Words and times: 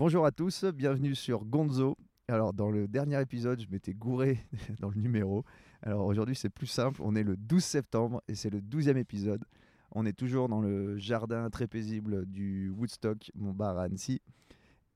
Bonjour 0.00 0.24
à 0.24 0.32
tous, 0.32 0.64
bienvenue 0.64 1.14
sur 1.14 1.44
Gonzo. 1.44 1.94
Alors, 2.26 2.54
dans 2.54 2.70
le 2.70 2.88
dernier 2.88 3.20
épisode, 3.20 3.60
je 3.60 3.68
m'étais 3.68 3.92
gouré 3.92 4.42
dans 4.80 4.88
le 4.88 4.98
numéro. 4.98 5.44
Alors, 5.82 6.06
aujourd'hui, 6.06 6.34
c'est 6.34 6.48
plus 6.48 6.68
simple. 6.68 7.02
On 7.04 7.14
est 7.14 7.22
le 7.22 7.36
12 7.36 7.62
septembre 7.62 8.22
et 8.26 8.34
c'est 8.34 8.48
le 8.48 8.62
12e 8.62 8.96
épisode. 8.96 9.44
On 9.90 10.06
est 10.06 10.14
toujours 10.14 10.48
dans 10.48 10.62
le 10.62 10.96
jardin 10.96 11.50
très 11.50 11.66
paisible 11.66 12.24
du 12.24 12.70
Woodstock, 12.70 13.30
mon 13.34 13.52
bar 13.52 13.76
à 13.76 13.82
Annecy. 13.82 14.22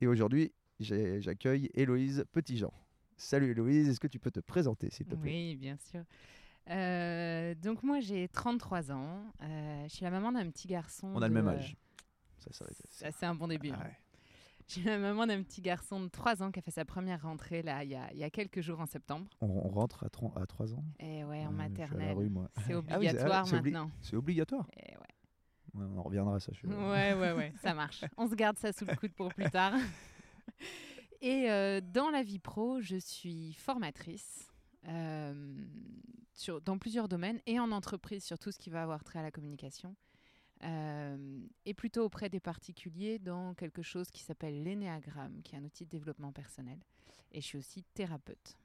Et 0.00 0.06
aujourd'hui, 0.06 0.54
j'accueille 0.80 1.68
Héloïse 1.75 2.25
Petitjean. 2.32 2.73
Salut 3.18 3.50
Héloïse, 3.50 3.91
est-ce 3.91 4.00
que 4.00 4.09
tu 4.09 4.18
peux 4.18 4.30
te 4.30 4.41
présenter, 4.41 4.89
s'il 4.89 5.05
te 5.05 5.16
plaît? 5.16 5.30
Oui, 5.30 5.57
bien 5.57 5.77
sûr. 5.77 6.00
Euh, 6.71 7.55
donc 7.57 7.82
moi 7.82 8.00
j'ai 8.00 8.27
33 8.29 8.91
ans, 8.91 9.23
Euh, 9.43 9.84
je 9.86 9.95
suis 9.96 10.05
la 10.05 10.11
maman 10.11 10.32
d'un 10.32 10.50
petit 10.50 10.66
garçon. 10.66 11.12
On 11.14 11.21
a 11.21 11.29
le 11.29 11.34
même 11.34 11.48
âge. 11.48 11.77
Ça, 12.39 12.64
ça 12.89 13.12
c'est 13.12 13.27
un 13.27 13.34
bon 13.34 13.48
début. 13.48 13.68
Ouais. 13.71 13.77
Je 13.77 14.04
suis 14.72 14.82
la 14.82 14.98
maman 14.98 15.26
d'un 15.26 15.42
petit 15.42 15.60
garçon 15.60 16.00
de 16.00 16.08
3 16.08 16.43
ans 16.43 16.50
qui 16.50 16.58
a 16.58 16.62
fait 16.62 16.70
sa 16.70 16.84
première 16.84 17.22
rentrée 17.22 17.62
là 17.62 17.84
il 17.84 17.90
y 17.90 17.94
a, 17.94 18.11
il 18.12 18.18
y 18.18 18.25
a 18.25 18.30
quelques 18.30 18.61
jours 18.61 18.80
en 18.80 18.86
septembre. 18.86 19.26
On, 19.40 19.46
on 19.48 19.68
rentre 19.68 20.04
à, 20.04 20.08
30 20.08 20.36
à 20.36 20.46
3 20.46 20.75
ans? 20.75 20.84
Et 20.98 21.25
ouais, 21.25 21.40
Ouais, 21.40 21.46
en 21.46 21.52
maternelle. 21.52 22.11
Ah 22.11 22.14
oui, 22.16 22.30
ah, 22.89 22.96
obligatoire 22.96 23.46
c'est 23.46 23.56
obli- 23.56 23.62
maintenant. 23.72 23.90
C'est 24.00 24.16
obligatoire 24.16 24.66
Et 24.76 24.90
ouais. 24.92 24.96
Ouais, 25.75 25.86
On 25.90 25.98
en 25.98 26.03
reviendra 26.03 26.36
à 26.36 26.40
ça. 26.40 26.53
je- 26.53 26.66
Ouais, 26.66 27.14
ouais, 27.14 27.32
ouais, 27.32 27.53
ça 27.62 27.75
marche. 27.75 28.04
On 28.16 28.29
se 28.29 28.34
garde 28.34 28.56
ça 28.58 28.72
sous 28.72 28.84
le 28.84 28.94
coude 28.96 29.12
pour 29.12 29.34
plus 29.34 29.50
tard. 29.50 29.75
Et 31.20 31.50
euh, 31.50 31.81
dans 31.81 32.11
la 32.11 32.22
vie 32.22 32.39
pro, 32.39 32.81
je 32.81 32.97
suis 32.97 33.55
formatrice 33.55 34.48
euh, 34.89 35.64
sur, 36.34 36.61
dans 36.61 36.77
plusieurs 36.78 37.08
domaines 37.08 37.41
et 37.47 37.58
en 37.58 37.72
entreprise 37.72 38.25
sur 38.25 38.39
tout 38.39 38.53
ce 38.53 38.58
qui 38.58 38.69
va 38.70 38.83
avoir 38.83 39.03
trait 39.05 39.19
à 39.20 39.22
la 39.22 39.31
communication. 39.31 39.97
Euh, 40.62 41.41
et 41.67 41.75
plutôt 41.75 42.05
auprès 42.05 42.31
des 42.31 42.41
particuliers 42.41 43.19
dans 43.19 43.55
quelque 43.55 43.83
chose 43.83 44.11
qui 44.11 44.22
s'appelle 44.22 44.62
l'énéagramme, 44.62 45.42
qui 45.42 45.55
est 45.55 45.58
un 45.58 45.64
outil 45.64 45.84
de 45.84 45.91
développement 45.91 46.33
personnel. 46.33 46.78
Et 47.33 47.41
je 47.41 47.47
suis 47.47 47.58
aussi 47.58 47.83
thérapeute. 47.95 48.56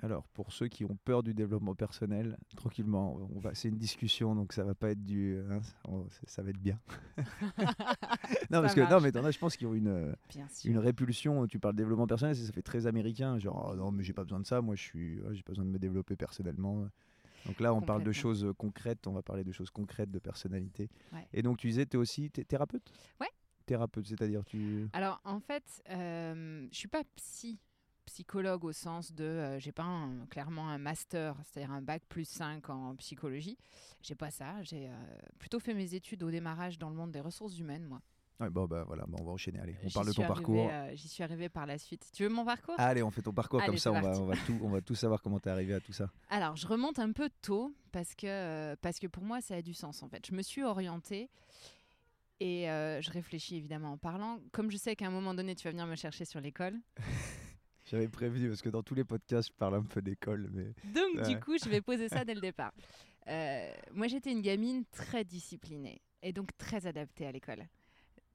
Alors, 0.00 0.28
pour 0.28 0.52
ceux 0.52 0.68
qui 0.68 0.84
ont 0.84 0.96
peur 1.04 1.24
du 1.24 1.34
développement 1.34 1.74
personnel, 1.74 2.38
tranquillement, 2.56 3.16
on 3.34 3.40
va, 3.40 3.52
c'est 3.54 3.68
une 3.68 3.78
discussion, 3.78 4.36
donc 4.36 4.52
ça 4.52 4.62
va 4.62 4.76
pas 4.76 4.90
être 4.90 5.04
du, 5.04 5.36
hein, 5.50 5.60
on- 5.88 6.06
ça 6.24 6.42
va 6.42 6.50
être 6.50 6.60
bien. 6.60 6.78
non, 8.50 8.62
parce 8.62 8.74
que 8.74 8.88
non, 8.88 9.00
mais 9.00 9.10
t'en 9.10 9.24
as, 9.24 9.32
je 9.32 9.38
pense 9.40 9.56
qu'ils 9.56 9.66
ont 9.66 9.74
une, 9.74 9.88
euh, 9.88 10.12
une 10.64 10.78
répulsion. 10.78 11.48
Tu 11.48 11.58
parles 11.58 11.74
développement 11.74 12.06
personnel, 12.06 12.36
ça, 12.36 12.52
fait 12.52 12.62
très 12.62 12.86
américain, 12.86 13.40
genre 13.40 13.70
oh 13.72 13.76
non, 13.76 13.90
mais 13.90 14.04
j'ai 14.04 14.12
pas 14.12 14.22
besoin 14.22 14.38
de 14.38 14.46
ça. 14.46 14.60
Moi, 14.60 14.76
je 14.76 14.82
suis, 14.82 15.20
ouais, 15.20 15.34
j'ai 15.34 15.42
pas 15.42 15.50
besoin 15.52 15.64
de 15.64 15.70
me 15.70 15.80
développer 15.80 16.14
personnellement. 16.14 16.88
Donc 17.46 17.60
là, 17.60 17.72
on 17.74 17.80
parle 17.80 18.02
de 18.02 18.12
choses 18.12 18.44
euh, 18.44 18.52
concrètes. 18.52 19.06
On 19.06 19.12
va 19.12 19.22
parler 19.22 19.44
de 19.44 19.52
choses 19.52 19.70
concrètes, 19.70 20.10
de 20.10 20.18
personnalité. 20.18 20.90
Ouais. 21.12 21.26
Et 21.32 21.42
donc, 21.42 21.58
tu 21.58 21.68
disais, 21.68 21.86
tu 21.86 21.96
es 21.96 22.00
aussi 22.00 22.30
thérapeute? 22.30 22.92
Ouais. 23.20 23.28
Thérapeute, 23.66 24.06
c'est-à-dire 24.06 24.44
tu. 24.44 24.88
Alors 24.92 25.20
en 25.24 25.40
fait, 25.40 25.82
euh, 25.90 26.66
je 26.72 26.76
suis 26.76 26.88
pas 26.88 27.02
psy, 27.16 27.58
psychologue 28.06 28.64
au 28.64 28.72
sens 28.72 29.12
de, 29.12 29.24
euh, 29.24 29.58
j'ai 29.58 29.72
pas 29.72 29.82
un- 29.84 30.24
clairement 30.30 30.68
un 30.70 30.78
master, 30.78 31.36
c'est-à-dire 31.44 31.72
un 31.72 31.82
bac 31.82 32.02
plus 32.08 32.24
5 32.26 32.70
en 32.70 32.96
psychologie. 32.96 33.58
J'ai 34.02 34.14
pas 34.14 34.30
ça. 34.30 34.62
J'ai 34.62 34.88
euh, 34.88 34.92
plutôt 35.38 35.60
fait 35.60 35.74
mes 35.74 35.94
études 35.94 36.22
au 36.22 36.30
démarrage 36.30 36.78
dans 36.78 36.88
le 36.88 36.96
monde 36.96 37.10
des 37.12 37.20
ressources 37.20 37.58
humaines, 37.58 37.84
moi. 37.84 38.00
Ouais, 38.40 38.50
bon, 38.50 38.66
bah 38.66 38.84
voilà, 38.86 39.04
bon, 39.08 39.18
on 39.20 39.24
va 39.24 39.32
enchaîner. 39.32 39.58
Allez, 39.58 39.76
on 39.84 39.90
parle 39.90 40.06
de 40.06 40.12
ton 40.12 40.22
arrivée, 40.22 40.34
parcours. 40.34 40.68
euh, 40.70 40.92
J'y 40.94 41.08
suis 41.08 41.24
arrivée 41.24 41.48
par 41.48 41.66
la 41.66 41.76
suite. 41.76 42.08
Tu 42.12 42.22
veux 42.22 42.28
mon 42.28 42.44
parcours? 42.44 42.76
Allez, 42.78 43.02
on 43.02 43.10
fait 43.10 43.22
ton 43.22 43.32
parcours 43.32 43.64
comme 43.64 43.78
ça, 43.78 43.90
on 43.90 44.00
va, 44.00 44.20
on, 44.20 44.26
va 44.26 44.36
tout, 44.36 44.56
on 44.62 44.68
va 44.68 44.80
tout 44.80 44.94
savoir 44.94 45.20
comment 45.22 45.40
t'es 45.40 45.50
arrivé 45.50 45.74
à 45.74 45.80
tout 45.80 45.92
ça. 45.92 46.08
Alors, 46.30 46.54
je 46.56 46.66
remonte 46.68 47.00
un 47.00 47.10
peu 47.10 47.28
tôt 47.42 47.74
parce 47.90 48.14
que, 48.14 48.26
euh, 48.28 48.76
parce 48.80 49.00
que 49.00 49.08
pour 49.08 49.24
moi, 49.24 49.40
ça 49.40 49.56
a 49.56 49.62
du 49.62 49.74
sens 49.74 50.02
en 50.04 50.08
fait. 50.08 50.24
Je 50.24 50.34
me 50.36 50.42
suis 50.42 50.62
orientée 50.62 51.30
et 52.40 52.70
euh, 52.70 53.00
je 53.02 53.10
réfléchis 53.10 53.56
évidemment 53.56 53.92
en 53.92 53.98
parlant. 53.98 54.38
Comme 54.52 54.70
je 54.70 54.76
sais 54.76 54.94
qu'à 54.94 55.06
un 55.06 55.10
moment 55.10 55.34
donné, 55.34 55.56
tu 55.56 55.64
vas 55.64 55.72
venir 55.72 55.86
me 55.86 55.96
chercher 55.96 56.24
sur 56.24 56.40
l'école. 56.40 56.78
J'avais 57.90 58.08
prévenu 58.08 58.48
parce 58.48 58.60
que 58.62 58.68
dans 58.68 58.82
tous 58.82 58.94
les 58.94 59.04
podcasts, 59.04 59.48
je 59.48 59.52
parle 59.56 59.74
un 59.76 59.82
peu 59.82 60.02
d'école, 60.02 60.48
mais 60.52 60.66
Donc, 60.92 61.16
Ouais. 61.16 61.28
du 61.34 61.40
coup, 61.40 61.56
je 61.58 61.68
vais 61.68 61.80
poser 61.80 62.08
ça 62.08 62.24
dès 62.24 62.34
le 62.34 62.40
départ. 62.40 62.72
Euh, 63.26 63.72
moi, 63.94 64.06
j'étais 64.06 64.30
une 64.30 64.42
gamine 64.42 64.84
très 64.92 65.24
disciplinée 65.24 66.00
et 66.22 66.32
donc 66.32 66.50
très 66.58 66.86
adaptée 66.86 67.26
à 67.26 67.32
l'école. 67.32 67.66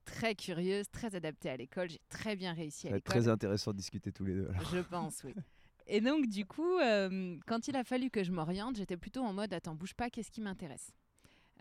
Très 0.05 0.35
curieuse, 0.35 0.89
très 0.91 1.15
adaptée 1.15 1.49
à 1.49 1.57
l'école. 1.57 1.89
J'ai 1.89 2.01
très 2.09 2.35
bien 2.35 2.53
réussi 2.53 2.87
à 2.87 2.91
l'école. 2.91 3.01
très 3.03 3.27
intéressant 3.27 3.71
de 3.71 3.77
discuter 3.77 4.11
tous 4.11 4.25
les 4.25 4.33
deux. 4.35 4.49
alors. 4.49 4.65
Je 4.73 4.79
pense, 4.79 5.23
oui. 5.23 5.33
Et 5.87 5.99
donc, 6.01 6.27
du 6.27 6.45
coup, 6.45 6.77
euh, 6.79 7.37
quand 7.45 7.67
il 7.67 7.75
a 7.75 7.83
fallu 7.83 8.09
que 8.09 8.23
je 8.23 8.31
m'oriente, 8.31 8.77
j'étais 8.77 8.95
plutôt 8.97 9.21
en 9.21 9.33
mode 9.33 9.53
attends, 9.53 9.75
bouge 9.75 9.93
pas, 9.93 10.09
qu'est-ce 10.09 10.31
qui 10.31 10.39
m'intéresse? 10.41 10.91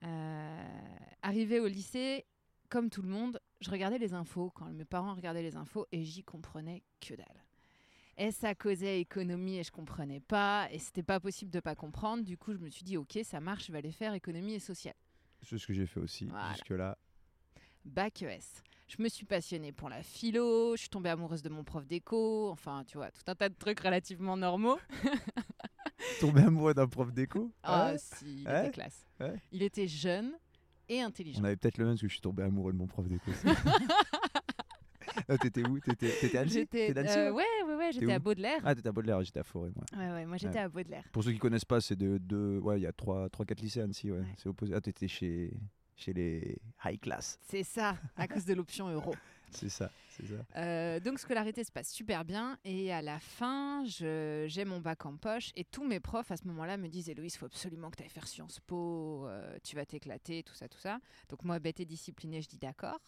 Euh, 0.05 0.65
Arrivé 1.23 1.61
au 1.61 1.67
lycée, 1.67 2.25
comme 2.69 2.89
tout 2.91 3.03
le 3.03 3.09
monde, 3.09 3.41
je 3.61 3.71
regardais 3.71 3.99
les 3.99 4.15
infos 4.15 4.51
quand 4.51 4.67
mes 4.67 4.85
parents 4.85 5.15
regardaient 5.15 5.43
les 5.43 5.57
infos 5.57 5.87
et 5.93 6.03
j'y 6.05 6.23
comprenais 6.25 6.83
que 7.01 7.15
dalle. 7.15 7.45
Et 8.19 8.31
ça 8.31 8.55
causait 8.55 9.01
économie 9.01 9.59
et 9.59 9.65
je 9.65 9.71
comprenais 9.73 10.21
pas 10.21 10.69
et 10.71 10.79
c'était 10.79 11.03
pas 11.03 11.19
possible 11.19 11.51
de 11.51 11.61
pas 11.61 11.75
comprendre. 11.75 12.23
Du 12.25 12.37
coup, 12.37 12.53
je 12.53 12.59
me 12.59 12.69
suis 12.69 12.85
dit 12.85 12.97
ok, 12.97 13.19
ça 13.25 13.41
marche, 13.41 13.67
je 13.67 13.73
vais 13.73 13.79
aller 13.79 13.93
faire 13.93 14.15
économie 14.15 14.55
et 14.55 14.59
sociale. 14.61 14.95
C'est 15.43 15.59
ce 15.59 15.67
que 15.67 15.73
j'ai 15.73 15.87
fait 15.87 15.99
aussi 16.01 16.27
Voilà. 16.27 16.53
jusque-là. 16.53 16.99
Bac 17.85 18.23
ES. 18.23 18.63
Je 18.89 19.03
me 19.03 19.09
suis 19.09 19.25
passionnée 19.25 19.73
pour 19.73 19.89
la 19.89 20.03
philo, 20.03 20.77
je 20.77 20.81
suis 20.81 20.89
tombée 20.91 21.09
amoureuse 21.11 21.43
de 21.43 21.49
mon 21.49 21.65
prof 21.65 21.87
d'éco, 21.87 22.51
enfin, 22.51 22.85
tu 22.87 22.99
vois, 22.99 23.11
tout 23.11 23.23
un 23.27 23.35
tas 23.35 23.49
de 23.49 23.55
trucs 23.55 23.81
relativement 23.81 24.37
normaux. 24.37 24.79
Tombé 26.21 26.43
amoureux 26.43 26.75
d'un 26.75 26.87
prof 26.89 27.13
d'éco? 27.13 27.51
Ah 27.63 27.93
Ouais. 27.93 27.99
si, 27.99 28.43
il 28.43 28.49
Ouais. 28.49 28.63
était 28.65 28.71
classe. 28.73 29.07
Ouais. 29.21 29.41
Il 29.53 29.63
était 29.63 29.87
jeune 29.89 30.33
et 30.89 31.01
intelligent. 31.01 31.41
On 31.41 31.45
avait 31.45 31.57
peut-être 31.57 31.79
le 31.79 31.85
même 31.87 31.95
parce 31.95 32.03
que 32.03 32.09
je 32.09 32.13
suis 32.13 32.21
tombé 32.21 32.43
amoureux 32.43 32.73
de 32.73 32.79
mon 32.79 32.87
prof 32.87 33.07
d'éco. 33.09 33.31
Ah, 35.29 35.37
T'étais 35.39 35.63
où? 35.67 35.79
T'étais 35.79 36.39
à 36.39 36.45
J'étais, 36.47 36.93
d'Annecy, 36.93 37.19
euh, 37.19 37.33
ouais 37.33 37.45
ouais, 37.67 37.75
ouais, 37.77 37.93
j'étais 37.93 38.13
à 38.13 38.19
Baudelaire. 38.19 38.61
Ah, 38.65 38.75
t'étais 38.75 38.89
à 38.89 38.93
Baudelaire, 38.93 39.23
j'étais 39.23 39.41
à 39.41 39.45
Forêt, 39.45 39.71
moi. 39.77 39.85
Ouais, 39.97 40.11
ouais, 40.11 40.25
moi 40.27 40.37
j'étais 40.37 40.55
Ouais. 40.57 40.61
à 40.65 40.69
Baudelaire. 40.69 41.05
Pour 41.13 41.23
ceux 41.23 41.33
qui 41.33 41.39
connaissent 41.39 41.65
pas, 41.67 41.81
c'est 41.81 41.97
de, 41.97 42.19
de- 42.19 42.59
ouais, 42.63 42.81
il 42.81 42.83
y 42.83 42.87
a 42.87 42.93
3-4 42.93 43.61
lycées 43.61 43.81
à 43.81 43.85
Annecy, 43.85 44.11
ouais. 44.11 44.19
Ouais. 44.21 44.27
C'est 44.39 44.49
opposé. 44.49 44.73
Ah, 44.75 44.81
t'étais 44.81 45.09
chez, 45.09 45.53
chez 45.97 46.13
les 46.13 46.59
high 46.85 47.01
class. 47.01 47.39
C'est 47.43 47.63
ça, 47.63 47.97
à 48.17 48.29
cause 48.29 48.45
de 48.45 48.55
l'option 48.55 48.89
euro. 48.89 49.15
C'est 49.55 49.69
ça, 49.69 49.91
c'est 50.09 50.27
ça. 50.27 50.43
Euh, 50.57 50.99
donc 50.99 51.19
scolarité 51.19 51.63
se 51.63 51.71
passe 51.71 51.91
super 51.91 52.25
bien 52.25 52.59
et 52.65 52.91
à 52.91 53.03
la 53.03 53.21
fin, 53.21 53.85
j'ai 53.85 54.65
mon 54.65 54.81
bac 54.81 55.05
en 55.05 55.17
poche 55.17 55.53
et 55.57 55.65
tous 55.65 55.85
mes 55.85 56.01
profs 56.01 56.31
à 56.31 56.39
ce 56.39 56.47
moment-là 56.47 56.79
me 56.79 56.89
disent 56.89 57.11
Héloïse, 57.11 57.35
il 57.35 57.39
faut 57.39 57.47
absolument 57.47 57.91
que 57.91 57.97
tu 57.97 58.03
ailles 58.03 58.09
faire 58.09 58.27
Sciences 58.27 58.61
Po, 58.61 59.27
euh, 59.27 59.59
tu 59.63 59.77
vas 59.77 59.85
t'éclater, 59.85 60.43
tout 60.43 60.55
ça, 60.55 60.69
tout 60.69 60.79
ça. 60.79 61.01
Donc 61.29 61.45
moi, 61.45 61.59
bête 61.59 61.81
et 61.81 61.85
disciplinée, 61.85 62.41
je 62.41 62.49
dis 62.49 62.59
d'accord. 62.59 63.01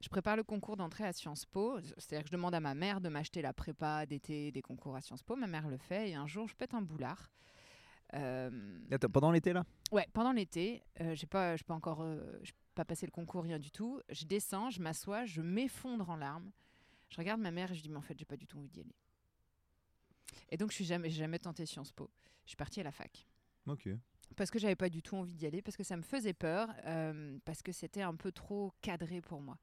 Je 0.00 0.08
prépare 0.08 0.36
le 0.36 0.42
concours 0.42 0.76
d'entrée 0.76 1.04
à 1.04 1.12
Sciences 1.12 1.46
Po, 1.46 1.78
c'est-à-dire 1.98 2.24
que 2.24 2.28
je 2.28 2.32
demande 2.32 2.54
à 2.54 2.60
ma 2.60 2.74
mère 2.74 3.00
de 3.00 3.08
m'acheter 3.08 3.42
la 3.42 3.52
prépa 3.52 4.06
d'été 4.06 4.50
des 4.50 4.62
concours 4.62 4.96
à 4.96 5.00
Sciences 5.00 5.22
Po. 5.22 5.36
Ma 5.36 5.46
mère 5.46 5.68
le 5.68 5.78
fait 5.78 6.10
et 6.10 6.14
un 6.14 6.26
jour, 6.26 6.48
je 6.48 6.54
pète 6.54 6.74
un 6.74 6.82
boulard. 6.82 7.30
Euh, 8.14 8.50
Attends, 8.90 9.08
pendant 9.08 9.30
l'été, 9.30 9.52
là? 9.52 9.64
Ouais, 9.90 10.06
pendant 10.12 10.32
l'été, 10.32 10.82
euh, 11.00 11.14
j'ai 11.14 11.26
pas, 11.26 11.56
pas 11.58 11.74
encore, 11.74 12.02
euh, 12.02 12.38
pas 12.74 12.84
passé 12.84 13.06
le 13.06 13.12
concours, 13.12 13.42
rien 13.44 13.58
du 13.58 13.70
tout. 13.70 14.00
Je 14.10 14.24
descends, 14.24 14.70
je 14.70 14.80
m'assois, 14.80 15.24
je 15.24 15.40
m'effondre 15.40 16.08
en 16.10 16.16
larmes. 16.16 16.50
Je 17.08 17.16
regarde 17.18 17.40
ma 17.40 17.50
mère 17.50 17.70
et 17.70 17.74
je 17.74 17.82
dis 17.82 17.90
mais 17.90 17.98
en 17.98 18.02
fait 18.02 18.18
j'ai 18.18 18.24
pas 18.24 18.36
du 18.36 18.46
tout 18.46 18.58
envie 18.58 18.70
d'y 18.70 18.80
aller. 18.80 18.94
Et 20.50 20.56
donc 20.56 20.70
je 20.70 20.76
suis 20.76 20.84
jamais, 20.84 21.10
jamais 21.10 21.38
tenté 21.38 21.66
Sciences 21.66 21.92
Po. 21.92 22.10
Je 22.44 22.50
suis 22.50 22.56
partie 22.56 22.80
à 22.80 22.84
la 22.84 22.92
fac 22.92 23.26
Ok. 23.66 23.88
parce 24.36 24.50
que 24.50 24.58
j'avais 24.58 24.76
pas 24.76 24.88
du 24.88 25.02
tout 25.02 25.16
envie 25.16 25.34
d'y 25.34 25.46
aller, 25.46 25.60
parce 25.62 25.76
que 25.76 25.84
ça 25.84 25.96
me 25.96 26.02
faisait 26.02 26.32
peur, 26.32 26.68
euh, 26.86 27.38
parce 27.44 27.62
que 27.62 27.70
c'était 27.72 28.02
un 28.02 28.14
peu 28.14 28.32
trop 28.32 28.72
cadré 28.80 29.20
pour 29.20 29.40
moi. 29.42 29.58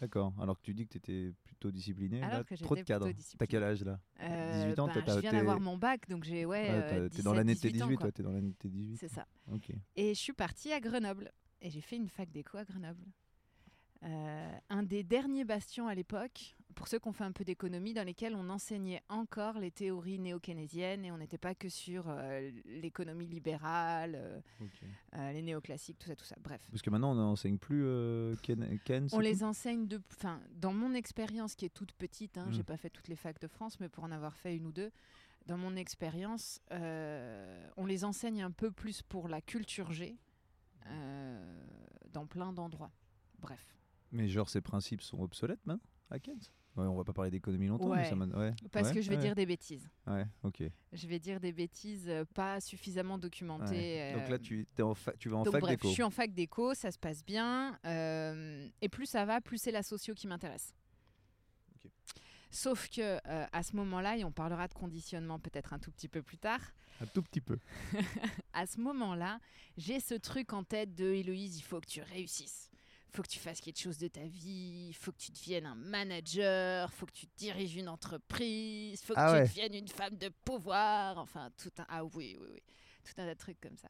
D'accord. 0.00 0.34
Alors 0.40 0.58
que 0.58 0.62
tu 0.62 0.74
dis 0.74 0.86
que 0.86 0.92
t'étais 0.92 1.32
plutôt 1.44 1.70
discipliné. 1.70 2.22
Alors 2.22 2.38
là, 2.38 2.44
que 2.44 2.54
trop 2.56 2.76
de 2.76 2.82
cadres. 2.82 3.08
T'as 3.38 3.46
quel 3.46 3.62
âge 3.62 3.84
là? 3.84 4.00
Euh, 4.20 4.64
18 4.64 4.78
ans, 4.80 4.86
bah, 4.86 5.02
je 5.06 5.20
viens 5.20 5.32
d'avoir 5.32 5.60
mon 5.60 5.76
bac, 5.76 6.08
donc 6.08 6.24
j'ai 6.24 6.44
ouais. 6.44 6.68
Ouais, 6.68 6.70
euh, 6.70 7.08
T'es 7.08 7.22
dans 7.22 7.32
17, 7.32 7.36
l'année 7.36 7.54
de 7.54 7.60
tes 7.60 7.68
18 7.68 7.82
ans, 7.82 7.86
18, 7.86 7.96
quoi. 7.96 8.02
toi, 8.06 8.12
t'es 8.12 8.22
dans 8.22 8.32
l'année 8.32 8.50
de 8.50 8.56
tes 8.56 8.68
18. 8.68 8.96
C'est 8.98 9.08
ça. 9.08 9.26
Ok. 9.52 9.70
Et 9.96 10.14
je 10.14 10.20
suis 10.20 10.32
partie 10.32 10.72
à 10.72 10.80
Grenoble. 10.80 11.32
Et 11.60 11.70
j'ai 11.70 11.80
fait 11.80 11.96
une 11.96 12.08
fac 12.08 12.30
d'éco 12.30 12.58
à 12.58 12.64
Grenoble. 12.64 13.04
Euh, 14.02 14.58
un 14.68 14.82
des 14.82 15.02
derniers 15.02 15.44
bastions 15.44 15.88
à 15.88 15.94
l'époque, 15.94 16.54
pour 16.74 16.88
ceux 16.88 16.98
qui 16.98 17.08
ont 17.08 17.12
fait 17.12 17.24
un 17.24 17.32
peu 17.32 17.44
d'économie, 17.44 17.94
dans 17.94 18.04
lesquels 18.04 18.34
on 18.34 18.48
enseignait 18.50 19.02
encore 19.08 19.58
les 19.58 19.70
théories 19.70 20.18
néo-keynésiennes 20.18 21.04
et 21.04 21.10
on 21.12 21.18
n'était 21.18 21.38
pas 21.38 21.54
que 21.54 21.68
sur 21.68 22.04
euh, 22.08 22.50
l'économie 22.66 23.26
libérale, 23.26 24.14
euh, 24.16 24.40
euh, 25.14 25.32
les 25.32 25.42
néoclassiques, 25.42 25.98
tout 25.98 26.08
ça, 26.08 26.16
tout 26.16 26.24
ça. 26.24 26.36
Bref. 26.42 26.60
Parce 26.70 26.82
que 26.82 26.90
maintenant, 26.90 27.12
on 27.12 27.14
n'enseigne 27.14 27.58
plus 27.58 27.84
euh, 27.84 28.34
Ken, 28.42 28.78
Ken, 28.84 29.08
On 29.12 29.20
les 29.20 29.44
enseigne 29.44 29.86
de, 29.86 30.00
enfin, 30.12 30.40
dans 30.56 30.72
mon 30.72 30.94
expérience 30.94 31.54
qui 31.54 31.64
est 31.64 31.74
toute 31.74 31.92
petite, 31.92 32.36
hein, 32.38 32.46
Mm. 32.48 32.52
j'ai 32.52 32.62
pas 32.64 32.76
fait 32.76 32.90
toutes 32.90 33.08
les 33.08 33.16
facs 33.16 33.40
de 33.40 33.48
France, 33.48 33.80
mais 33.80 33.88
pour 33.88 34.04
en 34.04 34.10
avoir 34.12 34.36
fait 34.36 34.56
une 34.56 34.66
ou 34.66 34.72
deux, 34.72 34.90
dans 35.46 35.56
mon 35.58 35.76
expérience, 35.76 36.60
euh, 36.72 37.68
on 37.76 37.86
les 37.86 38.04
enseigne 38.04 38.42
un 38.42 38.50
peu 38.50 38.70
plus 38.70 39.02
pour 39.02 39.28
la 39.28 39.40
culture 39.40 39.92
G, 39.92 40.16
dans 42.10 42.26
plein 42.26 42.52
d'endroits. 42.52 42.92
Bref. 43.38 43.74
Mais 44.12 44.28
genre, 44.28 44.48
ces 44.48 44.60
principes 44.60 45.02
sont 45.02 45.20
obsolètes 45.20 45.64
maintenant 45.66 45.82
à 46.10 46.18
Kent 46.18 46.52
Ouais, 46.76 46.86
on 46.86 46.96
va 46.96 47.04
pas 47.04 47.12
parler 47.12 47.30
d'économie 47.30 47.68
longtemps, 47.68 47.88
mais 47.90 47.98
Ouais. 48.02 48.08
ça 48.08 48.16
m'a- 48.16 48.26
ouais, 48.26 48.52
Parce 48.72 48.90
que 48.90 49.00
je 49.00 49.08
vais 49.08 49.16
dire 49.16 49.34
des 49.36 49.46
bêtises. 49.46 49.88
Ouais, 50.08 50.26
ok. 50.42 50.64
Je 50.92 51.06
vais 51.06 51.20
dire 51.20 51.38
des 51.38 51.52
bêtises 51.52 52.08
euh, 52.08 52.24
pas 52.34 52.60
suffisamment 52.60 53.16
documentées. 53.16 53.74
Ouais. 53.74 54.12
Donc 54.14 54.22
euh, 54.24 54.28
là, 54.30 54.38
tu, 54.40 54.66
es 54.76 54.82
en 54.82 54.94
fa- 54.94 55.12
tu 55.16 55.28
vas 55.28 55.36
en 55.36 55.42
donc 55.44 55.52
fac 55.52 55.60
bref, 55.60 55.76
d'éco. 55.76 55.88
je 55.88 55.92
suis 55.92 56.02
en 56.02 56.10
fac 56.10 56.32
d'éco, 56.34 56.74
ça 56.74 56.90
se 56.90 56.98
passe 56.98 57.24
bien. 57.24 57.78
euh, 57.86 58.68
et 58.80 58.88
plus 58.88 59.06
ça 59.06 59.24
va, 59.24 59.40
plus 59.40 59.58
c'est 59.58 59.70
la 59.70 59.84
socio 59.84 60.14
qui 60.14 60.26
m'intéresse. 60.26 60.74
Sauf 62.50 62.88
que 62.88 63.00
euh, 63.26 63.46
à 63.52 63.62
ce 63.64 63.74
moment-là, 63.76 64.16
et 64.16 64.24
on 64.24 64.30
parlera 64.32 64.68
de 64.68 64.74
conditionnement 64.74 65.38
peut-être 65.40 65.72
un 65.72 65.78
tout 65.80 65.90
petit 65.90 66.08
peu 66.08 66.22
plus 66.22 66.38
tard, 66.38 66.60
Un 67.00 67.06
tout 67.06 67.22
petit 67.22 67.40
peu. 67.40 67.58
à 68.52 68.66
ce 68.66 68.80
moment-là, 68.80 69.40
j'ai 69.76 69.98
ce 69.98 70.14
truc 70.14 70.52
en 70.52 70.62
tête 70.62 70.94
de 70.94 71.04
Héloïse, 71.04 71.58
il 71.58 71.62
faut 71.62 71.80
que 71.80 71.86
tu 71.86 72.00
réussisses. 72.02 72.70
Il 73.14 73.18
faut 73.18 73.22
que 73.22 73.28
tu 73.28 73.38
fasses 73.38 73.60
quelque 73.60 73.78
chose 73.78 73.96
de 73.98 74.08
ta 74.08 74.24
vie, 74.24 74.86
il 74.88 74.92
faut 74.92 75.12
que 75.12 75.18
tu 75.18 75.30
deviennes 75.30 75.66
un 75.66 75.76
manager, 75.76 76.88
il 76.92 76.96
faut 76.96 77.06
que 77.06 77.12
tu 77.12 77.26
diriges 77.36 77.76
une 77.76 77.88
entreprise, 77.88 79.00
il 79.00 79.04
faut 79.06 79.14
que 79.14 79.20
Ah 79.20 79.28
tu 79.30 79.34
ouais. 79.36 79.42
deviennes 79.46 79.74
une 79.74 79.86
femme 79.86 80.16
de 80.16 80.30
pouvoir, 80.44 81.16
enfin 81.18 81.48
tout 81.56 81.70
un 81.78 81.86
ah 81.88 82.04
oui 82.04 82.36
oui 82.40 82.48
oui, 82.50 82.60
tout 83.04 83.12
un 83.18 83.24
tas 83.26 83.34
de 83.34 83.38
trucs 83.38 83.60
comme 83.60 83.76
ça. 83.76 83.88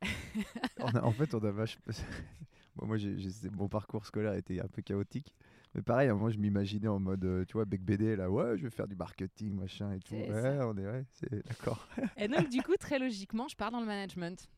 On 0.78 0.86
a- 0.88 1.02
en 1.02 1.12
fait, 1.12 1.34
on 1.34 1.44
a 1.44 1.50
vache. 1.50 1.78
Bon, 2.76 2.86
moi, 2.86 2.96
j'ai, 2.96 3.16
mon 3.52 3.68
parcours 3.68 4.06
scolaire 4.06 4.32
était 4.34 4.60
un 4.60 4.68
peu 4.68 4.80
chaotique. 4.80 5.34
Mais 5.74 5.82
pareil, 5.82 6.08
à 6.08 6.12
un 6.12 6.14
moment, 6.14 6.30
je 6.30 6.38
m'imaginais 6.38 6.86
en 6.88 7.00
mode, 7.00 7.24
euh, 7.24 7.44
tu 7.44 7.54
vois, 7.54 7.64
Bec 7.64 7.82
BD, 7.82 8.14
là, 8.14 8.30
ouais, 8.30 8.56
je 8.56 8.62
vais 8.62 8.70
faire 8.70 8.86
du 8.86 8.94
marketing, 8.94 9.54
machin 9.56 9.92
et 9.92 9.98
tout. 10.00 10.14
Ouais, 10.14 10.30
ça. 10.32 10.66
on 10.68 10.76
est, 10.78 10.86
ouais, 10.86 11.04
c'est 11.12 11.44
d'accord. 11.46 11.86
Et 12.16 12.28
donc, 12.28 12.48
du 12.48 12.62
coup, 12.62 12.76
très 12.78 13.00
logiquement, 13.00 13.48
je 13.48 13.56
pars 13.56 13.72
dans 13.72 13.80
le 13.80 13.86
management. 13.86 14.48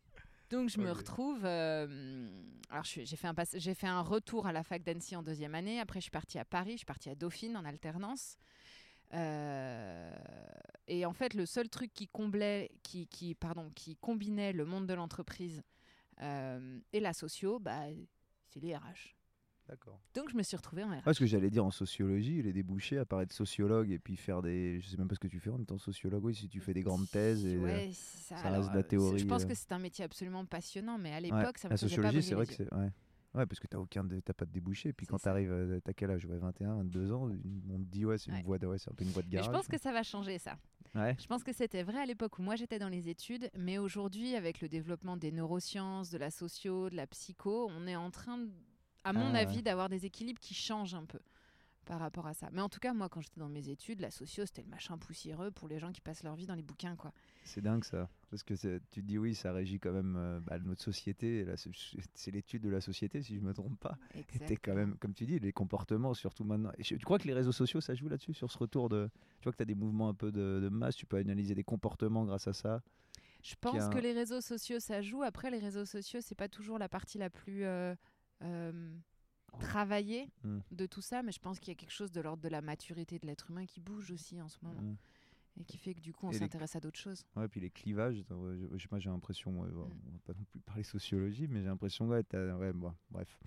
Donc, 0.53 0.69
je 0.69 0.79
me 0.79 0.93
retrouve. 0.93 1.47
euh, 1.47 2.29
alors, 2.69 2.85
j'ai 2.85 3.07
fait, 3.17 3.27
un 3.27 3.33
pass- 3.35 3.57
j'ai 3.59 3.73
fait 3.75 3.87
un 3.87 4.03
retour 4.03 4.47
à 4.47 4.53
la 4.53 4.63
fac 4.63 4.83
d'Annecy 4.83 5.17
en 5.17 5.23
deuxième 5.23 5.55
année. 5.55 5.81
Après, 5.81 5.99
je 5.99 6.03
suis 6.03 6.11
partie 6.11 6.39
à 6.39 6.45
Paris. 6.45 6.73
Je 6.73 6.77
suis 6.79 6.85
partie 6.85 7.09
à 7.09 7.15
Dauphine 7.15 7.57
en 7.57 7.65
alternance. 7.65 8.37
Euh, 9.15 10.15
et 10.89 11.07
en 11.07 11.15
fait, 11.15 11.33
le 11.33 11.47
seul 11.47 11.71
truc 11.71 11.93
qui 11.95 12.07
comblait, 12.07 12.71
qui, 12.83 13.07
qui, 13.07 13.35
pardon, 13.35 13.71
qui 13.75 13.97
combinait 13.97 14.53
le 14.53 14.67
monde 14.67 14.87
de 14.87 14.93
l'entreprise 14.93 15.63
euh, 16.21 16.79
et 16.93 17.01
la 17.01 17.15
socio, 17.15 17.59
bah, 17.59 17.85
c'est 18.49 18.61
les 18.61 18.77
RH. 18.77 19.15
D'accord. 19.69 20.01
Donc, 20.15 20.29
je 20.31 20.37
me 20.37 20.43
suis 20.43 20.57
retrouvée 20.57 20.83
en 20.85 20.89
RH. 20.91 21.07
Ouais, 21.07 21.15
ce 21.15 21.21
que 21.21 21.27
j'allais 21.27 21.49
dire 21.51 21.65
en 21.65 21.71
sociologie, 21.71 22.43
les 22.43 22.53
débouchés, 22.53 22.99
à 22.99 23.05
part 23.05 23.21
être 23.23 23.33
sociologue 23.33 23.91
et 23.91 23.99
puis 23.99 24.17
faire 24.17 24.43
des. 24.43 24.81
Je 24.81 24.89
sais 24.89 24.97
même 24.97 25.09
pas 25.09 25.15
ce 25.15 25.21
que 25.21 25.29
tu 25.29 25.39
fais 25.41 25.51
en 25.51 25.61
étant 25.61 25.79
sociologue, 25.79 26.25
oui, 26.25 26.35
si 26.35 26.49
tu 26.49 26.61
fais 26.61 26.75
des 26.75 26.83
grandes 26.83 27.09
thèses. 27.09 27.47
Et, 27.47 27.55
euh, 27.57 27.61
Ouais, 27.63 27.91
ça. 27.95 28.37
ça 28.37 28.51
reste 28.51 28.71
de 28.71 28.77
la 28.77 28.83
théorie, 28.83 29.19
Je 29.21 29.25
pense 29.27 29.45
euh. 29.45 29.47
que 29.47 29.55
c'est 29.55 29.73
un 29.73 29.79
métier 29.79 30.05
absolument 30.05 30.45
passionnant, 30.45 30.99
mais 30.99 31.11
à 31.13 31.15
ouais, 31.15 31.21
l'époque, 31.23 31.59
ça 31.59 31.69
me 31.69 31.73
la 31.73 31.77
faisait 31.77 31.87
pas 31.97 32.03
sociologie, 32.03 32.23
c'est 32.23 32.35
vrai 32.35 32.47
que 32.47 32.53
c'est. 32.55 32.73
Ouais. 32.75 32.91
Ouais, 33.35 33.47
parce 33.47 33.61
que 33.61 33.67
t'as 33.67 33.79
aucun, 33.79 34.07
t'as 34.07 34.35
pas 34.35 34.45
de 34.45 34.51
débouché. 34.51 34.93
Puis 34.93 35.07
C'est 35.07 35.11
quand 35.11 35.17
ça. 35.17 35.31
t'arrives, 35.31 35.51
euh, 35.53 35.81
t'as 35.83 35.95
quel 35.95 36.11
âge? 36.11 36.27
Ouais, 36.27 36.37
21, 36.37 36.75
22 36.77 37.13
ans, 37.13 37.31
on 37.71 37.79
te 37.79 37.85
dit, 37.89 38.05
ouais, 38.05 38.19
c'est 38.19 38.31
une 38.31 38.37
Ouais. 38.37 38.43
voie 38.43 38.59
de, 38.59 38.67
ouais, 38.67 38.77
c'est 38.77 38.91
un 38.91 38.95
peu 38.95 39.05
une 39.05 39.11
voie 39.11 39.23
de 39.23 39.29
Mais 39.29 39.37
garage. 39.37 39.47
je 39.47 39.57
pense 39.57 39.69
que 39.69 39.79
ça 39.81 39.91
va 39.91 40.03
changer 40.03 40.39
ça. 40.39 40.59
Ouais. 40.95 41.17
Je 41.19 41.27
pense 41.27 41.43
que 41.43 41.53
c'était 41.55 41.83
vrai 41.83 41.99
à 41.99 42.05
l'époque 42.05 42.39
où 42.39 42.43
moi 42.43 42.57
j'étais 42.57 42.79
dans 42.79 42.91
les 42.91 43.09
études, 43.09 43.49
mais 43.57 43.79
aujourd'hui 43.79 44.35
avec 44.35 44.61
le 44.61 44.69
développement 44.69 45.17
des 45.17 45.33
neurosciences, 45.33 46.11
de 46.11 46.19
la 46.19 46.31
socio, 46.31 46.91
de 46.91 46.97
la 46.97 47.07
psycho, 47.07 47.71
on 47.71 47.87
est 47.87 47.97
en 47.97 48.11
train, 48.11 48.37
de- 48.37 48.51
à 49.05 49.13
mon 49.13 49.29
Ah 49.29 49.33
ouais. 49.33 49.39
avis, 49.41 49.63
d'avoir 49.63 49.89
des 49.89 50.07
équilibres 50.07 50.41
qui 50.41 50.55
changent 50.55 50.95
un 50.95 51.05
peu 51.05 51.21
par 51.85 51.99
rapport 51.99 52.29
à 52.29 52.33
ça. 52.35 52.49
Mais 52.53 52.61
en 52.61 52.69
tout 52.69 52.79
cas, 52.79 52.93
moi 52.95 53.09
quand 53.09 53.21
j'étais 53.21 53.41
dans 53.41 53.49
mes 53.49 53.69
études, 53.69 54.01
la 54.01 54.13
socio 54.13 54.47
c'était 54.47 54.63
le 54.63 54.69
machin 54.69 54.97
poussiéreux 54.99 55.51
pour 55.51 55.67
les 55.67 55.81
gens 55.81 55.91
qui 55.91 56.01
passent 56.01 56.23
leur 56.23 56.37
vie 56.37 56.47
dans 56.47 56.55
les 56.55 56.63
bouquins 56.63 56.95
quoi. 56.95 57.13
C'est 57.43 57.61
dingue 57.61 57.83
ça. 57.83 58.09
Parce 58.31 58.45
que 58.45 58.55
tu 58.55 58.81
te 58.81 59.01
dis 59.01 59.19
oui, 59.19 59.35
ça 59.35 59.53
régit 59.53 59.81
quand 59.81 59.91
même 59.93 60.15
euh, 60.17 60.39
bah, 60.41 60.59
notre 60.61 60.81
société. 60.81 61.45
C'est 62.15 62.31
l'étude 62.31 62.63
de 62.63 62.71
la 62.71 62.81
société, 62.81 63.21
si 63.21 63.35
je 63.35 63.41
me 63.41 63.53
trompe 63.53 63.79
pas. 63.81 63.99
T'es 64.47 64.57
quand 64.57 64.75
même, 64.75 64.97
comme 64.99 65.13
tu 65.13 65.27
dis, 65.27 65.39
les 65.41 65.53
comportements, 65.53 66.15
surtout 66.15 66.45
maintenant. 66.45 66.71
Et 66.79 66.85
je- 66.85 66.95
tu 66.95 67.05
crois 67.05 67.19
que 67.19 67.27
les 67.27 67.35
réseaux 67.35 67.53
sociaux, 67.53 67.81
ça 67.81 67.95
joue 67.97 68.09
là-dessus, 68.09 68.33
sur 68.33 68.51
ce 68.51 68.57
retour 68.59 68.89
de. 68.89 69.11
Tu 69.41 69.45
vois 69.45 69.53
que 69.53 69.57
tu 69.57 69.63
as 69.63 69.67
des 69.67 69.75
mouvements 69.75 70.09
un 70.09 70.15
peu 70.15 70.31
de, 70.31 70.61
de 70.63 70.69
masse, 70.69 70.95
tu 70.95 71.05
peux 71.05 71.17
analyser 71.17 71.55
des 71.57 71.65
comportements 71.65 72.25
grâce 72.25 72.47
à 72.47 72.53
ça? 72.53 72.81
Je 73.43 73.57
pense 73.61 73.89
que 73.89 73.99
les 73.99 74.13
réseaux 74.13 74.41
sociaux 74.41 74.79
ça 74.79 75.03
joue. 75.03 75.25
Après 75.25 75.51
les 75.51 75.59
réseaux 75.59 75.85
sociaux 75.85 76.21
c'est 76.23 76.37
pas 76.37 76.49
toujours 76.49 76.79
la 76.79 76.89
partie 76.89 77.19
la 77.19 77.29
plus 77.29 77.65
euh, 77.65 77.95
euh, 78.43 78.95
travaillée 79.61 80.29
Mm. 80.45 80.59
de 80.71 80.87
tout 80.87 81.03
ça, 81.03 81.23
mais 81.23 81.33
je 81.33 81.39
pense 81.41 81.59
qu'il 81.61 81.69
y 81.69 81.77
a 81.77 81.79
quelque 81.79 81.91
chose 81.93 82.11
de 82.13 82.21
l'ordre 82.21 82.43
de 82.43 82.49
la 82.49 82.63
maturité 82.63 83.19
de 83.19 83.27
l'être 83.27 83.51
humain 83.51 83.67
qui 83.67 83.81
bouge 83.81 84.11
aussi 84.11 84.41
en 84.41 84.49
ce 84.49 84.59
moment. 84.63 84.81
Mm. 84.81 84.97
et 85.61 85.65
qui 85.65 85.77
fait 85.77 85.93
que 85.93 86.01
du 86.01 86.15
coup 86.15 86.25
on 86.27 86.31
Et 86.31 86.33
les- 86.33 86.39
s'intéresse 86.39 86.77
à 86.77 86.81
d'autres 86.81 86.99
choses. 86.99 87.27
Ouais, 87.37 87.47
puis 87.47 87.61
les 87.61 87.69
clivages, 87.69 88.25
ouais, 88.31 88.57
je, 88.79 88.89
pas, 88.89 88.99
j'ai 88.99 89.11
l'impression, 89.11 89.61
ouais, 89.61 89.69
bon, 89.69 89.85
Mm. 89.87 89.93
on 90.09 90.13
va 90.13 90.19
pas 90.25 90.33
non 90.33 90.45
plus 90.45 90.61
parler 90.61 90.83
sociologie, 90.83 91.47
mais 91.47 91.61
j'ai 91.61 91.67
l'impression, 91.67 92.09
ouais, 92.09 92.25
ouais, 92.35 92.73
bon, 92.73 92.95
bref. 93.11 93.39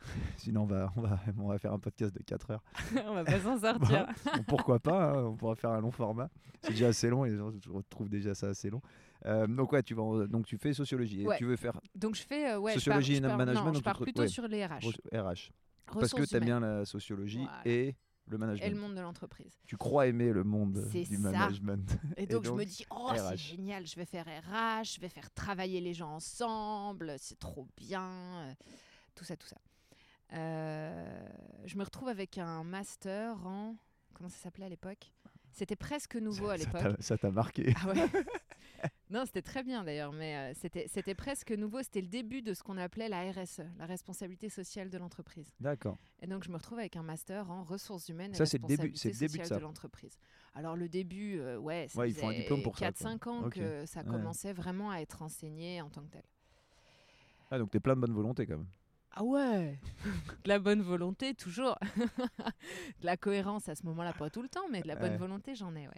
Sinon, 0.36 0.62
on 0.62 0.66
va, 0.66 0.92
on, 0.96 1.00
va, 1.00 1.20
on 1.38 1.48
va 1.48 1.58
faire 1.58 1.72
un 1.72 1.78
podcast 1.78 2.14
de 2.14 2.22
4 2.22 2.50
heures. 2.50 2.64
on 3.06 3.14
va 3.14 3.24
pas 3.24 3.40
s'en 3.40 3.58
sortir. 3.58 4.06
Bon, 4.24 4.42
pourquoi 4.46 4.78
pas, 4.78 5.12
hein, 5.12 5.24
on 5.24 5.36
pourra 5.36 5.54
faire 5.54 5.70
un 5.70 5.80
long 5.80 5.90
format. 5.90 6.28
C'est 6.62 6.70
déjà 6.70 6.88
assez 6.88 7.08
long 7.08 7.24
et 7.24 7.30
les 7.30 7.36
gens 7.36 7.52
trouvent 7.88 8.08
déjà 8.08 8.34
ça 8.34 8.48
assez 8.48 8.70
long. 8.70 8.80
Euh, 9.24 9.46
donc, 9.46 9.72
ouais, 9.72 9.82
tu, 9.82 9.94
vas 9.94 10.26
donc 10.26 10.46
tu 10.46 10.58
fais 10.58 10.72
sociologie 10.72 11.22
et 11.22 11.26
tu 11.38 11.44
veux 11.46 11.56
faire 11.56 11.80
Donc 11.94 12.14
je 12.14 12.22
fais 12.22 12.52
euh, 12.52 12.58
ouais, 12.58 12.74
Sociologie 12.74 13.16
je 13.16 13.20
pars, 13.22 13.30
et 13.30 13.32
je 13.32 13.36
pars- 13.36 13.38
management, 13.38 13.64
non, 13.64 13.72
je 13.72 13.74
donc 13.78 13.84
pars 13.84 13.98
plutôt 13.98 14.22
ouais. 14.22 14.28
sur 14.28 14.46
les 14.46 14.64
RH. 14.64 14.86
RH. 15.12 15.50
Parce 15.92 16.12
que 16.12 16.24
tu 16.24 16.36
aimes 16.36 16.44
bien 16.44 16.60
la 16.60 16.84
sociologie 16.84 17.38
Voilà. 17.44 17.62
et 17.64 17.96
le 18.28 18.38
management. 18.38 18.66
et 18.66 18.70
le 18.70 18.80
monde 18.80 18.94
de 18.94 19.00
l'entreprise. 19.00 19.58
Tu 19.66 19.76
crois 19.76 20.08
aimer 20.08 20.32
le 20.32 20.44
monde 20.44 20.84
du 20.92 21.04
ça. 21.04 21.18
management. 21.18 21.98
Et 22.16 22.26
donc, 22.26 22.44
je 22.44 22.50
me 22.50 22.58
donc, 22.58 22.66
dis 22.66 22.84
oh 22.90 23.10
c'est 23.14 23.36
génial, 23.36 23.86
je 23.86 23.96
vais 23.96 24.04
faire 24.04 24.24
RH, 24.26 24.94
je 24.96 25.00
vais 25.00 25.08
faire 25.08 25.30
travailler 25.32 25.80
les 25.80 25.94
gens 25.94 26.10
ensemble, 26.10 27.14
c'est 27.18 27.38
trop 27.38 27.66
bien, 27.76 28.02
euh, 28.02 28.52
tout 29.14 29.24
ça 29.24 29.36
tout 29.36 29.46
ça. 29.46 29.56
Euh, 30.32 31.28
je 31.64 31.76
me 31.78 31.84
retrouve 31.84 32.08
avec 32.08 32.38
un 32.38 32.64
master 32.64 33.46
en 33.46 33.76
comment 34.14 34.28
ça 34.28 34.38
s'appelait 34.38 34.66
à 34.66 34.68
l'époque? 34.68 35.12
C'était 35.52 35.76
presque 35.76 36.16
nouveau 36.16 36.48
à 36.50 36.58
Ça 36.58 36.64
l'époque. 36.64 36.96
Ça 37.00 37.16
t'a 37.16 37.30
marqué. 37.30 37.72
Ah 37.82 37.88
ouais. 37.88 37.94
non, 39.10 39.24
c'était 39.24 39.40
très 39.40 39.62
bien 39.62 39.84
d'ailleurs, 39.84 40.12
mais 40.12 40.52
euh, 40.52 40.68
c'était 40.86 41.14
presque 41.14 41.50
nouveau. 41.52 41.82
C'était 41.82 42.02
le 42.02 42.08
début 42.08 42.42
de 42.42 42.52
ce 42.52 42.62
qu'on 42.62 42.76
appelait 42.76 43.08
la 43.08 43.30
RSE, 43.32 43.62
la 43.78 43.86
responsabilité 43.86 44.50
sociale 44.50 44.90
de 44.90 44.98
l'entreprise. 44.98 45.54
D'accord. 45.60 45.96
Et 46.20 46.26
donc, 46.26 46.44
je 46.44 46.50
me 46.50 46.56
retrouve 46.56 46.78
avec 46.78 46.96
un 46.96 47.02
master 47.02 47.50
en 47.50 47.62
ressources 47.64 48.08
humaines 48.10 48.32
et 48.32 48.36
Ça, 48.36 48.44
c'est 48.44 48.58
le 48.58 48.66
début- 48.66 48.82
responsabilité 48.82 49.00
c'est 49.00 49.24
le 49.24 49.28
début 49.28 49.38
de 49.38 49.42
sociale 49.44 49.60
ça. 49.60 49.66
l'entreprise. 49.66 50.18
Alors, 50.54 50.76
le 50.76 50.88
début, 50.90 51.38
euh, 51.38 51.56
ouais, 51.58 51.86
ça 51.88 52.00
Ouais, 52.00 52.10
il 52.10 52.14
faut 52.14 52.26
un 52.26 52.34
diplôme 52.34 52.62
pour 52.62 52.76
ça, 52.76 52.92
quoi. 52.92 53.10
4-5 53.14 53.26
ans 53.28 53.48
que 53.48 53.86
ça 53.86 54.00
Ouais. 54.00 54.06
commençait 54.10 54.52
vraiment 54.52 54.90
à 54.90 54.98
être 54.98 55.22
enseigné 55.22 55.80
en 55.80 55.88
tant 55.88 56.02
que 56.02 56.10
tel. 56.10 56.24
Ah, 57.50 57.58
donc 57.58 57.70
t'es 57.70 57.80
plein 57.80 57.94
de 57.94 58.00
bonne 58.00 58.12
volonté 58.12 58.44
quand 58.46 58.58
même. 58.58 58.66
Ah 59.18 59.24
ouais 59.24 59.78
De 60.44 60.48
la 60.48 60.58
bonne 60.58 60.82
volonté, 60.82 61.34
toujours. 61.34 61.76
de 61.96 63.06
la 63.06 63.16
cohérence 63.16 63.68
à 63.68 63.74
ce 63.74 63.84
moment-là, 63.86 64.12
pas 64.12 64.30
tout 64.30 64.42
le 64.42 64.48
temps, 64.48 64.68
mais 64.70 64.82
de 64.82 64.88
la 64.88 64.96
bonne 64.96 65.12
Ouais. 65.12 65.16
volonté, 65.16 65.54
j'en 65.54 65.74
ai, 65.74 65.88
ouais. 65.88 65.94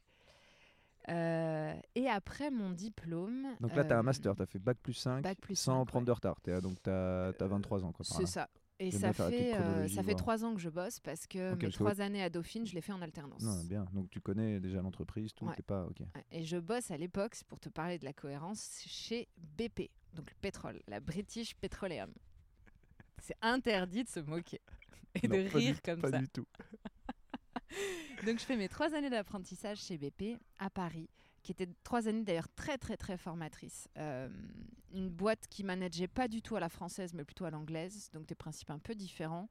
Euh, 1.08 1.74
et 1.94 2.08
après 2.08 2.50
mon 2.50 2.70
diplôme. 2.70 3.46
Donc 3.60 3.74
là, 3.74 3.84
tu 3.84 3.92
as 3.92 3.96
euh, 3.96 4.00
un 4.00 4.02
master, 4.02 4.36
tu 4.36 4.42
as 4.42 4.46
fait 4.46 4.58
bac 4.58 4.76
plus 4.82 4.92
5 4.92 5.22
bac 5.22 5.38
plus 5.40 5.56
sans 5.56 5.80
5, 5.80 5.86
prendre 5.86 6.02
ouais. 6.04 6.06
de 6.06 6.12
retard. 6.12 6.36
Donc 6.62 6.82
tu 6.82 6.90
as, 6.90 7.32
23 7.40 7.84
ans. 7.84 7.92
C'est 8.02 8.26
ça. 8.26 8.48
Et 8.80 8.92
J'aime 8.92 9.12
ça 9.12 9.12
fait, 9.12 9.54
euh, 9.56 9.88
ça 9.88 10.04
fait 10.04 10.14
trois 10.14 10.44
ans 10.44 10.54
que 10.54 10.60
je 10.60 10.68
bosse 10.68 11.00
parce 11.00 11.26
que 11.26 11.54
mes 11.54 11.58
que- 11.58 11.72
trois 11.72 12.00
années 12.00 12.22
à 12.22 12.30
Dauphine, 12.30 12.64
je 12.64 12.74
l'ai 12.74 12.80
fait 12.80 12.92
en 12.92 13.02
alternance. 13.02 13.42
Non, 13.42 13.64
bien. 13.64 13.86
Donc 13.92 14.08
tu 14.10 14.20
connais 14.20 14.60
déjà 14.60 14.80
l'entreprise, 14.80 15.32
tout. 15.34 15.46
Ouais. 15.46 15.54
T'es 15.56 15.62
pas. 15.62 15.84
Ok. 15.86 16.02
Et 16.30 16.44
je 16.44 16.58
bosse 16.58 16.92
à 16.92 16.96
l'époque, 16.96 17.34
pour 17.48 17.58
te 17.58 17.68
parler 17.68 17.98
de 17.98 18.04
la 18.04 18.12
cohérence, 18.12 18.82
chez 18.86 19.26
BP, 19.36 19.90
donc 20.14 20.30
le 20.30 20.36
pétrole, 20.40 20.80
la 20.86 21.00
British 21.00 21.56
Petroleum. 21.56 22.12
C'est 23.20 23.36
interdit 23.42 24.04
de 24.04 24.08
se 24.08 24.20
moquer 24.20 24.60
et 25.22 25.26
Non, 25.28 25.36
de 25.36 25.42
pas 25.44 25.58
du- 25.58 25.66
rire 25.66 25.82
comme 25.82 26.00
pas 26.00 26.10
ça. 26.10 26.18
du 26.18 26.28
tout. 26.28 26.46
Donc 28.26 28.38
je 28.38 28.44
fais 28.44 28.56
mes 28.56 28.68
trois 28.68 28.94
années 28.94 29.10
d'apprentissage 29.10 29.78
chez 29.78 29.98
BP 29.98 30.38
à 30.58 30.70
Paris, 30.70 31.08
qui 31.42 31.52
étaient 31.52 31.68
trois 31.84 32.08
années 32.08 32.24
d'ailleurs 32.24 32.48
très 32.56 32.78
très 32.78 32.96
très 32.96 33.16
formatrices. 33.16 33.88
Euh, 33.96 34.28
une 34.92 35.08
boîte 35.10 35.46
qui 35.48 35.64
manageait 35.64 36.08
pas 36.08 36.28
du 36.28 36.42
tout 36.42 36.56
à 36.56 36.60
la 36.60 36.68
française, 36.68 37.12
mais 37.14 37.24
plutôt 37.24 37.44
à 37.44 37.50
l'anglaise, 37.50 38.10
donc 38.12 38.26
des 38.26 38.34
principes 38.34 38.70
un 38.70 38.78
peu 38.78 38.94
différents. 38.94 39.48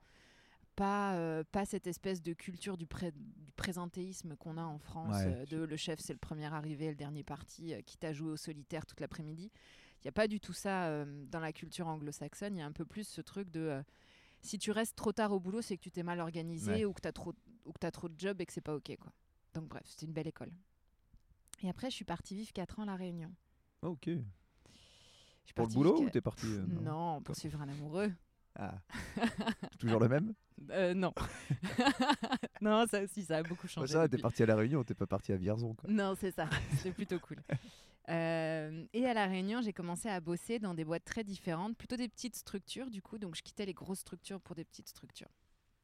Pas, 0.76 1.16
euh, 1.16 1.44
pas 1.52 1.66
cette 1.66 1.88
espèce 1.88 2.22
de 2.22 2.34
culture 2.34 2.78
du, 2.78 2.86
pré- 2.86 3.12
du 3.12 3.52
présentéisme 3.56 4.36
qu'on 4.36 4.58
a 4.58 4.64
en 4.64 4.78
France, 4.78 5.16
Ouais. 5.16 5.34
euh, 5.42 5.46
de 5.46 5.58
le 5.58 5.76
chef 5.76 6.00
c'est 6.00 6.14
le 6.14 6.20
premier 6.20 6.46
arrivé, 6.54 6.90
le 6.90 6.96
dernier 6.96 7.24
parti, 7.24 7.74
euh, 7.74 7.82
quitte 7.82 8.04
à 8.04 8.14
jouer 8.14 8.32
au 8.32 8.38
solitaire 8.38 8.86
toute 8.86 9.00
l'après-midi. 9.00 9.52
N'y 10.08 10.10
a 10.10 10.14
pas 10.14 10.30
du 10.30 10.40
tout 10.40 10.54
ça 10.54 10.86
euh, 10.86 11.26
dans 11.30 11.42
la 11.42 11.52
culture 11.52 11.86
anglo-saxonne, 11.86 12.56
il 12.56 12.60
y 12.60 12.62
a 12.62 12.66
un 12.66 12.72
peu 12.72 12.86
plus 12.86 13.06
ce 13.06 13.20
truc 13.20 13.50
de... 13.52 13.60
euh, 13.60 13.84
si 14.40 14.58
tu 14.58 14.72
restes 14.72 14.96
trop 14.96 15.12
tard 15.12 15.34
au 15.34 15.40
boulot, 15.42 15.62
c'est 15.62 15.76
que 15.76 15.82
tu 15.84 15.92
t'es 15.92 16.02
mal 16.02 16.22
organisé 16.22 16.72
Ouais. 16.72 16.86
ou 16.86 16.94
que 16.94 17.02
tu 17.02 17.10
as 17.10 17.12
trop 17.12 17.34
ou 17.66 17.74
que 17.74 17.80
tu 17.82 17.86
as 17.88 17.92
trop 17.92 18.08
de 18.08 18.18
job 18.18 18.40
et 18.40 18.46
que 18.46 18.54
c'est 18.54 18.62
pas 18.62 18.74
OK 18.74 18.96
quoi. 19.02 19.12
Donc 19.54 19.66
bref, 19.68 19.84
c'était 19.86 20.06
une 20.06 20.14
belle 20.14 20.28
école. 20.30 20.52
Et 21.62 21.68
après, 21.70 21.90
je 21.90 21.96
suis 21.96 22.06
partie 22.06 22.36
vivre 22.36 22.54
4 22.54 22.80
ans 22.80 22.84
à 22.84 22.86
La 22.86 22.96
Réunion. 22.96 23.34
Ok. 23.82 24.06
Je 24.08 24.14
Pour 24.22 24.24
le 24.24 25.54
partie 25.56 25.76
boulot 25.76 26.00
ou 26.04 26.10
t'es 26.10 26.22
parti 26.22 26.46
euh, 26.48 26.66
Non, 26.82 27.22
pour 27.22 27.36
suivre 27.36 27.60
un 27.62 27.68
amoureux. 27.68 28.14
Ah. 28.56 28.76
Toujours 29.80 30.00
le 30.00 30.08
même 30.08 30.34
Euh, 30.72 30.94
non. 30.94 31.14
non, 32.62 32.86
ça 32.88 33.02
aussi, 33.04 33.24
ça 33.26 33.38
a 33.40 33.44
beaucoup 33.44 33.68
Ouais, 33.68 33.74
changé. 33.74 33.92
Ça, 33.92 34.00
va, 34.00 34.06
t'es 34.08 34.12
depuis. 34.12 34.22
parti 34.22 34.44
à 34.44 34.46
La 34.46 34.56
Réunion, 34.56 34.86
t'es 34.86 34.94
pas 34.96 35.06
parti 35.06 35.34
à 35.34 35.36
Vierzon. 35.36 35.74
Quoi. 35.76 35.90
Non, 35.90 36.16
c'est 36.18 36.32
ça. 36.32 36.50
C'était 36.78 36.92
plutôt 36.94 37.20
cool. 37.20 37.42
Euh, 38.10 38.86
et 38.94 39.06
à 39.06 39.14
La 39.14 39.28
Réunion, 39.28 39.62
j'ai 39.62 39.74
commencé 39.74 40.08
à 40.10 40.20
bosser 40.20 40.60
dans 40.60 40.74
des 40.74 40.86
boîtes 40.86 41.04
très 41.04 41.24
différentes, 41.24 41.78
plutôt 41.78 41.98
des 41.98 42.08
petites 42.08 42.36
structures 42.36 42.90
du 42.90 43.02
coup. 43.02 43.18
Donc 43.18 43.36
je 43.36 43.42
quittais 43.44 43.66
les 43.66 43.74
grosses 43.74 44.00
structures 44.00 44.40
pour 44.42 44.56
des 44.56 44.64
petites 44.66 44.88
structures. 44.88 45.30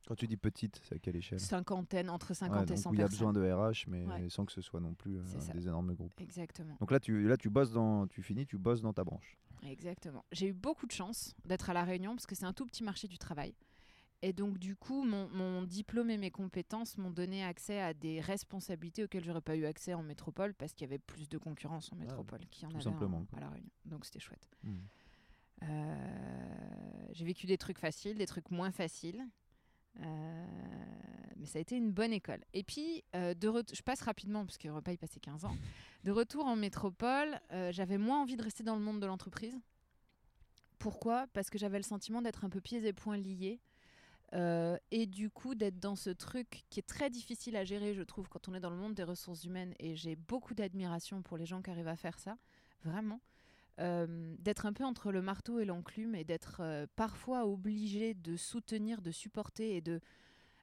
Quand 0.05 0.15
tu 0.15 0.27
dis 0.27 0.35
petite, 0.35 0.81
c'est 0.83 0.95
à 0.95 0.99
quelle 0.99 1.15
échelle? 1.15 1.39
Cinquantaine, 1.39 2.09
entre 2.09 2.31
Ouais, 2.31 2.35
50 2.35 2.63
et 2.63 2.65
donc 2.65 2.77
100 2.77 2.89
où 2.89 2.93
il 2.93 2.97
y 2.99 3.01
a 3.01 3.05
personnes. 3.07 3.31
besoin 3.31 3.33
de 3.33 3.51
RH, 3.71 3.85
mais 3.87 4.05
Ouais. 4.05 4.29
sans 4.29 4.45
que 4.45 4.51
ce 4.51 4.59
soit 4.61 4.81
non 4.81 4.93
plus 4.93 5.17
euh, 5.17 5.23
des 5.53 5.67
énormes 5.67 5.93
groupes. 5.93 6.13
Exactement. 6.19 6.75
Donc 6.81 6.91
là, 6.91 6.99
tu, 6.99 7.25
là, 7.25 7.37
tu 7.37 7.49
bosses 7.49 7.71
dans, 7.71 8.05
tu 8.07 8.21
finis, 8.21 8.45
tu 8.45 8.57
bosses 8.57 8.81
dans 8.81 8.91
ta 8.91 9.05
branche. 9.05 9.37
Exactement. 9.65 10.25
J'ai 10.33 10.47
eu 10.47 10.53
beaucoup 10.53 10.87
de 10.87 10.91
chance 10.91 11.33
d'être 11.45 11.69
à 11.69 11.73
La 11.73 11.85
Réunion 11.85 12.15
parce 12.15 12.25
que 12.25 12.35
c'est 12.35 12.43
un 12.45 12.51
tout 12.51 12.65
petit 12.65 12.83
marché 12.83 13.07
du 13.07 13.17
travail. 13.17 13.53
Et 14.25 14.31
donc, 14.31 14.57
du 14.57 14.77
coup, 14.77 15.03
mon, 15.03 15.27
mon 15.31 15.63
diplôme 15.63 16.09
et 16.09 16.17
mes 16.17 16.31
compétences 16.31 16.97
m'ont 16.97 17.11
donné 17.11 17.43
accès 17.43 17.81
à 17.81 17.93
des 17.93 18.21
responsabilités 18.21 19.03
auxquelles 19.03 19.25
j'aurais 19.25 19.41
pas 19.41 19.57
eu 19.57 19.65
accès 19.65 19.93
en 19.93 20.01
métropole 20.01 20.53
parce 20.53 20.71
qu'il 20.73 20.87
y 20.87 20.89
avait 20.89 20.97
plus 20.97 21.27
de 21.27 21.37
concurrence 21.37 21.91
en 21.91 21.97
métropole 21.97 22.39
qu'il 22.49 22.63
y 22.63 22.65
en 22.67 22.69
tout 22.69 22.75
avait 22.77 22.83
simplement, 22.85 23.25
en- 23.33 23.37
à 23.37 23.41
La 23.41 23.49
Réunion. 23.49 23.69
Donc, 23.83 24.05
c'était 24.05 24.21
chouette. 24.21 24.47
Hmm. 24.63 24.77
Euh, 25.63 27.07
j'ai 27.11 27.25
vécu 27.25 27.47
des 27.47 27.57
trucs 27.57 27.77
faciles, 27.79 28.17
des 28.17 28.25
trucs 28.25 28.49
moins 28.49 28.71
faciles. 28.71 29.27
Euh, 29.99 30.45
mais 31.35 31.45
ça 31.45 31.59
a 31.59 31.61
été 31.61 31.75
une 31.75 31.91
bonne 31.91 32.13
école. 32.13 32.45
Et 32.53 32.63
puis, 32.63 33.03
euh, 33.17 33.33
de 33.33 33.51
je 33.73 33.81
passe 33.81 34.01
rapidement, 34.03 34.45
parce 34.45 34.57
qu'il 34.57 34.71
ne 34.73 34.79
pas 34.79 34.93
y 34.93 34.97
passer 34.97 35.19
15 35.19 35.43
ans. 35.43 35.55
De 36.05 36.11
retour 36.11 36.45
en 36.45 36.55
métropole, 36.55 37.39
euh, 37.51 37.73
j'avais 37.73 37.97
moins 37.97 38.21
envie 38.21 38.37
de 38.37 38.43
rester 38.43 38.63
dans 38.63 38.75
le 38.75 38.81
monde 38.81 39.01
de 39.01 39.05
l'entreprise. 39.05 39.59
Pourquoi? 40.79 41.27
Parce 41.33 41.49
que 41.49 41.57
j'avais 41.57 41.77
le 41.77 41.83
sentiment 41.83 42.21
d'être 42.21 42.45
un 42.45 42.49
peu 42.49 42.61
pieds 42.61 42.85
et 42.85 42.93
poings 42.93 43.17
liés. 43.17 43.59
Euh, 44.33 44.77
et 44.91 45.05
du 45.05 45.29
coup, 45.29 45.53
d'être 45.53 45.79
dans 45.79 45.95
ce 45.95 46.09
truc 46.09 46.63
qui 46.69 46.79
est 46.79 46.87
très 46.87 47.09
difficile 47.09 47.55
à 47.55 47.63
gérer, 47.63 47.93
je 47.93 48.01
trouve, 48.01 48.27
quand 48.29 48.47
on 48.49 48.53
est 48.55 48.59
dans 48.59 48.71
le 48.71 48.75
monde 48.77 48.95
des 48.95 49.03
ressources 49.03 49.43
humaines. 49.43 49.73
Et 49.79 49.95
j'ai 49.95 50.15
beaucoup 50.15 50.53
d'admiration 50.55 51.21
pour 51.21 51.37
les 51.37 51.45
gens 51.45 51.61
qui 51.61 51.69
arrivent 51.69 51.87
à 51.87 51.95
faire 51.95 52.17
ça, 52.17 52.37
vraiment. 52.83 53.21
Euh, 53.79 54.35
d'être 54.39 54.65
un 54.67 54.73
peu 54.73 54.83
entre 54.85 55.11
le 55.11 55.21
marteau 55.21 55.59
et 55.59 55.65
l'enclume 55.65 56.13
et 56.15 56.23
d'être 56.23 56.57
euh, 56.61 56.85
parfois 56.95 57.45
obligé 57.47 58.13
de 58.13 58.35
soutenir, 58.35 59.01
de 59.01 59.11
supporter 59.11 59.75
et 59.75 59.81
de 59.81 59.99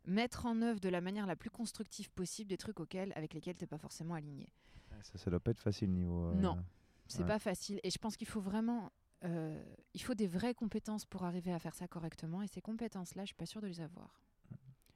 mettre 0.07 0.47
en 0.47 0.63
œuvre 0.63 0.81
de 0.81 0.89
la 0.89 1.01
manière 1.01 1.27
la 1.27 1.37
plus 1.37 1.51
constructive 1.51 2.11
possible 2.11 2.49
des 2.49 2.57
trucs 2.57 2.81
auxquels, 2.81 3.13
avec 3.17 3.35
lesquels 3.35 3.57
tu 3.57 3.65
n'es 3.65 3.69
pas 3.69 3.79
forcément 3.79 4.15
aligné. 4.15 4.49
Ça, 5.03 5.19
ça 5.19 5.31
doit 5.31 5.41
pas 5.41 5.51
être 5.53 5.61
facile 5.61 5.91
niveau. 5.91 6.33
Non. 6.35 6.57
C'est 7.07 7.21
Ouais. 7.23 7.27
pas 7.27 7.39
facile. 7.41 7.81
Et 7.83 7.91
je 7.91 7.99
pense 7.99 8.17
qu'il 8.17 8.29
faut 8.29 8.41
vraiment. 8.41 8.93
Euh, 9.25 9.63
il 9.95 10.03
faut 10.03 10.15
des 10.15 10.27
vraies 10.27 10.55
compétences 10.55 11.05
pour 11.05 11.25
arriver 11.25 11.53
à 11.53 11.59
faire 11.59 11.75
ça 11.75 11.89
correctement. 11.89 12.43
Et 12.43 12.47
ces 12.47 12.61
compétences-là, 12.61 13.23
je 13.23 13.29
suis 13.29 13.35
pas 13.35 13.47
sûre 13.47 13.61
de 13.61 13.67
les 13.67 13.81
avoir. 13.81 14.21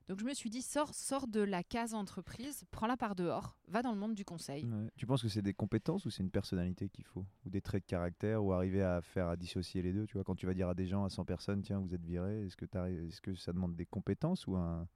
Donc 0.08 0.20
je 0.20 0.24
me 0.24 0.34
suis 0.34 0.50
dit, 0.50 0.60
sors, 0.60 0.92
sors 0.94 1.26
de 1.26 1.40
la 1.40 1.62
case 1.62 1.94
entreprise, 1.94 2.64
prends-la 2.70 2.96
par 2.96 3.14
dehors, 3.14 3.56
va 3.68 3.80
dans 3.80 3.92
le 3.92 3.98
monde 3.98 4.14
du 4.14 4.24
conseil. 4.24 4.64
Ouais. 4.64 4.90
Tu 4.96 5.06
penses 5.06 5.22
que 5.22 5.28
c'est 5.28 5.40
des 5.40 5.54
compétences 5.54 6.04
ou 6.04 6.10
c'est 6.10 6.22
une 6.22 6.30
personnalité 6.30 6.90
qu'il 6.90 7.04
faut? 7.04 7.24
Ou 7.46 7.50
des 7.50 7.62
traits 7.62 7.84
de 7.84 7.88
caractère 7.88 8.44
ou 8.44 8.52
arriver 8.52 8.82
à 8.82 9.00
faire 9.00 9.28
à 9.28 9.36
dissocier 9.36 9.80
les 9.80 9.94
deux 9.94 10.06
Tu 10.06 10.14
vois, 10.14 10.24
quand 10.24 10.34
tu 10.34 10.44
vas 10.44 10.52
dire 10.52 10.68
à 10.68 10.74
des 10.74 10.86
gens, 10.86 11.04
à 11.04 11.08
100 11.08 11.24
personnes, 11.24 11.62
tiens, 11.62 11.78
vous 11.78 11.94
êtes 11.94 12.04
virés, 12.04 12.44
est-ce 12.44 12.56
que, 12.56 12.66
est-ce 12.66 13.22
que 13.22 13.34
ça 13.34 13.52
demande 13.54 13.76
des 13.76 13.86
compétences 13.86 14.46
ou 14.46 14.56
un. 14.56 14.86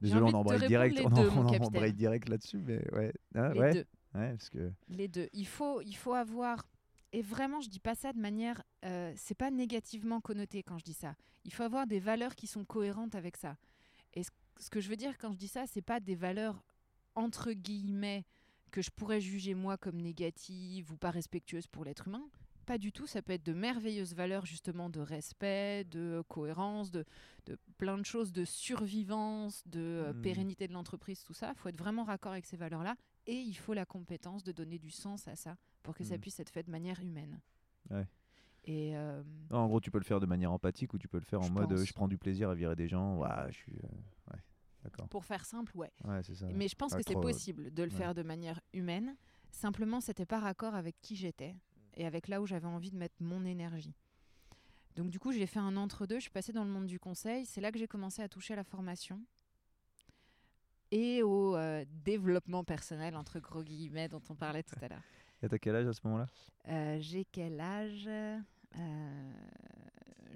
Désolé, 0.00 0.22
on 0.22 0.34
embraye 0.34 0.66
direct, 0.68 1.00
on, 1.04 1.08
deux, 1.08 1.92
direct 1.92 2.28
là-dessus, 2.28 2.58
mais 2.58 2.86
ouais. 2.94 3.12
Ah, 3.34 3.52
Les 3.54 3.60
ouais, 3.60 3.72
deux. 3.72 3.86
ouais, 4.14 4.30
parce 4.30 4.50
que. 4.50 4.70
Les 4.88 5.08
deux. 5.08 5.28
Il 5.32 5.46
faut, 5.46 5.80
il 5.80 5.96
faut 5.96 6.12
avoir. 6.12 6.68
Et 7.16 7.22
vraiment, 7.22 7.62
je 7.62 7.70
dis 7.70 7.80
pas 7.80 7.94
ça 7.94 8.12
de 8.12 8.18
manière. 8.18 8.62
Euh, 8.84 9.10
c'est 9.16 9.34
pas 9.34 9.50
négativement 9.50 10.20
connoté 10.20 10.62
quand 10.62 10.76
je 10.76 10.84
dis 10.84 10.92
ça. 10.92 11.16
Il 11.44 11.52
faut 11.54 11.62
avoir 11.62 11.86
des 11.86 11.98
valeurs 11.98 12.34
qui 12.34 12.46
sont 12.46 12.66
cohérentes 12.66 13.14
avec 13.14 13.38
ça. 13.38 13.56
Et 14.12 14.22
ce, 14.22 14.30
ce 14.58 14.68
que 14.68 14.82
je 14.82 14.90
veux 14.90 14.96
dire 14.96 15.16
quand 15.16 15.32
je 15.32 15.38
dis 15.38 15.48
ça, 15.48 15.66
c'est 15.66 15.80
pas 15.80 15.98
des 15.98 16.14
valeurs 16.14 16.62
entre 17.14 17.52
guillemets 17.52 18.26
que 18.70 18.82
je 18.82 18.90
pourrais 18.90 19.22
juger 19.22 19.54
moi 19.54 19.78
comme 19.78 19.96
négatives 19.96 20.92
ou 20.92 20.98
pas 20.98 21.10
respectueuses 21.10 21.66
pour 21.68 21.86
l'être 21.86 22.06
humain. 22.08 22.28
Pas 22.66 22.76
du 22.76 22.92
tout. 22.92 23.06
Ça 23.06 23.22
peut 23.22 23.32
être 23.32 23.46
de 23.46 23.54
merveilleuses 23.54 24.12
valeurs 24.14 24.44
justement 24.44 24.90
de 24.90 25.00
respect, 25.00 25.84
de 25.84 26.22
cohérence, 26.28 26.90
de, 26.90 27.06
de 27.46 27.56
plein 27.78 27.96
de 27.96 28.04
choses, 28.04 28.30
de 28.30 28.44
survivance, 28.44 29.62
de 29.66 29.80
euh, 29.80 30.12
Mhm. 30.12 30.20
pérennité 30.20 30.68
de 30.68 30.74
l'entreprise, 30.74 31.22
tout 31.22 31.32
ça. 31.32 31.52
Il 31.54 31.58
faut 31.58 31.68
être 31.70 31.78
vraiment 31.78 32.04
raccord 32.04 32.32
avec 32.32 32.44
ces 32.44 32.58
valeurs-là. 32.58 32.96
Et 33.26 33.36
il 33.40 33.54
faut 33.54 33.72
la 33.72 33.86
compétence 33.86 34.44
de 34.44 34.52
donner 34.52 34.78
du 34.78 34.90
sens 34.90 35.26
à 35.28 35.34
ça 35.36 35.56
pour 35.86 35.94
que 35.94 36.04
ça 36.04 36.14
Mhm. 36.16 36.20
puisse 36.20 36.38
être 36.40 36.50
fait 36.50 36.62
de 36.64 36.70
manière 36.70 37.00
humaine. 37.00 37.40
Ouais. 37.90 38.06
Et 38.64 38.96
euh, 38.96 39.22
Non, 39.50 39.58
en 39.58 39.66
gros, 39.68 39.80
tu 39.80 39.90
peux 39.92 39.98
le 39.98 40.04
faire 40.04 40.18
de 40.20 40.26
manière 40.26 40.50
empathique 40.52 40.92
ou 40.92 40.98
tu 40.98 41.06
peux 41.08 41.18
le 41.18 41.24
faire 41.24 41.40
en 41.40 41.44
Je 41.46 41.52
mode 41.52 41.72
euh, 41.72 41.76
pense. 41.76 41.84
je 41.86 41.92
prends 41.94 42.08
du 42.08 42.18
plaisir 42.18 42.50
à 42.50 42.54
virer 42.54 42.74
des 42.76 42.88
gens. 42.88 43.16
Ouah, 43.16 43.46
je 43.50 43.56
suis. 43.56 43.72
euh, 43.76 43.86
Ouais, 44.32 44.38
d'accord. 44.82 45.08
pour 45.08 45.24
faire 45.24 45.44
simple, 45.44 45.76
ouais. 45.76 45.92
Ça. 46.22 46.46
Mais 46.52 46.66
je 46.68 46.74
pense 46.74 46.90
Pas 46.90 46.98
que 46.98 47.04
c'est 47.06 47.12
trop, 47.14 47.22
possible 47.22 47.72
de 47.72 47.82
le 47.84 47.90
faire 47.90 48.14
de 48.14 48.22
manière 48.24 48.60
humaine. 48.72 49.16
Simplement, 49.52 50.00
c'était 50.00 50.26
pas 50.26 50.40
raccord 50.40 50.74
avec 50.74 51.00
qui 51.00 51.14
j'étais 51.16 51.54
et 51.94 52.04
avec 52.04 52.26
là 52.28 52.42
où 52.42 52.46
j'avais 52.46 52.66
envie 52.66 52.90
de 52.90 52.96
mettre 52.96 53.14
mon 53.20 53.44
énergie. 53.44 53.94
Donc 54.96 55.10
du 55.10 55.18
coup, 55.20 55.30
j'ai 55.30 55.46
fait 55.46 55.60
un 55.60 55.76
entre-deux. 55.76 56.16
Je 56.16 56.22
suis 56.22 56.30
passée 56.30 56.52
dans 56.52 56.64
le 56.64 56.70
monde 56.70 56.86
du 56.86 56.98
conseil. 56.98 57.46
C'est 57.46 57.60
là 57.60 57.70
que 57.70 57.78
j'ai 57.78 57.86
commencé 57.86 58.20
à 58.22 58.28
toucher 58.28 58.54
à 58.54 58.56
la 58.56 58.64
formation 58.64 59.22
et 60.90 61.22
au 61.22 61.56
euh, 61.56 61.84
développement 62.04 62.64
personnel, 62.64 63.16
entre 63.16 63.38
gros 63.40 63.62
guillemets, 63.62 64.08
dont 64.08 64.22
on 64.30 64.34
parlait 64.34 64.62
tout 64.62 64.76
à 64.82 64.88
l'heure. 64.88 65.02
Et 65.42 65.48
t'as 65.48 65.58
quel 65.58 65.76
âge 65.76 65.86
à 65.86 65.92
ce 65.92 66.00
moment-là? 66.04 66.26
Euh, 66.68 66.98
j'ai 67.00 67.24
quel 67.26 67.60
âge? 67.60 68.06
Euh, 68.08 69.32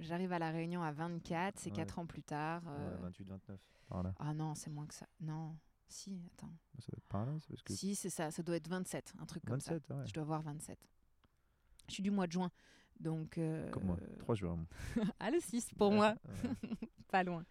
J'arrive 0.01 0.33
à 0.33 0.39
La 0.39 0.51
Réunion 0.51 0.83
à 0.83 0.93
24, 0.93 1.59
c'est 1.59 1.71
Ouais. 1.71 1.77
4 1.77 1.99
ans 1.99 2.07
plus 2.07 2.23
tard. 2.23 2.63
euh, 2.69 2.97
28, 3.03 3.29
29. 3.29 3.61
Par 3.89 4.03
là. 4.03 4.15
Ah 4.19 4.33
non, 4.35 4.55
c'est 4.55 4.71
moins 4.71 4.87
que 4.87 4.95
ça. 4.95 5.07
Non, 5.21 5.57
si, 5.89 6.23
attends. 6.35 6.53
Ça 6.79 6.87
doit 6.93 6.99
être 6.99 7.09
par 7.09 7.27
là, 7.27 7.33
parce 7.49 7.63
que. 7.63 7.73
Si, 7.75 7.95
c'est 7.95 8.09
ça, 8.11 8.31
ça 8.31 8.43
doit 8.43 8.57
être 8.57 8.69
27, 8.69 9.15
un 9.21 9.27
truc 9.27 9.45
comme 9.45 9.61
ça. 9.61 9.73
27, 9.75 9.91
ouais. 9.97 10.07
Je 10.07 10.13
dois 10.15 10.23
avoir 10.23 10.43
27. 10.43 10.79
Je 11.89 11.95
suis 11.95 12.03
du 12.03 12.11
mois 12.11 12.27
de 12.27 12.33
juin, 12.33 12.51
donc... 13.01 13.37
euh, 13.37 13.69
Comme 13.71 13.85
moi. 13.85 13.99
3 14.21 14.35
juin. 14.37 14.65
ah, 15.19 15.31
le 15.31 15.41
6 15.41 15.71
pour 15.77 15.91
Ouais, 15.91 15.97
moi, 15.97 16.15
ouais. 16.45 16.71
pas 17.11 17.25
loin. 17.25 17.45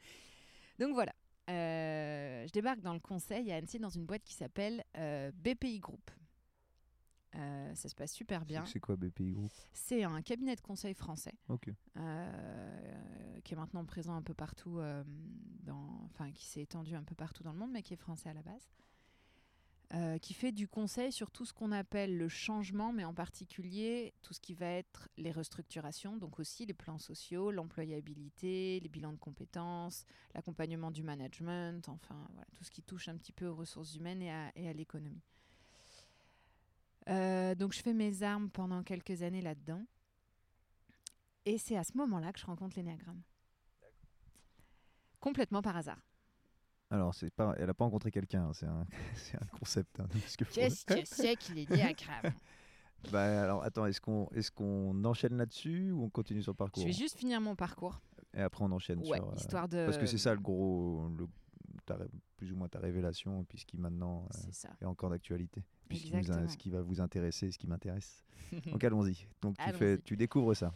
Donc 0.80 0.94
voilà, 0.94 1.14
Euh, 1.50 2.48
je 2.48 2.52
débarque 2.54 2.80
dans 2.80 2.94
le 2.94 3.00
conseil 3.02 3.52
à 3.52 3.58
Annecy 3.58 3.80
dans 3.80 3.90
une 3.90 4.06
boîte 4.06 4.24
qui 4.24 4.34
s'appelle 4.34 4.84
euh, 4.98 5.32
BPI 5.36 5.80
Group. 5.80 6.10
Euh, 7.36 7.76
ça 7.76 7.90
se 7.90 7.96
passe 7.96 8.12
super 8.12 8.44
bien. 8.46 8.66
C'est- 8.66 8.80
quoi 8.80 8.96
BPI 8.96 9.34
Group? 9.34 9.52
C'est 9.72 10.04
un 10.04 10.22
cabinet 10.22 10.56
de 10.56 10.62
conseil 10.62 10.94
français 10.96 11.34
euh, 11.98 13.40
qui 13.44 13.54
est 13.54 13.58
maintenant 13.58 13.86
présent 13.86 14.16
un 14.16 14.22
peu 14.24 14.34
partout, 14.34 14.80
euh, 14.80 15.04
dans, 15.64 16.02
enfin 16.06 16.32
qui 16.32 16.46
s'est 16.48 16.62
étendu 16.62 16.96
un 16.96 17.04
peu 17.04 17.16
partout 17.16 17.44
dans 17.44 17.52
le 17.54 17.60
monde, 17.60 17.72
mais 17.72 17.84
qui 17.84 17.94
est 17.94 17.98
français 17.98 18.30
à 18.30 18.34
la 18.34 18.42
base, 18.42 18.68
qui 20.22 20.34
fait 20.36 20.52
du 20.52 20.68
conseil 20.68 21.12
sur 21.12 21.32
tout 21.32 21.46
ce 21.46 21.54
qu'on 21.54 21.72
appelle 21.72 22.16
le 22.18 22.30
changement, 22.30 22.94
mais 22.94 23.04
en 23.06 23.14
particulier 23.14 24.14
tout 24.22 24.34
ce 24.36 24.40
qui 24.40 24.54
va 24.54 24.68
être 24.68 25.10
les 25.18 25.32
restructurations, 25.32 26.16
donc 26.18 26.40
aussi 26.40 26.66
les 26.68 26.74
plans 26.76 27.00
sociaux, 27.00 27.50
l'employabilité, 27.52 28.80
les 28.82 28.90
bilans 28.90 29.14
de 29.14 29.18
compétences, 29.18 30.06
l'accompagnement 30.36 30.92
du 30.92 31.02
management, 31.04 31.90
enfin 31.90 32.28
voilà, 32.34 32.48
tout 32.56 32.64
ce 32.64 32.70
qui 32.72 32.84
touche 32.84 33.08
un 33.08 33.18
petit 33.18 33.32
peu 33.32 33.48
aux 33.48 33.56
ressources 33.56 33.96
humaines 33.96 34.22
et 34.22 34.32
à, 34.32 34.52
et 34.56 34.70
à 34.70 34.74
l'économie. 34.74 35.22
Euh, 37.10 37.56
donc 37.56 37.74
je 37.74 37.82
fais 37.82 37.94
mes 37.94 38.24
armes 38.24 38.50
pendant 38.50 38.84
quelques 38.84 39.22
années 39.24 39.42
là-dedans. 39.42 39.84
Et 41.46 41.58
c'est 41.58 41.78
à 41.78 41.84
ce 41.84 41.98
moment-là 41.98 42.32
que 42.34 42.40
je 42.40 42.46
rencontre 42.46 42.76
l'énéagramme. 42.78 43.22
Complètement 45.20 45.62
par 45.62 45.76
hasard. 45.76 46.00
Alors, 46.92 47.14
c'est 47.14 47.30
pas, 47.34 47.54
elle 47.58 47.70
a 47.70 47.74
pas 47.74 47.84
rencontré 47.86 48.10
quelqu'un, 48.10 48.46
hein, 48.46 48.54
c'est 48.54 48.66
un, 48.66 48.86
c'est 49.16 49.36
un 49.38 49.46
concept. 49.58 50.00
hein, 50.00 50.08
parce 50.12 50.36
que- 50.38 50.46
Qu'est-ce 50.46 50.86
que 50.86 51.06
c'est 51.06 51.36
qu'il 51.36 51.60
est 51.60 51.70
l'énéagramme 51.70 52.34
Bah, 53.12 53.44
alors, 53.44 53.64
attends, 53.64 53.86
est-ce 53.86 54.02
qu'on 54.02 54.28
est 54.34 54.50
qu'on 54.52 55.06
enchaîne 55.06 55.38
là-dessus 55.38 55.92
ou 55.92 56.04
on 56.04 56.10
continue 56.10 56.42
sur 56.42 56.52
le 56.52 56.56
Je 56.56 56.58
parcours 56.58 56.84
vais 56.86 56.92
juste 56.92 57.18
finir 57.18 57.40
mon 57.40 57.56
parcours. 57.56 58.02
Et 58.34 58.42
après, 58.42 58.64
on 58.66 58.72
enchaîne 58.74 59.00
Ouais, 59.00 59.18
sur. 59.18 59.30
euh, 59.30 59.36
histoire 59.36 59.70
de. 59.70 59.86
Parce 59.86 59.98
que 59.98 60.06
c'est 60.06 60.18
ça 60.18 60.34
le 60.34 60.42
gros. 60.42 61.08
Le, 61.18 61.28
plus 62.38 62.52
ou 62.52 62.56
moins 62.56 62.68
ta 62.68 62.80
révélation, 62.80 63.46
puis 63.46 63.58
ce 63.58 63.66
qui 63.66 63.78
maintenant 63.78 64.28
euh, 64.36 64.50
ça. 64.52 64.70
est 64.82 64.86
encore 64.86 65.10
d'actualité. 65.10 65.64
Puis 65.90 65.98
ce 65.98 66.04
qui, 66.04 66.10
nous 66.12 66.16
a- 66.16 66.20
Exactement. 66.20 66.50
ce 66.50 66.58
qui 66.58 66.70
va 66.70 66.82
vous 66.82 67.02
intéresser, 67.02 67.52
ce 67.52 67.58
qui 67.58 67.68
m'intéresse. 67.68 68.24
Donc, 68.72 68.84
allons-y. 68.84 69.28
Donc, 69.42 69.58
tu, 69.58 69.74
fais, 69.74 69.98
tu 70.00 70.16
découvres 70.16 70.56
ça. 70.56 70.74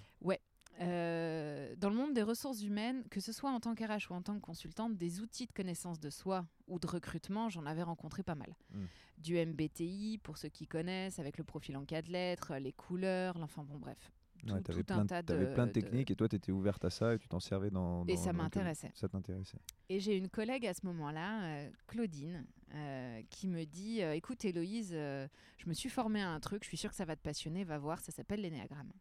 Euh, 0.82 1.76
dans 1.78 1.90
le 1.90 1.96
monde 1.96 2.14
des 2.14 2.24
ressources 2.24 2.64
humaines, 2.64 3.04
que 3.12 3.20
ce 3.20 3.32
soit 3.32 3.52
en 3.52 3.60
tant 3.60 3.76
qu'RH 3.76 4.10
ou 4.10 4.14
en 4.14 4.22
tant 4.22 4.34
que 4.36 4.42
consultante, 4.42 4.98
des 4.98 5.22
outils 5.22 5.46
de 5.46 5.52
connaissance 5.52 6.00
de 6.00 6.10
soi 6.10 6.48
ou 6.68 6.80
de 6.80 6.88
recrutement, 6.88 7.48
j'en 7.50 7.66
avais 7.66 7.84
rencontré 7.84 8.24
pas 8.24 8.36
mal. 8.36 8.56
Mm. 8.72 8.86
Du 9.20 9.36
MBTI, 9.36 10.20
pour 10.24 10.38
ceux 10.38 10.50
qui 10.50 10.66
connaissent, 10.66 11.20
avec 11.20 11.38
le 11.38 11.44
profil 11.44 11.78
en 11.78 11.86
cas 11.86 12.02
de 12.02 12.12
lettres, 12.12 12.56
les 12.56 12.74
couleurs, 12.74 13.38
l'enfin 13.38 13.64
bon 13.64 13.78
bref. 13.78 14.12
Tout, 14.46 14.54
Ouais, 14.54 14.62
t'avais 14.62 14.80
tout 14.80 14.86
plein, 14.88 15.00
un 15.00 15.04
de- 15.04 15.08
tas 15.08 15.22
de, 15.22 15.28
t'avais 15.28 15.54
plein 15.54 15.64
de 15.68 15.72
de- 15.72 15.74
techniques 15.80 16.12
et 16.12 16.16
toi, 16.16 16.28
tu 16.28 16.36
étais 16.36 16.52
ouverte 16.52 16.84
à 16.84 16.90
ça 16.90 17.14
et 17.16 17.20
tu 17.20 17.28
t'en 17.30 17.40
servais 17.40 17.70
dans. 17.72 18.06
Et 18.08 18.16
dans- 18.16 18.20
ça 18.20 18.26
dans 18.32 18.38
le- 18.38 18.44
m'intéressait. 18.44 18.92
Ça 18.94 19.08
t'intéressait. 19.08 19.58
Et 19.90 20.00
j'ai 20.00 20.18
une 20.18 20.28
collègue 20.30 20.66
à 20.68 20.74
ce 20.74 20.86
moment-là, 20.86 21.44
euh, 21.46 21.72
Claudine, 21.88 22.46
euh, 22.74 23.22
qui 23.30 23.48
me 23.48 23.64
dit 23.66 24.02
euh, 24.02 24.14
Écoute, 24.16 24.44
Héloïse, 24.44 24.92
je 24.92 25.28
me 25.68 25.74
suis 25.74 25.90
formée 25.90 26.22
à 26.22 26.30
un 26.30 26.40
truc, 26.40 26.64
je 26.64 26.68
suis 26.68 26.78
sûre 26.78 26.90
que 26.90 26.96
ça 26.98 27.06
va 27.06 27.16
te 27.16 27.22
passionner, 27.22 27.64
va 27.64 27.78
voir, 27.78 28.00
ça 28.02 28.12
s'appelle 28.12 28.42
l'énéagramme. 28.42 28.92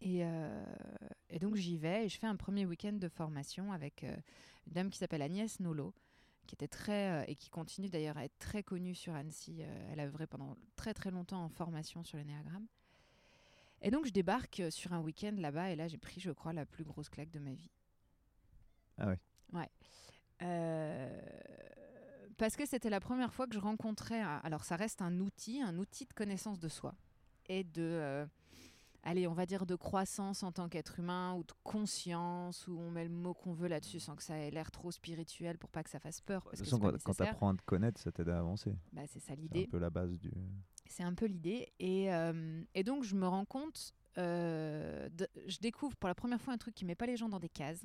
Et, 0.00 0.22
et 1.30 1.38
donc 1.38 1.54
j'y 1.56 1.76
vais 1.78 2.06
et 2.06 2.08
je 2.08 2.18
fais 2.18 2.26
un 2.26 2.36
premier 2.36 2.66
week-end 2.66 2.92
de 2.92 3.08
formation 3.08 3.72
avec 3.72 4.02
une 4.02 4.72
dame 4.72 4.90
qui 4.90 4.98
s'appelle 4.98 5.22
Agnès 5.22 5.60
Nolo, 5.60 5.94
qui 6.46 6.54
était 6.54 6.68
très, 6.68 7.22
euh, 7.22 7.24
et 7.26 7.34
qui 7.36 7.48
continue 7.48 7.88
d'ailleurs 7.88 8.18
à 8.18 8.24
être 8.24 8.38
très 8.38 8.62
connue 8.62 8.94
sur 8.94 9.14
Annecy. 9.14 9.58
euh, 9.62 9.88
elle 9.92 10.00
a 10.00 10.04
œuvré 10.04 10.26
pendant 10.26 10.56
très 10.76 10.92
très 10.92 11.10
longtemps 11.10 11.42
en 11.42 11.48
formation 11.48 12.04
sur 12.04 12.18
l'énéagramme. 12.18 12.66
Et 13.86 13.90
donc 13.90 14.06
je 14.06 14.10
débarque 14.12 14.60
euh, 14.60 14.70
sur 14.70 14.92
un 14.94 15.00
week-end 15.00 15.34
là-bas 15.36 15.70
et 15.70 15.76
là 15.76 15.86
j'ai 15.88 15.98
pris, 15.98 16.20
je 16.20 16.30
crois, 16.32 16.52
la 16.52 16.64
plus 16.66 16.82
grosse 16.84 17.08
claque 17.10 17.30
de 17.30 17.38
ma 17.38 17.52
vie. 17.52 17.70
Ah 18.98 19.06
ouais. 19.08 19.20
Ouais. 19.52 19.68
Euh, 20.42 21.20
parce 22.38 22.56
que 22.56 22.66
c'était 22.66 22.90
la 22.90 23.00
première 23.00 23.32
fois 23.32 23.46
que 23.46 23.54
je 23.54 23.60
rencontrais. 23.60 24.20
un- 24.20 24.40
alors, 24.42 24.64
ça 24.64 24.76
reste 24.76 25.02
un 25.02 25.20
outil, 25.20 25.60
un 25.60 25.78
outil 25.78 26.06
de 26.06 26.12
connaissance 26.12 26.58
de 26.58 26.68
soi 26.68 26.94
et 27.46 27.62
de. 27.62 27.82
euh, 27.82 28.26
allez, 29.02 29.26
on 29.28 29.34
va 29.34 29.46
dire 29.46 29.66
de 29.66 29.74
croissance 29.76 30.42
en 30.42 30.50
tant 30.50 30.68
qu'être 30.68 30.98
humain 30.98 31.34
ou 31.34 31.44
de 31.44 31.52
conscience, 31.62 32.66
ou 32.66 32.78
on 32.78 32.90
met 32.90 33.04
le 33.04 33.10
mot 33.10 33.34
qu'on 33.34 33.52
veut 33.52 33.68
là-dessus 33.68 34.00
sans 34.00 34.16
que 34.16 34.22
ça 34.22 34.36
ait 34.38 34.50
l'air 34.50 34.70
trop 34.70 34.90
spirituel 34.90 35.58
pour 35.58 35.70
pas 35.70 35.84
que 35.84 35.90
ça 35.90 36.00
fasse 36.00 36.20
peur. 36.20 36.40
De 36.44 36.48
Parce 36.50 36.58
toute 36.62 36.70
que 36.70 36.70
façon, 36.70 36.98
quand, 37.04 37.14
tu 37.14 37.22
apprends 37.22 37.50
à 37.52 37.56
te 37.56 37.62
connaître, 37.64 38.00
ça 38.00 38.10
t'aide 38.10 38.30
à 38.30 38.38
avancer. 38.38 38.74
Bah, 38.92 39.02
c'est 39.06 39.20
ça 39.20 39.26
C'est 39.28 39.32
un 39.34 39.36
l'idée. 39.36 39.66
peu 39.66 39.78
la 39.78 39.90
base 39.90 40.18
du. 40.18 40.32
C'est 40.94 41.02
un 41.02 41.12
peu 41.14 41.26
l'idée. 41.26 41.72
Et, 41.80 42.12
euh, 42.14 42.62
et 42.72 42.84
donc, 42.84 43.02
je 43.02 43.16
me 43.16 43.26
rends 43.26 43.44
compte, 43.44 43.92
euh, 44.16 45.08
de- 45.08 45.26
je 45.48 45.58
découvre 45.58 45.96
pour 45.96 46.06
la 46.06 46.14
première 46.14 46.40
fois 46.40 46.54
un 46.54 46.56
truc 46.56 46.72
qui 46.72 46.84
met 46.84 46.94
pas 46.94 47.06
les 47.06 47.16
gens 47.16 47.28
dans 47.28 47.40
des 47.40 47.48
cases. 47.48 47.84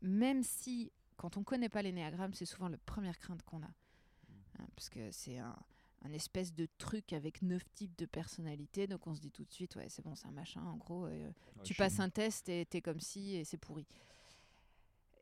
Même 0.00 0.44
si, 0.44 0.92
quand 1.16 1.36
on 1.36 1.42
connaît 1.42 1.68
pas 1.68 1.82
l'énéagramme, 1.82 2.34
c'est 2.34 2.44
souvent 2.44 2.68
la 2.68 2.78
première 2.78 3.18
crainte 3.18 3.42
qu'on 3.42 3.64
a. 3.64 3.70
Hein, 4.60 4.66
parce 4.76 4.88
que 4.88 5.10
c'est 5.10 5.38
un, 5.38 5.56
un 6.02 6.12
espèce 6.12 6.54
de 6.54 6.68
truc 6.78 7.12
avec 7.12 7.42
neuf 7.42 7.64
types 7.74 7.96
de 7.98 8.06
personnalités. 8.06 8.86
Donc, 8.86 9.04
on 9.08 9.16
se 9.16 9.20
dit 9.20 9.32
tout 9.32 9.44
de 9.44 9.50
suite, 9.52 9.74
ouais, 9.74 9.88
c'est 9.88 10.02
bon, 10.04 10.14
c'est 10.14 10.28
un 10.28 10.32
machin. 10.32 10.62
En 10.62 10.76
gros, 10.76 11.06
euh, 11.06 11.32
tu 11.64 11.74
passes 11.74 11.98
un 11.98 12.10
test 12.10 12.48
et 12.48 12.64
t'es 12.64 12.80
comme 12.80 13.00
si 13.00 13.34
et 13.34 13.44
c'est 13.44 13.56
pourri. 13.58 13.88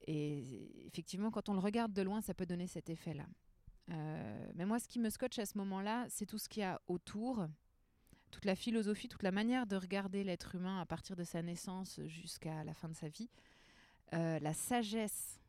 Et 0.07 0.87
effectivement, 0.89 1.31
quand 1.31 1.49
on 1.49 1.55
le 1.55 1.61
regarde 1.61 1.95
de 1.95 2.03
loin, 2.03 2.21
ça 2.21 2.35
peut 2.35 2.45
donner 2.45 2.67
cet 2.67 2.91
effet-là. 2.91 3.25
Euh, 3.91 4.47
mais 4.55 4.65
moi, 4.65 4.79
ce 4.79 4.89
qui 4.89 4.99
me 4.99 5.11
scotche 5.11 5.39
à 5.39 5.47
ce 5.47 5.59
moment-là, 5.59 6.07
c'est 6.09 6.27
tout 6.27 6.39
ce 6.39 6.49
qu'il 6.49 6.63
y 6.63 6.65
a 6.65 6.81
autour, 6.89 7.47
toute 8.31 8.45
la 8.45 8.55
philosophie, 8.55 9.09
toute 9.09 9.23
la 9.23 9.33
manière 9.33 9.67
de 9.67 9.77
regarder 9.77 10.25
l'être 10.25 10.55
humain 10.55 10.81
à 10.81 10.87
partir 10.87 11.17
de 11.17 11.25
sa 11.25 11.43
naissance 11.43 12.01
jusqu'à 12.07 12.65
la 12.65 12.75
fin 12.75 12.89
de 12.89 12.95
sa 12.95 13.09
vie, 13.09 13.29
euh, 14.15 14.39
la 14.39 14.55
sagesse 14.55 15.41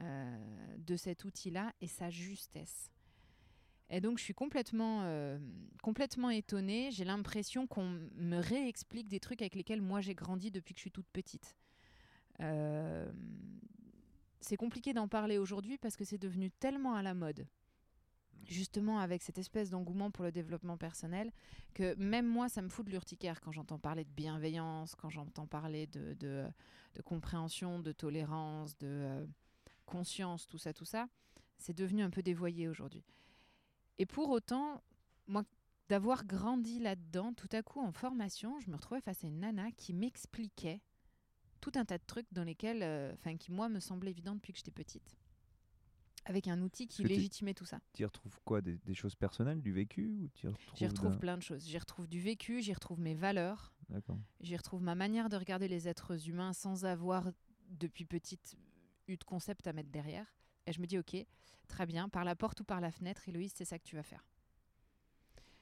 euh, 0.00 0.76
de 0.78 0.96
cet 0.96 1.24
outil-là 1.24 1.72
et 1.80 1.86
sa 1.86 2.10
justesse. 2.10 2.90
Et 3.90 4.00
donc, 4.00 4.18
je 4.18 4.24
suis 4.24 4.32
complètement, 4.32 5.04
complètement 5.82 6.30
étonnée. 6.30 6.90
J'ai 6.92 7.04
l'impression 7.04 7.66
qu'on 7.66 8.00
me 8.14 8.38
réexplique 8.38 9.06
des 9.06 9.20
trucs 9.20 9.42
avec 9.42 9.54
lesquels 9.54 9.82
moi 9.82 10.00
j'ai 10.00 10.14
grandi 10.14 10.50
depuis 10.50 10.72
que 10.72 10.78
je 10.78 10.84
suis 10.84 10.90
toute 10.90 11.08
petite. 11.08 11.54
C'est 14.42 14.56
compliqué 14.56 14.94
d'en 14.94 15.08
parler 15.08 15.36
aujourd'hui 15.36 15.76
parce 15.76 15.96
que 15.96 16.04
c'est 16.04 16.16
devenu 16.16 16.50
tellement 16.50 16.94
à 16.94 17.02
la 17.02 17.12
mode, 17.12 17.46
justement 18.46 18.98
avec 18.98 19.22
cette 19.22 19.38
espèce 19.38 19.70
d'engouement 19.70 20.10
pour 20.10 20.24
le 20.24 20.32
développement 20.32 20.76
personnel, 20.76 21.32
que 21.74 21.94
même 21.96 22.26
moi, 22.26 22.48
ça 22.48 22.62
me 22.62 22.68
fout 22.68 22.84
de 22.86 22.90
l'urticaire 22.90 23.40
quand 23.40 23.52
j'entends 23.52 23.78
parler 23.78 24.04
de 24.04 24.10
bienveillance, 24.10 24.94
quand 24.94 25.10
j'entends 25.10 25.46
parler 25.46 25.86
de, 25.86 26.14
de, 26.14 26.46
compréhension, 27.04 27.78
de 27.78 27.92
tolérance, 27.92 28.76
de 28.78 28.86
euh, 28.86 29.26
conscience, 29.86 30.46
tout 30.46 30.58
ça, 30.58 30.72
tout 30.72 30.84
ça. 30.84 31.08
C'est 31.58 31.76
devenu 31.76 32.02
un 32.02 32.10
peu 32.10 32.22
dévoyé 32.22 32.68
aujourd'hui. 32.68 33.04
Et 33.98 34.06
pour 34.06 34.30
autant, 34.30 34.82
moi, 35.26 35.44
d'avoir 35.88 36.24
grandi 36.24 36.78
là-dedans, 36.78 37.32
tout 37.34 37.48
à 37.52 37.62
coup 37.62 37.80
en 37.80 37.92
formation, 37.92 38.58
je 38.60 38.70
me 38.70 38.76
retrouvais 38.76 39.00
face 39.00 39.24
à 39.24 39.26
une 39.26 39.40
nana 39.40 39.70
qui 39.72 39.92
m'expliquait 39.92 40.80
tout 41.60 41.72
un 41.76 41.84
tas 41.84 41.98
de 41.98 42.04
trucs 42.06 42.26
dans 42.32 42.44
lesquels, 42.44 42.82
euh, 42.82 43.12
enfin, 43.14 43.36
qui 43.36 43.52
moi 43.52 43.68
me 43.68 43.78
semblaient 43.78 44.10
évidents 44.10 44.34
depuis 44.34 44.52
que 44.52 44.58
j'étais 44.58 44.72
petite, 44.72 45.16
avec 46.24 46.48
un 46.48 46.60
outil 46.62 46.86
qui 46.86 47.02
légitimait 47.04 47.54
tout 47.54 47.64
ça. 47.64 47.80
Tu 47.92 48.02
y 48.02 48.04
retrouves 48.04 48.38
quoi 48.44 48.60
des, 48.60 48.78
des 48.84 48.94
choses 48.94 49.14
personnelles, 49.14 49.60
du 49.60 49.72
vécu 49.72 50.08
ou 50.08 50.30
J'y 50.74 50.86
retrouve 50.86 51.18
plein 51.18 51.36
de 51.36 51.42
choses. 51.42 51.66
J'y 51.66 51.78
retrouve 51.78 52.06
du 52.06 52.20
vécu, 52.20 52.62
j'y 52.62 52.72
retrouve 52.72 53.00
mes 53.00 53.14
valeurs, 53.14 53.72
j'y 54.40 54.56
retrouve 54.56 54.82
ma 54.82 54.94
manière 54.94 55.28
de 55.28 55.36
regarder 55.36 55.68
les 55.68 55.88
êtres 55.88 56.28
humains 56.28 56.52
sans 56.52 56.84
avoir 56.84 57.30
depuis 57.70 58.04
petite 58.04 58.56
eu 59.08 59.16
de 59.16 59.24
concept 59.24 59.66
à 59.66 59.72
mettre 59.72 59.90
derrière. 59.90 60.32
Et 60.66 60.72
je 60.72 60.80
me 60.80 60.86
dis, 60.86 60.98
ok, 60.98 61.16
très 61.68 61.86
bien, 61.86 62.08
par 62.08 62.24
la 62.24 62.36
porte 62.36 62.60
ou 62.60 62.64
par 62.64 62.80
la 62.80 62.90
fenêtre, 62.90 63.28
Héloïse, 63.28 63.52
c'est 63.54 63.64
ça 63.64 63.78
que 63.78 63.84
tu 63.84 63.96
vas 63.96 64.02
faire. 64.02 64.24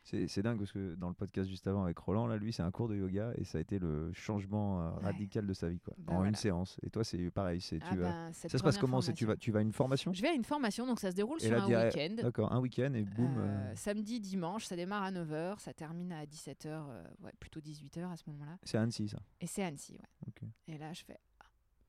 C'est 0.02 0.42
dingue 0.42 0.58
parce 0.58 0.72
que 0.72 0.94
dans 0.96 1.08
le 1.08 1.14
podcast 1.14 1.48
juste 1.48 1.66
avant 1.68 1.84
avec 1.84 1.96
Roland, 1.98 2.26
là, 2.26 2.36
lui, 2.36 2.52
c'est 2.52 2.62
un 2.62 2.70
cours 2.70 2.88
de 2.88 2.96
yoga 2.96 3.32
et 3.36 3.44
ça 3.44 3.58
a 3.58 3.60
été 3.60 3.78
le 3.78 4.12
changement 4.12 4.80
euh, 4.80 4.90
Ouais. 4.96 5.04
radical 5.04 5.46
de 5.46 5.52
sa 5.52 5.68
vie, 5.68 5.78
quoi. 5.78 5.94
Ben 5.98 6.12
en 6.12 6.16
voilà. 6.16 6.30
une 6.30 6.34
séance. 6.34 6.78
Et 6.82 6.90
toi, 6.90 7.04
c'est 7.04 7.30
pareil. 7.30 7.60
C'est 7.60 7.78
tu 7.78 7.84
Ah 7.90 7.94
vas. 7.96 8.02
ben, 8.10 8.32
cette 8.32 8.50
Ça 8.50 8.58
se 8.58 8.62
passe 8.62 8.78
comment? 8.78 9.00
C'est 9.02 9.12
tu 9.12 9.26
vas, 9.26 9.36
tu 9.36 9.52
vas 9.52 9.60
à 9.60 9.62
une 9.62 9.72
formation? 9.72 10.12
Je 10.12 10.22
vais 10.22 10.28
à 10.28 10.32
une 10.32 10.42
formation, 10.44 10.86
donc 10.86 10.98
ça 11.00 11.10
se 11.10 11.16
déroule 11.16 11.38
Et 11.40 11.46
sur 11.46 11.52
là, 11.56 11.64
un 11.64 11.86
week-end. 11.86 12.14
D'accord, 12.22 12.52
un 12.52 12.58
week-end 12.60 12.92
et 12.94 13.04
boum. 13.04 13.38
Euh, 13.38 13.42
euh, 13.42 13.72
samedi, 13.76 14.18
dimanche, 14.20 14.64
ça 14.64 14.74
démarre 14.74 15.02
à 15.04 15.12
9h, 15.12 15.58
ça 15.60 15.72
termine 15.74 16.12
à 16.12 16.24
17h, 16.24 16.86
ouais, 17.22 17.32
plutôt 17.38 17.60
18h 17.60 18.10
à 18.10 18.16
ce 18.16 18.24
moment-là. 18.30 18.58
C'est 18.64 18.78
Annecy, 18.78 19.08
ça? 19.08 19.18
Et 19.40 19.46
c'est 19.46 19.62
Annecy, 19.62 19.98
ouais. 19.98 20.48
Et 20.66 20.78
là, 20.78 20.92
je 20.92 21.04
fais, 21.04 21.20
ah, 21.40 21.44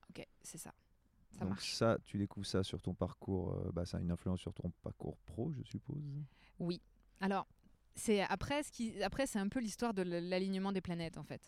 ok, 0.10 0.28
c'est 0.43 0.58
ça. 0.58 0.74
Ça 1.34 1.39
Donc 1.39 1.50
marche. 1.52 1.74
ça, 1.76 1.97
tu 2.06 2.17
découvres 2.17 2.45
ça 2.45 2.62
sur 2.62 2.82
ton 2.82 2.93
parcours. 2.93 3.54
euh, 3.54 3.71
bah, 3.74 3.86
ça 3.86 3.97
a 3.97 4.02
une 4.02 4.12
influence 4.12 4.41
sur 4.41 4.54
ton 4.54 4.69
parcours 4.84 5.17
pro, 5.26 5.50
je 5.54 5.63
suppose? 5.63 6.04
Oui. 6.60 6.82
Alors, 7.21 7.47
c'est 7.95 8.21
après, 8.21 8.62
après 9.04 9.27
c'est 9.27 9.39
un 9.39 9.47
peu 9.49 9.60
l'histoire 9.60 9.93
de 9.93 10.01
l'alignement 10.01 10.71
des 10.71 10.82
planètes, 10.82 11.17
en 11.17 11.23
fait. 11.23 11.41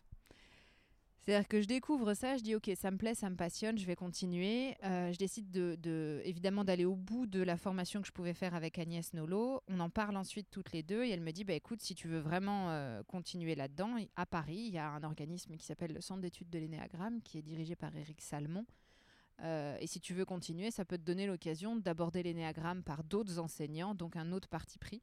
C'est-à-dire 1.26 1.48
que 1.48 1.62
je 1.62 1.68
découvre 1.68 2.14
ça, 2.16 2.36
je 2.36 2.44
dis 2.44 2.54
ok, 2.54 2.70
ça 2.76 2.92
me 2.92 2.98
plaît, 2.98 3.16
ça 3.16 3.30
me 3.30 3.38
passionne, 3.38 3.78
je 3.78 3.86
vais 3.86 3.96
continuer. 3.96 4.76
Euh, 4.84 5.10
je 5.14 5.18
décide 5.18 5.52
de, 5.52 5.78
de- 5.82 6.22
évidemment 6.26 6.66
d'aller 6.66 6.84
au 6.84 6.98
bout 6.98 7.28
de 7.28 7.42
la 7.42 7.56
formation 7.56 8.02
que 8.02 8.08
je 8.08 8.12
pouvais 8.12 8.34
faire 8.34 8.56
avec 8.56 8.78
Agnès 8.78 9.14
Nolo. 9.14 9.62
On 9.70 9.80
en 9.80 9.90
parle 9.90 10.18
ensuite 10.18 10.50
toutes 10.52 10.74
les 10.74 10.84
deux 10.84 11.06
et 11.06 11.12
elle 11.12 11.22
me 11.22 11.32
dit 11.32 11.46
bah 11.46 11.54
écoute, 11.54 11.82
si 11.82 11.96
tu 11.96 12.10
veux 12.10 12.20
vraiment 12.20 12.72
euh, 12.72 13.04
continuer 13.04 13.56
là-dedans, 13.56 13.96
à 14.18 14.26
Paris, 14.26 14.66
il 14.68 14.74
y 14.74 14.78
a 14.78 14.90
un 14.90 15.04
organisme 15.04 15.56
qui 15.56 15.66
s'appelle 15.66 15.94
le 15.94 16.02
Centre 16.02 16.20
d'études 16.20 16.50
de 16.50 16.60
l'énéagramme 16.60 17.22
qui 17.22 17.38
est 17.38 17.42
dirigé 17.42 17.78
par 17.78 17.96
Éric 17.96 18.20
Salmon. 18.20 18.66
Euh, 19.44 19.78
et 19.80 19.88
si 19.88 20.02
tu 20.02 20.14
veux 20.14 20.26
continuer, 20.26 20.72
ça 20.72 20.84
peut 20.84 20.98
te 20.98 21.04
donner 21.04 21.26
l'occasion 21.26 21.78
d'aborder 21.78 22.22
l'énéagramme 22.22 22.84
par 22.84 23.02
d'autres 23.02 23.40
enseignants, 23.40 23.96
donc 23.96 24.18
un 24.18 24.34
autre 24.34 24.50
parti 24.50 24.78
pris, 24.78 25.02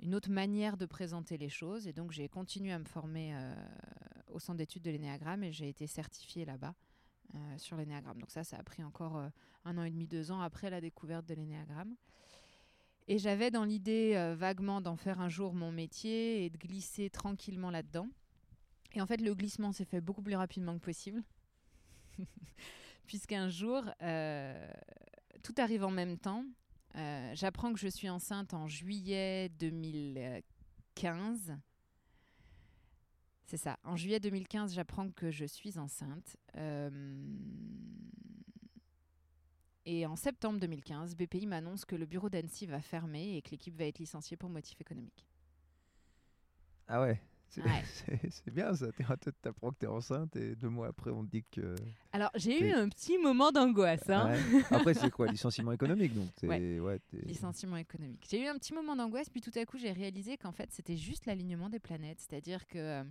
une 0.00 0.14
autre 0.14 0.30
manière 0.30 0.76
de 0.76 0.86
présenter 0.86 1.38
les 1.38 1.48
choses. 1.48 1.86
Et 1.86 1.92
donc 1.92 2.12
j'ai 2.12 2.28
continué 2.28 2.72
à 2.72 2.78
me 2.78 2.84
former 2.84 3.34
euh, 3.34 3.54
au 4.28 4.38
centre 4.38 4.58
d'études 4.58 4.82
de 4.82 4.90
l'énéagramme 4.90 5.42
et 5.44 5.52
j'ai 5.52 5.68
été 5.68 5.86
certifiée 5.86 6.44
là-bas 6.44 6.74
euh, 7.34 7.58
sur 7.58 7.76
l'énéagramme. 7.76 8.18
Donc 8.20 8.30
ça, 8.30 8.44
ça 8.44 8.58
a 8.58 8.62
pris 8.62 8.84
encore 8.84 9.16
euh, 9.16 9.28
un 9.64 9.78
an 9.78 9.84
et 9.84 9.90
demi, 9.90 10.06
deux 10.06 10.30
ans 10.30 10.40
après 10.40 10.70
la 10.70 10.80
découverte 10.80 11.26
de 11.26 11.34
l'énéagramme. 11.34 11.96
Et 13.08 13.18
j'avais 13.18 13.52
dans 13.52 13.62
l'idée 13.62 14.34
vaguement 14.36 14.80
d'en 14.80 14.96
faire 14.96 15.20
un 15.20 15.28
jour 15.28 15.54
mon 15.54 15.70
métier 15.70 16.44
et 16.44 16.50
de 16.50 16.58
glisser 16.58 17.08
tranquillement 17.08 17.70
là-dedans. 17.70 18.08
Et 18.94 19.00
en 19.00 19.06
fait, 19.06 19.20
le 19.20 19.32
glissement 19.32 19.70
s'est 19.70 19.84
fait 19.84 20.00
beaucoup 20.00 20.22
plus 20.22 20.34
rapidement 20.34 20.74
que 20.74 20.82
possible. 20.82 21.22
Puisqu'un 23.06 23.48
jour, 23.48 23.84
tout 25.44 25.54
arrive 25.56 25.84
en 25.84 25.92
même 25.92 26.18
temps. 26.18 26.44
Euh, 26.94 27.32
J'apprends 27.34 27.72
que 27.72 27.78
je 27.78 27.88
suis 27.88 28.08
enceinte 28.08 28.54
en 28.54 28.68
juillet 28.68 29.48
2015. 29.58 31.56
C'est 33.44 33.56
ça. 33.58 33.78
En 33.84 33.96
juillet 33.96 34.18
2015, 34.20 34.74
j'apprends 34.74 35.10
que 35.10 35.30
je 35.30 35.44
suis 35.44 35.78
enceinte. 35.78 36.36
Euh, 36.56 36.90
Et 39.88 40.04
en 40.04 40.16
septembre 40.16 40.58
2015, 40.58 41.14
BPI 41.14 41.46
m'annonce 41.46 41.84
que 41.84 41.94
le 41.94 42.06
bureau 42.06 42.28
d'Annecy 42.28 42.66
va 42.66 42.80
fermer 42.80 43.36
et 43.36 43.42
que 43.42 43.50
l'équipe 43.50 43.76
va 43.76 43.84
être 43.84 44.00
licenciée 44.00 44.36
pour 44.36 44.50
motif 44.50 44.80
économique. 44.80 45.24
Ah 46.88 47.00
ouais? 47.00 47.20
C'est 47.48 47.62
Ouais. 47.62 47.82
bien 48.52 48.74
ça. 48.74 48.86
T'apprends 49.42 49.70
que 49.70 49.76
t'es 49.78 49.86
enceinte 49.86 50.34
et 50.36 50.54
deux 50.56 50.68
mois 50.68 50.88
après, 50.88 51.10
on 51.10 51.24
te 51.24 51.30
dit 51.30 51.44
que. 51.50 51.74
Alors, 52.12 52.30
j'ai 52.34 52.60
eu 52.68 52.72
un 52.72 52.88
petit 52.88 53.18
moment 53.18 53.50
d'angoisse. 53.52 54.08
Hein. 54.10 54.32
Ouais. 54.52 54.62
Après, 54.70 54.94
c'est 54.94 55.10
quoi 55.10 55.26
Licenciement 55.28 55.72
économique 55.72 56.12
donc 56.14 56.28
Ouais. 56.42 57.00
Licenciement 57.24 57.76
économique. 57.76 58.26
J'ai 58.28 58.42
eu 58.42 58.46
un 58.46 58.56
petit 58.58 58.74
moment 58.74 58.96
d'angoisse, 58.96 59.28
puis 59.30 59.40
tout 59.40 59.52
à 59.54 59.64
coup, 59.64 59.78
j'ai 59.78 59.92
réalisé 59.92 60.36
qu'en 60.36 60.52
fait, 60.52 60.70
c'était 60.72 60.96
juste 60.96 61.26
l'alignement 61.26 61.70
des 61.70 61.78
planètes. 61.80 62.18
C'est-à-dire 62.20 62.66
que 62.66 62.78
euh, 62.78 63.04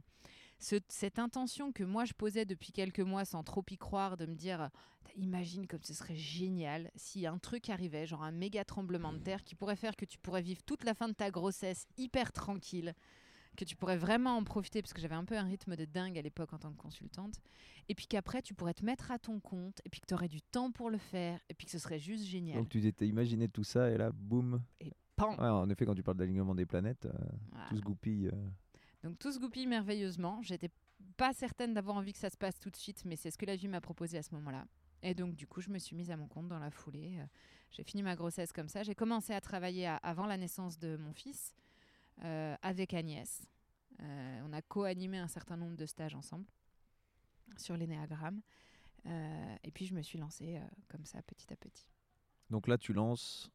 ce- 0.60 0.76
cette 0.90 1.18
intention 1.20 1.72
que 1.72 1.84
moi, 1.84 2.06
je 2.06 2.14
posais 2.14 2.46
depuis 2.46 2.72
quelques 2.72 3.00
mois 3.00 3.26
sans 3.26 3.44
trop 3.44 3.64
y 3.72 3.78
croire, 3.78 4.18
de 4.18 4.26
me 4.26 4.36
dire, 4.36 4.62
euh, 4.62 4.68
imagine 5.16 5.66
comme 5.68 5.84
ce 5.84 5.94
serait 5.94 6.16
génial 6.16 6.92
si 6.96 7.26
un 7.26 7.38
truc 7.38 7.70
arrivait, 7.70 8.06
genre 8.06 8.24
un 8.24 8.32
méga 8.32 8.64
tremblement 8.66 9.14
de 9.14 9.20
terre 9.20 9.44
qui 9.44 9.56
pourrait 9.56 9.76
faire 9.76 9.96
que 9.96 10.06
tu 10.06 10.18
pourrais 10.18 10.42
vivre 10.42 10.62
toute 10.64 10.84
la 10.84 10.94
fin 10.94 11.08
de 11.08 11.14
ta 11.14 11.32
grossesse 11.32 11.88
hyper 11.98 12.32
tranquille, 12.34 12.94
que 13.56 13.66
tu 13.66 13.76
pourrais 13.76 13.98
vraiment 13.98 14.38
en 14.38 14.44
profiter, 14.44 14.82
parce 14.82 14.94
que 14.94 15.02
j'avais 15.02 15.16
un 15.16 15.26
peu 15.26 15.38
un 15.38 15.44
rythme 15.44 15.76
de 15.76 15.86
dingue 15.86 16.18
à 16.18 16.22
l'époque 16.22 16.54
en 16.54 16.60
tant 16.60 16.72
que 16.72 16.78
consultante, 16.78 17.36
et 17.90 17.96
puis 17.96 18.08
qu'après, 18.08 18.42
tu 18.42 18.54
pourrais 18.54 18.74
te 18.74 18.84
mettre 18.86 19.12
à 19.12 19.20
ton 19.20 19.40
compte, 19.40 19.82
et 19.86 19.90
puis 19.90 20.02
que 20.02 20.06
tu 20.08 20.14
aurais 20.14 20.28
du 20.28 20.42
temps 20.42 20.72
pour 20.72 20.90
le 20.90 20.98
faire, 20.98 21.40
et 21.50 21.54
puis 21.54 21.66
que 21.66 21.72
ce 21.72 21.80
serait 21.80 22.00
juste 22.00 22.26
génial. 22.26 22.58
Donc 22.58 22.70
tu 22.70 22.82
t'étais 22.82 23.08
imaginé 23.08 23.48
tout 23.50 23.64
ça 23.64 23.90
et 23.90 23.98
là, 23.98 24.12
boum. 24.14 24.62
Pan 25.16 25.32
Ouais, 25.38 25.48
en 25.48 25.70
effet, 25.70 25.86
quand 25.86 25.96
tu 25.96 26.04
parles 26.04 26.18
d'alignement 26.18 26.54
des 26.56 26.66
planètes, 26.66 27.06
euh, 27.06 27.14
Voilà. 27.52 27.68
tout 27.70 27.78
se 27.78 27.82
goupille. 27.82 28.28
euh. 28.28 28.50
Donc 29.04 29.18
tout 29.20 29.32
se 29.32 29.40
goupille 29.40 29.68
merveilleusement. 29.68 30.42
J'étais 30.42 30.70
pas 31.16 31.32
certaine 31.34 31.74
d'avoir 31.74 31.96
envie 31.98 32.12
que 32.12 32.20
ça 32.20 32.30
se 32.30 32.36
passe 32.38 32.60
tout 32.60 32.70
de 32.70 32.76
suite, 32.76 33.06
mais 33.06 33.16
c'est 33.16 33.32
ce 33.32 33.38
que 33.38 33.46
la 33.46 33.56
vie 33.56 33.68
m'a 33.70 33.80
proposé 33.80 34.18
à 34.18 34.24
ce 34.24 34.34
moment-là. 34.36 34.66
Et 35.04 35.14
donc 35.14 35.36
du 35.36 35.46
coup, 35.48 35.62
je 35.62 35.70
me 35.70 35.78
suis 35.80 35.96
mise 35.96 36.10
à 36.12 36.18
mon 36.18 36.28
compte 36.28 36.48
dans 36.48 36.60
la 36.60 36.72
foulée. 36.72 37.18
Euh, 37.20 37.26
J'ai 37.72 37.84
fini 37.84 38.02
ma 38.04 38.16
grossesse 38.16 38.52
comme 38.52 38.68
ça. 38.68 38.84
J'ai 38.84 38.96
commencé 38.96 39.34
à 39.34 39.40
travailler 39.42 39.86
à- 39.88 39.98
avant 39.98 40.26
la 40.26 40.38
naissance 40.38 40.80
de 40.80 40.98
mon 40.98 41.14
fils 41.14 41.54
avec 42.22 42.94
Agnès. 42.94 43.44
Euh, 44.02 44.42
on 44.46 44.54
a 44.54 44.62
co-animé 44.62 45.18
un 45.18 45.28
certain 45.28 45.58
nombre 45.58 45.76
de 45.76 45.86
stages 45.86 46.16
ensemble 46.16 46.46
sur 47.58 47.78
l'énéagramme. 47.78 48.42
Euh, 49.06 49.56
et 49.64 49.72
puis 49.72 49.86
je 49.86 49.94
me 49.94 50.02
suis 50.02 50.18
lancée 50.18 50.58
euh, 50.58 50.62
comme 50.90 51.06
ça, 51.06 51.22
petit 51.22 51.52
à 51.54 51.56
petit. 51.56 51.88
Donc 52.50 52.68
là, 52.68 52.78
tu 52.78 52.94
lances. 52.94 53.52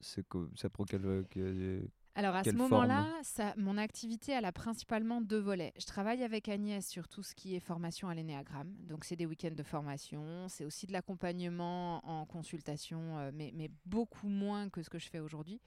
C'est 0.00 0.24
ça 0.56 0.68
prend 0.70 0.84
quel. 0.84 1.04
euh, 1.06 1.22
que- 1.30 1.88
Alors 2.14 2.34
à 2.34 2.42
Quelle 2.42 2.54
ce 2.54 2.58
moment-là, 2.58 3.20
mon 3.56 3.78
activité, 3.78 4.32
elle 4.32 4.44
a 4.44 4.52
principalement 4.52 5.20
deux 5.20 5.38
volets. 5.38 5.72
Je 5.78 5.86
travaille 5.86 6.22
avec 6.22 6.48
Agnès 6.48 6.86
sur 6.86 7.08
tout 7.08 7.22
ce 7.22 7.34
qui 7.34 7.54
est 7.54 7.60
formation 7.60 8.08
à 8.08 8.14
l'énéagramme. 8.14 8.74
Donc 8.86 9.04
c'est 9.04 9.16
des 9.16 9.26
week-ends 9.26 9.54
de 9.54 9.62
formation, 9.62 10.48
c'est 10.48 10.64
aussi 10.64 10.86
de 10.86 10.92
l'accompagnement 10.92 12.04
en 12.08 12.26
consultation, 12.26 13.18
euh, 13.18 13.30
mais, 13.32 13.52
mais 13.54 13.70
beaucoup 13.86 14.28
moins 14.28 14.68
que 14.68 14.82
ce 14.82 14.90
que 14.90 14.98
je 14.98 15.08
fais 15.08 15.20
aujourd'hui. 15.20 15.60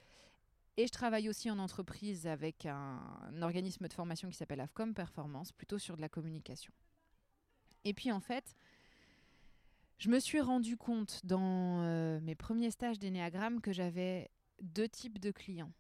Et 0.78 0.88
je 0.88 0.92
travaille 0.92 1.30
aussi 1.30 1.52
en 1.52 1.60
entreprise 1.60 2.28
avec 2.28 2.66
un, 2.66 3.00
un 3.24 3.42
organisme 3.42 3.88
de 3.88 3.94
formation 3.94 4.30
qui 4.30 4.38
s'appelle 4.38 4.62
AFCOM 4.62 4.94
Performance, 4.94 5.52
plutôt 5.52 5.78
sur 5.78 5.98
de 5.98 6.02
la 6.02 6.10
communication. 6.10 6.74
Et 7.84 7.94
puis 7.94 8.12
en 8.12 8.20
fait, 8.20 8.56
je 9.98 10.10
me 10.10 10.20
suis 10.20 10.42
rendu 10.42 10.78
compte 10.78 11.22
dans 11.26 11.84
euh, 11.84 12.20
mes 12.22 12.36
premiers 12.36 12.72
stages 12.72 13.00
d'énéagramme 13.00 13.62
que 13.62 13.72
j'avais 13.72 14.32
deux 14.62 14.90
types 14.90 15.20
de 15.20 15.30
clients. 15.30 15.72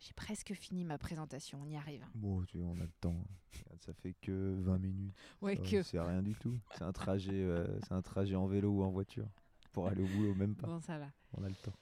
J'ai 0.00 0.12
presque 0.12 0.54
fini 0.54 0.84
ma 0.84 0.98
présentation, 0.98 1.60
on 1.62 1.68
y 1.68 1.76
arrive. 1.76 2.04
Bon, 2.14 2.42
tu 2.44 2.58
on 2.58 2.74
a 2.80 2.84
le 2.84 2.92
temps. 3.00 3.24
Ça 3.78 3.92
fait 3.92 4.14
que 4.14 4.54
20 4.60 4.78
minutes. 4.78 5.14
Ouais, 5.40 5.56
que. 5.56 5.82
C'est 5.82 6.00
rien 6.00 6.22
du 6.22 6.34
tout. 6.34 6.58
C'est 6.72 6.82
un 6.82 6.92
trajet, 6.92 7.32
euh, 7.32 7.80
c'est 7.82 7.92
un 7.92 8.02
trajet 8.02 8.36
en 8.36 8.46
vélo 8.46 8.70
ou 8.70 8.82
en 8.82 8.90
voiture 8.90 9.28
pour 9.72 9.86
aller 9.86 10.02
au 10.02 10.06
boulot, 10.06 10.34
même 10.34 10.54
pas. 10.54 10.66
Bon, 10.66 10.80
ça 10.80 10.98
va. 10.98 11.08
On 11.36 11.42
a 11.42 11.48
le 11.48 11.54
temps. 11.54 11.74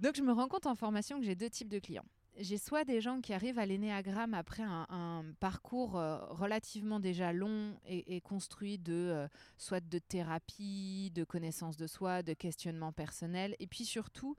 Donc, 0.00 0.16
je 0.16 0.22
me 0.22 0.32
rends 0.32 0.48
compte 0.48 0.66
en 0.66 0.74
formation 0.74 1.18
que 1.18 1.24
j'ai 1.24 1.34
deux 1.34 1.50
types 1.50 1.68
de 1.68 1.78
clients. 1.78 2.04
J'ai 2.38 2.58
soit 2.58 2.84
des 2.84 3.00
gens 3.00 3.22
qui 3.22 3.32
arrivent 3.32 3.58
à 3.58 3.64
l'énéagramme 3.64 4.34
après 4.34 4.62
un, 4.62 4.86
un 4.90 5.24
parcours 5.40 5.96
euh, 5.96 6.18
relativement 6.28 7.00
déjà 7.00 7.32
long 7.32 7.78
et, 7.86 8.14
et 8.14 8.20
construit 8.20 8.76
de 8.78 8.92
euh, 8.92 9.28
soit 9.56 9.80
de 9.80 9.98
thérapie, 9.98 11.10
de 11.14 11.24
connaissance 11.24 11.78
de 11.78 11.86
soi, 11.86 12.22
de 12.22 12.34
questionnement 12.34 12.92
personnel, 12.92 13.56
et 13.58 13.66
puis 13.66 13.86
surtout 13.86 14.36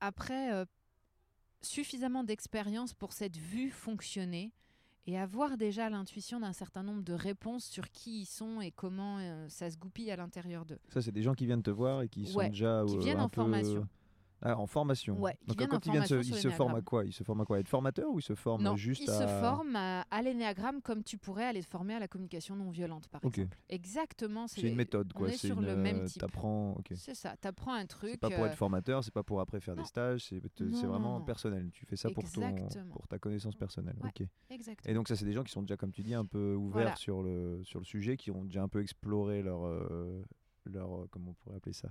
après 0.00 0.52
euh, 0.54 0.64
suffisamment 1.60 2.24
d'expérience 2.24 2.94
pour 2.94 3.12
cette 3.12 3.36
vue 3.36 3.70
fonctionner 3.70 4.50
et 5.06 5.18
avoir 5.18 5.56
déjà 5.58 5.90
l'intuition 5.90 6.40
d'un 6.40 6.52
certain 6.54 6.82
nombre 6.82 7.02
de 7.02 7.12
réponses 7.12 7.64
sur 7.66 7.90
qui 7.90 8.22
ils 8.22 8.26
sont 8.26 8.60
et 8.62 8.70
comment 8.70 9.18
euh, 9.18 9.48
ça 9.50 9.70
se 9.70 9.76
goupille 9.76 10.10
à 10.10 10.16
l'intérieur 10.16 10.64
d'eux. 10.64 10.78
Ça, 10.88 11.02
c'est 11.02 11.12
des 11.12 11.22
gens 11.22 11.34
qui 11.34 11.44
viennent 11.44 11.62
te 11.62 11.70
voir 11.70 12.00
et 12.02 12.08
qui 12.08 12.26
sont 12.26 12.40
déjà 12.48 12.84
qui 12.88 12.96
viennent 12.98 13.18
un 13.18 13.24
en 13.24 13.28
peu- 13.28 13.42
formation. 13.42 13.86
Ah, 14.44 14.58
en 14.58 14.66
formation. 14.66 15.18
Ouais, 15.20 15.36
Donc 15.46 15.64
quand 15.68 15.86
ils 15.86 15.92
viennent, 15.92 16.04
se- 16.06 16.14
ils 16.16 16.34
se 16.34 16.50
forment 16.50 16.74
à 16.74 16.82
quoi? 16.82 17.04
Ils 17.04 17.12
se 17.12 17.22
forment 17.22 17.42
à 17.42 17.44
quoi? 17.44 17.60
Être 17.60 17.68
formateur 17.68 18.10
ou 18.10 18.18
ils 18.18 18.22
se 18.22 18.34
forment 18.34 18.62
Non, 18.64 18.76
juste 18.76 19.02
ils 19.02 19.10
à... 19.10 19.18
se 19.20 19.26
forment 19.40 19.76
à, 19.76 20.00
à 20.10 20.22
l'énéagramme 20.22 20.82
comme 20.82 21.02
tu 21.04 21.16
pourrais 21.16 21.44
aller 21.44 21.62
te 21.62 21.68
former 21.68 21.94
à 21.94 21.98
la 22.00 22.08
communication 22.08 22.56
non 22.56 22.70
violente, 22.70 23.06
par 23.08 23.20
exemple. 23.24 23.56
Exactement. 23.68 24.48
C'est 24.48 24.62
une 24.62 24.74
méthode, 24.74 25.12
on 25.14 25.18
quoi. 25.18 25.28
est 25.28 25.32
C'est 25.32 25.46
sur 25.46 25.60
une, 25.60 25.66
le 25.66 25.76
même 25.76 26.00
euh, 26.00 26.06
type. 26.06 26.20
T'apprends. 26.20 26.76
C'est 26.94 27.14
ça. 27.14 27.36
T'apprends 27.36 27.74
un 27.74 27.86
truc. 27.86 28.10
C'est 28.12 28.20
pas 28.20 28.30
pour 28.30 28.44
euh, 28.44 28.48
être 28.48 28.56
formateur, 28.56 29.04
c'est 29.04 29.12
pas 29.14 29.22
pour 29.22 29.40
après 29.40 29.60
faire 29.60 29.76
non. 29.76 29.82
des 29.82 29.88
stages, 29.88 30.22
c'est 30.24 30.40
vraiment 30.86 31.18
non. 31.20 31.24
personnel. 31.24 31.70
Tu 31.72 31.86
fais 31.86 31.96
ça 31.96 32.10
pour, 32.10 32.24
ton, 32.24 32.48
Exactement. 32.48 32.92
pour 32.94 33.06
ta 33.06 33.18
connaissance 33.18 33.54
personnelle. 33.56 33.96
Ouais. 34.02 34.08
Ok. 34.08 34.26
Exactement. 34.50 34.90
Et 34.90 34.94
donc 34.94 35.08
ça, 35.08 35.16
c'est 35.16 35.24
des 35.24 35.32
gens 35.32 35.44
qui 35.44 35.52
sont 35.52 35.62
déjà, 35.62 35.76
comme 35.76 35.92
tu 35.92 36.02
dis, 36.02 36.14
un 36.14 36.24
peu 36.26 36.54
ouverts 36.54 36.72
Voilà. 36.82 36.96
sur, 36.96 37.22
le, 37.22 37.60
sur 37.64 37.78
le 37.78 37.84
sujet, 37.84 38.16
qui 38.16 38.30
ont 38.30 38.44
déjà 38.44 38.62
un 38.62 38.68
peu 38.68 38.80
exploré 38.82 39.42
leur, 39.42 39.64
euh, 39.66 40.22
leur 40.64 40.94
euh, 41.02 41.06
comment 41.10 41.30
on 41.30 41.34
pourrait 41.34 41.56
appeler 41.56 41.72
ça, 41.72 41.90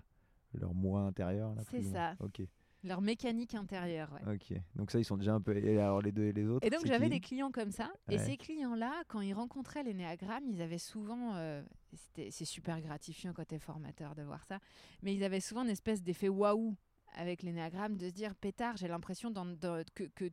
leur 0.58 0.74
moi 0.74 1.02
intérieur. 1.02 1.54
là, 1.56 1.62
C'est 1.70 1.82
ça. 1.84 2.16
Ok. 2.20 2.42
Leur 2.84 3.02
mécanique 3.02 3.54
intérieure. 3.54 4.12
ouais. 4.14 4.34
Ok. 4.34 4.58
Donc 4.76 4.90
ça, 4.90 4.98
ils 4.98 5.06
sont 5.06 5.18
déjà 5.18 5.36
un 5.36 5.42
peu. 5.42 5.56
Et 5.56 5.80
alors 5.80 6.02
les 6.02 6.12
deux 6.12 6.24
et 6.24 6.34
les 6.34 6.48
autres. 6.48 6.66
Et 6.66 6.72
donc 6.72 6.86
j'avais 6.86 7.10
des 7.10 7.20
clients 7.20 7.52
comme 7.52 7.72
ça. 7.72 7.92
Et 8.10 8.18
ces 8.18 8.38
clients-là, 8.38 9.04
quand 9.08 9.22
ils 9.22 9.34
rencontraient 9.34 9.84
l'énéagramme, 9.84 10.44
ils 10.48 10.62
avaient 10.62 10.80
souvent, 10.80 11.36
euh, 11.36 11.62
c'est 12.06 12.46
super 12.46 12.82
gratifiant 12.82 13.34
quand 13.34 13.48
tu 13.48 13.56
es 13.56 13.60
formateur 13.60 14.16
de 14.16 14.24
voir 14.24 14.44
ça, 14.46 14.60
mais 15.04 15.14
ils 15.14 15.24
avaient 15.24 15.40
souvent 15.40 15.64
une 15.64 15.70
espèce 15.70 16.02
d'effet 16.02 16.30
waouh 16.30 16.76
avec 17.14 17.44
l'énéagramme, 17.44 17.98
de 17.98 18.08
se 18.08 18.14
dire, 18.14 18.34
pétard, 18.36 18.78
j'ai 18.78 18.88
l'impression 18.88 19.34
que, 19.34 20.04
que, 20.16 20.32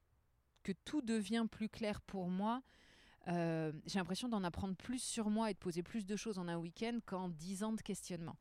que 0.63 0.73
tout 0.85 1.03
devient 1.03 1.47
plus 1.51 1.69
clair 1.69 2.01
pour 2.01 2.29
moi. 2.29 2.63
Euh, 3.27 3.73
j'ai 3.87 3.99
l'impression 3.99 4.29
d'en 4.29 4.43
apprendre 4.45 4.75
plus 4.75 5.03
sur 5.03 5.29
moi 5.29 5.51
et 5.51 5.55
de 5.55 5.59
poser 5.59 5.83
plus 5.83 6.07
de 6.07 6.17
choses 6.17 6.39
en 6.39 6.49
un 6.49 6.57
week-end 6.57 6.99
qu'en 7.05 7.29
dix 7.29 7.63
ans 7.63 7.73
de 7.73 7.83
questionnement. 7.83 8.37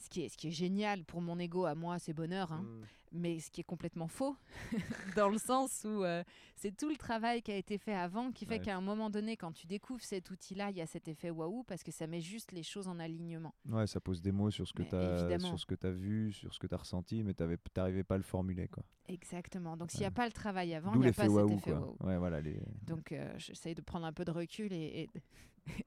Ce 0.00 0.08
qui, 0.08 0.22
est, 0.22 0.28
ce 0.30 0.36
qui 0.36 0.48
est 0.48 0.52
génial 0.52 1.04
pour 1.04 1.20
mon 1.20 1.38
ego 1.38 1.64
à 1.66 1.74
moi, 1.74 1.98
c'est 1.98 2.12
bonheur. 2.14 2.52
hein 2.52 2.62
Hmm. 2.62 2.84
mais 3.12 3.40
ce 3.40 3.50
qui 3.50 3.60
est 3.60 3.64
complètement 3.64 4.06
faux, 4.06 4.36
dans 5.16 5.28
le 5.28 5.36
sens 5.38 5.82
où 5.84 6.04
euh, 6.04 6.22
c'est 6.54 6.76
tout 6.76 6.88
le 6.88 6.96
travail 6.96 7.42
qui 7.42 7.50
a 7.50 7.56
été 7.56 7.76
fait 7.76 7.92
avant 7.94 8.30
qui 8.30 8.46
fait 8.46 8.58
Ouais. 8.58 8.60
qu'à 8.60 8.76
un 8.76 8.80
moment 8.80 9.10
donné, 9.10 9.36
quand 9.36 9.50
tu 9.52 9.66
découvres 9.66 10.02
cet 10.04 10.30
outil-là, 10.30 10.70
il 10.70 10.76
y 10.76 10.80
a 10.80 10.86
cet 10.86 11.08
effet 11.08 11.28
waouh 11.30 11.64
parce 11.64 11.82
que 11.82 11.90
ça 11.90 12.06
met 12.06 12.20
juste 12.20 12.52
les 12.52 12.62
choses 12.62 12.86
en 12.86 13.00
alignement. 13.00 13.52
Ouais, 13.68 13.86
ça 13.88 14.00
pose 14.00 14.22
des 14.22 14.30
mots 14.30 14.50
sur 14.52 14.66
ce 14.68 14.72
que 14.72 14.84
tu 14.84 14.94
as 14.94 15.18
évidemment. 15.18 15.48
sur 15.48 15.58
ce 15.58 15.66
que 15.66 15.74
as 15.86 15.90
vu, 15.90 16.32
sur 16.32 16.54
ce 16.54 16.58
que 16.60 16.66
tu 16.68 16.74
as 16.74 16.78
ressenti, 16.78 17.22
mais 17.24 17.34
tu 17.34 17.42
n'arrivais 17.76 18.04
pas 18.04 18.14
à 18.14 18.18
le 18.18 18.22
formuler 18.24 18.68
quoi. 18.68 18.84
Exactement. 19.08 19.76
Donc 19.76 19.90
s'il 19.90 20.00
n'y 20.00 20.06
a 20.06 20.08
Ouais. 20.10 20.14
pas 20.14 20.26
le 20.26 20.32
travail 20.32 20.72
avant, 20.74 20.94
il 20.94 21.00
n'y 21.00 21.08
a 21.08 21.12
pas 21.12 21.28
cet 21.28 21.50
effet 21.50 21.72
waouh. 21.72 21.96
Ouais, 22.00 22.16
voilà 22.16 22.40
les. 22.40 22.60
Donc 22.86 23.10
euh, 23.10 23.28
j'essaye 23.38 23.74
de 23.74 23.80
prendre 23.82 24.06
un 24.06 24.12
peu 24.12 24.24
de 24.24 24.30
recul 24.30 24.72
et, 24.72 25.02
et, 25.02 25.10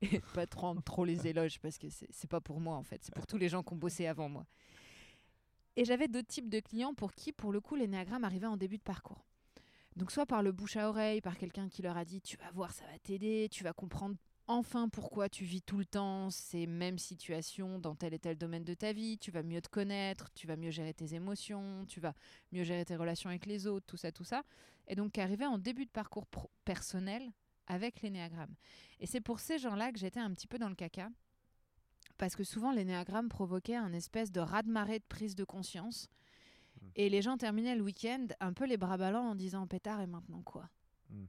et 0.01 0.19
pas 0.33 0.47
trop, 0.47 0.73
trop 0.81 1.05
les 1.05 1.27
éloges 1.27 1.59
parce 1.59 1.77
que 1.77 1.87
c'est 1.89 2.29
pas 2.29 2.41
pour 2.41 2.59
moi 2.59 2.75
en 2.75 2.83
fait, 2.83 3.03
c'est 3.03 3.13
pour 3.13 3.27
tous 3.27 3.37
les 3.37 3.49
gens 3.49 3.63
qui 3.63 3.73
ont 3.73 3.77
bossé 3.77 4.07
avant 4.07 4.29
moi. 4.29 4.45
Et 5.75 5.85
j'avais 5.85 6.07
deux 6.07 6.23
types 6.23 6.49
de 6.49 6.59
clients 6.59 6.93
pour 6.93 7.13
qui, 7.13 7.31
pour 7.31 7.51
le 7.51 7.59
coup, 7.59 7.75
l'énéagramme 7.75 8.23
arrivait 8.23 8.47
en 8.47 8.57
début 8.57 8.77
de 8.77 8.83
parcours. 8.83 9.25
Donc 9.95 10.11
soit 10.11 10.25
par 10.25 10.43
le 10.43 10.51
bouche 10.51 10.75
à 10.75 10.89
oreille, 10.89 11.21
par 11.21 11.37
quelqu'un 11.37 11.69
qui 11.69 11.81
leur 11.81 11.97
a 11.97 12.05
dit 12.05 12.21
tu 12.21 12.37
vas 12.37 12.49
voir, 12.51 12.71
ça 12.71 12.85
va 12.85 12.97
t'aider, 12.99 13.47
tu 13.51 13.63
vas 13.63 13.73
comprendre 13.73 14.15
enfin 14.47 14.89
pourquoi 14.89 15.29
tu 15.29 15.45
vis 15.45 15.61
tout 15.61 15.77
le 15.77 15.85
temps 15.85 16.29
ces 16.29 16.67
mêmes 16.67 16.97
situations 16.97 17.79
dans 17.79 17.95
tel 17.95 18.13
et 18.13 18.19
tel 18.19 18.37
domaine 18.37 18.63
de 18.63 18.73
ta 18.73 18.91
vie, 18.91 19.17
tu 19.17 19.31
vas 19.31 19.43
mieux 19.43 19.61
te 19.61 19.69
connaître, 19.69 20.31
tu 20.33 20.47
vas 20.47 20.55
mieux 20.55 20.71
gérer 20.71 20.93
tes 20.93 21.13
émotions, 21.13 21.85
tu 21.87 21.99
vas 21.99 22.13
mieux 22.51 22.63
gérer 22.63 22.85
tes 22.85 22.95
relations 22.95 23.29
avec 23.29 23.45
les 23.45 23.67
autres, 23.67 23.85
tout 23.85 23.97
ça, 23.97 24.11
tout 24.11 24.23
ça. 24.23 24.43
Et 24.87 24.95
donc 24.95 25.13
qui 25.13 25.21
en 25.21 25.57
début 25.57 25.85
de 25.85 25.91
parcours 25.91 26.27
personnel 26.65 27.31
avec 27.67 28.01
l'énéagramme. 28.01 28.53
Et 28.99 29.05
c'est 29.05 29.21
pour 29.21 29.39
ces 29.39 29.57
gens-là 29.57 29.91
que 29.91 29.99
j'étais 29.99 30.19
un 30.19 30.31
petit 30.31 30.47
peu 30.47 30.57
dans 30.57 30.69
le 30.69 30.75
caca. 30.75 31.09
Parce 32.17 32.35
que 32.35 32.43
souvent, 32.43 32.71
l'énéagramme 32.71 33.29
provoquait 33.29 33.75
un 33.75 33.91
espèce 33.93 34.31
de 34.31 34.39
raz-de-marée 34.39 34.99
de 34.99 35.05
prise 35.09 35.35
de 35.35 35.43
conscience. 35.43 36.09
Mm. 36.81 36.87
Et 36.95 37.09
les 37.09 37.21
gens 37.21 37.37
terminaient 37.37 37.75
le 37.75 37.81
week-end 37.81 38.27
un 38.39 38.53
peu 38.53 38.65
les 38.65 38.77
bras 38.77 38.97
ballants 38.97 39.29
en 39.29 39.35
disant 39.35 39.65
Pétard, 39.67 40.01
et 40.01 40.07
maintenant 40.07 40.41
quoi? 40.43 40.69
Mm. 41.09 41.25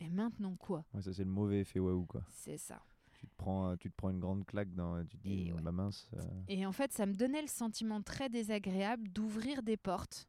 Et 0.00 0.08
maintenant 0.08 0.56
quoi? 0.56 0.84
Ouais, 0.92 1.02
ça 1.02 1.12
c'est 1.12 1.24
le 1.24 1.30
mauvais 1.30 1.60
effet 1.60 1.78
waouh 1.78 2.04
quoi. 2.04 2.22
C'est 2.30 2.58
ça. 2.58 2.82
Tu 3.12 3.28
te 3.28 3.34
prends, 3.36 3.70
euh, 3.70 3.76
tu 3.76 3.90
te 3.90 3.94
prends 3.96 4.10
une 4.10 4.18
grande 4.18 4.44
claque 4.44 4.74
dans, 4.74 5.02
tu 5.06 5.16
te 5.16 5.22
dis 5.28 5.52
ouais. 5.52 5.62
ma 5.62 5.72
mince. 5.72 6.10
euh, 6.14 6.20
Et 6.48 6.66
en 6.66 6.72
fait, 6.72 6.92
ça 6.92 7.06
me 7.06 7.14
donnait 7.14 7.40
le 7.40 7.48
sentiment 7.48 8.02
très 8.02 8.28
désagréable 8.28 9.08
d'ouvrir 9.08 9.62
des 9.62 9.76
portes 9.76 10.28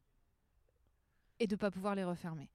et 1.40 1.46
de 1.46 1.56
pas 1.56 1.70
pouvoir 1.70 1.94
les 1.94 2.04
refermer. 2.04 2.48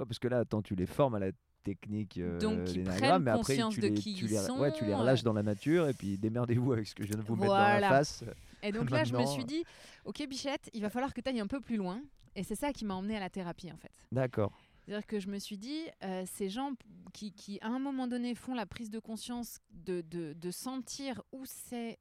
Ouais, 0.00 0.06
parce 0.06 0.18
que 0.18 0.28
là, 0.28 0.40
attends, 0.40 0.62
tu 0.62 0.74
les 0.74 0.84
formes 0.86 1.14
à 1.14 1.20
la 1.20 1.30
technique 1.62 2.18
euh, 2.18 2.38
Donc, 2.38 2.60
ils 2.68 2.78
l'énagramme, 2.78 2.98
prennent 2.98 3.22
mais 3.22 3.30
après 3.30 3.54
conscience 3.54 3.74
tu 3.74 3.80
de 3.80 3.86
les, 3.88 3.94
qui 3.94 4.14
tu 4.14 4.26
les, 4.26 4.50
ouais, 4.50 4.72
tu 4.72 4.84
les 4.84 4.94
relâches 4.94 5.20
euh. 5.20 5.24
dans 5.24 5.32
la 5.32 5.42
nature 5.42 5.88
et 5.88 5.94
puis 5.94 6.18
démerdez-vous 6.18 6.72
avec 6.72 6.86
ce 6.86 6.94
que 6.94 7.04
je 7.04 7.08
viens 7.08 7.18
de 7.18 7.22
vous 7.22 7.36
mettre 7.36 7.48
dans 7.48 7.58
la 7.58 7.70
Voilà. 7.78 7.88
face. 7.88 8.24
Et 8.62 8.72
donc 8.72 8.90
là, 8.90 9.04
je 9.04 9.14
me 9.14 9.26
suis 9.26 9.44
dit 9.44 9.64
Ok, 10.04 10.26
Bichette, 10.28 10.70
il 10.72 10.82
va 10.82 10.90
falloir 10.90 11.12
que 11.14 11.20
tu 11.20 11.28
ailles 11.28 11.40
un 11.40 11.46
peu 11.46 11.60
plus 11.60 11.76
loin. 11.76 12.02
Et 12.34 12.44
c'est 12.44 12.54
ça 12.54 12.72
qui 12.72 12.84
m'a 12.84 12.94
emmené 12.94 13.16
à 13.16 13.20
la 13.20 13.28
thérapie 13.28 13.70
en 13.70 13.76
fait. 13.76 13.92
D'accord. 14.10 14.52
C'est-à-dire 14.84 15.06
que 15.06 15.20
je 15.20 15.28
me 15.28 15.38
suis 15.38 15.58
dit, 15.58 15.82
euh, 16.02 16.24
ces 16.26 16.48
gens 16.48 16.72
qui, 17.12 17.32
qui, 17.32 17.58
à 17.60 17.68
un 17.68 17.78
moment 17.78 18.08
donné, 18.08 18.34
font 18.34 18.54
la 18.54 18.66
prise 18.66 18.90
de 18.90 18.98
conscience 18.98 19.60
de, 19.70 20.00
de, 20.00 20.32
de 20.32 20.50
sentir 20.50 21.22
où, 21.30 21.44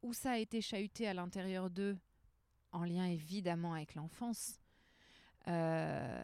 où 0.02 0.14
ça 0.14 0.32
a 0.32 0.38
été 0.38 0.62
chahuté 0.62 1.08
à 1.08 1.14
l'intérieur 1.14 1.70
d'eux, 1.70 1.96
en 2.72 2.84
lien 2.84 3.06
évidemment 3.06 3.74
avec 3.76 3.94
l'enfance, 3.94 4.60
euh, 5.48 6.24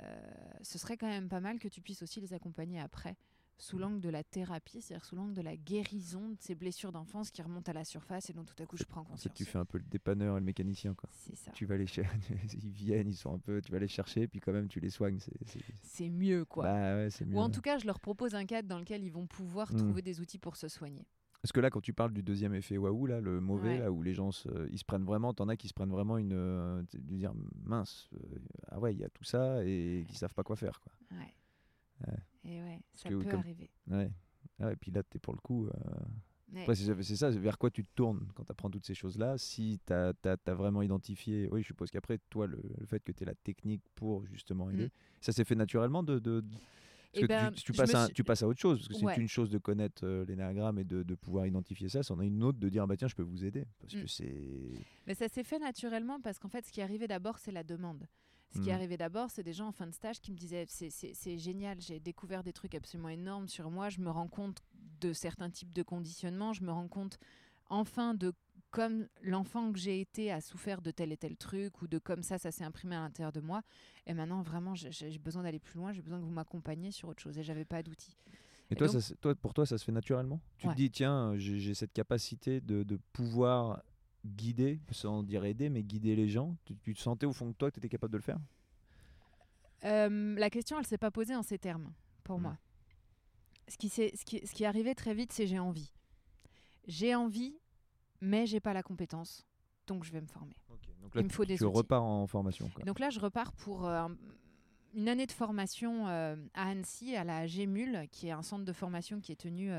ce 0.61 0.77
serait 0.77 0.97
quand 0.97 1.07
même 1.07 1.29
pas 1.29 1.39
mal 1.39 1.59
que 1.59 1.67
tu 1.67 1.81
puisses 1.81 2.01
aussi 2.01 2.21
les 2.21 2.33
accompagner 2.33 2.79
après, 2.79 3.15
sous 3.59 3.77
l'angle 3.77 3.99
de 3.99 4.09
la 4.09 4.23
thérapie, 4.23 4.81
c'est-à-dire 4.81 5.05
sous 5.05 5.15
l'angle 5.15 5.33
de 5.33 5.41
la 5.41 5.55
guérison 5.57 6.29
de 6.29 6.37
ces 6.39 6.53
blessures 6.55 6.91
d'enfance 6.91 7.31
qui 7.31 7.41
remontent 7.41 7.69
à 7.71 7.73
la 7.73 7.83
surface 7.83 8.29
et 8.29 8.33
dont 8.33 8.43
tout 8.43 8.61
à 8.61 8.65
coup 8.65 8.77
je 8.77 8.83
prends 8.83 9.01
En 9.01 9.05
fait, 9.05 9.09
conscience. 9.11 9.33
tu 9.35 9.45
fais 9.45 9.57
un 9.57 9.65
peu 9.65 9.77
le 9.79 9.83
dépanneur 9.85 10.37
et 10.37 10.39
le 10.39 10.45
mécanicien 10.45 10.93
quoi. 10.93 11.09
C'est 11.11 11.35
ça. 11.35 11.51
Tu 11.51 11.65
vas 11.65 11.75
les 11.77 11.85
ils 12.53 12.69
viennent, 12.71 13.09
ils 13.09 13.15
sont 13.15 13.33
un 13.33 13.39
peu, 13.39 13.61
tu 13.61 13.71
vas 13.71 13.79
les 13.79 13.87
chercher, 13.87 14.27
puis 14.27 14.39
quand 14.39 14.51
même 14.53 14.67
tu 14.67 14.79
les 14.79 14.89
soignes. 14.91 15.19
C'est, 15.83 16.09
mieux, 16.09 16.45
quoi. 16.45 16.63
Bah 16.65 16.95
ouais, 16.95 17.09
c'est 17.09 17.25
mieux. 17.25 17.35
Ou 17.35 17.39
en 17.39 17.49
tout 17.49 17.61
cas, 17.61 17.77
je 17.79 17.85
leur 17.87 17.99
propose 17.99 18.35
un 18.35 18.45
cadre 18.45 18.67
dans 18.67 18.79
lequel 18.79 19.03
ils 19.03 19.11
vont 19.11 19.25
pouvoir 19.27 19.71
Mm. 19.73 19.77
trouver 19.77 20.01
des 20.01 20.19
outils 20.21 20.37
pour 20.39 20.55
se 20.55 20.67
soigner. 20.67 21.05
Parce 21.41 21.51
que 21.51 21.59
là, 21.59 21.69
quand 21.69 21.81
tu 21.81 21.93
parles 21.93 22.13
du 22.13 22.23
deuxième 22.23 22.53
effet 22.55 22.77
waouh, 22.77 23.05
là, 23.05 23.21
le 23.21 23.39
mauvais, 23.39 23.69
Ouais. 23.69 23.77
là, 23.79 23.91
où 23.91 24.01
les 24.03 24.13
gens 24.13 24.31
se, 24.31 24.49
ils 24.71 24.77
se 24.79 24.85
prennent 24.85 25.03
vraiment, 25.05 25.33
t'en 25.33 25.47
as 25.49 25.55
qui 25.55 25.67
se 25.67 25.73
prennent 25.73 25.91
vraiment 25.91 26.17
une, 26.17 26.33
euh, 26.33 26.81
de 26.93 26.97
dire 27.15 27.33
mince, 27.63 28.09
euh, 28.13 28.39
ah 28.69 28.79
ouais, 28.79 28.93
il 28.93 28.99
y 28.99 29.03
a 29.03 29.09
tout 29.09 29.23
ça 29.23 29.63
et 29.63 30.05
qui 30.07 30.15
savent 30.17 30.33
pas 30.33 30.43
quoi 30.43 30.55
faire, 30.55 30.79
quoi. 30.81 30.91
Ouais. 31.11 31.33
Ouais. 32.07 32.17
Et 32.47 32.61
ouais, 32.61 32.79
ça 32.93 33.09
que 33.09 33.15
peut 33.15 33.29
comme- 33.29 33.39
arriver. 33.41 33.69
Ouais. 33.87 34.09
Ah, 34.59 34.71
et 34.71 34.75
puis 34.75 34.89
là, 34.91 35.03
t'es 35.03 35.19
pour 35.19 35.33
le 35.33 35.39
coup. 35.39 35.67
euh, 35.67 35.71
Ouais. 36.53 36.61
Après, 36.61 36.75
c'est 36.75 37.15
ça, 37.17 37.29
vers 37.29 37.57
quoi 37.57 37.69
tu 37.69 37.83
te 37.83 37.89
tournes 37.93 38.25
quand 38.33 38.45
tu 38.45 38.51
apprends 38.53 38.69
toutes 38.69 38.85
ces 38.85 38.93
choses-là. 38.95 39.37
Si 39.37 39.81
tu 39.85 39.91
as, 39.91 40.13
vraiment 40.53 40.81
identifié, 40.81 41.49
oui, 41.51 41.61
je 41.61 41.67
suppose 41.67 41.91
qu'après, 41.91 42.19
toi, 42.29 42.47
le, 42.47 42.61
le 42.79 42.85
fait 42.85 43.01
que 43.03 43.11
tu 43.11 43.23
aies 43.23 43.25
la 43.25 43.35
technique 43.35 43.83
pour 43.95 44.25
justement 44.27 44.69
aider, 44.69 44.85
Mm. 44.85 44.91
ça 45.19 45.33
s'est 45.33 45.43
fait 45.43 45.55
naturellement 45.55 46.03
de. 46.03 46.19
de- 46.19 46.39
de- 46.39 46.47
Eh 47.13 47.19
parce 47.19 47.21
que 47.21 47.27
ben, 47.27 47.51
tu, 47.51 47.63
tu 47.63 47.73
je 47.73 47.77
passes 47.77 47.95
un- 47.95 48.07
tu 48.07 48.23
passes 48.23 48.43
à 48.43 48.47
autre 48.47 48.61
chose, 48.61 48.87
parce 48.87 48.97
que 49.01 49.05
Ouais. 49.05 49.15
c'est 49.15 49.21
une 49.21 49.27
chose 49.27 49.49
de 49.49 49.57
connaître 49.57 50.05
euh, 50.05 50.23
l'énagramme 50.25 50.79
et 50.79 50.85
de, 50.85 51.03
de 51.03 51.15
pouvoir 51.15 51.45
identifier 51.47 51.89
ça, 51.89 52.01
c'en 52.01 52.19
est 52.21 52.27
une 52.27 52.41
autre 52.43 52.59
de 52.59 52.69
dire, 52.69 52.83
ah 52.83 52.87
bah 52.87 52.95
tiens, 52.95 53.09
je 53.09 53.15
peux 53.15 53.23
vous 53.23 53.43
aider. 53.43 53.65
Parce 53.81 53.95
Mm. 53.95 54.01
que 54.03 54.07
c'est. 54.07 54.73
Mais 55.05 55.15
ça 55.15 55.27
s'est 55.27 55.43
fait 55.43 55.59
naturellement 55.59 56.21
parce 56.21 56.39
qu'en 56.39 56.47
fait, 56.49 56.65
ce 56.65 56.71
qui 56.71 56.81
arrivait 56.81 57.09
d'abord, 57.09 57.39
c'est 57.39 57.51
la 57.51 57.63
demande. 57.65 58.07
Ce 58.55 58.59
qui 58.61 58.69
est 58.69 58.71
Mhm. 58.71 58.77
arrivé 58.77 58.97
d'abord, 58.97 59.29
c'est 59.29 59.43
des 59.43 59.53
gens 59.53 59.67
en 59.67 59.71
fin 59.71 59.87
de 59.87 59.91
stage 59.93 60.19
qui 60.21 60.31
me 60.31 60.37
disaient 60.37 60.65
c'est- 60.67 61.37
génial, 61.37 61.81
j'ai 61.81 61.99
découvert 61.99 62.43
des 62.43 62.53
trucs 62.53 62.75
absolument 62.75 63.09
énormes 63.09 63.47
sur 63.49 63.69
moi, 63.69 63.89
je 63.89 63.99
me 63.99 64.09
rends 64.09 64.27
compte 64.29 64.63
de 65.01 65.13
certains 65.13 65.49
types 65.49 65.73
de 65.73 65.83
conditionnement, 65.83 66.53
je 66.53 66.63
me 66.63 66.71
rends 66.71 66.87
compte 66.87 67.17
enfin 67.69 68.13
de 68.13 68.33
comme 68.71 69.07
l'enfant 69.21 69.71
que 69.71 69.79
j'ai 69.79 70.01
été 70.01 70.31
a 70.31 70.41
souffert 70.41 70.81
de 70.81 70.91
tel 70.91 71.11
et 71.11 71.17
tel 71.17 71.37
truc 71.37 71.81
ou 71.81 71.87
de 71.87 71.97
comme 71.99 72.21
ça, 72.23 72.37
ça 72.37 72.51
s'est 72.51 72.63
imprimé 72.65 72.95
à 72.95 72.99
l'intérieur 72.99 73.31
de 73.31 73.39
moi. 73.39 73.61
Et 74.05 74.13
maintenant, 74.13 74.41
vraiment, 74.41 74.75
j'ai- 74.75 75.17
besoin 75.19 75.43
d'aller 75.43 75.59
plus 75.59 75.77
loin, 75.77 75.93
j'ai 75.93 76.01
besoin 76.01 76.19
que 76.19 76.23
vous 76.25 76.31
m'accompagniez 76.31 76.91
sur 76.91 77.07
autre 77.09 77.21
chose 77.21 77.37
et 77.37 77.43
j'avais 77.43 77.63
pas 77.65 77.81
d'outils. 77.81 78.17
Et 78.69 78.73
Et 78.73 78.75
toi, 78.75 78.87
donc- 78.87 78.95
ça 78.95 79.01
se- 79.01 79.13
toi, 79.15 79.33
pour 79.35 79.53
toi, 79.53 79.65
ça 79.65 79.77
se 79.77 79.85
fait 79.85 79.93
naturellement? 79.93 80.41
Tu 80.57 80.67
Ouais. 80.67 80.73
te 80.73 80.77
dis, 80.77 80.91
tiens, 80.91 81.37
j'ai 81.37 81.59
j'ai 81.59 81.73
cette 81.75 81.93
capacité 81.93 82.59
de, 82.59 82.83
de 82.83 82.99
pouvoir 83.13 83.81
guider, 84.25 84.79
sans 84.91 85.23
dire 85.23 85.45
aider, 85.45 85.69
mais 85.69 85.83
guider 85.83 86.15
les 86.15 86.27
gens. 86.27 86.55
Tu, 86.65 86.75
tu 86.77 86.93
te 86.93 86.99
sentais 86.99 87.25
au 87.25 87.33
fond 87.33 87.47
de 87.47 87.53
toi 87.53 87.69
que 87.69 87.75
tu 87.75 87.79
étais 87.79 87.89
capable 87.89 88.13
de 88.13 88.17
le 88.17 88.23
faire? 88.23 88.39
Euh, 89.85 90.35
la 90.35 90.49
question, 90.49 90.77
elle 90.79 90.85
s'est 90.87 90.97
pas 90.97 91.11
posée 91.11 91.35
en 91.35 91.43
ces 91.43 91.59
termes 91.59 91.93
pour 92.23 92.39
moi. 92.39 92.57
Ce 93.67 93.77
qui, 93.77 93.89
s'est- 93.89 94.13
ce, 94.15 94.25
qui, 94.25 94.45
ce 94.45 94.53
qui 94.53 94.63
est 94.63 94.67
arrivé 94.67 94.95
très 94.95 95.13
vite, 95.13 95.31
c'est 95.33 95.45
j'ai 95.45 95.59
envie. 95.59 95.91
J'ai 96.87 97.15
envie, 97.15 97.57
mais 98.21 98.45
j'ai 98.47 98.59
pas 98.59 98.73
la 98.73 98.81
compétence, 98.81 99.45
donc 99.87 100.03
je 100.03 100.11
vais 100.11 100.21
me 100.21 100.27
former. 100.27 100.55
Donc 101.01 101.11
Il 101.15 101.23
me 101.23 101.29
faut 101.29 101.43
tu, 101.43 101.49
des 101.49 101.57
tu 101.57 101.65
repars 101.65 102.03
en 102.03 102.25
formation. 102.27 102.69
Quoi. 102.69 102.83
Donc 102.85 102.99
là, 102.99 103.09
je 103.09 103.19
repars 103.19 103.51
pour 103.53 103.85
euh, 103.85 103.99
un- 104.07 104.17
une 104.95 105.09
année 105.09 105.25
de 105.27 105.31
formation 105.31 106.07
euh, 106.07 106.35
à 106.53 106.69
Annecy, 106.69 107.15
à 107.15 107.23
la 107.23 107.45
GEMUL, 107.45 108.07
qui 108.11 108.27
est 108.27 108.31
un 108.31 108.41
centre 108.41 108.63
de 108.65 108.73
formation 108.73 109.19
qui 109.19 109.31
est 109.31 109.35
tenu 109.35 109.69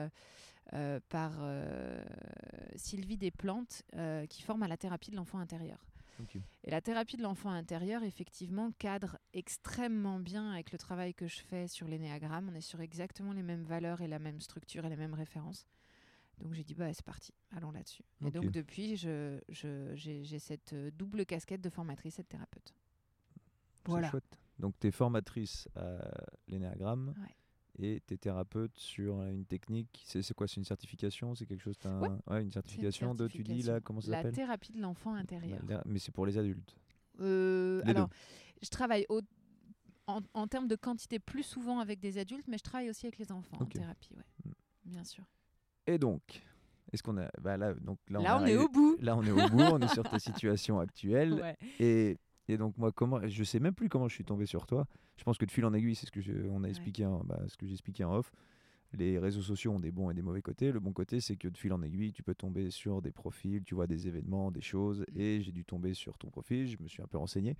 euh, 0.75 1.01
par 1.09 1.33
euh, 1.41 2.03
Sylvie 2.77 3.17
Desplantes, 3.17 3.83
euh, 3.95 4.27
qui 4.27 4.43
forme 4.43 4.63
à 4.63 4.69
la 4.69 4.77
thérapie 4.77 5.11
de 5.11 5.17
l'enfant 5.17 5.39
intérieur. 5.39 5.85
Et 6.65 6.73
la 6.73 6.81
thérapie 6.81 7.17
de 7.17 7.23
l'enfant 7.23 7.51
intérieur, 7.51 8.03
effectivement, 8.03 8.73
cadre 8.73 9.19
extrêmement 9.35 10.19
bien 10.19 10.51
avec 10.51 10.73
le 10.73 10.79
travail 10.79 11.15
que 11.15 11.29
je 11.29 11.39
fais 11.39 11.69
sur 11.69 11.87
l'énéagramme. 11.87 12.49
On 12.51 12.55
est 12.57 12.61
sur 12.61 12.81
exactement 12.81 13.33
les 13.33 13.45
mêmes 13.45 13.63
valeurs 13.63 14.01
et 14.01 14.09
la 14.09 14.19
même 14.19 14.41
structure 14.41 14.85
et 14.85 14.89
les 14.89 14.97
mêmes 14.97 15.15
références. 15.15 15.69
Donc 16.41 16.55
j'ai 16.55 16.65
dit, 16.65 16.75
bah, 16.75 16.93
c'est 16.93 17.05
parti, 17.05 17.33
allons 17.57 17.71
là-dessus. 17.71 18.03
Et 18.27 18.33
donc 18.33 18.51
depuis, 18.51 18.97
je, 18.97 19.39
je- 19.49 19.95
j'ai, 19.95 20.39
cette 20.41 20.73
euh, 20.73 20.91
double 20.91 21.25
casquette 21.25 21.61
de 21.61 21.71
formatrice 21.71 22.19
et 22.19 22.23
de 22.25 22.29
thérapeute. 22.29 22.75
C'est 23.77 23.87
Voilà. 23.89 24.11
chouette. 24.11 24.39
Donc 24.59 24.75
tu 24.81 24.89
es 24.89 24.91
formatrice 24.91 25.69
à 25.77 25.99
l'énéagramme 26.49 27.15
Ouais. 27.17 27.35
Et 27.79 28.03
tu 28.07 28.15
es 28.15 28.17
thérapeute 28.17 28.77
sur 28.79 29.23
une 29.23 29.45
technique. 29.45 30.03
C'est 30.05 30.35
quoi 30.35 30.47
C'est 30.49 30.57
une 30.57 30.65
certification 30.65 31.35
C'est 31.35 31.47
quelque 31.47 31.63
chose 31.63 31.77
un- 31.85 32.19
Ouais. 32.27 32.43
une 32.43 32.51
certification 32.51 33.15
de, 33.15 33.29
tu 33.29 33.43
dis 33.43 33.63
là, 33.63 33.81
comment 33.81 34.01
ça 34.01 34.11
La 34.11 34.17
s'appelle? 34.19 34.35
thérapie 34.35 34.73
de 34.73 34.81
l'enfant 34.81 35.15
intérieur. 35.15 35.59
La- 35.69 35.83
Mais 35.87 35.99
c'est 35.99 36.13
pour 36.13 36.27
les 36.27 36.37
adultes. 36.39 36.77
Euh, 37.21 37.83
Les 37.85 37.91
alors, 37.91 38.09
je 38.63 38.69
travaille 38.69 39.07
au- 39.09 39.21
en, 40.07 40.21
en 40.35 40.47
termes 40.47 40.69
de 40.69 40.77
quantité 40.77 41.19
plus 41.19 41.43
souvent 41.43 41.81
avec 41.81 42.01
des 42.01 42.19
adultes, 42.19 42.47
mais 42.49 42.59
je 42.59 42.63
travaille 42.65 42.89
aussi 42.91 43.07
avec 43.07 43.19
les 43.19 43.31
enfants 43.33 43.57
Ok. 43.61 43.63
en 43.63 43.67
thérapie, 43.81 44.15
ouais. 44.15 44.23
Mm. 44.47 44.53
bien 44.93 45.05
sûr. 45.05 45.25
Et 45.87 45.99
donc, 45.99 46.23
est-ce 46.93 47.03
qu'on 47.03 47.17
a. 47.19 47.29
Bah 47.41 47.57
là, 47.57 47.75
donc, 47.75 47.99
là, 48.09 48.21
Là, 48.21 48.39
on, 48.41 48.47
est 48.47 48.57
au 48.57 48.69
bout. 48.69 48.97
Là, 49.01 49.17
on 49.17 49.23
est 49.23 49.31
au 49.31 49.49
bout, 49.49 49.61
on 49.61 49.79
est 49.81 49.89
sur 49.89 50.05
ta 50.05 50.19
situation 50.19 50.79
actuelle. 50.81 51.35
Ouais. 51.35 51.57
Et, 51.79 52.17
et 52.49 52.57
donc, 52.57 52.77
moi, 52.79 52.93
comment. 52.93 53.21
Je 53.29 53.45
sais 53.45 53.61
même 53.61 53.75
plus 53.75 53.89
comment 53.89 54.09
je 54.09 54.15
suis 54.15 54.25
tombé 54.25 54.47
sur 54.47 54.67
toi. 54.67 54.87
Je 55.17 55.25
pense 55.25 55.39
que 55.39 55.45
de 55.45 55.51
fil 55.51 55.65
en 55.65 55.75
aiguille, 55.75 55.95
c'est 55.95 56.07
ce 56.07 56.11
que 56.13 56.21
je- 56.21 56.33
on 56.51 56.59
a 56.59 56.61
Ouais. 56.63 56.71
expliqué, 56.71 57.05
en, 57.07 57.23
bah, 57.25 57.41
ce 57.49 57.57
que 57.57 57.67
j'ai 57.67 57.73
expliqué 57.73 58.05
en 58.05 58.15
off. 58.17 58.33
Les 58.95 59.19
réseaux 59.19 59.43
sociaux 59.43 59.73
ont 59.73 59.81
des 59.81 59.91
bons 59.91 60.09
et 60.11 60.15
des 60.15 60.23
mauvais 60.23 60.41
côtés. 60.41 60.73
Le 60.73 60.81
bon 60.81 60.93
côté, 60.93 61.21
c'est 61.21 61.37
que 61.37 61.49
de 61.49 61.59
fil 61.59 61.73
en 61.75 61.83
aiguille, 61.83 62.13
tu 62.13 62.23
peux 62.23 62.35
tomber 62.35 62.71
sur 62.71 63.03
des 63.03 63.13
profils, 63.13 63.63
tu 63.63 63.75
vois 63.75 63.87
des 63.87 64.09
événements, 64.09 64.51
des 64.51 64.63
choses. 64.63 65.05
Mm. 65.15 65.21
Et 65.21 65.43
j'ai 65.43 65.53
dû 65.53 65.65
tomber 65.65 65.93
sur 65.93 66.17
ton 66.17 66.31
profil. 66.31 66.67
Je 66.67 66.77
me 66.83 66.89
suis 66.89 67.03
un 67.03 67.07
peu 67.07 67.19
renseigné. 67.19 67.57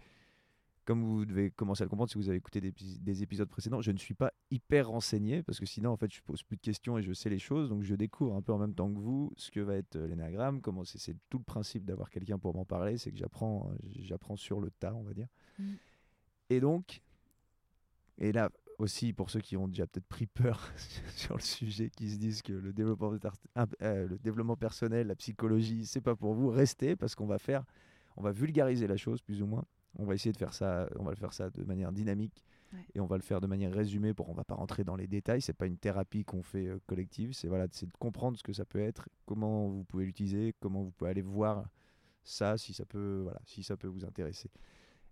Comme 0.89 1.05
vous 1.05 1.27
devez 1.27 1.51
commencer 1.51 1.83
à 1.83 1.85
le 1.85 1.91
comprendre 1.91 2.11
si 2.11 2.17
vous 2.17 2.31
avez 2.31 2.39
écouté 2.39 2.63
des, 2.63 2.71
épis- 2.71 2.99
des 2.99 3.23
épisodes 3.23 3.51
précédents, 3.51 3.83
je 3.83 3.91
ne 3.91 3.99
suis 3.99 4.15
pas 4.15 4.33
hyper 4.51 4.89
renseigné 4.89 5.43
parce 5.43 5.61
que 5.61 5.67
sinon, 5.67 5.91
en 5.91 5.99
fait, 5.99 6.11
je 6.11 6.23
pose 6.23 6.43
plus 6.43 6.57
de 6.57 6.63
questions 6.63 6.97
et 6.97 7.03
je 7.03 7.13
sais 7.13 7.29
les 7.29 7.39
choses. 7.39 7.69
Donc, 7.69 7.83
je 7.83 7.95
découvre 7.95 8.35
un 8.35 8.41
peu 8.41 8.55
en 8.55 8.59
même 8.59 8.73
temps 8.73 8.91
que 8.91 8.99
vous 8.99 9.31
ce 9.37 9.51
que 9.51 9.61
va 9.61 9.75
être 9.77 9.97
euh, 9.97 10.07
l'énagramme. 10.07 10.63
Comment 10.63 10.85
c'est, 10.85 10.97
c'est 10.97 11.15
tout 11.29 11.37
le 11.37 11.45
principe 11.45 11.85
d'avoir 11.85 12.09
quelqu'un 12.09 12.39
pour 12.39 12.55
m'en 12.55 12.65
parler, 12.65 12.97
c'est 12.97 13.13
que 13.13 13.19
j'apprends, 13.19 13.71
euh, 13.71 13.77
j'apprends 13.99 14.37
sur 14.37 14.63
le 14.63 14.71
tas, 14.71 14.95
on 14.95 15.03
va 15.03 15.13
dire. 15.13 15.29
Mm. 15.59 15.73
Et 16.49 16.61
donc, 16.61 17.03
et 18.17 18.33
là 18.33 18.49
aussi 18.79 19.13
pour 19.13 19.29
ceux 19.29 19.41
qui 19.41 19.59
ont 19.59 19.69
déjà 19.69 19.87
peut-être 19.87 20.07
pris 20.07 20.27
peur 20.27 20.73
sur 21.17 21.37
le 21.37 21.43
sujet, 21.43 21.91
qui 21.91 22.09
se 22.09 22.17
disent 22.17 22.41
que 22.41 22.55
le 22.55 22.73
développement, 22.73 23.13
euh, 23.83 24.09
le 24.09 24.19
développement 24.19 24.57
personnel, 24.57 25.09
la 25.09 25.17
psychologie, 25.17 25.85
c'est 25.85 26.01
pas 26.01 26.17
pour 26.17 26.33
vous, 26.33 26.49
restez 26.49 26.97
parce 26.97 27.15
qu'on 27.15 27.27
va 27.27 27.39
faire, 27.39 27.63
on 28.17 28.23
va 28.23 28.33
vulgariser 28.33 28.87
la 28.87 28.97
chose 28.97 29.21
plus 29.21 29.43
ou 29.43 29.47
moins. 29.47 29.67
On 29.97 30.05
va 30.05 30.15
essayer 30.15 30.33
de 30.33 30.37
faire 30.37 30.55
ça, 30.55 30.89
on 30.99 31.05
va 31.05 31.11
le 31.11 31.17
faire 31.17 31.33
ça 31.33 31.51
de 31.51 31.65
manière 31.65 31.93
dynamique 31.93 32.45
Ouais. 32.73 32.85
et 32.95 33.01
on 33.01 33.07
va 33.07 33.17
le 33.17 33.23
faire 33.23 33.41
de 33.41 33.47
manière 33.47 33.73
résumée 33.73 34.13
pour 34.13 34.29
on 34.29 34.35
va 34.35 34.45
pas 34.45 34.55
rentrer 34.55 34.85
dans 34.85 34.97
les 34.97 35.07
détails. 35.07 35.41
C'est 35.41 35.55
pas 35.55 35.67
une 35.67 35.79
thérapie 35.79 36.25
qu'on 36.25 36.43
fait 36.43 36.67
euh, 36.67 36.79
collective, 36.87 37.33
c'est 37.33 37.49
voilà, 37.49 37.67
c'est 37.71 37.87
de 37.87 37.97
comprendre 37.99 38.37
ce 38.37 38.43
que 38.43 38.53
ça 38.53 38.67
peut 38.67 38.81
être, 38.81 39.09
comment 39.25 39.69
vous 39.69 39.85
pouvez 39.85 40.05
l'utiliser, 40.05 40.55
comment 40.61 40.83
vous 40.83 40.91
pouvez 40.91 41.11
aller 41.11 41.23
voir 41.23 41.67
ça 42.23 42.59
si 42.59 42.75
ça 42.75 42.85
peut, 42.85 43.21
voilà, 43.23 43.41
si 43.47 43.63
ça 43.63 43.77
peut 43.77 43.89
vous 43.89 44.05
intéresser. 44.05 44.51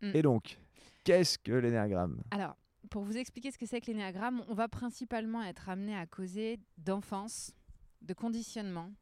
Mm. 0.02 0.10
Et 0.14 0.22
donc, 0.22 0.58
qu'est-ce 1.04 1.38
que 1.38 1.52
l'énéagramme? 1.52 2.22
Alors, 2.30 2.56
pour 2.90 3.04
vous 3.04 3.16
expliquer 3.16 3.50
ce 3.50 3.58
que 3.58 3.66
c'est 3.66 3.80
que 3.80 3.86
l'énéagramme, 3.86 4.44
on 4.48 4.54
va 4.54 4.68
principalement 4.68 5.42
être 5.42 5.70
amené 5.70 5.96
à 5.96 6.06
causer 6.06 6.60
d'enfance, 6.76 7.54
de 8.02 8.12
conditionnement, 8.12 8.92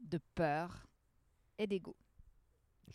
de 0.00 0.20
peur 0.36 0.86
et 1.58 1.66
d'ego. 1.66 1.96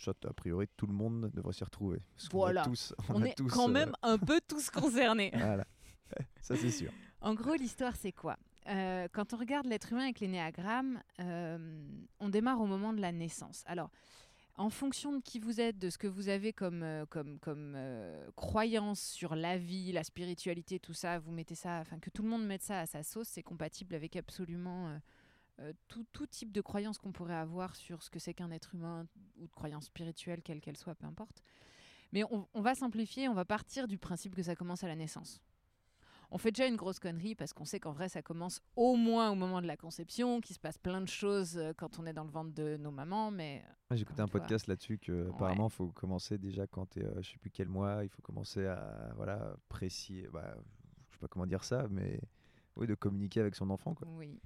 A 0.05 0.33
priori, 0.33 0.67
tout 0.77 0.87
le 0.87 0.93
monde 0.93 1.31
devrait 1.33 1.53
s'y 1.53 1.63
retrouver. 1.63 1.99
Parce 2.15 2.29
qu'on 2.29 2.37
a 2.37 2.39
Voilà. 2.41 2.63
tous- 2.63 2.93
On, 3.09 3.21
a 3.21 3.25
est 3.27 3.35
tous, 3.37 3.51
quand 3.51 3.69
euh, 3.69 3.71
même 3.73 3.93
un 4.03 4.17
peu 4.17 4.39
tous 4.47 4.69
concernés. 4.69 5.31
Voilà. 5.33 5.65
Ça, 6.41 6.55
c'est 6.55 6.71
sûr. 6.71 6.91
En 7.21 7.33
gros, 7.33 7.55
l'histoire, 7.55 7.95
c'est 7.95 8.11
quoi? 8.13 8.37
Euh, 8.67 9.07
Quand 9.11 9.33
on 9.33 9.37
regarde 9.37 9.65
l'être 9.65 9.91
humain 9.91 10.03
avec 10.03 10.19
l'énéagramme, 10.19 11.01
euh, 11.19 11.57
on 12.19 12.29
démarre 12.29 12.61
au 12.61 12.65
moment 12.67 12.93
de 12.93 13.01
la 13.01 13.11
naissance. 13.11 13.63
Alors, 13.65 13.89
en 14.55 14.69
fonction 14.69 15.15
de 15.17 15.21
qui 15.21 15.39
vous 15.39 15.61
êtes, 15.61 15.77
de 15.77 15.89
ce 15.89 15.97
que 15.97 16.07
vous 16.07 16.29
avez 16.29 16.51
comme, 16.53 16.81
euh, 16.83 17.05
comme, 17.05 17.37
comme 17.39 17.73
euh, 17.75 18.29
croyance 18.35 18.99
sur 19.01 19.35
la 19.35 19.57
vie, 19.57 19.91
la 19.91 20.03
spiritualité, 20.03 20.79
tout 20.79 20.93
ça, 20.93 21.19
vous 21.19 21.31
mettez 21.31 21.55
ça, 21.55 21.79
enfin 21.81 21.99
que 21.99 22.09
tout 22.09 22.23
le 22.23 22.29
monde 22.29 22.45
mette 22.45 22.63
ça 22.63 22.79
à 22.79 22.85
sa 22.87 23.03
sauce, 23.03 23.27
c'est 23.27 23.43
compatible 23.43 23.93
avec 23.95 24.15
absolument 24.15 24.97
euh, 25.59 25.69
euh, 25.69 25.73
tout, 25.87 26.05
tout 26.11 26.27
type 26.27 26.51
de 26.51 26.61
croyance 26.61 26.97
qu'on 26.97 27.11
pourrait 27.11 27.35
avoir 27.35 27.75
sur 27.75 28.03
ce 28.03 28.09
que 28.09 28.19
c'est 28.19 28.33
qu'un 28.33 28.51
être 28.51 28.75
humain 28.75 29.07
ou 29.37 29.47
de 29.47 29.51
croyance 29.51 29.85
spirituelle, 29.85 30.41
quelle 30.41 30.61
qu'elle 30.61 30.77
soit, 30.77 30.95
peu 30.95 31.05
importe. 31.05 31.41
Mais 32.13 32.23
on, 32.25 32.47
on 32.53 32.61
va 32.61 32.73
simplifier, 32.75 33.27
on 33.27 33.33
va 33.33 33.45
partir 33.45 33.87
du 33.87 33.97
principe 33.97 34.35
que 34.35 34.43
ça 34.43 34.55
commence 34.55 34.83
à 34.83 34.87
la 34.87 34.95
naissance. 34.95 35.41
On 36.29 36.37
fait 36.37 36.51
déjà 36.51 36.67
une 36.67 36.75
grosse 36.75 36.99
connerie 36.99 37.35
parce 37.35 37.53
qu'on 37.53 37.63
sait 37.63 37.79
qu'en 37.79 37.93
vrai 37.93 38.09
ça 38.09 38.21
commence 38.21 38.59
au 38.75 38.95
moins 38.95 39.31
au 39.31 39.35
moment 39.35 39.61
de 39.61 39.67
la 39.67 39.77
conception, 39.77 40.41
qu'il 40.41 40.55
se 40.55 40.59
passe 40.59 40.77
plein 40.77 40.99
de 40.99 41.07
choses 41.07 41.57
euh, 41.57 41.71
quand 41.77 41.99
on 41.99 42.05
est 42.05 42.11
dans 42.11 42.25
le 42.25 42.29
ventre 42.29 42.53
de 42.53 42.75
nos 42.77 42.91
mamans, 42.91 43.31
mais 43.31 43.63
J'ai 43.91 44.01
écouté 44.01 44.21
un 44.21 44.27
podcast 44.27 44.67
là-dessus 44.67 44.97
que 44.97 45.29
apparemment 45.29 45.67
il 45.67 45.73
faut 45.73 45.87
commencer 45.87 46.37
déjà 46.37 46.67
quand 46.67 46.85
tu 46.87 46.99
es, 46.99 47.05
je 47.21 47.31
sais 47.31 47.37
plus 47.37 47.49
quel 47.49 47.69
mois, 47.69 48.03
il 48.03 48.09
faut 48.09 48.21
commencer 48.21 48.65
à 48.65 49.13
voilà 49.15 49.55
précis, 49.69 50.25
bah, 50.33 50.55
je 51.09 51.15
sais 51.15 51.19
pas 51.19 51.29
comment 51.29 51.45
dire 51.45 51.63
ça, 51.63 51.87
mais 51.89 52.19
oui, 52.75 52.87
de 52.87 52.95
communiquer 52.95 53.39
avec 53.39 53.55
son 53.55 53.69
enfant 53.69 53.93
quoi. 53.95 54.07
oui. 54.11 54.37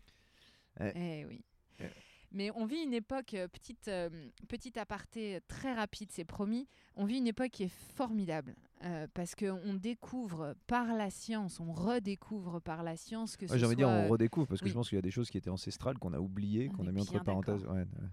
Ouais. 0.79 0.93
Eh 0.95 1.25
oui. 1.25 1.43
Ouais. 1.79 1.91
Mais 2.33 2.49
on 2.55 2.65
vit 2.65 2.77
une 2.83 2.93
époque, 2.93 3.33
euh, 3.33 3.47
petite, 3.49 3.89
euh, 3.89 4.09
petite 4.47 4.77
aparté 4.77 5.35
euh, 5.35 5.39
très 5.49 5.73
rapide, 5.73 6.11
c'est 6.13 6.23
promis, 6.23 6.67
on 6.95 7.03
vit 7.03 7.17
une 7.17 7.27
époque 7.27 7.49
qui 7.49 7.63
est 7.63 7.73
formidable 7.95 8.55
euh, 8.85 9.05
parce 9.13 9.35
qu'on 9.35 9.73
découvre 9.73 10.55
par 10.65 10.93
la 10.95 11.09
science, 11.09 11.59
on 11.59 11.73
redécouvre 11.73 12.61
par 12.61 12.83
la 12.83 12.95
science 12.95 13.35
que 13.35 13.45
Ouais, 13.47 13.59
J'ai 13.59 13.65
envie 13.65 13.75
de 13.75 13.81
dire, 13.81 13.89
on 13.89 14.07
redécouvre 14.07 14.47
parce 14.47 14.61
que 14.61 14.65
oui. 14.65 14.71
je 14.71 14.75
pense 14.75 14.87
qu'il 14.87 14.95
y 14.95 14.99
a 14.99 15.01
des 15.01 15.11
choses 15.11 15.29
qui 15.29 15.37
étaient 15.37 15.49
ancestrales 15.49 15.97
qu'on 15.99 16.13
a 16.13 16.19
oubliées, 16.19 16.69
On 16.71 16.77
qu'on 16.77 16.87
a 16.87 16.91
mis 16.93 17.01
entre 17.01 17.21
parenthèses. 17.21 17.59
d'accord. 17.63 17.75
Ouais, 17.75 17.81
ouais. 17.81 18.07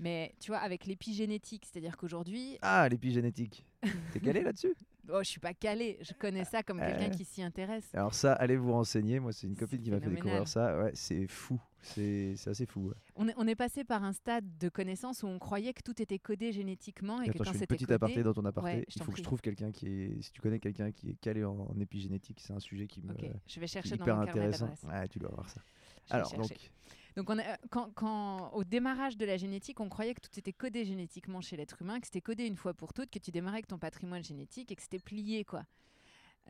Mais 0.00 0.34
tu 0.40 0.50
vois, 0.50 0.58
avec 0.58 0.84
l'épigénétique, 0.84 1.66
c'est-à-dire 1.70 1.96
qu'aujourd'hui, 1.96 2.58
Ah, 2.62 2.88
l'épigénétique. 2.88 3.64
T'es 4.12 4.18
calé 4.20 4.42
là-dessus? 4.42 4.74
Oh, 5.10 5.18
je 5.22 5.28
suis 5.28 5.40
pas 5.40 5.54
calée, 5.54 5.98
je 6.02 6.12
connais 6.14 6.44
ça 6.44 6.62
comme 6.62 6.78
quelqu'un 6.80 7.06
Euh. 7.06 7.16
qui 7.16 7.24
s'y 7.24 7.42
intéresse. 7.42 7.88
Alors 7.94 8.14
ça, 8.14 8.32
allez 8.34 8.56
vous 8.56 8.72
renseigner. 8.72 9.20
Moi, 9.20 9.32
c'est 9.32 9.46
une 9.46 9.56
copine 9.56 9.82
qui 9.82 9.90
m'a 9.90 10.00
fait 10.00 10.10
découvrir 10.10 10.46
ça. 10.48 10.78
Ouais, 10.78 10.90
c'est 10.94 11.26
fou. 11.26 11.60
C'est 11.80 12.34
assez 12.46 12.66
fou. 12.66 12.88
ouais. 12.88 12.94
On 13.14 13.28
est, 13.28 13.34
on 13.36 13.46
est 13.46 13.54
passé 13.54 13.84
par 13.84 14.02
un 14.02 14.12
stade 14.12 14.44
de 14.58 14.68
connaissance 14.68 15.22
où 15.22 15.26
on 15.28 15.38
croyait 15.38 15.72
que 15.72 15.82
tout 15.82 16.00
était 16.02 16.18
codé 16.18 16.50
génétiquement 16.52 17.22
et 17.22 17.28
Attends, 17.30 17.38
que 17.38 17.44
quand 17.44 17.52
c'était 17.52 17.76
codé, 17.76 17.92
aparté 17.94 18.22
dans 18.24 18.34
ton 18.34 18.44
aparté. 18.44 18.78
Ouais, 18.78 18.84
Il 18.94 19.02
faut 19.02 19.12
que 19.12 19.18
je 19.18 19.22
trouve 19.22 19.40
quelqu'un 19.40 19.70
qui 19.70 19.86
est. 19.88 20.22
Si 20.22 20.32
tu 20.32 20.40
connais 20.40 20.58
quelqu'un 20.58 20.90
qui 20.90 21.10
est 21.10 21.14
calé 21.20 21.44
en, 21.44 21.52
en 21.70 21.78
épigénétique, 21.80 22.40
c'est 22.40 22.52
un 22.54 22.58
sujet 22.60 22.86
qui 22.88 23.02
me. 23.02 23.12
Ok, 23.12 23.24
je 23.46 23.60
vais 23.60 23.66
chercher 23.68 23.96
dans 23.96 24.04
hyper 24.04 24.16
mon 24.16 24.22
intéressant. 24.22 24.70
Ouais, 24.88 25.06
tu 25.08 25.18
dois 25.20 25.30
voir 25.30 25.48
ça. 25.48 25.60
Je 26.08 26.14
Alors, 26.14 26.32
donc, 26.34 26.70
Donc, 27.16 27.30
on 27.30 27.38
a- 27.38 27.42
euh, 27.42 27.56
quand, 27.70 27.90
quand- 27.94 28.50
au 28.52 28.62
démarrage 28.64 29.16
de 29.16 29.24
la 29.24 29.36
génétique, 29.36 29.80
on 29.80 29.88
croyait 29.88 30.14
que 30.14 30.20
tout 30.20 30.38
était 30.38 30.52
codé 30.52 30.84
génétiquement 30.84 31.40
chez 31.40 31.56
l'être 31.56 31.80
humain, 31.80 31.98
que 31.98 32.06
c'était 32.06 32.20
codé 32.20 32.46
une 32.46 32.56
fois 32.56 32.74
pour 32.74 32.92
toutes, 32.92 33.10
que 33.10 33.18
tu 33.18 33.30
démarrais 33.30 33.56
avec 33.56 33.66
ton 33.66 33.78
patrimoine 33.78 34.22
génétique 34.22 34.70
et 34.70 34.76
que 34.76 34.82
c'était 34.82 34.98
plié, 34.98 35.44
quoi. 35.44 35.64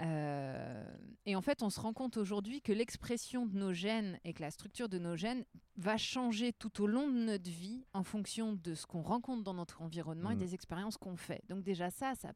Euh, 0.01 0.85
et 1.25 1.37
en 1.37 1.41
fait, 1.41 1.63
on 1.63 1.71
se 1.71 1.81
rend 1.81 1.95
compte 1.95 2.19
aujourd'hui 2.19 2.61
que 2.61 2.73
l'expression 2.73 3.47
de 3.47 3.57
nos 3.57 3.73
gènes 3.73 4.19
et 4.25 4.35
que 4.35 4.43
la 4.43 4.51
structure 4.51 4.91
de 4.91 4.99
nos 4.99 5.17
gènes 5.17 5.45
va 5.77 5.97
changer 5.97 6.53
tout 6.53 6.83
au 6.83 6.87
long 6.87 7.09
de 7.09 7.17
notre 7.17 7.49
vie 7.51 7.83
en 7.95 8.03
fonction 8.03 8.53
de 8.53 8.75
ce 8.75 8.85
qu'on 8.87 9.01
rencontre 9.01 9.43
dans 9.43 9.55
notre 9.55 9.81
environnement 9.81 10.31
et 10.33 10.35
Mhm. 10.35 10.41
des 10.41 10.55
expériences 10.55 10.99
qu'on 10.99 11.17
fait. 11.17 11.41
Donc 11.49 11.63
déjà 11.63 11.89
ça, 11.91 12.15
ça 12.15 12.33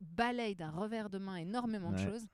balaye 0.00 0.54
d'un 0.54 0.70
revers 0.70 1.10
de 1.10 1.18
main 1.18 1.36
énormément 1.36 1.90
de 1.90 1.96
choses. 1.98 2.26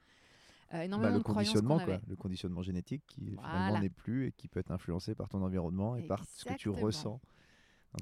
Euh, 0.73 0.89
Bah, 0.89 1.11
le 1.11 1.19
de 1.19 1.23
croyances 1.23 1.25
conditionnement, 1.25 1.79
quoi. 1.85 2.01
Le 2.07 2.17
conditionnement 2.17 2.63
génétique 2.63 3.05
qui 3.07 3.31
finalement 3.31 3.81
n'est 3.81 3.91
plus 3.91 4.27
et 4.27 4.33
qui 4.33 4.49
peut 4.49 4.61
être 4.61 4.71
influencé 4.71 5.15
par 5.15 5.29
ton 5.29 5.43
environnement 5.43 5.97
et 5.97 6.03
par 6.07 6.25
ce 6.25 6.45
que 6.45 6.55
tu 6.55 6.69
ressens. 6.69 7.21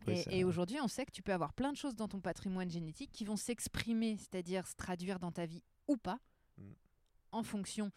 Donc, 0.07 0.19
et 0.31 0.45
aujourd'hui, 0.45 0.79
on 0.83 0.89
sait 0.89 1.07
que 1.07 1.11
tu 1.11 1.23
peux 1.23 1.33
avoir 1.33 1.55
plein 1.55 1.73
de 1.73 1.77
choses 1.79 1.97
dans 1.97 2.09
ton 2.09 2.21
patrimoine 2.21 2.69
génétique 2.71 3.11
qui 3.11 3.25
vont 3.25 3.37
s'exprimer, 3.37 4.19
c'est-à-dire 4.19 4.67
se 4.67 4.77
traduire 4.77 5.19
dans 5.19 5.33
ta 5.33 5.47
vie 5.47 5.63
ou 5.87 5.97
pas, 5.97 6.19
Mm. 6.59 6.73
en 7.33 7.43
fonction 7.43 7.91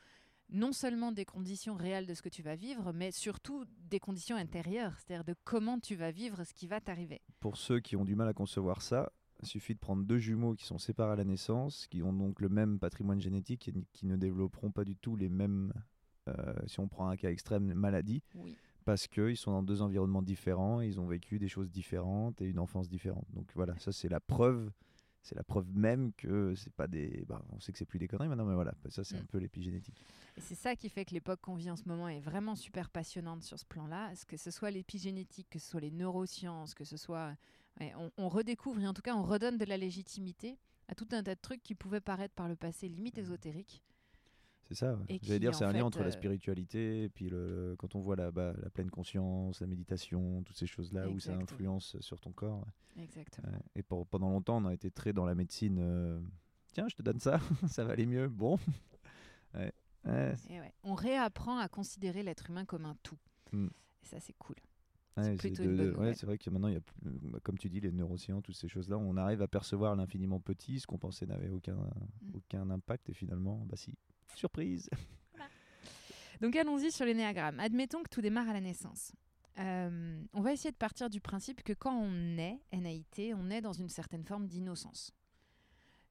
non 0.50 0.74
seulement 0.74 1.12
des 1.12 1.26
conditions 1.26 1.76
réelles 1.76 2.06
de 2.06 2.14
ce 2.14 2.22
que 2.22 2.30
tu 2.30 2.42
vas 2.44 2.56
vivre, 2.56 2.92
mais 2.94 3.12
surtout 3.12 3.66
des 3.78 4.00
conditions 4.00 4.36
intérieures, 4.36 4.94
c'est-à-dire 5.00 5.24
de 5.24 5.34
comment 5.46 5.80
tu 5.80 5.96
vas 5.96 6.12
vivre 6.12 6.44
ce 6.44 6.54
qui 6.54 6.68
va 6.68 6.82
t'arriver. 6.82 7.22
Pour 7.40 7.56
ceux 7.58 7.80
qui 7.80 7.96
ont 7.96 8.04
du 8.04 8.16
mal 8.16 8.28
à 8.28 8.34
concevoir 8.34 8.82
ça, 8.82 9.12
il 9.42 9.48
suffit 9.48 9.74
de 9.74 9.80
prendre 9.80 10.04
deux 10.04 10.20
jumeaux 10.20 10.54
qui 10.56 10.66
sont 10.66 10.78
séparés 10.78 11.14
à 11.14 11.16
la 11.16 11.24
naissance, 11.26 11.88
qui 11.88 12.04
ont 12.04 12.14
donc 12.14 12.40
le 12.42 12.50
même 12.50 12.80
patrimoine 12.80 13.20
génétique 13.22 13.68
et 13.68 13.74
qui 13.94 14.06
ne 14.06 14.16
développeront 14.16 14.72
pas 14.72 14.84
du 14.86 14.96
tout 14.96 15.16
les 15.16 15.30
mêmes, 15.30 15.74
euh, 16.28 16.34
si 16.68 16.80
on 16.80 16.88
prend 16.88 17.08
un 17.10 17.16
cas 17.18 17.30
extrême, 17.32 17.74
maladies, 17.74 18.22
Oui. 18.36 18.56
parce 18.86 19.08
qu'ils 19.08 19.38
sont 19.38 19.52
dans 19.52 19.64
deux 19.64 19.82
environnements 19.82 20.22
différents, 20.22 20.82
ils 20.82 21.00
ont 21.00 21.08
vécu 21.08 21.40
des 21.40 21.48
choses 21.48 21.70
différentes 21.72 22.42
et 22.42 22.46
une 22.46 22.60
enfance 22.60 22.88
différente. 22.88 23.26
Donc 23.34 23.48
voilà, 23.56 23.78
ça 23.80 23.92
c'est 23.92 24.10
la 24.10 24.20
preuve, 24.20 24.72
c'est 25.24 25.36
la 25.36 25.44
preuve 25.44 25.68
même 25.76 26.14
que 26.14 26.54
c'est 26.56 26.74
pas 26.74 26.88
des, 26.88 27.24
bah, 27.28 27.44
on 27.52 27.60
sait 27.60 27.72
que 27.72 27.78
c'est 27.80 27.86
plus 27.86 28.00
des 28.00 28.08
conneries 28.08 28.28
maintenant, 28.28 28.46
mais 28.46 28.56
voilà, 28.56 28.74
ça 28.90 29.04
c'est 29.04 29.18
Mm. 29.18 29.22
un 29.22 29.26
peu 29.26 29.38
l'épigénétique. 29.40 30.04
Et 30.38 30.42
c'est 30.42 30.56
ça 30.56 30.76
qui 30.76 30.90
fait 30.90 31.06
que 31.06 31.14
l'époque 31.14 31.42
qu'on 31.42 31.56
vit 31.56 31.70
en 31.72 31.76
ce 31.76 31.84
moment 31.88 32.08
est 32.08 32.20
vraiment 32.22 32.56
super 32.56 32.90
passionnante 32.90 33.44
sur 33.44 33.60
ce 33.60 33.66
plan-là. 33.66 34.14
Que 34.28 34.38
ce 34.38 34.50
soit 34.52 34.72
l'épigénétique, 34.72 35.48
que 35.50 35.60
ce 35.60 35.68
soit 35.70 35.82
les 35.82 35.92
neurosciences, 35.92 36.74
que 36.76 36.84
ce 36.86 36.98
soit. 36.98 37.36
Ouais, 37.80 37.94
on, 37.98 38.12
on 38.18 38.30
redécouvre 38.30 38.80
et 38.82 38.88
en 38.88 38.94
tout 38.94 39.02
cas 39.02 39.16
on 39.16 39.24
redonne 39.24 39.58
de 39.58 39.66
la 39.66 39.78
légitimité 39.78 40.58
à 40.88 40.96
tout 40.96 41.08
un 41.12 41.24
tas 41.24 41.36
de 41.36 41.40
trucs 41.42 41.64
qui 41.64 41.76
pouvaient 41.76 42.02
paraître 42.02 42.34
par 42.36 42.48
le 42.50 42.56
passé 42.56 42.88
limite 42.90 43.18
ésotériques. 43.18 43.84
C'est 44.68 44.76
ça. 44.76 44.96
ouais. 44.96 45.20
J'allais 45.22 45.40
dire, 45.40 45.54
c'est 45.54 45.66
un 45.66 45.72
fait, 45.72 45.80
lien 45.80 45.86
entre 45.86 46.00
la 46.00 46.06
euh, 46.08 46.12
spiritualité 46.12 47.04
et 47.04 47.10
puis 47.10 47.30
le, 47.30 47.76
quand 47.78 47.94
on 47.96 48.00
voit 48.00 48.16
la, 48.16 48.32
bah, 48.32 48.54
la 48.62 48.70
pleine 48.70 48.90
conscience, 48.90 49.60
la 49.60 49.68
méditation, 49.68 50.44
toutes 50.44 50.56
ces 50.58 50.68
choses-là 50.68 51.10
où 51.10 51.20
ça 51.20 51.34
influence 51.36 52.00
sur 52.00 52.20
ton 52.22 52.32
corps. 52.32 52.66
Exactement. 52.98 53.50
Et 53.76 53.84
pour- 53.84 54.08
pendant 54.08 54.30
longtemps, 54.30 54.58
on 54.64 54.66
a 54.68 54.74
été 54.74 54.90
très 54.90 55.12
dans 55.12 55.26
la 55.26 55.36
médecine. 55.36 55.78
euh, 55.82 56.20
Tiens, 56.74 56.88
je 56.88 56.96
te 56.96 57.02
donne 57.02 57.20
ça, 57.20 57.40
ça 57.70 57.84
va 57.84 57.94
aller 57.94 58.06
mieux. 58.06 58.28
Bon. 58.30 58.58
Ouais. 59.54 59.74
Et 60.50 60.60
on 60.84 60.96
réapprend 60.96 61.58
à 61.60 61.68
considérer 61.68 62.24
l'être 62.24 62.50
humain 62.50 62.64
comme 62.66 62.86
un 62.86 62.96
tout. 63.04 63.18
Mm. 63.52 63.68
Et 63.68 64.06
ça, 64.06 64.20
c'est 64.22 64.34
cool. 64.40 64.56
Ouais, 65.18 65.36
c'est 65.38 65.50
ouais, 65.98 66.14
vrai 66.24 66.38
que 66.38 66.50
maintenant, 66.50 66.68
il 66.70 66.76
y 66.76 66.78
a, 66.78 66.82
plus- 66.82 66.96
bah, 67.24 67.40
comme 67.44 67.58
tu 67.58 67.70
dis, 67.70 67.80
les 67.80 67.92
neurosciences, 67.92 68.44
toutes 68.44 68.56
ces 68.56 68.68
choses-là, 68.68 68.98
on 68.98 69.18
arrive 69.18 69.42
à 69.42 69.48
percevoir 69.48 69.96
l'infiniment 69.96 70.40
petit, 70.40 70.80
ce 70.80 70.88
qu'on 70.88 70.98
pensait 70.98 71.26
n'avait 71.26 71.50
aucun, 71.50 71.76
Mm. 71.76 72.36
aucun 72.36 72.70
impact. 72.70 73.10
Et 73.10 73.14
finalement, 73.14 73.58
bah 73.66 73.76
si, 73.76 73.94
surprise. 74.36 74.90
Donc 76.42 76.56
allons-y 76.56 76.92
sur 76.92 77.06
l'énéagramme. 77.06 77.60
Admettons 77.60 78.02
que 78.04 78.10
tout 78.10 78.22
démarre 78.22 78.50
à 78.50 78.54
la 78.54 78.62
naissance. 78.62 79.14
Euh, 79.60 80.24
on 80.34 80.42
va 80.42 80.54
essayer 80.54 80.72
de 80.72 80.78
partir 80.78 81.10
du 81.10 81.20
principe 81.22 81.62
que 81.62 81.74
quand 81.74 81.96
on 81.96 82.38
est 82.38 82.60
NAIT, 82.72 83.34
on 83.36 83.50
est 83.52 83.62
dans 83.62 83.74
une 83.74 83.90
certaine 83.90 84.24
forme 84.24 84.48
d'innocence. 84.48 85.14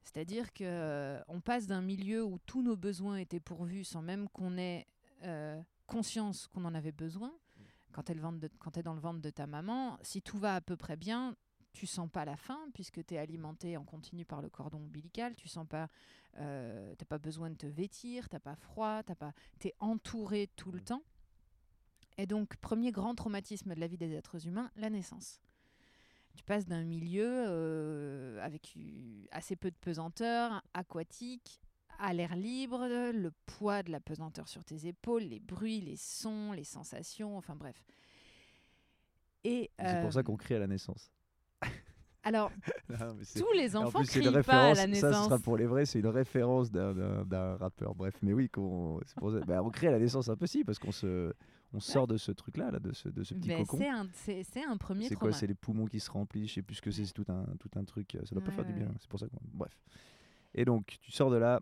C'est-à-dire 0.05 0.53
que 0.53 0.65
euh, 0.65 1.21
on 1.29 1.41
passe 1.41 1.67
d'un 1.67 1.81
milieu 1.83 2.25
où 2.25 2.39
tous 2.47 2.63
nos 2.63 2.77
besoins 2.77 3.17
étaient 3.17 3.41
pourvus 3.41 3.85
sans 3.85 4.03
même 4.03 4.29
qu'on 4.29 4.57
ait 4.59 4.87
euh, 5.25 5.61
conscience 5.87 6.47
qu'on 6.49 6.65
en 6.65 6.75
avait 6.75 6.93
besoin. 6.93 7.33
Quand 7.93 8.03
tu 8.05 8.13
es, 8.13 8.83
dans 8.83 8.95
le 8.95 9.01
ventre 9.01 9.21
de 9.21 9.31
ta 9.31 9.47
maman, 9.47 9.99
si 10.03 10.23
tout 10.23 10.39
va 10.39 10.55
à 10.57 10.61
peu 10.61 10.77
près 10.77 10.97
bien, 10.97 11.37
tu 11.73 11.87
sens 11.87 12.09
pas 12.11 12.25
la 12.25 12.37
faim 12.37 12.59
puisque 12.75 13.05
tu 13.05 13.15
es 13.15 13.19
alimenté 13.19 13.77
en 13.77 13.85
continu 13.85 14.25
par 14.25 14.43
le 14.43 14.49
cordon 14.49 14.79
ombilical. 14.79 15.35
Tu 15.37 15.49
sens 15.49 15.67
pas, 15.69 15.89
euh, 16.39 16.95
t'as 16.97 17.05
pas 17.05 17.19
besoin 17.19 17.51
de 17.51 17.57
te 17.57 17.67
vêtir, 17.67 18.29
t'as 18.29 18.41
pas 18.41 18.57
froid, 18.57 19.03
t'as 19.03 19.15
pas, 19.15 19.33
t'es 19.59 19.75
entouré 19.81 20.49
tout 20.57 20.73
le 20.73 20.81
Mm. 20.81 20.85
temps. 20.85 21.03
Et 22.19 22.27
donc, 22.27 22.57
premier 22.57 22.91
grand 22.93 23.15
traumatisme 23.15 23.75
de 23.75 23.81
la 23.81 23.87
vie 23.87 23.97
des 23.97 24.13
êtres 24.13 24.47
humains, 24.47 24.71
la 24.77 24.91
naissance. 24.91 25.41
Tu 26.37 26.45
passes 26.45 26.67
d'un 26.67 26.85
milieu 26.85 27.27
euh, 27.49 28.41
avec 28.45 28.77
assez 29.31 29.57
peu 29.57 29.71
de 29.71 29.77
pesanteur, 29.77 30.63
aquatique, 30.75 31.61
à 32.01 32.13
l'air 32.15 32.35
libre, 32.37 32.87
le 33.13 33.31
poids 33.47 33.83
de 33.83 33.91
la 33.93 34.01
pesanteur 34.01 34.49
sur 34.49 34.65
tes 34.65 34.87
épaules, 34.87 35.23
les 35.25 35.39
bruits, 35.41 35.81
les 35.81 35.97
sons, 35.97 36.53
les 36.53 36.65
sensations, 36.65 37.37
enfin 37.37 37.55
bref. 37.57 37.85
Et 39.45 39.71
C'est 39.79 40.03
pour 40.03 40.13
ça 40.13 40.21
euh, 40.21 40.23
qu'on 40.23 40.37
crie 40.37 40.55
à 40.55 40.59
la 40.59 40.67
naissance. 40.67 41.11
alors 42.23 42.51
Non, 42.89 43.17
tous 43.37 43.53
les 43.55 43.77
En 43.77 43.85
enfants 43.87 44.01
plus, 44.01 44.09
crient 44.21 44.43
pas 44.43 44.67
à 44.67 44.69
la 44.71 44.75
Ça, 44.75 44.87
naissance. 44.87 45.17
ce 45.17 45.25
sera 45.25 45.39
pour 45.39 45.57
les 45.57 45.67
vrais. 45.67 45.87
C'est 45.87 46.01
une 46.01 46.07
référence 46.09 46.71
d'un- 46.71 47.57
rappeur. 47.57 47.95
Bref, 47.95 48.15
mais 48.23 48.33
oui, 48.33 48.49
qu'on- 48.51 49.01
ça. 49.07 49.41
Bah, 49.47 49.63
on 49.63 49.71
crée 49.71 49.89
à 49.89 49.93
la 49.93 49.99
naissance 49.99 50.29
un 50.29 50.37
peu 50.37 50.47
si, 50.47 50.63
parce 50.65 50.79
qu'on 50.79 50.93
se, 50.93 51.33
on 51.73 51.81
sort 51.81 52.07
de 52.07 52.17
ce 52.19 52.33
truc-là, 52.33 52.71
là, 52.71 52.79
de 52.81 52.93
ce, 52.93 53.09
de 53.09 53.23
ce 53.25 53.35
petit 53.35 53.49
Ben, 53.49 53.65
cocon. 53.65 53.79
c'est 53.79 53.89
un, 54.65 54.71
un 54.71 54.77
premier 54.77 55.09
C'est 55.09 55.15
quoi. 55.17 55.33
C'est 55.33 55.47
les 55.47 55.55
poumons 55.55 55.87
qui 55.87 56.01
se 56.01 56.11
remplissent. 56.11 56.49
Je 56.51 56.55
sais 56.55 56.63
plus 56.63 56.75
ce 56.77 56.83
que 56.83 56.91
c'est. 56.91 57.07
C'est 57.07 57.15
tout 57.15 57.27
un, 57.29 57.45
tout 57.59 57.71
un 57.77 57.85
truc. 57.85 58.17
Ça 58.25 58.35
doit 58.35 58.43
pas 58.45 58.51
Ouais, 58.51 58.57
faire 58.57 58.67
du 58.67 58.73
bien. 58.75 58.89
C'est 59.01 59.09
pour 59.09 59.19
ça. 59.21 59.27
Bref. 59.55 59.73
Et 60.55 60.65
donc, 60.65 60.99
tu 61.01 61.13
sors 61.13 61.31
de 61.31 61.37
là. 61.37 61.61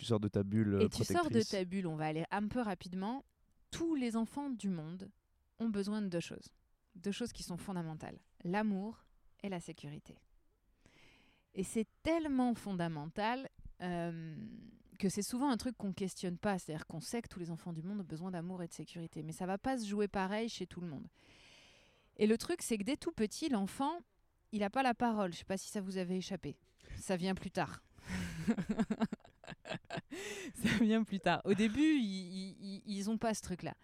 Tu 0.00 0.06
sors 0.06 0.18
de 0.18 0.28
ta 0.28 0.42
bulle 0.42 0.78
Et 0.80 0.88
tu 0.88 1.04
sors 1.04 1.28
de 1.28 1.42
ta 1.42 1.62
bulle, 1.62 1.86
on 1.86 1.94
va 1.94 2.06
aller 2.06 2.24
un 2.30 2.48
peu 2.48 2.62
rapidement. 2.62 3.22
Tous 3.70 3.94
les 3.94 4.16
enfants 4.16 4.48
du 4.48 4.70
monde 4.70 5.10
ont 5.58 5.68
besoin 5.68 6.00
de 6.00 6.08
deux 6.08 6.20
choses. 6.20 6.48
Deux 6.94 7.12
choses 7.12 7.34
qui 7.34 7.42
sont 7.42 7.58
fondamentales. 7.58 8.18
L'amour 8.42 9.04
et 9.42 9.50
la 9.50 9.60
sécurité. 9.60 10.16
Et 11.52 11.64
c'est 11.64 11.86
tellement 12.02 12.54
fondamental 12.54 13.46
euh, 13.82 14.34
que 14.98 15.10
c'est 15.10 15.20
souvent 15.20 15.50
un 15.50 15.58
truc 15.58 15.76
qu'on 15.76 15.92
questionne 15.92 16.38
pas. 16.38 16.58
C'est-à-dire 16.58 16.86
qu'on 16.86 17.02
sait 17.02 17.20
que 17.20 17.28
tous 17.28 17.38
les 17.38 17.50
enfants 17.50 17.74
du 17.74 17.82
monde 17.82 18.00
ont 18.00 18.04
besoin 18.04 18.30
d'amour 18.30 18.62
et 18.62 18.68
de 18.68 18.72
sécurité. 18.72 19.22
Mais 19.22 19.32
ça 19.32 19.44
va 19.44 19.58
pas 19.58 19.76
se 19.76 19.86
jouer 19.86 20.08
pareil 20.08 20.48
chez 20.48 20.66
tout 20.66 20.80
le 20.80 20.86
monde. 20.86 21.06
Et 22.16 22.26
le 22.26 22.38
truc, 22.38 22.62
c'est 22.62 22.78
que 22.78 22.84
dès 22.84 22.96
tout 22.96 23.12
petit, 23.12 23.50
l'enfant, 23.50 23.98
il 24.52 24.60
n'a 24.60 24.70
pas 24.70 24.82
la 24.82 24.94
parole. 24.94 25.34
Je 25.34 25.40
sais 25.40 25.44
pas 25.44 25.58
si 25.58 25.68
ça 25.68 25.82
vous 25.82 25.98
avait 25.98 26.16
échappé. 26.16 26.56
Ça 26.96 27.18
vient 27.18 27.34
plus 27.34 27.50
tard. 27.50 27.82
ça 30.54 30.68
vient 30.84 31.02
plus 31.04 31.20
tard. 31.20 31.40
Au 31.44 31.54
début, 31.54 31.80
ils, 31.98 32.56
ils, 32.60 32.82
ils 32.86 33.10
ont 33.10 33.18
pas 33.18 33.34
ce 33.34 33.42
truc-là. 33.42 33.74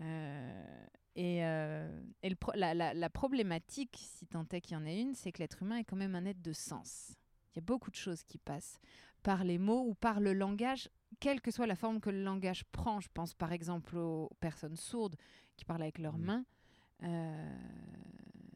Euh, 0.00 0.86
et 1.16 1.44
euh, 1.44 2.00
et 2.22 2.30
le 2.30 2.36
pro- 2.36 2.52
la, 2.54 2.72
la- 2.74 2.94
la 2.94 3.10
problématique, 3.10 3.98
si 4.00 4.26
tant 4.26 4.46
est 4.52 4.60
qu'il 4.60 4.74
y 4.74 4.76
en 4.80 4.84
ait 4.86 5.00
une, 5.00 5.14
c'est 5.14 5.32
que 5.32 5.38
l'être 5.40 5.62
humain 5.62 5.78
est 5.78 5.84
quand 5.84 5.96
même 5.96 6.14
un 6.14 6.24
être 6.24 6.40
de 6.42 6.52
sens. 6.52 7.12
Il 7.52 7.56
y 7.56 7.58
a 7.58 7.62
beaucoup 7.62 7.90
de 7.90 7.96
choses 7.96 8.22
qui 8.22 8.38
passent 8.38 8.78
par 9.22 9.44
les 9.44 9.58
mots 9.58 9.84
ou 9.86 9.94
par 9.94 10.20
le 10.20 10.32
langage, 10.32 10.88
quelle 11.18 11.40
que 11.40 11.50
soit 11.50 11.66
la 11.66 11.74
forme 11.76 12.00
que 12.00 12.10
le 12.10 12.22
langage 12.22 12.64
prend. 12.72 13.00
Je 13.00 13.08
pense 13.12 13.34
par 13.34 13.52
exemple 13.52 13.96
aux 13.98 14.30
personnes 14.40 14.76
sourdes 14.76 15.16
qui 15.56 15.64
parlent 15.64 15.82
avec 15.82 15.98
leurs 15.98 16.16
Mhm. 16.16 16.24
mains. 16.24 16.44
Euh, 17.02 17.56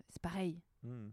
c'est 0.09 0.23
pareil. 0.23 0.61
Hmm. 0.83 1.09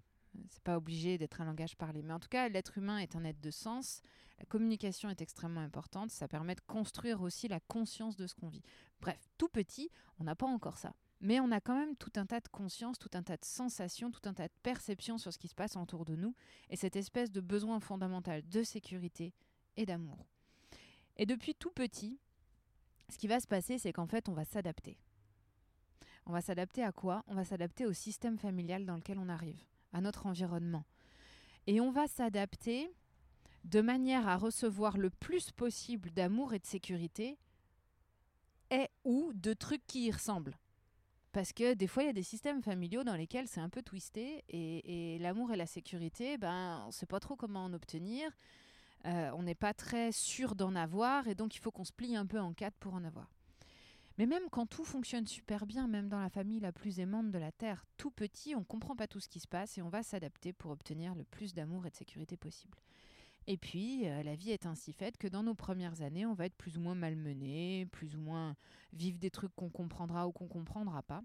C'est 0.48 0.64
pas 0.64 0.78
obligé 0.78 1.18
d'être 1.18 1.42
un 1.42 1.46
langage 1.46 1.76
parlé. 1.76 2.02
Mais 2.02 2.14
en 2.14 2.20
tout 2.20 2.30
cas, 2.30 2.50
l'être 2.50 2.78
humain 2.78 2.98
est 2.98 3.16
un 3.16 3.24
être 3.24 3.42
de 3.42 3.52
sens. 3.52 4.02
La 4.40 4.46
communication 4.46 5.10
est 5.10 5.22
extrêmement 5.22 5.62
importante. 5.62 6.12
Ça 6.12 6.28
permet 6.28 6.56
de 6.56 6.62
construire 6.62 7.22
aussi 7.22 7.48
la 7.48 7.60
conscience 7.60 8.16
de 8.16 8.28
ce 8.28 8.36
qu'on 8.36 8.48
vit. 8.48 8.64
Bref, 9.02 9.20
tout 9.38 9.50
petit, 9.50 9.90
on 10.20 10.24
n'a 10.24 10.36
pas 10.36 10.48
encore 10.48 10.78
ça. 10.78 10.94
Mais 11.20 11.40
on 11.40 11.52
a 11.52 11.62
quand 11.62 11.76
même 11.76 11.96
tout 11.96 12.12
un 12.16 12.26
tas 12.26 12.40
de 12.40 12.48
conscience, 12.48 12.98
tout 12.98 13.12
un 13.14 13.22
tas 13.22 13.38
de 13.38 13.46
sensations, 13.46 14.10
tout 14.10 14.28
un 14.28 14.34
tas 14.34 14.48
de 14.48 14.54
perceptions 14.64 15.20
sur 15.20 15.32
ce 15.32 15.38
qui 15.38 15.48
se 15.48 15.54
passe 15.54 15.76
autour 15.76 16.06
de 16.06 16.16
nous. 16.16 16.34
Et 16.70 16.76
cette 16.76 16.96
espèce 16.96 17.32
de 17.32 17.42
besoin 17.42 17.80
fondamental 17.80 18.48
de 18.50 18.64
sécurité 18.64 19.34
et 19.78 19.86
d'amour. 19.86 20.26
Et 21.18 21.26
depuis 21.26 21.54
tout 21.54 21.72
petit, 21.72 22.20
ce 23.10 23.18
qui 23.18 23.28
va 23.28 23.40
se 23.40 23.48
passer, 23.48 23.78
c'est 23.78 23.94
qu'en 23.94 24.08
fait, 24.08 24.30
on 24.30 24.34
va 24.34 24.46
s'adapter. 24.46 24.98
On 26.26 26.32
va 26.32 26.42
s'adapter 26.42 26.84
à 26.84 26.92
quoi? 26.92 27.24
On 27.28 27.36
va 27.36 27.44
s'adapter 27.44 27.86
au 27.86 27.94
système 27.94 28.38
familial 28.38 28.86
dans 28.86 28.96
lequel 28.96 29.20
on 29.20 29.30
arrive, 29.30 29.64
à 29.94 30.02
notre 30.02 30.26
environnement. 30.26 30.86
Et 31.68 31.80
on 31.80 31.92
va 31.92 32.08
s'adapter 32.08 32.92
de 33.64 33.82
manière 33.82 34.28
à 34.28 34.38
recevoir 34.38 34.98
le 34.98 35.10
plus 35.10 35.52
possible 35.52 36.12
d'amour 36.12 36.54
et 36.54 36.60
de 36.60 36.66
sécurité 36.66 37.38
et 38.72 38.88
ou 39.04 39.32
de 39.34 39.54
trucs 39.54 39.86
qui 39.86 40.06
y 40.08 40.12
ressemblent. 40.12 40.58
Parce 41.32 41.54
que 41.54 41.74
des 41.74 41.88
fois, 41.88 42.04
il 42.04 42.08
y 42.08 42.10
a 42.10 42.14
des 42.14 42.24
systèmes 42.24 42.62
familiaux 42.62 43.04
dans 43.04 43.16
lesquels 43.16 43.48
c'est 43.48 43.62
un 43.62 43.70
peu 43.70 43.82
twisté 43.82 44.44
et, 44.50 45.18
l'amour 45.20 45.52
et 45.54 45.56
la 45.56 45.66
sécurité, 45.66 46.38
ben, 46.38 46.82
on 46.84 46.88
ne 46.88 46.92
sait 46.92 47.06
pas 47.06 47.20
trop 47.20 47.36
comment 47.36 47.64
en 47.66 47.74
obtenir. 47.74 48.30
Euh, 49.06 49.32
on 49.36 49.44
n'est 49.44 49.56
pas 49.56 49.74
très 49.74 50.12
sûr 50.12 50.56
d'en 50.56 50.76
avoir 50.76 51.28
et 51.28 51.36
donc 51.36 51.56
il 51.56 51.60
faut 51.60 51.72
qu'on 51.72 51.86
se 51.86 51.94
plie 51.94 52.16
un 52.16 52.26
peu 52.26 52.40
en 52.40 52.54
quatre 52.54 52.76
pour 52.78 52.94
en 52.94 53.04
avoir. 53.04 53.30
Mais 54.22 54.28
même 54.28 54.52
quand 54.52 54.68
tout 54.68 54.84
fonctionne 54.84 55.26
super 55.26 55.66
bien, 55.66 55.88
même 55.88 56.08
dans 56.08 56.20
la 56.20 56.30
famille 56.30 56.60
la 56.60 56.72
plus 56.72 57.00
aimante 57.00 57.32
de 57.32 57.40
la 57.40 57.52
Terre, 57.52 57.84
tout 57.98 58.12
petit, 58.12 58.54
on 58.54 58.60
ne 58.60 58.64
comprend 58.64 58.96
pas 58.96 59.08
tout 59.08 59.20
ce 59.20 59.28
qui 59.28 59.40
se 59.40 59.48
passe 59.48 59.80
et 59.80 59.82
on 59.82 59.90
va 59.90 60.04
s'adapter 60.04 60.54
pour 60.54 60.70
obtenir 60.70 61.16
le 61.16 61.24
plus 61.24 61.56
d'amour 61.56 61.88
et 61.88 61.90
de 61.90 61.96
sécurité 61.96 62.38
possible. 62.38 62.78
Et 63.48 63.58
puis, 63.58 64.08
euh, 64.08 64.22
la 64.22 64.36
vie 64.36 64.52
est 64.52 64.68
ainsi 64.68 64.94
faite 64.94 65.18
que 65.18 65.28
dans 65.28 65.42
nos 65.42 65.56
premières 65.56 66.04
années, 66.04 66.28
on 66.28 66.36
va 66.36 66.46
être 66.46 66.54
plus 66.54 66.78
ou 66.78 66.82
moins 66.82 66.94
malmené, 66.94 67.88
plus 67.88 68.16
ou 68.16 68.20
moins 68.20 68.56
vivre 68.94 69.18
des 69.18 69.32
trucs 69.32 69.56
qu'on 69.56 69.72
comprendra 69.72 70.28
ou 70.28 70.32
qu'on 70.32 70.48
comprendra 70.48 71.02
pas. 71.02 71.24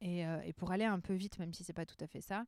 Et, 0.00 0.26
euh, 0.26 0.40
et 0.46 0.54
pour 0.54 0.70
aller 0.70 0.86
un 0.86 1.00
peu 1.00 1.12
vite, 1.12 1.38
même 1.38 1.52
si 1.52 1.64
c'est 1.64 1.74
pas 1.74 1.84
tout 1.84 2.02
à 2.02 2.06
fait 2.06 2.22
ça, 2.22 2.46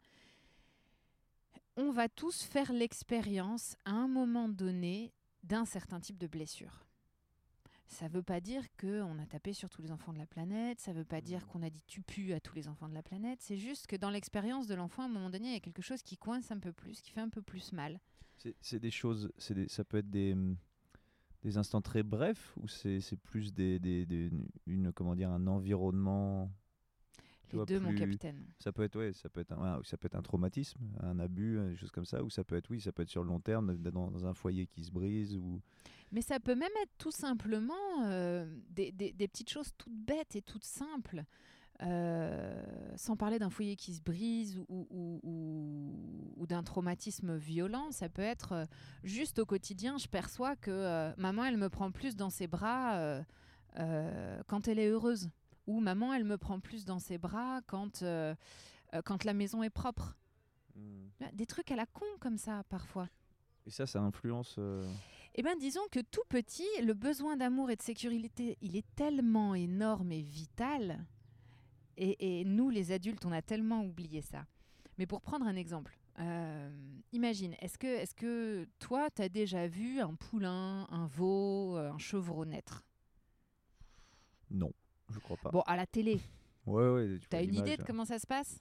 on 1.77 1.91
va 1.91 2.09
tous 2.09 2.43
faire 2.43 2.73
l'expérience 2.73 3.77
à 3.85 3.91
un 3.91 4.09
moment 4.09 4.49
donné 4.49 5.12
d'un 5.43 5.66
certain 5.66 6.01
type 6.01 6.16
de 6.16 6.27
blessure. 6.27 6.87
Ça 7.93 8.07
ne 8.09 8.12
veut 8.12 8.22
pas 8.22 8.41
dire 8.41 8.62
qu'on 8.80 9.18
a 9.18 9.26
tapé 9.26 9.53
sur 9.53 9.68
tous 9.68 9.82
les 9.82 9.91
enfants 9.91 10.12
de 10.12 10.18
la 10.18 10.26
planète, 10.26 10.78
ça 10.80 10.93
ne 10.93 10.99
veut 10.99 11.05
pas 11.05 11.20
dire 11.20 11.47
qu'on 11.49 11.61
a 11.62 11.70
dit 11.70 11.82
tu 11.88 12.03
pues 12.03 12.32
à 12.32 12.38
tous 12.41 12.55
les 12.55 12.68
enfants 12.68 12.88
de 12.88 12.95
la 12.95 13.03
planète, 13.03 13.41
c'est 13.43 13.57
juste 13.57 13.88
que 13.88 13.97
dans 13.97 14.11
l'expérience 14.11 14.68
de 14.68 14.74
l'enfant, 14.74 15.03
à 15.03 15.07
un 15.07 15.09
moment 15.09 15.28
donné, 15.28 15.49
il 15.49 15.53
y 15.55 15.57
a 15.57 15.61
quelque 15.61 15.82
chose 15.82 16.01
qui 16.03 16.16
coince 16.16 16.53
un 16.53 16.59
peu 16.61 16.72
plus, 16.72 17.01
qui 17.01 17.11
fait 17.11 17.20
un 17.20 17.28
peu 17.28 17.43
plus 17.43 17.72
mal. 17.72 18.01
C'est- 18.62 18.78
des 18.78 18.93
choses, 18.93 19.32
des- 19.51 19.68
ça 19.68 19.84
peut 19.84 19.99
être 19.99 20.09
des, 20.09 20.32
hum, 20.34 20.57
des 21.43 21.59
instants 21.59 21.82
très 21.82 22.03
brefs 22.05 22.57
ou 22.59 22.68
c'est 22.68 23.01
c'est 23.01 23.16
plus 23.16 23.53
des, 23.53 23.78
des- 23.80 24.07
des- 24.07 24.30
une, 24.66 24.93
comment 24.93 25.16
dire, 25.16 25.30
un 25.30 25.47
environnement 25.49 26.51
tu 27.51 27.57
Les 27.57 27.59
vois, 27.59 27.66
deux, 27.66 27.80
mon 27.80 27.90
capitaine. 27.98 28.44
Ça 28.59 28.72
peut 28.72 28.82
être 28.84 28.96
ouais, 28.98 29.12
ça 29.12 29.28
peut 29.28 29.40
être 29.40 29.53
un, 29.53 29.80
ça 29.84 29.96
peut 29.96 30.07
être 30.07 30.14
un 30.14 30.22
traumatisme, 30.22 30.80
un 31.03 31.18
abus, 31.18 31.59
euh, 31.59 31.70
des 31.70 31.76
choses 31.76 31.90
comme 31.90 32.05
ça, 32.05 32.22
ou 32.22 32.30
ça 32.30 32.44
peut 32.44 32.57
être 32.57 32.70
oui, 32.70 32.80
ça 32.80 32.92
peut 32.92 33.03
être 33.03 33.11
sur 33.11 33.22
le 33.22 33.28
long 33.28 33.40
terme, 33.40 33.76
dans, 33.76 34.11
dans 34.11 34.26
un 34.26 34.34
foyer 34.34 34.66
qui 34.66 34.84
se 34.84 34.90
brise 34.90 35.34
ou 35.36 35.61
Mais 36.12 36.22
ça 36.22 36.38
peut 36.40 36.55
même 36.55 36.70
être 36.82 36.92
tout 36.98 37.11
simplement 37.12 37.74
euh, 38.05 38.46
des, 38.70 38.92
des- 38.92 39.12
des 39.12 39.28
petites 39.28 39.51
choses 39.51 39.70
toutes 39.76 39.92
bêtes 39.94 40.36
et 40.36 40.42
toutes 40.42 40.64
simples. 40.64 41.24
Euh, 41.82 42.62
sans 42.96 43.16
parler 43.16 43.38
d'un 43.38 43.48
foyer 43.48 43.74
qui 43.74 43.94
se 43.94 44.03
brise 44.03 44.59
ou, 44.68 44.86
ou- 44.90 45.18
ou- 45.22 46.34
ou 46.36 46.46
d'un 46.46 46.62
traumatisme 46.62 47.36
violent, 47.36 47.90
ça 47.90 48.11
peut 48.11 48.20
être 48.20 48.66
juste 49.03 49.38
au 49.38 49.46
quotidien, 49.46 49.96
je 49.96 50.07
perçois 50.07 50.57
que 50.57 50.70
euh, 50.70 51.11
maman, 51.16 51.44
elle 51.44 51.57
me 51.57 51.70
prend 51.70 51.90
plus 51.90 52.16
dans 52.16 52.28
ses 52.30 52.46
bras 52.46 53.22
quand 54.46 54.68
elle 54.68 54.78
est 54.78 54.88
heureuse. 54.88 55.30
Ou 55.66 55.80
maman, 55.80 56.12
elle 56.14 56.24
me 56.24 56.36
prend 56.38 56.58
plus 56.61 56.84
dans 56.84 56.98
ses 56.98 57.18
bras 57.18 57.61
quand, 57.66 58.02
euh, 58.02 58.34
euh, 58.94 59.02
quand 59.04 59.24
la 59.24 59.34
maison 59.34 59.62
est 59.62 59.70
propre. 59.70 60.16
Des 61.34 61.46
trucs 61.46 61.70
à 61.70 61.76
la 61.76 61.84
con 61.86 62.06
comme 62.20 62.38
ça, 62.38 62.64
parfois. 62.70 63.08
Et 63.66 63.70
ça, 63.70 63.86
ça 63.86 64.00
influence. 64.00 64.56
euh, 64.58 64.90
Eh 65.34 65.42
bien, 65.42 65.54
disons 65.56 65.82
que 65.90 66.00
tout 66.00 66.22
petit, 66.30 66.66
le 66.82 66.94
besoin 66.94 67.36
d'amour 67.36 67.70
et 67.70 67.76
de 67.76 67.82
sécurité, 67.82 68.56
il 68.62 68.76
est 68.76 68.86
tellement 68.94 69.54
énorme 69.54 70.11
et 70.12 70.22
vital. 70.22 71.04
Et, 71.98 72.40
et 72.40 72.44
nous, 72.44 72.70
les 72.70 72.92
adultes, 72.92 73.26
on 73.26 73.32
a 73.32 73.42
tellement 73.42 73.84
oublié 73.84 74.22
ça. 74.22 74.46
Mais 74.96 75.06
pour 75.06 75.20
prendre 75.20 75.46
un 75.46 75.56
exemple, 75.56 75.98
euh, 76.18 76.70
imagine, 77.12 77.54
est-ce 77.61 77.76
que, 77.76 77.86
est 77.86 78.14
que 78.14 78.66
toi, 78.78 79.11
tu 79.11 79.20
as 79.20 79.28
déjà 79.28 79.66
vu 79.66 80.00
un 80.00 80.14
poulain, 80.14 80.86
un 80.90 81.06
veau, 81.06 81.76
un 81.76 81.98
chevreau 81.98 82.46
naître 82.46 82.84
Non, 84.50 84.72
je 85.12 85.18
crois 85.18 85.36
pas. 85.36 85.50
Bon, 85.50 85.61
à 85.62 85.76
la 85.76 85.86
télé, 85.86 86.20
Ouais, 86.66 86.88
ouais. 86.90 87.18
tu 87.28 87.36
as 87.36 87.42
une 87.42 87.54
idée 87.54 87.76
de 87.76 87.80
là. 87.82 87.86
comment 87.86 88.04
ça 88.04 88.18
se 88.18 88.26
passe? 88.26 88.61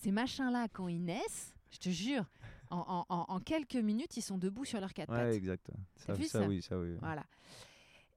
Ces 0.00 0.12
machins-là, 0.12 0.68
quand 0.72 0.88
ils 0.88 1.02
naissent, 1.02 1.54
je 1.70 1.78
te 1.78 1.88
jure, 1.88 2.24
en, 2.70 3.04
en- 3.08 3.24
en- 3.28 3.40
quelques 3.40 3.74
minutes, 3.76 4.16
ils 4.16 4.22
sont 4.22 4.38
debout 4.38 4.64
sur 4.64 4.80
leurs 4.80 4.92
quatre 4.94 5.08
pattes. 5.08 5.30
Ouais, 5.30 5.36
exact. 5.36 5.70
Ça, 5.96 6.12
vu 6.12 6.24
ça, 6.24 6.40
ça? 6.40 6.46
oui, 6.48 6.62
ça 6.62 6.78
oui. 6.78 6.94
Voilà. 7.00 7.24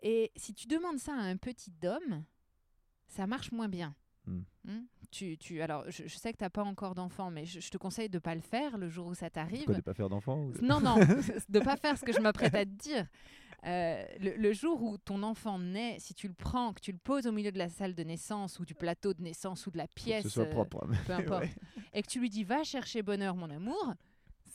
Et 0.03 0.31
si 0.35 0.53
tu 0.53 0.67
demandes 0.67 0.99
ça 0.99 1.13
à 1.13 1.21
un 1.21 1.37
petit 1.37 1.73
homme, 1.83 2.23
ça 3.07 3.27
marche 3.27 3.51
moins 3.51 3.69
bien. 3.69 3.95
Hmm. 4.25 4.41
Hmm? 4.65 4.81
Tu, 5.09 5.37
tu, 5.37 5.61
alors, 5.61 5.83
je, 5.89 6.03
je 6.07 6.17
sais 6.17 6.31
que 6.31 6.37
tu 6.37 6.43
n'as 6.43 6.49
pas 6.49 6.63
encore 6.63 6.95
d'enfant, 6.95 7.31
mais 7.31 7.45
je, 7.45 7.59
je 7.59 7.69
te 7.69 7.77
conseille 7.77 8.07
de 8.09 8.15
ne 8.17 8.19
pas 8.19 8.35
le 8.35 8.41
faire 8.41 8.77
le 8.77 8.87
jour 8.87 9.07
où 9.07 9.13
ça 9.15 9.29
t'arrive. 9.29 9.67
De 9.67 9.81
pas 9.81 9.93
faire 9.93 10.09
d'enfant 10.09 10.37
ou- 10.37 10.53
Non, 10.61 10.79
non, 10.79 10.95
de 11.49 11.59
ne 11.59 11.63
pas 11.63 11.75
faire 11.77 11.97
ce 11.97 12.05
que 12.05 12.13
je 12.13 12.19
m'apprête 12.19 12.53
à 12.55 12.63
te 12.65 12.69
dire. 12.69 13.07
Euh, 13.65 14.03
le, 14.19 14.35
le 14.37 14.53
jour 14.53 14.81
où 14.81 14.97
ton 14.97 15.21
enfant 15.21 15.59
naît, 15.59 15.97
si 15.99 16.13
tu 16.15 16.27
le 16.27 16.33
prends, 16.33 16.73
que 16.73 16.79
tu 16.81 16.91
le 16.91 16.97
poses 16.97 17.27
au 17.27 17.31
milieu 17.31 17.51
de 17.51 17.59
la 17.59 17.69
salle 17.69 17.93
de 17.93 18.03
naissance 18.03 18.59
ou 18.59 18.65
du 18.65 18.73
plateau 18.73 19.13
de 19.13 19.21
naissance 19.21 19.67
ou 19.67 19.71
de 19.71 19.77
la 19.77 19.83
Faut 19.85 19.93
que 19.95 20.01
pièce, 20.01 20.23
ce 20.23 20.29
soit 20.29 20.45
euh, 20.45 20.49
propre. 20.49 20.83
hein. 20.83 20.95
peu 21.05 21.13
importe, 21.13 21.43
Ouais. 21.43 21.53
et 21.93 22.01
que 22.01 22.07
tu 22.07 22.19
lui 22.19 22.29
dis 22.29 22.43
va 22.43 22.63
chercher 22.63 23.03
bonheur, 23.03 23.35
mon 23.35 23.49
amour, 23.51 23.93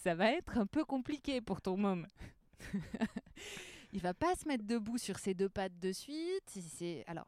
ça 0.03 0.15
va 0.17 0.33
être 0.33 0.59
un 0.59 0.67
peu 0.67 0.85
compliqué 0.85 1.41
pour 1.41 1.61
ton 1.63 1.77
môme. 1.77 2.07
Il 3.93 4.01
va 4.01 4.15
pas 4.15 4.35
se 4.35 4.47
mettre 4.49 4.65
debout 4.65 4.99
sur 4.99 5.19
ses 5.19 5.35
deux 5.35 5.49
pattes 5.49 5.79
de 5.79 5.93
suite. 5.93 6.43
si 6.49 6.63
c'est 6.63 7.05
alors. 7.07 7.27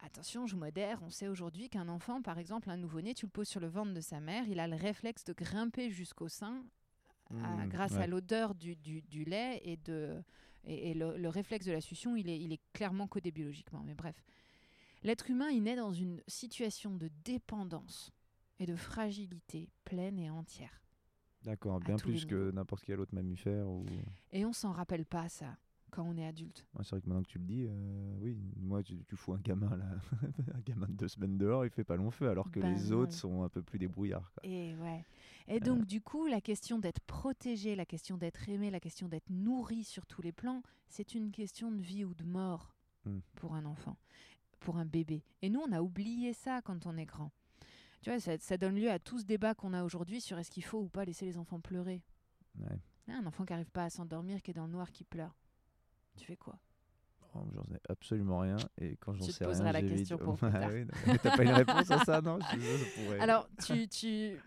Attention, 0.00 0.46
je 0.46 0.54
modère. 0.56 0.98
On 1.02 1.08
sait 1.08 1.28
aujourd'hui 1.28 1.70
qu'un 1.70 1.88
enfant, 1.88 2.20
par 2.20 2.38
exemple, 2.38 2.68
un 2.68 2.76
nouveau-né, 2.76 3.14
tu 3.14 3.24
le 3.24 3.30
poses 3.30 3.48
sur 3.48 3.60
le 3.60 3.68
ventre 3.68 3.94
de 3.94 4.02
sa 4.02 4.20
mère, 4.20 4.44
il 4.48 4.60
a 4.60 4.66
le 4.68 4.76
réflexe 4.76 5.24
de 5.24 5.32
grimper 5.32 5.90
jusqu'au 5.90 6.28
sein 6.28 6.62
à- 7.30 7.34
Hmm, 7.64 7.68
grâce 7.70 7.92
ouais. 7.92 8.02
à 8.02 8.06
l'odeur 8.06 8.54
du, 8.54 8.76
du- 8.76 9.00
du 9.00 9.24
lait 9.24 9.62
et, 9.64 9.78
de, 9.78 10.22
et, 10.66 10.90
et 10.90 10.94
le, 10.94 11.16
le 11.16 11.28
réflexe 11.28 11.66
de 11.66 11.72
la 11.72 11.80
succion, 11.80 12.16
il 12.16 12.28
est, 12.28 12.40
il 12.40 12.52
est 12.52 12.60
clairement 12.72 13.06
codé 13.06 13.30
biologiquement. 13.30 13.82
Mais 13.84 13.94
bref, 13.94 14.24
l'être 15.02 15.30
humain, 15.30 15.50
il 15.50 15.62
naît 15.62 15.76
dans 15.76 15.92
une 15.92 16.22
situation 16.26 16.96
de 16.96 17.08
dépendance 17.24 18.12
et 18.58 18.66
de 18.66 18.76
fragilité 18.76 19.68
pleine 19.84 20.18
et 20.18 20.30
entière. 20.30 20.80
D'accord, 21.42 21.78
bien 21.80 21.96
plus 21.96 22.24
que 22.24 22.50
n'importe 22.52 22.84
quel 22.84 23.00
autre 23.00 23.14
mammifère. 23.14 23.68
Ou... 23.68 23.84
Et 24.32 24.46
on 24.46 24.52
s'en 24.52 24.72
rappelle 24.72 25.04
pas 25.04 25.28
ça 25.28 25.58
quand 25.94 26.04
on 26.04 26.16
est 26.16 26.26
adulte. 26.26 26.66
Ouais, 26.74 26.82
c'est 26.84 26.90
vrai 26.90 27.00
que 27.00 27.06
maintenant 27.08 27.22
que 27.22 27.28
tu 27.28 27.38
le 27.38 27.44
dis, 27.44 27.66
euh, 27.68 28.18
oui, 28.20 28.36
moi 28.60 28.82
tu, 28.82 29.02
tu 29.04 29.16
fous 29.16 29.32
un 29.34 29.38
gamin 29.40 29.76
là, 29.76 29.84
un 30.54 30.60
gamin 30.60 30.86
de 30.88 30.92
deux 30.92 31.08
semaines 31.08 31.38
dehors, 31.38 31.64
il 31.64 31.70
fait 31.70 31.84
pas 31.84 31.96
long 31.96 32.10
feu, 32.10 32.28
alors 32.28 32.50
que 32.50 32.60
Ben 32.60 32.74
les 32.74 32.90
non. 32.90 32.98
autres 32.98 33.12
sont 33.12 33.42
un 33.42 33.48
peu 33.48 33.62
plus 33.62 33.78
débrouillards. 33.78 34.30
quoi. 34.32 34.40
Et 34.48 34.74
ouais. 34.76 35.04
Et 35.46 35.60
donc 35.60 35.84
du 35.86 36.00
coup, 36.00 36.26
la 36.26 36.40
question 36.40 36.78
d'être 36.78 37.00
protégé, 37.00 37.76
la 37.76 37.84
question 37.86 38.16
d'être 38.16 38.48
aimé, 38.48 38.70
la 38.70 38.80
question 38.80 39.08
d'être 39.08 39.28
nourri 39.30 39.84
sur 39.84 40.06
tous 40.06 40.22
les 40.22 40.32
plans, 40.32 40.62
c'est 40.88 41.14
une 41.14 41.30
question 41.30 41.70
de 41.70 41.80
vie 41.80 42.04
ou 42.04 42.14
de 42.14 42.24
mort 42.24 42.74
Mm. 43.06 43.18
pour 43.36 43.54
un 43.54 43.66
enfant, 43.66 43.98
pour 44.60 44.78
un 44.78 44.86
bébé. 44.86 45.22
Et 45.42 45.50
nous, 45.50 45.60
on 45.60 45.72
a 45.72 45.82
oublié 45.82 46.32
ça 46.32 46.62
quand 46.62 46.86
on 46.86 46.96
est 46.96 47.04
grand. 47.04 47.30
Tu 48.00 48.08
vois, 48.08 48.18
ça, 48.18 48.38
ça 48.38 48.56
donne 48.56 48.76
lieu 48.76 48.90
à 48.90 48.98
tout 48.98 49.18
ce 49.18 49.26
débat 49.26 49.54
qu'on 49.54 49.74
a 49.74 49.84
aujourd'hui 49.84 50.22
sur 50.22 50.38
est-ce 50.38 50.50
qu'il 50.50 50.64
faut 50.64 50.78
ou 50.80 50.88
pas 50.88 51.04
laisser 51.04 51.26
les 51.26 51.36
enfants 51.36 51.60
pleurer. 51.60 52.02
Ouais. 52.58 52.78
Ah, 53.08 53.18
Un 53.18 53.26
enfant 53.26 53.44
qui 53.44 53.52
n'arrive 53.52 53.70
pas 53.70 53.84
à 53.84 53.90
s'endormir, 53.90 54.40
qui 54.42 54.52
est 54.52 54.54
dans 54.54 54.64
le 54.64 54.72
noir, 54.72 54.90
qui 54.90 55.04
pleure. 55.04 55.36
Tu 56.16 56.24
fais 56.26 56.36
quoi? 56.36 56.58
Oh, 57.36 57.40
J'en 57.52 57.64
sais 57.64 57.80
absolument 57.88 58.38
rien, 58.40 58.56
et 58.80 58.96
quand 58.96 59.12
j'en 59.14 59.24
sais 59.24 59.44
poseras 59.44 59.64
rien, 59.64 59.72
la 59.72 59.80
j'évite. 59.80 59.96
question 59.98 60.18
pour 60.18 60.36
plus 60.38 60.50
tard. 60.52 60.70
T'as 61.22 61.36
pas 61.36 61.42
une 61.42 61.50
réponse 61.50 61.90
à 61.90 62.04
ça, 62.04 62.20
non? 62.20 62.38
Je- 62.40 63.18
Alors, 63.20 63.48
tu, 63.66 63.88
tu... 63.88 64.38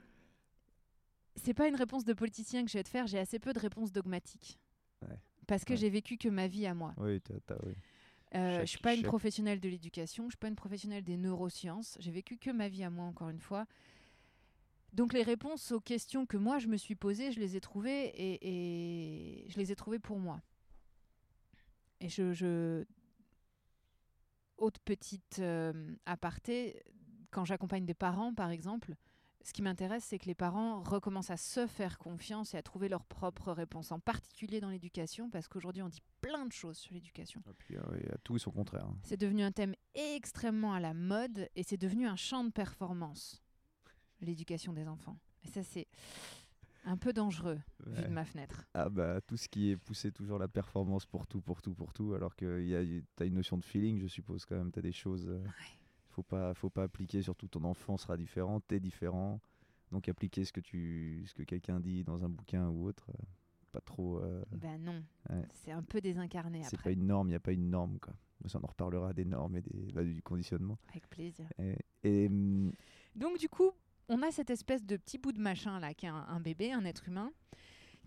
c'est 1.36 1.54
pas 1.54 1.68
une 1.68 1.76
réponse 1.76 2.06
de 2.06 2.14
politicien 2.14 2.64
que 2.64 2.72
je 2.72 2.78
vais 2.78 2.84
te 2.84 2.90
faire, 2.90 3.06
j'ai 3.08 3.20
assez 3.20 3.40
peu 3.40 3.52
de 3.54 3.60
réponses 3.60 3.92
dogmatiques. 3.92 4.58
Ouais. 5.02 5.18
Parce 5.48 5.66
que 5.66 5.74
Ouais. 5.74 5.78
j'ai 5.78 5.90
vécu 5.90 6.18
que 6.18 6.30
ma 6.30 6.48
vie 6.48 6.66
à 6.66 6.74
moi. 6.74 6.94
Oui, 6.98 7.20
t'as- 7.22 7.40
t'as- 7.46 7.58
oui. 7.66 7.74
Euh, 8.36 8.58
Chaque- 8.58 8.62
je 8.62 8.70
suis 8.70 8.80
pas 8.80 8.94
une 8.94 9.04
professionnelle 9.04 9.60
de 9.60 9.70
l'éducation, 9.70 10.26
je 10.26 10.32
suis 10.32 10.38
pas 10.38 10.48
une 10.50 10.56
professionnelle 10.56 11.04
des 11.04 11.16
neurosciences. 11.18 11.98
J'ai 12.00 12.12
vécu 12.12 12.38
que 12.38 12.50
ma 12.52 12.68
vie 12.70 12.84
à 12.84 12.90
moi, 12.90 13.06
encore 13.06 13.30
une 13.30 13.40
fois. 13.40 13.66
Donc 14.94 15.14
les 15.14 15.24
réponses 15.24 15.72
aux 15.74 15.80
questions 15.82 16.26
que 16.26 16.38
moi 16.38 16.60
je 16.60 16.68
me 16.68 16.78
suis 16.78 16.96
posées, 16.96 17.32
je 17.34 17.40
les 17.40 17.56
ai 17.58 17.62
trouvées 17.62 18.06
et, 18.08 19.44
et 19.46 19.50
je 19.50 19.58
les 19.58 19.72
ai 19.72 19.76
trouvées 19.76 20.00
pour 20.00 20.20
moi. 20.20 20.42
Et 22.00 22.10
je, 22.10 22.34
je... 22.34 22.86
autre 24.58 24.80
petite 24.82 25.40
euh, 25.40 25.96
aparté, 26.06 26.82
quand 27.32 27.46
j'accompagne 27.46 27.86
des 27.86 27.94
parents, 27.94 28.34
par 28.34 28.50
exemple, 28.50 28.96
ce 29.44 29.54
qui 29.54 29.62
m'intéresse, 29.62 30.04
c'est 30.04 30.20
que 30.20 30.26
les 30.26 30.36
parents 30.36 30.82
recommencent 30.82 31.30
à 31.30 31.38
se 31.38 31.68
faire 31.68 31.98
confiance 32.00 32.54
et 32.54 32.58
à 32.58 32.62
trouver 32.62 32.90
leurs 32.90 33.06
propres 33.06 33.52
réponses, 33.54 33.92
en 33.92 34.00
particulier 34.00 34.60
dans 34.60 34.70
l'éducation, 34.70 35.30
parce 35.30 35.48
qu'aujourd'hui 35.48 35.82
on 35.82 35.90
dit 35.90 36.02
plein 36.22 36.46
de 36.46 36.52
choses 36.52 36.78
sur 36.78 36.94
l'éducation. 36.94 37.42
Et 37.50 37.54
puis, 37.54 37.78
euh, 37.78 37.82
oui, 37.92 38.00
à 38.12 38.18
tout 38.18 38.36
et 38.36 38.40
son 38.40 38.52
contraire. 38.52 38.86
hein. 38.86 38.98
C'est 39.04 39.16
devenu 39.18 39.44
un 39.44 39.52
thème 39.52 39.74
extrêmement 39.96 40.74
à 40.74 40.80
la 40.80 40.94
mode 40.94 41.50
et 41.56 41.64
c'est 41.64 41.78
devenu 41.78 42.08
un 42.08 42.18
champ 42.18 42.44
de 42.44 42.52
performance, 42.52 43.42
l'éducation 44.22 44.74
des 44.74 44.88
enfants. 44.88 45.18
Et 45.44 45.48
ça, 45.48 45.64
c'est 45.64 45.88
un 46.88 46.98
peu 46.98 47.14
dangereux, 47.14 47.60
vu 47.86 48.02
Ouais. 48.02 48.08
de 48.08 48.14
ma 48.14 48.26
fenêtre. 48.26 48.66
Ah 48.74 48.90
bah 48.90 49.22
tout 49.22 49.38
ce 49.38 49.48
qui 49.48 49.70
est 49.72 49.78
poussé 49.78 50.12
toujours 50.12 50.40
la 50.40 50.48
performance 50.48 51.06
pour 51.06 51.28
tout, 51.28 51.42
pour 51.42 51.62
tout, 51.62 51.74
pour 51.76 51.94
tout, 51.94 52.14
alors 52.14 52.36
que 52.36 52.62
y 52.64 52.76
a- 52.76 52.82
y- 52.82 53.04
t'as 53.16 53.26
une 53.26 53.36
notion 53.36 53.58
de 53.58 53.64
feeling, 53.66 54.00
je 54.00 54.08
suppose 54.08 54.46
quand 54.46 54.56
même, 54.56 54.72
t'as 54.72 54.82
des 54.82 54.92
choses, 54.92 55.28
euh, 55.28 55.44
faut 56.10 56.24
pas, 56.24 56.54
faut 56.54 56.70
pas 56.70 56.84
appliquer, 56.84 57.22
surtout 57.22 57.48
ton 57.48 57.64
enfant 57.64 57.98
sera 57.98 58.18
différent, 58.18 58.60
t'es 58.62 58.80
différent, 58.80 59.40
donc 59.92 60.08
appliquer 60.10 60.46
ce 60.46 60.52
que 60.54 60.62
tu, 60.62 61.24
ce 61.28 61.34
que 61.34 61.44
quelqu'un 61.44 61.80
dit 61.80 62.04
dans 62.04 62.24
un 62.24 62.30
bouquin 62.30 62.68
ou 62.70 62.86
autre, 62.88 63.10
euh, 63.10 63.24
pas 63.72 63.82
trop, 63.82 64.20
euh, 64.20 64.44
Ben 64.52 64.82
non, 64.82 65.04
Ouais. 65.30 65.46
c'est 65.54 65.72
un 65.72 65.84
peu 65.84 66.00
désincarné 66.02 66.64
c'est 66.64 66.78
pas 66.78 66.82
après. 66.82 66.94
une 66.94 67.06
norme, 67.08 67.30
il 67.30 67.34
y 67.34 67.36
a 67.36 67.40
pas 67.40 67.52
une 67.54 67.70
norme 67.70 68.00
quoi. 68.00 68.14
Ça, 68.46 68.60
on 68.62 68.64
en 68.66 68.68
reparlera 68.68 69.14
des 69.14 69.26
normes 69.26 69.56
et 69.58 69.62
des, 69.62 69.92
bah, 69.94 70.04
du 70.04 70.22
conditionnement. 70.22 70.78
Avec 70.90 71.10
plaisir. 71.10 71.48
Et, 71.58 71.76
et, 72.04 72.28
hum, 72.28 72.72
Donc 73.16 73.40
du 73.40 73.50
coup, 73.50 73.72
on 74.10 74.22
a 74.22 74.32
cette 74.32 74.50
espèce 74.50 74.86
de 74.86 74.98
petit 74.98 75.18
bout 75.18 75.32
de 75.32 75.42
machin 75.42 75.80
là, 75.80 75.94
qui 75.94 76.06
est 76.06 76.10
un, 76.10 76.26
un 76.28 76.40
bébé, 76.40 76.72
un 76.72 76.86
être 76.86 77.08
humain, 77.08 77.32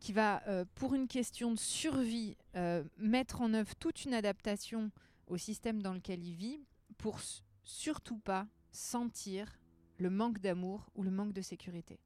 qui 0.00 0.12
va, 0.12 0.42
euh, 0.48 0.64
pour 0.74 0.94
une 0.94 1.06
question 1.06 1.52
de 1.52 1.58
survie, 1.58 2.36
euh, 2.56 2.82
mettre 2.96 3.42
en 3.42 3.52
œuvre 3.52 3.74
toute 3.76 4.04
une 4.04 4.14
adaptation 4.14 4.90
au 5.26 5.36
système 5.36 5.82
dans 5.82 5.92
lequel 5.92 6.24
il 6.24 6.34
vit, 6.34 6.60
pour 6.96 7.18
surtout 7.62 8.18
pas 8.18 8.48
sentir 8.72 9.58
le 9.98 10.10
manque 10.10 10.38
d'amour 10.40 10.88
ou 10.94 11.02
le 11.02 11.10
manque 11.10 11.32
de 11.32 11.42
sécurité. 11.42 12.00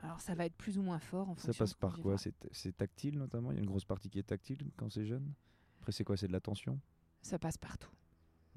Alors 0.00 0.20
ça 0.20 0.34
va 0.34 0.44
être 0.44 0.56
plus 0.56 0.76
ou 0.76 0.82
moins 0.82 0.98
fort 0.98 1.30
en 1.30 1.36
ça 1.36 1.46
fonction 1.46 1.64
passe 1.64 1.72
de 1.72 1.78
par 1.78 1.98
quoi 2.00 2.16
c'est 2.18 2.76
tactile 2.76 3.16
notamment, 3.16 3.50
il 3.50 3.54
y 3.54 3.58
a 3.58 3.60
une 3.60 3.66
grosse 3.66 3.84
partie 3.84 4.10
qui 4.10 4.18
est 4.18 4.24
tactile 4.24 4.70
quand 4.76 4.90
c'est 4.90 5.06
jeune? 5.06 5.32
Après 5.80 5.92
c'est 5.92 6.04
quoi, 6.04 6.16
c'est 6.16 6.26
de 6.26 6.32
l'attention? 6.32 6.80
Ça 7.22 7.38
passe 7.38 7.56
partout. 7.56 7.90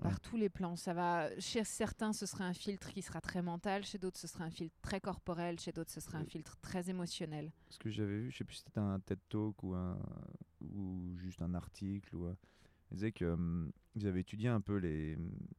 Par 0.02 0.14
Ouais. 0.14 0.18
tous 0.24 0.38
les 0.38 0.50
plans. 0.50 0.76
Ça 0.76 0.94
va, 0.94 1.30
chez 1.40 1.64
certains, 1.64 2.14
ce 2.14 2.26
sera 2.26 2.46
un 2.46 2.54
filtre 2.54 2.92
qui 2.92 3.02
sera 3.02 3.22
très 3.22 3.42
mental, 3.42 3.84
chez 3.86 3.98
d'autres, 3.98 4.18
ce 4.20 4.28
sera 4.28 4.46
un 4.46 4.50
filtre 4.52 4.76
très 4.82 5.00
corporel, 5.02 5.60
chez 5.60 5.72
d'autres, 5.72 5.92
ce 5.92 6.00
sera 6.00 6.18
un 6.18 6.22
Oui. 6.24 6.30
filtre 6.30 6.58
très 6.62 6.90
émotionnel. 6.90 7.52
Ce 7.70 7.78
que 7.80 7.90
j'avais 7.90 8.20
vu, 8.22 8.32
je 8.32 8.38
sais 8.38 8.44
plus 8.44 8.56
si 8.56 8.64
c'était 8.66 8.80
un 8.80 9.00
TED 9.00 9.20
Talk 9.30 9.62
ou, 9.64 9.74
un, 9.76 9.98
ou 10.62 11.16
juste 11.18 11.42
un 11.42 11.54
article. 11.54 12.16
Ou, 12.16 12.26
un- 12.28 12.38
ils 12.92 12.96
disaient 12.96 13.12
que 13.12 13.26
hum, 13.26 13.72
ils 13.96 14.08
avaient 14.08 14.22
étudié 14.22 14.50
un 14.50 14.62
peu 14.62 14.78
les, 14.78 15.16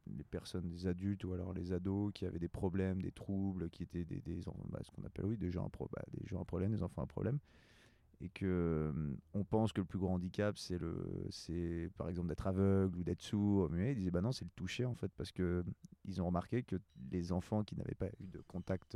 les 0.07 0.23
personnes, 0.23 0.67
des 0.69 0.85
adultes 0.87 1.23
ou 1.23 1.31
alors 1.33 1.53
les 1.53 1.71
ados 1.71 2.11
qui 2.13 2.25
avaient 2.25 2.39
des 2.39 2.49
problèmes, 2.49 3.01
des 3.01 3.11
troubles, 3.13 3.69
qui 3.69 3.83
étaient 3.83 4.03
des, 4.03 4.19
des 4.19 4.41
bah, 4.69 4.79
ce 4.83 4.91
qu'on 4.91 5.03
appelle 5.05 5.25
oui, 5.25 5.37
des 5.37 5.49
gens, 5.51 5.65
à 5.65 5.69
pro- 5.69 5.89
bah, 5.93 6.01
des 6.11 6.27
gens 6.27 6.41
à 6.41 6.45
problème, 6.45 6.71
des 6.71 6.83
enfants 6.83 7.03
à 7.03 7.07
problème. 7.07 7.39
Et 8.23 8.29
que 8.29 8.93
on 9.33 9.43
pense 9.43 9.73
que 9.73 9.81
le 9.81 9.85
plus 9.87 9.97
gros 9.97 10.09
handicap, 10.09 10.55
c'est 10.57 10.77
le, 10.77 10.95
c'est 11.31 11.89
par 11.97 12.07
exemple 12.07 12.27
d'être 12.27 12.45
aveugle 12.45 12.99
ou 12.99 13.03
d'être 13.03 13.21
sourd. 13.21 13.69
Mais 13.71 13.93
ils 13.93 13.95
disaient 13.95 14.11
bah 14.11 14.21
non, 14.21 14.31
c'est 14.31 14.45
le 14.45 14.51
toucher 14.55 14.85
en 14.85 14.93
fait, 14.93 15.11
parce 15.17 15.31
que 15.31 15.63
ils 16.05 16.21
ont 16.21 16.27
remarqué 16.27 16.61
que 16.61 16.75
les 17.11 17.31
enfants 17.31 17.63
qui 17.63 17.75
n'avaient 17.75 17.95
pas 17.95 18.09
eu 18.19 18.27
de 18.27 18.39
contact 18.41 18.95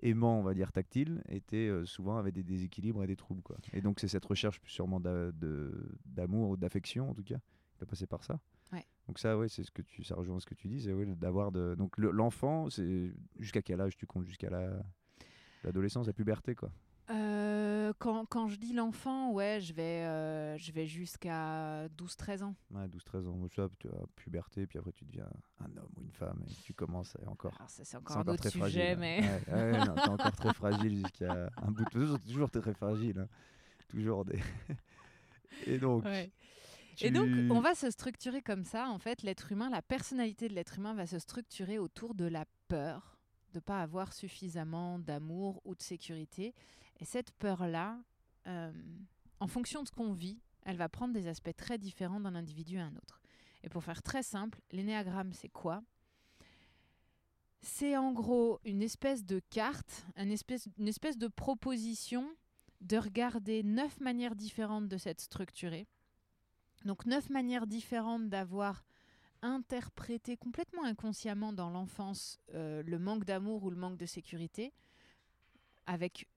aimant, 0.00 0.38
on 0.38 0.42
va 0.42 0.54
dire 0.54 0.72
tactile, 0.72 1.22
étaient 1.28 1.68
euh, 1.68 1.84
souvent 1.84 2.18
avec 2.18 2.34
des 2.34 2.42
déséquilibres 2.42 3.02
et 3.02 3.06
des 3.06 3.16
troubles. 3.16 3.42
Quoi. 3.42 3.56
Et 3.72 3.80
donc 3.80 3.98
c'est 4.00 4.08
cette 4.08 4.24
recherche 4.24 4.60
sûrement 4.66 5.00
d'amour 5.00 6.50
ou 6.50 6.56
d'affection 6.56 7.10
en 7.10 7.14
tout 7.14 7.24
cas, 7.24 7.38
qui 7.76 7.82
a 7.84 7.86
passé 7.86 8.06
par 8.06 8.22
ça. 8.24 8.38
Ouais. 8.72 8.84
Donc 9.06 9.18
ça, 9.18 9.38
ouais, 9.38 9.48
c'est 9.48 9.64
ce 9.64 9.70
que 9.70 9.82
tu, 9.82 10.04
ça 10.04 10.14
rejoint 10.14 10.38
ce 10.38 10.46
que 10.46 10.54
tu 10.54 10.68
dis, 10.68 10.82
c'est 10.82 10.92
ouais, 10.92 11.06
d'avoir 11.16 11.50
de. 11.50 11.74
Donc 11.76 11.96
le- 11.96 12.10
l'enfant, 12.10 12.68
c'est 12.68 13.12
jusqu'à 13.38 13.62
quel 13.62 13.80
âge 13.80 13.96
tu 13.96 14.06
comptes? 14.06 14.26
Jusqu'à 14.26 14.50
la 14.50 14.82
l'adolescence, 15.64 16.06
la 16.06 16.12
puberté, 16.12 16.54
quoi. 16.54 16.70
Euh, 17.10 17.92
quand, 17.98 18.26
quand 18.26 18.48
je 18.48 18.56
dis 18.56 18.72
l'enfant, 18.74 19.32
ouais, 19.32 19.60
je 19.60 19.72
vais, 19.72 20.04
euh, 20.04 20.58
je 20.58 20.72
vais 20.72 20.86
jusqu'à 20.86 21.88
12-13 21.96 22.42
ans. 22.44 22.54
Ouais, 22.70 22.86
12-13 22.86 23.26
ans, 23.28 23.48
ça, 23.54 23.68
tu 23.78 23.88
as 23.88 24.06
puberté, 24.16 24.66
puis 24.66 24.78
après 24.78 24.92
tu 24.92 25.04
deviens 25.06 25.26
un 25.60 25.76
homme 25.78 25.88
ou 25.96 26.02
une 26.02 26.12
femme 26.12 26.42
et 26.46 26.52
tu 26.64 26.74
commences 26.74 27.16
à 27.24 27.30
encore. 27.30 27.54
Alors 27.56 27.70
ça, 27.70 27.82
c'est 27.84 27.96
encore 27.96 28.18
un 28.18 28.20
autre 28.26 28.36
très 28.36 28.50
sujet, 28.50 28.60
fragile, 28.60 28.80
hein. 28.90 28.96
mais... 28.98 29.20
Ouais, 29.20 29.72
ouais, 29.72 29.78
non, 29.86 29.94
t'es 29.94 30.08
encore 30.08 30.32
très 30.36 30.52
fragile 30.54 30.98
jusqu'à 30.98 31.50
un 31.56 31.70
bout 31.70 31.84
de 31.84 31.90
toujours, 31.90 32.20
toujours 32.20 32.50
très 32.50 32.74
fragile. 32.74 33.18
hein. 33.20 33.28
Toujours 33.88 34.24
des. 34.26 34.38
et 35.66 35.78
donc. 35.78 36.04
Ouais. 36.04 36.30
Et 37.00 37.10
donc, 37.12 37.26
tu- 37.26 37.48
on 37.50 37.60
va 37.60 37.74
se 37.76 37.90
structurer 37.90 38.42
comme 38.42 38.64
ça. 38.64 38.88
En 38.88 38.98
fait, 38.98 39.22
l'être 39.22 39.52
humain, 39.52 39.70
la 39.70 39.80
personnalité 39.82 40.48
de 40.48 40.54
l'être 40.54 40.78
humain 40.78 40.94
va 40.94 41.06
se 41.06 41.18
structurer 41.20 41.78
autour 41.78 42.14
de 42.14 42.24
la 42.26 42.44
peur 42.66 43.17
de 43.52 43.58
ne 43.58 43.60
pas 43.60 43.82
avoir 43.82 44.12
suffisamment 44.12 44.98
d'amour 44.98 45.60
ou 45.64 45.74
de 45.74 45.82
sécurité. 45.82 46.54
Et 47.00 47.04
cette 47.04 47.32
peur-là, 47.32 47.98
euh, 48.46 48.72
en 49.40 49.46
fonction 49.46 49.82
de 49.82 49.88
ce 49.88 49.92
qu'on 49.92 50.12
vit, 50.12 50.40
elle 50.64 50.76
va 50.76 50.88
prendre 50.88 51.14
des 51.14 51.28
aspects 51.28 51.56
très 51.56 51.78
différents 51.78 52.20
d'un 52.20 52.34
individu 52.34 52.78
à 52.78 52.84
un 52.84 52.96
autre. 52.96 53.20
Et 53.62 53.68
pour 53.68 53.82
faire 53.82 54.02
très 54.02 54.22
simple, 54.22 54.60
l'énéagramme, 54.70 55.32
c'est 55.32 55.48
quoi? 55.48 55.82
C'est 57.60 57.96
en 57.96 58.12
gros 58.12 58.60
une 58.64 58.82
espèce 58.82 59.24
de 59.24 59.40
carte, 59.50 60.06
une 60.16 60.30
espèce, 60.30 60.68
une 60.78 60.88
espèce 60.88 61.18
de 61.18 61.28
proposition 61.28 62.30
de 62.80 62.96
regarder 62.96 63.62
neuf 63.62 63.98
manières 64.00 64.36
différentes 64.36 64.88
de 64.88 64.96
s'être 64.96 65.20
structuré. 65.20 65.88
Donc 66.84 67.06
neuf 67.06 67.28
manières 67.28 67.66
différentes 67.66 68.28
d'avoir 68.28 68.84
interprété 69.42 70.36
complètement 70.36 70.84
inconsciemment 70.84 71.52
dans 71.52 71.70
l'enfance 71.70 72.40
euh, 72.54 72.82
le 72.82 72.98
manque 72.98 73.24
d'amour 73.24 73.64
ou 73.64 73.70
le 73.70 73.76
manque 73.76 73.96
de 73.96 74.06
sécurité, 74.06 74.72
avec 75.86 76.28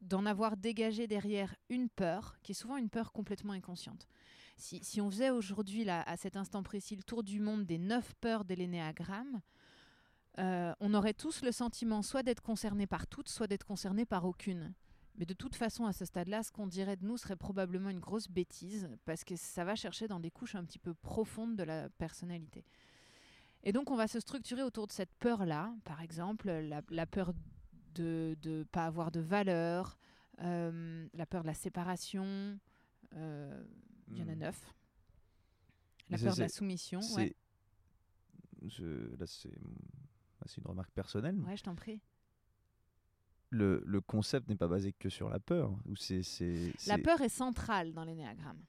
d'en 0.00 0.26
avoir 0.26 0.56
dégagé 0.56 1.06
derrière 1.06 1.54
une 1.68 1.88
peur, 1.88 2.38
qui 2.42 2.52
est 2.52 2.54
souvent 2.54 2.76
une 2.76 2.90
peur 2.90 3.12
complètement 3.12 3.52
inconsciente. 3.52 4.06
Si, 4.56 4.82
si 4.82 5.00
on 5.00 5.10
faisait 5.10 5.30
aujourd'hui, 5.30 5.84
là, 5.84 6.02
à 6.02 6.16
cet 6.16 6.36
instant 6.36 6.62
précis, 6.62 6.96
le 6.96 7.02
tour 7.02 7.22
du 7.22 7.40
monde 7.40 7.64
des 7.64 7.78
neuf 7.78 8.14
peurs 8.20 8.44
de 8.44 8.54
l'énéagramme, 8.54 9.40
euh, 10.38 10.72
on 10.80 10.94
aurait 10.94 11.14
tous 11.14 11.42
le 11.42 11.52
sentiment 11.52 12.02
soit 12.02 12.22
d'être 12.22 12.42
concerné 12.42 12.86
par 12.86 13.06
toutes, 13.06 13.28
soit 13.28 13.48
d'être 13.48 13.66
concerné 13.66 14.04
par 14.04 14.24
aucune. 14.24 14.72
Mais 15.18 15.26
de 15.26 15.34
toute 15.34 15.56
façon, 15.56 15.84
à 15.84 15.92
ce 15.92 16.04
stade-là, 16.04 16.42
ce 16.44 16.52
qu'on 16.52 16.66
dirait 16.68 16.96
de 16.96 17.04
nous 17.04 17.16
serait 17.18 17.36
probablement 17.36 17.90
une 17.90 17.98
grosse 17.98 18.28
bêtise, 18.28 18.88
parce 19.04 19.24
que 19.24 19.34
ça 19.36 19.64
va 19.64 19.74
chercher 19.74 20.06
dans 20.06 20.20
des 20.20 20.30
couches 20.30 20.54
un 20.54 20.64
petit 20.64 20.78
peu 20.78 20.94
profondes 20.94 21.56
de 21.56 21.64
la 21.64 21.90
personnalité. 21.90 22.64
Et 23.64 23.72
donc, 23.72 23.90
on 23.90 23.96
va 23.96 24.06
se 24.06 24.20
structurer 24.20 24.62
autour 24.62 24.86
de 24.86 24.92
cette 24.92 25.12
peur-là, 25.18 25.74
par 25.84 26.00
exemple, 26.00 26.48
la, 26.48 26.82
la 26.90 27.06
peur 27.06 27.32
de 27.96 28.36
ne 28.44 28.62
pas 28.62 28.86
avoir 28.86 29.10
de 29.10 29.18
valeur, 29.18 29.98
euh, 30.40 31.08
la 31.14 31.26
peur 31.26 31.42
de 31.42 31.48
la 31.48 31.54
séparation, 31.54 32.58
euh, 33.14 33.64
il 34.06 34.18
y 34.18 34.22
en 34.22 34.28
a 34.28 34.34
Hmm. 34.36 34.38
neuf. 34.38 34.72
La 36.10 36.16
Mais 36.16 36.22
peur 36.22 36.36
de 36.36 36.40
la 36.42 36.48
soumission, 36.48 37.00
c'est- 37.02 37.16
ouais. 37.16 37.36
je- 38.68 39.16
là, 39.16 39.26
c'est 39.26 39.50
une 40.58 40.66
remarque 40.66 40.92
personnelle. 40.92 41.38
ouais, 41.40 41.56
je 41.56 41.64
t'en 41.64 41.74
prie. 41.74 42.00
Le, 43.50 43.82
le 43.86 44.00
concept 44.00 44.48
n'est 44.48 44.56
pas 44.56 44.68
basé 44.68 44.92
que 44.92 45.08
sur 45.08 45.30
la 45.30 45.40
peur. 45.40 45.72
Ou 45.86 45.96
c'est, 45.96 46.22
c'est, 46.22 46.72
La 46.86 46.98
peur 46.98 47.20
est 47.22 47.28
centrale 47.30 47.92
dans 47.94 48.04
l'énéagramme. 48.04 48.62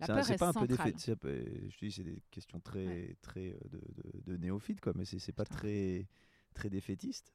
La 0.00 0.06
c'est 0.06 0.12
peur 0.12 0.24
c'est 0.24 0.34
est 0.34 0.38
pas 0.38 0.52
centrale. 0.52 0.92
un 1.08 1.16
peu- 1.16 1.44
Je 1.70 1.76
te 1.78 1.84
dis, 1.84 1.92
c'est 1.92 2.02
des 2.04 2.22
questions 2.30 2.60
très, 2.60 3.16
très 3.22 3.50
euh, 3.52 3.68
de, 3.70 3.78
de, 3.78 4.32
de 4.32 4.36
néophyte, 4.36 4.80
quoi. 4.80 4.92
Mais 4.96 5.04
c'est, 5.04 5.18
c'est 5.18 5.32
pas 5.32 5.44
très, 5.44 6.06
très 6.52 6.68
défaitiste. 6.70 7.32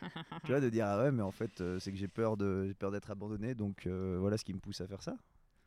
tu 0.44 0.48
vois, 0.52 0.60
de 0.60 0.68
dire 0.68 0.86
ah 0.86 1.02
ouais, 1.04 1.12
mais 1.12 1.22
en 1.22 1.30
fait, 1.30 1.60
euh, 1.60 1.78
c'est 1.78 1.90
que 1.90 1.96
j'ai 1.98 2.08
peur 2.08 2.36
de, 2.36 2.64
j'ai 2.66 2.74
peur 2.74 2.90
d'être 2.90 3.10
abandonné, 3.10 3.54
donc 3.54 3.86
euh, 3.86 4.18
voilà 4.20 4.36
ce 4.36 4.44
qui 4.44 4.52
me 4.52 4.58
pousse 4.60 4.80
à 4.80 4.86
faire 4.86 5.02
ça. 5.02 5.16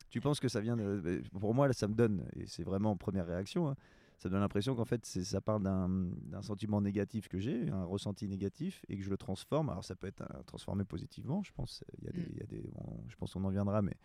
Tu 0.08 0.20
penses 0.20 0.40
que 0.40 0.48
ça 0.48 0.60
vient 0.60 0.76
de, 0.76 1.22
pour 1.38 1.54
moi 1.54 1.66
là, 1.68 1.72
ça 1.72 1.88
me 1.88 1.94
donne, 1.94 2.24
et 2.36 2.46
c'est 2.46 2.62
vraiment 2.64 2.96
première 2.96 3.26
réaction, 3.26 3.68
hein, 3.68 3.76
ça 4.20 4.28
donne 4.28 4.40
l'impression 4.40 4.74
qu'en 4.76 4.84
fait, 4.84 5.06
ça 5.06 5.40
parle 5.40 5.62
d'un, 5.62 6.42
sentiment 6.42 6.82
négatif 6.82 7.26
que 7.28 7.38
j'ai, 7.38 7.70
un 7.70 7.84
ressenti 7.84 8.28
négatif, 8.28 8.84
et 8.88 8.98
que 8.98 9.02
je 9.02 9.08
le 9.08 9.16
transforme. 9.16 9.70
Alors 9.70 9.82
ça 9.82 9.96
peut 9.96 10.06
être 10.06 10.22
transformé 10.44 10.84
positivement, 10.84 11.42
je 11.42 11.52
pense. 11.52 11.82
Il 11.98 12.04
y 12.04 12.08
a 12.08 12.12
des, 12.12 12.20
Mm. 12.20 12.28
il 12.32 12.38
y 12.38 12.42
a 12.42 12.46
des, 12.46 12.70
on- 12.74 13.08
je 13.08 13.16
pense 13.16 13.32
qu'on 13.32 13.44
en 13.44 13.48
viendra, 13.48 13.80
mais 13.80 13.96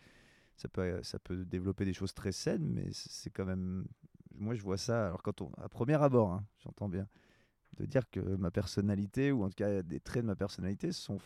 ça 0.56 0.68
peut, 0.68 1.02
ça 1.02 1.18
peut 1.18 1.44
développer 1.44 1.84
des 1.84 1.92
choses 1.92 2.14
très 2.14 2.32
saines, 2.32 2.66
mais 2.66 2.88
c'est 2.92 3.28
quand 3.28 3.44
même, 3.44 3.86
moi 4.34 4.54
je 4.54 4.62
vois 4.62 4.78
ça. 4.78 5.08
Alors 5.08 5.22
quand 5.22 5.42
on, 5.42 5.52
à 5.58 5.68
premier 5.68 6.00
abord, 6.02 6.32
hein, 6.32 6.46
j'entends 6.60 6.88
bien 6.88 7.06
de 7.76 7.84
dire 7.84 8.08
que 8.08 8.20
ma 8.20 8.50
personnalité, 8.50 9.32
ou 9.32 9.44
en 9.44 9.48
tout 9.48 9.54
cas 9.56 9.82
des 9.82 10.00
traits 10.00 10.22
de 10.22 10.28
ma 10.28 10.36
personnalité, 10.36 10.92
sont, 10.92 11.18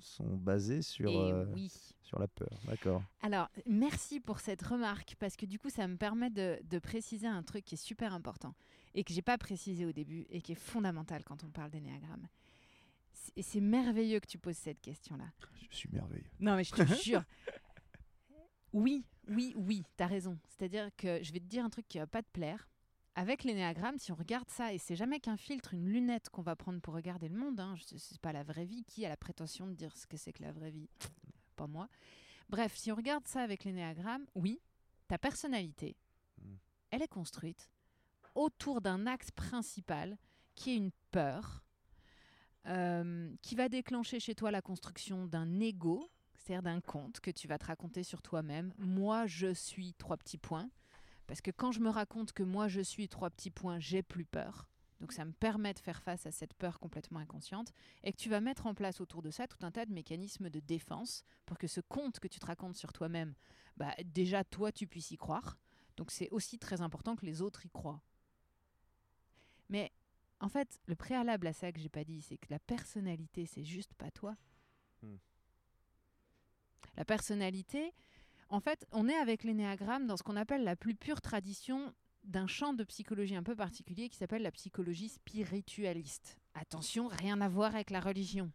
sont 0.00 0.36
basés 0.36 0.82
sur, 0.82 1.10
euh, 1.10 1.44
oui. 1.52 1.72
sur 2.02 2.18
la 2.18 2.28
peur. 2.28 2.60
D'accord. 2.64 3.02
Alors, 3.22 3.48
merci 3.66 4.20
pour 4.20 4.40
cette 4.40 4.62
remarque, 4.62 5.16
parce 5.18 5.36
que 5.36 5.46
du 5.46 5.58
coup, 5.58 5.70
ça 5.70 5.86
me 5.88 5.96
permet 5.96 6.30
de, 6.30 6.58
de 6.64 6.78
préciser 6.78 7.26
un 7.26 7.42
truc 7.42 7.64
qui 7.64 7.74
est 7.74 7.78
super 7.82 8.12
important 8.14 8.54
et 8.94 9.04
que 9.04 9.12
j'ai 9.12 9.22
pas 9.22 9.38
précisé 9.38 9.84
au 9.86 9.92
début 9.92 10.26
et 10.30 10.40
qui 10.40 10.52
est 10.52 10.60
fondamental 10.60 11.24
quand 11.24 11.44
on 11.44 11.50
parle 11.50 11.70
d'énéagramme. 11.70 12.28
Et 13.36 13.42
c'est 13.42 13.60
merveilleux 13.60 14.20
que 14.20 14.26
tu 14.26 14.38
poses 14.38 14.56
cette 14.56 14.80
question-là. 14.80 15.30
Je 15.70 15.76
suis 15.76 15.90
merveilleux. 15.92 16.30
Non, 16.40 16.56
mais 16.56 16.64
je 16.64 16.72
te 16.72 16.82
jure. 17.02 17.22
Oui, 18.72 19.04
oui, 19.28 19.52
oui, 19.56 19.84
t'as 19.96 20.06
raison. 20.06 20.38
C'est-à-dire 20.48 20.90
que 20.96 21.22
je 21.22 21.32
vais 21.32 21.40
te 21.40 21.46
dire 21.46 21.64
un 21.64 21.70
truc 21.70 21.86
qui 21.88 21.98
va 21.98 22.06
pas 22.06 22.22
te 22.22 22.30
plaire. 22.32 22.68
Avec 23.18 23.42
l'énéagramme, 23.42 23.98
si 23.98 24.12
on 24.12 24.14
regarde 24.14 24.48
ça, 24.48 24.72
et 24.72 24.78
c'est 24.78 24.94
jamais 24.94 25.18
qu'un 25.18 25.36
filtre, 25.36 25.74
une 25.74 25.88
lunette 25.88 26.30
qu'on 26.30 26.42
va 26.42 26.54
prendre 26.54 26.80
pour 26.80 26.94
regarder 26.94 27.28
le 27.28 27.36
monde, 27.36 27.58
hein, 27.58 27.74
c'est 27.96 28.20
pas 28.20 28.32
la 28.32 28.44
vraie 28.44 28.64
vie, 28.64 28.84
qui 28.84 29.04
a 29.04 29.08
la 29.08 29.16
prétention 29.16 29.66
de 29.66 29.72
dire 29.72 29.96
ce 29.96 30.06
que 30.06 30.16
c'est 30.16 30.32
que 30.32 30.42
la 30.42 30.52
vraie 30.52 30.70
vie? 30.70 30.88
Pas 31.56 31.66
moi. 31.66 31.88
Bref, 32.48 32.76
si 32.76 32.92
on 32.92 32.94
regarde 32.94 33.26
ça 33.26 33.42
avec 33.42 33.64
l'énéagramme, 33.64 34.24
oui, 34.36 34.60
ta 35.08 35.18
personnalité, 35.18 35.96
Mm. 36.38 36.54
elle 36.90 37.02
est 37.02 37.08
construite 37.08 37.70
autour 38.34 38.80
d'un 38.80 39.06
axe 39.06 39.30
principal 39.30 40.16
qui 40.54 40.70
est 40.70 40.76
une 40.76 40.92
peur, 41.10 41.64
euh, 42.66 43.34
qui 43.42 43.54
va 43.54 43.68
déclencher 43.68 44.20
chez 44.20 44.34
toi 44.34 44.50
la 44.50 44.62
construction 44.62 45.26
d'un 45.26 45.60
ego, 45.60 46.08
c'est-à-dire 46.36 46.62
d'un 46.62 46.80
conte 46.80 47.20
que 47.20 47.30
tu 47.30 47.48
vas 47.48 47.58
te 47.58 47.66
raconter 47.66 48.02
sur 48.02 48.22
toi-même. 48.22 48.72
Moi, 48.78 49.26
je 49.26 49.52
suis 49.54 49.94
trois 49.94 50.16
petits 50.16 50.38
points. 50.38 50.70
Parce 51.28 51.42
que 51.42 51.50
quand 51.50 51.70
je 51.70 51.80
me 51.80 51.90
raconte 51.90 52.32
que 52.32 52.42
moi, 52.42 52.66
je 52.68 52.80
suis 52.80 53.06
trois 53.06 53.30
petits 53.30 53.50
points, 53.50 53.78
j'ai 53.78 54.02
plus 54.02 54.24
peur. 54.24 54.66
Donc 54.98 55.12
ça 55.12 55.24
me 55.24 55.30
permet 55.32 55.74
de 55.74 55.78
faire 55.78 56.02
face 56.02 56.26
à 56.26 56.32
cette 56.32 56.54
peur 56.54 56.80
complètement 56.80 57.20
inconsciente 57.20 57.72
et 58.02 58.12
que 58.12 58.16
tu 58.16 58.28
vas 58.28 58.40
mettre 58.40 58.66
en 58.66 58.74
place 58.74 59.00
autour 59.00 59.22
de 59.22 59.30
ça 59.30 59.46
tout 59.46 59.64
un 59.64 59.70
tas 59.70 59.86
de 59.86 59.92
mécanismes 59.92 60.50
de 60.50 60.58
défense 60.58 61.22
pour 61.46 61.58
que 61.58 61.68
ce 61.68 61.80
conte 61.80 62.18
que 62.18 62.26
tu 62.26 62.40
te 62.40 62.46
racontes 62.46 62.76
sur 62.76 62.92
toi-même, 62.92 63.34
bah, 63.76 63.94
déjà 64.04 64.42
toi, 64.42 64.72
tu 64.72 64.88
puisses 64.88 65.12
y 65.12 65.16
croire. 65.16 65.58
Donc 65.96 66.10
c'est 66.10 66.30
aussi 66.30 66.58
très 66.58 66.80
important 66.80 67.14
que 67.14 67.26
les 67.26 67.42
autres 67.42 67.64
y 67.66 67.70
croient. 67.70 68.02
Mais 69.68 69.92
en 70.40 70.48
fait, 70.48 70.80
le 70.86 70.96
préalable 70.96 71.46
à 71.46 71.52
ça 71.52 71.70
que 71.72 71.78
j'ai 71.78 71.90
pas 71.90 72.04
dit, 72.04 72.22
c'est 72.22 72.38
que 72.38 72.50
la 72.50 72.58
personnalité, 72.58 73.44
c'est 73.44 73.64
juste 73.64 73.94
pas 73.94 74.10
toi. 74.10 74.34
Hmm. 75.02 75.16
La 76.96 77.04
personnalité, 77.04 77.92
en 78.48 78.60
fait, 78.60 78.86
on 78.92 79.08
est 79.08 79.16
avec 79.16 79.44
l'énéagramme 79.44 80.06
dans 80.06 80.16
ce 80.16 80.22
qu'on 80.22 80.36
appelle 80.36 80.64
la 80.64 80.76
plus 80.76 80.94
pure 80.94 81.20
tradition 81.20 81.94
d'un 82.24 82.46
champ 82.46 82.72
de 82.72 82.84
psychologie 82.84 83.36
un 83.36 83.42
peu 83.42 83.56
particulier 83.56 84.08
qui 84.08 84.16
s'appelle 84.16 84.42
la 84.42 84.50
psychologie 84.52 85.08
spiritualiste. 85.08 86.38
Attention, 86.54 87.08
rien 87.08 87.40
à 87.40 87.48
voir 87.48 87.74
avec 87.74 87.90
la 87.90 88.00
religion. 88.00 88.50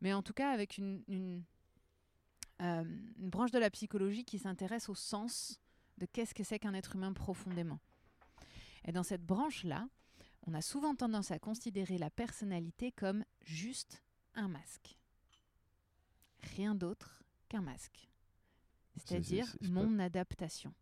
Mais 0.00 0.12
en 0.12 0.22
tout 0.22 0.32
cas, 0.32 0.50
avec 0.50 0.78
une, 0.78 1.02
euh, 2.60 2.84
une 3.18 3.30
branche 3.30 3.50
de 3.50 3.58
la 3.58 3.70
psychologie 3.70 4.24
qui 4.24 4.38
s'intéresse 4.38 4.88
au 4.88 4.94
sens 4.94 5.60
de 5.98 6.06
qu'est-ce 6.06 6.34
que 6.34 6.44
c'est 6.44 6.58
qu'un 6.58 6.74
être 6.74 6.96
humain 6.96 7.12
profondément. 7.12 7.80
Et 8.84 8.92
dans 8.92 9.02
cette 9.02 9.24
branche-là, 9.24 9.88
on 10.46 10.54
a 10.54 10.62
souvent 10.62 10.94
tendance 10.94 11.30
à 11.30 11.38
considérer 11.38 11.98
la 11.98 12.10
personnalité 12.10 12.92
comme 12.92 13.24
juste 13.42 14.02
un 14.34 14.48
masque. 14.48 14.96
Rien 16.56 16.74
d'autre 16.74 17.22
qu'un 17.48 17.60
masque. 17.60 18.08
C'est- 18.98 19.08
C'est-à-dire 19.08 19.46
c'est- 19.46 19.58
c'est 19.62 19.72
pas- 19.72 19.82
mon 19.82 19.98
adaptation. 19.98 20.72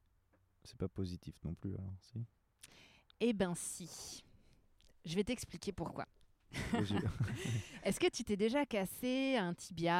C'est 0.64 0.78
pas 0.78 0.88
positif 0.88 1.34
non 1.44 1.54
plus, 1.54 1.74
alors, 1.74 1.92
si? 2.00 2.24
Eh 3.20 3.32
ben 3.32 3.54
si. 3.54 4.22
Je 5.04 5.14
vais 5.14 5.24
t'expliquer 5.24 5.72
pourquoi. 5.72 6.06
Est-ce 7.82 8.00
que 8.00 8.08
tu 8.08 8.24
t'es 8.24 8.36
déjà 8.36 8.64
cassé 8.66 9.36
un 9.36 9.54
tibia 9.54 9.92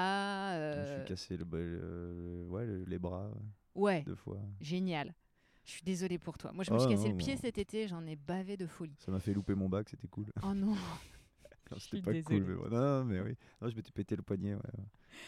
Je 0.52 0.56
me 0.78 0.84
euh, 0.86 0.98
suis 1.00 1.08
cassé 1.08 1.36
le, 1.36 1.44
le- 1.44 2.46
ouais, 2.48 2.66
le- 2.66 2.84
les 2.84 2.98
bras 2.98 3.30
ouais, 3.74 4.02
deux 4.02 4.14
fois. 4.14 4.38
génial. 4.60 5.14
Je 5.64 5.72
suis 5.72 5.82
désolée 5.82 6.18
pour 6.18 6.38
toi. 6.38 6.52
Moi, 6.52 6.62
je 6.64 6.70
me 6.70 6.76
Oh 6.76 6.80
suis 6.80 6.88
cassé 6.90 7.04
non, 7.08 7.10
le 7.10 7.16
pied 7.16 7.34
non. 7.34 7.40
cet 7.40 7.58
été, 7.58 7.88
j'en 7.88 8.06
ai 8.06 8.14
bavé 8.16 8.56
de 8.56 8.66
folie. 8.66 8.94
Ça 9.00 9.10
m'a 9.10 9.18
fait 9.20 9.32
louper 9.34 9.54
mon 9.54 9.68
bac, 9.68 9.88
c'était 9.88 10.06
cool. 10.08 10.26
Oh 10.42 10.54
non. 10.54 10.74
C'était 11.78 12.00
pas 12.00 12.12
désolée. 12.12 12.22
cool, 12.22 12.44
mais 12.48 12.54
bon. 12.54 12.68
non, 12.68 12.80
non, 13.00 13.04
mais 13.04 13.20
oui. 13.20 13.34
Non, 13.60 13.68
je 13.68 13.74
m'étais 13.74 13.90
pété 13.90 14.14
le 14.14 14.22
poignet, 14.22 14.54
ouais. 14.54 14.60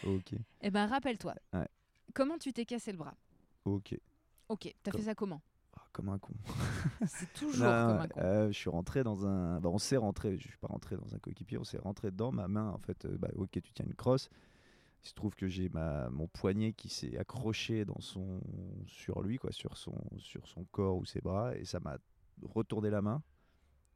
Ok, 0.04 0.34
Eh 0.60 0.70
ben, 0.70 0.86
rappelle-toi. 0.86 1.34
Ouais. 1.52 1.66
Comment 2.14 2.38
tu 2.38 2.52
t'es 2.52 2.64
cassé 2.64 2.92
le 2.92 2.98
bras? 2.98 3.14
Ok. 3.64 3.98
Ok, 4.48 4.74
t'as 4.82 4.90
Comme- 4.90 5.00
fait 5.00 5.06
ça 5.06 5.14
comment? 5.14 5.42
Ah, 5.76 5.82
comme 5.92 6.08
un 6.08 6.18
con. 6.18 6.32
C'est 7.06 7.32
toujours 7.34 7.66
Non, 7.66 7.86
comme 7.86 8.00
un 8.00 8.08
con. 8.08 8.20
euh, 8.20 8.46
je 8.48 8.52
suis 8.58 8.70
rentré 8.70 9.02
dans 9.04 9.26
un. 9.26 9.60
Bah, 9.60 9.68
on 9.70 9.78
s'est 9.78 9.96
rentré. 9.96 10.38
Je 10.38 10.48
suis 10.48 10.56
pas 10.58 10.68
rentré 10.68 10.96
dans 10.96 11.14
un 11.14 11.18
coéquipier. 11.18 11.58
On 11.58 11.64
s'est 11.64 11.78
rentré 11.78 12.10
dedans. 12.10 12.32
Ma 12.32 12.48
main, 12.48 12.70
en 12.70 12.78
fait, 12.78 13.04
euh, 13.04 13.16
bah, 13.18 13.28
ok, 13.36 13.50
tu 13.62 13.72
tiens 13.72 13.84
une 13.86 13.94
crosse. 13.94 14.28
Il 15.04 15.08
se 15.08 15.14
trouve 15.14 15.34
que 15.36 15.46
j'ai 15.46 15.68
ma 15.68 16.10
mon 16.10 16.26
poignet 16.26 16.72
qui 16.72 16.88
s'est 16.88 17.16
accroché 17.18 17.84
dans 17.84 18.00
son 18.00 18.40
sur 18.86 19.22
lui, 19.22 19.36
quoi, 19.38 19.52
sur 19.52 19.76
son 19.76 19.94
sur 20.18 20.48
son 20.48 20.64
corps 20.72 20.96
ou 20.96 21.04
ses 21.04 21.20
bras, 21.20 21.56
et 21.56 21.64
ça 21.64 21.78
m'a 21.78 21.98
retourné 22.42 22.90
la 22.90 23.00
main. 23.00 23.22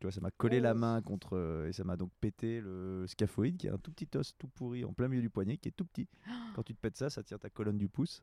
Tu 0.03 0.07
vois, 0.07 0.11
ça 0.12 0.20
m'a 0.20 0.32
collé 0.32 0.59
la 0.59 0.72
Oh. 0.72 0.78
main 0.78 1.00
contre 1.00 1.36
euh, 1.36 1.68
et 1.68 1.72
ça 1.72 1.84
m'a 1.84 1.96
donc 1.96 2.11
pété 2.20 2.61
le 2.61 3.05
scaphoïde, 3.07 3.57
qui 3.57 3.68
est 3.68 3.70
un 3.70 3.78
tout 3.78 3.92
petit 3.92 4.09
os 4.18 4.34
tout 4.36 4.48
pourri 4.48 4.84
en 4.84 4.92
plein 4.92 5.07
milieu 5.07 5.22
du 5.22 5.30
poignet, 5.30 5.59
qui 5.59 5.68
est 5.68 5.76
tout 5.76 5.84
petit. 5.84 6.09
Quand 6.57 6.64
tu 6.64 6.74
te 6.74 6.80
pètes 6.80 6.96
ça, 6.96 7.09
ça 7.09 7.22
tient 7.22 7.38
ta 7.38 7.48
colonne 7.50 7.78
du 7.78 7.88
pouce. 7.88 8.20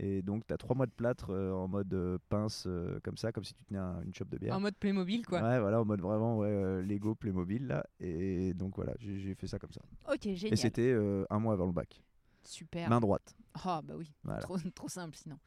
Et 0.00 0.20
donc, 0.20 0.44
tu 0.48 0.52
as 0.52 0.56
trois 0.58 0.74
mois 0.74 0.86
de 0.86 0.90
plâtre 0.90 1.30
euh, 1.30 1.52
en 1.52 1.68
mode 1.68 1.94
euh, 1.94 2.18
pince, 2.28 2.64
euh, 2.66 2.98
comme 3.04 3.16
ça, 3.16 3.30
comme 3.30 3.44
si 3.44 3.54
tu 3.54 3.62
tenais 3.66 3.78
un- 3.78 4.02
une 4.02 4.12
chope 4.12 4.30
de 4.30 4.36
bière. 4.38 4.56
En 4.56 4.58
mode 4.58 4.74
Playmobil, 4.74 5.24
quoi. 5.24 5.40
Ouais, 5.40 5.60
voilà, 5.60 5.80
en 5.80 5.84
mode 5.84 6.00
vraiment 6.00 6.38
ouais, 6.38 6.82
Lego 6.82 7.14
Playmobil 7.14 7.68
là. 7.68 7.86
Et 8.00 8.52
donc 8.54 8.74
voilà, 8.74 8.92
j'ai 8.98 9.36
fait 9.36 9.46
ça 9.46 9.60
comme 9.60 9.70
ça. 9.72 9.82
Ok, 10.12 10.26
Et 10.26 10.34
génial. 10.34 10.58
c'était 10.58 10.90
euh, 10.90 11.24
un 11.30 11.38
mois 11.38 11.52
avant 11.52 11.66
le 11.66 11.72
bac. 11.72 12.02
Super. 12.42 12.90
Main 12.90 12.98
droite. 12.98 13.36
Oh, 13.64 13.78
bah 13.84 13.94
oui. 13.96 14.12
Voilà. 14.24 14.40
Trop, 14.40 14.58
trop 14.74 14.88
simple 14.88 15.16
sinon. 15.16 15.38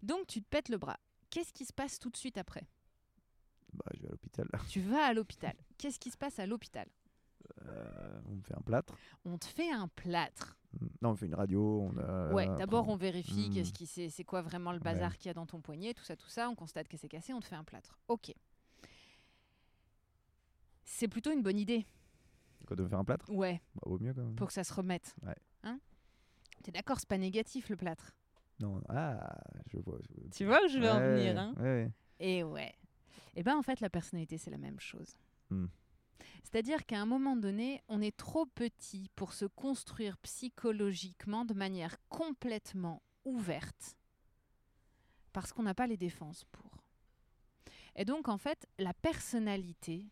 Donc, 0.00 0.28
tu 0.28 0.40
te 0.42 0.48
pètes 0.48 0.68
le 0.68 0.78
bras. 0.78 0.96
Qu'est-ce 1.28 1.52
qui 1.52 1.64
se 1.64 1.72
passe 1.72 1.98
tout 1.98 2.08
de 2.08 2.16
suite 2.16 2.38
après? 2.38 2.62
Bah, 3.74 3.84
je 3.94 4.00
vais 4.02 4.08
à 4.08 4.10
l'hôpital. 4.10 4.48
Tu 4.68 4.80
vas 4.80 5.04
à 5.06 5.12
l'hôpital. 5.14 5.54
Qu'est-ce 5.78 5.98
qui 5.98 6.10
se 6.10 6.16
passe 6.18 6.38
à 6.38 6.46
l'hôpital? 6.46 6.86
Euh, 7.66 8.20
on 8.26 8.34
me 8.36 8.42
fait 8.42 8.54
un 8.56 8.60
plâtre. 8.60 8.96
On 9.24 9.38
te 9.38 9.46
fait 9.46 9.70
un 9.70 9.88
plâtre. 9.88 10.56
Non, 11.00 11.10
on 11.10 11.16
fait 11.16 11.26
une 11.26 11.34
radio. 11.34 11.82
On 11.92 11.96
a, 11.98 12.32
Ouais, 12.32 12.46
d'abord 12.58 12.88
on 12.88 12.96
vérifie 12.96 13.48
Hmm. 13.48 13.54
qu'est-ce 13.54 13.72
qui 13.72 13.86
c'est, 13.86 14.10
c'est 14.10 14.24
quoi 14.24 14.42
vraiment 14.42 14.72
le 14.72 14.78
bazar 14.80 15.16
qu'il 15.16 15.26
y 15.28 15.30
a 15.30 15.34
dans 15.34 15.46
ton 15.46 15.60
poignet, 15.60 15.94
tout 15.94 16.04
ça, 16.04 16.14
tout 16.16 16.28
ça. 16.28 16.48
On 16.50 16.54
constate 16.54 16.88
que 16.88 16.96
c'est 16.96 17.08
cassé, 17.08 17.32
on 17.32 17.40
te 17.40 17.46
fait 17.46 17.54
un 17.56 17.64
plâtre. 17.64 17.98
Ok. 18.08 18.34
C'est 20.84 21.08
plutôt 21.08 21.32
une 21.32 21.42
bonne 21.42 21.58
idée. 21.58 21.86
Quoi, 22.66 22.76
de 22.76 22.82
me 22.82 22.88
faire 22.88 22.98
un 22.98 23.04
plâtre? 23.04 23.30
Ouais, 23.30 23.60
bah, 23.74 23.82
Vaut 23.86 23.98
mieux 23.98 24.12
quand 24.12 24.22
même. 24.24 24.34
pour 24.34 24.48
que 24.48 24.52
ça 24.52 24.64
se 24.64 24.72
remette. 24.74 25.14
Ouais. 25.22 25.36
Hein? 25.62 25.78
T'es 26.62 26.72
d'accord, 26.72 26.98
c'est 26.98 27.08
pas 27.08 27.18
négatif 27.18 27.68
le 27.68 27.76
plâtre? 27.76 28.12
Non, 28.60 28.80
ah, 28.88 29.38
je 29.68 29.78
vois. 29.78 29.98
je- 30.02 30.28
Tu 30.36 30.44
vois 30.44 30.58
où 30.64 30.68
je 30.68 30.78
veux 30.78 30.90
en 30.90 30.98
venir, 30.98 31.38
hein? 31.38 31.54
ouais, 31.58 31.62
ouais. 31.62 31.92
Et 32.20 32.42
ouais. 32.42 32.74
Et 33.38 33.44
ben 33.44 33.56
en 33.56 33.62
fait, 33.62 33.78
la 33.78 33.88
personnalité, 33.88 34.36
c'est 34.36 34.50
la 34.50 34.58
même 34.58 34.80
chose. 34.80 35.16
Hmm. 35.50 35.66
C'est-à-dire 36.42 36.84
qu'à 36.84 37.00
un 37.00 37.06
moment 37.06 37.36
donné, 37.36 37.84
on 37.86 38.02
est 38.02 38.16
trop 38.16 38.46
petit 38.46 39.10
pour 39.14 39.32
se 39.32 39.44
construire 39.44 40.18
psychologiquement 40.18 41.44
de 41.44 41.54
manière 41.54 41.98
complètement 42.08 43.00
ouverte 43.24 43.96
parce 45.32 45.52
qu'on 45.52 45.62
n'a 45.62 45.74
pas 45.74 45.86
les 45.86 45.96
défenses 45.96 46.46
pour. 46.50 46.82
Et 47.94 48.04
donc, 48.04 48.28
en 48.28 48.38
fait, 48.38 48.66
la 48.76 48.92
personnalité, 48.92 50.08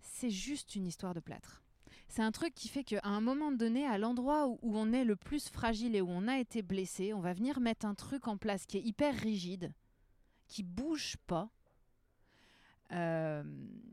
c'est 0.00 0.30
juste 0.30 0.74
une 0.74 0.86
histoire 0.86 1.12
de 1.12 1.20
plâtre. 1.20 1.62
C'est 2.08 2.22
un 2.22 2.32
truc 2.32 2.54
qui 2.54 2.68
fait 2.68 2.82
qu'à 2.82 3.00
un 3.02 3.20
moment 3.20 3.52
donné, 3.52 3.84
à 3.84 3.98
l'endroit 3.98 4.48
où, 4.48 4.58
où 4.62 4.78
on 4.78 4.94
est 4.94 5.04
le 5.04 5.16
plus 5.16 5.50
fragile 5.50 5.94
et 5.96 6.00
où 6.00 6.08
on 6.08 6.28
a 6.28 6.38
été 6.38 6.62
blessé, 6.62 7.12
on 7.12 7.20
va 7.20 7.34
venir 7.34 7.60
mettre 7.60 7.84
un 7.84 7.94
truc 7.94 8.26
en 8.26 8.38
place 8.38 8.64
qui 8.64 8.78
est 8.78 8.82
hyper 8.82 9.14
rigide, 9.14 9.74
qui 10.48 10.62
bouge 10.62 11.18
pas. 11.26 11.50
Euh, 12.92 13.42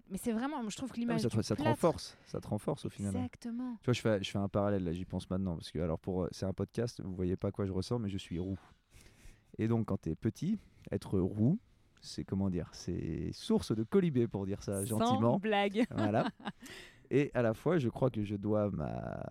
mais 0.09 0.17
c'est 0.17 0.31
vraiment, 0.31 0.67
je 0.69 0.75
trouve 0.77 0.89
que 0.89 0.95
Ah, 0.97 1.01
l'image 1.01 1.21
ça, 1.21 1.29
te, 1.29 1.41
ça 1.41 1.55
renforce. 1.55 2.17
Ça 2.25 2.39
te 2.39 2.47
renforce 2.47 2.85
au 2.85 2.89
final. 2.89 3.15
hein. 3.15 3.19
Exactement. 3.19 3.75
Tu 3.81 3.85
vois, 3.85 3.93
je 3.93 4.01
fais, 4.01 4.23
je 4.23 4.31
fais 4.31 4.37
un 4.39 4.47
parallèle 4.49 4.83
là, 4.83 4.93
j'y 4.93 5.05
pense 5.05 5.29
maintenant. 5.29 5.55
Parce 5.55 5.71
que, 5.71 5.79
alors, 5.79 5.99
pour, 5.99 6.23
euh, 6.23 6.27
c'est 6.31 6.45
un 6.45 6.53
podcast, 6.53 7.01
vous 7.03 7.13
voyez 7.15 7.35
pas 7.35 7.49
à 7.49 7.51
quoi 7.51 7.65
je 7.65 7.71
ressens, 7.71 7.99
mais 7.99 8.09
je 8.09 8.17
suis 8.17 8.39
roux. 8.39 8.59
Et 9.57 9.67
donc, 9.67 9.87
quand 9.87 10.01
tu 10.01 10.09
es 10.09 10.15
petit, 10.15 10.57
être 10.91 11.19
roux, 11.19 11.59
c'est 12.01 12.23
comment 12.23 12.49
dire 12.49 12.69
C'est 12.73 13.31
source 13.33 13.75
de 13.75 13.83
colibé, 13.83 14.27
pour 14.27 14.45
dire 14.45 14.61
ça 14.63 14.85
Sans 14.85 14.99
gentiment. 14.99 15.37
blague. 15.39 15.85
Voilà. 15.91 16.27
Et 17.09 17.31
à 17.33 17.41
la 17.41 17.53
fois, 17.53 17.77
je 17.77 17.89
crois 17.89 18.09
que 18.09 18.23
je 18.23 18.35
dois 18.35 18.69
ma 18.71 19.21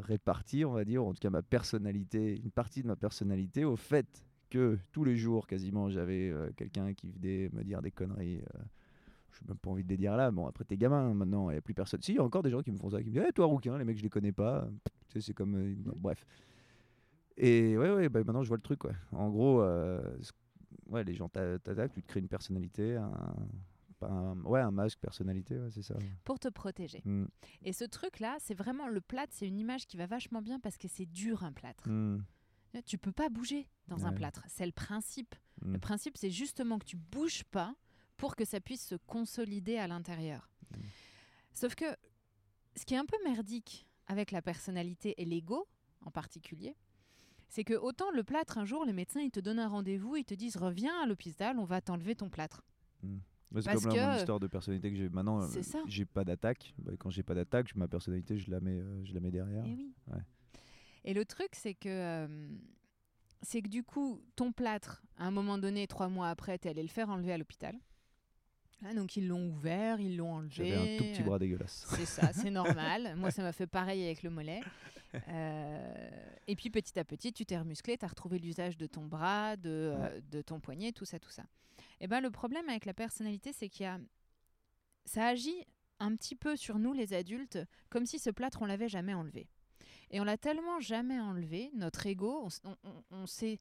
répartir, 0.00 0.70
on 0.70 0.74
va 0.74 0.84
dire, 0.84 1.04
en 1.04 1.12
tout 1.12 1.20
cas 1.20 1.30
ma 1.30 1.42
personnalité, 1.42 2.36
une 2.42 2.50
partie 2.50 2.82
de 2.82 2.88
ma 2.88 2.96
personnalité, 2.96 3.64
au 3.64 3.76
fait 3.76 4.24
que 4.50 4.78
tous 4.92 5.04
les 5.04 5.16
jours, 5.16 5.46
quasiment, 5.46 5.88
j'avais 5.90 6.28
euh, 6.30 6.50
quelqu'un 6.56 6.92
qui 6.94 7.10
venait 7.10 7.48
me 7.52 7.62
dire 7.64 7.82
des 7.82 7.90
conneries. 7.90 8.40
euh, 8.54 8.58
je 9.36 9.42
n'ai 9.42 9.48
même 9.48 9.58
pas 9.58 9.70
envie 9.70 9.84
de 9.84 9.88
les 9.88 9.96
dire 9.96 10.16
là. 10.16 10.30
Bon, 10.30 10.46
après, 10.46 10.64
t'es 10.64 10.76
gamin 10.76 11.10
hein, 11.10 11.14
maintenant, 11.14 11.50
il 11.50 11.54
n'y 11.54 11.58
a 11.58 11.62
plus 11.62 11.74
personne. 11.74 12.00
Si, 12.02 12.12
il 12.12 12.16
y 12.16 12.18
a 12.18 12.24
encore 12.24 12.42
des 12.42 12.50
gens 12.50 12.62
qui 12.62 12.70
me 12.72 12.78
font 12.78 12.90
ça, 12.90 12.98
qui 13.02 13.08
me 13.10 13.14
disent 13.14 13.24
Eh, 13.28 13.32
toi, 13.32 13.46
rouquin, 13.46 13.76
les 13.78 13.84
mecs, 13.84 13.98
je 13.98 14.02
les 14.02 14.10
connais 14.10 14.32
pas. 14.32 14.68
Tu 15.08 15.14
sais, 15.14 15.20
c'est 15.26 15.34
comme. 15.34 15.54
euh, 15.54 15.74
Mmh. 15.74 15.92
Bref. 15.96 16.24
Et 17.36 17.76
ouais, 17.76 17.90
ouais, 17.92 18.08
bah, 18.08 18.22
maintenant, 18.24 18.42
je 18.42 18.48
vois 18.48 18.56
le 18.56 18.62
truc, 18.62 18.78
quoi. 18.78 18.92
En 19.12 19.28
gros, 19.30 19.60
euh, 19.60 20.00
ouais, 20.88 21.02
les 21.04 21.14
gens 21.14 21.28
t'a- 21.28 21.58
t'attaquent, 21.58 21.92
tu 21.92 22.02
te 22.02 22.06
crées 22.06 22.20
une 22.20 22.28
personnalité, 22.28 22.96
un, 22.96 24.36
ouais, 24.44 24.60
un 24.60 24.70
masque 24.70 24.98
personnalité, 25.00 25.58
ouais, 25.58 25.70
c'est 25.70 25.82
ça. 25.82 25.96
Pour 26.24 26.38
te 26.38 26.48
protéger. 26.48 27.00
Hmm. 27.04 27.24
Et 27.62 27.72
ce 27.72 27.84
truc-là, 27.84 28.36
c'est 28.38 28.54
vraiment 28.54 28.86
le 28.86 29.00
plâtre, 29.00 29.32
c'est 29.34 29.48
une 29.48 29.58
image 29.58 29.86
qui 29.86 29.96
va 29.96 30.06
vachement 30.06 30.42
bien 30.42 30.60
parce 30.60 30.76
que 30.76 30.88
c'est 30.88 31.06
dur 31.06 31.42
un 31.42 31.52
plâtre. 31.52 31.88
Hmm. 31.88 32.18
Tu 32.86 32.98
peux 32.98 33.12
pas 33.12 33.28
bouger 33.28 33.68
dans 33.86 34.04
un 34.04 34.12
plâtre. 34.12 34.44
C'est 34.48 34.66
le 34.66 34.72
principe. 34.72 35.36
Mm. 35.62 35.74
Le 35.74 35.78
principe, 35.78 36.16
c'est 36.16 36.30
justement 36.30 36.80
que 36.80 36.84
tu 36.84 36.96
bouges 36.96 37.44
pas 37.44 37.72
pour 38.16 38.36
que 38.36 38.44
ça 38.44 38.60
puisse 38.60 38.86
se 38.86 38.94
consolider 38.94 39.76
à 39.78 39.86
l'intérieur. 39.86 40.50
Mm. 40.70 40.80
Sauf 41.52 41.74
que 41.74 41.84
ce 42.76 42.84
qui 42.84 42.94
est 42.94 42.98
un 42.98 43.06
peu 43.06 43.16
merdique 43.24 43.86
avec 44.06 44.30
la 44.32 44.42
personnalité 44.42 45.14
et 45.20 45.24
l'ego 45.24 45.66
en 46.04 46.10
particulier, 46.10 46.76
c'est 47.48 47.64
que 47.64 47.74
autant 47.74 48.10
le 48.10 48.24
plâtre, 48.24 48.58
un 48.58 48.64
jour, 48.64 48.84
les 48.84 48.92
médecins, 48.92 49.20
ils 49.20 49.30
te 49.30 49.40
donnent 49.40 49.60
un 49.60 49.68
rendez-vous, 49.68 50.16
ils 50.16 50.24
te 50.24 50.34
disent 50.34 50.56
reviens 50.56 51.00
à 51.02 51.06
l'hôpital, 51.06 51.58
on 51.58 51.64
va 51.64 51.80
t'enlever 51.80 52.16
ton 52.16 52.28
plâtre. 52.28 52.64
Ouais, 53.04 53.62
c'est 53.62 53.72
comme 53.74 53.94
là, 53.94 54.06
mon 54.08 54.12
que- 54.14 54.18
histoire 54.18 54.40
de 54.40 54.46
personnalité 54.48 54.90
que 54.90 54.96
j'ai 54.96 55.08
maintenant. 55.08 55.42
euh, 55.42 55.46
C'est 55.48 55.62
ça. 55.62 55.78
J'ai 55.86 56.04
pas 56.04 56.24
d'attaque. 56.24 56.74
Bah, 56.78 56.92
quand 56.98 57.10
j'ai 57.10 57.22
pas 57.22 57.34
d'attaque, 57.34 57.76
ma 57.76 57.86
personnalité, 57.86 58.38
je 58.38 58.50
la 58.50 58.58
mets, 58.58 58.80
euh, 58.80 59.04
je 59.04 59.14
la 59.14 59.20
mets 59.20 59.30
derrière. 59.30 59.64
Et 59.64 59.74
oui. 59.74 59.92
Ouais. 60.08 60.18
Et 61.04 61.14
le 61.14 61.24
truc, 61.24 61.50
c'est 61.52 61.74
que, 61.74 61.88
euh, 61.88 62.48
c'est 63.42 63.62
que 63.62 63.68
du 63.68 63.84
coup, 63.84 64.20
ton 64.34 64.50
plâtre, 64.52 65.04
à 65.18 65.26
un 65.26 65.30
moment 65.30 65.58
donné, 65.58 65.86
trois 65.86 66.08
mois 66.08 66.30
après, 66.30 66.58
tu 66.58 66.66
allé 66.66 66.82
le 66.82 66.88
faire 66.88 67.10
enlever 67.10 67.32
à 67.32 67.38
l'hôpital. 67.38 67.78
Ah, 68.82 68.94
donc 68.94 69.16
ils 69.16 69.26
l'ont 69.28 69.48
ouvert, 69.50 70.00
ils 70.00 70.16
l'ont 70.16 70.32
enlevé. 70.34 70.68
J'avais 70.70 70.94
un 70.94 70.98
tout 70.98 71.04
petit 71.04 71.22
bras 71.22 71.38
dégueulasse. 71.38 71.86
C'est 71.96 72.06
ça, 72.06 72.32
c'est 72.32 72.50
normal. 72.50 73.14
Moi, 73.16 73.30
ça 73.30 73.42
m'a 73.42 73.52
fait 73.52 73.66
pareil 73.66 74.04
avec 74.04 74.22
le 74.22 74.30
mollet. 74.30 74.60
Euh, 75.28 76.10
et 76.46 76.56
puis 76.56 76.70
petit 76.70 76.98
à 76.98 77.04
petit, 77.04 77.32
tu 77.32 77.46
t'es 77.46 77.56
remusclé, 77.58 77.96
tu 77.96 78.04
as 78.04 78.08
retrouvé 78.08 78.38
l'usage 78.38 78.76
de 78.76 78.86
ton 78.86 79.06
bras, 79.06 79.56
de, 79.56 79.94
euh, 79.96 80.20
de 80.30 80.42
ton 80.42 80.60
poignet, 80.60 80.92
tout 80.92 81.04
ça, 81.04 81.18
tout 81.18 81.30
ça. 81.30 81.44
Et 82.00 82.08
ben 82.08 82.20
le 82.20 82.30
problème 82.30 82.68
avec 82.68 82.84
la 82.84 82.94
personnalité, 82.94 83.52
c'est 83.52 83.68
qu'il 83.68 83.84
y 83.84 83.86
a, 83.88 83.98
ça 85.04 85.26
agit 85.28 85.64
un 86.00 86.14
petit 86.16 86.34
peu 86.34 86.56
sur 86.56 86.78
nous 86.78 86.92
les 86.92 87.14
adultes, 87.14 87.58
comme 87.90 88.06
si 88.06 88.18
ce 88.18 88.30
plâtre 88.30 88.60
on 88.62 88.66
l'avait 88.66 88.88
jamais 88.88 89.14
enlevé. 89.14 89.48
Et 90.10 90.20
on 90.20 90.24
l'a 90.24 90.36
tellement 90.36 90.80
jamais 90.80 91.20
enlevé, 91.20 91.70
notre 91.74 92.06
ego, 92.06 92.48
on- 92.64 92.76
on- 92.84 93.04
on 93.12 93.26
s'est 93.26 93.60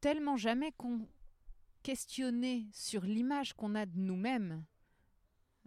tellement 0.00 0.36
jamais 0.36 0.72
con- 0.72 1.06
questionné 1.84 2.66
sur 2.72 3.02
l'image 3.02 3.52
qu'on 3.52 3.76
a 3.76 3.86
de 3.86 3.96
nous-mêmes, 3.96 4.64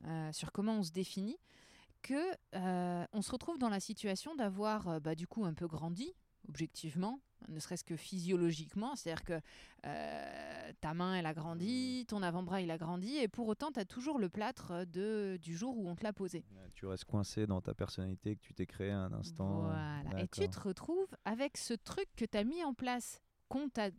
euh, 0.06 0.32
sur 0.34 0.52
comment 0.52 0.80
on 0.80 0.84
se 0.84 0.92
définit, 0.92 1.38
que 2.02 2.34
euh, 2.56 3.06
on 3.14 3.22
se 3.22 3.32
retrouve 3.32 3.60
dans 3.60 3.70
la 3.70 3.80
situation 3.80 4.36
d'avoir 4.36 4.88
euh, 4.88 5.00
bah, 5.00 5.16
du 5.16 5.28
coup 5.28 5.46
un 5.46 5.54
peu 5.54 5.68
grandi, 5.68 6.14
objectivement, 6.50 7.22
ne 7.50 7.60
serait-ce 7.60 7.84
que 7.84 7.96
physiologiquement, 7.96 8.96
c'est-à-dire 8.96 9.24
que 9.24 9.40
euh, 9.86 10.72
ta 10.82 10.96
main 10.96 11.14
elle 11.14 11.28
a 11.28 11.36
grandi, 11.36 12.06
ton 12.08 12.24
avant-bras 12.24 12.62
il 12.62 12.72
a 12.72 12.80
grandi, 12.80 13.18
et 13.18 13.28
pour 13.28 13.48
autant 13.48 13.72
tu 13.72 13.80
as 13.80 13.86
toujours 13.86 14.18
le 14.18 14.28
plâtre 14.28 14.88
de, 14.88 15.38
du 15.40 15.56
jour 15.56 15.78
où 15.78 15.88
on 15.88 15.96
te 15.96 16.04
l'a 16.04 16.14
posé. 16.14 16.46
Tu 16.74 16.88
restes 16.88 17.06
coincé 17.06 17.46
dans 17.46 17.62
ta 17.62 17.76
personnalité 17.76 18.38
que 18.38 18.42
tu 18.42 18.56
t'es 18.56 18.66
créé 18.66 18.90
à 18.90 19.02
un 19.02 19.14
instant. 19.14 19.62
Voilà. 19.62 20.24
Et 20.24 20.28
tu 20.28 20.50
te 20.50 20.60
retrouves 20.60 21.16
avec 21.26 21.58
ce 21.58 21.76
truc 21.76 22.08
que 22.16 22.26
tu 22.26 22.38
as 22.38 22.44
mis 22.44 22.64
en 22.64 22.74
place, 22.74 23.22
qu'on 23.50 23.70
t'a 23.70 23.92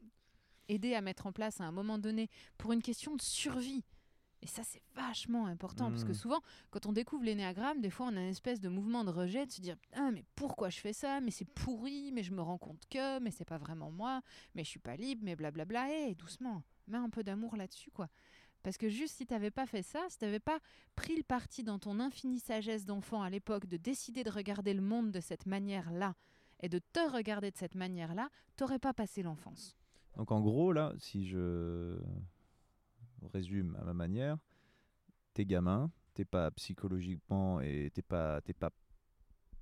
aidé 0.69 0.95
à 0.95 1.01
mettre 1.01 1.27
en 1.27 1.33
place 1.33 1.61
à 1.61 1.65
un 1.65 1.73
moment 1.73 1.99
donné 1.99 2.29
pour 2.57 2.73
une 2.73 2.83
question 2.83 3.17
de 3.17 3.23
survie. 3.23 3.85
Et 4.41 4.47
ça, 4.47 4.63
c'est 4.63 4.83
vachement 4.95 5.47
important 5.47 5.91
parce 5.91 6.05
que 6.05 6.13
Mm. 6.13 6.15
souvent, 6.15 6.41
quand 6.71 6.87
on 6.87 6.93
découvre 6.93 7.25
l'énéagramme, 7.25 7.81
des 7.81 7.91
fois, 7.91 8.07
on 8.07 8.17
a 8.17 8.21
une 8.21 8.29
espèce 8.29 8.61
de 8.61 8.69
mouvement 8.69 9.03
de 9.05 9.11
rejet 9.11 9.47
de 9.47 9.51
se 9.51 9.61
dire 9.61 9.77
Ah, 9.95 10.11
mais 10.13 10.25
pourquoi 10.37 10.71
je 10.71 10.79
fais 10.79 10.93
ça? 10.93 11.21
Mais 11.21 11.33
c'est 11.33 11.45
pourri, 11.45 12.13
mais 12.13 12.23
je 12.23 12.33
me 12.33 12.41
rends 12.41 12.57
compte 12.59 12.87
que, 12.89 13.19
mais 13.19 13.33
c'est 13.33 13.45
pas 13.45 13.59
vraiment 13.59 13.91
moi, 13.91 14.21
mais 14.55 14.63
je 14.63 14.69
suis 14.69 14.79
pas 14.79 14.95
libre, 14.97 15.23
mais 15.25 15.35
blablabla. 15.35 15.91
Hé, 15.91 16.15
doucement, 16.15 16.63
mets 16.87 16.99
un 16.99 17.11
peu 17.11 17.25
d'amour 17.25 17.57
là-dessus, 17.57 17.91
quoi. 17.91 18.09
Parce 18.63 18.77
que 18.77 18.89
juste 18.89 19.17
si 19.17 19.27
t'avais 19.27 19.51
pas 19.51 19.67
fait 19.67 19.83
ça, 19.83 20.05
si 20.09 20.19
t'avais 20.19 20.41
pas 20.41 20.59
pris 20.95 21.17
le 21.17 21.23
parti 21.25 21.65
dans 21.65 21.79
ton 21.81 21.99
infinie 21.99 22.39
sagesse 22.41 22.85
d'enfant 22.85 23.23
à 23.23 23.31
l'époque 23.31 23.67
de 23.67 23.77
décider 23.77 24.23
de 24.23 24.31
regarder 24.31 24.73
le 24.73 24.83
monde 24.83 25.11
de 25.11 25.21
cette 25.21 25.47
manière-là 25.47 26.15
et 26.61 26.69
de 26.69 26.79
te 26.79 27.01
regarder 27.11 27.51
de 27.51 27.57
cette 27.57 27.75
manière-là, 27.75 28.31
t'aurais 28.57 28.79
pas 28.81 28.93
passé 28.95 29.23
l'enfance. 29.23 29.77
Donc 30.17 30.33
en 30.33 30.41
gros, 30.41 30.73
là, 30.73 30.93
si 30.99 31.27
je 31.29 31.99
résume 33.33 33.77
à 33.81 33.85
ma 33.85 33.95
manière, 33.95 34.39
t'es 35.35 35.45
gamin, 35.45 35.91
t'es 36.15 36.25
pas 36.25 36.51
psychologiquement 36.53 37.61
et 37.61 37.91
t'es 37.95 38.03
pas, 38.03 38.41
t'es 38.41 38.53
pas 38.55 38.71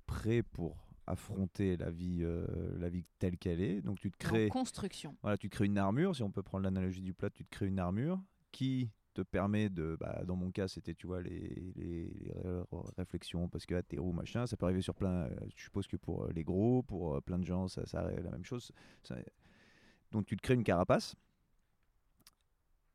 prêt 0.05 0.41
pour 0.43 0.87
affronter 1.05 1.77
la 1.77 1.89
vie, 1.89 2.19
euh, 2.21 2.45
la 2.79 2.89
vie 2.89 3.05
telle 3.19 3.37
qu'elle 3.37 3.61
est. 3.61 3.81
Donc 3.81 3.99
tu 3.99 4.11
te 4.11 4.15
En 4.25 4.29
crées, 4.29 4.49
construction. 4.49 5.15
voilà, 5.21 5.37
tu 5.37 5.49
crées 5.49 5.65
une 5.65 5.77
armure. 5.77 6.15
Si 6.15 6.23
on 6.23 6.31
peut 6.31 6.43
prendre 6.43 6.63
l'analogie 6.63 7.01
du 7.01 7.13
plat, 7.13 7.29
tu 7.29 7.45
te 7.45 7.49
crées 7.49 7.67
une 7.67 7.79
armure 7.79 8.19
qui 8.51 8.89
te 9.13 9.21
permet 9.21 9.69
de, 9.69 9.97
bah, 9.99 10.23
dans 10.25 10.35
mon 10.35 10.51
cas, 10.51 10.67
c'était, 10.67 10.93
tu 10.93 11.07
vois, 11.07 11.21
les, 11.23 11.73
les, 11.75 12.05
les 12.13 12.31
ré- 12.43 12.63
réflexions 12.97 13.47
parce 13.49 13.65
que 13.65 13.73
athéro, 13.75 14.11
machin, 14.11 14.45
ça 14.45 14.57
peut 14.57 14.65
arriver 14.65 14.81
sur 14.81 14.93
plein, 14.93 15.23
euh, 15.25 15.35
je 15.55 15.63
suppose 15.63 15.87
que 15.87 15.97
pour 15.97 16.25
euh, 16.25 16.31
les 16.35 16.43
gros, 16.43 16.83
pour 16.83 17.15
euh, 17.15 17.21
plein 17.21 17.39
de 17.39 17.45
gens, 17.45 17.67
ça, 17.67 17.85
ça 17.87 18.01
arrive 18.01 18.19
la 18.23 18.29
même 18.31 18.45
chose. 18.45 18.71
Ça- 19.03 19.15
donc 20.11 20.25
tu 20.25 20.35
te 20.37 20.41
crées 20.41 20.53
une 20.55 20.63
carapace. 20.63 21.15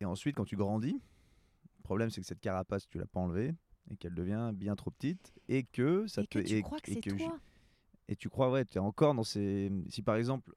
Et 0.01 0.05
ensuite, 0.05 0.37
quand 0.37 0.45
tu 0.45 0.57
grandis, 0.57 0.95
le 1.79 1.83
problème 1.83 2.11
c'est 2.11 2.21
que 2.21 2.27
cette 2.27 2.41
carapace, 2.41 2.89
tu 2.89 2.99
l'as 2.99 3.07
pas 3.07 3.21
enlevée 3.21 3.55
et 3.91 3.97
qu'elle 3.97 4.15
devient 4.15 4.51
bien 4.55 4.75
trop 4.77 4.91
petite 4.91 5.33
et 5.49 5.65
que 5.65 6.07
ça 6.07 6.23
et 6.23 6.27
te 6.27 6.39
que 6.39 6.45
tu 6.45 6.55
et- 6.57 6.63
crois 6.63 6.81
que 6.81 6.91
et 6.91 6.95
c'est 6.95 7.01
que 7.01 7.11
je- 7.17 7.25
toi. 7.25 7.39
et 8.09 8.17
tu 8.17 8.29
crois, 8.29 8.51
ouais, 8.51 8.65
tu 8.65 8.79
es 8.79 8.81
encore 8.81 9.15
dans 9.15 9.25
ces. 9.25 9.71
Si 9.89 10.03
par 10.03 10.17
exemple, 10.17 10.53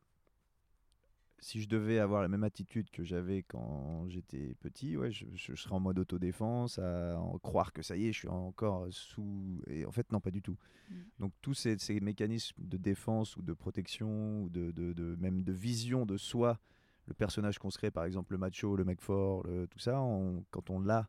si 1.40 1.62
je 1.62 1.68
devais 1.70 2.00
avoir 2.00 2.22
la 2.22 2.28
même 2.28 2.44
attitude 2.44 2.90
que 2.90 3.04
j'avais 3.04 3.44
quand 3.44 4.06
j'étais 4.10 4.56
petit, 4.62 4.98
ouais, 4.98 5.12
je, 5.12 5.26
je 5.36 5.54
serais 5.56 5.76
en 5.76 5.80
mode 5.80 6.00
autodéfense, 6.00 6.80
à 6.80 7.20
en 7.20 7.38
croire 7.40 7.74
que 7.74 7.82
ça 7.84 7.96
y 7.98 8.08
est, 8.08 8.14
je 8.14 8.20
suis 8.20 8.28
encore 8.28 8.88
sous. 8.92 9.62
Et 9.68 9.86
en 9.86 9.92
fait, 9.92 10.12
non, 10.12 10.20
pas 10.20 10.32
du 10.32 10.42
tout. 10.42 10.58
Mm. 10.90 10.96
Donc, 11.20 11.34
tous 11.42 11.54
ces, 11.54 11.78
ces 11.78 12.00
mécanismes 12.00 12.64
de 12.66 12.78
défense 12.78 13.38
ou 13.38 13.42
de 13.44 13.54
protection, 13.54 14.44
ou 14.44 14.50
de, 14.50 14.72
de- 14.72 14.94
de- 14.94 15.16
même 15.20 15.44
de 15.44 15.52
vision 15.54 16.06
de 16.06 16.18
soi, 16.18 16.60
le 17.08 17.14
personnage 17.14 17.60
qu'on 17.60 17.70
serait, 17.70 17.92
par 17.92 18.06
exemple, 18.06 18.34
le 18.34 18.40
macho, 18.40 18.76
le 18.76 18.86
mec 18.86 19.02
fort, 19.02 19.44
le- 19.46 19.68
tout 19.68 19.80
ça, 19.80 20.02
on- 20.02 20.44
quand 20.52 20.70
on 20.72 20.80
l'a, 20.80 21.08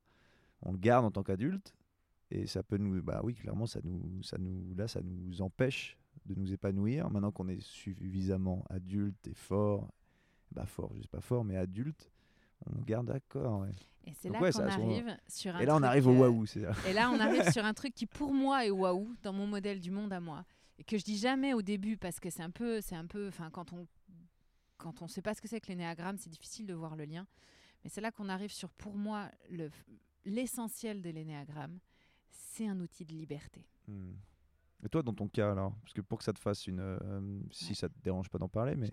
on 0.62 0.72
le 0.72 0.79
garde 0.79 1.05
en 1.05 1.11
tant 1.11 1.22
qu'adulte. 1.22 1.74
Et 2.31 2.47
ça 2.47 2.62
peut 2.62 2.77
nous. 2.77 3.03
Bah 3.03 3.20
oui, 3.24 3.35
clairement, 3.35 3.66
ça 3.66 3.81
nous, 3.85 4.22
ça 4.22 4.37
nous, 4.39 4.74
là, 4.74 4.89
ça 4.89 5.01
nous 5.03 5.43
empêche 5.43 5.97
de 6.27 6.35
nous 6.35 6.53
épanouir. 6.53 7.11
Maintenant 7.11 7.31
qu'on 7.33 7.49
est 7.49 7.61
suffisamment 7.61 8.64
adulte 8.68 9.29
et 9.29 9.35
fort, 9.35 9.93
bah 10.53 10.66
fort, 10.66 10.90
je 10.94 11.03
sais 11.03 11.09
pas 11.09 11.20
fort, 11.20 11.44
mais 11.44 11.57
adulte, 11.57 12.11
on 12.66 12.80
garde 12.82 13.07
d'accord. 13.07 13.61
ouais. 13.61 13.70
Et 14.05 14.12
c'est 14.14 14.28
là 14.28 14.40
ouais, 14.40 14.53
qu'on 14.53 14.61
arrive 14.61 15.16
sur 15.28 15.55
un 15.57 15.61
Et 15.61 15.66
là, 15.66 15.76
on 15.76 15.82
arrive 15.82 16.07
au 16.07 16.12
euh, 16.12 16.28
waouh. 16.28 16.44
Et 16.86 16.92
là, 16.92 17.11
on 17.11 17.18
arrive 17.18 17.42
sur 17.53 17.64
un 17.64 17.74
truc 17.74 17.92
qui, 17.94 18.07
pour 18.07 18.32
moi, 18.32 18.64
est 18.64 18.70
waouh 18.70 19.14
dans 19.22 19.32
mon 19.32 19.47
modèle 19.49 19.80
du 19.80 19.90
monde 19.90 20.12
à 20.12 20.20
moi. 20.20 20.44
Et 20.78 20.84
que 20.84 20.97
je 20.97 21.05
dis 21.05 21.16
jamais 21.18 21.55
au 21.55 21.62
début 21.62 21.97
parce 21.97 22.20
que 22.20 22.30
c'est 22.30 22.42
un 22.42 22.51
peu. 22.51 22.80
C'est 22.80 22.94
un 22.94 23.07
peu 23.07 23.28
enfin, 23.28 23.51
quand 23.51 23.72
on 23.72 23.86
quand 24.76 25.01
on 25.03 25.09
sait 25.09 25.22
pas 25.22 25.32
ce 25.34 25.40
que 25.40 25.49
c'est 25.49 25.61
que 25.61 25.68
l'énéagramme, 25.68 26.18
c'est 26.18 26.28
difficile 26.30 26.66
de 26.66 26.74
voir 26.74 26.97
le 26.97 27.05
lien. 27.07 27.26
Mais 27.82 27.88
c'est 27.90 28.01
là 28.03 28.12
qu'on 28.12 28.28
arrive 28.28 28.53
sur, 28.53 28.68
pour 28.70 28.94
moi, 28.94 29.30
le- 29.51 29.70
l'essentiel 30.24 31.01
de 31.03 31.11
l'énéagramme. 31.11 31.78
C'est 32.30 32.68
un 32.68 32.78
outil 32.80 33.05
de 33.05 33.12
liberté. 33.14 33.64
Hmm. 33.88 34.12
Et 34.84 34.88
toi, 34.88 35.03
dans 35.03 35.14
ton 35.14 35.28
cas, 35.28 35.51
alors? 35.53 35.74
Parce 35.82 35.94
que 35.94 36.03
pour 36.03 36.18
que 36.18 36.24
ça 36.24 36.32
te 36.32 36.38
fasse 36.38 36.66
une. 36.66 36.80
euh, 36.80 37.40
si 37.51 37.68
Ouais. 37.68 37.74
ça 37.74 37.88
te 37.88 37.99
dérange 38.05 38.28
pas 38.28 38.38
d'en 38.38 38.49
parler, 38.49 38.76
mais. 38.76 38.90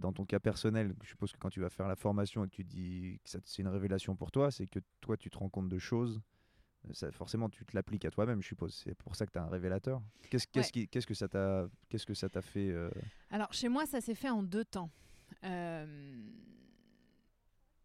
Dans 0.00 0.12
ton 0.12 0.24
cas 0.24 0.40
personnel, 0.40 0.94
je 1.02 1.08
suppose 1.10 1.32
que 1.32 1.38
quand 1.38 1.50
tu 1.50 1.60
vas 1.60 1.70
faire 1.70 1.86
la 1.88 1.96
formation 1.96 2.44
et 2.44 2.48
que 2.48 2.54
tu 2.56 2.64
dis 2.64 3.20
que 3.22 3.30
c'est 3.44 3.62
une 3.62 3.68
révélation 3.68 4.16
pour 4.16 4.30
toi, 4.32 4.50
c'est 4.50 4.66
que 4.66 4.80
toi, 5.00 5.16
tu 5.16 5.30
te 5.30 5.38
rends 5.38 5.48
compte 5.48 5.68
de 5.68 5.78
choses. 5.78 6.20
euh, 6.88 6.92
Ça, 6.92 7.12
forcément, 7.12 7.48
tu 7.48 7.64
te 7.64 7.76
l'appliques 7.76 8.04
à 8.06 8.10
toi-même, 8.10 8.42
je 8.42 8.48
suppose. 8.48 8.74
C'est 8.74 8.94
pour 8.94 9.14
ça 9.14 9.26
que 9.26 9.32
tu 9.32 9.38
es 9.38 9.40
un 9.42 9.46
révélateur. 9.48 10.02
Qu'est-ce 10.30 10.46
qu'est-ce 10.48 10.76
Ouais. 10.78 10.86
qu'est-ce 10.86 11.06
que 11.06 11.14
ça 11.14 11.28
t'a 11.28 11.68
qu'est-ce 11.88 12.06
que 12.06 12.14
ça 12.14 12.28
t'a 12.28 12.42
fait 12.42 12.70
euh, 12.70 12.90
Alors, 13.30 13.52
chez 13.52 13.68
moi, 13.68 13.86
ça 13.86 14.00
s'est 14.00 14.14
fait 14.14 14.30
en 14.30 14.42
deux 14.42 14.64
temps. 14.64 14.90
Euh, 15.44 16.16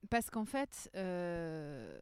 Parce 0.10 0.30
qu'en 0.30 0.46
fait, 0.46 0.90
euh, 0.96 2.00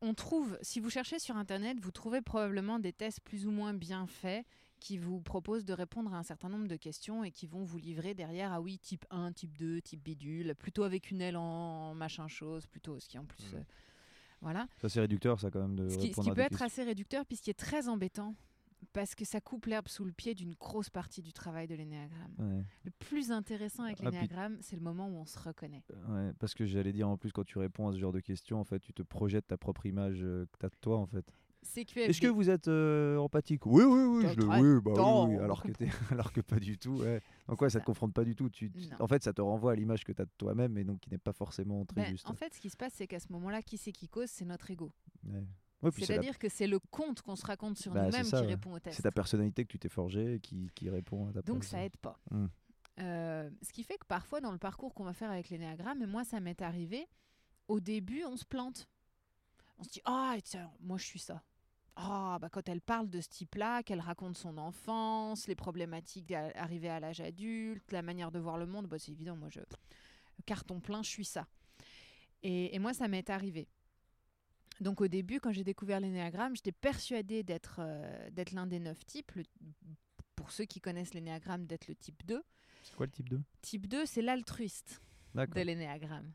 on 0.00 0.14
trouve, 0.14 0.58
si 0.62 0.80
vous 0.80 0.90
cherchez 0.90 1.18
sur 1.18 1.36
Internet, 1.36 1.78
vous 1.80 1.92
trouvez 1.92 2.22
probablement 2.22 2.78
des 2.78 2.92
tests 2.92 3.20
plus 3.20 3.46
ou 3.46 3.50
moins 3.50 3.74
bien 3.74 4.06
faits 4.06 4.44
qui 4.82 4.98
vous 4.98 5.20
proposent 5.20 5.64
de 5.64 5.72
répondre 5.72 6.12
à 6.12 6.18
un 6.18 6.22
certain 6.22 6.48
nombre 6.48 6.66
de 6.66 6.76
questions 6.76 7.22
et 7.24 7.30
qui 7.30 7.46
vont 7.46 7.62
vous 7.64 7.78
livrer 7.78 8.14
derrière, 8.14 8.52
ah 8.52 8.60
oui, 8.60 8.78
type 8.78 9.04
1, 9.10 9.32
type 9.32 9.56
2, 9.56 9.80
type 9.80 10.02
bidule, 10.02 10.54
plutôt 10.56 10.82
avec 10.82 11.10
une 11.10 11.20
aile 11.20 11.36
en 11.36 11.94
machin 11.94 12.26
chose, 12.28 12.66
plutôt, 12.66 12.98
ce 12.98 13.08
qui 13.08 13.18
en 13.18 13.24
plus... 13.24 13.44
Mhm. 13.52 13.58
euh, 13.58 13.62
voilà. 14.40 14.66
Ça, 14.80 14.88
c'est 14.88 14.98
réducteur, 15.00 15.38
ça, 15.38 15.50
quand 15.52 15.60
même, 15.60 15.76
de 15.76 15.88
Ce 15.88 15.96
qui, 15.98 16.12
ce 16.12 16.20
qui 16.20 16.30
peut 16.32 16.40
être 16.40 16.48
questions. 16.48 16.66
assez 16.66 16.82
réducteur, 16.82 17.24
puis 17.26 17.36
ce 17.36 17.42
qui 17.42 17.50
est 17.50 17.54
très 17.58 17.86
embêtant, 17.86 18.34
parce 18.92 19.14
que 19.14 19.24
ça 19.24 19.40
coupe 19.40 19.66
l'herbe 19.66 19.86
sous 19.86 20.04
le 20.04 20.10
pied 20.10 20.34
d'une 20.34 20.54
grosse 20.54 20.90
partie 20.90 21.22
du 21.22 21.32
travail 21.32 21.68
de 21.68 21.76
l'énéagramme. 21.76 22.34
Ouais. 22.40 22.64
Le 22.84 22.90
plus 22.90 23.30
intéressant 23.30 23.84
avec 23.84 23.98
Ah, 24.00 24.02
puis- 24.02 24.10
l'énéagramme, 24.10 24.58
c'est 24.60 24.74
le 24.74 24.82
moment 24.82 25.06
où 25.08 25.14
on 25.14 25.26
se 25.26 25.38
reconnaît. 25.38 25.84
Ouais, 26.08 26.32
parce 26.40 26.54
que 26.54 26.66
j'allais 26.66 26.92
dire 26.92 27.08
en 27.08 27.16
plus 27.16 27.30
quand 27.30 27.44
tu 27.44 27.58
réponds 27.58 27.86
à 27.86 27.92
ce 27.92 27.98
genre 27.98 28.10
de 28.12 28.18
questions, 28.18 28.58
en 28.58 28.64
fait, 28.64 28.80
tu 28.80 28.92
te 28.92 29.02
projettes 29.02 29.46
ta 29.46 29.56
propre 29.56 29.86
image 29.86 30.18
euh, 30.24 30.46
que 30.46 30.58
tu 30.58 30.66
as 30.66 30.70
de 30.70 30.74
toi 30.80 30.98
en 30.98 31.06
fait. 31.06 31.32
CQFD. 31.62 32.10
Est-ce 32.10 32.20
que 32.20 32.26
vous 32.26 32.50
êtes 32.50 32.68
euh, 32.68 33.16
empathique? 33.18 33.64
Oui, 33.66 33.84
oui, 33.84 34.02
oui, 34.04 34.26
je 34.28 34.40
le, 34.40 34.46
oui, 34.46 34.80
bah 34.82 35.24
oui, 35.26 35.36
alors 35.38 35.62
que 35.62 35.70
t'es, 35.72 35.88
alors 36.10 36.32
que 36.32 36.40
pas 36.40 36.58
du 36.58 36.76
tout. 36.78 36.96
Ouais. 37.00 37.22
Donc 37.48 37.60
ouais, 37.62 37.68
C'est 37.68 37.74
ça 37.74 37.78
te 37.80 37.84
ça. 37.84 37.86
confronte 37.86 38.12
pas 38.14 38.24
du 38.24 38.34
tout. 38.34 38.50
Tu, 38.50 38.70
tu- 38.70 38.88
Non. 38.90 38.96
en 39.00 39.06
fait, 39.06 39.22
ça 39.22 39.32
te 39.32 39.40
renvoie 39.40 39.72
à 39.72 39.74
l'image 39.74 40.04
que 40.04 40.12
tu 40.12 40.20
as 40.20 40.24
de 40.24 40.30
toi-même 40.36 40.76
et 40.78 40.84
donc 40.84 41.00
qui 41.00 41.10
n'est 41.10 41.18
pas 41.18 41.32
forcément 41.32 41.84
très 41.84 42.02
Ben, 42.02 42.10
juste. 42.10 42.28
En 42.28 42.34
fait, 42.34 42.52
ce 42.54 42.60
qui 42.60 42.68
se 42.70 42.76
passe, 42.76 42.92
c'est 42.94 43.06
qu'à 43.06 43.20
ce 43.20 43.30
moment-là, 43.32 43.62
qui 43.62 43.78
c'est 43.78 43.92
qui 43.92 44.08
cause? 44.08 44.28
C'est 44.30 44.44
notre 44.44 44.70
ego. 44.70 44.92
Ouais. 45.24 45.42
Ouais, 45.82 45.90
puis 45.90 46.04
c'est, 46.04 46.12
la- 46.14 46.22
C'est-à-dire 46.22 46.38
que 46.38 46.48
c'est 46.48 46.66
le 46.68 46.78
conte 46.78 47.22
qu'on 47.22 47.34
se 47.36 47.44
raconte 47.46 47.76
sur 47.78 47.92
Bah, 47.92 48.06
nous-mêmes 48.06 48.24
ça, 48.24 48.38
qui 48.38 48.44
ouais. 48.44 48.50
répond 48.50 48.72
au 48.74 48.78
test. 48.78 48.96
c'est 48.96 49.02
ta 49.02 49.10
personnalité 49.10 49.64
que 49.64 49.68
tu 49.72 49.78
t'es 49.78 49.88
forgée 49.88 50.38
qui, 50.40 50.70
qui 50.74 50.88
répond 50.90 51.28
à 51.28 51.32
ta 51.32 51.42
Donc 51.42 51.64
ça 51.64 51.84
aide 51.84 51.96
pas. 51.96 52.20
Mm. 52.30 52.46
Euh, 53.00 53.50
ce 53.62 53.72
qui 53.72 53.82
fait 53.82 53.96
que 53.98 54.06
parfois 54.06 54.40
dans 54.40 54.52
le 54.52 54.58
parcours 54.58 54.94
qu'on 54.94 55.02
va 55.04 55.12
faire 55.14 55.30
avec 55.30 55.48
l'énéagramme, 55.48 56.02
et 56.02 56.06
moi 56.06 56.24
ça 56.24 56.38
m'est 56.40 56.60
arrivé, 56.62 57.06
au 57.66 57.80
début 57.80 58.22
on 58.24 58.36
se 58.36 58.44
plante. 58.44 58.88
On 59.78 59.82
se 59.82 59.88
dit 59.88 60.02
ah 60.04 60.36
moi 60.80 60.98
je 60.98 61.04
suis 61.04 61.18
ça. 61.18 61.42
Ah 61.96 62.38
bah 62.40 62.48
quand 62.50 62.68
elle 62.68 62.80
parle 62.80 63.10
de 63.10 63.20
ce 63.20 63.28
type-là, 63.28 63.82
qu'elle 63.82 64.00
raconte 64.00 64.36
son 64.38 64.56
enfance, 64.58 65.46
les 65.46 65.54
problématiques 65.54 66.32
arrivées 66.32 66.88
à 66.88 67.00
l'âge 67.00 67.20
adulte, 67.20 67.92
la 67.92 68.02
manière 68.02 68.30
de 68.32 68.38
voir 68.38 68.56
le 68.56 68.66
monde, 68.66 68.86
bah, 68.86 68.98
c'est 68.98 69.12
évident 69.12 69.36
moi 69.36 69.48
je 69.50 69.60
carton 70.46 70.80
plein 70.80 71.02
je 71.02 71.10
suis 71.10 71.24
ça. 71.24 71.46
Et, 72.42 72.74
et 72.74 72.78
moi 72.78 72.94
ça 72.94 73.08
m'est 73.08 73.28
arrivé. 73.30 73.68
Donc 74.80 75.00
au 75.00 75.06
début, 75.06 75.38
quand 75.38 75.52
j'ai 75.52 75.64
découvert 75.64 76.00
l'énéagramme, 76.00 76.56
j'étais 76.56 76.72
persuadée 76.72 77.42
d'être 77.42 77.76
euh, 77.80 78.30
d'être 78.30 78.52
l'un 78.52 78.66
des 78.66 78.80
neuf 78.80 79.04
types. 79.06 79.30
Le- 79.32 79.44
pour 80.34 80.50
ceux 80.50 80.64
qui 80.64 80.80
connaissent 80.80 81.14
l'énéagramme, 81.14 81.66
d'être 81.66 81.86
le 81.86 81.94
type 81.94 82.24
2. 82.26 82.42
C'est 82.82 82.96
quoi 82.96 83.06
le 83.06 83.12
type 83.12 83.28
2 83.28 83.40
Type 83.60 83.86
2, 83.86 84.06
c'est 84.06 84.22
l'altruiste 84.22 85.00
de 85.60 85.66
l'énéagramme. 85.66 86.32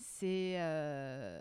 C'est 0.00 0.54
euh, 0.60 1.40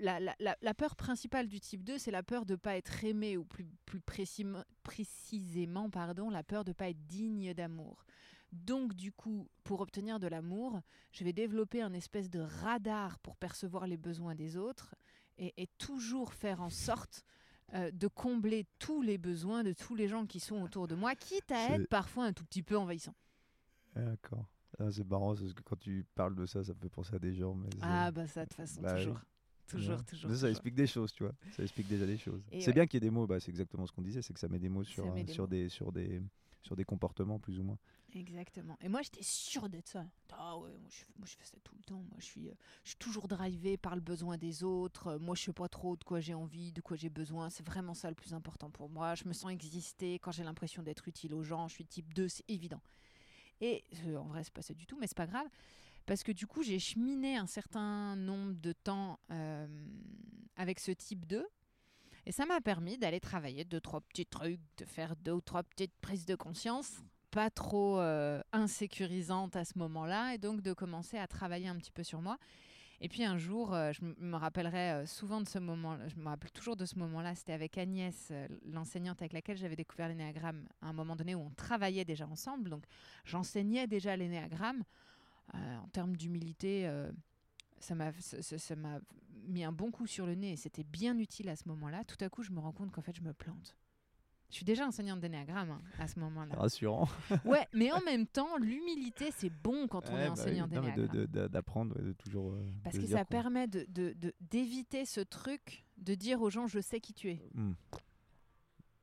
la, 0.00 0.20
la- 0.20 0.56
la- 0.60 0.74
peur 0.74 0.96
principale 0.96 1.48
du 1.48 1.60
type 1.60 1.82
2, 1.84 1.98
c'est 1.98 2.10
la 2.10 2.22
peur 2.22 2.44
de 2.44 2.52
ne 2.52 2.56
pas 2.58 2.76
être 2.76 3.04
aimé 3.04 3.36
ou 3.36 3.44
plus, 3.44 3.66
plus 3.86 4.00
précim- 4.00 4.64
précisément 4.82 5.88
pardon, 5.90 6.30
la 6.30 6.42
peur 6.42 6.64
de 6.64 6.70
ne 6.70 6.74
pas 6.74 6.88
être 6.90 7.06
digne 7.06 7.54
d'amour. 7.54 8.04
Donc 8.52 8.94
du 8.94 9.12
coup, 9.12 9.48
pour 9.64 9.80
obtenir 9.80 10.20
de 10.20 10.26
l'amour, 10.26 10.80
je 11.12 11.24
vais 11.24 11.32
développer 11.32 11.80
un 11.82 11.92
espèce 11.92 12.30
de 12.30 12.40
radar 12.40 13.18
pour 13.20 13.36
percevoir 13.36 13.86
les 13.86 13.96
besoins 13.96 14.34
des 14.34 14.56
autres 14.56 14.94
et, 15.38 15.52
et 15.62 15.66
toujours 15.78 16.32
faire 16.34 16.60
en 16.60 16.70
sorte 16.70 17.24
euh, 17.72 17.90
de 17.90 18.06
combler 18.08 18.66
tous 18.78 19.00
les 19.02 19.18
besoins 19.18 19.64
de 19.64 19.72
tous 19.72 19.94
les 19.94 20.06
gens 20.06 20.26
qui 20.26 20.38
sont 20.38 20.60
autour 20.62 20.86
de 20.86 20.94
moi, 20.94 21.14
quitte 21.16 21.50
à 21.50 21.66
être 21.74 21.88
parfois 21.88 22.26
un 22.26 22.32
tout 22.32 22.44
petit 22.44 22.62
peu 22.62 22.76
envahissant. 22.76 23.14
D'accord. 23.96 24.46
Ah, 24.78 24.90
c'est 24.90 25.08
marrant 25.08 25.34
parce 25.34 25.52
que 25.54 25.62
quand 25.62 25.76
tu 25.78 26.04
parles 26.14 26.34
de 26.34 26.46
ça, 26.46 26.62
ça 26.64 26.72
me 26.74 26.78
fait 26.80 26.88
penser 26.88 27.14
à 27.14 27.18
des 27.18 27.34
gens. 27.34 27.54
Mais 27.54 27.68
Ah 27.82 28.10
bah 28.10 28.26
ça 28.26 28.44
de 28.44 28.48
toute 28.48 28.56
façon 28.56 28.80
Bah 28.82 28.94
oui. 28.94 29.00
toujours. 29.04 29.20
Toujours, 29.66 29.96
Ouais. 29.98 30.04
toujours. 30.04 30.30
Mais 30.30 30.36
ça 30.36 30.40
toujours. 30.40 30.50
explique 30.50 30.74
des 30.74 30.86
choses, 30.86 31.12
tu 31.12 31.22
vois. 31.24 31.32
Ça 31.56 31.62
explique 31.62 31.88
déjà 31.88 32.04
des 32.06 32.18
choses. 32.18 32.42
C'est 32.52 32.66
ouais. 32.66 32.72
bien 32.74 32.86
qu'il 32.86 32.98
y 33.02 33.06
ait 33.06 33.08
des 33.08 33.14
mots, 33.14 33.26
bah, 33.26 33.40
c'est 33.40 33.50
exactement 33.50 33.86
ce 33.86 33.92
qu'on 33.92 34.02
disait, 34.02 34.20
c'est 34.20 34.34
que 34.34 34.40
ça 34.40 34.48
met 34.48 34.58
des 34.58 34.68
mots 34.68 34.84
sur, 34.84 35.10
des 35.14 35.26
sur, 35.32 35.44
mots. 35.44 35.48
des, 35.48 35.68
sur, 35.70 35.90
des, 35.92 36.22
sur 36.62 36.76
des 36.76 36.84
comportements 36.84 37.38
plus 37.38 37.58
ou 37.58 37.62
moins. 37.62 37.78
Exactement. 38.14 38.76
Et 38.80 38.88
moi 38.88 39.00
j'étais 39.02 39.22
sûre 39.22 39.68
d'être 39.68 39.88
ça. 39.88 40.04
Ah 40.32 40.56
ouais, 40.58 40.70
moi 40.78 40.88
je, 40.90 40.96
fais- 40.98 41.12
moi 41.16 41.26
je 41.26 41.34
fais 41.36 41.44
ça 41.44 41.56
tout 41.64 41.74
le 41.76 41.82
temps. 41.82 41.96
Moi 42.10 42.16
je 42.18 42.24
suis, 42.24 42.48
euh, 42.48 42.54
je 42.84 42.90
suis 42.90 42.98
toujours 42.98 43.26
drivée 43.26 43.76
par 43.76 43.94
le 43.96 44.00
besoin 44.00 44.36
des 44.38 44.62
autres. 44.62 45.08
Euh, 45.08 45.18
Moi 45.18 45.34
je 45.34 45.42
sais 45.44 45.52
pas 45.52 45.68
trop 45.68 45.96
de 45.96 46.04
quoi 46.04 46.20
j'ai 46.20 46.34
envie, 46.34 46.70
de 46.70 46.80
quoi 46.80 46.96
j'ai 46.96 47.08
besoin. 47.10 47.50
C'est 47.50 47.66
vraiment 47.66 47.94
ça 47.94 48.08
le 48.10 48.14
plus 48.14 48.32
important 48.34 48.70
pour 48.70 48.88
moi. 48.88 49.14
Je 49.16 49.24
me 49.26 49.32
sens 49.32 49.50
exister 49.50 50.18
quand 50.20 50.30
j'ai 50.30 50.44
l'impression 50.44 50.82
d'être 50.82 51.08
utile 51.08 51.34
aux 51.34 51.42
gens. 51.42 51.66
Je 51.68 51.74
suis 51.74 51.86
type 51.86 52.12
2, 52.14 52.28
c'est 52.28 52.44
évident. 52.48 52.80
Et 53.60 53.84
en 54.16 54.24
vrai 54.24 54.44
c'est 54.44 54.52
pas 54.52 54.62
ça 54.62 54.74
du 54.74 54.86
tout, 54.86 54.96
mais 54.98 55.06
c'est 55.06 55.16
pas 55.16 55.26
grave. 55.26 55.46
parce 56.06 56.22
que 56.22 56.32
du 56.32 56.46
coup, 56.46 56.62
j'ai 56.62 56.78
cheminé 56.78 57.36
un 57.36 57.46
certain 57.46 58.16
nombre 58.16 58.52
de 58.54 58.72
temps 58.72 59.18
euh, 59.30 59.66
avec 60.56 60.80
ce 60.80 60.90
type 60.90 61.26
2. 61.26 61.46
Et 62.26 62.32
ça 62.32 62.46
m'a 62.46 62.60
permis 62.60 62.96
d'aller 62.96 63.20
travailler 63.20 63.64
deux, 63.64 63.80
trois 63.80 64.00
petits 64.00 64.26
trucs, 64.26 64.60
de 64.78 64.84
faire 64.84 65.14
deux 65.16 65.32
ou 65.32 65.40
trois 65.40 65.62
petites 65.62 65.94
prises 66.00 66.24
de 66.24 66.34
conscience, 66.34 67.02
pas 67.30 67.50
trop 67.50 68.00
euh, 68.00 68.40
insécurisantes 68.52 69.56
à 69.56 69.64
ce 69.64 69.78
moment-là, 69.78 70.34
et 70.34 70.38
donc 70.38 70.62
de 70.62 70.72
commencer 70.72 71.18
à 71.18 71.26
travailler 71.26 71.68
un 71.68 71.76
petit 71.76 71.90
peu 71.90 72.02
sur 72.02 72.22
moi. 72.22 72.38
Et 73.00 73.08
puis 73.08 73.24
un 73.24 73.38
jour, 73.38 73.74
euh, 73.74 73.92
je 73.92 74.04
me 74.04 74.36
rappellerai 74.36 74.92
euh, 74.92 75.06
souvent 75.06 75.40
de 75.40 75.48
ce 75.48 75.58
moment, 75.58 75.98
je 76.06 76.16
me 76.16 76.26
rappelle 76.26 76.50
toujours 76.52 76.76
de 76.76 76.84
ce 76.84 76.98
moment-là, 76.98 77.34
c'était 77.34 77.52
avec 77.52 77.76
Agnès, 77.76 78.28
euh, 78.30 78.46
l'enseignante 78.66 79.20
avec 79.20 79.32
laquelle 79.32 79.56
j'avais 79.56 79.76
découvert 79.76 80.08
l'énéagramme, 80.08 80.66
à 80.80 80.88
un 80.88 80.92
moment 80.92 81.16
donné 81.16 81.34
où 81.34 81.40
on 81.40 81.50
travaillait 81.50 82.04
déjà 82.04 82.26
ensemble, 82.26 82.70
donc 82.70 82.84
j'enseignais 83.24 83.86
déjà 83.86 84.16
l'énéagramme. 84.16 84.84
En 85.52 85.88
termes 85.88 86.16
d'humilité, 86.16 86.90
ça 87.78 87.94
m'a 87.94 88.12
mis 89.46 89.62
un 89.62 89.72
bon 89.72 89.90
coup 89.90 90.06
sur 90.06 90.24
le 90.24 90.34
nez 90.34 90.52
et 90.52 90.56
c'était 90.56 90.84
bien 90.84 91.18
utile 91.18 91.50
à 91.50 91.56
ce 91.56 91.68
moment-là. 91.68 92.02
Tout 92.04 92.16
à 92.24 92.30
coup, 92.30 92.42
je 92.42 92.50
me 92.50 92.60
rends 92.60 92.72
compte 92.72 92.90
qu'en 92.92 93.02
fait, 93.02 93.14
je 93.14 93.20
me 93.20 93.34
plante. 93.34 93.76
Je 94.54 94.58
suis 94.58 94.64
déjà 94.64 94.86
enseignante 94.86 95.18
d'énéagramme 95.18 95.70
hein, 95.72 95.80
à 95.98 96.06
ce 96.06 96.20
moment-là. 96.20 96.54
Rassurant. 96.54 97.08
Ouais, 97.44 97.66
mais 97.72 97.90
en 97.90 98.00
même 98.02 98.24
temps, 98.24 98.56
l'humilité, 98.56 99.32
c'est 99.32 99.50
bon 99.50 99.88
quand 99.88 100.08
on 100.10 100.14
Ouais, 100.14 100.20
est 100.22 100.26
bah 100.26 100.32
enseignant 100.34 100.68
oui. 100.70 100.70
Mais 100.70 100.76
de- 100.76 100.80
d'énéagramme. 100.92 101.18
de- 101.18 101.26
de- 101.26 101.46
D'apprendre, 101.48 101.96
ouais, 101.96 102.04
de 102.04 102.12
toujours. 102.12 102.52
euh, 102.52 102.64
Parce 102.84 102.94
de 102.94 103.00
que 103.02 103.08
ça 103.08 103.24
permet 103.24 103.66
de- 103.66 103.84
de- 103.88 104.12
de- 104.12 104.32
d'éviter 104.40 105.06
ce 105.06 105.20
truc 105.20 105.84
de 105.98 106.14
dire 106.14 106.40
aux 106.40 106.50
gens 106.50 106.68
je 106.68 106.78
sais 106.78 107.00
qui 107.00 107.12
tu 107.12 107.30
es. 107.30 107.42
Hmm. 107.54 107.72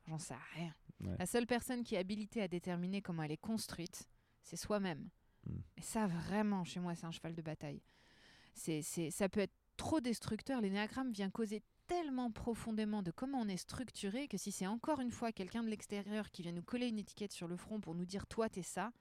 J'en 0.08 0.20
sais 0.20 0.36
rien. 0.56 0.74
Ouais. 1.02 1.18
La 1.20 1.26
seule 1.26 1.45
personne 1.47 1.84
qui 1.84 1.95
est 1.95 1.97
habilitée 1.97 2.41
à 2.41 2.47
déterminer 2.47 3.02
comment 3.02 3.24
elle 3.24 3.32
est 3.34 3.38
construite, 3.38 4.08
c'est 4.43 4.56
soi-même. 4.56 5.10
Mm. 5.47 5.58
Et 5.78 5.82
ça, 5.82 6.08
vraiment, 6.08 6.64
chez 6.64 6.80
moi, 6.80 6.95
c'est 6.95 7.06
un 7.08 7.12
cheval 7.12 7.34
de 7.36 7.41
bataille. 7.41 7.82
C'est, 8.54 8.82
c'est, 8.84 9.10
ça 9.12 9.28
peut 9.28 9.39
être 9.41 9.54
trop 9.78 9.99
destructeur. 9.99 10.62
L'énéagramme 10.62 11.12
vient 11.12 11.30
causer 11.30 11.62
tellement 11.92 12.32
profondément 12.32 13.04
de 13.04 13.12
comment 13.12 13.39
on 13.42 13.48
est 13.50 13.58
structuré 13.58 14.28
que 14.30 14.38
si 14.38 14.52
c'est 14.54 14.66
encore 14.68 15.02
une 15.02 15.12
fois 15.12 15.32
quelqu'un 15.34 15.62
de 15.62 15.68
l'extérieur 15.70 16.32
qui 16.32 16.42
vient 16.42 16.54
nous 16.54 16.62
coller 16.64 16.88
une 16.88 17.00
étiquette 17.00 17.34
sur 17.34 17.48
le 17.50 17.58
front 17.58 17.82
pour 17.82 17.96
nous 17.96 18.06
dire 18.06 18.26
toi, 18.28 18.48
t'es 18.50 18.62
ça, 18.64 18.92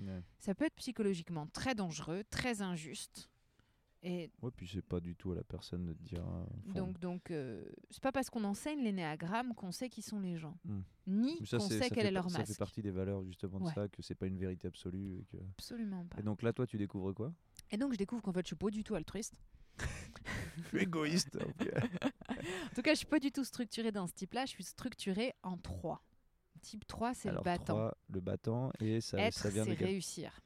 Ouais. 0.00 0.22
ça 0.40 0.54
peut 0.54 0.64
être 0.66 0.74
psychologiquement 0.74 1.46
très 1.46 1.74
dangereux, 1.74 2.22
très 2.28 2.60
injuste. 2.62 3.30
Et 4.02 4.30
Ouais, 4.42 4.50
puis 4.54 4.68
c'est 4.68 4.82
pas 4.82 5.00
du 5.00 5.16
tout 5.16 5.32
à 5.32 5.34
la 5.36 5.42
personne 5.44 5.86
de 5.86 5.92
te 5.94 6.02
dire. 6.02 6.22
euh, 6.26 6.44
donc, 6.74 6.98
donc 7.00 7.30
euh, 7.30 7.64
c'est 7.90 8.02
pas 8.02 8.12
parce 8.12 8.28
qu'on 8.28 8.44
enseigne 8.44 8.82
l'énéagramme 8.82 9.54
qu'on 9.54 9.72
sait 9.72 9.88
qui 9.88 10.02
sont 10.02 10.20
les 10.20 10.36
gens, 10.36 10.56
Mm. 10.64 10.80
ni 11.06 11.46
ça, 11.46 11.56
qu'on 11.58 11.68
sait 11.68 11.78
ça 11.78 11.88
quel 11.88 12.02
fait 12.02 12.08
est 12.08 12.10
leur 12.10 12.28
Ça 12.30 12.38
masque. 12.40 12.52
fait 12.52 12.58
partie 12.58 12.82
des 12.82 12.90
valeurs 12.90 13.24
justement 13.24 13.58
de 13.60 13.64
Ouais. 13.64 13.72
ça, 13.72 13.88
que 13.88 14.02
c'est 14.02 14.14
pas 14.16 14.26
une 14.26 14.36
vérité 14.36 14.66
absolue. 14.68 15.20
Et, 15.20 15.24
que... 15.24 15.36
Absolument 15.58 16.04
pas. 16.06 16.18
et 16.18 16.22
donc 16.22 16.42
là, 16.42 16.52
toi, 16.52 16.66
tu 16.66 16.76
découvres 16.76 17.14
quoi? 17.14 17.32
Et 17.70 17.76
donc 17.78 17.92
je 17.92 17.98
découvre 17.98 18.20
qu'en 18.22 18.32
fait 18.32 18.42
je 18.42 18.48
suis 18.48 18.56
pas 18.56 18.68
du 18.70 18.84
tout 18.84 18.94
altruiste. 18.96 19.40
Je 19.78 20.68
suis 20.68 20.78
égoïste. 20.82 21.36
ok. 21.36 21.70
En 22.70 22.74
tout 22.74 22.82
cas, 22.82 22.92
je 22.92 22.98
suis 22.98 23.06
pas 23.06 23.18
du 23.20 23.30
tout 23.32 23.44
structurée 23.44 23.92
dans 23.92 24.06
ce 24.06 24.12
type-là. 24.14 24.44
Je 24.46 24.50
suis 24.50 24.64
structurée 24.64 25.32
en 25.42 25.56
trois. 25.56 26.02
Type 26.62 26.86
3, 26.86 27.14
c'est 27.14 27.30
le 27.30 27.40
battant. 27.42 27.90
le 28.10 28.20
battant, 28.20 28.72
et 28.80 29.00
ça, 29.00 29.18
Être, 29.18 29.34
ça 29.38 29.50
vient 29.50 29.64
de 29.64 29.70
c'est 29.70 29.76
quel- 29.76 29.88
réussir. 29.88 30.40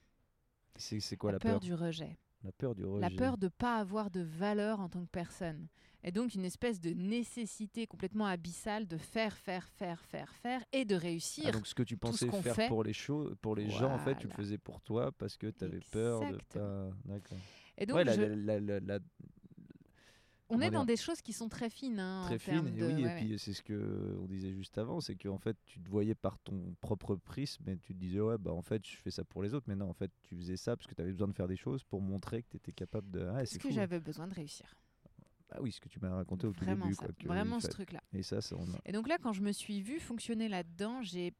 C'est 0.76 1.16
quoi 1.16 1.30
la, 1.30 1.36
la, 1.36 1.38
peur, 1.40 1.50
peur 1.52 1.60
du 1.60 1.72
rejet. 1.74 2.18
La 2.42 2.52
peur 2.52 2.74
du 2.74 2.84
rejet. 2.84 3.00
La 3.08 3.10
peur 3.10 3.38
de 3.38 3.48
pas 3.48 3.76
avoir 3.76 4.10
de 4.10 4.20
valeur 4.20 4.80
en 4.80 4.88
tant 4.88 5.00
que 5.02 5.10
personne. 5.10 5.68
Et 6.02 6.10
donc 6.12 6.34
une 6.34 6.44
espèce 6.44 6.80
de 6.80 6.90
nécessité 6.90 7.86
complètement 7.86 8.24
abyssale 8.26 8.86
de 8.86 8.96
faire, 8.98 9.36
faire, 9.36 9.68
faire, 9.68 10.02
faire, 10.04 10.34
faire 10.34 10.62
et 10.72 10.84
de 10.86 10.94
réussir. 10.94 11.44
Ah, 11.48 11.52
donc 11.52 11.66
ce 11.66 11.74
que 11.74 11.82
tu 11.82 11.96
pensais 11.98 12.30
faire 12.30 12.54
fait. 12.54 12.68
pour 12.68 12.82
les 12.82 12.92
choses, 12.94 13.34
pour 13.42 13.54
les 13.56 13.68
gens, 13.70 13.92
en 13.94 13.98
fait, 13.98 14.16
tu 14.16 14.26
le 14.26 14.32
faisais 14.34 14.58
pour 14.58 14.80
toi 14.80 15.12
parce 15.12 15.36
que 15.36 15.46
tu 15.48 15.64
avais 15.64 15.80
peur 15.92 16.20
de 16.32 16.38
pas. 16.52 16.90
D'accord. 17.04 17.38
et 17.78 17.86
donc 17.86 17.96
Ouais, 17.96 18.04
je- 18.14 18.20
la- 18.22 18.58
la- 18.60 18.80
la- 18.80 18.98
on 20.50 20.60
est 20.60 20.70
dans 20.70 20.84
des 20.84 20.96
choses 20.96 21.22
qui 21.22 21.32
sont 21.32 21.48
très 21.48 21.70
fines. 21.70 21.98
hein, 21.98 22.22
en 22.22 22.24
très 22.26 22.38
fine. 22.38 22.54
termes 22.54 22.68
Et 22.68 22.70
de- 22.72 22.86
oui, 22.86 22.92
ouais, 22.94 23.00
et 23.00 23.04
ouais. 23.04 23.16
puis 23.16 23.38
c'est 23.38 23.52
ce 23.52 23.62
que 23.62 24.16
on 24.20 24.26
disait 24.26 24.52
juste 24.52 24.76
avant, 24.78 25.00
c'est 25.00 25.16
qu'en 25.16 25.38
fait, 25.38 25.56
tu 25.64 25.80
te 25.80 25.88
voyais 25.88 26.14
par 26.14 26.38
ton 26.40 26.74
propre 26.80 27.16
prisme, 27.16 27.68
et 27.68 27.76
tu 27.78 27.94
te 27.94 27.98
disais 27.98 28.20
ouais, 28.20 28.36
bah 28.38 28.52
en 28.52 28.62
fait, 28.62 28.86
je 28.86 28.96
fais 28.96 29.10
ça 29.10 29.24
pour 29.24 29.42
les 29.42 29.54
autres, 29.54 29.66
mais 29.68 29.76
non, 29.76 29.88
en 29.88 29.94
fait, 29.94 30.10
tu 30.22 30.36
faisais 30.36 30.56
ça 30.56 30.76
parce 30.76 30.86
que 30.86 30.94
tu 30.94 31.00
avais 31.00 31.12
besoin 31.12 31.28
de 31.28 31.32
faire 31.34 31.48
des 31.48 31.56
choses 31.56 31.82
pour 31.84 32.00
montrer 32.02 32.42
que 32.42 32.48
tu 32.50 32.56
étais 32.58 32.72
capable 32.72 33.10
de. 33.10 33.20
Ah, 33.30 33.34
Parce 33.38 33.56
que 33.58 33.70
j'avais 33.70 34.00
besoin 34.00 34.26
de 34.28 34.34
réussir. 34.34 34.74
Ah 35.52 35.60
oui, 35.60 35.72
ce 35.72 35.80
que 35.80 35.88
tu 35.88 35.98
m'as 35.98 36.14
raconté 36.14 36.46
au 36.46 36.52
tout 36.52 36.64
Vraiment 36.64 36.84
début, 36.84 36.94
ça. 36.94 37.06
quoi. 37.06 37.14
que 37.18 37.26
Vraiment 37.26 37.58
ce 37.58 37.66
truc-là. 37.66 38.00
Et 38.12 38.22
ça, 38.22 38.40
ça 38.40 38.54
on 38.56 38.62
a- 38.72 38.78
Et 38.84 38.92
donc 38.92 39.08
là, 39.08 39.18
quand 39.20 39.32
je 39.32 39.42
me 39.42 39.50
suis 39.50 39.80
vue 39.82 39.98
fonctionner 39.98 40.48
là-dedans, 40.48 41.02
j'ai 41.02 41.34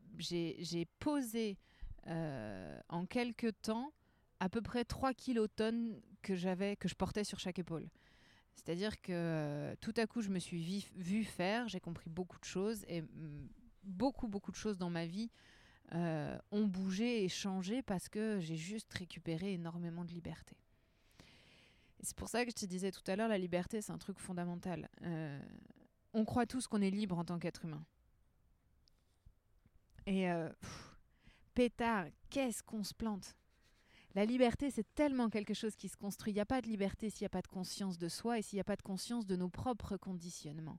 posé 0.99 1.59
euh, 2.07 2.81
en 2.89 3.07
quelques 3.07 3.53
temps 3.63 3.93
à 4.41 4.49
peu 4.49 4.63
près 4.63 4.85
3 4.85 5.13
kilotonnes 5.15 6.01
que 6.23 6.35
j'avais, 6.35 6.75
que 6.77 6.89
je 6.89 6.95
portais 6.95 7.25
sur 7.25 7.39
chaque 7.39 7.59
épaule. 7.59 7.89
C'est-à-dire 8.63 9.01
que 9.01 9.13
euh, 9.13 9.75
tout 9.81 9.95
à 9.97 10.07
coup, 10.07 10.21
je 10.21 10.29
me 10.29 10.39
suis 10.39 10.87
vue 10.95 11.25
faire, 11.25 11.67
j'ai 11.69 11.81
compris 11.81 12.11
beaucoup 12.11 12.39
de 12.39 12.45
choses 12.45 12.85
et 12.89 13.01
mm, 13.01 13.49
beaucoup, 13.85 14.29
beaucoup 14.29 14.51
de 14.51 14.57
choses 14.57 14.77
dans 14.77 14.91
ma 14.91 15.07
vie 15.07 15.31
euh, 15.95 16.39
ont 16.51 16.67
bougé 16.67 17.25
et 17.25 17.29
changé 17.29 17.83
parce 17.83 18.09
que 18.11 18.39
j'ai 18.41 18.57
juste 18.57 18.93
récupéré 18.93 19.55
énormément 19.55 20.05
de 20.05 20.13
liberté. 20.13 20.57
C'est 22.03 22.17
pour 22.17 22.29
ça 22.29 22.45
que 22.45 22.51
je 22.51 22.57
te 22.57 22.67
disais 22.67 22.93
tout 22.93 23.03
à 23.07 23.17
l'heure, 23.17 23.29
la 23.29 23.39
liberté, 23.39 23.81
c'est 23.81 23.93
un 23.93 23.99
truc 23.99 24.19
fondamental. 24.19 24.91
Euh, 25.03 25.41
on 26.13 26.27
croit 26.27 26.47
tous 26.47 26.67
qu'on 26.67 26.83
est 26.83 26.91
libre 26.91 27.19
en 27.19 27.25
tant 27.25 27.39
qu'être 27.39 27.65
humain. 27.65 27.85
Et 30.07 30.27
pétard, 31.55 32.07
qu'est-ce 32.31 32.63
qu'on 32.63 32.83
se 32.83 32.95
plante? 32.95 33.37
La 34.15 34.25
liberté, 34.25 34.71
c'est 34.71 34.87
tellement 34.95 35.29
quelque 35.31 35.55
chose 35.55 35.77
qui 35.77 35.89
se 35.89 35.97
construit. 35.97 36.33
Il 36.33 36.35
n'y 36.35 36.41
a 36.41 36.47
pas 36.47 36.61
de 36.61 36.67
liberté 36.67 37.11
s'il 37.11 37.23
n'y 37.23 37.27
a 37.27 37.31
pas 37.31 37.43
de 37.43 37.47
conscience 37.49 37.99
de 37.99 38.09
soi 38.09 38.39
et 38.39 38.43
s'il 38.43 38.57
n'y 38.57 38.61
a 38.61 38.65
pas 38.65 38.77
de 38.77 38.83
conscience 38.83 39.27
de 39.27 39.37
nos 39.37 39.49
propres 39.49 39.97
conditionnements. 39.97 40.79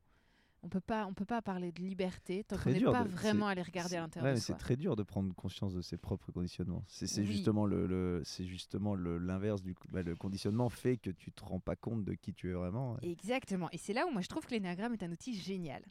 On 0.63 0.69
peut 0.69 0.79
pas, 0.81 1.07
on 1.07 1.13
peut 1.15 1.25
pas 1.25 1.41
parler 1.41 1.71
de 1.71 1.81
liberté 1.81 2.43
tant 2.43 2.55
qu'on 2.55 2.69
n'est 2.69 2.79
pas 2.81 3.03
de- 3.03 3.09
vraiment 3.09 3.47
allé 3.47 3.63
regarder 3.63 3.95
à 3.95 4.01
l'intérieur 4.01 4.25
ouais, 4.27 4.33
de 4.33 4.37
mais 4.37 4.41
c'est 4.41 4.53
très 4.59 4.75
dur 4.75 4.95
de 4.95 5.01
prendre 5.01 5.33
conscience 5.33 5.73
de 5.73 5.81
ses 5.81 5.97
propres 5.97 6.31
conditionnements. 6.31 6.83
C'est 6.87 7.07
Oui. 7.21 7.25
justement 7.25 7.65
le, 7.65 7.87
le- 7.87 8.21
c'est 8.25 8.45
justement 8.45 8.93
l'inverse 8.95 9.63
du 9.63 9.73
bah, 9.91 10.03
le 10.03 10.15
conditionnement 10.15 10.69
fait 10.69 10.97
que 10.97 11.09
tu 11.09 11.31
te 11.31 11.43
rends 11.43 11.59
pas 11.59 11.75
compte 11.75 12.03
de 12.03 12.13
qui 12.13 12.31
tu 12.35 12.49
es 12.51 12.53
vraiment. 12.53 12.99
Exactement. 13.01 13.69
Et 13.71 13.79
c'est 13.79 13.93
là 13.93 14.05
où 14.05 14.11
moi 14.11 14.21
je 14.21 14.27
trouve 14.27 14.45
que 14.45 14.51
l'énagramme 14.51 14.93
est 14.93 15.01
un 15.01 15.11
outil 15.11 15.33
génial. 15.33 15.81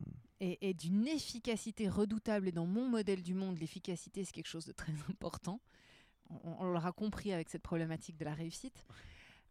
Mm. 0.00 0.04
Et, 0.42 0.70
et 0.70 0.72
d'une 0.72 1.06
efficacité 1.06 1.86
redoutable. 1.90 2.48
Et 2.48 2.52
dans 2.52 2.64
mon 2.64 2.88
modèle 2.88 3.22
du 3.22 3.34
monde, 3.34 3.58
l'efficacité, 3.58 4.24
c'est 4.24 4.32
quelque 4.32 4.46
chose 4.48 4.64
de 4.64 4.72
très 4.72 4.94
important. 5.10 5.60
On, 6.44 6.64
l'aura 6.64 6.92
compris 6.92 7.32
avec 7.32 7.48
cette 7.48 7.62
problématique 7.62 8.16
de 8.16 8.24
la 8.24 8.34
réussite. 8.34 8.84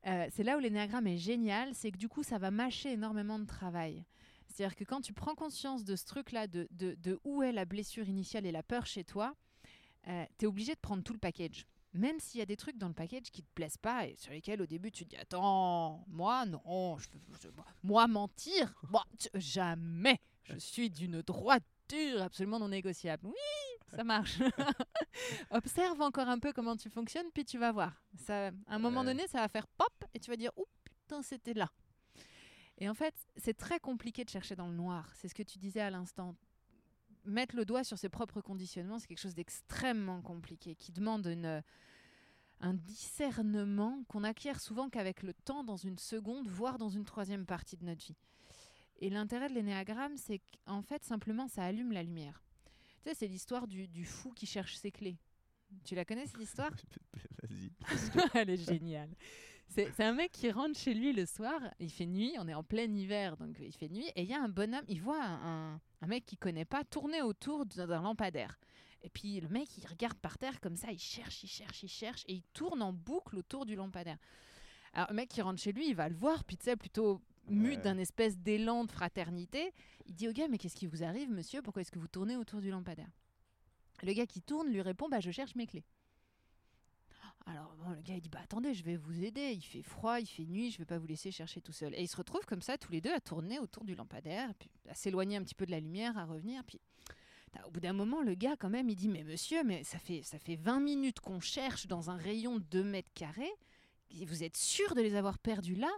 Euh, 0.07 0.27
c'est 0.32 0.43
là 0.43 0.57
où 0.57 0.59
l'énéagramme 0.59 1.07
est 1.07 1.17
génial, 1.17 1.73
c'est 1.75 1.91
que 1.91 1.97
du 1.97 2.07
coup, 2.07 2.23
ça 2.23 2.38
va 2.38 2.51
mâcher 2.51 2.93
énormément 2.93 3.39
de 3.39 3.45
travail. 3.45 4.05
C'est-à-dire 4.47 4.75
que 4.75 4.84
quand 4.84 5.01
tu 5.01 5.13
prends 5.13 5.36
conscience 5.36 5.84
de 5.84 5.95
ce 5.95 6.05
truc-là, 6.05 6.47
de, 6.47 6.67
de, 6.71 7.19
où 7.23 7.43
est 7.43 7.51
la 7.51 7.65
blessure 7.65 8.07
initiale 8.07 8.45
et 8.45 8.51
la 8.51 8.63
peur 8.63 8.86
chez 8.86 9.03
toi, 9.03 9.36
tu 10.05 10.45
es 10.45 10.47
obligé 10.47 10.73
de 10.73 10.80
prendre 10.80 11.03
tout 11.03 11.13
le 11.13 11.19
package. 11.19 11.65
Même 11.93 12.19
s'il 12.19 12.39
y 12.39 12.43
a 12.43 12.45
des 12.45 12.57
trucs 12.57 12.77
dans 12.77 12.88
le 12.88 12.93
package 12.93 13.32
qui 13.32 13.41
te 13.41 13.49
plaisent 13.55 13.77
pas 13.77 14.07
et 14.07 14.15
sur 14.15 14.32
lesquels 14.32 14.61
au 14.61 14.67
début 14.67 14.91
tu 14.91 15.05
te 15.05 15.09
dis 15.09 15.17
attends 15.17 16.05
moi 16.07 16.45
non 16.45 16.97
je, 16.99 17.07
moi 17.82 18.07
mentir 18.07 18.75
moi 18.91 19.03
jamais 19.34 20.19
je 20.43 20.57
suis 20.59 20.91
d'une 20.91 21.23
absolument 22.20 22.60
non 22.60 22.70
négociable. 22.70 23.28
Oui 23.28 23.34
ça 23.90 24.04
marche. 24.04 24.38
Observe 25.50 26.00
encore 26.02 26.28
un 26.28 26.38
peu 26.38 26.54
comment 26.54 26.76
tu 26.76 26.90
fonctionnes 26.90 27.32
puis 27.34 27.44
tu 27.44 27.58
vas 27.58 27.72
voir. 27.72 28.02
Ça 28.18 28.48
à 28.48 28.52
un 28.68 28.80
moment 28.80 29.00
Ouais. 29.02 29.08
donné 29.08 29.28
ça 29.28 29.40
va 29.40 29.48
faire 29.48 29.68
pop 29.68 29.94
et 30.14 30.20
tu 30.20 30.30
vas 30.30 30.38
dire 30.38 30.52
oh 30.58 30.68
putain 30.84 31.22
c'était 31.24 31.54
là. 31.56 31.70
Et 32.78 32.88
en 32.88 32.94
fait 32.94 33.16
c'est 33.36 33.58
très 33.58 33.80
compliqué 33.80 34.24
de 34.24 34.30
chercher 34.30 34.56
dans 34.56 34.68
le 34.68 34.76
noir. 34.76 35.10
C'est 35.16 35.28
ce 35.28 35.34
que 35.36 35.44
tu 35.44 35.58
disais 35.58 35.82
à 35.82 35.90
l'instant. 35.90 36.36
Mettre 37.26 37.56
le 37.56 37.66
doigt 37.66 37.84
sur 37.84 37.98
ses 37.98 38.10
propres 38.10 38.42
conditionnements 38.42 39.00
c'est 39.00 39.08
quelque 39.08 39.20
chose 39.22 39.36
d'extrêmement 39.36 40.22
compliqué 40.22 40.76
qui 40.76 40.92
demande 40.92 41.26
une 41.26 41.64
un 42.62 42.74
discernement 42.74 44.04
qu'on 44.10 44.24
acquiert 44.26 44.60
souvent 44.60 44.90
qu'avec 44.90 45.24
le 45.24 45.34
temps, 45.34 45.64
dans 45.64 45.78
une 45.78 45.98
seconde, 45.98 46.50
voire 46.50 46.78
dans 46.78 46.90
une 46.90 47.06
troisième 47.06 47.46
partie 47.46 47.78
de 47.78 47.86
notre 47.86 48.06
vie. 48.06 48.18
Et 49.00 49.10
l'intérêt 49.10 49.50
de 49.50 49.54
l'énéagramme, 49.54 50.18
c'est 50.18 50.41
qu'en 50.66 50.82
fait, 50.82 51.04
simplement, 51.04 51.47
ça 51.47 51.64
allume 51.64 51.91
la 51.91 52.04
lumière. 52.04 52.43
Tu 53.04 53.10
sais, 53.10 53.16
c'est 53.16 53.28
l'histoire 53.28 53.68
du, 53.68 53.88
du 53.88 54.06
fou 54.06 54.32
qui 54.32 54.45
cherche 54.45 54.76
ses 54.76 54.91
clés. 54.91 55.18
Tu 55.84 55.95
la 55.95 56.06
connais, 56.06 56.26
cette 56.26 56.41
histoire? 56.41 56.72
Vas-y. 57.43 58.30
Elle 58.34 58.50
est 58.50 58.58
géniale. 58.58 59.10
C'est 59.70 60.00
un 60.00 60.14
mec 60.14 60.32
qui 60.32 60.50
rentre 60.50 60.80
chez 60.80 60.95
lui 60.95 61.14
le 61.14 61.28
soir, 61.28 61.62
il 61.80 61.91
fait 61.91 62.08
nuit, 62.08 62.34
on 62.39 62.47
est 62.47 62.56
en 62.56 62.64
plein 62.64 62.91
hiver, 62.91 63.38
donc 63.38 63.56
il 63.60 63.72
fait 63.72 63.88
nuit, 63.88 64.08
et 64.16 64.24
il 64.24 64.28
y 64.28 64.34
a 64.34 64.41
un 64.41 64.50
bonhomme, 64.50 64.84
il 64.88 65.00
voit 65.00 65.24
un, 65.24 65.80
mec 66.08 66.26
qu'il 66.26 66.39
connaît 66.39 66.66
pas 66.66 66.84
tourner 66.84 67.22
autour 67.22 67.68
d'un 67.68 67.86
d'un 67.86 68.02
lampadaire. 68.02 68.60
Et 69.04 69.10
puis 69.10 69.39
le 69.39 69.47
mec, 69.47 69.78
il 69.78 69.86
regarde 69.86 70.18
par 70.18 70.39
terre 70.39 70.60
comme 70.60 70.76
ça, 70.76 70.91
il 70.91 71.00
cherche, 71.00 71.43
il 71.43 71.47
cherche, 71.47 71.84
il 71.84 71.88
cherche, 71.88 72.24
et 72.28 72.34
il 72.34 72.43
tourne 72.52 72.82
en 72.82 72.91
boucle 72.91 73.38
autour 73.38 73.68
du 73.68 73.76
lampadaire. 73.76 74.18
Alors 74.93 75.10
le 75.12 75.16
mec 75.16 75.30
qui 75.30 75.41
rentre 75.41 75.62
chez 75.62 75.72
lui, 75.72 75.88
il 75.88 75.95
va 75.95 76.10
le 76.10 76.16
voir, 76.16 76.43
puis 76.43 76.58
tu 76.58 76.66
sais, 76.66 76.76
plutôt 76.76 77.22
mu 77.50 77.76
Ouais. 77.76 77.78
d'un 77.78 77.97
espèce 77.97 78.38
d'élan 78.38 78.86
de 78.86 78.91
fraternité, 78.91 79.74
il 80.06 80.16
dit 80.16 80.28
au 80.28 80.32
gars, 80.32 80.47
mais 80.47 80.58
qu'est-ce 80.58 80.76
qui 80.76 80.88
vous 80.88 81.04
arrive, 81.04 81.30
monsieur? 81.32 81.62
Pourquoi 81.62 81.82
est-ce 81.82 81.91
que 81.91 82.00
vous 82.00 82.08
tournez 82.08 82.36
autour 82.38 82.62
du 82.62 82.70
lampadaire? 82.72 83.10
Le 84.04 84.14
gars 84.14 84.26
qui 84.26 84.41
tourne 84.41 84.70
lui 84.70 84.82
répond, 84.82 85.10
bah 85.10 85.20
je 85.20 85.32
cherche 85.32 85.56
mes 85.56 85.68
clés. 85.68 85.84
Alors 87.45 87.76
bon, 87.78 87.89
le 87.91 88.02
gars 88.02 88.16
il 88.16 88.22
dit 88.22 88.30
bah 88.30 88.39
attendez, 88.43 88.74
je 88.74 88.84
vais 88.84 88.95
vous 88.95 89.24
aider. 89.24 89.54
Il 89.54 89.62
fait 89.62 89.82
froid, 89.82 90.20
il 90.20 90.28
fait 90.28 90.45
nuit, 90.45 90.72
je 90.72 90.78
vais 90.78 90.86
pas 90.86 90.97
vous 91.00 91.08
laisser 91.08 91.32
chercher 91.32 91.62
tout 91.62 91.72
seul. 91.72 91.93
Et 91.95 92.02
ils 92.04 92.08
se 92.08 92.16
retrouvent 92.18 92.45
comme 92.45 92.62
ça 92.62 92.78
tous 92.78 92.91
les 92.91 93.02
deux 93.02 93.14
à 93.14 93.20
tourner 93.20 93.60
autour 93.60 93.84
du 93.84 93.95
lampadaire, 93.95 94.54
puis 94.56 94.70
à 94.88 94.93
s'éloigner 94.93 95.38
un 95.38 95.43
petit 95.43 95.56
peu 95.56 95.66
de 95.66 95.72
la 95.72 95.80
lumière, 95.80 96.18
à 96.18 96.26
revenir. 96.26 96.64
Puis 96.66 96.80
au 97.66 97.72
bout 97.72 97.80
d'un 97.80 97.93
moment, 97.93 98.22
le 98.22 98.36
gars 98.36 98.56
quand 98.56 98.70
même, 98.70 98.89
il 98.89 98.95
dit 98.95 99.10
mais 99.10 99.24
monsieur, 99.24 99.64
mais 99.64 99.84
ça 99.84 99.97
fait 99.97 100.22
ça 100.22 100.38
fait 100.38 100.56
20 100.58 100.80
minutes 100.80 101.20
qu'on 101.20 101.39
cherche 101.39 101.88
dans 101.88 102.10
un 102.12 102.18
rayon 102.18 102.58
de 102.60 102.64
2 102.64 102.84
mètres 102.84 103.12
carrés. 103.16 103.52
Vous 104.26 104.43
êtes 104.43 104.58
sûr 104.58 104.93
de 104.95 105.02
les 105.02 105.16
avoir 105.16 105.39
perdus 105.39 105.76
là? 105.76 105.91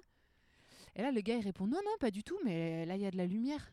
Et 0.95 1.01
là, 1.01 1.11
le 1.11 1.21
gars 1.21 1.35
il 1.35 1.43
répond 1.43 1.67
non 1.67 1.79
non 1.85 1.97
pas 1.99 2.11
du 2.11 2.23
tout, 2.23 2.37
mais 2.43 2.85
là 2.85 2.95
il 2.95 3.01
y 3.01 3.05
a 3.05 3.11
de 3.11 3.17
la 3.17 3.25
lumière. 3.25 3.71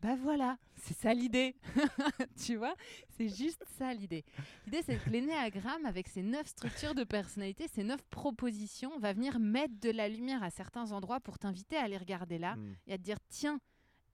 Bah 0.00 0.16
voilà, 0.16 0.58
c'est 0.76 0.94
ça 0.94 1.14
l'idée. 1.14 1.56
tu 2.44 2.56
vois, 2.56 2.74
c'est 3.16 3.28
juste 3.28 3.64
ça 3.78 3.94
l'idée. 3.94 4.22
L'idée, 4.66 4.82
c'est 4.82 4.98
que 5.02 5.08
l'énéagramme, 5.08 5.86
avec 5.86 6.08
ses 6.08 6.22
neuf 6.22 6.46
structures 6.48 6.94
de 6.94 7.04
personnalité, 7.04 7.68
ses 7.68 7.84
neuf 7.84 8.02
propositions, 8.10 8.98
va 8.98 9.14
venir 9.14 9.38
mettre 9.40 9.72
de 9.80 9.88
la 9.90 10.10
lumière 10.10 10.42
à 10.42 10.50
certains 10.50 10.92
endroits 10.92 11.20
pour 11.20 11.38
t'inviter 11.38 11.76
à 11.76 11.84
aller 11.84 11.96
regarder 11.96 12.36
là 12.38 12.56
Mm. 12.56 12.74
et 12.86 12.92
à 12.92 12.98
te 12.98 13.02
dire 13.02 13.16
tiens, 13.30 13.58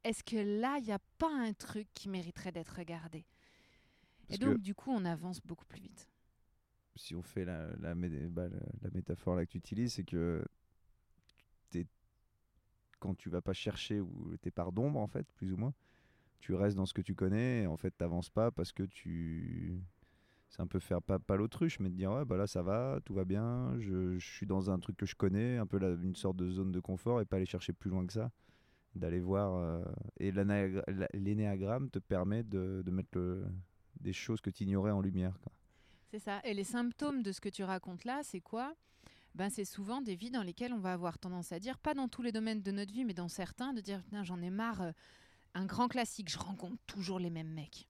est-ce 0.04 0.22
que 0.22 0.36
là, 0.36 0.76
il 0.78 0.84
n'y 0.84 0.92
a 0.92 1.00
pas 1.18 1.32
un 1.34 1.52
truc 1.54 1.88
qui 1.92 2.08
mériterait 2.08 2.52
d'être 2.52 2.76
regardé? 2.76 3.26
Parce 4.28 4.40
Et 4.40 4.44
donc, 4.44 4.58
du 4.60 4.76
coup, 4.76 4.92
on 4.92 5.04
avance 5.04 5.40
beaucoup 5.42 5.66
plus 5.66 5.80
vite. 5.80 6.08
si 6.94 7.16
on 7.16 7.22
fait 7.22 7.44
la, 7.44 7.66
la, 7.80 7.96
mé- 7.96 8.28
bah, 8.28 8.46
la- 8.48 8.58
la 8.82 8.90
métaphore 8.94 9.34
là 9.34 9.44
que 9.44 9.50
tu 9.50 9.58
utilises, 9.58 9.94
c'est 9.94 10.04
que 10.04 10.44
t'es- 11.70 11.86
quand 12.98 13.14
tu 13.16 13.30
vas 13.30 13.40
pas 13.40 13.52
chercher 13.54 14.00
ou 14.00 14.36
tes 14.42 14.50
parts 14.50 14.72
d'ombre, 14.72 15.00
en 15.00 15.06
fait, 15.06 15.26
plus 15.32 15.52
ou 15.52 15.56
moins, 15.56 15.72
tu 16.40 16.54
restes 16.54 16.76
dans 16.76 16.86
ce 16.86 16.94
que 16.94 17.02
tu 17.02 17.14
connais 17.14 17.62
et 17.62 17.66
en 17.66 17.76
fait, 17.76 17.90
t'avances 17.92 18.30
pas 18.30 18.50
parce 18.50 18.72
que 18.72 18.84
tu. 18.84 19.80
C'est 20.50 20.62
un 20.62 20.66
peu 20.66 20.80
faire 20.80 21.00
pas, 21.00 21.36
l'autruche, 21.36 21.78
mais 21.78 21.90
de 21.90 21.94
dire 21.94 22.10
ouais, 22.10 22.24
bah 22.24 22.36
là 22.36 22.48
ça 22.48 22.60
va, 22.60 22.98
tout 23.04 23.14
va 23.14 23.24
bien, 23.24 23.78
je, 23.78 24.18
suis 24.18 24.46
dans 24.46 24.68
un 24.70 24.80
truc 24.80 24.96
que 24.96 25.06
je 25.06 25.14
connais, 25.14 25.58
un 25.58 25.66
peu 25.66 25.78
une 26.02 26.16
sorte 26.16 26.36
de 26.36 26.50
zone 26.50 26.72
de 26.72 26.80
confort 26.80 27.20
et 27.20 27.24
pas 27.24 27.36
aller 27.36 27.46
chercher 27.46 27.72
plus 27.72 27.88
loin 27.88 28.04
que 28.04 28.12
ça. 28.12 28.32
D'aller 28.96 29.20
voir. 29.20 29.54
euh, 29.54 29.84
et 30.18 30.32
l'énéagramme 31.14 31.88
te 31.90 32.00
permet 32.00 32.42
de, 32.42 32.82
de 32.84 32.90
mettre 32.90 33.10
le- 33.16 33.46
des 34.00 34.12
choses 34.12 34.40
que 34.40 34.50
tu 34.50 34.64
ignorais 34.64 34.90
en 34.90 35.00
lumière. 35.00 35.38
C'est 36.10 36.18
ça. 36.18 36.40
Et 36.44 36.54
les 36.54 36.64
symptômes 36.64 37.22
de 37.22 37.30
ce 37.30 37.40
que 37.40 37.48
tu 37.48 37.62
racontes 37.62 38.04
là, 38.04 38.22
c'est 38.24 38.40
quoi? 38.40 38.74
Ben, 39.34 39.50
C'est 39.50 39.64
souvent 39.64 40.00
des 40.00 40.16
vies 40.16 40.30
dans 40.30 40.42
lesquelles 40.42 40.72
on 40.72 40.78
va 40.80 40.92
avoir 40.92 41.18
tendance 41.18 41.52
à 41.52 41.58
dire, 41.58 41.78
pas 41.78 41.94
dans 41.94 42.08
tous 42.08 42.22
les 42.22 42.32
domaines 42.32 42.62
de 42.62 42.70
notre 42.70 42.92
vie, 42.92 43.04
mais 43.04 43.14
dans 43.14 43.28
certains, 43.28 43.72
de 43.72 43.80
dire 43.80 44.02
Putain, 44.04 44.24
j'en 44.24 44.40
ai 44.42 44.50
marre. 44.50 44.80
euh, 44.82 44.92
un 45.54 45.66
grand 45.66 45.88
classique, 45.88 46.30
je 46.30 46.38
rencontre 46.38 46.76
toujours 46.86 47.18
les 47.18 47.28
mêmes 47.30 47.50
mecs. 47.52 47.88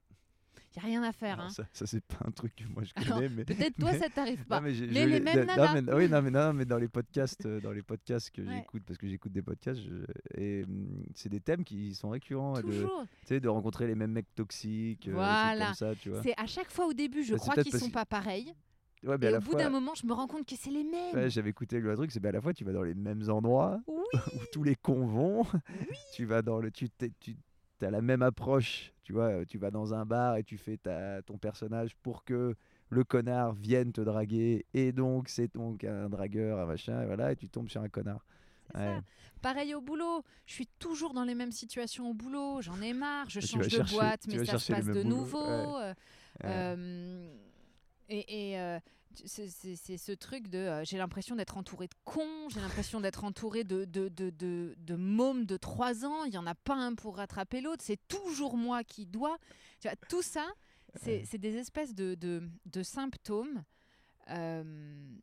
Il 0.74 0.78
n'y 0.78 0.82
a 0.84 0.86
rien 0.86 1.02
à 1.02 1.12
faire. 1.12 1.40
Hein. 1.40 1.50
ça, 1.50 1.64
ça, 1.72 1.84
c'est 1.86 2.02
pas 2.02 2.20
un 2.24 2.30
truc 2.30 2.54
que 2.54 2.64
moi 2.64 2.84
je 2.84 2.92
Alors, 2.94 3.16
connais, 3.18 3.28
mais. 3.28 3.44
Peut-être 3.44 3.76
toi, 3.76 3.90
mais- 3.92 3.98
ça 3.98 4.08
t'arrive 4.08 4.44
pas. 4.46 4.60
Non, 4.60 4.62
mais 4.62 4.72
Les- 4.72 5.20
mêmes 5.20 5.24
non, 5.40 5.44
nanas. 5.46 5.80
mais- 5.82 5.92
oui, 5.92 6.08
non, 6.08 6.22
mais, 6.22 6.30
non, 6.30 6.52
mais 6.54 6.64
dans 6.64 6.78
les 6.78 6.88
podcasts, 6.88 7.44
euh, 7.44 7.60
dans 7.60 7.72
les 7.72 7.82
podcasts 7.82 8.30
que 8.30 8.40
Ouais. 8.40 8.58
j'écoute, 8.58 8.82
parce 8.86 8.96
que 8.98 9.08
j'écoute 9.08 9.32
des 9.32 9.42
podcasts, 9.42 9.80
je- 9.82 10.04
et 10.40 10.62
hum, 10.64 11.04
c'est 11.14 11.28
des 11.28 11.40
thèmes 11.40 11.64
qui 11.64 11.94
sont 11.94 12.08
récurrents, 12.10 12.54
Toujours. 12.62 13.04
tu 13.22 13.26
sais, 13.26 13.40
de 13.40 13.48
rencontrer 13.48 13.86
les 13.88 13.94
mêmes 13.96 14.12
mecs 14.12 14.32
toxiques, 14.34 15.08
euh, 15.08 15.12
Voilà. 15.12 15.66
comme 15.66 15.74
ça, 15.74 15.94
tu 15.96 16.08
vois. 16.10 16.22
C'est 16.22 16.34
à 16.40 16.46
chaque 16.46 16.70
fois 16.70 16.86
au 16.86 16.92
début, 16.94 17.24
je 17.24 17.34
crois 17.34 17.54
qu'ils 17.56 17.72
parce 17.72 17.82
sont 17.84 17.90
pas 17.90 18.06
pareils. 18.06 18.54
Ouais, 19.02 19.16
mais 19.18 19.26
Et 19.30 19.34
à 19.34 19.38
au 19.38 19.40
bout 19.40 19.52
fois, 19.52 19.60
d'un 19.62 19.70
moment, 19.70 19.94
je 19.94 20.06
me 20.06 20.12
rends 20.12 20.26
compte 20.26 20.46
que 20.46 20.56
c'est 20.56 20.70
les 20.70 20.84
mêmes. 20.84 21.14
ouais, 21.14 21.30
j'avais 21.30 21.50
écouté 21.50 21.80
le 21.80 21.94
truc, 21.96 22.10
c'est 22.12 22.20
ben, 22.20 22.28
à 22.28 22.32
la 22.32 22.40
fois 22.42 22.52
tu 22.52 22.64
vas 22.64 22.72
dans 22.72 22.82
les 22.82 22.94
mêmes 22.94 23.22
endroits 23.30 23.80
Oui. 23.86 23.96
où 24.34 24.38
tous 24.52 24.62
les 24.62 24.74
cons 24.76 25.06
vont, 25.06 25.44
tu 26.14 26.26
vas 26.26 26.42
dans 26.42 26.58
le, 26.60 26.70
tu, 26.70 26.88
tu 26.98 27.36
as 27.82 27.90
la 27.90 28.02
même 28.02 28.20
approche, 28.22 28.92
tu 29.04 29.12
vois, 29.14 29.44
tu 29.46 29.56
vas 29.56 29.70
dans 29.70 29.94
un 29.94 30.04
bar 30.04 30.36
et 30.36 30.44
tu 30.44 30.58
fais 30.58 30.76
ta, 30.76 31.22
ton 31.22 31.38
personnage 31.38 31.96
pour 32.02 32.24
que 32.24 32.54
le 32.90 33.04
connard 33.04 33.52
vienne 33.54 33.92
te 33.92 34.00
draguer 34.02 34.66
et 34.74 34.92
donc 34.92 35.28
c'est 35.30 35.54
donc 35.54 35.84
un 35.84 36.08
dragueur, 36.10 36.58
un 36.58 36.66
machin, 36.66 37.02
et 37.02 37.06
voilà, 37.06 37.32
et 37.32 37.36
tu 37.36 37.48
tombes 37.48 37.68
sur 37.70 37.80
un 37.80 37.88
connard. 37.88 38.24
Ouais. 38.74 38.98
Pareil 39.40 39.74
au 39.74 39.80
boulot, 39.80 40.22
je 40.44 40.52
suis 40.52 40.68
toujours 40.78 41.14
dans 41.14 41.24
les 41.24 41.34
mêmes 41.34 41.52
situations 41.52 42.10
au 42.10 42.14
boulot, 42.14 42.60
j'en 42.60 42.80
ai 42.82 42.92
marre, 42.92 43.30
je 43.30 43.40
change 43.40 43.64
de 43.64 43.70
chercher- 43.70 43.94
boîte, 43.96 44.26
mais 44.28 44.44
ça 44.44 44.58
se 44.58 44.72
passe 44.72 44.84
de 44.84 44.92
boulot, 44.92 45.08
nouveau. 45.16 45.38
ouais. 45.78 45.94
euh, 46.44 46.44
euh, 46.44 47.34
et 48.10 48.50
et, 48.52 48.58
euh, 48.60 48.78
c'est- 49.24 49.48
ce 49.98 50.12
truc 50.12 50.48
de 50.48 50.58
euh, 50.58 50.84
j'ai 50.84 50.98
l'impression 50.98 51.34
d'être 51.36 51.56
entouré 51.56 51.86
de 51.88 51.94
cons, 52.04 52.48
j'ai 52.48 52.60
l'impression 52.60 53.00
d'être 53.00 53.24
entouré 53.24 53.64
de, 53.64 53.84
de, 53.84 54.08
de, 54.08 54.30
de, 54.30 54.74
de 54.78 54.94
mômes 54.96 55.46
de 55.46 55.56
3 55.56 56.04
ans, 56.04 56.24
il 56.24 56.30
n'y 56.30 56.38
en 56.38 56.46
a 56.46 56.54
pas 56.54 56.74
un 56.76 56.94
pour 56.94 57.16
rattraper 57.16 57.60
l'autre, 57.60 57.82
c'est 57.84 58.00
toujours 58.08 58.56
moi 58.56 58.84
qui 58.84 59.06
dois. 59.06 59.36
Tu 59.80 59.88
vois, 59.88 59.96
tout 60.08 60.22
ça, 60.22 60.46
c'est 61.24 61.38
des 61.38 61.56
espèces 61.56 61.94
de, 61.94 62.14
de, 62.14 62.48
de 62.66 62.82
symptômes. 62.82 63.64
euh, 64.28 64.62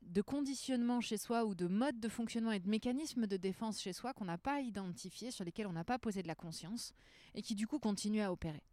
de 0.02 0.22
conditionnement 0.22 1.00
chez 1.00 1.18
soi 1.18 1.46
ou 1.46 1.56
de 1.56 1.68
mode 1.68 1.98
de 2.00 2.10
fonctionnement 2.10 2.52
et 2.52 2.60
de 2.60 2.68
mécanismes 2.70 3.26
de 3.26 3.38
défense 3.38 3.80
chez 3.80 3.94
soi 3.94 4.14
qu'on 4.14 4.26
n'a 4.26 4.38
pas 4.38 4.60
identifiés, 4.60 5.32
sur 5.32 5.46
lesquels 5.46 5.68
on 5.68 5.72
n'a 5.74 5.86
pas 5.86 5.98
posé 6.00 6.22
de 6.24 6.28
la 6.28 6.36
conscience 6.36 6.94
et 7.36 7.42
qui 7.42 7.56
du 7.56 7.68
coup 7.68 7.80
continuent 7.80 8.24
à 8.24 8.32
opérer. 8.34 8.64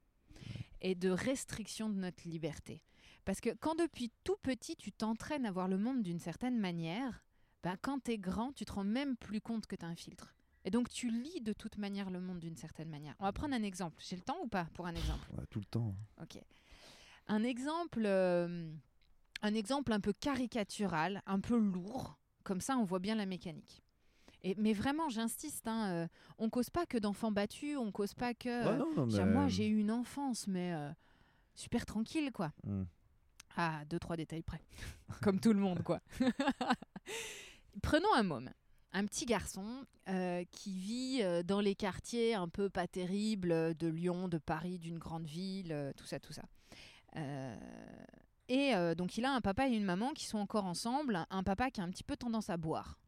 Et 0.81 0.95
de 0.97 1.11
restriction 1.11 1.89
de 1.89 1.95
notre 1.95 2.27
liberté. 2.29 2.83
Parce 3.25 3.41
que 3.41 3.51
quand 3.55 3.75
depuis 3.75 4.11
tout 4.23 4.37
petit, 4.43 4.77
tu 4.77 4.93
t'entraînes 4.93 5.47
à 5.47 5.51
voir 5.53 5.69
le 5.69 5.79
monde 5.79 6.03
d'une 6.03 6.19
certaine 6.19 6.59
manière, 6.59 7.25
ben, 7.63 7.77
quand 7.81 8.05
tu 8.05 8.13
es 8.13 8.19
grand, 8.19 8.53
tu 8.53 8.65
te 8.65 8.73
rends 8.73 8.85
même 8.85 9.17
plus 9.17 9.41
compte 9.41 9.67
que 9.67 9.77
tu 9.77 9.85
as 9.85 9.89
un 9.89 9.95
filtre. 9.97 10.35
Et 10.67 10.71
donc 10.71 10.89
tu 10.89 11.11
lis 11.11 11.41
de 11.43 11.53
toute 11.53 11.77
manière 11.79 12.11
le 12.11 12.21
monde 12.21 12.39
d'une 12.41 12.57
certaine 12.57 12.89
manière. 12.89 13.15
On 13.19 13.25
va 13.25 13.33
prendre 13.33 13.55
un 13.55 13.63
exemple. 13.63 14.03
J'ai 14.07 14.17
le 14.17 14.23
temps 14.23 14.39
ou 14.43 14.49
pas 14.49 14.67
pour 14.75 14.87
un 14.87 14.95
exemple? 14.95 15.27
Ouais, 15.37 15.45
tout 15.51 15.59
le 15.61 15.65
temps. 15.67 15.95
Ok. 16.23 16.39
Un 17.27 17.43
exemple, 17.43 18.03
euh, 18.05 18.71
un 19.43 19.55
exemple 19.55 19.93
un 19.93 20.01
peu 20.01 20.13
caricatural, 20.13 21.23
un 21.27 21.41
peu 21.41 21.57
lourd. 21.59 22.19
Comme 22.45 22.61
ça, 22.61 22.77
on 22.77 22.85
voit 22.85 22.99
bien 22.99 23.15
la 23.15 23.25
mécanique. 23.27 23.83
Et, 24.43 24.55
mais 24.57 24.75
vraiment, 24.75 25.09
j'insiste, 25.09 25.67
hein, 25.67 25.91
euh, 25.93 26.09
on 26.37 26.51
cause 26.51 26.69
pas 26.69 26.85
que 26.85 26.99
d'enfants 26.99 27.33
battus, 27.33 27.79
on 27.79 27.91
cause 27.93 28.13
pas 28.13 28.35
que. 28.35 28.49
Ouais, 28.49 28.69
euh, 28.73 28.77
non, 28.77 28.95
non, 28.95 29.05
veux 29.05 29.13
dire, 29.13 29.25
mais- 29.27 29.33
Moi, 29.33 29.49
j'ai 29.49 29.67
eu 29.67 29.79
une 29.79 29.91
enfance, 29.91 30.47
mais 30.47 30.75
euh, 30.75 30.91
super 31.55 31.87
tranquille, 31.87 32.31
quoi. 32.33 32.53
Hmm. 32.67 32.85
Ah, 33.57 33.85
deux, 33.89 33.99
trois 33.99 34.17
détails 34.17 34.43
près. 34.43 34.61
Comme 35.23 35.41
tout 35.41 35.53
le 35.53 35.61
monde, 35.61 35.83
quoi. 35.83 36.01
Prenons 37.83 38.13
un 38.15 38.23
môme. 38.23 38.51
Un 38.93 39.07
petit 39.07 39.27
garçon 39.27 39.85
euh, 40.09 40.45
qui 40.53 40.79
vit 40.79 41.19
euh, 41.23 41.43
dans 41.43 41.61
les 41.61 41.75
quartiers 41.75 42.35
un 42.35 42.49
peu 42.49 42.71
pas 42.71 42.87
terribles 42.87 43.51
euh, 43.51 43.75
de 43.75 43.89
Lyon, 43.89 44.29
de 44.29 44.39
Paris, 44.39 44.79
d'une 44.79 44.99
grande 44.99 45.27
ville, 45.27 45.93
tout 45.97 46.07
ça, 46.07 46.21
tout 46.21 46.33
ça. 46.33 46.43
Euh, 47.17 47.57
et 48.49 48.75
euh, 48.75 48.95
donc 48.95 49.17
il 49.17 49.25
a 49.25 49.33
un 49.33 49.41
papa 49.41 49.69
et 49.69 49.73
une 49.73 49.85
maman 49.85 50.13
qui 50.13 50.27
sont 50.27 50.39
encore 50.39 50.65
ensemble, 50.67 51.27
un 51.31 51.43
papa 51.43 51.71
qui 51.71 51.81
a 51.81 51.85
un 51.85 51.91
petit 51.91 52.05
peu 52.05 52.17
tendance 52.17 52.51
à 52.51 52.57
boire. 52.57 52.99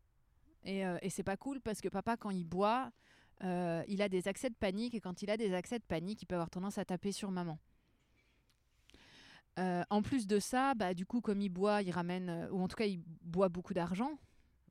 Et, 0.65 0.85
euh, 0.85 0.99
et 1.03 1.11
c'est 1.11 1.23
pas 1.23 1.37
cool 1.37 1.61
parce 1.61 1.81
que 1.81 1.89
papa, 1.89 2.17
quand 2.17 2.31
il 2.31 2.45
boit, 2.45 2.91
euh, 3.45 3.83
il 3.87 4.03
a 4.03 4.09
des 4.09 4.29
accès 4.29 4.49
de 4.49 4.55
panique 4.55 4.95
et 4.95 5.01
quand 5.01 5.23
il 5.23 5.31
a 5.31 5.37
des 5.37 5.55
accès 5.55 5.79
de 5.79 5.85
panique, 5.85 6.23
il 6.23 6.27
peut 6.27 6.35
avoir 6.35 6.51
tendance 6.51 6.79
à 6.79 6.85
taper 6.85 7.13
sur 7.13 7.31
maman. 7.31 7.59
Euh, 9.59 9.83
en 9.89 10.03
plus 10.03 10.27
de 10.27 10.39
ça, 10.39 10.75
bah, 10.75 10.93
du 10.93 11.07
coup, 11.07 11.21
comme 11.21 11.41
il 11.41 11.49
boit, 11.49 11.81
il 11.83 11.91
ramène, 11.91 12.29
euh, 12.29 12.51
ou 12.51 12.63
en 12.63 12.69
tout 12.69 12.77
cas, 12.77 12.85
il 12.85 13.03
boit 13.23 13.49
beaucoup 13.49 13.73
d'argent. 13.73 14.19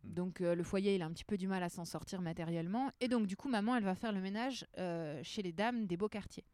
Mm. 0.03 0.13
Donc, 0.13 0.41
euh, 0.41 0.53
le 0.53 0.63
foyer, 0.63 0.95
il 0.95 1.01
a 1.01 1.05
un 1.05 1.11
petit 1.11 1.25
peu 1.25 1.37
du 1.37 1.47
mal 1.47 1.63
à 1.63 1.69
s'en 1.69 1.85
sortir 1.85 2.21
matériellement. 2.21 2.91
Et 2.99 3.07
donc, 3.07 3.25
du 3.25 3.35
coup, 3.35 3.49
maman, 3.49 3.75
elle 3.75 3.83
va 3.83 3.95
faire 3.95 4.11
le 4.11 4.21
ménage 4.21 4.67
euh, 4.77 5.19
chez 5.23 5.41
les 5.41 5.53
dames 5.53 5.87
des 5.87 5.97
beaux 5.97 6.09
quartiers, 6.09 6.45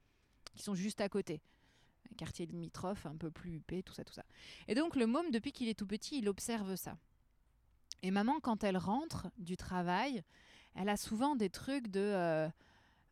qui 0.53 0.63
sont 0.63 0.75
juste 0.75 1.01
à 1.01 1.09
côté. 1.09 1.41
Un 2.09 2.15
quartier 2.15 2.45
limitrophe, 2.45 3.05
un 3.05 3.17
peu 3.17 3.32
plus 3.32 3.55
huppé, 3.55 3.84
tout 3.84 3.93
ça, 3.93 4.05
tout 4.05 4.13
ça. 4.13 4.23
Et 4.67 4.75
donc, 4.75 4.95
le 4.95 5.07
môme, 5.07 5.29
depuis 5.32 5.51
qu'il 5.51 5.67
est 5.67 5.77
tout 5.77 5.88
petit, 5.88 6.19
il 6.19 6.29
observe 6.29 6.75
ça. 6.75 6.97
Et 8.01 8.11
maman, 8.11 8.39
quand 8.39 8.63
elle 8.63 8.77
rentre 8.77 9.27
du 9.38 9.57
travail, 9.57 10.23
elle 10.75 10.89
a 10.89 10.95
souvent 10.97 11.36
des 11.36 11.49
trucs 11.49 11.89
de. 11.89 11.99
euh, 11.99 12.49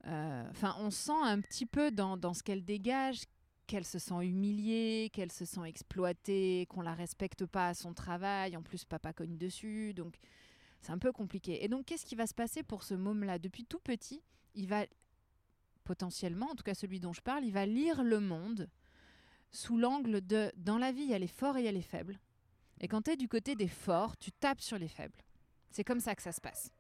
Enfin, 0.06 0.78
on 0.80 0.92
sent 0.92 1.12
un 1.12 1.42
petit 1.42 1.66
peu 1.66 1.92
dans, 1.92 2.16
dans 2.16 2.34
ce 2.34 2.42
qu'elle 2.42 2.64
dégage 2.64 3.24
qu'elle 3.70 3.86
se 3.86 4.00
sent 4.00 4.26
humiliée, 4.26 5.12
qu'elle 5.14 5.32
se 5.32 5.46
sent 5.46 5.62
exploitée, 5.66 6.66
qu'on 6.70 6.82
la 6.82 6.96
respecte 6.96 7.46
pas 7.46 7.68
à 7.70 7.74
son 7.76 7.94
travail. 7.94 8.58
En 8.58 8.64
plus, 8.64 8.84
papa 8.84 9.14
cogne 9.14 9.38
dessus, 9.38 9.94
donc 9.94 10.18
c'est 10.82 10.92
un 10.92 10.98
peu 10.98 11.12
compliqué. 11.12 11.64
Et 11.64 11.68
donc, 11.68 11.86
qu'est-ce 11.86 12.06
qui 12.06 12.16
va 12.16 12.26
se 12.26 12.34
passer 12.34 12.64
pour 12.64 12.82
ce 12.82 12.96
môme-là? 12.96 13.38
Depuis 13.38 13.66
tout 13.66 13.80
petit, 13.80 14.24
il 14.56 14.68
va 14.68 14.86
potentiellement, 15.84 16.48
en 16.48 16.56
tout 16.56 16.64
cas 16.64 16.74
celui 16.74 17.00
dont 17.00 17.14
je 17.14 17.22
parle, 17.22 17.46
il 17.46 17.54
va 17.54 17.68
lire 17.68 18.04
le 18.04 18.20
monde 18.20 18.70
sous 19.52 19.78
l'angle 19.78 20.22
de 20.26 20.52
dans 20.58 20.78
la 20.80 20.92
vie, 20.92 21.04
il 21.04 21.10
y 21.10 21.14
a 21.14 21.20
les 21.20 21.28
forts 21.28 21.58
et 21.58 21.62
il 21.62 21.66
y 21.66 21.70
a 21.70 21.72
les 21.72 21.82
faibles. 21.82 22.20
Et 22.82 22.88
quand 22.88 23.04
tu 23.04 23.12
es 23.12 23.18
du 23.18 23.28
côté 23.28 23.56
des 23.56 23.68
forts, 23.68 24.18
tu 24.18 24.32
tapes 24.32 24.62
sur 24.62 24.80
les 24.80 24.88
faibles. 24.88 25.18
C'est 25.70 25.84
comme 25.84 26.00
ça 26.00 26.16
que 26.16 26.22
ça 26.24 26.32
se 26.32 26.42
passe. 26.42 26.72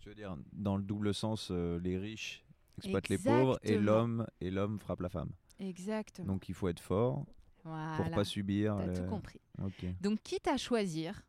Tu 0.00 0.08
veux 0.08 0.14
dire, 0.16 0.36
dans 0.52 0.76
le 0.76 0.82
double 0.82 1.14
sens, 1.14 1.48
euh, 1.52 1.78
les 1.78 1.96
riches 1.96 2.44
exploitent 2.78 3.08
les 3.08 3.18
pauvres 3.18 3.58
et 3.62 3.74
Exactement. 3.74 3.86
l'homme 3.86 4.26
et 4.40 4.50
l'homme 4.50 4.78
frappe 4.80 5.00
la 5.00 5.08
femme. 5.08 5.30
Exactement. 5.58 6.26
Donc 6.34 6.48
il 6.48 6.54
faut 6.54 6.68
être 6.68 6.80
fort 6.80 7.24
voilà. 7.64 7.96
pour 7.96 8.10
pas 8.10 8.24
subir. 8.24 8.76
T'as 8.78 8.86
le- 8.86 8.92
tout 8.94 9.04
compris. 9.06 9.40
Ok. 9.62 9.86
Donc, 10.00 10.20
quitte 10.22 10.48
à 10.48 10.56
choisir, 10.56 11.22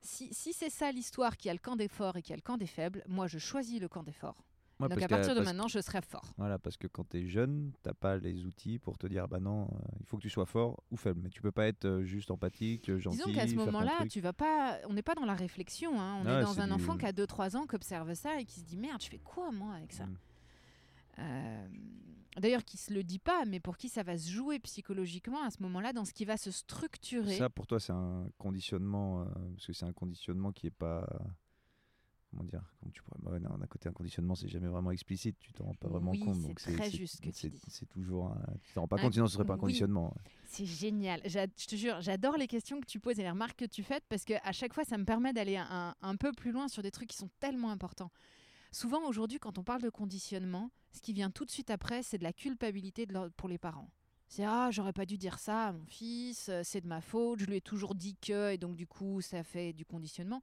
si, 0.00 0.32
si 0.32 0.52
c'est 0.52 0.70
ça 0.70 0.90
l'histoire 0.90 1.36
qui 1.36 1.48
a 1.48 1.52
le 1.52 1.58
camp 1.58 1.76
des 1.76 1.88
forts 1.88 2.16
et 2.16 2.22
qui 2.22 2.32
a 2.32 2.36
le 2.36 2.42
camp 2.42 2.56
des 2.56 2.66
faibles, 2.66 3.02
moi 3.06 3.26
je 3.26 3.38
choisis 3.38 3.80
le 3.80 3.88
camp 3.88 4.02
des 4.02 4.12
forts. 4.12 4.44
Ouais, 4.80 4.88
Donc 4.88 5.00
à 5.02 5.06
partir 5.06 5.36
de 5.36 5.40
maintenant, 5.40 5.68
je 5.68 5.78
serai 5.78 6.00
fort. 6.02 6.32
Voilà, 6.36 6.58
parce 6.58 6.76
que 6.76 6.88
quand 6.88 7.08
tu 7.08 7.18
es 7.18 7.26
jeune, 7.28 7.70
t'as 7.84 7.94
pas 7.94 8.16
les 8.16 8.44
outils 8.44 8.80
pour 8.80 8.98
te 8.98 9.06
dire 9.06 9.28
bah 9.28 9.38
non, 9.38 9.68
euh, 9.72 9.78
il 10.00 10.06
faut 10.06 10.16
que 10.16 10.22
tu 10.22 10.28
sois 10.30 10.46
fort 10.46 10.82
ou 10.90 10.96
faible. 10.96 11.20
Mais 11.22 11.28
tu 11.30 11.40
peux 11.40 11.52
pas 11.52 11.68
être 11.68 11.84
euh, 11.84 12.02
juste 12.02 12.32
empathique, 12.32 12.88
euh, 12.90 12.98
gentil. 12.98 13.18
Disons 13.18 13.32
qu'à 13.32 13.46
ce 13.46 13.54
moment-là, 13.54 14.04
tu 14.10 14.20
vas 14.20 14.32
pas. 14.32 14.78
On 14.88 14.94
n'est 14.94 15.02
pas 15.02 15.14
dans 15.14 15.26
la 15.26 15.34
réflexion. 15.34 16.00
hein. 16.00 16.16
On 16.20 16.26
Ah 16.26 16.40
est 16.40 16.42
dans 16.42 16.58
un 16.60 16.66
du- 16.66 16.72
enfant 16.72 16.96
qui 16.96 17.06
a 17.06 17.12
2-3 17.12 17.56
ans, 17.56 17.66
qui 17.68 17.76
observe 17.76 18.12
ça 18.14 18.40
et 18.40 18.44
qui 18.44 18.58
se 18.58 18.64
dit 18.64 18.76
merde, 18.76 19.00
je 19.00 19.08
fais 19.10 19.18
quoi 19.20 19.52
moi 19.52 19.74
avec 19.74 19.92
ça? 19.92 20.06
Mm. 20.06 20.16
D'ailleurs, 22.40 22.64
qui 22.64 22.76
se 22.76 22.92
le 22.92 23.04
dit 23.04 23.18
pas, 23.20 23.44
mais 23.44 23.60
pour 23.60 23.76
qui 23.76 23.88
ça 23.88 24.02
va 24.02 24.18
se 24.18 24.28
jouer 24.30 24.58
psychologiquement 24.58 25.42
à 25.44 25.50
ce 25.50 25.62
moment-là, 25.62 25.92
dans 25.92 26.04
ce 26.04 26.12
qui 26.12 26.24
va 26.24 26.36
se 26.36 26.50
structurer. 26.50 27.36
Ça, 27.36 27.48
pour 27.48 27.66
toi, 27.66 27.78
c'est 27.78 27.92
un 27.92 28.26
conditionnement, 28.38 29.20
euh, 29.22 29.24
parce 29.54 29.66
que 29.66 29.72
c'est 29.72 29.86
un 29.86 29.92
conditionnement 29.92 30.50
qui 30.52 30.66
est 30.66 30.70
pas. 30.70 31.06
Comment 32.30 32.42
dire 32.44 32.64
Comment 32.80 32.90
tu 32.90 33.00
pourrais. 33.04 33.20
bah 33.22 33.38
d'un 33.38 33.66
côté, 33.68 33.88
un 33.88 33.92
conditionnement, 33.92 34.34
c'est 34.34 34.48
jamais 34.48 34.66
vraiment 34.66 34.90
explicite, 34.90 35.38
tu 35.38 35.52
t'en 35.52 35.66
rends 35.66 35.74
pas 35.74 35.86
vraiment 35.86 36.10
Oui, 36.10 36.18
compte. 36.18 36.34
c'est 36.34 36.42
donc 36.42 36.60
très 36.60 36.90
juste 36.90 37.16
ce 37.16 37.20
que 37.22 37.28
tu 37.28 37.32
c'est- 37.32 37.48
dis. 37.48 37.60
C'est 37.68 37.86
toujours. 37.88 38.26
un- 38.32 38.42
Tu 38.64 38.72
t'en 38.74 38.80
rends 38.80 38.88
pas 38.88 38.96
Un- 38.98 39.02
compte, 39.02 39.12
sinon 39.12 39.28
ce 39.28 39.34
serait 39.34 39.44
pas 39.44 39.52
un 39.52 39.56
oui. 39.56 39.60
conditionnement. 39.60 40.12
C'est 40.46 40.66
génial. 40.66 41.20
J'a- 41.26 41.46
Je 41.56 41.66
te 41.66 41.76
jure, 41.76 42.00
j'adore 42.00 42.36
les 42.36 42.48
questions 42.48 42.80
que 42.80 42.86
tu 42.86 42.98
poses 42.98 43.20
et 43.20 43.22
les 43.22 43.30
remarques 43.30 43.56
que 43.60 43.64
tu 43.64 43.84
fais 43.84 44.00
parce 44.08 44.24
que 44.24 44.34
à 44.42 44.50
chaque 44.50 44.72
fois, 44.74 44.82
ça 44.84 44.98
me 44.98 45.04
permet 45.04 45.32
d'aller 45.32 45.56
un, 45.56 45.94
un 46.02 46.16
peu 46.16 46.32
plus 46.32 46.50
loin 46.50 46.66
sur 46.66 46.82
des 46.82 46.90
trucs 46.90 47.10
qui 47.10 47.16
sont 47.16 47.30
tellement 47.38 47.70
importants. 47.70 48.10
Souvent, 48.72 49.06
aujourd'hui, 49.06 49.38
quand 49.38 49.56
on 49.58 49.62
parle 49.62 49.82
de 49.82 49.90
conditionnement, 49.90 50.72
ce 50.94 51.00
qui 51.00 51.12
vient 51.12 51.30
tout 51.30 51.44
de 51.44 51.50
suite 51.50 51.70
après, 51.70 52.02
c'est 52.02 52.18
de 52.18 52.24
la 52.24 52.32
culpabilité 52.32 53.04
de 53.04 53.12
leur- 53.12 53.30
pour 53.32 53.48
les 53.48 53.58
parents. 53.58 53.90
C'est 54.28 54.44
ah, 54.44 54.70
j'aurais 54.70 54.92
pas 54.92 55.06
dû 55.06 55.18
dire 55.18 55.38
ça 55.38 55.66
à 55.66 55.72
mon 55.72 55.84
fils, 55.86 56.48
euh, 56.48 56.62
c'est 56.64 56.80
de 56.80 56.88
ma 56.88 57.00
faute, 57.00 57.40
je 57.40 57.46
lui 57.46 57.56
ai 57.56 57.60
toujours 57.60 57.94
dit 57.94 58.16
que, 58.16 58.52
et 58.52 58.58
donc 58.58 58.74
du 58.74 58.86
coup, 58.86 59.20
ça 59.20 59.42
fait 59.42 59.72
du 59.72 59.84
conditionnement. 59.84 60.42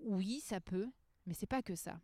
Oui, 0.00 0.40
ça 0.40 0.60
peut, 0.60 0.88
mais 1.26 1.34
c'est 1.34 1.46
pas 1.46 1.62
que 1.62 1.74
ça. 1.74 2.00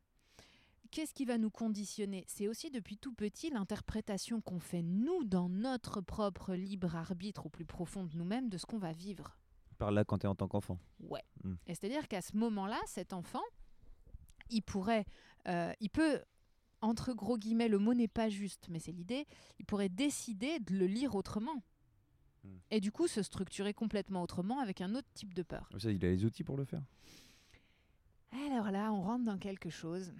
Qu'est-ce 0.90 1.12
qui 1.12 1.26
va 1.26 1.36
nous 1.36 1.50
conditionner? 1.50 2.24
C'est 2.28 2.48
aussi 2.48 2.70
depuis 2.70 2.96
tout 2.96 3.12
petit 3.12 3.50
l'interprétation 3.50 4.40
qu'on 4.40 4.60
fait 4.60 4.82
nous 4.82 5.24
dans 5.24 5.50
notre 5.50 6.00
propre 6.00 6.54
libre 6.54 6.96
arbitre 6.96 7.44
au 7.46 7.48
plus 7.50 7.66
profond 7.66 8.04
de 8.04 8.16
nous-mêmes 8.16 8.48
de 8.48 8.56
ce 8.56 8.64
qu'on 8.64 8.78
va 8.78 8.92
vivre. 8.92 9.36
Par 9.76 9.90
là, 9.90 10.04
quand 10.04 10.18
tu 10.18 10.26
es 10.26 10.28
en 10.28 10.34
tant 10.34 10.48
qu'enfant. 10.48 10.78
Ouais. 11.00 11.22
Mm. 11.44 11.54
Et 11.66 11.74
c'est-à-dire 11.74 12.08
qu'à 12.08 12.22
ce 12.22 12.34
moment-là, 12.36 12.80
cet 12.86 13.12
enfant, 13.12 13.42
il 14.48 14.62
pourrait, 14.62 15.04
euh, 15.46 15.72
il 15.80 15.90
peut, 15.90 16.22
entre 16.80 17.12
gros 17.12 17.38
guillemets, 17.38 17.68
le 17.68 17.78
mot 17.78 17.94
n'est 17.94 18.08
pas 18.08 18.28
juste, 18.28 18.68
mais 18.68 18.78
c'est 18.78 18.92
l'idée, 18.92 19.26
il 19.58 19.64
pourrait 19.64 19.88
décider 19.88 20.58
de 20.60 20.74
le 20.74 20.86
lire 20.86 21.14
autrement. 21.14 21.62
Mm. 22.44 22.48
Et 22.70 22.80
du 22.80 22.92
coup, 22.92 23.06
se 23.06 23.22
structurer 23.22 23.74
complètement 23.74 24.22
autrement 24.22 24.60
avec 24.60 24.80
un 24.80 24.94
autre 24.94 25.08
type 25.14 25.34
de 25.34 25.42
peur. 25.42 25.68
Ça, 25.78 25.90
il 25.90 26.04
a 26.04 26.08
les 26.10 26.24
outils 26.24 26.44
pour 26.44 26.56
le 26.56 26.64
faire? 26.64 26.82
Alors 28.46 28.70
là, 28.70 28.92
on 28.92 29.02
rentre 29.02 29.24
dans 29.24 29.38
quelque 29.38 29.70
chose. 29.70 30.12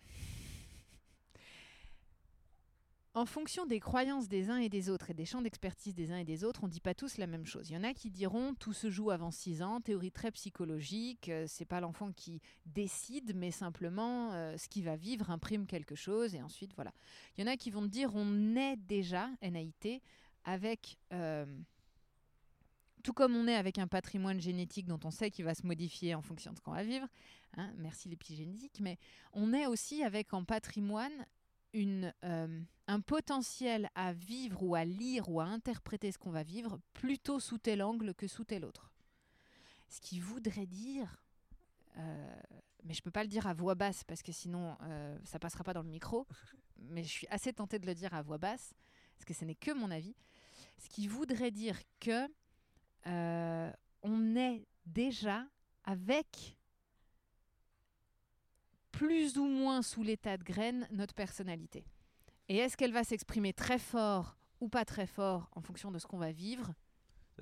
En 3.15 3.25
fonction 3.25 3.65
des 3.67 3.81
croyances 3.81 4.29
des 4.29 4.51
uns 4.51 4.59
et 4.59 4.69
des 4.69 4.91
autres 4.91 5.11
et 5.11 5.15
des 5.15 5.25
champs 5.25 5.41
d'expertise 5.41 5.95
des 5.95 6.13
uns 6.13 6.19
et 6.19 6.25
des 6.25 6.45
autres, 6.45 6.63
on 6.63 6.67
ne 6.67 6.73
dit 6.73 6.81
pas 6.81 6.95
tous 6.95 7.17
la 7.17 7.27
même 7.27 7.47
chose. 7.47 7.71
Il 7.71 7.73
y 7.73 7.77
en 7.77 7.83
a 7.83 7.95
qui 7.95 8.11
diront 8.11 8.55
tout 8.55 8.75
se 8.75 8.91
joue 8.91 9.11
avant 9.11 9.31
6 9.31 9.63
ans, 9.63 9.81
théorie 9.81 10.13
très 10.13 10.31
psychologique, 10.31 11.29
euh, 11.31 11.47
c'est 11.49 11.65
pas 11.65 11.81
l'enfant 11.81 12.13
qui 12.13 12.41
décide, 12.67 13.35
mais 13.35 13.51
simplement 13.51 14.33
euh, 14.33 14.57
ce 14.59 14.69
qu'il 14.69 14.85
va 14.85 14.97
vivre 14.97 15.31
imprime 15.31 15.67
quelque 15.67 15.95
chose 15.95 16.35
et 16.35 16.43
ensuite 16.43 16.75
voilà. 16.75 16.93
Il 17.37 17.45
y 17.45 17.49
en 17.49 17.51
a 17.51 17.57
qui 17.57 17.71
vont 17.71 17.87
dire 17.87 18.15
on 18.15 18.57
est 18.57 18.77
déjà 18.77 19.31
NAIT 19.43 20.03
avec 20.45 20.99
euh, 21.13 21.47
tout 23.03 23.15
comme 23.15 23.35
on 23.35 23.49
est 23.49 23.57
avec 23.57 23.79
un 23.79 23.89
patrimoine 23.89 24.41
génétique 24.41 24.87
dont 24.87 25.01
on 25.05 25.11
sait 25.11 25.31
qu'il 25.31 25.47
va 25.47 25.55
se 25.55 25.67
modifier 25.67 26.15
en 26.15 26.23
fonction 26.23 26.53
de 26.53 26.59
ce 26.59 26.61
qu'on 26.61 26.73
va 26.73 26.85
vivre, 26.85 27.07
hein, 27.57 27.73
merci 27.79 28.09
l'épigénétique, 28.09 28.81
mais 28.81 28.99
on 29.33 29.55
est 29.55 29.67
aussi 29.67 30.05
avec 30.05 30.35
en 30.35 30.45
patrimoine 30.45 31.25
une, 31.73 32.13
euh, 32.25 32.63
un 32.87 33.01
potentiel 33.01 33.91
à 33.95 34.13
vivre 34.13 34.63
ou 34.63 34.75
à 34.75 34.85
lire 34.85 35.29
ou 35.29 35.41
à 35.41 35.45
interpréter 35.45 36.11
ce 36.11 36.19
qu'on 36.19 36.31
va 36.31 36.43
vivre 36.43 36.81
plutôt 36.95 37.41
sous 37.41 37.59
tel 37.59 37.83
angle 37.83 38.15
que 38.15 38.27
sous 38.27 38.45
tel 38.45 38.65
autre. 38.65 38.93
Ce 39.89 40.01
qui 40.01 40.21
voudrait 40.21 40.67
dire, 40.67 41.23
euh, 41.97 42.41
mais 42.85 42.95
je 42.95 43.03
peux 43.03 43.11
pas 43.11 43.23
le 43.23 43.29
dire 43.29 43.47
à 43.47 43.55
voix 43.55 43.75
basse 43.75 44.05
parce 44.05 44.23
que 44.23 44.33
sinon 44.33 44.77
euh, 44.83 45.19
ça 45.25 45.39
passera 45.39 45.65
pas 45.65 45.75
dans 45.75 45.83
le 45.83 45.89
micro, 45.89 46.27
mais 46.79 47.03
je 47.03 47.09
suis 47.09 47.27
assez 47.29 47.53
tentée 47.53 47.79
de 47.79 47.87
le 47.87 47.95
dire 47.95 48.15
à 48.15 48.23
voix 48.23 48.39
basse 48.39 48.73
parce 49.17 49.25
que 49.25 49.35
ce 49.35 49.45
n'est 49.45 49.55
que 49.55 49.73
mon 49.73 49.91
avis. 49.91 50.15
Ce 50.79 50.89
qui 50.89 51.09
voudrait 51.09 51.51
dire 51.51 51.79
que 52.01 52.29
euh, 53.07 53.73
on 54.03 54.37
est 54.37 54.67
déjà 54.87 55.47
avec 55.85 56.58
plus 58.99 59.39
ou 59.39 59.47
moins 59.47 59.81
sous 59.83 60.03
l'état 60.03 60.37
de 60.37 60.43
graine 60.43 60.89
notre 60.91 61.15
personnalité. 61.15 61.85
Et 62.49 62.57
est-ce 62.57 62.77
qu'elle 62.77 62.93
va 62.93 63.05
s'exprimer 63.05 63.53
très 63.53 63.79
fort 63.79 64.37
ou 64.61 64.69
pas 64.69 64.85
très 64.85 65.07
fort 65.07 65.49
en 65.55 65.61
fonction 65.61 65.91
de 65.93 65.99
ce 65.99 66.07
qu'on 66.07 66.19
va 66.19 66.33
vivre? 66.33 66.75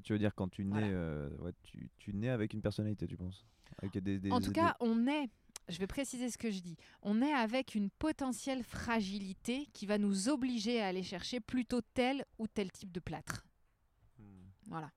Tu 0.02 0.12
veux 0.12 0.18
dire 0.18 0.34
quand 0.34 0.48
tu 0.48 0.64
nais, 0.64 0.70
Voilà. 0.80 0.86
euh, 0.88 1.30
ouais, 1.38 1.52
tu, 1.62 1.88
tu 1.96 2.12
nais 2.12 2.28
avec 2.28 2.52
une 2.52 2.61
personnalité, 2.61 3.07
tu 3.07 3.16
penses? 3.16 3.46
Avec 3.78 3.96
des, 4.02 4.18
des- 4.18 4.30
En 4.30 4.40
tout 4.40 4.48
des- 4.48 4.52
cas, 4.61 4.76
on 4.80 5.07
est, 5.07 5.30
je 5.68 5.78
vais 5.78 5.86
préciser 5.86 6.28
ce 6.28 6.36
que 6.36 6.50
je 6.50 6.61
dis, 6.61 6.76
on 7.00 7.22
est 7.22 7.32
avec 7.32 7.74
une 7.74 7.88
potentielle 7.88 8.62
fragilité 8.62 9.66
qui 9.72 9.86
va 9.86 9.96
nous 9.96 10.28
obliger 10.28 10.82
à 10.82 10.88
aller 10.88 11.02
chercher 11.02 11.40
plutôt 11.40 11.80
tel 11.94 12.24
ou 12.38 12.46
tel 12.46 12.70
type 12.70 12.92
de 12.92 13.00
plâtre. 13.00 13.46
Hmm. 14.18 14.24
Voilà. 14.66 14.90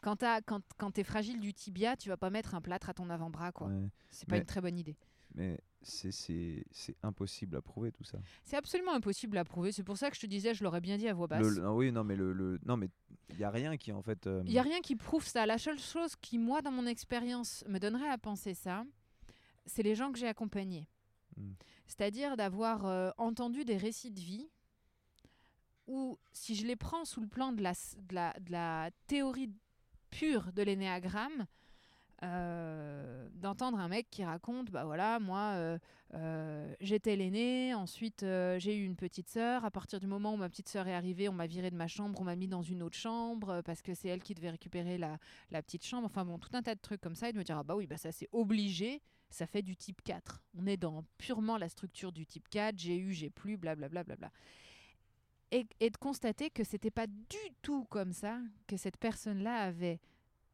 Quand, 0.00 0.22
quand, 0.46 0.62
quand 0.76 0.92
tu 0.92 1.00
es 1.00 1.04
fragile 1.04 1.40
du 1.40 1.52
tibia, 1.52 1.96
tu 1.96 2.08
vas 2.08 2.16
pas 2.16 2.30
mettre 2.30 2.54
un 2.54 2.60
plâtre 2.60 2.88
à 2.88 2.94
ton 2.94 3.10
avant-bras. 3.10 3.50
quoi. 3.50 3.66
Ouais. 3.66 3.88
C'est 4.10 4.28
pas 4.28 4.36
Mais- 4.36 4.40
une 4.42 4.46
très 4.46 4.60
bonne 4.60 4.78
idée. 4.78 4.96
Mais 5.34 5.58
c'est- 5.82 6.96
impossible 7.02 7.56
à 7.56 7.62
prouver 7.62 7.92
tout 7.92 8.04
ça. 8.04 8.18
C'est 8.44 8.56
absolument 8.56 8.92
impossible 8.92 9.38
à 9.38 9.44
prouver. 9.44 9.72
C'est 9.72 9.84
pour 9.84 9.96
ça 9.96 10.10
que 10.10 10.16
je 10.16 10.20
te 10.20 10.26
disais, 10.26 10.52
je 10.54 10.64
l'aurais 10.64 10.80
bien 10.80 10.96
dit 10.96 11.08
à 11.08 11.14
voix 11.14 11.26
basse. 11.28 11.40
Le- 11.42 11.50
le- 11.50 11.62
non, 11.62 11.76
oui, 11.76 11.92
non, 11.92 12.04
mais 12.04 12.16
le, 12.16 12.32
le- 12.32 12.58
non, 12.64 12.76
mais 12.76 12.90
il 13.30 13.38
y 13.38 13.44
a 13.44 13.50
rien 13.50 13.76
qui 13.76 13.92
en 13.92 14.02
fait. 14.02 14.26
euh, 14.26 14.42
Il 14.46 14.50
n'y 14.50 14.58
a 14.58 14.62
rien 14.62 14.80
qui 14.80 14.96
prouve 14.96 15.24
ça. 15.26 15.46
La 15.46 15.58
seule 15.58 15.78
chose 15.78 16.16
qui, 16.16 16.38
moi, 16.38 16.62
dans 16.62 16.72
mon 16.72 16.86
expérience, 16.86 17.64
me 17.68 17.78
donnerait 17.78 18.08
à 18.08 18.18
penser 18.18 18.54
ça, 18.54 18.84
c'est 19.66 19.82
les 19.82 19.94
gens 19.94 20.10
que 20.12 20.18
j'ai 20.18 20.28
accompagnés. 20.28 20.88
Hmm. 21.36 21.52
C'est-à-dire 21.86 22.36
d'avoir 22.36 22.84
euh, 22.86 23.10
entendu 23.16 23.64
des 23.64 23.76
récits 23.76 24.10
de 24.10 24.20
vie 24.20 24.48
où, 25.86 26.18
si 26.32 26.54
je 26.54 26.66
les 26.66 26.76
prends 26.76 27.04
sous 27.04 27.20
le 27.20 27.28
plan 27.28 27.52
de 27.52 27.62
la, 27.62 27.70
s- 27.70 27.96
de 28.08 28.14
la, 28.14 28.34
de 28.40 28.52
la 28.52 28.90
théorie 29.06 29.50
pure 30.10 30.52
de 30.52 30.62
l'énéagramme, 30.62 31.46
euh, 32.24 33.28
d'entendre 33.34 33.78
un 33.78 33.86
mec 33.86 34.10
qui 34.10 34.24
raconte, 34.24 34.72
bah 34.72 34.84
voilà, 34.84 35.20
moi, 35.20 35.52
euh, 35.54 35.78
euh, 36.14 36.74
j'étais 36.80 37.14
l'aîné, 37.14 37.74
ensuite 37.74 38.24
j'ai 38.58 38.76
eu 38.76 38.84
une 38.84 38.96
petite 38.96 39.28
sœur. 39.28 39.64
À 39.64 39.70
partir 39.70 40.00
du 40.00 40.08
moment 40.08 40.34
où 40.34 40.36
ma 40.36 40.48
petite 40.48 40.68
sœur 40.68 40.88
est 40.88 40.94
arrivée, 40.94 41.28
on 41.28 41.32
m'a 41.32 41.46
viré 41.46 41.70
de 41.70 41.76
ma 41.76 41.86
chambre, 41.86 42.20
on 42.20 42.24
m'a 42.24 42.34
mis 42.34 42.48
dans 42.48 42.62
une 42.62 42.82
autre 42.82 42.96
chambre 42.96 43.62
parce 43.62 43.82
que 43.82 43.94
c'est 43.94 44.08
elle 44.08 44.22
qui 44.22 44.34
devait 44.34 44.50
récupérer 44.50 44.98
la, 44.98 45.18
la 45.50 45.62
petite 45.62 45.84
chambre. 45.84 46.06
Enfin 46.06 46.24
bon, 46.24 46.38
tout 46.38 46.50
un 46.54 46.62
tas 46.62 46.74
de 46.74 46.80
trucs 46.80 47.00
comme 47.00 47.14
ça 47.14 47.28
et 47.28 47.32
de 47.32 47.38
me 47.38 47.44
dire, 47.44 47.56
ah 47.56 47.62
bah 47.62 47.76
oui, 47.76 47.86
bah 47.86 47.96
ça 47.96 48.10
c'est 48.10 48.28
obligé, 48.32 49.00
ça 49.30 49.46
fait 49.46 49.62
du 49.62 49.76
type 49.76 50.02
4. 50.02 50.42
On 50.56 50.66
est 50.66 50.76
dans 50.76 51.04
purement 51.18 51.56
la 51.56 51.68
structure 51.68 52.10
du 52.10 52.26
type 52.26 52.48
4, 52.48 52.76
j'ai 52.76 52.98
eu, 52.98 53.12
j'ai 53.12 53.30
plus, 53.30 53.56
blablabla. 53.56 54.02
Bla. 54.02 54.32
Et, 55.52 55.66
et 55.78 55.90
de 55.90 55.96
constater 55.96 56.50
que 56.50 56.64
c'était 56.64 56.90
pas 56.90 57.06
du 57.06 57.38
tout 57.62 57.84
comme 57.84 58.12
ça 58.12 58.40
que 58.66 58.76
cette 58.76 58.96
personne-là 58.96 59.62
avait 59.62 60.00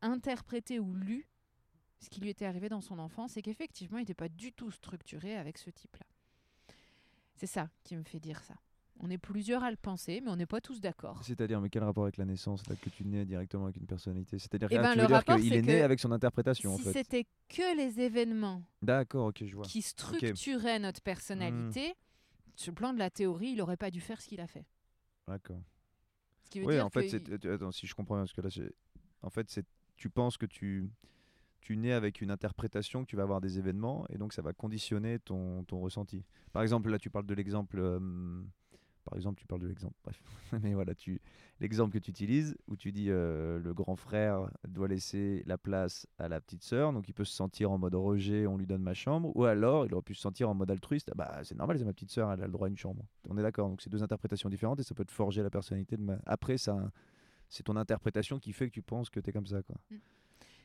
interprété 0.03 0.78
ou 0.78 0.95
lu 0.95 1.27
ce 2.05 2.11
qui 2.11 2.21
lui 2.21 2.29
était 2.29 2.45
arrivé 2.45 2.69
dans 2.69 2.81
son 2.81 2.99
enfance 2.99 3.37
et 3.37 3.43
qu'effectivement, 3.43 3.99
il 3.99 4.03
n'était 4.03 4.15
pas 4.15 4.29
du 4.29 4.53
tout 4.53 4.71
structuré 4.71 5.37
avec 5.37 5.59
ce 5.59 5.71
type-là. 5.71 6.07
C'est 7.37 7.47
ça 7.47 7.69
qui 7.83 7.97
me 7.97 8.05
fait 8.05 8.21
dire 8.21 8.43
ça. 8.45 8.55
On 9.01 9.11
est 9.11 9.19
plusieurs 9.19 9.65
à 9.65 9.71
le 9.73 9.77
penser, 9.77 10.21
mais 10.23 10.31
on 10.31 10.37
n'est 10.37 10.47
pas 10.47 10.61
tous 10.61 10.81
d'accord. 10.81 11.21
C'est-à-dire, 11.25 11.61
mais 11.61 11.69
quel 11.69 11.83
rapport 11.83 12.05
avec 12.05 12.17
la 12.17 12.25
naissance 12.25 12.65
là, 12.69 12.77
que 12.77 12.89
tu 12.91 13.05
nais 13.05 13.25
directement 13.25 13.65
avec 13.65 13.77
une 13.77 13.87
personnalité 13.87 14.39
C'est-à-dire, 14.39 14.69
Eh 14.71 14.77
ben, 14.79 14.91
tu 14.93 14.97
le 14.99 15.03
veux 15.03 15.07
dire 15.09 15.17
rapport, 15.17 15.37
qu'il 15.37 15.49
c'est 15.49 15.57
est 15.59 15.63
né 15.63 15.83
avec 15.83 15.99
son 15.99 16.13
interprétation 16.13 16.75
en 16.75 16.77
Si 16.77 16.85
fait. 16.85 16.93
c'était 16.93 17.27
que 17.49 17.77
les 17.77 17.99
événements 18.01 18.63
D'accord, 18.83 19.27
ok, 19.27 19.45
je 19.45 19.57
vois. 19.57 19.65
qui 19.65 19.83
structuraient 19.83 20.79
notre 20.79 21.01
personnalité, 21.03 21.95
sur 22.55 22.71
le 22.71 22.77
plan 22.77 22.93
de 22.93 23.01
la 23.01 23.11
théorie, 23.11 23.49
il 23.49 23.57
n'aurait 23.57 23.77
pas 23.77 23.91
dû 23.91 24.01
faire 24.01 24.21
ce 24.23 24.29
qu'il 24.29 24.41
a 24.41 24.47
fait. 24.47 24.65
D'accord. 25.27 25.61
Ce 26.45 26.51
qui 26.51 26.61
veut 26.61 26.67
Oui, 26.67 26.75
dire 26.75 26.87
en 26.87 26.91
fait, 26.91 27.09
c'est- 27.09 27.27
il- 27.27 27.51
attends, 27.51 27.73
si 27.73 27.89
je 27.89 27.95
comprends 27.97 28.15
bien, 28.15 28.23
parce 28.25 28.33
que 28.33 28.43
là, 28.43 28.49
en 29.23 29.31
fait, 29.31 29.51
c'est, 29.51 29.67
tu 29.97 30.09
penses 30.09 30.37
que 30.37 30.47
tu, 30.47 30.89
tu 31.65 31.77
nais 31.77 31.93
avec 31.93 32.20
une 32.20 32.31
interprétation, 32.31 33.05
que 33.05 33.11
tu 33.11 33.16
vas 33.16 33.23
avoir 33.24 33.41
des 33.41 33.59
événements, 33.59 34.07
et 34.11 34.19
donc 34.19 34.32
ça 34.35 34.43
va 34.43 34.53
conditionner 34.53 35.19
ton, 35.19 35.65
ton 35.65 35.81
ressenti. 35.81 36.23
Par 36.53 36.62
exemple, 36.62 36.91
là, 36.91 36.99
tu 36.99 37.11
parles 37.11 37.27
de 37.27 37.35
l'exemple. 37.35 37.78
euh, 37.81 38.43
par 39.05 39.16
exemple, 39.16 39.41
tu 39.41 39.47
parles 39.47 39.62
de 39.62 39.66
l'exemple. 39.66 39.95
Bref, 40.03 40.23
mais 40.62 40.74
voilà, 40.74 40.95
tu, 40.95 41.20
l'exemple 41.61 41.93
que 41.93 41.99
tu 41.99 42.11
utilises, 42.11 42.57
où 42.69 42.77
tu 42.77 42.93
dis 42.93 43.07
euh, 43.09 43.59
le 43.59 43.73
grand 43.74 43.97
frère 43.97 44.51
doit 44.69 44.89
laisser 44.89 45.43
la 45.47 45.57
place 45.57 46.07
à 46.19 46.28
la 46.28 46.41
petite 46.41 46.62
sœur, 46.62 46.93
donc 46.93 47.09
il 47.09 47.15
peut 47.15 47.24
se 47.24 47.35
sentir 47.35 47.70
en 47.70 47.78
mode 47.78 47.95
rejet, 47.95 48.47
on 48.47 48.59
lui 48.59 48.66
donne 48.66 48.82
ma 48.82 48.95
chambre, 48.95 49.35
ou 49.35 49.45
alors 49.45 49.86
il 49.86 49.95
aurait 49.95 50.03
pu 50.03 50.15
se 50.15 50.20
sentir 50.20 50.51
en 50.51 50.55
mode 50.55 50.70
altruiste, 50.70 51.11
ah 51.12 51.15
bah 51.16 51.41
c'est 51.45 51.57
normal, 51.57 51.78
c'est 51.78 51.85
ma 51.85 51.95
petite 51.95 52.11
sœur, 52.11 52.31
elle 52.31 52.43
a 52.43 52.47
le 52.47 52.53
droit 52.53 52.66
à 52.66 52.70
une 52.70 52.77
chambre. 52.77 53.05
On 53.28 53.39
est 53.39 53.43
d'accord, 53.43 53.69
donc 53.70 53.81
c'est 53.81 53.91
deux 53.91 54.03
interprétations 54.03 54.51
différentes 54.51 54.81
et 54.81 54.85
ça 54.85 54.95
peut 54.95 55.05
te 55.05 55.12
forger 55.12 55.43
la 55.43 55.51
personnalité. 55.51 55.97
De 55.97 56.03
ma... 56.03 56.19
Après, 56.27 56.59
ça, 56.59 56.91
c'est 57.49 57.62
ton 57.62 57.77
interprétation 57.77 58.39
qui 58.39 58.53
fait 58.53 58.69
que 58.69 58.74
tu 58.74 58.82
penses 58.82 59.11
que 59.11 59.20
tu 59.20 59.31
es 59.31 59.32
comme 59.32 59.47
ça. 59.47 59.62
Quoi. 59.62 59.77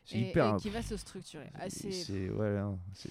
C'est 0.06 0.18
et, 0.18 0.30
hyper. 0.30 0.56
et 0.56 0.58
qui 0.60 0.70
va 0.70 0.82
se 0.82 0.98
structurer. 0.98 1.50
Ah, 1.54 1.70
c'est- 1.70 1.92
c'est 1.92 2.30
ouais, 2.30 2.58
hein, 2.58 2.80
c'est- 2.94 3.10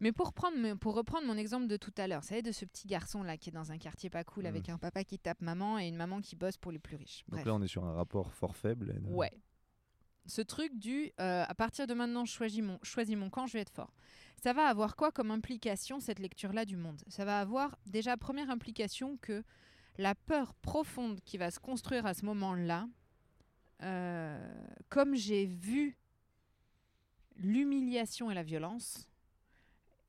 Mais 0.00 0.12
pour, 0.12 0.32
prendre, 0.32 0.56
mon- 0.56 0.76
pour 0.76 0.94
reprendre 0.94 1.26
mon 1.26 1.36
exemple 1.36 1.66
de 1.66 1.76
tout 1.76 1.92
à 1.98 2.06
l'heure, 2.06 2.22
vous 2.22 2.26
savez, 2.28 2.42
de 2.42 2.52
ce 2.52 2.64
petit 2.64 2.86
garçon 2.86 3.22
là 3.22 3.36
qui 3.36 3.50
est 3.50 3.52
dans 3.52 3.70
un 3.70 3.76
quartier 3.78 4.08
pas 4.08 4.24
cool 4.24 4.44
Mm. 4.44 4.46
avec 4.46 4.68
un 4.70 4.78
papa 4.78 5.04
qui 5.04 5.18
tape 5.18 5.42
maman 5.42 5.78
et 5.78 5.86
une 5.88 5.96
maman 5.96 6.20
qui 6.20 6.36
bosse 6.36 6.56
pour 6.56 6.72
les 6.72 6.78
plus 6.78 6.96
riches. 6.96 7.24
Donc 7.28 7.44
là, 7.44 7.54
on 7.54 7.60
est 7.62 7.68
sur 7.68 7.84
un 7.84 7.92
rapport 7.92 8.32
fort 8.32 8.56
faible. 8.56 8.98
Ouais. 9.06 9.32
Ce 10.26 10.42
truc 10.42 10.78
du 10.78 11.10
euh, 11.20 11.44
à 11.46 11.54
partir 11.54 11.86
de 11.86 11.94
maintenant, 11.94 12.24
je 12.24 12.32
choisis 12.32 12.62
mon, 12.62 12.78
choisis 12.82 13.16
mon 13.16 13.30
camp, 13.30 13.46
je 13.46 13.54
vais 13.54 13.60
être 13.60 13.72
fort. 13.72 13.92
Ça 14.42 14.52
va 14.52 14.66
avoir 14.68 14.94
quoi 14.94 15.10
comme 15.10 15.30
implication 15.30 16.00
cette 16.00 16.18
lecture-là 16.18 16.64
du 16.64 16.76
monde? 16.76 17.02
Ça 17.08 17.24
va 17.24 17.40
avoir 17.40 17.76
déjà 17.86 18.16
première 18.16 18.50
implication 18.50 19.16
que 19.18 19.42
la 19.96 20.14
peur 20.14 20.54
profonde 20.54 21.20
qui 21.24 21.38
va 21.38 21.50
se 21.50 21.58
construire 21.58 22.06
à 22.06 22.14
ce 22.14 22.24
moment-là, 22.26 22.86
euh, 23.82 24.38
comme 24.88 25.14
j'ai 25.14 25.46
vu 25.46 25.96
l'humiliation 27.38 28.30
et 28.30 28.34
la 28.34 28.42
violence, 28.42 29.08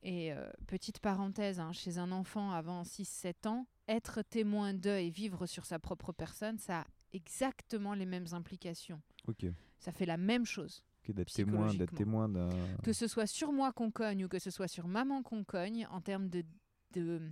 et 0.02 0.32
euh, 0.32 0.50
petite 0.66 0.98
parenthèse, 1.00 1.60
hein, 1.60 1.72
chez 1.72 1.98
un 1.98 2.10
enfant 2.12 2.50
avant 2.52 2.82
6-7 2.82 3.48
ans, 3.48 3.66
être 3.88 4.22
témoin 4.22 4.72
d'eux 4.74 4.96
et 4.98 5.10
vivre 5.10 5.46
sur 5.46 5.64
sa 5.66 5.78
propre 5.78 6.12
personne, 6.12 6.58
ça 6.58 6.80
a 6.80 6.86
exactement 7.12 7.94
les 7.94 8.06
mêmes 8.06 8.26
implications. 8.32 9.00
Ok. 9.26 9.46
Ça 9.78 9.92
fait 9.92 10.06
la 10.06 10.16
même 10.16 10.46
chose. 10.46 10.82
Ok, 11.02 11.14
d'être 11.14 11.32
témoin, 11.32 11.66
d'être 11.74 11.90
Psychologiquement. 11.92 11.98
témoin 11.98 12.28
d'un. 12.28 12.78
Que 12.82 12.92
ce 12.92 13.06
soit 13.08 13.26
sur 13.26 13.52
moi 13.52 13.72
qu'on 13.72 13.90
cogne 13.90 14.24
ou 14.24 14.28
que 14.28 14.38
ce 14.38 14.50
soit 14.50 14.68
sur 14.68 14.86
maman 14.88 15.22
qu'on 15.22 15.44
cogne, 15.44 15.86
en 15.90 16.00
termes 16.00 16.28
de, 16.28 16.44
de- 16.92 17.30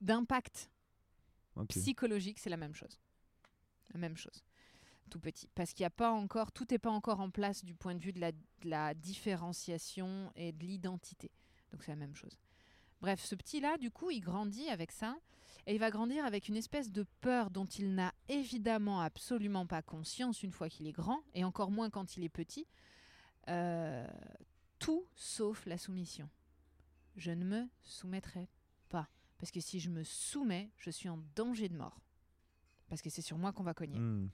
d'impact 0.00 0.70
psychologique, 1.68 2.38
c'est 2.38 2.50
la 2.50 2.56
même 2.56 2.74
chose. 2.74 2.98
La 3.92 3.98
même 3.98 4.16
chose. 4.16 4.44
Tout 5.08 5.20
petit. 5.20 5.48
Parce 5.54 5.72
qu'il 5.72 5.82
n'y 5.82 5.88
a 5.88 5.90
pas 5.90 6.10
encore, 6.10 6.52
tout 6.52 6.66
n'est 6.70 6.78
pas 6.78 6.90
encore 6.90 7.20
en 7.20 7.30
place 7.30 7.64
du 7.64 7.74
point 7.74 7.94
de 7.94 8.00
vue 8.02 8.12
de 8.12 8.20
la, 8.64 8.94
différenciation 8.94 10.32
et 10.36 10.52
de 10.52 10.64
l'identité. 10.64 11.30
Donc 11.72 11.82
c'est 11.82 11.92
la 11.92 11.96
même 11.96 12.14
chose. 12.14 12.38
Bref, 13.00 13.24
ce 13.24 13.34
petit-là, 13.34 13.78
du 13.78 13.90
coup, 13.90 14.10
il 14.10 14.20
grandit 14.20 14.68
avec 14.68 14.92
ça. 14.92 15.16
Et 15.66 15.74
il 15.74 15.78
va 15.78 15.90
grandir 15.90 16.24
avec 16.24 16.48
une 16.48 16.56
espèce 16.56 16.90
de 16.90 17.04
peur 17.20 17.50
dont 17.50 17.66
il 17.66 17.94
n'a 17.94 18.14
évidemment 18.28 19.02
absolument 19.02 19.66
pas 19.66 19.82
conscience 19.82 20.42
une 20.42 20.52
fois 20.52 20.70
qu'il 20.70 20.86
est 20.86 20.92
grand, 20.92 21.22
et 21.34 21.44
encore 21.44 21.70
moins 21.70 21.90
quand 21.90 22.16
il 22.16 22.24
est 22.24 22.30
petit. 22.30 22.66
Euh, 23.48 24.06
tout 24.78 25.06
sauf 25.14 25.66
la 25.66 25.76
soumission. 25.76 26.28
Je 27.16 27.32
ne 27.32 27.44
me 27.44 27.68
soumettrai 27.82 28.48
pas. 28.88 29.08
Parce 29.38 29.50
que 29.50 29.60
si 29.60 29.78
je 29.78 29.90
me 29.90 30.04
soumets, 30.04 30.70
je 30.76 30.90
suis 30.90 31.08
en 31.08 31.18
danger 31.34 31.68
de 31.68 31.76
mort. 31.76 32.00
Parce 32.88 33.02
que 33.02 33.10
c'est 33.10 33.22
sur 33.22 33.38
moi 33.38 33.52
qu'on 33.52 33.62
va 33.62 33.74
cogner. 33.74 33.98
Hmm. 33.98 34.30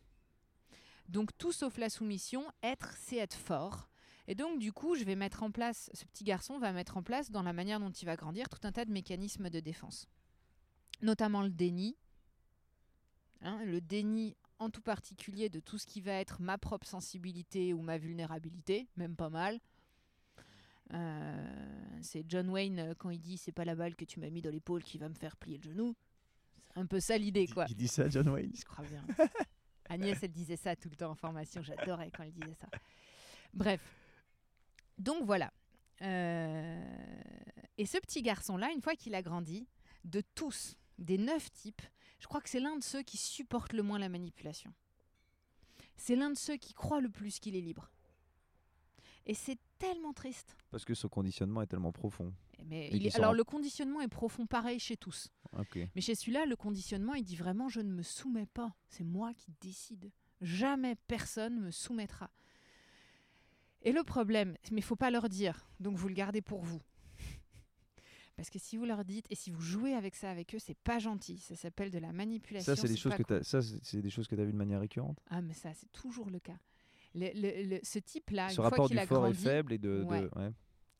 Donc 1.08 1.36
tout 1.38 1.52
sauf 1.52 1.78
la 1.78 1.90
soumission, 1.90 2.44
être, 2.62 2.94
c'est 2.98 3.16
être 3.16 3.36
fort. 3.36 3.88
Et 4.26 4.34
donc 4.34 4.58
du 4.58 4.72
coup, 4.72 4.94
je 4.94 5.04
vais 5.04 5.16
mettre 5.16 5.42
en 5.42 5.50
place, 5.50 5.90
ce 5.92 6.04
petit 6.06 6.24
garçon 6.24 6.58
va 6.58 6.72
mettre 6.72 6.96
en 6.96 7.02
place 7.02 7.30
dans 7.30 7.42
la 7.42 7.52
manière 7.52 7.80
dont 7.80 7.90
il 7.90 8.06
va 8.06 8.16
grandir 8.16 8.48
tout 8.48 8.66
un 8.66 8.72
tas 8.72 8.84
de 8.84 8.92
mécanismes 8.92 9.50
de 9.50 9.60
défense. 9.60 10.08
Notamment 11.02 11.42
le 11.42 11.50
déni. 11.50 11.96
Hein, 13.42 13.62
le 13.64 13.80
déni 13.80 14.36
en 14.58 14.70
tout 14.70 14.80
particulier 14.80 15.50
de 15.50 15.60
tout 15.60 15.76
ce 15.76 15.86
qui 15.86 16.00
va 16.00 16.12
être 16.12 16.40
ma 16.40 16.56
propre 16.56 16.86
sensibilité 16.86 17.74
ou 17.74 17.82
ma 17.82 17.98
vulnérabilité, 17.98 18.88
même 18.96 19.16
pas 19.16 19.28
mal. 19.28 19.60
Euh, 20.92 21.98
c'est 22.02 22.24
John 22.28 22.48
Wayne 22.50 22.78
euh, 22.78 22.94
quand 22.96 23.10
il 23.10 23.18
dit 23.18 23.38
c'est 23.38 23.52
pas 23.52 23.64
la 23.64 23.74
balle 23.74 23.96
que 23.96 24.04
tu 24.04 24.20
m'as 24.20 24.28
mis 24.28 24.42
dans 24.42 24.50
l'épaule 24.50 24.82
qui 24.82 24.98
va 24.98 25.08
me 25.08 25.14
faire 25.14 25.36
plier 25.36 25.58
le 25.58 25.62
genou. 25.62 25.96
C'est 26.72 26.80
un 26.80 26.86
peu 26.86 27.00
ça 27.00 27.18
l'idée 27.18 27.46
quoi. 27.46 27.66
Il 27.68 27.76
dit 27.76 27.88
ça, 27.88 28.08
John 28.08 28.28
Wayne 28.28 28.52
Je 28.54 28.64
crois 28.64 28.84
bien. 28.84 29.04
Agnès, 29.88 30.18
elle 30.22 30.32
disait 30.32 30.56
ça 30.56 30.76
tout 30.76 30.88
le 30.88 30.96
temps 30.96 31.10
en 31.10 31.14
formation. 31.14 31.62
J'adorais 31.62 32.10
quand 32.10 32.22
elle 32.22 32.32
disait 32.32 32.54
ça. 32.60 32.68
Bref. 33.52 33.80
Donc 34.98 35.24
voilà. 35.24 35.52
Euh, 36.02 36.84
Et 37.78 37.86
ce 37.86 37.98
petit 37.98 38.22
garçon-là, 38.22 38.70
une 38.72 38.80
fois 38.80 38.94
qu'il 38.94 39.14
a 39.14 39.22
grandi, 39.22 39.66
de 40.04 40.22
tous, 40.34 40.76
des 40.98 41.18
neuf 41.18 41.50
types, 41.52 41.82
je 42.18 42.26
crois 42.26 42.40
que 42.40 42.48
c'est 42.48 42.60
l'un 42.60 42.76
de 42.76 42.82
ceux 42.82 43.02
qui 43.02 43.16
supportent 43.16 43.72
le 43.72 43.82
moins 43.82 43.98
la 43.98 44.08
manipulation. 44.08 44.72
C'est 45.96 46.16
l'un 46.16 46.30
de 46.30 46.36
ceux 46.36 46.56
qui 46.56 46.74
croient 46.74 47.00
le 47.00 47.10
plus 47.10 47.38
qu'il 47.38 47.56
est 47.56 47.60
libre. 47.60 47.90
Et 49.26 49.34
c'est 49.34 49.58
tellement 49.78 50.12
triste. 50.12 50.56
Parce 50.70 50.84
que 50.84 50.94
son 50.94 51.08
conditionnement 51.08 51.62
est 51.62 51.66
tellement 51.66 51.92
profond. 51.92 52.32
Mais 52.66 52.88
il 52.92 53.06
est- 53.06 53.16
Alors 53.16 53.32
le 53.34 53.44
conditionnement 53.44 54.00
est 54.00 54.08
profond 54.08 54.46
pareil 54.46 54.78
chez 54.78 54.96
tous. 54.96 55.30
Mais 55.94 56.00
chez 56.00 56.14
celui-là, 56.14 56.46
le 56.46 56.56
conditionnement, 56.56 57.14
il 57.14 57.24
dit 57.24 57.36
vraiment 57.36 57.68
je 57.68 57.80
ne 57.80 57.92
me 57.92 58.02
soumets 58.02 58.46
pas. 58.46 58.74
C'est 58.88 59.04
moi 59.04 59.32
qui 59.34 59.52
décide. 59.60 60.10
Jamais 60.40 60.96
personne 61.06 61.60
me 61.60 61.70
soumettra. 61.70 62.30
Et 63.82 63.92
le 63.92 64.02
problème, 64.02 64.56
mais 64.70 64.78
il 64.80 64.82
faut 64.84 64.96
pas 64.96 65.10
leur 65.10 65.28
dire, 65.28 65.66
donc 65.80 65.96
vous 65.96 66.08
le 66.08 66.14
gardez 66.14 66.40
pour 66.42 66.62
vous. 66.62 66.80
Parce 68.36 68.50
que 68.50 68.58
si 68.58 68.76
vous 68.76 68.84
leur 68.84 69.04
dites 69.04 69.26
et 69.30 69.34
si 69.34 69.50
vous 69.50 69.60
jouez 69.60 69.94
avec 69.94 70.14
ça 70.16 70.30
avec 70.30 70.54
eux, 70.54 70.58
c'est 70.58 70.76
pas 70.78 70.98
gentil. 70.98 71.38
Ça 71.38 71.54
s'appelle 71.54 71.90
de 71.90 71.98
la 71.98 72.12
manipulation. 72.12 72.74
Ça, 72.74 72.80
c'est 72.80 72.88
des 72.88 72.96
choses 72.96 73.12
que 73.12 73.22
cool. 73.22 73.38
t'as- 73.38 73.44
ça, 73.44 73.62
c'est 73.62 73.78
c'est 73.84 74.02
des 74.02 74.10
choses 74.10 74.26
que 74.26 74.34
tu 74.34 74.40
as 74.40 74.44
vues 74.44 74.52
de 74.52 74.56
manière 74.56 74.80
récurrente? 74.80 75.18
Ah, 75.30 75.40
mais 75.40 75.54
ça, 75.54 75.72
c'est 75.74 75.90
toujours 75.92 76.30
le 76.30 76.40
cas. 76.40 76.58
Le- 77.14 77.30
le- 77.34 77.68
le- 77.76 77.80
ce 77.84 78.00
type-là, 78.00 78.48
Ce 78.48 78.52
une 78.54 78.56
fois 78.56 78.64
rapport 78.70 78.86
qu'il 78.88 78.96
du 78.96 79.02
a 79.02 79.06
fort 79.06 79.20
grandi, 79.22 79.38
et 79.40 79.48
faible 79.48 79.72
et 79.72 79.78
de. 79.78 79.98
de- 79.98 80.04
Ouais. 80.04 80.50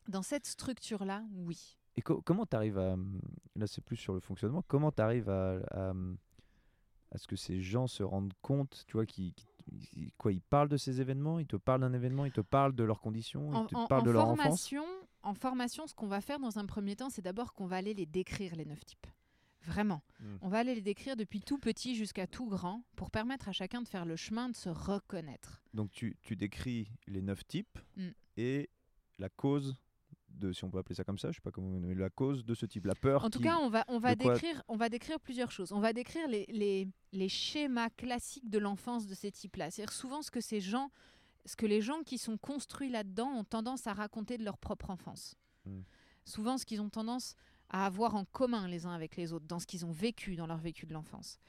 Dans 0.07 0.21
cette 0.21 0.45
structure-là, 0.45 1.23
oui. 1.33 1.77
Et 1.97 2.01
co- 2.01 2.21
comment 2.21 2.45
tu 2.45 2.55
arrives 2.55 2.77
à. 2.77 2.93
hum, 2.93 3.19
Là, 3.55 3.67
c'est 3.67 3.81
plus 3.81 3.95
sur 3.97 4.13
le 4.13 4.19
fonctionnement. 4.19 4.63
Comment 4.67 4.91
tu 4.91 5.01
arrives 5.01 5.29
à, 5.29 5.57
à, 5.71 5.89
hum, 5.91 6.17
à 7.11 7.17
ce 7.17 7.27
que 7.27 7.35
ces 7.37 7.61
gens 7.61 7.87
se 7.87 8.03
rendent 8.03 8.33
compte, 8.41 8.83
tu 8.87 8.93
vois, 8.93 9.05
qui, 9.05 9.33
quoi, 10.17 10.31
ils 10.33 10.41
parlent 10.41 10.67
de 10.69 10.77
ces 10.77 10.99
événements, 10.99 11.39
ils 11.39 11.47
te 11.47 11.55
parlent 11.55 11.81
d'un 11.81 11.93
événement, 11.93 12.25
ils 12.25 12.31
te 12.33 12.41
parlent 12.41 12.75
de 12.75 12.83
leurs 12.83 12.99
conditions, 12.99 13.49
En, 13.51 13.63
ils 13.63 13.67
te 13.69 13.75
en- 13.75 13.87
parlent 13.87 14.01
en 14.01 14.05
de 14.05 14.11
leur 14.11 14.25
enfance. 14.27 14.37
formation, 14.69 14.83
en 15.23 15.33
formation, 15.33 15.87
ce 15.87 15.95
qu'on 15.95 16.07
va 16.07 16.19
faire 16.21 16.39
dans 16.39 16.59
un 16.59 16.65
premier 16.65 16.95
temps, 16.97 17.09
c'est 17.09 17.21
d'abord 17.21 17.53
qu'on 17.53 17.65
va 17.67 17.77
aller 17.77 17.93
les 17.93 18.05
décrire, 18.05 18.55
les 18.55 18.65
neuf 18.65 18.83
types. 18.85 19.07
Vraiment. 19.61 20.03
Mm. 20.19 20.35
On 20.41 20.49
va 20.49 20.59
aller 20.59 20.75
les 20.75 20.81
décrire 20.81 21.15
depuis 21.15 21.39
tout 21.41 21.57
petit 21.57 21.95
jusqu'à 21.95 22.27
tout 22.27 22.47
grand 22.47 22.83
pour 22.95 23.09
permettre 23.09 23.47
à 23.49 23.51
chacun 23.51 23.81
de 23.81 23.87
faire 23.87 24.05
le 24.05 24.15
chemin 24.15 24.49
de 24.49 24.55
se 24.55 24.69
reconnaître. 24.69 25.63
Donc, 25.73 25.91
tu, 25.91 26.17
tu 26.21 26.35
décris 26.35 26.91
les 27.07 27.21
neuf 27.21 27.47
types 27.47 27.79
Mm. 27.97 28.09
et 28.37 28.69
la 29.17 29.29
cause 29.29 29.75
de, 30.35 30.51
si 30.51 30.63
on 30.63 30.69
peut 30.69 30.77
appeler 30.77 30.95
ça 30.95 31.03
comme 31.03 31.17
ça, 31.17 31.31
je 31.31 31.35
sais 31.35 31.41
pas 31.41 31.51
comment, 31.51 31.79
la 31.81 32.09
cause 32.09 32.45
de 32.45 32.53
ce 32.53 32.65
type, 32.65 32.85
la 32.85 32.95
peur. 32.95 33.23
En 33.23 33.29
tout 33.29 33.39
qui- 33.39 33.45
cas, 33.45 33.57
on 33.61 33.69
va, 33.69 33.85
on, 33.87 33.99
décrire, 33.99 34.61
on 34.67 34.75
va 34.75 34.89
décrire 34.89 35.19
plusieurs 35.19 35.51
choses. 35.51 35.71
On 35.71 35.79
va 35.79 35.93
décrire 35.93 36.27
les, 36.27 36.45
les, 36.49 36.87
les 37.11 37.29
schémas 37.29 37.89
classiques 37.89 38.49
de 38.49 38.57
l'enfance 38.59 39.07
de 39.07 39.13
ces 39.13 39.31
types-là. 39.31 39.71
C'est-à-dire 39.71 39.93
souvent 39.93 40.21
ce 40.21 40.31
que 40.31 40.41
ces 40.41 40.59
gens, 40.59 40.91
ce 41.45 41.55
que 41.55 41.65
les 41.65 41.81
gens 41.81 42.01
qui 42.03 42.17
sont 42.17 42.37
construits 42.37 42.89
là-dedans 42.89 43.29
ont 43.29 43.43
tendance 43.43 43.87
à 43.87 43.93
raconter 43.93 44.37
de 44.37 44.43
leur 44.43 44.57
propre 44.57 44.89
enfance. 44.89 45.35
Mm. 45.65 45.81
Souvent 46.25 46.57
ce 46.57 46.65
qu'ils 46.65 46.81
ont 46.81 46.89
tendance 46.89 47.35
à 47.69 47.85
avoir 47.85 48.15
en 48.15 48.25
commun 48.25 48.67
les 48.67 48.85
uns 48.85 48.93
avec 48.93 49.15
les 49.15 49.33
autres, 49.33 49.45
dans 49.47 49.59
ce 49.59 49.65
qu'ils 49.65 49.85
ont 49.85 49.91
vécu, 49.91 50.35
dans 50.35 50.47
leur 50.47 50.57
vécu 50.57 50.85
de 50.85 50.93
l'enfance. 50.93 51.39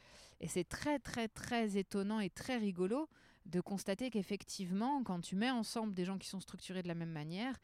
Et 0.41 0.49
c'est 0.49 0.65
très, 0.65 0.99
très, 0.99 1.29
très 1.29 1.77
étonnant 1.77 2.21
et 2.21 2.31
très 2.31 2.57
rigolo 2.57 3.09
de 3.47 3.61
constater 3.61 4.11
qu'effectivement, 4.11 5.03
quand 5.03 5.21
tu 5.21 5.37
mets 5.37 5.51
ensemble 5.51 5.95
des 5.95 6.05
gens 6.05 6.19
qui 6.19 6.29
sont 6.29 6.41
structurés 6.41 6.83
de 6.83 6.89
la 6.89 6.95
même 6.95 7.13
manière, 7.13 7.57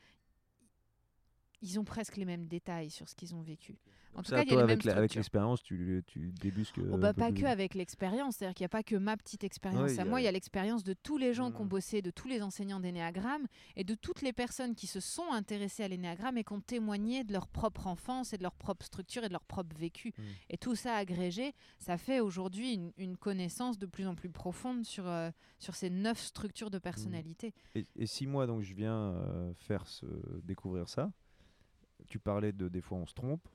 ils 1.63 1.79
ont 1.81 1.85
presque 1.85 2.17
les 2.17 2.25
mêmes 2.25 2.47
détails 2.47 2.91
sur 2.91 3.09
ce 3.09 3.15
qu'ils 3.15 3.35
ont 3.35 3.43
vécu. 3.43 3.79
En 4.15 4.23
tout 4.23 4.29
ça, 4.29 4.37
cas, 4.37 4.43
il 4.45 4.53
y 4.53 4.57
a 4.59 4.61
avec 4.63 4.87
avec 4.87 5.15
l'expérience, 5.15 5.63
tu, 5.63 6.03
tu 6.07 6.33
débusques. 6.33 6.79
Oh 6.93 6.99
bah, 6.99 7.15
pas 7.15 7.33
plus. 7.33 7.41
que 7.41 7.47
avec 7.47 7.73
l'expérience, 7.75 8.37
c'est-à-dire 8.37 8.55
qu'il 8.55 8.65
n'y 8.65 8.67
a 8.67 8.69
pas 8.69 8.83
que 8.83 8.97
ma 8.97 9.17
petite 9.17 9.43
expérience 9.43 9.93
Ouais, 9.93 9.99
à 9.99 10.05
moi, 10.05 10.21
il 10.21 10.25
y 10.25 10.27
a 10.27 10.33
l'expérience 10.33 10.85
de 10.85 10.93
tous 10.93 11.17
les 11.17 11.33
gens 11.33 11.51
qui 11.51 11.57
ont 11.57 11.65
Mhm. 11.65 11.69
bossé, 11.71 12.03
de 12.03 12.11
tous 12.11 12.29
les 12.29 12.43
enseignants 12.43 12.79
d'énéagramme 12.79 13.47
et 13.75 13.85
de 13.85 13.95
toutes 13.95 14.21
les 14.21 14.35
personnes 14.35 14.75
qui 14.75 14.87
se 14.87 15.01
sont 15.01 15.31
intéressées 15.33 15.83
à 15.83 15.89
l'énéagramme 15.89 16.37
et 16.37 16.45
qui 16.45 16.53
ont 16.53 16.61
témoigné 16.61 17.25
de 17.25 17.33
leur 17.33 17.49
propre 17.49 17.87
enfance 17.87 18.35
et 18.35 18.37
de 18.37 18.43
leur 18.43 18.55
propre 18.55 18.85
structure 18.85 19.25
et 19.25 19.29
de 19.29 19.33
leur 19.33 19.47
propre 19.47 19.75
vécu. 19.79 20.13
Mhm. 20.19 20.25
Et 20.51 20.59
tout 20.59 20.75
ça 20.75 20.95
agrégé, 20.97 21.55
ça 21.79 21.97
fait 21.97 22.21
aujourd'hui 22.21 22.75
une, 22.75 22.93
une 22.99 23.17
connaissance 23.17 23.79
de 23.79 23.87
plus 23.87 24.07
en 24.07 24.15
plus 24.15 24.29
profonde 24.29 24.85
sur, 24.85 25.07
euh, 25.09 25.31
sur 25.59 25.75
ces 25.75 25.89
neuf 25.89 26.19
structures 26.21 26.71
de 26.71 26.79
personnalité. 26.79 27.55
Et, 27.75 27.87
et 27.97 28.07
si 28.07 28.27
moi, 28.27 28.47
donc, 28.47 28.61
je 28.61 28.75
viens 28.75 29.15
euh, 29.15 29.55
faire 29.55 29.87
ce, 29.87 30.05
découvrir 30.43 30.91
ça, 30.91 31.11
tu 32.09 32.19
parlais 32.19 32.53
de 32.53 32.69
des 32.69 32.81
fois 32.81 32.99
on 32.99 33.07
se 33.07 33.15
trompe. 33.15 33.47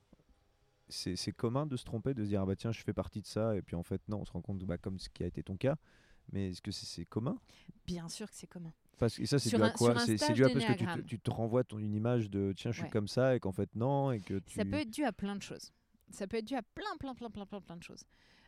C'est 0.89 1.33
commun 1.33 1.65
de 1.65 1.75
se 1.75 1.83
tromper, 1.83 2.13
de 2.13 2.23
se 2.23 2.29
dire 2.29 2.41
ah 2.41 2.45
bah 2.45 2.55
tiens 2.55 2.71
je 2.71 2.81
fais 2.81 2.93
partie 2.93 3.21
de 3.21 3.27
ça 3.27 3.55
et 3.57 3.61
puis 3.61 3.75
en 3.75 3.83
fait 3.83 4.01
non 4.07 4.21
on 4.21 4.25
se 4.25 4.31
rend 4.31 4.41
compte 4.41 4.59
bah, 4.63 4.77
comme 4.77 4.99
ce 4.99 5.09
qui 5.09 5.23
a 5.23 5.27
été 5.27 5.43
ton 5.43 5.57
cas. 5.57 5.75
Mais 6.31 6.49
est-ce 6.51 6.61
que 6.61 6.71
c'est 6.71 7.05
commun? 7.05 7.37
Bien 7.85 8.07
sûr 8.09 8.29
que 8.29 8.35
c'est 8.35 8.47
commun. 8.47 8.73
Parce 8.97 9.19
et 9.19 9.25
ça 9.25 9.37
c'est 9.39 9.49
dû 9.55 9.61
à 9.61 9.69
quoi? 9.71 9.97
C'est 9.99 10.15
dû 10.33 10.45
à 10.45 10.49
parce 10.49 10.53
que 10.53 10.59
tu 10.59 10.73
te, 10.73 10.79
d'énéagramme. 10.79 11.03
tu 11.05 11.19
te 11.19 11.29
renvoies 11.29 11.63
ton, 11.65 11.77
une 11.77 11.93
image 11.93 12.29
de 12.29 12.53
tiens 12.55 12.71
je 12.71 12.77
suis 12.77 12.83
Ouais. 12.85 12.89
comme 12.89 13.07
ça 13.07 13.35
et 13.35 13.39
qu'en 13.39 13.51
fait 13.51 13.73
non 13.75 14.11
et 14.11 14.19
que 14.21 14.39
tu. 14.39 14.55
Ça 14.55 14.63
peut 14.65 14.75
être 14.75 14.89
dû 14.89 15.03
à 15.03 15.11
plein 15.11 15.35
de 15.35 15.41
choses. 15.41 15.71
Ça 16.09 16.25
peut 16.25 16.37
être 16.37 16.45
dû 16.45 16.55
à 16.55 16.61
plein, 16.63 16.95
plein, 16.99 17.13
plein, 17.15 17.29
plein, 17.29 17.45
plein, 17.45 17.59
plein 17.61 17.75
de 17.77 17.83
choses. 17.83 18.03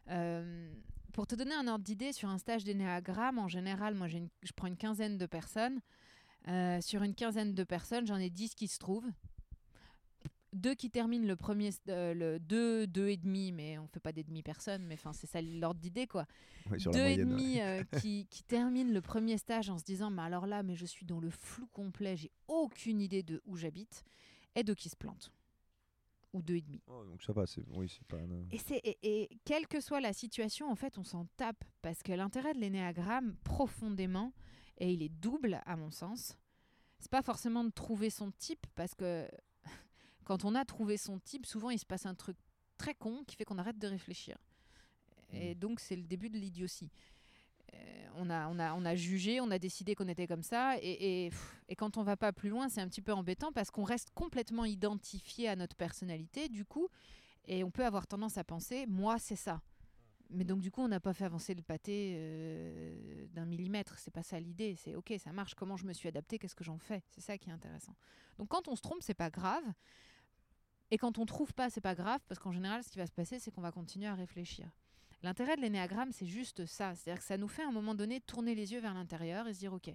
Euh, 0.10 0.74
pour 1.12 1.28
te 1.28 1.36
donner 1.36 1.54
un 1.54 1.68
ordre 1.68 1.84
d'idée, 1.84 2.14
sur 2.14 2.30
un 2.30 2.38
stage 2.38 2.64
d'énéagramme, 2.64 3.38
en 3.38 3.50
général, 3.50 3.96
moi, 3.96 4.08
une- 4.08 4.30
je 4.44 4.54
prends 4.54 4.68
une 4.68 4.78
quinzaine 4.78 5.18
de 5.18 5.26
personnes. 5.26 5.82
Euh, 6.48 6.80
sur 6.80 7.04
une 7.04 7.14
quinzaine 7.14 7.54
de 7.54 7.64
personnes, 7.66 8.08
j'en 8.08 8.16
ai 8.18 8.30
10 8.30 8.56
qui 8.56 8.68
se 8.70 8.80
trouvent. 8.80 9.10
Deux 10.54 10.74
qui 10.76 10.90
terminent 10.90 11.28
le 11.28 11.36
premier, 11.36 11.70
euh, 11.90 12.14
le 12.14 12.40
deux, 12.40 12.88
deux 12.88 13.10
et 13.10 13.18
demi, 13.18 13.52
mais 13.52 13.78
on 13.78 13.88
fait 13.88 14.00
pas 14.00 14.12
des 14.12 14.24
demi 14.24 14.42
personnes, 14.42 14.84
mais 14.86 14.96
enfin 14.96 15.14
c'est 15.14 15.28
ça 15.28 15.42
l'ordre 15.42 15.80
d'idée 15.80 16.08
quoi. 16.08 16.26
Ouais, 16.72 16.80
sur 16.80 16.92
deux 16.92 17.00
la 17.00 17.10
et 17.12 17.24
moyenne. 17.24 17.30
ouais. 17.30 17.36
demi 17.44 17.62
euh, 17.62 17.84
qui, 18.00 18.26
qui 18.30 18.44
terminent 18.44 18.92
le 18.92 19.02
premier 19.02 19.38
stage 19.38 19.70
en 19.70 19.78
se 19.78 19.84
disant, 19.84 20.10
mais 20.10 20.24
alors 20.24 20.48
là, 20.48 20.64
mais 20.64 20.76
je 20.76 20.86
suis 20.86 21.06
dans 21.06 21.20
le 21.20 21.30
flou 21.30 21.68
complet, 21.68 22.18
j'ai 22.18 22.32
aucune 22.48 23.00
idée 23.02 23.22
de 23.24 23.42
où 23.46 23.56
j'habite, 23.58 24.04
et 24.56 24.64
deux 24.64 24.76
qui 24.76 24.90
se 24.90 24.96
plantent, 24.96 25.32
ou 26.34 26.42
deux 26.42 26.56
et 26.56 26.62
demi. 26.62 26.82
Oh, 26.88 27.04
donc 27.06 27.22
ça 27.22 27.34
va, 27.34 27.46
c'est 27.46 27.64
oui, 27.76 27.88
c'est 27.90 28.06
pas. 28.08 28.18
un- 28.18 28.48
Et, 28.52 28.58
c'est, 28.58 28.78
et, 28.84 28.98
et 29.04 29.30
quelle 29.46 29.68
que 29.68 29.80
soit 29.82 30.02
la 30.02 30.14
situation, 30.14 30.70
en 30.72 30.76
fait, 30.76 30.98
on 30.98 31.04
s'en 31.04 31.26
tape. 31.38 31.64
Parce 31.82 32.02
que 32.04 32.12
l'intérêt 32.12 32.54
de 32.54 32.60
l'énéagramme, 32.60 33.36
profondément, 33.44 34.34
et 34.80 34.92
il 34.94 35.04
est 35.04 35.10
double 35.10 35.62
à 35.66 35.76
mon 35.76 35.92
sens, 35.92 36.38
c'est 37.00 37.12
pas 37.12 37.22
forcément 37.22 37.64
de 37.64 37.70
trouver 37.72 38.10
son 38.10 38.32
type, 38.32 38.66
parce 38.76 38.96
que 38.96 39.30
quand 40.30 40.46
on 40.46 40.54
a 40.54 40.64
trouvé 40.64 40.96
son 40.96 41.18
type, 41.18 41.48
souvent 41.48 41.72
il 41.72 41.80
se 41.80 41.88
passe 41.88 42.06
un 42.06 42.14
truc 42.14 42.38
très 42.78 42.94
con 42.94 43.24
qui 43.26 43.36
fait 43.36 43.46
qu'on 43.46 43.58
arrête 43.58 43.80
de 43.80 43.88
réfléchir. 43.88 44.38
Et 45.34 45.56
donc 45.56 45.80
c'est 45.80 45.96
le 45.96 46.04
début 46.04 46.30
de 46.30 46.38
l'idiotie. 46.38 46.92
Euh, 47.74 48.08
on, 48.14 48.30
a, 48.30 48.48
on, 48.48 48.60
a, 48.60 48.76
on 48.76 48.86
a 48.86 48.94
jugé, 48.94 49.42
on 49.42 49.50
a 49.50 49.58
décidé 49.58 49.96
qu'on 49.96 50.08
était 50.08 50.28
comme 50.28 50.44
ça, 50.44 50.78
et, 50.84 51.26
et, 51.26 51.30
pff, 51.32 51.62
et 51.68 51.76
quand 51.76 51.98
on 51.98 52.04
va 52.04 52.16
pas 52.16 52.32
plus 52.32 52.50
loin, 52.50 52.70
c'est 52.70 52.80
un 52.80 52.88
petit 52.88 53.02
peu 53.02 53.12
embêtant 53.12 53.52
parce 53.52 53.72
qu'on 53.72 53.84
reste 53.84 54.12
complètement 54.12 54.66
identifié 54.66 55.50
à 55.50 55.56
notre 55.56 55.76
personnalité, 55.76 56.48
du 56.48 56.64
coup, 56.64 56.90
et 57.46 57.64
on 57.64 57.72
peut 57.72 57.84
avoir 57.84 58.06
tendance 58.06 58.38
à 58.38 58.44
penser, 58.44 58.86
moi 58.86 59.18
c'est 59.18 59.36
ça. 59.36 59.64
Mais 60.30 60.44
donc 60.44 60.62
du 60.62 60.70
coup, 60.70 60.82
on 60.82 60.88
n'a 60.88 61.00
pas 61.00 61.14
fait 61.14 61.26
avancer 61.26 61.56
le 61.56 61.64
pâté 61.64 62.14
euh, 62.18 63.26
d'un 63.32 63.46
millimètre. 63.46 63.98
C'est 63.98 64.14
pas 64.14 64.22
ça 64.22 64.40
l'idée. 64.40 64.76
C'est 64.76 64.94
ok, 64.94 65.12
ça 65.18 65.32
marche. 65.32 65.56
Comment 65.56 65.76
je 65.76 65.86
me 65.86 65.94
suis 65.94 66.08
adapté 66.08 66.38
Qu'est-ce 66.38 66.54
que 66.54 66.64
j'en 66.64 66.78
fais? 66.78 67.02
C'est 67.10 67.22
ça 67.22 67.36
qui 67.40 67.50
est 67.50 67.52
intéressant. 67.52 67.96
Donc 68.38 68.48
quand 68.48 68.68
on 68.68 68.76
se 68.76 68.82
trompe, 68.82 69.02
c'est 69.02 69.16
pas 69.16 69.32
grave. 69.32 69.64
Et 70.92 70.98
quand 70.98 71.18
on 71.20 71.26
trouve 71.26 71.54
pas, 71.54 71.70
c'est 71.70 71.82
pas 71.82 71.96
grave 71.96 72.20
parce 72.28 72.40
qu'en 72.40 72.52
général, 72.52 72.84
ce 72.84 72.90
qui 72.90 72.98
va 72.98 73.06
se 73.06 73.12
passer, 73.12 73.40
c'est 73.40 73.52
qu'on 73.52 73.62
va 73.62 73.72
continuer 73.72 74.08
à 74.08 74.16
réfléchir. 74.16 74.70
L'intérêt 75.22 75.56
de 75.56 75.62
l'énéagramme, 75.62 76.12
c'est 76.12 76.26
juste 76.26 76.66
ça. 76.66 76.96
C'est-à-dire 76.96 77.20
que 77.22 77.28
ça 77.28 77.38
nous 77.38 77.48
fait 77.48 77.64
à 77.64 77.68
un 77.68 77.72
moment 77.72 77.94
donné 77.94 78.22
tourner 78.22 78.56
les 78.56 78.72
yeux 78.74 78.80
vers 78.80 78.94
l'intérieur 78.94 79.48
et 79.48 79.54
se 79.54 79.60
dire 79.60 79.74
ok, 79.74 79.92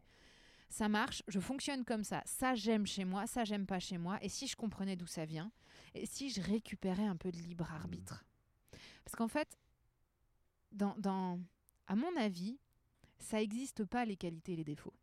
ça 0.68 0.88
marche, 0.88 1.22
je 1.28 1.40
fonctionne 1.40 1.84
comme 1.84 2.04
ça. 2.04 2.22
Ça 2.26 2.54
j'aime 2.54 2.86
chez 2.86 3.04
moi, 3.04 3.26
ça 3.26 3.44
j'aime 3.44 3.66
pas 3.66 3.80
chez 3.80 3.98
moi. 3.98 4.18
Et 4.22 4.28
si 4.28 4.46
je 4.46 4.54
comprenais 4.56 4.96
d'où 4.96 5.06
ça 5.06 5.24
vient, 5.24 5.50
et 5.94 6.06
si 6.06 6.30
je 6.30 6.40
récupérais 6.40 7.06
un 7.06 7.16
peu 7.16 7.30
de 7.32 7.38
libre 7.38 7.70
arbitre, 7.72 8.24
parce 9.04 9.16
qu'en 9.16 9.28
fait, 9.28 9.58
dans, 10.72 10.94
dans- 10.98 11.40
à 11.86 11.94
mon 11.96 12.14
avis, 12.16 12.58
ça 13.18 13.38
n'existe 13.38 13.84
pas 13.84 14.04
les 14.04 14.16
qualités 14.16 14.52
et 14.52 14.56
les 14.56 14.64
défauts. 14.64 14.94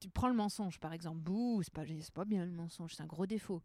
Tu, 0.00 0.08
prends 0.08 0.28
le 0.28 0.34
mensonge, 0.34 0.78
par 0.78 0.92
exemple. 0.92 1.18
Bouh, 1.18 1.62
c'est 1.62 1.72
pas, 1.72 1.84
pas 2.14 2.24
bien 2.24 2.44
le 2.44 2.52
mensonge, 2.52 2.94
c'est 2.94 3.02
un 3.02 3.06
gros 3.06 3.26
défaut. 3.26 3.62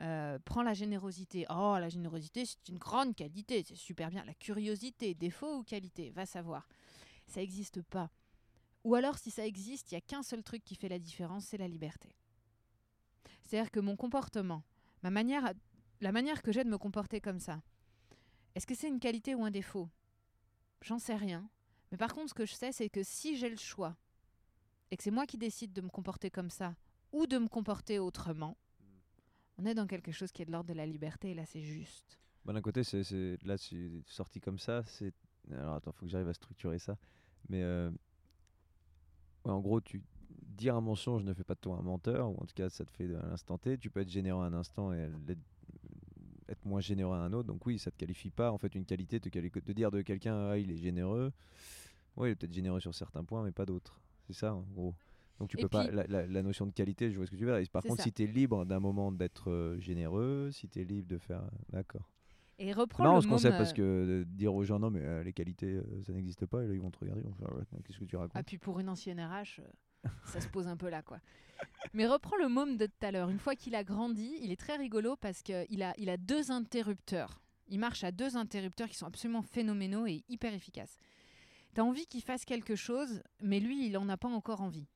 Euh, 0.00 0.38
prends 0.44 0.62
la 0.62 0.74
générosité. 0.74 1.46
Oh, 1.48 1.76
la 1.78 1.88
générosité, 1.88 2.44
c'est 2.44 2.68
une 2.68 2.78
grande 2.78 3.14
qualité, 3.14 3.62
c'est 3.62 3.76
super 3.76 4.10
bien. 4.10 4.24
La 4.24 4.34
curiosité, 4.34 5.14
défaut 5.14 5.58
ou 5.58 5.62
qualité, 5.62 6.10
va 6.10 6.26
savoir. 6.26 6.68
Ça 7.26 7.40
n'existe 7.40 7.82
pas. 7.82 8.10
Ou 8.84 8.94
alors, 8.94 9.18
si 9.18 9.30
ça 9.30 9.46
existe, 9.46 9.90
il 9.90 9.94
n'y 9.94 9.98
a 9.98 10.02
qu'un 10.02 10.22
seul 10.22 10.42
truc 10.42 10.64
qui 10.64 10.74
fait 10.74 10.88
la 10.88 10.98
différence, 10.98 11.46
c'est 11.46 11.56
la 11.56 11.68
liberté. 11.68 12.14
C'est-à-dire 13.44 13.70
que 13.70 13.80
mon 13.80 13.96
comportement, 13.96 14.62
ma 15.02 15.10
manière, 15.10 15.52
la 16.00 16.12
manière 16.12 16.42
que 16.42 16.52
j'ai 16.52 16.64
de 16.64 16.68
me 16.68 16.78
comporter 16.78 17.20
comme 17.20 17.40
ça, 17.40 17.62
est-ce 18.54 18.66
que 18.66 18.74
c'est 18.74 18.88
une 18.88 19.00
qualité 19.00 19.34
ou 19.34 19.44
un 19.44 19.50
défaut? 19.50 19.88
J'en 20.82 20.98
sais 20.98 21.16
rien. 21.16 21.48
Mais 21.90 21.98
par 21.98 22.14
contre, 22.14 22.30
ce 22.30 22.34
que 22.34 22.46
je 22.46 22.54
sais, 22.54 22.72
c'est 22.72 22.88
que 22.88 23.02
si 23.02 23.36
j'ai 23.36 23.48
le 23.48 23.56
choix 23.56 23.96
et 24.90 24.96
que 24.96 25.02
c'est 25.02 25.10
moi 25.10 25.26
qui 25.26 25.38
décide 25.38 25.72
de 25.72 25.80
me 25.80 25.88
comporter 25.88 26.30
comme 26.30 26.50
ça 26.50 26.74
ou 27.12 27.26
de 27.26 27.38
me 27.38 27.48
comporter 27.48 27.98
autrement, 27.98 28.56
on 29.58 29.66
est 29.66 29.74
dans 29.74 29.86
quelque 29.86 30.12
chose 30.12 30.32
qui 30.32 30.42
est 30.42 30.44
de 30.44 30.52
l'ordre 30.52 30.68
de 30.68 30.74
la 30.74 30.86
liberté 30.86 31.30
et 31.30 31.34
là, 31.34 31.46
c'est 31.46 31.62
juste. 31.62 32.18
Bah, 32.44 32.52
D'un 32.52 32.60
côté, 32.60 32.84
c'est 32.84 33.02
là, 33.44 33.56
c'est 33.56 34.02
sorti 34.06 34.40
comme 34.40 34.58
ça. 34.58 34.82
C'est 34.84 35.14
alors 35.52 35.74
attends, 35.74 35.92
faut 35.92 36.06
que 36.06 36.10
j'arrive 36.10 36.28
à 36.28 36.34
structurer 36.34 36.78
ça. 36.78 36.96
Mais 37.48 37.62
euh, 37.62 37.90
ouais, 39.44 39.52
en 39.52 39.60
gros, 39.60 39.80
tu 39.80 40.02
dire 40.56 40.74
un 40.74 40.80
mensonge 40.80 41.22
ne 41.22 41.34
fait 41.34 41.44
pas 41.44 41.54
de 41.54 41.60
toi 41.60 41.76
un 41.76 41.82
menteur, 41.82 42.30
ou 42.30 42.36
en 42.40 42.46
tout 42.46 42.54
cas, 42.54 42.68
ça 42.68 42.84
te 42.84 42.90
fait 42.90 43.14
à 43.14 43.26
l'instant 43.26 43.58
T. 43.58 43.78
Tu 43.78 43.90
peux 43.90 44.00
être 44.00 44.10
généreux 44.10 44.42
à 44.42 44.46
un 44.46 44.54
instant 44.54 44.92
et 44.92 45.08
être 46.48 46.64
moins 46.64 46.80
généreux 46.80 47.14
à 47.14 47.20
un 47.20 47.32
autre. 47.32 47.48
Donc 47.48 47.66
oui, 47.66 47.78
ça 47.78 47.90
te 47.90 47.96
qualifie 47.96 48.30
pas. 48.30 48.50
En 48.50 48.58
fait, 48.58 48.74
une 48.74 48.84
qualité 48.84 49.20
te 49.20 49.28
de 49.28 49.72
dire 49.72 49.90
de 49.90 50.02
quelqu'un, 50.02 50.50
ah, 50.50 50.58
il 50.58 50.70
est 50.70 50.76
généreux. 50.76 51.32
Oui, 52.16 52.28
il 52.28 52.32
est 52.32 52.34
peut-être 52.36 52.52
généreux 52.52 52.80
sur 52.80 52.94
certains 52.94 53.24
points, 53.24 53.42
mais 53.44 53.52
pas 53.52 53.66
d'autres. 53.66 54.00
C'est 54.26 54.32
ça, 54.34 54.54
en 54.54 54.62
gros. 54.62 54.94
Donc 55.38 55.50
tu 55.50 55.58
Et 55.58 55.62
peux 55.62 55.68
pas. 55.68 55.90
La, 55.90 56.06
la- 56.06 56.26
la 56.26 56.42
notion 56.42 56.66
de 56.66 56.72
qualité, 56.72 57.10
je 57.10 57.16
vois 57.16 57.26
ce 57.26 57.30
que 57.30 57.36
tu 57.36 57.44
veux 57.44 57.58
dire. 57.60 57.70
Par 57.70 57.82
contre, 57.82 57.98
ça. 57.98 58.02
si 58.04 58.12
tu 58.12 58.22
es 58.22 58.26
libre 58.26 58.64
d'un 58.64 58.80
moment 58.80 59.12
d'être 59.12 59.50
euh, 59.50 59.78
généreux, 59.78 60.50
si 60.52 60.68
tu 60.68 60.80
es 60.80 60.84
libre 60.84 61.08
de 61.08 61.18
faire. 61.18 61.42
D'accord. 61.70 62.08
Et 62.58 62.72
reprends 62.72 63.04
marrant 63.04 63.16
le 63.16 63.22
ce 63.22 63.28
concept 63.28 63.58
parce 63.58 63.72
euh, 63.72 63.74
que 63.74 63.82
euh, 63.82 64.24
dire 64.24 64.54
aux 64.54 64.64
gens 64.64 64.78
non 64.78 64.90
mais 64.90 65.02
euh, 65.02 65.22
les 65.22 65.34
qualités 65.34 65.74
euh, 65.74 66.02
ça 66.06 66.14
n'existe 66.14 66.46
pas 66.46 66.64
et 66.64 66.66
là 66.66 66.72
ils 66.72 66.80
vont 66.80 66.90
te 66.90 66.98
regarder 66.98 67.20
ils 67.20 67.28
vont 67.28 67.34
faire 67.34 67.50
qu'est-ce 67.84 67.98
que 67.98 68.06
tu 68.06 68.16
racontes? 68.16 68.32
Ah, 68.34 68.42
puis 68.42 68.56
pour 68.56 68.80
une 68.80 68.88
ancienne 68.88 69.20
RH, 69.20 69.60
euh, 69.60 70.08
ça 70.24 70.40
se 70.40 70.48
pose 70.48 70.66
un 70.66 70.78
peu 70.78 70.88
là, 70.88 71.02
quoi. 71.02 71.18
Mais 71.92 72.06
reprends 72.06 72.38
le 72.38 72.48
môme 72.48 72.78
de 72.78 72.86
tout 72.86 72.92
à 73.06 73.10
l'heure. 73.10 73.28
Une 73.28 73.38
fois 73.38 73.56
qu'il 73.56 73.74
a 73.74 73.84
grandi, 73.84 74.38
il 74.40 74.50
est 74.50 74.56
très 74.58 74.76
rigolo 74.76 75.16
parce 75.16 75.42
qu'il 75.42 75.82
a, 75.82 75.92
il 75.98 76.08
a 76.08 76.16
deux 76.16 76.50
interrupteurs. 76.50 77.42
Il 77.68 77.78
marche 77.78 78.04
à 78.04 78.10
deux 78.10 78.38
interrupteurs 78.38 78.88
qui 78.88 78.96
sont 78.96 79.06
absolument 79.06 79.42
phénoménaux 79.42 80.06
et 80.06 80.24
hyper 80.30 80.54
efficaces. 80.54 80.96
Tu 81.76 81.80
as 81.82 81.84
envie 81.84 82.06
qu'il 82.06 82.22
fasse 82.22 82.46
quelque 82.46 82.74
chose, 82.74 83.22
mais 83.42 83.60
lui, 83.60 83.84
il 83.84 83.92
n'en 83.92 84.08
a 84.08 84.16
pas 84.16 84.28
encore 84.28 84.62
envie. 84.62 84.86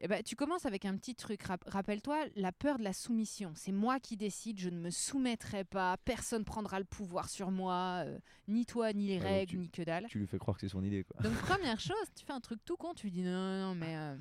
Eh 0.00 0.06
ben, 0.06 0.22
tu 0.22 0.36
commences 0.36 0.66
avec 0.66 0.84
un 0.84 0.94
petit 0.98 1.14
truc. 1.14 1.42
Rap- 1.44 1.64
Rappelle-toi 1.66 2.26
la 2.34 2.52
peur 2.52 2.76
de 2.76 2.84
la 2.84 2.92
soumission. 2.92 3.54
C'est 3.56 3.72
moi 3.72 3.98
qui 3.98 4.18
décide, 4.18 4.60
je 4.60 4.68
ne 4.68 4.78
me 4.78 4.90
soumettrai 4.90 5.64
pas, 5.64 5.96
personne 6.04 6.44
prendra 6.44 6.78
le 6.78 6.84
pouvoir 6.84 7.30
sur 7.30 7.50
moi, 7.50 8.02
euh, 8.04 8.18
ni 8.48 8.66
toi, 8.66 8.92
ni 8.92 9.06
les 9.06 9.16
règles, 9.18 9.52
tu- 9.52 9.56
ni 9.56 9.70
que 9.70 9.80
dalle. 9.80 10.06
tu 10.10 10.18
lui 10.18 10.26
fais 10.26 10.36
croire 10.38 10.58
que 10.58 10.60
c'est 10.60 10.68
son 10.68 10.84
idée 10.84 11.04
quoi 11.04 11.22
Donc 11.22 11.32
première 11.72 11.80
chose, 11.80 11.96
tu 12.14 12.26
fais 12.26 12.34
un 12.34 12.40
truc 12.40 12.62
tout 12.66 12.76
con, 12.76 12.92
tu 12.92 13.06
lui 13.06 13.10
dis 13.12 13.22
non, 13.22 13.30
non, 13.32 13.68
non, 13.68 13.74
mais 13.74 13.96
euh, 13.96 14.14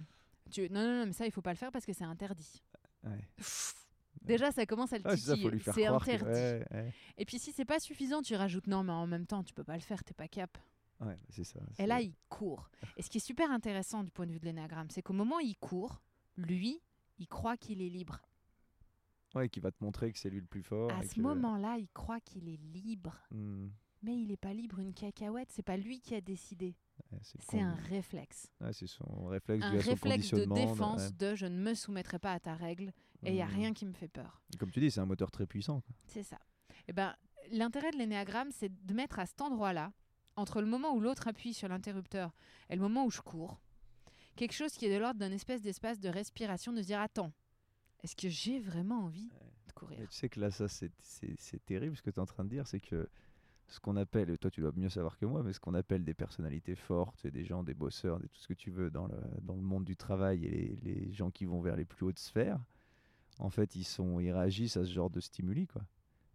tu, 0.49 0.69
non, 0.69 0.81
non, 0.81 0.99
non, 0.99 1.05
mais 1.07 1.11
ça 1.11 1.25
il 1.25 1.31
faut 1.33 1.41
pas 1.41 1.51
le 1.51 1.57
faire 1.57 1.73
parce 1.73 1.85
que 1.85 1.91
c'est 1.91 2.05
interdit. 2.05 2.63
ouais. 3.03 3.27
Déjà 4.21 4.53
ça 4.53 4.65
commence 4.65 4.93
à 4.93 4.97
le 4.97 5.03
Ah, 5.05 5.13
titiller, 5.17 5.35
c'est 5.59 5.71
que- 5.73 6.13
interdit. 6.13 6.39
ouais, 6.39 6.65
ouais. 6.71 6.93
Et 7.17 7.25
puis 7.25 7.37
si 7.37 7.51
c'est 7.51 7.65
pas 7.65 7.81
suffisant, 7.81 8.21
tu 8.21 8.33
rajoutes 8.35 8.67
non, 8.67 8.81
mais 8.83 8.93
en 8.93 9.07
même 9.07 9.27
temps 9.27 9.43
tu 9.43 9.53
peux 9.53 9.65
pas 9.65 9.75
le 9.75 9.81
faire, 9.81 10.05
t'es 10.05 10.13
pas 10.13 10.29
cap. 10.29 10.57
Ouais, 11.01 11.19
c'est 11.29 11.43
ça 11.43 11.59
Et 11.77 11.85
là 11.85 12.01
il 12.01 12.13
court. 12.29 12.69
Et 12.97 13.01
ce 13.01 13.09
qui 13.09 13.17
est 13.17 13.25
super 13.25 13.51
intéressant 13.51 14.03
du 14.03 14.11
point 14.11 14.25
de 14.25 14.31
vue 14.31 14.39
de 14.39 14.45
l'énagramme, 14.45 14.89
c'est 14.89 15.01
qu'au 15.01 15.13
moment 15.13 15.37
où 15.37 15.41
il 15.41 15.57
court, 15.57 16.01
lui, 16.37 16.81
il 17.17 17.27
croit 17.27 17.57
qu'il 17.57 17.81
est 17.81 17.89
libre. 17.89 18.21
ouais 19.35 19.49
qui 19.49 19.59
va 19.59 19.71
te 19.71 19.83
montrer 19.83 20.11
que 20.13 20.17
c'est 20.19 20.29
lui 20.29 20.39
le 20.39 20.45
plus 20.45 20.63
fort 20.63 20.91
à 20.91 21.03
et 21.03 21.07
ce 21.07 21.15
que- 21.15 21.21
moment-là, 21.21 21.77
il 21.77 21.89
croit 21.89 22.19
qu'il 22.21 22.47
est 22.47 22.57
libre. 22.73 23.15
Hmm, 23.31 23.67
Mais 24.01 24.15
il 24.21 24.31
est 24.31 24.37
pas 24.37 24.53
libre, 24.53 24.79
une 24.79 24.93
cacahuète, 24.93 25.49
c'est 25.51 25.63
pas 25.63 25.77
lui 25.77 25.99
qui 25.99 26.13
a 26.15 26.21
décidé. 26.21 26.75
ouais, 27.11 27.19
c'est 27.21 27.59
un 27.59 27.73
réflexe. 27.73 28.49
Ouais, 28.61 28.71
c'est 28.71 28.87
son 28.87 29.25
réflexe 29.25 29.65
Un 29.65 29.71
dû 29.71 29.77
à 29.77 29.81
son 29.81 29.89
réflexe 29.89 30.29
de 30.31 30.45
défense 30.45 31.01
ouais. 31.01 31.11
de 31.11 31.35
je 31.35 31.45
ne 31.47 31.57
me 31.59 31.73
soumettrai 31.73 32.19
pas 32.19 32.31
à 32.33 32.39
ta 32.39 32.53
règle 32.55 32.93
et 33.23 33.29
il 33.29 33.33
n'y 33.33 33.41
a 33.41 33.47
Hmm. 33.47 33.53
rien 33.55 33.73
qui 33.73 33.85
me 33.85 33.93
fait 33.93 34.07
peur. 34.07 34.41
comme 34.59 34.71
tu 34.71 34.79
dis 34.79 34.91
c'est 34.91 35.01
un 35.01 35.05
moteur 35.05 35.31
très 35.31 35.45
puissant. 35.47 35.81
C'est 36.07 36.23
ça. 36.23 36.39
Et 36.87 36.93
ben, 36.93 37.13
l'intérêt 37.51 37.91
de 37.91 37.97
l'énéagramme, 37.97 38.51
c'est 38.51 38.71
de 38.85 38.93
mettre 38.93 39.17
à 39.19 39.25
cet 39.25 39.41
endroit-là, 39.41 39.91
entre 40.35 40.61
le 40.61 40.67
moment 40.67 40.93
où 40.93 40.99
l'autre 40.99 41.27
appuie 41.27 41.53
sur 41.53 41.67
l'interrupteur 41.67 42.31
et 42.69 42.75
le 42.75 42.81
moment 42.81 43.05
où 43.05 43.11
je 43.11 43.21
cours, 43.21 43.59
quelque 44.35 44.53
chose 44.53 44.73
qui 44.73 44.85
est 44.85 44.93
de 44.93 44.99
l'ordre 44.99 45.19
d'un 45.19 45.31
espèce 45.31 45.61
d'espace 45.61 45.99
de 45.99 46.09
respiration, 46.09 46.73
de 46.73 46.81
se 46.81 46.87
dire 46.87 46.99
attends, 46.99 47.31
est-ce 48.03 48.15
que 48.15 48.29
j'ai 48.29 48.59
vraiment 48.59 49.05
envie 49.05 49.29
de 49.67 49.71
courir? 49.73 49.97
Mais 49.99 50.07
tu 50.07 50.13
sais 50.13 50.29
que 50.29 50.39
là, 50.39 50.51
ça, 50.51 50.67
c'est 50.67 51.65
terrible 51.65 51.95
ce 51.95 52.01
que 52.01 52.09
tu 52.09 52.17
es 52.17 52.21
en 52.21 52.25
train 52.25 52.43
de 52.43 52.49
dire, 52.49 52.67
c'est 52.67 52.79
que 52.79 53.09
ce 53.67 53.79
qu'on 53.79 53.95
appelle, 53.95 54.29
et 54.29 54.37
toi 54.37 54.51
tu 54.51 54.61
dois 54.61 54.71
mieux 54.75 54.89
savoir 54.89 55.17
que 55.17 55.25
moi, 55.25 55.41
mais 55.41 55.53
ce 55.53 55.59
qu'on 55.59 55.73
appelle 55.73 56.03
des 56.03 56.13
personnalités 56.13 56.75
fortes, 56.75 57.25
et 57.25 57.31
des 57.31 57.45
gens, 57.45 57.63
des 57.63 57.73
bosseurs, 57.73 58.19
des, 58.19 58.27
tout 58.27 58.39
ce 58.39 58.47
que 58.47 58.53
tu 58.53 58.69
veux 58.69 58.91
dans 58.91 59.07
le, 59.07 59.17
dans 59.41 59.55
le 59.55 59.61
monde 59.61 59.85
du 59.85 59.95
travail 59.95 60.45
et 60.45 60.49
les, 60.49 60.75
les 60.83 61.13
gens 61.13 61.31
qui 61.31 61.45
vont 61.45 61.61
vers 61.61 61.75
les 61.75 61.85
plus 61.85 62.05
hautes 62.05 62.19
sphères, 62.19 62.59
en 63.39 63.49
fait, 63.49 63.75
ils, 63.75 63.83
sont, 63.83 64.19
ils 64.19 64.31
réagissent 64.31 64.77
à 64.77 64.85
ce 64.85 64.91
genre 64.91 65.09
de 65.09 65.19
stimuli, 65.19 65.67
quoi. 65.67 65.81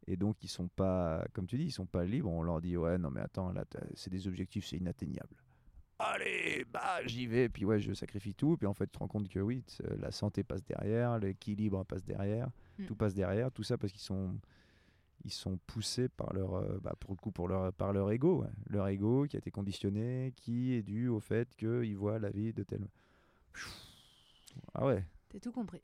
Et 0.06 0.16
donc, 0.16 0.42
ils 0.42 0.48
sont 0.48 0.68
pas, 0.68 1.24
comme 1.32 1.46
tu 1.46 1.56
dis, 1.56 1.64
ils 1.64 1.70
sont 1.72 1.86
pas 1.86 2.04
libres. 2.04 2.30
On 2.30 2.42
leur 2.42 2.60
dit, 2.60 2.76
ouais, 2.76 2.98
non, 2.98 3.10
mais 3.10 3.20
attends, 3.20 3.52
là, 3.52 3.64
c'est 3.94 4.10
des 4.10 4.26
objectifs, 4.26 4.66
c'est 4.66 4.76
inatteignable. 4.78 5.36
Allez, 5.98 6.64
bah, 6.72 7.04
j'y 7.06 7.26
vais. 7.26 7.48
Puis, 7.50 7.64
ouais, 7.64 7.78
je 7.78 7.92
sacrifie 7.92 8.34
tout. 8.34 8.56
Puis, 8.56 8.66
en 8.66 8.72
fait, 8.74 8.86
tu 8.86 8.92
te 8.92 8.98
rends 8.98 9.08
compte 9.08 9.28
que 9.28 9.38
oui, 9.40 9.62
la 9.98 10.10
santé 10.10 10.42
passe 10.42 10.64
derrière, 10.64 11.18
l'équilibre 11.18 11.84
passe 11.84 12.04
derrière, 12.04 12.48
Mm. 12.78 12.86
tout 12.86 12.94
passe 12.96 13.14
derrière. 13.14 13.52
Tout 13.52 13.62
ça 13.62 13.76
parce 13.76 13.92
qu'ils 13.92 14.00
sont, 14.00 14.34
ils 15.24 15.30
sont 15.32 15.58
poussés 15.66 16.08
par 16.08 16.32
leur, 16.32 16.54
euh, 16.54 16.78
bah, 16.82 16.94
pour 16.98 17.10
le 17.12 17.16
coup, 17.18 17.30
pour 17.30 17.46
leur, 17.48 17.70
par 17.74 17.92
leur 17.92 18.10
ego. 18.10 18.42
ouais. 18.42 18.48
Leur 18.70 18.88
ego 18.88 19.26
qui 19.28 19.36
a 19.36 19.38
été 19.38 19.50
conditionné, 19.50 20.32
qui 20.36 20.72
est 20.72 20.82
dû 20.82 21.08
au 21.08 21.20
fait 21.20 21.54
qu'ils 21.56 21.96
voient 21.98 22.18
la 22.18 22.30
vie 22.30 22.54
de 22.54 22.62
tel. 22.62 22.86
Ah 24.74 24.86
ouais. 24.86 25.04
T'as 25.28 25.38
tout 25.40 25.52
compris. 25.52 25.82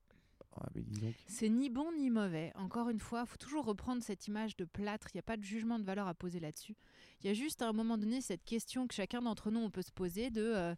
C'est 1.27 1.49
ni 1.49 1.71
bon 1.71 1.91
ni 1.93 2.11
mauvais. 2.11 2.53
Encore 2.57 2.89
une 2.89 3.01
fois, 3.01 3.27
faut 3.27 3.37
toujours 3.37 3.65
reprendre 3.65 4.03
cette 4.03 4.27
image 4.27 4.57
de 4.57 4.65
plâtre. 4.65 5.09
Il 5.13 5.17
n'y 5.17 5.21
a 5.21 5.23
pas 5.23 5.37
de 5.37 5.43
jugement 5.45 5.79
de 5.79 5.85
valeur 5.85 6.09
à 6.09 6.15
poser 6.15 6.41
là-dessus. 6.41 6.77
Il 7.21 7.27
y 7.27 7.31
a 7.31 7.35
juste 7.35 7.63
à 7.63 7.69
un 7.69 7.73
moment 7.73 7.99
donné 7.99 8.21
cette 8.21 8.45
question 8.45 8.87
que 8.87 8.95
chacun 8.95 9.23
d'entre 9.23 9.51
nous 9.51 9.69
peut 9.71 9.83
se 9.83 9.93
poser 9.93 10.31
de 10.31 10.43
euh, 10.43 10.75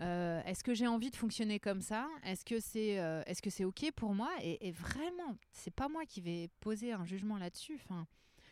Euh, 0.00 0.40
Est-ce 0.44 0.62
que 0.62 0.74
j'ai 0.74 0.86
envie 0.86 1.10
de 1.10 1.16
fonctionner 1.16 1.58
comme 1.58 1.80
ça? 1.80 2.08
Est-ce 2.22 2.44
que 2.44 2.60
c'est 2.60 3.00
euh, 3.00 3.22
est-ce 3.26 3.42
que 3.42 3.50
c'est 3.50 3.64
ok 3.64 3.90
pour 3.96 4.14
moi? 4.14 4.30
Et, 4.42 4.68
et 4.68 4.70
vraiment, 4.70 5.36
c'est 5.50 5.74
pas 5.74 5.88
moi 5.88 6.04
qui 6.06 6.20
vais 6.20 6.50
poser 6.60 6.92
un 6.92 7.04
jugement 7.04 7.36
là-dessus. 7.36 7.74
Enfin, 7.82 8.06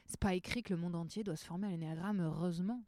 c'est 0.07 0.19
pas 0.19 0.35
écrit 0.35 0.62
que 0.65 0.74
le 0.74 0.81
monde 0.81 0.97
entier 0.97 1.23
doit 1.23 1.36
se 1.36 1.44
former 1.44 1.69
à 1.69 1.70
l'énéagramme, 1.70 2.20
heureusement. 2.20 2.82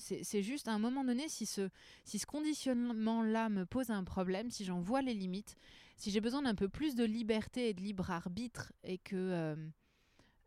C'est 0.00 0.42
juste 0.42 0.68
à 0.68 0.72
un 0.72 0.78
moment 0.78 1.04
donné, 1.04 1.28
si 1.28 1.46
ce, 1.46 1.68
si 2.04 2.18
ce 2.18 2.26
conditionnement-là 2.26 3.48
me 3.48 3.64
pose 3.66 3.90
un 3.90 4.04
problème, 4.04 4.50
si 4.50 4.64
j'en 4.64 4.80
vois 4.80 5.02
les 5.02 5.14
limites, 5.14 5.56
si 5.96 6.10
j'ai 6.10 6.20
besoin 6.20 6.42
d'un 6.42 6.54
peu 6.54 6.68
plus 6.68 6.94
de 6.94 7.04
liberté 7.04 7.68
et 7.68 7.74
de 7.74 7.80
libre 7.82 8.10
arbitre 8.10 8.72
et 8.84 8.98
que, 8.98 9.16
euh, 9.16 9.56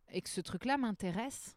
et 0.09 0.21
que 0.21 0.29
ce 0.29 0.41
truc-là 0.41 0.77
m'intéresse, 0.77 1.55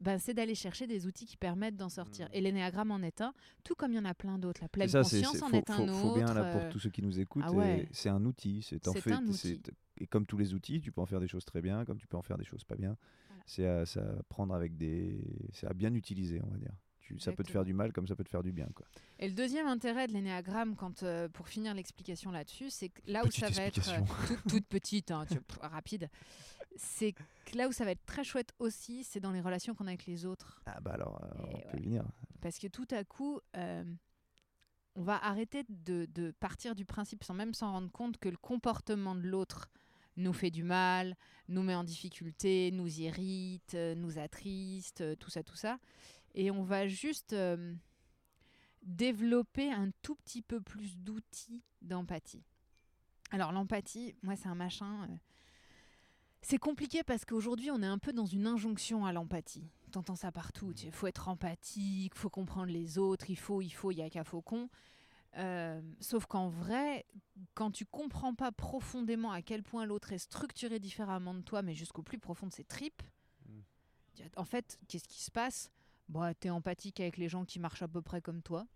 ben, 0.00 0.18
c'est 0.18 0.32
d'aller 0.32 0.54
chercher 0.54 0.86
des 0.86 1.06
outils 1.06 1.26
qui 1.26 1.36
permettent 1.36 1.76
d'en 1.76 1.90
sortir. 1.90 2.26
Mhm. 2.28 2.34
Et 2.34 2.40
l'énéagramme 2.40 2.90
en 2.90 3.00
est 3.02 3.20
un, 3.20 3.34
tout 3.64 3.74
comme 3.74 3.92
il 3.92 3.96
y 3.96 3.98
en 3.98 4.06
a 4.06 4.14
plein 4.14 4.38
d'autres. 4.38 4.62
La 4.62 4.68
pleine 4.68 4.88
ça, 4.88 5.02
conscience 5.02 5.42
en 5.42 5.48
faut, 5.48 5.56
est 5.56 5.70
un 5.70 5.76
faut- 5.76 5.82
autre. 5.82 5.94
faut 5.94 6.14
bien 6.14 6.32
là 6.32 6.52
pour 6.52 6.62
euh, 6.62 6.70
tous 6.70 6.78
ceux 6.78 6.90
qui 6.90 7.02
nous 7.02 7.20
écoutent. 7.20 7.44
ah 7.46 7.52
ouais. 7.52 7.86
C'est 7.92 8.08
un 8.08 8.24
outil. 8.24 8.62
C'est 8.62 8.88
en 8.88 8.94
fait, 8.94 9.12
et 9.98 10.06
comme 10.06 10.24
tous 10.24 10.38
les 10.38 10.54
outils, 10.54 10.80
tu 10.80 10.90
peux 10.90 11.02
en 11.02 11.06
faire 11.06 11.20
des 11.20 11.28
choses 11.28 11.44
très 11.44 11.60
bien, 11.60 11.84
comme 11.84 11.98
tu 11.98 12.06
peux 12.06 12.16
en 12.16 12.22
faire 12.22 12.38
des 12.38 12.44
choses 12.44 12.64
pas 12.64 12.76
bien. 12.76 12.96
Voilà. 13.28 13.42
C'est 13.46 13.66
à, 13.66 13.84
c'est 13.84 14.00
à 14.00 14.22
prendre 14.30 14.54
avec 14.54 14.78
des, 14.78 15.20
c'est 15.52 15.66
à 15.66 15.74
bien 15.74 15.92
utiliser, 15.94 16.40
on 16.42 16.50
va 16.50 16.56
dire. 16.56 16.72
Tu, 17.10 17.18
ça 17.20 17.32
peut 17.32 17.42
te 17.42 17.50
faire 17.50 17.64
du 17.64 17.72
mal 17.74 17.92
comme 17.92 18.06
ça 18.06 18.14
peut 18.14 18.24
te 18.24 18.28
faire 18.28 18.42
du 18.42 18.52
bien, 18.52 18.68
quoi. 18.74 18.86
Et 19.18 19.28
le 19.28 19.34
deuxième 19.34 19.66
intérêt 19.66 20.06
de 20.06 20.12
l'énéagramme, 20.12 20.76
quand, 20.76 21.02
euh, 21.02 21.28
pour 21.28 21.48
finir 21.48 21.74
l'explication 21.74 22.30
là-dessus, 22.30 22.70
c'est 22.70 22.90
que 22.90 23.00
là 23.06 23.24
où 23.24 23.30
ça 23.30 23.48
va 23.50 23.62
être 23.62 23.88
euh, 23.90 24.00
toute, 24.26 24.42
toute 24.48 24.66
petite, 24.66 25.10
hein, 25.10 25.26
tu- 25.28 25.40
rapide, 25.60 26.08
c'est 26.76 27.12
que 27.12 27.56
là 27.56 27.68
où 27.68 27.72
ça 27.72 27.84
va 27.84 27.90
être 27.90 28.04
très 28.06 28.22
chouette 28.22 28.52
aussi, 28.58 29.02
c'est 29.04 29.20
dans 29.20 29.32
les 29.32 29.40
relations 29.40 29.74
qu'on 29.74 29.86
a 29.86 29.90
avec 29.90 30.06
les 30.06 30.24
autres. 30.24 30.62
Ah 30.66 30.80
bah 30.80 30.92
alors, 30.94 31.20
euh, 31.24 31.28
on 31.38 31.58
peut 31.58 31.76
ouais. 31.76 31.80
y 31.80 31.82
venir. 31.82 32.04
Parce 32.40 32.58
que 32.58 32.68
tout 32.68 32.88
à 32.92 33.02
coup, 33.04 33.40
on 33.54 35.02
va 35.02 35.16
arrêter 35.24 35.64
de, 35.68 36.06
de 36.14 36.30
partir 36.30 36.74
du 36.74 36.84
principe, 36.84 37.24
sans 37.24 37.34
même 37.34 37.54
s'en 37.54 37.72
rendre 37.72 37.90
compte, 37.90 38.18
que 38.18 38.28
le 38.28 38.36
comportement 38.36 39.14
de 39.14 39.26
l'autre 39.26 39.68
nous 40.16 40.32
fait 40.32 40.50
du 40.50 40.62
mal, 40.62 41.16
nous 41.48 41.62
met 41.62 41.74
en 41.74 41.84
difficulté, 41.84 42.70
nous 42.72 43.00
irrite, 43.00 43.74
nous 43.74 44.18
attriste, 44.18 45.18
tout 45.18 45.30
ça, 45.30 45.42
tout 45.42 45.56
ça. 45.56 45.78
Et 46.34 46.50
on 46.50 46.62
va 46.62 46.86
juste 46.86 47.32
euh, 47.32 47.74
développer 48.82 49.72
un 49.72 49.90
tout 50.02 50.14
petit 50.14 50.42
peu 50.42 50.60
plus 50.60 50.96
d'outils 50.96 51.62
d'empathie. 51.82 52.44
Alors 53.30 53.52
l'empathie, 53.52 54.14
moi 54.22 54.36
c'est 54.36 54.48
un 54.48 54.54
machin... 54.54 55.08
euh, 55.08 55.16
c'est 56.42 56.58
compliqué 56.58 57.02
parce 57.02 57.26
qu'aujourd'hui, 57.26 57.70
on 57.70 57.82
est 57.82 57.86
un 57.86 57.98
peu 57.98 58.14
dans 58.14 58.24
une 58.24 58.46
injonction 58.46 59.04
à 59.04 59.12
l'empathie. 59.12 59.68
T'entends 59.92 60.16
ça 60.16 60.32
partout. 60.32 60.72
Il 60.82 60.90
faut 60.90 61.06
être 61.06 61.28
empathique, 61.28 62.14
faut 62.14 62.30
comprendre 62.30 62.72
les 62.72 62.96
autres, 62.96 63.28
il 63.28 63.36
faut, 63.36 63.60
il 63.60 63.70
faut, 63.70 63.90
il 63.90 63.98
y 63.98 64.02
a 64.02 64.08
qu'à 64.08 64.24
faucon. 64.24 64.70
Euh, 65.36 65.82
sauf 66.00 66.24
qu'en 66.24 66.48
vrai, 66.48 67.04
quand 67.54 67.70
tu 67.70 67.84
comprends 67.84 68.34
pas 68.34 68.52
profondément 68.52 69.32
à 69.32 69.42
quel 69.42 69.62
point 69.62 69.84
l'autre 69.84 70.12
est 70.12 70.18
structuré 70.18 70.78
différemment 70.78 71.34
de 71.34 71.42
toi, 71.42 71.60
mais 71.60 71.74
jusqu'au 71.74 72.02
plus 72.02 72.18
profond 72.18 72.46
de 72.46 72.52
ses 72.52 72.64
tripes, 72.64 73.02
Mm. 73.46 74.22
en 74.36 74.44
fait, 74.44 74.78
qu'est-ce 74.88 75.08
qui 75.08 75.22
se 75.22 75.30
passe? 75.30 75.70
Bah, 76.10 76.34
T'es 76.34 76.50
empathique 76.50 77.00
avec 77.00 77.16
les 77.16 77.28
gens 77.28 77.44
qui 77.46 77.58
marchent 77.58 77.82
à 77.82 77.88
peu 77.88 78.02
près 78.02 78.20
comme 78.20 78.42
toi, 78.42 78.66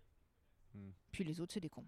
Mm. 0.73 0.89
puis 1.11 1.23
les 1.23 1.39
autres, 1.39 1.53
c'est 1.53 1.59
des 1.61 1.69
cons. 1.69 1.85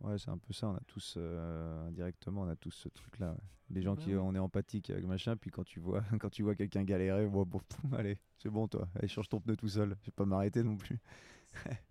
Ouais, 0.00 0.16
c'est 0.18 0.30
un 0.30 0.38
peu 0.38 0.52
ça. 0.52 0.68
On 0.68 0.74
a 0.76 0.80
tous, 0.86 1.14
euh, 1.16 1.88
indirectement, 1.88 2.42
on 2.42 2.48
a 2.48 2.56
tous 2.56 2.70
ce 2.70 2.88
truc-là. 2.88 3.32
ouais. 3.32 3.38
Les 3.70 3.82
gens 3.82 3.94
Bah 3.94 4.02
qui, 4.02 4.14
ouais. 4.14 4.20
on 4.22 4.34
est 4.34 4.38
empathique 4.38 4.90
avec 4.90 5.04
machin, 5.04 5.36
puis 5.36 5.50
quand 5.50 5.64
tu 5.64 5.80
vois, 5.80 6.02
quand 6.22 6.30
tu 6.30 6.42
vois 6.42 6.54
quelqu'un 6.54 6.84
galérer, 6.84 7.26
bon, 7.26 7.44
bon, 7.44 7.60
allez, 7.92 8.18
c'est 8.38 8.48
bon, 8.48 8.68
toi, 8.68 8.88
allez, 8.94 9.08
change 9.08 9.28
ton 9.28 9.40
pneu 9.40 9.56
tout 9.56 9.68
seul. 9.68 9.96
Je 10.02 10.06
vais 10.06 10.12
pas 10.14 10.24
m'arrêter 10.24 10.62
non 10.62 10.76
plus. 10.76 10.98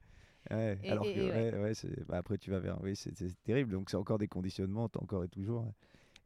ouais, 0.51 0.79
Et- 0.83 0.89
alors 0.91 1.05
et- 1.05 1.13
que, 1.13 1.19
et 1.19 1.31
ouais. 1.31 1.53
ouais, 1.53 1.59
ouais, 1.61 1.73
c'est, 1.73 2.05
bah, 2.07 2.17
après 2.17 2.37
tu 2.37 2.49
vas 2.51 2.59
vers, 2.59 2.81
oui, 2.81 2.95
c'est, 2.95 3.13
terrible. 3.43 3.71
Donc 3.73 3.89
c'est 3.89 3.97
encore 3.97 4.17
des 4.17 4.27
conditionnements, 4.27 4.85
encore 4.95 5.23
et 5.23 5.27
toujours. 5.29 5.63
ouais. 5.65 5.73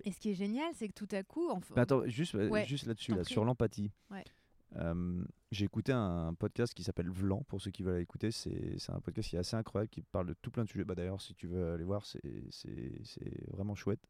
Et 0.05 0.11
ce 0.13 0.19
qui 0.19 0.29
est 0.29 0.35
génial, 0.35 0.71
c'est 0.75 0.87
que 0.87 0.93
tout 0.93 1.13
à 1.13 1.23
coup, 1.23 1.49
enfin, 1.49 1.73
Mais 1.75 1.81
attends, 1.81 2.05
juste, 2.07 2.33
Ouais, 2.35 2.65
juste 2.65 2.85
là-dessus, 2.85 3.13
là, 3.15 3.23
sur 3.25 3.43
l'empathie. 3.43 3.91
Ouais. 4.11 4.23
Euh, 4.75 5.23
j'ai 5.51 5.65
écouté 5.65 5.91
un 5.91 6.33
podcast 6.35 6.73
qui 6.73 6.83
s'appelle 6.83 7.09
Vlan, 7.09 7.43
pour 7.47 7.61
ceux 7.61 7.71
qui 7.71 7.83
veulent 7.83 7.99
l'écouter. 7.99 8.31
C'est, 8.31 8.77
un 8.89 8.99
podcast 8.99 9.29
qui 9.29 9.35
est 9.35 9.39
assez 9.39 9.55
incroyable, 9.55 9.89
qui 9.89 10.01
parle 10.01 10.27
de 10.27 10.33
tout 10.33 10.51
plein 10.51 10.63
de 10.63 10.69
sujets. 10.69 10.83
Bah, 10.83 10.95
d'ailleurs, 10.95 11.21
si 11.21 11.33
tu 11.33 11.47
veux 11.47 11.73
aller 11.73 11.83
voir, 11.83 12.05
c'est, 12.05 12.21
vraiment 13.51 13.75
chouette. 13.75 14.07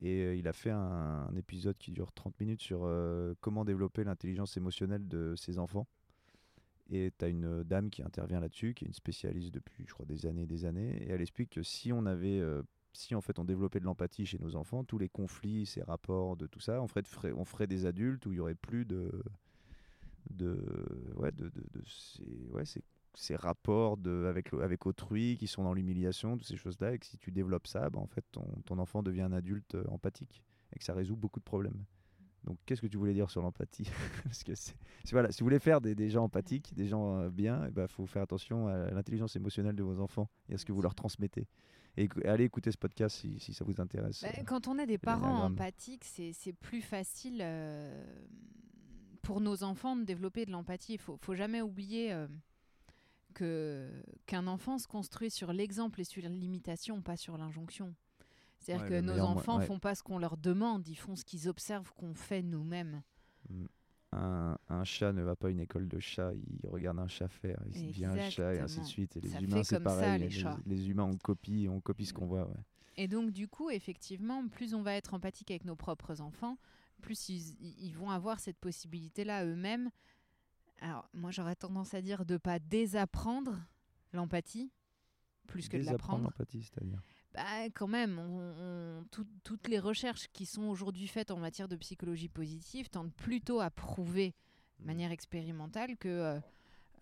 Et 0.00 0.22
euh, 0.22 0.36
il 0.36 0.46
a 0.48 0.52
fait 0.52 0.70
un, 0.70 1.34
épisode 1.36 1.76
qui 1.78 1.92
dure 1.92 2.12
30 2.12 2.38
minutes 2.40 2.62
sur 2.62 2.82
euh, 2.84 3.34
comment 3.40 3.64
développer 3.64 4.04
l'intelligence 4.04 4.56
émotionnelle 4.56 5.06
de 5.08 5.34
ses 5.36 5.58
enfants. 5.58 5.86
Et 6.90 7.12
tu 7.18 7.24
as 7.24 7.28
une 7.28 7.62
dame 7.62 7.88
qui 7.90 8.02
intervient 8.02 8.40
là-dessus, 8.40 8.74
qui 8.74 8.84
est 8.84 8.88
une 8.88 8.94
spécialiste 8.94 9.54
depuis, 9.54 9.84
je 9.86 9.94
crois, 9.94 10.04
des 10.04 10.26
années 10.26 10.42
et 10.42 10.46
des 10.46 10.66
années. 10.66 11.02
Et 11.02 11.08
elle 11.10 11.22
explique 11.22 11.50
que 11.50 11.62
si 11.62 11.92
on 11.92 12.04
avait, 12.04 12.42
si 12.92 13.14
en 13.14 13.22
fait 13.22 13.38
on 13.38 13.44
développait 13.44 13.80
de 13.80 13.86
l'empathie 13.86 14.26
chez 14.26 14.38
nos 14.38 14.54
enfants, 14.54 14.84
tous 14.84 14.98
les 14.98 15.08
conflits, 15.08 15.64
ces 15.64 15.82
rapports, 15.82 16.36
de 16.36 16.46
tout 16.46 16.60
ça, 16.60 16.82
on 16.82 16.86
ferait, 16.86 17.32
on 17.32 17.46
ferait 17.46 17.66
des 17.66 17.86
adultes 17.86 18.26
où 18.26 18.32
il 18.32 18.36
y 18.36 18.40
aurait 18.40 18.54
plus 18.54 18.84
de, 18.84 19.10
de, 20.30 20.58
ouais, 21.16 21.32
de, 21.32 21.44
de, 21.48 21.60
de 21.72 21.82
ces, 21.86 22.48
ouais, 22.52 22.64
ces, 22.64 22.82
ces 23.14 23.36
rapports 23.36 23.96
de, 23.96 24.26
avec, 24.28 24.52
avec 24.54 24.86
autrui 24.86 25.36
qui 25.38 25.46
sont 25.46 25.64
dans 25.64 25.74
l'humiliation, 25.74 26.36
toutes 26.36 26.46
ces 26.46 26.56
choses-là. 26.56 26.94
Et 26.94 26.98
que 26.98 27.06
si 27.06 27.18
tu 27.18 27.30
développes 27.30 27.66
ça, 27.66 27.90
bah, 27.90 28.00
en 28.00 28.06
fait, 28.06 28.24
ton, 28.32 28.44
ton 28.64 28.78
enfant 28.78 29.02
devient 29.02 29.22
un 29.22 29.32
adulte 29.32 29.74
euh, 29.74 29.84
empathique 29.88 30.42
et 30.74 30.78
que 30.78 30.84
ça 30.84 30.94
résout 30.94 31.16
beaucoup 31.16 31.40
de 31.40 31.44
problèmes. 31.44 31.84
Donc, 32.44 32.58
qu'est-ce 32.66 32.82
que 32.82 32.86
tu 32.86 32.98
voulais 32.98 33.14
dire 33.14 33.30
sur 33.30 33.40
l'empathie? 33.40 33.88
Parce 34.24 34.44
que 34.44 34.54
c'est, 34.54 34.74
voilà, 35.12 35.32
si 35.32 35.40
vous 35.40 35.46
voulez 35.46 35.58
faire 35.58 35.80
des, 35.80 35.94
des 35.94 36.10
gens 36.10 36.24
empathiques, 36.24 36.74
des 36.74 36.86
gens 36.86 37.18
euh, 37.18 37.30
bien, 37.30 37.64
il 37.66 37.70
bah, 37.72 37.88
faut 37.88 38.06
faire 38.06 38.22
attention 38.22 38.68
à 38.68 38.90
l'intelligence 38.90 39.36
émotionnelle 39.36 39.76
de 39.76 39.82
vos 39.82 40.00
enfants 40.00 40.28
et 40.48 40.54
à 40.54 40.58
ce 40.58 40.64
que 40.64 40.72
vous 40.72 40.82
leur 40.82 40.94
transmettez. 40.94 41.46
Et 41.96 42.08
allez 42.24 42.44
écouter 42.44 42.72
ce 42.72 42.76
podcast 42.76 43.16
si, 43.16 43.38
si 43.38 43.54
ça 43.54 43.64
vous 43.64 43.80
intéresse. 43.80 44.22
Bah, 44.22 44.42
quand 44.44 44.66
on 44.66 44.78
est 44.78 44.86
des 44.86 44.98
parents 44.98 45.44
empathiques, 45.44 46.04
c'est 46.04 46.32
c'est 46.32 46.52
plus 46.52 46.82
facile 46.82 47.38
euh, 47.40 48.04
pour 49.24 49.40
nos 49.40 49.62
enfants 49.64 49.96
de 49.96 50.04
développer 50.04 50.46
de 50.46 50.50
l'empathie. 50.52 50.94
Il 50.94 50.98
faut, 51.00 51.16
faut 51.16 51.34
jamais 51.34 51.60
oublier 51.62 52.12
euh, 52.12 52.28
que 53.34 53.90
qu'un 54.26 54.46
enfant 54.46 54.78
se 54.78 54.86
construit 54.86 55.30
sur 55.30 55.52
l'exemple 55.52 56.00
et 56.00 56.04
sur 56.04 56.22
l'imitation, 56.28 57.02
pas 57.02 57.16
sur 57.16 57.36
l'injonction. 57.36 57.94
C'est-à-dire 58.60 58.84
Ouais, 58.84 58.90
que 58.90 59.00
nos 59.00 59.20
enfants 59.20 59.58
ouais. 59.58 59.66
font 59.66 59.78
pas 59.78 59.94
ce 59.94 60.02
qu'on 60.02 60.18
leur 60.18 60.36
demande, 60.36 60.86
ils 60.88 60.94
font 60.94 61.16
ce 61.16 61.24
qu'ils 61.24 61.48
observent 61.48 61.92
qu'on 61.92 62.14
fait 62.14 62.42
nous-mêmes. 62.42 63.02
Mm. 63.50 63.64
Un, 64.16 64.56
un 64.68 64.84
chat 64.84 65.12
ne 65.12 65.22
va 65.22 65.34
pas 65.34 65.48
à 65.48 65.50
une 65.50 65.58
école 65.58 65.88
de 65.88 65.98
chat, 65.98 66.32
il 66.34 66.68
regarde 66.68 67.00
un 67.00 67.08
chat 67.08 67.26
faire, 67.26 67.58
il 67.74 67.88
devient 67.88 68.04
un 68.04 68.30
chat 68.30 68.54
et 68.54 68.60
ainsi 68.60 68.78
de 68.80 68.84
suite. 68.84 69.16
Et 69.16 69.20
les 69.20 69.28
Ça 69.28 69.40
humains, 69.40 69.64
c'est 69.64 69.74
ça, 69.74 69.80
pareil. 69.80 70.28
les 70.66 70.88
humains, 70.88 71.02
on 71.02 71.16
copie, 71.16 71.66
on 71.68 71.80
copie 71.80 72.06
ce 72.06 72.12
qu'on 72.14 72.26
voit. 72.26 72.46
ouais. 72.46 72.60
Et 72.96 73.08
donc, 73.08 73.32
du 73.32 73.48
coup, 73.48 73.70
effectivement, 73.70 74.46
plus 74.46 74.72
on 74.72 74.82
va 74.82 74.94
être 74.94 75.14
empathique 75.14 75.50
avec 75.50 75.64
nos 75.64 75.74
propres 75.74 76.20
enfants, 76.20 76.58
plus 77.04 77.28
ils, 77.28 77.54
ils 77.60 77.92
vont 77.94 78.10
avoir 78.10 78.40
cette 78.40 78.58
possibilité-là 78.58 79.44
eux-mêmes. 79.44 79.90
Alors, 80.80 81.08
moi, 81.12 81.30
j'aurais 81.30 81.54
tendance 81.54 81.92
à 81.94 82.00
dire 82.00 82.24
de 82.24 82.36
pas 82.38 82.58
désapprendre 82.58 83.60
l'empathie, 84.12 84.72
plus 85.46 85.68
que 85.68 85.76
de 85.76 85.82
Désapprendre 85.82 86.22
l'apprendre. 86.24 86.24
l'empathie, 86.38 86.62
c'est-à-dire. 86.62 87.00
Bah, 87.34 87.64
quand 87.74 87.88
même, 87.88 88.18
on- 88.18 88.54
on- 89.00 89.04
tout- 89.10 89.26
toutes 89.42 89.68
les 89.68 89.78
recherches 89.78 90.28
qui 90.32 90.46
sont 90.46 90.62
aujourd'hui 90.64 91.06
faites 91.06 91.30
en 91.30 91.36
matière 91.38 91.68
de 91.68 91.76
psychologie 91.76 92.28
positive 92.28 92.88
tendent 92.88 93.12
plutôt 93.12 93.60
à 93.60 93.70
prouver 93.70 94.34
de 94.80 94.86
manière 94.86 95.10
expérimentale 95.12 95.96
que, 95.98 96.08
euh, 96.08 96.40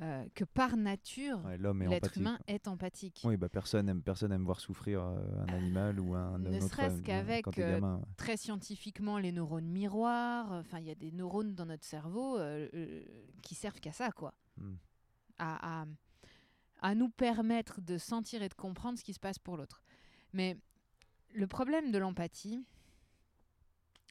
euh, 0.03 0.25
que 0.35 0.45
par 0.45 0.77
nature, 0.77 1.41
Ouais, 1.45 1.59
l'être 1.89 2.19
humain 2.19 2.39
est 2.49 2.67
empathique. 2.67 3.23
Oui, 3.25 3.37
bah 3.37 3.49
personne 3.49 3.89
aime, 3.89 4.03
personne 4.03 4.33
aime 4.33 4.45
voir 4.45 4.59
souffrir 4.61 5.01
euh, 5.03 5.45
un 5.47 5.55
animal 5.55 6.01
ou 6.01 6.15
un, 6.15 6.39
ne 6.39 6.61
serait-ce 6.61 7.01
qu'avec, 7.03 7.47
euh, 7.59 7.99
très 8.17 8.37
scientifiquement 8.37 9.19
les 9.19 9.31
neurones 9.33 9.69
miroirs. 9.69 10.51
Enfin, 10.53 10.81
il 10.81 10.87
y 10.87 10.91
a 10.91 10.97
des 10.97 11.13
neurones 11.13 11.55
dans 11.55 11.67
notre 11.67 11.85
cerveau 11.85 12.37
euh, 12.37 12.69
euh, 12.75 13.03
qui 13.43 13.55
servent 13.55 13.81
qu'à 13.81 13.93
ça, 13.93 14.11
quoi. 14.11 14.35
Mm. 14.57 14.75
À, 15.39 15.83
à, 15.83 15.87
à 16.81 16.95
nous 16.95 17.09
permettre 17.09 17.81
de 17.81 17.97
sentir 17.97 18.43
et 18.43 18.49
de 18.49 18.55
comprendre 18.55 18.99
ce 18.99 19.05
qui 19.05 19.15
se 19.15 19.21
passe 19.21 19.39
pour 19.39 19.57
l'autre. 19.57 19.83
Mais 20.33 20.59
le 21.33 21.47
problème 21.47 21.93
de 21.93 21.99
l'empathie, 21.99 22.65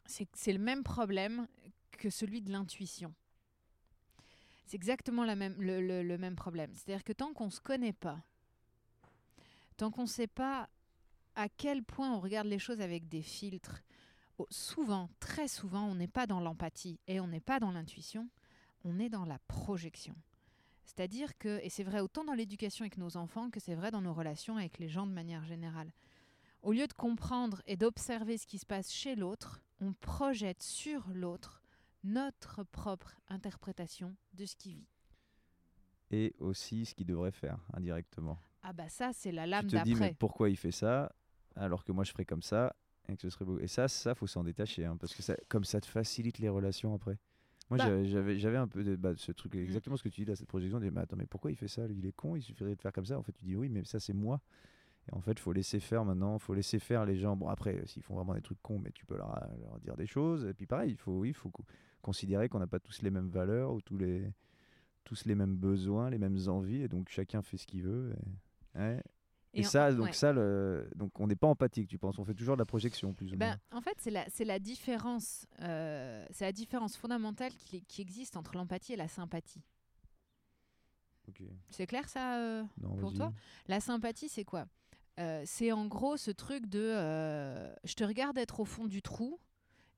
c'est 0.05 0.53
le 0.53 0.59
même 0.59 0.83
problème 0.83 1.47
que 1.91 2.09
celui 2.09 2.41
de 2.41 2.51
l'intuition. 2.51 3.13
C'est 4.71 4.77
exactement 4.77 5.25
le, 5.25 6.01
le- 6.01 6.17
même 6.17 6.37
problème. 6.37 6.71
C'est-à-dire 6.75 7.03
que 7.03 7.11
tant 7.11 7.33
qu'on 7.33 7.47
ne 7.47 7.51
se 7.51 7.59
connaît 7.59 7.91
pas, 7.91 8.23
tant 9.75 9.91
qu'on 9.91 10.03
ne 10.03 10.07
sait 10.07 10.27
pas 10.27 10.69
à 11.35 11.49
quel 11.49 11.83
point 11.83 12.09
on 12.13 12.21
regarde 12.21 12.47
les 12.47 12.57
choses 12.57 12.79
avec 12.79 13.09
des 13.09 13.21
filtres, 13.21 13.81
souvent, 14.49 15.09
très 15.19 15.49
souvent, 15.49 15.83
on 15.83 15.95
n'est 15.95 16.07
pas 16.07 16.25
dans 16.25 16.39
l'empathie 16.39 17.01
et 17.07 17.19
on 17.19 17.27
n'est 17.27 17.41
pas 17.41 17.59
dans 17.59 17.71
l'intuition, 17.71 18.29
on 18.85 18.97
est 18.97 19.09
dans 19.09 19.25
la 19.25 19.39
projection. 19.49 20.15
C'est-à-dire 20.85 21.37
que, 21.37 21.59
et 21.61 21.69
c'est 21.69 21.83
vrai 21.83 21.99
autant 21.99 22.23
dans 22.23 22.33
l'éducation 22.33 22.83
avec 22.83 22.97
nos 22.97 23.17
enfants 23.17 23.49
que 23.49 23.59
c'est 23.59 23.75
vrai 23.75 23.91
dans 23.91 24.01
nos 24.01 24.13
relations 24.13 24.55
avec 24.55 24.79
les 24.79 24.87
gens 24.87 25.05
de 25.05 25.11
manière 25.11 25.43
générale, 25.43 25.91
au 26.61 26.71
lieu 26.71 26.87
de 26.87 26.93
comprendre 26.93 27.61
et 27.67 27.75
d'observer 27.75 28.37
ce 28.37 28.47
qui 28.47 28.57
se 28.57 28.65
passe 28.65 28.89
chez 28.89 29.17
l'autre, 29.17 29.61
on 29.81 29.91
projette 29.91 30.63
sur 30.63 31.09
l'autre 31.09 31.60
notre 32.03 32.63
propre 32.63 33.15
interprétation 33.29 34.15
de 34.33 34.45
ce 34.45 34.55
qu'il 34.55 34.75
vit. 34.75 34.87
Et 36.11 36.35
aussi 36.39 36.85
ce 36.85 36.93
qu'il 36.95 37.07
devrait 37.07 37.31
faire 37.31 37.57
indirectement. 37.73 38.37
Ah 38.63 38.73
bah 38.73 38.89
ça, 38.89 39.11
c'est 39.13 39.31
la 39.31 39.43
Tu 39.45 39.49
lame 39.49 39.67
te 39.67 39.83
dis, 39.83 39.93
mais 39.95 39.99
d'après. 39.99 40.15
pourquoi 40.19 40.49
il 40.49 40.57
fait 40.57 40.71
ça 40.71 41.13
alors 41.55 41.83
que 41.83 41.91
moi 41.91 42.03
je 42.03 42.11
ferais 42.11 42.25
comme 42.25 42.41
ça 42.41 42.75
et 43.07 43.15
que 43.15 43.21
ce 43.21 43.29
serait 43.29 43.45
beau. 43.45 43.59
Et 43.59 43.67
ça, 43.67 43.87
ça 43.87 44.13
faut 44.15 44.27
s'en 44.27 44.43
détacher 44.43 44.85
hein, 44.85 44.97
parce 44.97 45.13
que 45.15 45.21
ça, 45.21 45.35
comme 45.49 45.63
ça 45.63 45.79
te 45.81 45.85
facilite 45.87 46.39
les 46.39 46.49
relations 46.49 46.93
après. 46.93 47.17
Moi 47.69 47.77
Bah. 47.77 48.03
j'avais- 48.03 48.37
j'avais 48.39 48.57
un 48.57 48.67
peu 48.67 48.83
de, 48.83 48.95
bah, 48.95 49.13
ce 49.15 49.31
truc, 49.31 49.55
Mm. 49.55 49.59
exactement 49.59 49.95
ce 49.97 50.03
que 50.03 50.09
tu 50.09 50.21
dis 50.21 50.25
là, 50.25 50.35
cette 50.35 50.47
projection. 50.47 50.79
Je 50.79 50.85
dis, 50.85 50.91
mais 50.91 51.01
attends, 51.01 51.15
mais 51.15 51.25
pourquoi 51.25 51.51
il 51.51 51.55
fait 51.55 51.67
ça 51.69 51.87
lui, 51.87 51.97
Il 51.99 52.05
est 52.05 52.11
con, 52.11 52.35
il 52.35 52.41
suffirait 52.41 52.75
de 52.75 52.81
faire 52.81 52.91
comme 52.91 53.05
ça. 53.05 53.17
En 53.17 53.23
fait, 53.23 53.31
tu 53.31 53.45
dis 53.45 53.55
oui, 53.55 53.69
mais 53.69 53.83
ça 53.85 53.99
c'est 53.99 54.13
moi. 54.13 54.41
Et 55.09 55.13
en 55.15 55.21
fait, 55.21 55.39
faut 55.39 55.53
laisser 55.53 55.79
faire 55.79 56.03
maintenant, 56.05 56.37
faut 56.37 56.53
laisser 56.53 56.77
faire 56.77 57.05
les 57.05 57.17
gens. 57.17 57.35
Bon, 57.35 57.47
après, 57.47 57.81
s'ils 57.87 58.03
font 58.03 58.15
vraiment 58.15 58.33
des 58.35 58.41
trucs 58.41 58.61
cons, 58.61 58.77
mais 58.79 58.91
tu 58.91 59.05
peux 59.05 59.15
leur, 59.17 59.29
leur 59.61 59.79
dire 59.79 59.95
des 59.97 60.05
choses. 60.05 60.45
Et 60.45 60.53
puis 60.53 60.67
pareil, 60.67 60.91
il 60.91 60.97
faut, 60.97 61.19
oui, 61.19 61.29
il 61.29 61.33
faut 61.33 61.51
considérer 62.01 62.49
qu'on 62.49 62.59
n'a 62.59 62.67
pas 62.67 62.79
tous 62.79 63.01
les 63.01 63.11
mêmes 63.11 63.29
valeurs 63.29 63.73
ou 63.73 63.81
tous 63.81 63.97
les, 63.97 64.31
tous 65.03 65.25
les 65.25 65.35
mêmes 65.35 65.55
besoins, 65.55 66.09
les 66.09 66.17
mêmes 66.17 66.39
envies. 66.47 66.81
Et 66.81 66.87
donc 66.87 67.09
chacun 67.09 67.41
fait 67.41 67.57
ce 67.57 67.65
qu'il 67.67 67.83
veut. 67.83 68.13
Et, 68.75 68.79
ouais. 68.79 69.03
Et, 69.53 69.65
en- 69.65 69.69
ça, 69.69 69.91
donc 69.91 70.05
ouais. 70.05 70.13
ça, 70.13 70.31
le... 70.31 70.89
donc 70.95 71.19
on 71.19 71.27
n'est 71.27 71.35
pas 71.35 71.47
empathique, 71.47 71.89
tu 71.89 71.97
penses 71.97 72.17
On 72.19 72.23
fait 72.23 72.33
toujours 72.33 72.55
de 72.55 72.61
la 72.61 72.65
projection, 72.65 73.13
plus 73.13 73.33
ou 73.33 73.35
Ben, 73.37 73.47
moins. 73.47 73.77
en 73.77 73.81
fait, 73.81 73.95
c'est 73.99 74.09
la, 74.11 74.25
c'est 74.29 74.45
la 74.45 74.59
différence, 74.59 75.45
euh, 75.61 76.25
c'est 76.31 76.45
la 76.45 76.53
différence 76.53 76.95
fondamentale 76.95 77.51
qui, 77.55 77.81
qui 77.83 78.01
existe 78.01 78.37
entre 78.37 78.55
l'empathie 78.55 78.93
et 78.93 78.95
la 78.95 79.09
sympathie. 79.09 79.61
C'est 81.69 81.87
clair 81.87 82.09
ça 82.09 82.39
euh 82.39 82.63
Non, 82.81 82.95
pour 82.97 83.13
toi? 83.13 83.31
La 83.67 83.79
sympathie, 83.79 84.27
c'est 84.27 84.43
quoi? 84.43 84.65
Euh, 85.19 85.43
C'est 85.45 85.71
en 85.71 85.85
gros 85.85 86.17
ce 86.17 86.31
truc 86.31 86.65
de 86.67 86.79
je 87.83 87.93
te 87.93 88.03
regarde 88.03 88.37
être 88.37 88.59
au 88.59 88.65
fond 88.65 88.87
du 88.87 89.01
trou 89.01 89.39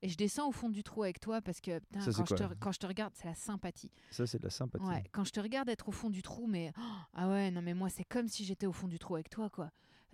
et 0.04 0.08
je 0.10 0.18
descends 0.18 0.46
au 0.46 0.52
fond 0.52 0.68
du 0.68 0.82
trou 0.82 1.02
avec 1.02 1.18
toi 1.18 1.40
parce 1.40 1.62
que 1.62 1.78
putain, 1.78 2.00
Ça, 2.00 2.12
c'est 2.12 2.18
quand, 2.18 2.26
je 2.26 2.34
te, 2.34 2.44
quoi 2.44 2.56
quand 2.60 2.72
je 2.72 2.78
te 2.78 2.86
regarde, 2.86 3.14
c'est 3.16 3.26
la 3.26 3.34
sympathie. 3.34 3.90
Ça, 4.10 4.26
c'est 4.26 4.38
de 4.38 4.44
la 4.44 4.50
sympathie. 4.50 4.84
Ouais, 4.84 5.02
quand 5.12 5.24
je 5.24 5.32
te 5.32 5.40
regarde 5.40 5.70
être 5.70 5.88
au 5.88 5.92
fond 5.92 6.10
du 6.10 6.20
trou, 6.20 6.46
mais 6.46 6.72
oh, 6.78 6.82
ah 7.14 7.28
ouais, 7.30 7.50
non, 7.50 7.62
mais 7.62 7.72
moi, 7.72 7.88
c'est 7.88 8.04
comme 8.04 8.28
si 8.28 8.44
j'étais 8.44 8.66
au 8.66 8.72
fond 8.72 8.86
du 8.86 8.98
trou 8.98 9.14
avec 9.14 9.30
toi, 9.30 9.48
quoi. 9.48 9.70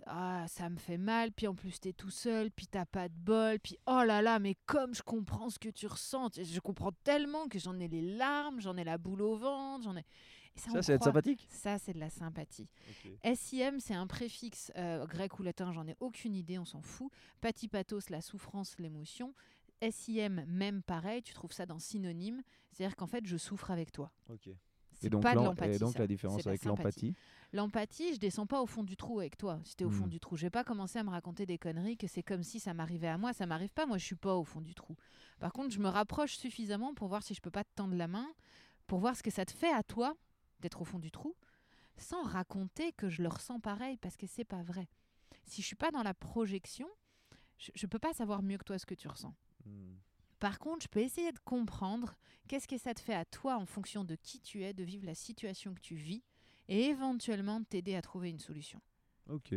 Ah, 0.07 0.45
ça 0.47 0.69
me 0.69 0.77
fait 0.77 0.97
mal, 0.97 1.33
puis 1.33 1.45
en 1.45 1.53
plus, 1.53 1.77
t'es 1.79 1.91
tout 1.91 2.09
seul, 2.09 2.51
puis 2.51 2.67
t'as 2.67 2.85
pas 2.85 3.09
de 3.09 3.13
bol, 3.13 3.59
puis 3.59 3.77
oh 3.85 4.01
là 4.03 4.21
là, 4.21 4.39
mais 4.39 4.55
comme 4.65 4.95
je 4.95 5.03
comprends 5.03 5.49
ce 5.49 5.59
que 5.59 5.69
tu 5.69 5.87
ressens, 5.87 6.29
je 6.41 6.59
comprends 6.61 6.93
tellement 7.03 7.49
que 7.49 7.59
j'en 7.59 7.77
ai 7.77 7.89
les 7.89 8.15
larmes, 8.15 8.61
j'en 8.61 8.77
ai 8.77 8.85
la 8.85 8.97
boule 8.97 9.21
au 9.21 9.35
ventre, 9.35 9.83
j'en 9.83 9.97
ai. 9.97 10.05
Et 10.55 10.59
ça, 10.59 10.71
Ça, 10.71 10.81
c'est 10.81 10.93
être 10.93 11.03
sympathique 11.03 11.47
Ça, 11.49 11.77
c'est 11.77 11.93
de 11.93 11.99
la 11.99 12.09
sympathie. 12.09 12.67
SIM, 13.35 13.79
c'est 13.79 13.93
un 13.93 14.07
préfixe 14.07 14.71
euh, 14.77 15.05
grec 15.05 15.37
ou 15.39 15.43
latin, 15.43 15.71
j'en 15.73 15.87
ai 15.87 15.95
aucune 15.99 16.35
idée, 16.35 16.57
on 16.57 16.65
s'en 16.65 16.81
fout. 16.81 17.11
Patipatos, 17.41 18.09
la 18.09 18.21
souffrance, 18.21 18.77
l'émotion. 18.79 19.33
SIM, 19.89 20.45
même 20.47 20.83
pareil, 20.83 21.23
tu 21.23 21.33
trouves 21.33 21.53
ça 21.53 21.65
dans 21.65 21.79
synonyme, 21.79 22.41
c'est-à-dire 22.71 22.95
qu'en 22.95 23.07
fait, 23.07 23.25
je 23.25 23.37
souffre 23.37 23.71
avec 23.71 23.91
toi. 23.91 24.11
Ok. 24.29 24.49
C'est 24.93 25.07
Et 25.07 25.09
donc, 25.09 25.23
pas 25.23 25.31
de 25.31 25.37
l'em- 25.37 25.45
l'empathie. 25.45 25.75
et 25.75 25.79
donc 25.79 25.93
ça. 25.93 25.99
la 25.99 26.07
différence 26.07 26.45
avec 26.45 26.63
l'empathie 26.65 27.15
L'empathie, 27.53 28.13
je 28.13 28.19
descends 28.19 28.45
pas 28.45 28.61
au 28.61 28.65
fond 28.67 28.83
du 28.83 28.95
trou 28.95 29.19
avec 29.19 29.35
toi. 29.37 29.59
Si 29.63 29.75
t'es 29.75 29.83
au 29.85 29.89
fond 29.89 30.05
Hmm. 30.05 30.09
du 30.09 30.19
trou, 30.19 30.37
je 30.37 30.43
vais 30.43 30.49
pas 30.51 30.63
commencer 30.63 30.99
à 30.99 31.03
me 31.03 31.09
raconter 31.09 31.45
des 31.45 31.57
conneries 31.57 31.97
que 31.97 32.07
c'est 32.07 32.21
comme 32.23 32.43
si 32.43 32.59
ça 32.59 32.73
m'arrivait 32.73 33.07
à 33.07 33.17
moi. 33.17 33.33
Ça 33.33 33.45
m'arrive 33.45 33.73
pas. 33.73 33.85
Moi, 33.85 33.97
je 33.97 34.05
suis 34.05 34.15
pas 34.15 34.35
au 34.35 34.43
fond 34.43 34.61
du 34.61 34.75
trou. 34.75 34.95
Par 35.39 35.51
contre, 35.53 35.73
je 35.73 35.79
me 35.79 35.87
rapproche 35.89 36.37
suffisamment 36.37 36.93
pour 36.93 37.07
voir 37.07 37.23
si 37.23 37.33
je 37.33 37.41
peux 37.41 37.49
pas 37.51 37.63
te 37.63 37.69
tendre 37.75 37.95
la 37.95 38.07
main, 38.07 38.27
pour 38.87 38.99
voir 38.99 39.15
ce 39.15 39.23
que 39.23 39.31
ça 39.31 39.43
te 39.45 39.51
fait 39.51 39.73
à 39.73 39.81
toi 39.83 40.15
d'être 40.59 40.81
au 40.81 40.85
fond 40.85 40.99
du 40.99 41.09
trou, 41.11 41.35
sans 41.97 42.21
raconter 42.23 42.91
que 42.93 43.09
je 43.09 43.21
le 43.23 43.27
ressens 43.29 43.59
pareil 43.59 43.97
parce 43.97 44.17
que 44.17 44.27
c'est 44.27 44.45
pas 44.45 44.61
vrai. 44.61 44.87
Si 45.45 45.61
je 45.61 45.67
suis 45.67 45.75
pas 45.75 45.91
dans 45.91 46.03
la 46.03 46.13
projection, 46.13 46.87
je, 47.57 47.71
je 47.73 47.87
peux 47.87 47.99
pas 47.99 48.13
savoir 48.13 48.43
mieux 48.43 48.57
que 48.57 48.63
toi 48.65 48.77
ce 48.77 48.85
que 48.85 48.95
tu 48.95 49.07
ressens. 49.07 49.33
Hmm. 49.65 49.95
Par 50.39 50.57
contre, 50.59 50.83
je 50.83 50.87
peux 50.87 50.99
essayer 51.01 51.31
de 51.31 51.39
comprendre 51.39 52.15
qu'est-ce 52.47 52.67
que 52.67 52.77
ça 52.77 52.93
te 52.93 52.99
fait 52.99 53.13
à 53.13 53.25
toi 53.25 53.57
en 53.57 53.65
fonction 53.65 54.03
de 54.03 54.15
qui 54.15 54.39
tu 54.39 54.63
es, 54.63 54.73
de 54.73 54.83
vivre 54.83 55.05
la 55.05 55.13
situation 55.15 55.73
que 55.75 55.81
tu 55.81 55.95
vis 55.95 56.23
et 56.67 56.85
éventuellement 56.85 57.59
de 57.59 57.65
t'aider 57.65 57.95
à 57.95 58.01
trouver 58.01 58.29
une 58.29 58.39
solution. 58.39 58.81
Ok, 59.29 59.53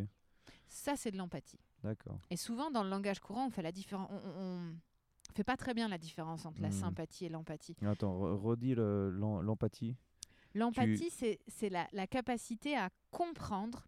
Ça, 0.68 0.94
c'est 0.97 1.10
de 1.10 1.16
l'empathie. 1.16 1.59
d'accord. 1.82 2.20
Et 2.31 2.36
souvent, 2.36 2.70
dans 2.70 2.82
le 2.85 2.90
langage 2.90 3.20
courant, 3.20 3.47
on 3.47 3.51
fait 3.51 3.62
la 3.62 3.72
différence. 3.72 4.09
On, 4.10 4.16
on- 4.28 4.74
on 5.31 5.32
fait 5.35 5.44
pas 5.44 5.56
très 5.56 5.72
bien 5.74 5.89
la 5.89 5.98
différence 5.98 6.44
entre 6.44 6.60
la 6.60 6.68
Hmm. 6.68 6.72
sympathie 6.72 7.24
et 7.24 7.28
l'empathie. 7.28 7.76
Attends, 7.82 8.14
re- 8.20 8.35
redis 8.36 8.74
le- 8.74 9.10
l'em- 9.10 9.40
l'empathie. 9.40 9.97
L'empathie, 10.55 11.10
c'est 11.10 11.68
la, 11.70 11.89
la 11.93 12.06
capacité 12.06 12.76
à 12.76 12.90
comprendre 13.10 13.86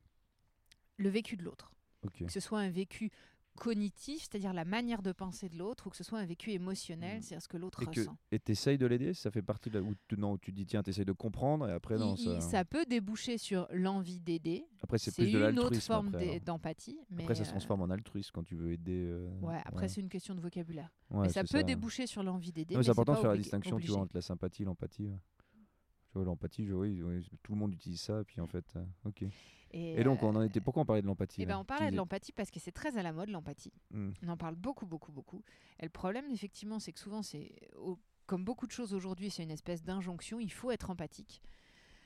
le 0.97 1.09
vécu 1.11 1.37
de 1.37 1.43
l'autre. 1.45 1.73
Que 2.15 2.29
ce 2.31 2.41
soit 2.41 2.61
un 2.61 2.71
vécu 2.71 3.11
cognitif, 3.57 4.23
c'est-à-dire 4.23 4.53
la 4.53 4.65
manière 4.65 5.03
de 5.03 5.13
penser 5.13 5.49
de 5.49 5.57
l'autre, 5.59 5.87
ou 5.87 5.91
que 5.91 5.97
ce 5.97 6.05
soit 6.05 6.19
un 6.19 6.25
vécu 6.27 6.53
émotionnel, 6.53 7.19
Hmm. 7.19 7.23
c'est-à-dire 7.23 7.43
ce 7.43 7.49
que 7.49 7.57
l'autre 7.57 7.83
Et 7.83 7.87
que 7.87 8.01
ressent. 8.01 8.17
et 8.31 8.39
t'essayes 8.39 8.79
de 8.79 8.87
l'aider 8.87 9.15
Ça 9.15 9.31
fait 9.31 9.43
partie 9.43 9.71
de 9.71 9.79
la... 9.79 9.85
où 9.85 9.95
tu, 10.09 10.17
non, 10.17 10.33
où 10.33 10.39
tu 10.39 10.53
dis 10.53 10.67
tiens, 10.67 10.83
t'essayes 10.83 11.05
de 11.05 11.13
comprendre 11.13 11.69
et 11.69 11.73
après 11.73 11.97
non, 11.99 12.15
Il- 12.17 12.25
ça... 12.25 12.41
ça 12.41 12.65
peut 12.65 12.85
déboucher 12.87 13.39
sur 13.39 13.67
l'envie 13.73 14.21
d'aider. 14.21 14.65
après 14.83 14.99
c'est 14.99 15.15
plus 15.15 15.25
de 15.33 15.39
une 15.39 15.45
autre 15.45 15.55
l'altruisme. 15.55 15.87
forme 15.93 16.09
Après, 16.09 16.41
d'empathie. 16.41 16.99
Mais 17.11 17.23
Après, 17.23 17.35
ça 17.35 17.45
se 17.45 17.49
euh, 17.49 17.53
transforme 17.53 17.83
en 17.83 17.91
altruisme 17.91 18.31
quand 18.35 18.45
tu 18.45 18.55
veux 18.57 18.73
aider. 18.73 19.07
euh, 19.09 19.29
Ouais, 19.41 19.61
après, 19.65 19.83
ouais. 19.83 19.89
c'est 19.89 20.01
une 20.01 20.09
question 20.09 20.35
de 20.35 20.41
vocabulaire. 20.41 20.93
Ouais, 21.11 21.23
mais 21.23 21.29
ça 21.31 21.43
peut 21.45 21.65
déboucher 21.65 22.07
sur 22.07 22.23
l'envie 22.23 22.53
d'aider. 22.53 22.77
C'est 22.83 22.91
important 22.91 23.13
de 23.15 23.19
faire 23.19 23.29
la 23.29 23.35
obligé- 23.35 23.43
distinction 23.43 23.71
tu 23.71 23.75
obligé. 23.75 23.93
vois, 23.93 24.03
entre 24.03 24.15
la 24.17 24.23
sympathie 24.23 24.63
et 24.63 24.65
l'empathie. 24.67 25.09
Ouais. 26.17 26.23
Tu 26.23 26.25
vois, 26.25 26.25
l'empathie, 26.25 26.67
je- 26.67 26.75
oui, 26.75 27.03
oui, 27.03 27.27
tout 27.43 27.53
le 27.53 27.59
monde 27.59 27.73
utilise 27.73 28.01
ça, 28.01 28.21
et 28.21 28.25
puis 28.25 28.41
en 28.41 28.47
fait, 28.47 28.65
euh, 28.77 28.85
ok. 29.05 29.25
Et, 29.73 30.05
donc, 30.05 30.23
on 30.23 30.35
en 30.35 30.43
était. 30.43 30.61
Pourquoi 30.61 30.83
on 30.83 30.87
parlait 30.87 31.03
de 31.03 31.07
l'empathie 31.07 31.43
eh 31.43 31.47
ben, 31.47 31.59
on 31.59 31.65
parlait 31.65 31.91
de 31.91 31.97
l'empathie 31.97 32.33
parce 32.33 32.51
que 32.51 32.61
c'est 32.61 32.73
très 32.73 32.97
à 32.97 33.03
la 33.03 33.13
mode, 33.13 33.29
l'empathie. 33.29 33.73
Hmm. 33.91 34.13
On 34.23 34.29
en 34.29 34.37
parle 34.37 34.55
beaucoup, 34.55 34.87
beaucoup, 34.87 35.13
beaucoup. 35.13 35.43
Et 35.81 35.85
le 35.85 35.91
problème, 35.91 36.25
effectivement, 36.31 36.79
c'est 36.79 36.93
que 36.93 37.01
souvent, 37.01 37.23
c'est 37.23 37.53
comme 38.27 38.45
beaucoup 38.45 38.67
de 38.67 38.73
choses 38.73 38.95
aujourd'hui, 38.95 39.29
c'est 39.31 39.43
une 39.43 39.51
espèce 39.51 39.83
d'injonction. 39.83 40.41
Il 40.41 40.53
faut 40.53 40.71
être 40.71 40.91
empathique. 40.91 41.43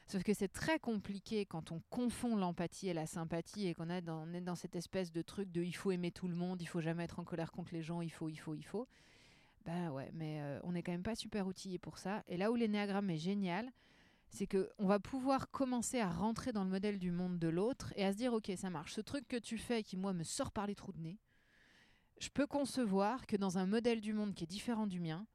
Sauf 0.07 0.25
que 0.25 0.35
c'est 0.35 0.49
très 0.49 0.81
compliqué 0.81 1.47
quand 1.47 1.71
on 1.71 1.81
confond 1.89 2.35
l'empathie 2.35 2.89
et 2.89 2.95
la 2.95 3.07
sympathie 3.07 3.69
et 3.69 3.75
qu'on 3.75 3.89
est 3.89 4.03
dans, 4.03 4.27
on 4.29 4.35
est 4.35 4.41
dans 4.41 4.57
cette 4.57 4.75
espèce 4.75 5.13
de 5.13 5.23
truc 5.23 5.53
de 5.53 5.63
il 5.63 5.73
faut 5.73 5.93
aimer 5.93 6.11
tout 6.11 6.27
le 6.27 6.35
monde, 6.35 6.61
il 6.61 6.67
faut 6.67 6.81
jamais 6.81 7.05
être 7.05 7.21
en 7.21 7.25
colère 7.25 7.53
contre 7.53 7.73
les 7.73 7.83
gens, 7.83 8.01
il 8.01 8.11
faut, 8.11 8.29
il 8.29 8.37
faut, 8.37 8.55
il 8.55 8.65
faut. 8.65 8.89
Ben 9.65 9.91
ouais, 9.91 10.11
mais 10.15 10.41
euh, 10.41 10.59
on 10.65 10.73
n'est 10.73 10.83
quand 10.83 10.91
même 10.91 11.05
pas 11.05 11.15
super 11.15 11.47
outillé 11.47 11.79
pour 11.79 11.99
ça. 11.99 12.25
Et 12.27 12.37
là 12.37 12.51
où 12.51 12.57
l'énéagramme 12.57 13.09
est 13.11 13.19
génial, 13.19 13.71
c'est 14.31 14.47
que 14.47 14.71
on 14.79 14.87
va 14.87 14.99
pouvoir 14.99 15.51
commencer 15.51 16.01
à 16.01 16.09
rentrer 16.09 16.53
dans 16.53 16.65
le 16.65 16.71
modèle 16.71 16.99
du 16.99 17.11
monde 17.11 17.39
de 17.39 17.49
l'autre 17.49 17.93
et 17.97 18.05
à 18.05 18.13
se 18.13 18.17
dire 18.17 18.33
ok 18.33 18.51
ça 18.57 18.71
marche. 18.71 18.95
Ce 18.95 19.01
truc 19.01 19.29
que 19.29 19.37
tu 19.37 19.59
fais 19.59 19.83
qui 19.83 19.97
moi 19.97 20.13
me 20.13 20.25
sort 20.25 20.53
par 20.53 20.67
les 20.67 20.75
trous 20.75 20.93
de 20.93 21.01
nez, 21.01 21.19
je 22.19 22.29
peux 22.29 22.47
concevoir 22.47 23.27
que 23.27 23.37
dans 23.37 23.59
un 23.59 23.67
modèle 23.67 24.01
du 24.01 24.13
monde 24.13 24.35
qui 24.35 24.45
est 24.45 24.47
différent 24.47 24.87
du 24.87 25.01
mien, 25.01 25.27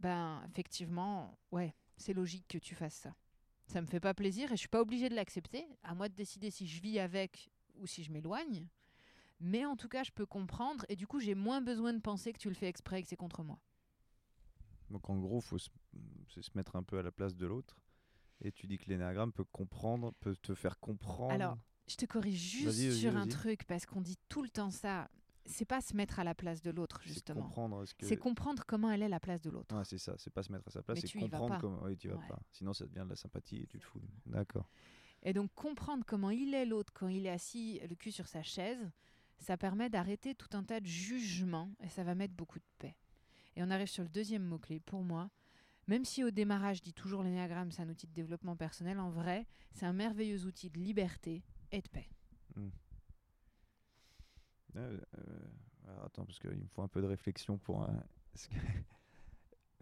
ben 0.00 0.42
effectivement 0.50 1.38
ouais 1.52 1.74
c'est 1.96 2.12
logique 2.12 2.46
que 2.48 2.58
tu 2.58 2.74
fasses 2.74 2.94
ça. 2.94 3.14
Ça 3.66 3.80
me 3.80 3.86
fait 3.86 4.00
pas 4.00 4.14
plaisir 4.14 4.52
et 4.52 4.56
je 4.56 4.60
suis 4.60 4.68
pas 4.68 4.80
obligée 4.80 5.08
de 5.08 5.14
l'accepter. 5.14 5.66
À 5.82 5.94
moi 5.94 6.08
de 6.08 6.14
décider 6.14 6.50
si 6.50 6.66
je 6.66 6.82
vis 6.82 6.98
avec 6.98 7.50
ou 7.76 7.86
si 7.86 8.04
je 8.04 8.12
m'éloigne. 8.12 8.68
Mais 9.40 9.64
en 9.64 9.76
tout 9.76 9.88
cas, 9.88 10.04
je 10.04 10.12
peux 10.12 10.26
comprendre 10.26 10.84
et 10.88 10.96
du 10.96 11.06
coup, 11.06 11.20
j'ai 11.20 11.34
moins 11.34 11.60
besoin 11.60 11.92
de 11.92 12.00
penser 12.00 12.32
que 12.32 12.38
tu 12.38 12.48
le 12.48 12.54
fais 12.54 12.68
exprès 12.68 13.00
et 13.00 13.02
que 13.02 13.08
c'est 13.08 13.16
contre 13.16 13.42
moi. 13.42 13.58
Donc, 14.90 15.08
en 15.10 15.18
gros, 15.18 15.40
faut 15.40 15.58
se... 15.58 15.70
mettre 16.54 16.76
un 16.76 16.82
peu 16.82 16.98
à 16.98 17.02
la 17.02 17.10
place 17.10 17.34
de 17.34 17.46
l'autre. 17.46 17.76
Et 18.44 18.52
tu 18.52 18.66
dis 18.66 18.78
que 18.78 18.88
l'énéagramme 18.88 19.32
peut 19.32 19.44
comprendre, 19.44 20.12
peut 20.20 20.36
te 20.36 20.54
faire 20.54 20.78
comprendre. 20.78 21.32
Alors, 21.32 21.56
Je 21.88 21.96
te 21.96 22.04
corrige 22.06 22.38
juste 22.38 22.92
sur 22.92 23.16
un 23.16 23.26
truc 23.26 23.64
parce 23.64 23.86
qu'on 23.86 24.00
dit 24.00 24.18
tout 24.28 24.42
le 24.42 24.48
temps 24.48 24.70
ça. 24.70 25.10
C'est 25.46 25.66
pas 25.66 25.82
se 25.82 25.94
mettre 25.94 26.18
à 26.20 26.24
la 26.24 26.34
place 26.34 26.62
de 26.62 26.70
l'autre, 26.70 27.00
c'est 27.02 27.10
justement. 27.10 27.42
comprendre 27.42 27.84
ce 27.84 27.92
que. 27.94 28.06
C'est 28.06 28.16
comprendre 28.16 28.64
comment 28.66 28.90
elle 28.90 29.02
est 29.02 29.10
la 29.10 29.20
place 29.20 29.42
de 29.42 29.50
l'autre. 29.50 29.76
Ouais, 29.76 29.84
c'est 29.84 29.98
ça, 29.98 30.14
c'est 30.16 30.32
pas 30.32 30.42
se 30.42 30.50
mettre 30.50 30.66
à 30.68 30.70
sa 30.70 30.82
place, 30.82 31.02
Mais 31.02 31.06
c'est 31.08 31.18
comprendre 31.18 31.58
comment. 31.60 31.82
Oui, 31.82 31.98
tu 31.98 32.08
vas 32.08 32.16
Ouais. 32.16 32.26
pas. 32.28 32.38
Sinon, 32.50 32.72
ça 32.72 32.86
devient 32.86 33.02
de 33.04 33.10
la 33.10 33.16
sympathie 33.16 33.58
et 33.62 33.66
tu 33.66 33.78
te 33.78 33.84
fous. 33.84 34.00
D'accord. 34.24 34.70
Et 35.22 35.34
donc 35.34 35.52
comprendre 35.54 36.02
comment 36.06 36.30
il 36.30 36.54
est 36.54 36.64
l'autre 36.64 36.92
quand 36.94 37.08
il 37.08 37.26
est 37.26 37.30
assis 37.30 37.78
le 37.88 37.94
cul 37.94 38.10
sur 38.12 38.26
sa 38.26 38.42
chaise, 38.42 38.90
ça 39.38 39.58
permet 39.58 39.90
d'arrêter 39.90 40.34
tout 40.34 40.48
un 40.56 40.64
tas 40.64 40.80
de 40.80 40.86
jugements 40.86 41.70
et 41.80 41.88
ça 41.88 42.04
va 42.04 42.14
mettre 42.14 42.32
beaucoup 42.34 42.58
de 42.58 42.64
paix. 42.78 42.96
Et 43.56 43.62
on 43.62 43.70
arrive 43.70 43.88
sur 43.88 44.02
le 44.02 44.08
deuxième 44.08 44.44
mot-clé 44.44 44.80
pour 44.80 45.02
moi. 45.02 45.30
Même 45.86 46.04
si 46.04 46.24
au 46.24 46.30
démarrage, 46.30 46.78
je 46.78 46.82
dis 46.82 46.92
toujours 46.94 47.22
l'énéagramme, 47.22 47.70
c'est 47.70 47.82
un 47.82 47.88
outil 47.88 48.06
de 48.06 48.12
développement 48.12 48.56
personnel, 48.56 48.98
en 48.98 49.10
vrai, 49.10 49.46
c'est 49.72 49.86
un 49.86 49.92
merveilleux 49.92 50.44
outil 50.46 50.70
de 50.70 50.78
liberté 50.78 51.42
et 51.72 51.82
de 51.82 51.88
paix. 51.88 52.08
Euh, 52.56 52.70
euh, 54.76 55.00
alors, 55.86 56.04
attends, 56.04 56.24
parce 56.24 56.38
qu'il 56.38 56.50
me 56.50 56.66
faut 56.66 56.82
un 56.82 56.88
peu 56.88 57.00
de 57.02 57.06
réflexion 57.06 57.58
pour. 57.58 57.82
un- 57.88 58.04
parce 58.32 58.48
que- 58.48 58.54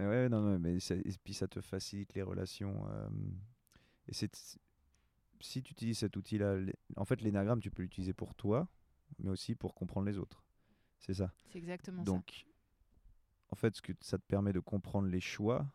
ouais, 0.03 0.29
non, 0.29 0.41
non, 0.43 0.59
mais 0.59 0.81
ça- 0.81 0.97
et 0.97 1.13
puis 1.23 1.35
ça 1.35 1.49
te 1.49 1.61
facilite 1.61 2.15
les 2.15 2.23
relations. 2.23 2.87
euh, 2.91 3.09
et 4.09 4.15
c'est 4.15 4.59
si 5.41 5.63
tu 5.63 5.73
utilises 5.73 5.99
cet 5.99 6.17
outil-là, 6.17 6.57
en 6.97 7.05
fait, 7.05 7.21
l'énagramme, 7.21 7.61
tu 7.61 7.71
peux 7.71 7.83
l'utiliser 7.83 8.13
pour 8.13 8.35
toi, 8.35 8.69
mais 9.19 9.29
aussi 9.31 9.55
pour 9.57 9.75
comprendre 9.75 10.07
les 10.07 10.19
autres. 10.19 10.45
C'est 10.99 11.15
ça. 11.15 11.33
C'est 11.49 11.59
exactement 11.59 12.05
ça. 12.05 12.13
Donc, 12.13 12.47
en 13.51 13.57
fait, 13.57 13.75
ce 13.75 13.83
que 13.83 13.93
ça 14.01 14.19
te 14.19 14.25
permet 14.25 14.53
de 14.53 14.61
comprendre 14.61 15.09
les 15.09 15.21
choix, 15.21 15.67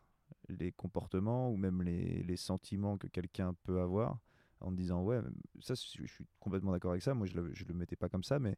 les 0.50 0.72
comportements 0.72 1.52
ou 1.52 1.58
même 1.58 1.82
les, 1.84 2.24
les 2.24 2.38
sentiments 2.38 2.98
que 2.98 3.08
quelqu'un 3.08 3.54
peut 3.64 3.82
avoir 3.82 4.20
en 4.62 4.72
disant 4.72 5.04
ouais, 5.04 5.20
ça, 5.60 5.76
je 5.76 6.06
suis 6.06 6.26
complètement 6.40 6.72
d'accord 6.72 6.92
avec 6.92 7.04
ça. 7.04 7.14
Moi, 7.14 7.28
je 7.28 7.36
le, 7.36 7.54
je 7.54 7.66
le 7.66 7.74
mettais 7.74 7.96
pas 7.96 8.10
comme 8.10 8.24
ça, 8.24 8.40
mais 8.40 8.58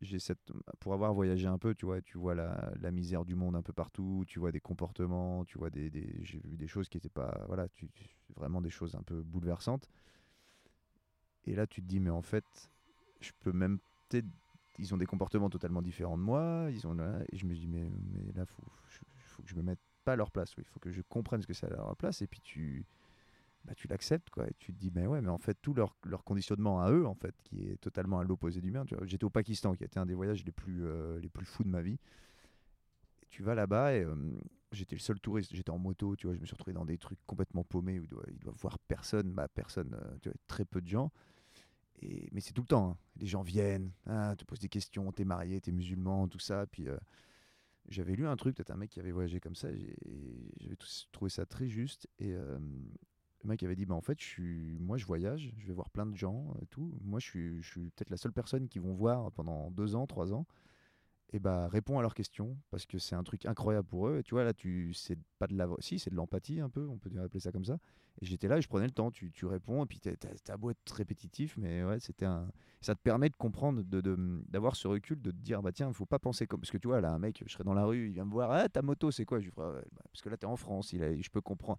j'ai 0.00 0.18
cette 0.18 0.52
pour 0.80 0.94
avoir 0.94 1.14
voyagé 1.14 1.46
un 1.46 1.58
peu, 1.58 1.74
tu 1.74 1.86
vois, 1.86 2.02
tu 2.02 2.18
vois 2.18 2.34
la, 2.34 2.72
la 2.80 2.90
misère 2.90 3.24
du 3.24 3.34
monde 3.36 3.56
un 3.56 3.62
peu 3.62 3.72
partout, 3.72 4.24
tu 4.26 4.38
vois 4.40 4.52
des 4.52 4.60
comportements, 4.60 5.44
tu 5.44 5.58
vois 5.58 5.70
des, 5.70 5.90
des- 5.90 6.18
j'ai 6.24 6.40
vu 6.40 6.56
des 6.56 6.66
choses 6.68 6.88
qui 6.88 6.98
étaient 6.98 7.08
pas, 7.10 7.44
voilà, 7.48 7.68
tu, 7.68 7.88
vraiment 8.36 8.60
des 8.60 8.70
choses 8.70 8.94
un 8.96 9.02
peu 9.02 9.22
bouleversantes. 9.22 9.88
Et 11.46 11.54
là, 11.54 11.66
tu 11.66 11.82
te 11.82 11.86
dis, 11.86 12.00
mais 12.00 12.10
en 12.10 12.22
fait, 12.22 12.70
je 13.20 13.32
peux 13.40 13.52
même. 13.52 13.78
peut-être- 14.08 14.26
Ils 14.78 14.94
ont 14.94 14.96
des 14.96 15.06
comportements 15.06 15.50
totalement 15.50 15.82
différents 15.82 16.16
de 16.18 16.22
moi. 16.22 16.68
Ils 16.70 16.86
ont, 16.86 16.96
et 17.30 17.36
je 17.36 17.46
me 17.46 17.54
dis, 17.54 17.66
mais, 17.68 17.90
mais 18.12 18.32
là, 18.32 18.46
faut, 18.46 18.62
faut 19.26 19.42
que 19.42 19.48
je 19.48 19.54
me 19.56 19.62
mette 19.62 19.80
pas 20.04 20.16
leur 20.16 20.30
place. 20.30 20.52
Il 20.58 20.64
faut 20.64 20.80
que 20.80 20.90
je 20.90 21.02
comprenne 21.02 21.42
ce 21.42 21.46
que 21.46 21.54
c'est 21.54 21.66
à 21.66 21.70
leur 21.70 21.96
place. 21.96 22.22
Et 22.22 22.26
puis, 22.26 22.40
tu, 22.40 22.86
bah, 23.64 23.74
tu 23.74 23.88
l'acceptes. 23.88 24.30
quoi. 24.30 24.46
Et 24.48 24.54
tu 24.58 24.72
te 24.72 24.78
dis, 24.78 24.90
mais 24.94 25.06
ouais, 25.06 25.20
mais 25.20 25.30
en 25.30 25.38
fait, 25.38 25.56
tout 25.60 25.74
leur, 25.74 25.96
leur 26.04 26.24
conditionnement 26.24 26.80
à 26.82 26.90
eux, 26.90 27.06
en 27.06 27.14
fait, 27.14 27.34
qui 27.44 27.68
est 27.68 27.80
totalement 27.80 28.18
à 28.18 28.24
l'opposé 28.24 28.60
du 28.60 28.70
mien. 28.70 28.84
J'étais 29.02 29.24
au 29.24 29.30
Pakistan, 29.30 29.74
qui 29.74 29.84
a 29.84 29.86
été 29.86 29.98
un 29.98 30.06
des 30.06 30.14
voyages 30.14 30.44
les 30.44 30.52
plus, 30.52 30.84
euh, 30.84 31.18
les 31.20 31.28
plus 31.28 31.46
fous 31.46 31.64
de 31.64 31.68
ma 31.68 31.82
vie. 31.82 31.98
Tu 33.28 33.42
vas 33.42 33.54
là-bas 33.54 33.94
et. 33.94 34.06
J'étais 34.72 34.96
le 34.96 35.00
seul 35.00 35.20
touriste, 35.20 35.54
j'étais 35.54 35.70
en 35.70 35.78
moto, 35.78 36.16
tu 36.16 36.26
vois, 36.26 36.34
je 36.34 36.40
me 36.40 36.46
suis 36.46 36.54
retrouvé 36.54 36.72
dans 36.72 36.86
des 36.86 36.96
trucs 36.96 37.18
complètement 37.26 37.62
paumés 37.62 37.98
où 37.98 38.04
ils 38.04 38.08
doivent, 38.08 38.24
ils 38.28 38.38
doivent 38.38 38.56
voir 38.56 38.78
personne, 38.78 39.30
bah 39.30 39.46
personne, 39.46 39.94
euh, 40.26 40.32
très 40.46 40.64
peu 40.64 40.80
de 40.80 40.88
gens. 40.88 41.12
Et, 42.00 42.30
mais 42.32 42.40
c'est 42.40 42.54
tout 42.54 42.62
le 42.62 42.68
temps, 42.68 42.92
hein. 42.92 42.96
les 43.18 43.26
gens 43.26 43.42
viennent, 43.42 43.92
ah, 44.06 44.34
te 44.34 44.44
posent 44.46 44.60
des 44.60 44.70
questions, 44.70 45.12
t'es 45.12 45.26
marié, 45.26 45.60
t'es 45.60 45.72
musulman, 45.72 46.26
tout 46.26 46.38
ça. 46.38 46.66
Puis 46.66 46.88
euh, 46.88 46.96
j'avais 47.88 48.14
lu 48.14 48.26
un 48.26 48.36
truc, 48.36 48.56
peut-être 48.56 48.70
un 48.70 48.76
mec 48.76 48.90
qui 48.90 49.00
avait 49.00 49.12
voyagé 49.12 49.40
comme 49.40 49.54
ça, 49.54 49.70
et 49.70 49.96
j'avais 50.60 50.76
trouvé 51.10 51.30
ça 51.30 51.46
très 51.46 51.68
juste. 51.68 52.08
Et 52.18 52.32
euh, 52.34 52.58
le 52.58 53.48
mec 53.48 53.62
avait 53.62 53.76
dit, 53.76 53.86
bah 53.86 53.94
en 53.94 54.00
fait, 54.00 54.20
je 54.20 54.24
suis, 54.24 54.78
moi 54.78 54.96
je 54.96 55.06
voyage, 55.06 55.52
je 55.58 55.66
vais 55.66 55.72
voir 55.72 55.90
plein 55.90 56.06
de 56.06 56.16
gens, 56.16 56.54
et 56.62 56.66
tout. 56.66 56.96
Moi 57.02 57.20
je 57.20 57.26
suis, 57.26 57.62
je 57.62 57.68
suis 57.68 57.90
peut-être 57.90 58.10
la 58.10 58.16
seule 58.16 58.32
personne 58.32 58.68
qu'ils 58.68 58.82
vont 58.82 58.94
voir 58.94 59.32
pendant 59.32 59.70
deux 59.70 59.94
ans, 59.94 60.06
trois 60.06 60.32
ans 60.32 60.46
et 61.32 61.38
bah 61.38 61.68
réponds 61.68 61.98
à 61.98 62.02
leurs 62.02 62.14
questions 62.14 62.56
parce 62.70 62.84
que 62.86 62.98
c'est 62.98 63.14
un 63.14 63.22
truc 63.22 63.46
incroyable 63.46 63.86
pour 63.88 64.08
eux. 64.08 64.18
Et 64.18 64.22
tu 64.22 64.34
vois 64.34 64.44
là, 64.44 64.52
tu 64.52 64.92
c'est 64.94 65.18
pas 65.38 65.46
de 65.46 65.56
la, 65.56 65.66
si 65.78 65.98
c'est 65.98 66.10
de 66.10 66.14
l'empathie 66.16 66.60
un 66.60 66.68
peu, 66.68 66.86
on 66.88 66.98
peut 66.98 67.10
appeler 67.20 67.40
ça 67.40 67.52
comme 67.52 67.64
ça. 67.64 67.78
Et 68.20 68.26
j'étais 68.26 68.48
là 68.48 68.58
et 68.58 68.62
je 68.62 68.68
prenais 68.68 68.84
le 68.86 68.92
temps. 68.92 69.10
Tu, 69.10 69.32
tu 69.32 69.46
réponds 69.46 69.84
et 69.84 69.86
puis 69.86 69.98
t'as- 70.00 70.56
beau 70.56 70.70
être 70.70 70.92
répétitif, 70.92 71.56
mais 71.56 71.82
ouais, 71.84 71.98
c'était 72.00 72.26
un, 72.26 72.48
ça 72.80 72.94
te 72.94 73.00
permet 73.00 73.30
de 73.30 73.36
comprendre, 73.36 73.82
de 73.82 74.00
d'avoir 74.48 74.76
ce 74.76 74.86
recul, 74.88 75.20
de 75.22 75.30
te 75.30 75.36
dire 75.36 75.62
bah 75.62 75.72
tiens, 75.72 75.88
il 75.88 75.94
faut 75.94 76.06
pas 76.06 76.18
penser 76.18 76.46
comme 76.46 76.60
parce 76.60 76.70
que 76.70 76.78
tu 76.78 76.88
vois 76.88 77.00
là, 77.00 77.12
un 77.12 77.18
mec, 77.18 77.42
je 77.46 77.52
serais 77.52 77.64
dans 77.64 77.74
la 77.74 77.84
rue, 77.84 78.08
il 78.08 78.12
vient 78.12 78.24
me 78.26 78.30
voir, 78.32 78.50
ah 78.52 78.68
ta 78.68 78.82
moto 78.82 79.10
c'est 79.10 79.24
quoi? 79.24 79.40
Je 79.40 79.46
lui 79.46 79.52
ferai, 79.52 79.68
Ouais, 79.76 79.82
bah, 79.92 80.02
parce 80.12 80.20
que 80.22 80.28
là 80.28 80.36
t'es 80.36 80.46
en 80.46 80.56
France, 80.56 80.92
il 80.92 81.02
a, 81.02 81.16
je 81.18 81.30
peux 81.30 81.40
comprendre. 81.40 81.78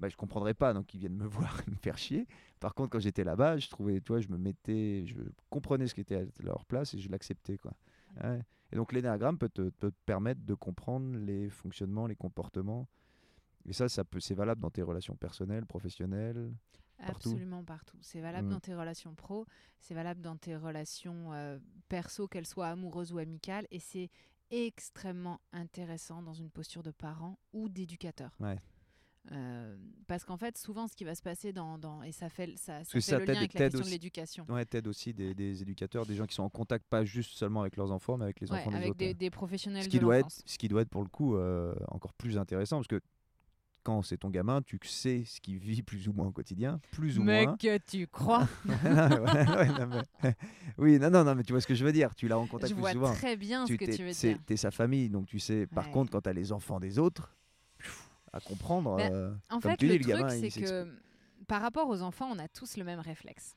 Bah, 0.00 0.08
je 0.08 0.16
comprendrais 0.16 0.54
pas, 0.54 0.72
donc 0.74 0.92
ils 0.94 0.98
viennent 0.98 1.16
me 1.16 1.26
voir 1.26 1.56
me 1.68 1.76
faire 1.76 1.98
chier. 1.98 2.26
Par 2.60 2.74
contre, 2.74 2.90
quand 2.90 2.98
j'étais 3.00 3.22
là-bas, 3.24 3.58
je 3.58 3.68
trouvais, 3.68 4.00
tu 4.00 4.08
vois, 4.12 4.20
je 4.20 4.28
me 4.28 4.36
mettais, 4.38 5.04
je 5.06 5.14
comprenais 5.50 5.86
ce 5.86 5.94
qui 5.94 6.00
était 6.00 6.16
à 6.16 6.24
leur 6.40 6.64
place 6.66 6.94
et 6.94 6.98
je 6.98 7.08
l'acceptais, 7.10 7.58
quoi. 7.58 7.72
Ouais. 8.22 8.40
Et 8.74 8.76
donc 8.76 8.92
l'énéagramme 8.92 9.38
peut 9.38 9.48
te, 9.48 9.70
peut 9.70 9.92
te 9.92 9.96
permettre 10.04 10.40
de 10.44 10.54
comprendre 10.54 11.16
les 11.16 11.48
fonctionnements, 11.48 12.08
les 12.08 12.16
comportements. 12.16 12.88
Et 13.66 13.72
ça, 13.72 13.88
ça 13.88 14.04
peut, 14.04 14.18
c'est 14.18 14.34
valable 14.34 14.60
dans 14.60 14.70
tes 14.70 14.82
relations 14.82 15.14
personnelles, 15.14 15.64
professionnelles. 15.64 16.52
Partout? 16.98 17.30
Absolument 17.30 17.62
partout. 17.64 17.96
C'est 18.02 18.20
valable 18.20 18.48
Mm. 18.48 18.50
dans 18.50 18.60
tes 18.60 18.74
relations 18.74 19.14
pro, 19.14 19.46
c'est 19.80 19.94
valable 19.94 20.20
dans 20.20 20.36
tes 20.36 20.56
relations 20.56 21.32
euh, 21.32 21.58
perso, 21.88 22.26
qu'elles 22.26 22.46
soient 22.46 22.68
amoureuses 22.68 23.12
ou 23.12 23.18
amicales, 23.18 23.66
et 23.70 23.78
c'est 23.78 24.10
extrêmement 24.50 25.40
intéressant 25.52 26.22
dans 26.22 26.34
une 26.34 26.50
posture 26.50 26.82
de 26.82 26.90
parent 26.90 27.38
ou 27.52 27.68
d'éducateur. 27.68 28.36
Ouais. 28.40 28.60
Euh, 29.32 29.74
parce 30.06 30.24
qu'en 30.24 30.36
fait, 30.36 30.58
souvent, 30.58 30.86
ce 30.86 30.94
qui 30.94 31.04
va 31.04 31.14
se 31.14 31.22
passer 31.22 31.52
dans, 31.52 31.78
dans- 31.78 32.02
et 32.02 32.12
ça 32.12 32.28
fait, 32.28 32.52
ça, 32.58 32.84
ça 32.84 32.84
que 32.84 32.90
fait 32.90 33.00
ça 33.00 33.18
le 33.18 33.24
lien 33.24 33.36
avec 33.38 33.54
la 33.54 33.60
question 33.60 33.78
de 33.78 33.82
aussi. 33.84 33.90
l'éducation. 33.92 34.44
Ouais, 34.50 34.64
t'aides 34.66 34.86
aussi 34.86 35.14
des, 35.14 35.34
des 35.34 35.62
éducateurs, 35.62 36.04
des 36.04 36.14
gens 36.14 36.26
qui 36.26 36.34
sont 36.34 36.42
en 36.42 36.50
contact 36.50 36.84
pas 36.90 37.04
juste 37.06 37.32
seulement 37.32 37.62
avec 37.62 37.76
leurs 37.76 37.90
enfants, 37.90 38.18
mais 38.18 38.24
avec 38.24 38.40
les 38.40 38.52
Ouais, 38.52 38.58
enfants 38.58 38.70
des 38.70 38.76
avec 38.76 38.88
autres. 38.90 38.98
des, 38.98 39.14
des 39.14 39.30
professionnels 39.30 39.82
ce 39.82 39.88
de 39.88 39.90
qui 39.92 39.98
doit 39.98 40.18
être, 40.18 40.30
ce 40.44 40.58
qui 40.58 40.68
doit 40.68 40.82
être 40.82 40.90
pour 40.90 41.02
le 41.02 41.08
coup 41.08 41.36
euh, 41.36 41.74
encore 41.88 42.12
plus 42.12 42.36
intéressant, 42.36 42.76
parce 42.76 42.86
que 42.88 43.00
quand 43.82 44.02
c'est 44.02 44.18
ton 44.18 44.28
gamin, 44.30 44.60
tu 44.62 44.78
sais 44.84 45.24
ce 45.26 45.40
qu'il 45.40 45.56
vit 45.58 45.82
plus 45.86 46.06
ou 46.08 46.12
moins 46.12 46.26
au 46.26 46.32
quotidien, 46.32 46.78
plus 46.92 47.18
ou 47.18 47.22
Mais 47.22 47.46
moins. 47.46 47.56
que 47.56 47.78
tu 47.78 48.06
crois 48.06 48.46
Ouais, 48.66 48.74
ouais, 48.74 49.68
non, 49.68 49.86
mais- 50.22 50.34
oui, 50.78 50.98
non, 50.98 51.08
non, 51.08 51.24
non, 51.24 51.34
mais 51.34 51.44
tu 51.44 51.52
vois 51.54 51.62
ce 51.62 51.66
que 51.66 51.74
je 51.74 51.84
veux 51.84 51.92
dire. 51.92 52.14
Tu 52.14 52.28
l'as 52.28 52.38
en 52.38 52.46
contact 52.46 52.68
Je 52.68 52.74
plus 52.74 52.80
vois 52.80 52.92
souvent. 52.92 53.12
très 53.12 53.36
bien 53.36 53.66
ce 53.66 53.72
tu 53.72 53.78
que 53.78 53.86
t'es- 53.86 53.96
tu 53.96 54.04
veux 54.04 54.12
c'est- 54.12 54.34
dire. 54.34 54.42
T'es 54.44 54.56
sa 54.58 54.70
famille, 54.70 55.08
donc 55.08 55.26
tu 55.26 55.38
sais. 55.38 55.66
Par 55.66 55.90
contre, 55.90 56.10
quand 56.12 56.20
t'as 56.20 56.34
les 56.34 56.52
enfants 56.52 56.78
des 56.78 56.98
autres, 56.98 57.34
à 58.36 58.40
comprendre. 58.40 58.96
Ben, 58.96 59.12
euh, 59.12 59.34
En 59.50 59.60
comme 59.60 59.70
fait, 59.72 59.76
tu 59.78 59.86
le 59.86 59.92
dis, 59.92 59.98
le 59.98 60.04
truc, 60.14 60.16
gamin, 60.26 60.40
c'est 60.50 60.60
que 60.62 60.86
par 61.46 61.60
rapport 61.62 61.88
aux 61.88 62.02
enfants, 62.02 62.28
on 62.32 62.38
a 62.38 62.48
tous 62.48 62.76
le 62.76 62.84
même 62.84 63.00
réflexe. 63.00 63.54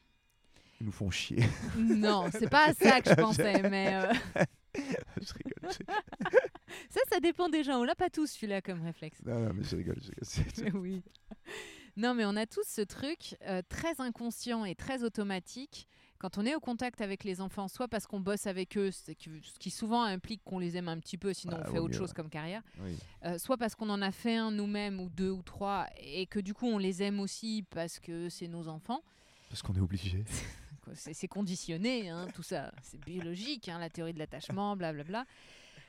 ils 0.79 0.85
nous 0.85 0.91
font 0.91 1.09
chier. 1.09 1.43
Non, 1.77 2.25
c'est 2.31 2.49
pas 2.49 2.69
à 2.69 2.73
ça 2.73 3.01
que 3.01 3.09
je 3.09 3.15
pensais, 3.21 3.61
mais 3.69 3.93
euh, 3.95 4.13
je 5.21 5.33
rigole. 5.33 5.71
je- 5.71 6.27
ça, 6.89 6.99
ça 7.11 7.19
dépend 7.19 7.49
des 7.49 7.63
gens. 7.63 7.79
On 7.79 7.83
l'a 7.83 7.95
pas 7.95 8.09
tous 8.09 8.27
celui-là 8.31 8.61
comme 8.61 8.81
réflexe. 8.83 9.19
Non, 9.25 9.39
non, 9.39 9.51
mais 9.53 9.63
je 9.63 9.75
rigole. 9.75 9.97
je 10.01 10.69
oui. 10.77 11.01
Non, 11.95 12.13
mais 12.13 12.25
on 12.25 12.35
a 12.35 12.45
tous 12.45 12.65
ce 12.67 12.81
truc 12.81 13.35
euh, 13.47 13.61
très 13.69 13.99
inconscient 14.01 14.65
et 14.65 14.75
très 14.75 15.01
automatique 15.03 15.87
quand 16.19 16.37
on 16.37 16.45
est 16.45 16.55
au 16.55 16.59
contact 16.59 17.01
avec 17.01 17.23
les 17.23 17.41
enfants, 17.41 17.67
soit 17.67 17.87
parce 17.87 18.07
qu'on 18.07 18.19
bosse 18.19 18.47
avec 18.47 18.77
eux, 18.77 18.91
ce 18.91 19.11
qui, 19.11 19.69
souvent 19.71 20.03
implique 20.03 20.43
qu'on 20.43 20.59
les 20.59 20.75
aime 20.77 20.87
un 20.87 20.99
petit 20.99 21.17
peu, 21.17 21.33
sinon 21.33 21.57
Bah, 21.57 21.63
on 21.67 21.71
fait 21.71 21.79
autre 21.79 21.93
mieux, 21.93 21.97
chose 21.97 22.09
ouais. 22.09 22.15
comme 22.15 22.29
carrière, 22.29 22.61
oui. 22.79 22.97
euh, 23.25 23.37
soit 23.37 23.57
parce 23.57 23.75
qu'on 23.75 23.89
en 23.89 24.01
a 24.01 24.11
fait 24.11 24.35
un 24.35 24.51
nous-mêmes 24.51 24.99
ou 24.99 25.09
deux 25.09 25.29
ou 25.31 25.41
trois 25.43 25.87
et 25.97 26.25
que 26.25 26.39
du 26.39 26.53
coup 26.53 26.65
on 26.67 26.77
les 26.79 27.03
aime 27.03 27.19
aussi 27.19 27.63
parce 27.69 27.99
que 27.99 28.29
c'est 28.29 28.47
nos 28.47 28.67
enfants. 28.67 29.03
Parce 29.49 29.61
qu'on 29.61 29.75
est 29.75 29.79
obligé. 29.81 30.23
C'est 30.93 31.13
c'est 31.13 31.27
conditionné, 31.27 32.07
hein, 32.09 32.29
tout 32.33 32.43
ça. 32.43 32.71
C'est 32.81 32.97
biologique, 33.03 33.67
hein, 33.67 33.77
la 33.77 33.89
théorie 33.89 34.13
de 34.13 34.19
l'attachement, 34.19 34.77
blablabla. 34.77 35.25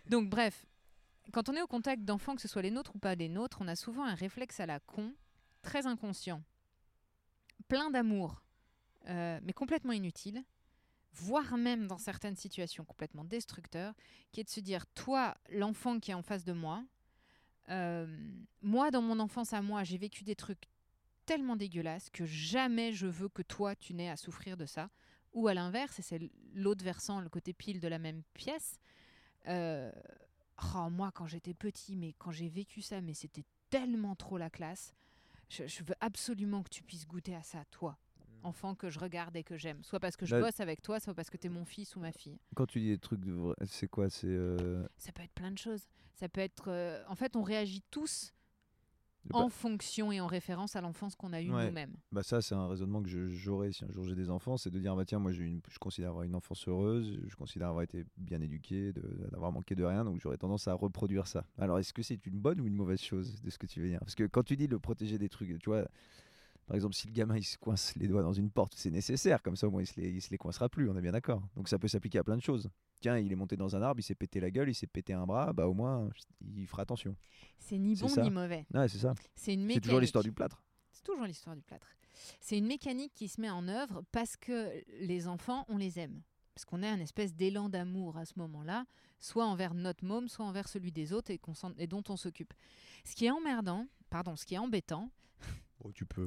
Donc, 0.09 0.29
bref, 0.29 0.67
quand 1.33 1.49
on 1.49 1.55
est 1.55 1.63
au 1.63 1.69
contact 1.69 2.03
d'enfants, 2.05 2.35
que 2.35 2.43
ce 2.43 2.49
soit 2.49 2.63
les 2.63 2.73
nôtres 2.73 2.97
ou 2.97 2.99
pas 2.99 3.15
les 3.15 3.29
nôtres, 3.29 3.59
on 3.61 3.69
a 3.69 3.77
souvent 3.77 4.05
un 4.05 4.15
réflexe 4.17 4.59
à 4.59 4.67
la 4.67 4.81
con, 4.81 5.13
très 5.63 5.87
inconscient, 5.87 6.43
plein 7.69 7.91
d'amour, 7.91 8.43
euh, 9.09 9.41
mais 9.43 9.53
complètement 9.53 9.93
inutile, 9.93 10.45
voire 11.13 11.57
même 11.57 11.87
dans 11.87 11.99
certaines 11.99 12.37
situations 12.37 12.85
complètement 12.85 13.25
destructeur, 13.25 13.95
qui 14.33 14.41
est 14.41 14.45
de 14.45 14.51
se 14.51 14.61
dire, 14.61 14.87
toi, 14.89 15.37
l'enfant 15.51 15.99
qui 15.99 16.11
est 16.11 16.15
en 16.15 16.23
face 16.23 16.45
de 16.45 16.53
moi, 16.53 16.85
euh, 17.71 18.07
moi, 18.63 18.91
dans 18.91 19.03
mon 19.03 19.19
enfance 19.19 19.53
à 19.53 19.63
moi, 19.63 19.85
j'ai 19.85 19.99
vécu 19.99 20.25
des 20.25 20.37
trucs 20.37 20.69
tellement 21.27 21.57
dégueulasses 21.57 22.09
que 22.11 22.25
jamais 22.25 22.93
je 22.93 23.07
veux 23.07 23.29
que 23.29 23.43
toi, 23.43 23.77
tu 23.77 23.95
n'aies 23.95 24.11
à 24.11 24.17
souffrir 24.17 24.57
de 24.57 24.67
ça. 24.67 24.91
Ou 25.35 25.47
à 25.49 25.55
l'inverse, 25.55 25.99
et 25.99 26.03
c'est 26.03 26.31
l'autre 26.55 26.83
versant, 26.83 27.21
le 27.21 27.29
côté 27.29 27.53
pile 27.53 27.81
de 27.81 27.89
la 27.89 27.99
même 27.99 28.23
pièce. 28.33 28.79
euh, 29.47 29.93
oh, 30.75 30.89
moi, 30.91 31.13
quand 31.13 31.27
j'étais 31.27 31.55
petit, 31.55 31.97
mais 31.97 32.15
quand 32.15 32.31
j'ai 32.31 32.49
vécu 32.49 32.81
ça, 32.81 33.03
mais 33.03 33.13
c'était 33.13 33.45
tellement 33.69 34.17
trop 34.17 34.39
la 34.39 34.49
classe. 34.49 34.95
Je, 35.51 35.67
je 35.67 35.83
veux 35.85 35.95
absolument 36.01 36.63
que 36.63 36.71
tu 36.71 36.83
puisses 36.83 37.07
goûter 37.07 37.35
à 37.35 37.43
ça, 37.43 37.65
toi, 37.71 37.99
enfant 38.43 38.74
que 38.74 38.90
je 38.90 38.98
regarde 38.98 39.35
et 39.36 39.43
que 39.44 39.56
j'aime. 39.56 39.82
Soit 39.85 40.01
parce 40.01 40.16
que 40.16 40.27
je 40.27 40.35
Là- 40.36 40.43
bosse 40.43 40.60
avec 40.60 40.82
toi, 40.82 41.01
soit 41.01 41.15
parce 41.15 41.31
que 41.31 41.36
tu 41.36 41.47
es 41.47 41.51
mon 41.51 41.65
fils 41.65 41.97
ou 41.97 42.01
ma 42.01 42.12
fille. 42.12 42.39
Quand 42.55 42.66
tu 42.66 42.81
dis 42.81 42.89
des 42.89 42.98
trucs, 42.98 43.24
de 43.24 43.32
vrai- 43.32 43.55
c'est 43.66 43.89
quoi 43.89 44.09
C'est 44.10 44.27
euh, 44.28 44.86
Ça 44.97 45.12
peut 45.12 45.23
être 45.23 45.32
plein 45.35 45.51
de 45.51 45.59
choses. 45.59 45.86
Ça 46.15 46.28
peut 46.28 46.40
être. 46.40 46.69
euh, 46.69 47.02
en 47.09 47.15
fait, 47.15 47.36
on 47.36 47.43
réagit 47.43 47.82
tous 47.90 48.32
en 49.35 49.51
fonction 49.51 50.10
et 50.10 50.20
en 50.23 50.27
référence 50.27 50.74
à 50.74 50.81
l'enfance 50.81 51.15
qu'on 51.15 51.35
a 51.35 51.43
eue 51.43 51.51
Ouais. 51.52 51.66
nous-mêmes. 51.66 51.93
Bah 52.12 52.23
ça, 52.23 52.40
c'est 52.40 52.55
un 52.55 52.66
raisonnement 52.66 53.02
que 53.02 53.10
je- 53.10 53.28
j'aurais 53.28 53.73
si 53.73 53.85
un 53.85 53.90
jour 53.93 54.05
j'ai 54.05 54.15
des 54.15 54.31
enfants, 54.31 54.56
c'est 54.56 54.70
de 54.70 54.78
dire 54.78 54.97
bah 54.97 55.05
tiens, 55.05 55.19
moi 55.19 55.32
j'ai 55.32 55.44
une, 55.44 55.60
je 55.69 55.78
considère 55.78 56.10
avoir 56.10 56.24
une 56.24 56.35
enfance 56.35 56.66
heureuse, 56.66 57.20
je 57.27 57.36
considère 57.36 57.69
avoir 57.69 57.82
été 57.82 58.06
bien 58.16 58.40
éduqué, 58.40 58.93
de- 58.94 59.28
d'avoir 59.31 59.52
manqué 59.52 59.74
de 59.74 59.85
rien, 59.85 60.02
donc 60.05 60.19
j'aurais 60.20 60.39
tendance 60.39 60.66
à 60.66 60.73
reproduire 60.73 61.27
ça. 61.27 61.44
Alors 61.59 61.78
est-ce 61.78 61.93
que 61.93 62.02
c'est 62.02 62.24
une 62.24 62.39
bonne 62.39 62.59
ou 62.60 62.66
une 62.66 62.74
mauvaise 62.77 63.02
chose 63.02 63.43
de 63.43 63.51
ce 63.51 63.59
que 63.59 63.66
tu 63.66 63.82
veux 63.82 63.89
dire? 63.89 64.01
Parce 64.01 64.15
que 64.15 64.24
quand 64.24 64.44
tu 64.44 64.56
dis 64.56 64.66
le 64.66 64.78
protéger 64.78 65.19
des 65.19 65.28
trucs, 65.28 65.59
tu 65.59 65.69
vois, 65.69 65.86
par 66.69 66.77
exemple 66.77 66.95
si 66.95 67.09
le 67.09 67.12
gamin 67.12 67.36
il 67.36 67.43
se 67.43 67.59
coince 67.59 67.97
les 67.97 68.07
doigts 68.07 68.23
dans 68.23 68.32
une 68.32 68.51
porte, 68.51 68.74
c'est 68.77 68.90
nécessaire, 68.90 69.43
comme 69.43 69.57
ça 69.57 69.66
au 69.66 69.70
moins 69.73 69.82
il 69.82 69.86
se 69.86 69.99
les, 70.01 70.09
il 70.11 70.23
se 70.23 70.31
les 70.31 70.39
coincera 70.39 70.69
plus, 70.69 70.89
on 70.89 70.97
est 70.97 71.01
bien 71.01 71.11
d'accord. 71.12 71.43
Donc 71.57 71.69
ça 71.69 71.78
peut 71.78 71.89
s'appliquer 71.89 72.19
à 72.19 72.24
plein 72.24 72.36
de 72.36 72.43
choses. 72.43 72.69
Tiens, 73.01 73.19
il 73.19 73.32
est 73.32 73.36
monté 73.36 73.57
dans 73.57 73.74
un 73.74 73.82
arbre, 73.82 73.99
il 74.01 74.03
s'est 74.05 74.15
pété 74.15 74.39
la 74.39 74.51
gueule, 74.51 74.69
il 74.69 74.74
s'est 74.74 74.86
pété 74.86 75.12
un 75.15 75.27
bras, 75.27 75.53
bah 75.53 75.66
au 75.66 75.74
moins 75.74 76.09
il 76.40 76.66
fera 76.69 76.82
attention. 76.82 77.16
C'est 77.59 77.78
ni 77.78 77.97
bon 77.97 78.07
ça. 78.09 78.23
ni 78.23 78.31
mauvais. 78.31 78.66
Ouais, 78.73 78.89
c'est 78.89 78.99
ça. 78.99 79.15
C'est 79.35 79.55
une 79.55 79.61
C'est 79.61 79.66
mécanique. 79.66 79.82
toujours 79.85 80.01
l'histoire 80.01 80.23
du 80.24 80.32
plâtre. 80.32 80.62
C'est 80.93 81.03
toujours 81.05 81.24
l'histoire 81.24 81.57
du 81.57 81.62
plâtre. 81.62 81.86
C'est 82.40 82.59
une 82.59 82.66
mécanique 82.66 83.12
qui 83.15 83.28
se 83.28 83.40
met 83.40 83.51
en 83.51 83.66
œuvre 83.69 84.03
parce 84.12 84.36
que 84.36 84.70
les 85.01 85.27
enfants, 85.28 85.65
on 85.69 85.77
les 85.78 85.99
aime. 85.99 86.20
Parce 86.55 86.65
qu'on 86.65 86.82
a 86.82 86.89
un 86.89 86.99
espèce 86.99 87.35
d'élan 87.35 87.69
d'amour 87.69 88.16
à 88.19 88.24
ce 88.24 88.32
moment-là, 88.39 88.85
soit 89.20 89.47
envers 89.47 89.74
notre 89.74 90.05
môme, 90.05 90.27
soit 90.28 90.45
envers 90.45 90.66
celui 90.69 90.90
des 90.90 91.12
autres 91.12 91.31
et, 91.31 91.40
et 91.78 91.86
dont 91.86 92.03
on 92.09 92.16
s'occupe. 92.16 92.53
Ce 93.05 93.15
qui 93.15 93.27
est 93.27 93.31
emmerdant, 93.31 93.86
pardon, 94.11 94.35
ce 94.35 94.45
qui 94.45 94.55
est 94.55 94.59
embêtant, 94.59 95.12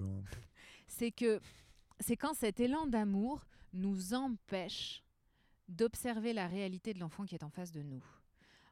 Hein. 0.03 0.23
c'est 0.87 1.11
que 1.11 1.39
c'est 1.99 2.17
quand 2.17 2.33
cet 2.33 2.59
élan 2.59 2.87
d'amour 2.87 3.45
nous 3.73 4.13
empêche 4.13 5.03
d'observer 5.67 6.33
la 6.33 6.47
réalité 6.47 6.93
de 6.93 6.99
l'enfant 6.99 7.25
qui 7.25 7.35
est 7.35 7.43
en 7.43 7.49
face 7.49 7.71
de 7.71 7.81
nous. 7.81 8.03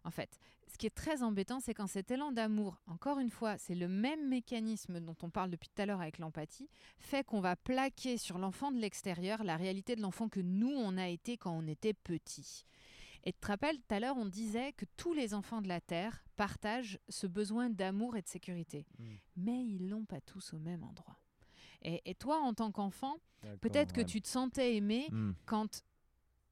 En 0.03 0.11
fait, 0.11 0.39
ce 0.67 0.77
qui 0.77 0.85
est 0.85 0.95
très 0.95 1.23
embêtant, 1.23 1.59
c'est 1.59 1.73
quand 1.73 1.87
cet 1.87 2.11
élan 2.11 2.31
d'amour, 2.31 2.81
encore 2.87 3.19
une 3.19 3.29
fois, 3.29 3.57
c'est 3.57 3.75
le 3.75 3.87
même 3.87 4.29
mécanisme 4.29 4.99
dont 4.99 5.15
on 5.21 5.29
parle 5.29 5.49
depuis 5.49 5.69
tout 5.69 5.81
à 5.81 5.85
l'heure 5.85 6.01
avec 6.01 6.19
l'empathie, 6.19 6.69
fait 6.99 7.25
qu'on 7.25 7.41
va 7.41 7.55
plaquer 7.55 8.17
sur 8.17 8.37
l'enfant 8.37 8.71
de 8.71 8.79
l'extérieur 8.79 9.43
la 9.43 9.57
réalité 9.57 9.95
de 9.95 10.01
l'enfant 10.01 10.29
que 10.29 10.39
nous, 10.39 10.71
on 10.71 10.97
a 10.97 11.07
été 11.07 11.37
quand 11.37 11.51
on 11.51 11.67
était 11.67 11.93
petit. 11.93 12.65
Et 13.23 13.33
tu 13.33 13.39
te 13.39 13.47
rappelles, 13.47 13.77
tout 13.77 13.93
à 13.95 13.99
l'heure, 13.99 14.17
on 14.17 14.25
disait 14.25 14.73
que 14.73 14.85
tous 14.97 15.13
les 15.13 15.33
enfants 15.33 15.61
de 15.61 15.67
la 15.67 15.81
Terre 15.81 16.23
partagent 16.35 16.99
ce 17.09 17.27
besoin 17.27 17.69
d'amour 17.69 18.15
et 18.15 18.21
de 18.21 18.27
sécurité. 18.27 18.85
Mm. 18.97 19.05
Mais 19.37 19.65
ils 19.65 19.89
l'ont 19.89 20.05
pas 20.05 20.21
tous 20.21 20.53
au 20.53 20.59
même 20.59 20.83
endroit. 20.83 21.19
Et, 21.81 22.01
et 22.05 22.15
toi, 22.15 22.39
en 22.41 22.53
tant 22.53 22.71
qu'enfant, 22.71 23.17
peut-être 23.61 23.93
que 23.93 24.01
tu 24.01 24.21
te 24.21 24.27
sentais 24.27 24.75
aimé 24.75 25.07
Hmm. 25.11 25.31
quand 25.45 25.83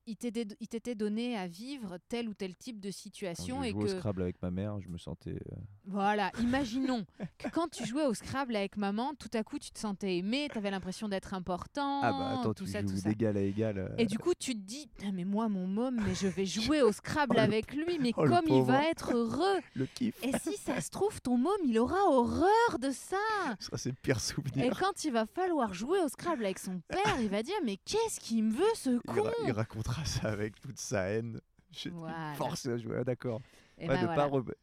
il 0.08 0.68
t'était 0.68 0.96
donné 0.96 1.38
à 1.38 1.48
vivre 1.48 1.98
tel 2.08 2.30
ou 2.30 2.34
tel 2.34 2.56
type 2.56 2.80
de 2.80 2.90
Quand 2.90 2.94
situation 2.98 3.62
je 3.64 3.68
et 3.68 3.72
jouais 3.72 3.86
que 3.86 3.92
au 3.94 3.98
Scrabble 3.98 4.22
avec 4.24 4.42
ma 4.42 4.52
mère, 4.52 4.80
je 4.80 4.88
me 4.90 4.98
sentais. 4.98 5.32
euh, 5.36 5.56
voilà, 5.86 6.32
imaginons 6.42 7.06
que 7.38 7.50
quand 7.50 7.68
tu 7.70 7.86
jouais 7.86 8.06
au 8.06 8.14
Scrabble 8.14 8.56
avec 8.56 8.78
maman, 8.78 9.14
tout 9.16 9.30
à 9.34 9.44
coup 9.44 9.60
tu 9.60 9.72
te 9.72 9.80
sentais 9.80 10.18
aimé, 10.18 10.48
tu 10.52 10.58
avais 10.58 10.72
l'impression 10.72 11.08
d'être 11.10 11.34
important, 11.34 12.02
Ah 12.04 12.12
bah 12.12 12.40
attends, 12.40 12.54
tout 12.54 12.66
tu 12.66 12.72
ça, 12.72 12.82
joues 12.82 12.88
tout 12.90 12.98
ça. 12.98 13.10
d'égal 13.10 13.38
à 13.38 13.42
égal. 13.42 13.78
euh, 13.78 13.90
Et 13.98 14.06
du 14.06 14.18
coup, 14.18 14.34
tu 14.38 14.54
te 14.54 14.60
dis, 14.60 14.90
mais 15.14 15.26
moi, 15.26 15.50
mon 15.50 15.68
môme, 15.68 16.00
mais 16.06 16.16
je 16.16 16.28
vais 16.28 16.46
jouer 16.46 16.82
au 16.82 16.92
Scrabble 16.92 17.36
Oh, 17.38 17.42
avec 17.42 17.74
lui, 17.76 18.00
mais 18.00 18.12
oh, 18.18 18.24
comme 18.26 18.46
il 18.48 18.64
va 18.64 18.86
être 18.90 19.14
heureux. 19.14 19.60
Le 19.76 19.86
kiff. 19.86 20.16
Et 20.24 20.32
si 20.40 20.56
ça 20.58 20.80
se 20.82 20.90
trouve, 20.90 21.22
ton 21.22 21.38
môme, 21.38 21.52
il 21.66 21.78
aura 21.80 22.00
horreur 22.10 22.80
de 22.80 22.92
ça. 22.92 23.18
Ça, 23.60 23.78
c'est 23.78 23.90
le 23.90 23.96
pire 24.02 24.18
Et 24.18 24.20
souvenir. 24.20 24.80
quand 24.80 25.04
il 25.04 25.12
va 25.12 25.26
falloir 25.26 25.74
jouer 25.74 26.00
au 26.02 26.08
Scrabble 26.08 26.46
avec 26.46 26.60
son 26.60 26.80
père, 26.88 27.20
il 27.22 27.30
va 27.30 27.44
dire, 27.44 27.56
mais 27.66 27.78
qu'est-ce 27.78 28.20
qu'il 28.20 28.44
me 28.46 28.52
veut, 28.54 28.64
ce 28.76 28.90
Il, 28.92 29.00
con 29.02 29.24
ra- 29.24 29.32
il 29.46 29.52
racontera 29.52 29.97
ça 30.06 30.30
avec 30.30 30.60
toute 30.60 30.80
sa 30.80 31.04
haine. 31.10 31.40
Je 31.72 31.90
Voilà. 31.90 32.34
force 32.36 32.66
à 32.68 32.78
jouer, 32.78 32.98
ah, 33.00 33.04
d'accord. 33.04 33.42
Ouais, 33.78 33.88
ben 33.88 34.06
voilà. 34.06 34.28
re- 34.28 34.54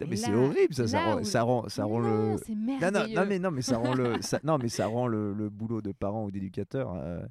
Et 0.00 0.06
mais 0.06 0.16
c'est 0.16 0.32
horrible, 0.34 0.74
ça, 0.74 0.86
ça 0.86 1.04
rend, 1.04 1.20
où- 1.20 1.24
ça 1.24 1.42
rend, 1.42 1.68
ça 1.68 1.84
rend 1.84 2.00
non, 2.00 2.36
le. 2.36 2.54
Non, 2.54 2.90
non, 2.92 3.06
non, 3.08 3.26
mais 3.26 3.38
non, 3.38 3.50
mais 3.50 3.62
ça 3.62 3.78
rend 3.78 3.94
le, 3.94 4.20
ça- 4.22 4.40
non, 4.44 4.58
mais 4.58 4.68
ça 4.68 4.86
rend 4.86 5.06
le, 5.06 5.32
le 5.32 5.48
boulot 5.50 5.80
de 5.82 5.92
parent 5.92 6.24
ou 6.24 6.30
d'éducateur 6.30 6.92
euh, 6.94 7.24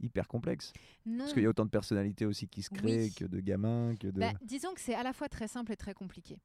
hyper 0.00 0.26
complexe. 0.26 0.72
Non. 1.06 1.18
Parce 1.18 1.32
qu'il 1.34 1.42
y 1.42 1.46
a 1.46 1.48
autant 1.50 1.64
de 1.64 1.70
personnalités 1.70 2.24
aussi 2.26 2.48
qui 2.48 2.62
se 2.62 2.70
créent 2.70 3.04
Oui. 3.04 3.12
que 3.14 3.24
de 3.26 3.40
gamins, 3.40 3.94
que 3.96 4.08
de. 4.08 4.18
Bah, 4.20 4.32
disons 4.42 4.72
que 4.74 4.80
c'est 4.80 4.94
à 4.94 5.02
la 5.02 5.12
fois 5.12 5.28
très 5.28 5.48
simple 5.48 5.72
et 5.72 5.76
très 5.76 5.94
compliqué. 5.94 6.38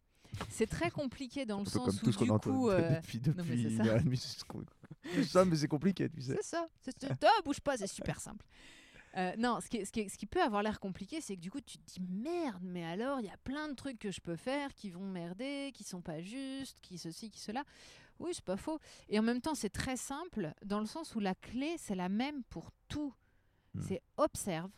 C'est 0.49 0.67
très 0.67 0.89
compliqué 0.89 1.45
dans 1.45 1.59
le 1.59 1.65
sens 1.65 1.85
comme 1.85 1.95
où 1.95 1.99
tout 2.05 2.11
ce 2.11 2.17
qu'on 2.17 2.25
du 2.25 2.39
coup, 2.39 2.69
euh, 2.69 2.95
depuis, 2.95 3.19
non, 3.25 3.33
mais 3.37 3.43
depuis 3.55 3.63
c'est 3.77 3.83
ça. 3.83 3.99
c'est 4.15 4.39
ce 4.39 4.45
qu'on- 4.45 4.63
c'est 5.13 5.23
ça, 5.23 5.45
mais 5.45 5.55
c'est 5.55 5.67
compliqué, 5.67 6.09
tu 6.09 6.21
sais. 6.21 6.35
C'est 6.41 6.43
ça. 6.49 6.67
C'est 6.81 7.05
Ah, 7.23 7.41
bouge 7.45 7.59
pas, 7.61 7.77
c'est 7.77 7.87
super 7.87 8.19
simple. 8.19 8.45
Euh, 9.15 9.31
non, 9.37 9.59
ce 9.61 9.67
qui, 9.69 9.85
ce, 9.85 9.91
qui 9.91 9.99
est- 10.01 10.09
ce 10.09 10.17
qui 10.17 10.25
peut 10.25 10.41
avoir 10.41 10.63
l'air 10.63 10.79
compliqué, 10.79 11.21
c'est 11.21 11.35
que 11.35 11.41
du 11.41 11.51
coup, 11.51 11.61
tu 11.61 11.77
te 11.77 11.83
dis 11.91 12.01
merde, 12.01 12.61
mais 12.63 12.83
alors 12.83 13.19
il 13.19 13.25
y 13.27 13.29
a 13.29 13.37
plein 13.43 13.69
de 13.69 13.75
trucs 13.75 13.99
que 13.99 14.09
je 14.11 14.19
peux 14.21 14.35
faire 14.35 14.73
qui 14.73 14.89
vont 14.89 15.07
merder, 15.07 15.71
qui 15.73 15.83
sont 15.83 16.01
pas 16.01 16.21
justes, 16.21 16.77
qui 16.81 16.97
ceci, 16.97 17.29
qui 17.29 17.39
cela. 17.39 17.63
Oui, 18.19 18.31
c'est 18.33 18.43
pas 18.45 18.57
faux. 18.57 18.79
Et 19.09 19.19
en 19.19 19.23
même 19.23 19.41
temps, 19.41 19.55
c'est 19.55 19.69
très 19.69 19.97
simple 19.97 20.53
dans 20.65 20.79
le 20.79 20.85
sens 20.85 21.15
où 21.15 21.19
la 21.19 21.35
clé, 21.35 21.75
c'est 21.77 21.95
la 21.95 22.09
même 22.09 22.43
pour 22.45 22.71
tout. 22.87 23.13
Hmm. 23.75 23.81
C'est 23.87 24.01
observe 24.17 24.71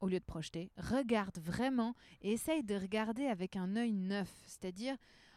au 0.00 0.08
lieu 0.08 0.18
de 0.20 0.24
projeter, 0.24 0.70
regarde 0.76 1.38
vraiment 1.38 1.94
et 2.22 2.32
essaye 2.32 2.62
de 2.62 2.74
regarder 2.76 3.26
avec 3.26 3.56
un 3.56 3.76
œil 3.76 3.92
neuf, 3.92 4.30
c'est-à-dire 4.46 4.94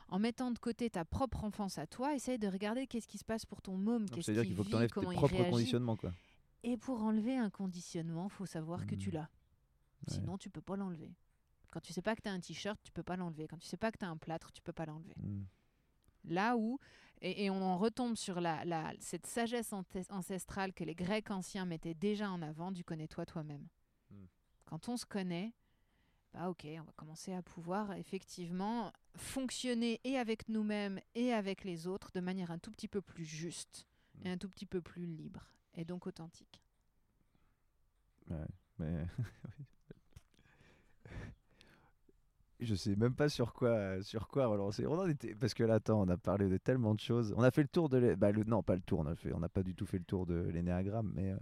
en 0.10 0.20
mettant 0.20 0.52
de 0.52 0.60
côté 0.60 0.90
ta 0.90 1.06
propre 1.06 1.44
enfance 1.46 1.78
à 1.78 1.88
toi, 1.88 2.14
essaye 2.14 2.38
de 2.40 2.48
regarder 2.48 2.86
qu'est-ce 2.88 3.08
qui 3.08 3.18
se 3.18 3.24
passe 3.24 3.46
pour 3.46 3.62
ton 3.62 3.78
môme, 3.78 4.10
qu'est-ce 4.10 4.32
qu'il 4.32 4.42
qu'il 4.44 4.56
faut 4.56 4.64
que 4.64 4.68
vit, 4.68 4.72
tu 4.72 4.76
enlèves 4.76 4.90
tes 4.90 4.94
comment 4.94 5.12
il 5.12 5.16
propres 5.18 5.36
réagit. 5.36 5.52
conditionnements, 5.52 5.96
quoi. 5.96 6.12
Et 6.64 6.78
pour 6.78 7.02
enlever 7.04 7.38
un 7.38 7.50
conditionnement, 7.50 8.28
faut 8.30 8.46
savoir 8.46 8.86
que 8.86 8.96
tu 8.96 9.10
Hmm. 9.10 9.14
l'as. 9.16 9.30
Ouais. 10.08 10.14
Sinon, 10.16 10.38
tu 10.38 10.50
peux 10.50 10.62
pas 10.62 10.76
l'enlever. 10.76 11.14
Quand 11.72 11.80
tu 11.82 11.94
sais 11.94 12.02
pas 12.02 12.16
que 12.16 12.22
tu 12.22 12.30
as 12.30 12.32
un 12.34 12.40
t-shirt, 12.40 12.80
tu 12.84 12.92
peux 12.92 13.04
pas 13.04 13.16
l'enlever. 13.16 13.48
Quand 13.48 13.58
tu 13.58 13.68
sais 13.68 13.78
pas 13.78 13.92
que 13.92 13.98
tu 13.98 14.06
as 14.06 14.10
un 14.10 14.18
plâtre, 14.18 14.52
tu 14.52 14.62
peux 14.62 14.74
pas 14.74 14.86
l'enlever. 14.86 15.14
Mm. 15.18 15.44
Là 16.26 16.58
où, 16.58 16.80
et, 17.22 17.46
et 17.46 17.50
on 17.50 17.62
en 17.62 17.78
retombe 17.78 18.16
sur 18.16 18.42
la, 18.42 18.66
la- 18.66 18.94
cette 19.00 19.26
sagesse 19.26 19.74
ancestrale 20.10 20.74
que 20.74 20.84
les 20.84 20.96
Grecs 20.96 21.32
anciens 21.32 21.66
mettaient 21.66 21.94
déjà 21.94 22.30
en 22.30 22.42
avant, 22.42 22.72
du 22.72 22.84
connais-toi 22.84 23.26
toi-même. 23.26 23.68
Hmm. 24.10 24.26
Quand 24.66 24.90
on 24.90 24.98
se 24.98 25.06
connaît, 25.06 25.54
bah 26.34 26.50
ok, 26.50 26.66
on 26.80 26.84
va 26.84 26.92
commencer 26.94 27.34
à 27.34 27.42
pouvoir 27.42 27.94
effectivement 27.94 28.92
fonctionner 29.16 30.00
et 30.04 30.18
avec 30.18 30.50
nous-mêmes 30.50 31.00
et 31.16 31.34
avec 31.34 31.64
les 31.64 31.88
autres 31.88 32.12
de 32.14 32.20
manière 32.20 32.52
un 32.52 32.60
tout 32.60 32.72
petit 32.72 32.88
peu 32.88 33.02
plus 33.02 33.26
juste 33.26 33.88
et 34.24 34.30
Hmm. 34.30 34.34
un 34.34 34.38
tout 34.38 34.50
petit 34.50 34.66
peu 34.66 34.82
plus 34.82 35.06
libre 35.06 35.46
et 35.80 35.86
donc 35.86 36.06
authentique. 36.08 36.62
Ouais, 38.30 38.38
mais. 38.78 39.06
Je 42.62 42.76
sais 42.76 42.98
même 42.98 43.14
pas 43.16 43.30
sur 43.30 43.54
quoi, 43.54 44.04
sur 44.04 44.28
quoi 44.28 44.48
relancer. 44.48 44.86
On 44.86 45.00
en 45.00 45.08
était 45.08 45.34
parce 45.34 45.54
que 45.54 45.64
là, 45.64 45.76
attends, 45.76 46.02
on 46.02 46.10
a 46.10 46.18
parlé 46.18 46.50
de 46.50 46.58
tellement 46.58 46.94
de 46.94 47.00
choses. 47.00 47.34
On 47.38 47.44
a 47.44 47.52
fait 47.52 47.62
le 47.62 47.70
tour 47.70 47.88
de, 47.88 47.98
l'é- 47.98 48.16
bah, 48.18 48.34
le 48.34 48.44
non, 48.44 48.62
pas 48.64 48.76
le 48.76 48.82
tour. 48.82 49.00
On 49.00 49.06
a 49.06 49.16
fait, 49.16 49.32
on 49.32 49.40
n'a 49.40 49.48
pas 49.48 49.64
du 49.64 49.74
tout 49.76 49.86
fait 49.86 49.98
le 49.98 50.04
tour 50.04 50.26
de 50.26 50.36
l'énéagramme, 50.36 51.12
mais. 51.16 51.32
euh, 51.32 51.38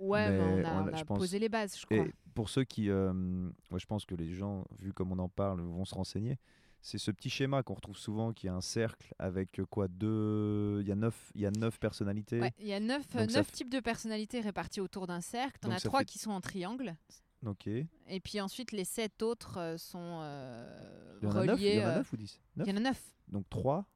Ouais, 0.00 0.28
mais, 0.30 0.38
Mais 0.38 0.64
on 0.64 0.68
a, 0.68 0.72
on 0.72 0.78
a- 0.86 0.90
on 0.90 0.94
a 0.94 0.96
je 0.96 1.04
pense- 1.04 1.18
posé 1.18 1.38
les 1.38 1.48
bases, 1.50 1.78
je 1.78 1.84
crois. 1.84 1.98
Et 1.98 2.12
pour 2.34 2.48
ceux 2.48 2.64
qui, 2.64 2.88
euh, 2.90 3.12
je 3.76 3.86
pense 3.86 4.04
que 4.06 4.14
les 4.14 4.32
gens, 4.34 4.64
vu 4.80 4.92
comme 4.94 5.12
on 5.12 5.18
en 5.18 5.28
parle, 5.28 5.60
vont 5.60 5.84
se 5.84 5.94
renseigner. 5.94 6.38
C'est 6.86 6.98
ce 6.98 7.10
petit 7.10 7.30
schéma 7.30 7.62
qu'on 7.62 7.72
retrouve 7.72 7.96
souvent, 7.96 8.34
qui 8.34 8.46
est 8.46 8.50
un 8.50 8.60
cercle 8.60 9.14
avec 9.18 9.58
euh, 9.58 9.64
quoi 9.64 9.88
deux, 9.88 10.80
il 10.82 10.86
y 10.86 10.92
a 10.92 10.94
neuf, 10.94 11.32
il 11.34 11.40
y 11.40 11.46
a 11.46 11.50
neuf 11.50 11.80
personnalités. 11.80 12.38
Ouais, 12.42 12.52
il 12.58 12.66
y 12.66 12.74
a 12.74 12.78
neuf, 12.80 13.06
types 13.52 13.70
de 13.70 13.80
personnalités 13.80 14.40
réparties 14.42 14.82
autour 14.82 15.06
d'un 15.06 15.22
cercle. 15.22 15.58
T'en 15.60 15.70
as 15.70 15.80
trois 15.80 16.00
fait- 16.00 16.04
qui 16.04 16.18
sont 16.18 16.30
en 16.30 16.42
triangle. 16.42 16.94
Ok. 17.46 17.68
Et 17.68 18.20
puis 18.22 18.38
ensuite, 18.38 18.70
les 18.72 18.84
sept 18.84 19.22
autres 19.22 19.56
euh, 19.58 19.78
sont 19.78 20.18
euh, 20.20 21.18
y 21.22 21.26
en 21.26 21.30
a 21.30 21.46
neuf, 21.46 21.58
il 21.58 21.66
reliés. 21.68 21.76
y 21.76 21.80
en 21.80 21.86
a 21.86 21.88
euh, 21.90 21.96
neuf 21.96 22.12
ou 22.12 22.16
dix? 22.18 22.38
il 22.58 22.66
y 22.66 22.70
en 22.72 22.76
a 22.76 22.80
neuf. 22.80 23.14
Donc 23.28 23.48
trois? 23.48 23.86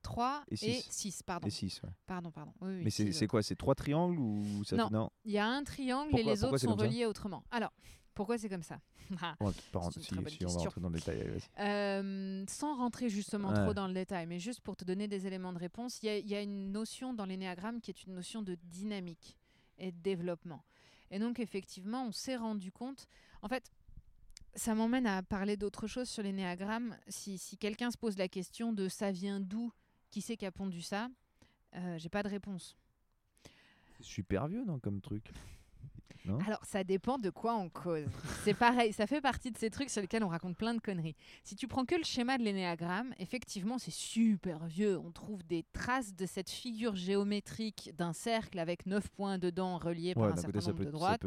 Trois 0.00 0.42
Et 0.50 0.54
et 0.54 0.56
six. 0.56 0.86
six. 0.90 1.22
pardon. 1.22 1.46
et 1.46 1.50
ouais. 1.64 1.90
Pardon, 2.06 2.30
pardon. 2.30 2.52
Oui, 2.62 2.76
oui, 2.76 2.80
Mais 2.84 2.90
c'est 2.90 3.22
euh. 3.24 3.26
quoi? 3.26 3.42
C'est 3.42 3.56
trois 3.56 3.74
triangles 3.74 4.18
ou 4.18 4.64
ça 4.64 4.76
Non. 4.90 5.10
Il 5.26 5.32
y 5.32 5.38
a 5.38 5.46
un 5.46 5.62
triangle 5.64 6.18
et 6.18 6.22
les 6.22 6.44
autres 6.44 6.56
sont 6.56 6.74
reliés 6.76 7.04
autrement. 7.04 7.44
Alors, 7.50 7.72
pourquoi 8.14 8.38
c'est 8.38 8.48
comme 8.48 8.62
ça? 8.62 8.80
Ah, 9.20 9.34
On 9.40 9.46
va 9.46 9.52
pas 9.72 9.78
rentrer- 9.80 10.00
C'est 10.00 10.00
une 10.00 10.04
si, 10.04 10.10
très 10.12 10.22
bonne 10.22 10.28
si, 10.32 10.44
on 10.44 10.48
va 10.48 10.54
question. 10.54 10.62
rentrer 10.64 10.80
dans 10.80 10.88
le 10.88 10.94
détail. 10.94 11.20
allez, 11.20 11.30
vas-y. 11.30 11.60
Euh, 11.68 12.44
sans 12.48 12.76
rentrer 12.76 13.08
justement 13.10 13.48
Ouais. 13.50 13.62
trop 13.62 13.74
dans 13.74 13.86
le 13.88 13.94
détail, 13.94 14.26
mais 14.26 14.38
juste 14.38 14.60
pour 14.60 14.76
te 14.76 14.84
donner 14.84 15.06
des 15.08 15.26
éléments 15.26 15.52
de 15.52 15.58
réponse, 15.58 16.02
il 16.02 16.06
y, 16.06 16.08
a- 16.08 16.18
il 16.18 16.28
y 16.28 16.34
a 16.34 16.40
une 16.42 16.72
notion 16.72 17.12
dans 17.12 17.26
l'énéagramme 17.26 17.80
qui 17.80 17.90
est 17.90 18.04
une 18.04 18.14
notion 18.14 18.42
de 18.42 18.56
dynamique 18.64 19.36
et 19.78 19.92
de 19.92 19.96
développement. 19.98 20.62
Et 21.10 21.18
donc 21.18 21.40
effectivement, 21.40 22.06
on 22.06 22.12
s'est 22.12 22.36
rendu 22.36 22.72
compte, 22.72 23.06
en 23.42 23.48
fait, 23.48 23.70
ça 24.54 24.74
m'emmène 24.74 25.06
à 25.06 25.22
parler 25.22 25.56
d'autre 25.56 25.86
chose 25.86 26.08
sur 26.08 26.22
l'énéagramme. 26.22 26.96
Si, 27.08 27.36
si 27.38 27.56
quelqu'un 27.58 27.90
se 27.90 27.98
pose 27.98 28.16
la 28.18 28.28
question 28.28 28.72
de 28.72 28.88
ça 28.88 29.10
vient 29.10 29.40
d'où, 29.40 29.72
qui 30.10 30.20
c'est 30.22 30.36
qui 30.36 30.46
a 30.46 30.52
pondu 30.52 30.80
ça, 30.82 31.08
euh, 31.74 31.98
j'ai 31.98 32.08
pas 32.08 32.22
de 32.22 32.28
réponse. 32.28 32.76
C'est 33.98 34.04
super 34.04 34.46
vieux, 34.48 34.64
non, 34.64 34.78
comme 34.78 35.00
truc? 35.02 35.30
Non 36.24 36.38
Alors, 36.46 36.64
ça 36.64 36.84
dépend 36.84 37.18
de 37.18 37.30
quoi 37.30 37.54
on 37.56 37.68
cause. 37.68 38.04
C'est 38.44 38.54
pareil, 38.54 38.92
ça 38.92 39.06
fait 39.06 39.20
partie 39.20 39.50
de 39.50 39.58
ces 39.58 39.70
trucs 39.70 39.90
sur 39.90 40.00
lesquels 40.00 40.24
on 40.24 40.28
raconte 40.28 40.56
plein 40.56 40.74
de 40.74 40.80
conneries. 40.80 41.16
Si 41.44 41.54
tu 41.56 41.66
prends 41.68 41.84
que 41.84 41.94
le 41.94 42.04
schéma 42.04 42.38
de 42.38 42.42
l'énéagramme, 42.44 43.14
effectivement, 43.18 43.78
c'est 43.78 43.90
super 43.92 44.66
vieux. 44.66 44.98
On 44.98 45.10
trouve 45.10 45.42
des 45.44 45.64
traces 45.72 46.14
de 46.14 46.26
cette 46.26 46.50
figure 46.50 46.94
géométrique 46.96 47.92
d'un 47.96 48.12
cercle 48.12 48.58
avec 48.58 48.86
neuf 48.86 49.08
points 49.10 49.38
dedans 49.38 49.78
reliés 49.78 50.14
par 50.14 50.24
un 50.24 50.36
certain 50.36 50.52
côté, 50.52 50.66
nombre 50.66 50.78
peut, 50.78 50.84
de 50.86 50.90
droites. 50.90 51.26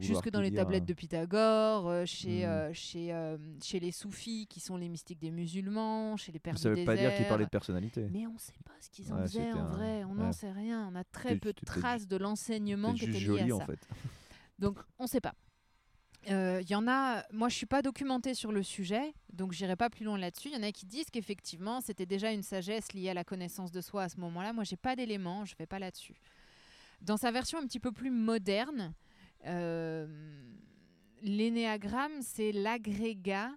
Jusque 0.00 0.30
dans 0.30 0.40
les 0.40 0.50
dire, 0.50 0.60
tablettes 0.60 0.82
hein. 0.82 0.86
de 0.86 0.92
Pythagore, 0.94 1.88
euh, 1.88 2.04
chez, 2.06 2.44
Hmm. 2.46 2.50
euh, 2.50 2.70
chez, 2.72 3.12
euh, 3.12 3.36
chez 3.62 3.80
les 3.80 3.92
soufis 3.92 4.46
qui 4.48 4.60
sont 4.60 4.76
les 4.76 4.88
mystiques 4.88 5.18
des 5.20 5.30
musulmans, 5.30 6.16
chez 6.16 6.32
les 6.32 6.38
pères 6.38 6.58
Ça 6.58 6.68
du 6.70 6.76
veut 6.80 6.84
pas 6.84 6.94
dire 6.94 7.04
qu'il 7.10 7.12
désert. 7.18 7.28
parlait 7.28 7.44
de 7.44 7.50
personnalité. 7.50 8.06
Mais 8.12 8.26
on 8.26 8.34
ne 8.34 8.38
sait 8.38 8.52
pas 8.64 8.72
ce 8.80 8.90
qu'ils 8.90 9.12
en 9.12 9.16
Ouais, 9.16 9.22
faisaient 9.22 9.52
en 9.52 9.64
vrai, 9.66 10.04
on 10.04 10.14
n'en 10.14 10.26
ouais. 10.26 10.32
sait 10.32 10.52
rien. 10.52 10.88
On 10.92 10.96
a 10.96 11.04
très 11.04 11.36
peu 11.36 11.52
de 11.52 11.60
traces 11.64 12.06
de 12.06 12.16
l'enseignement 12.16 12.94
qui 12.94 13.04
était 13.06 13.18
lié 13.20 13.50
à 13.50 13.54
en 13.54 13.58
ça. 13.58 13.66
fait. 13.66 13.78
Donc, 14.58 14.78
on 14.98 15.04
ne 15.04 15.08
sait 15.08 15.20
pas. 15.20 15.34
Il 16.26 16.68
y 16.68 16.74
en 16.74 16.86
a, 16.88 17.24
moi 17.32 17.48
je 17.48 17.54
suis 17.54 17.64
pas 17.64 17.80
documentée 17.80 18.34
sur 18.34 18.52
le 18.52 18.62
sujet, 18.62 19.14
donc 19.32 19.52
j'irai 19.52 19.76
pas 19.76 19.88
plus 19.88 20.04
loin 20.04 20.18
là-dessus. 20.18 20.48
Il 20.48 20.54
y 20.54 20.58
en 20.58 20.62
a 20.62 20.72
qui 20.72 20.84
disent 20.84 21.08
qu'effectivement 21.10 21.80
c'était 21.80 22.04
déjà 22.04 22.32
une 22.32 22.42
sagesse 22.42 22.92
liée 22.92 23.08
à 23.08 23.14
la 23.14 23.24
connaissance 23.24 23.72
de 23.72 23.80
soi 23.80 24.02
à 24.02 24.08
ce 24.10 24.20
moment-là. 24.20 24.52
Moi 24.52 24.64
j'ai 24.64 24.76
pas 24.76 24.94
d'éléments, 24.94 25.46
je 25.46 25.54
vais 25.56 25.64
pas 25.66 25.78
là-dessus. 25.78 26.20
Dans 27.00 27.16
sa 27.16 27.30
version 27.30 27.58
un 27.58 27.66
petit 27.66 27.80
peu 27.80 27.92
plus 27.92 28.10
moderne, 28.10 28.92
euh, 29.46 30.06
l'énéagramme 31.22 32.20
c'est 32.20 32.52
l'agrégat 32.52 33.52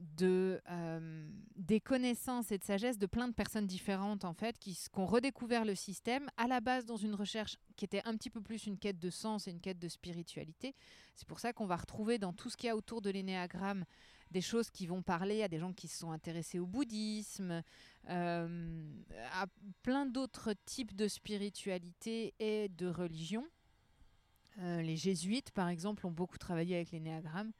de 0.00 0.60
euh, 0.70 1.28
des 1.56 1.80
connaissances 1.80 2.50
et 2.52 2.58
de 2.58 2.64
sagesse 2.64 2.98
de 2.98 3.06
plein 3.06 3.28
de 3.28 3.34
personnes 3.34 3.66
différentes 3.66 4.24
en 4.24 4.32
fait 4.32 4.58
qui, 4.58 4.78
ont 4.94 5.06
redécouvert 5.06 5.64
le 5.64 5.74
système 5.74 6.28
à 6.36 6.46
la 6.46 6.60
base 6.60 6.86
dans 6.86 6.96
une 6.96 7.14
recherche 7.14 7.56
qui 7.76 7.84
était 7.84 8.02
un 8.04 8.16
petit 8.16 8.30
peu 8.30 8.40
plus 8.40 8.66
une 8.66 8.78
quête 8.78 8.98
de 8.98 9.10
sens 9.10 9.46
et 9.46 9.50
une 9.50 9.60
quête 9.60 9.78
de 9.78 9.88
spiritualité. 9.88 10.74
C'est 11.14 11.28
pour 11.28 11.40
ça 11.40 11.52
qu'on 11.52 11.66
va 11.66 11.76
retrouver 11.76 12.18
dans 12.18 12.32
tout 12.32 12.50
ce 12.50 12.56
qu'il 12.56 12.68
y 12.68 12.70
a 12.70 12.76
autour 12.76 13.02
de 13.02 13.10
l'énéagramme 13.10 13.84
des 14.30 14.40
choses 14.40 14.70
qui 14.70 14.86
vont 14.86 15.02
parler 15.02 15.42
à 15.42 15.48
des 15.48 15.58
gens 15.58 15.72
qui 15.72 15.88
se 15.88 15.98
sont 15.98 16.12
intéressés 16.12 16.58
au 16.58 16.66
bouddhisme, 16.66 17.62
euh, 18.08 18.82
à 19.32 19.46
plein 19.82 20.06
d'autres 20.06 20.54
types 20.64 20.94
de 20.94 21.08
spiritualité 21.08 22.34
et 22.38 22.68
de 22.68 22.86
religion. 22.86 23.44
Euh, 24.58 24.82
les 24.82 24.96
jésuites, 24.96 25.50
par 25.50 25.68
exemple, 25.68 26.06
ont 26.06 26.12
beaucoup 26.12 26.38
travaillé 26.38 26.76
avec 26.76 26.92
l'énéagramme 26.92 27.52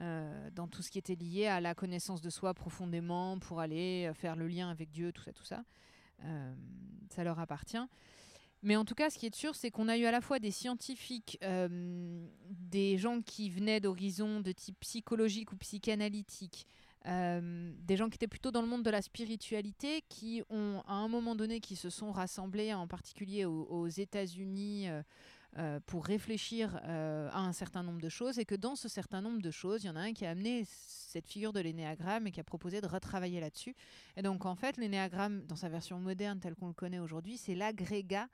euh, 0.00 0.48
dans 0.54 0.68
tout 0.68 0.80
ce 0.80 0.90
qui 0.90 0.98
était 0.98 1.14
lié 1.14 1.46
à 1.46 1.60
la 1.60 1.74
connaissance 1.74 2.22
de 2.22 2.30
soi 2.30 2.54
profondément 2.54 3.38
pour 3.38 3.60
aller 3.60 4.06
euh, 4.08 4.14
faire 4.14 4.36
le 4.36 4.48
lien 4.48 4.70
avec 4.70 4.90
Dieu, 4.90 5.12
tout 5.12 5.22
ça, 5.22 5.32
tout 5.32 5.44
ça. 5.44 5.64
Euh, 6.24 6.54
ça 7.10 7.24
leur 7.24 7.38
appartient. 7.38 7.84
Mais 8.62 8.76
en 8.76 8.86
tout 8.86 8.94
cas, 8.94 9.10
ce 9.10 9.18
qui 9.18 9.26
est 9.26 9.34
sûr, 9.34 9.54
c'est 9.54 9.70
qu'on 9.70 9.88
a 9.88 9.98
eu 9.98 10.06
à 10.06 10.10
la 10.10 10.22
fois 10.22 10.38
des 10.38 10.52
scientifiques, 10.52 11.36
des 11.42 12.96
gens 12.96 13.20
qui 13.20 13.50
venaient 13.50 13.80
d'horizons 13.80 14.40
de 14.40 14.52
type 14.52 14.78
psychologique 14.78 15.50
ou 15.50 15.56
psychanalytique, 15.56 16.68
des 17.04 17.96
gens 17.96 18.08
qui 18.08 18.14
étaient 18.14 18.28
plutôt 18.28 18.52
dans 18.52 18.62
le 18.62 18.68
monde 18.68 18.84
de 18.84 18.90
la 18.90 19.02
spiritualité, 19.02 20.04
qui 20.08 20.44
ont 20.48 20.80
à 20.86 20.94
un 20.94 21.08
moment 21.08 21.34
donné, 21.34 21.58
qui 21.58 21.74
se 21.74 21.90
sont 21.90 22.12
rassemblés, 22.12 22.72
en 22.72 22.86
particulier 22.86 23.44
aux 23.46 23.88
États-Unis. 23.88 24.86
Euh, 25.58 25.80
pour 25.84 26.06
réfléchir 26.06 26.80
euh, 26.84 27.28
à 27.30 27.40
un 27.40 27.52
certain 27.52 27.82
nombre 27.82 28.00
de 28.00 28.08
choses 28.08 28.38
et 28.38 28.46
que 28.46 28.54
dans 28.54 28.74
ce 28.74 28.88
certain 28.88 29.20
nombre 29.20 29.42
de 29.42 29.50
choses, 29.50 29.84
il 29.84 29.88
y 29.88 29.90
en 29.90 29.96
a 29.96 30.00
un 30.00 30.14
qui 30.14 30.24
a 30.24 30.30
amené 30.30 30.64
cette 30.66 31.26
figure 31.26 31.52
de 31.52 31.60
l'énéagramme 31.60 32.26
et 32.26 32.30
qui 32.30 32.40
a 32.40 32.44
proposé 32.44 32.80
de 32.80 32.86
retravailler 32.86 33.38
là-dessus. 33.38 33.76
Et 34.16 34.22
donc 34.22 34.46
en 34.46 34.54
fait, 34.54 34.78
l'énéagramme, 34.78 35.44
dans 35.46 35.56
sa 35.56 35.68
version 35.68 35.98
moderne 36.00 36.40
telle 36.40 36.54
qu'on 36.54 36.68
le 36.68 36.72
connaît 36.72 37.00
aujourd'hui, 37.00 37.36
c'est 37.36 37.54
l'agrégat 37.54 38.28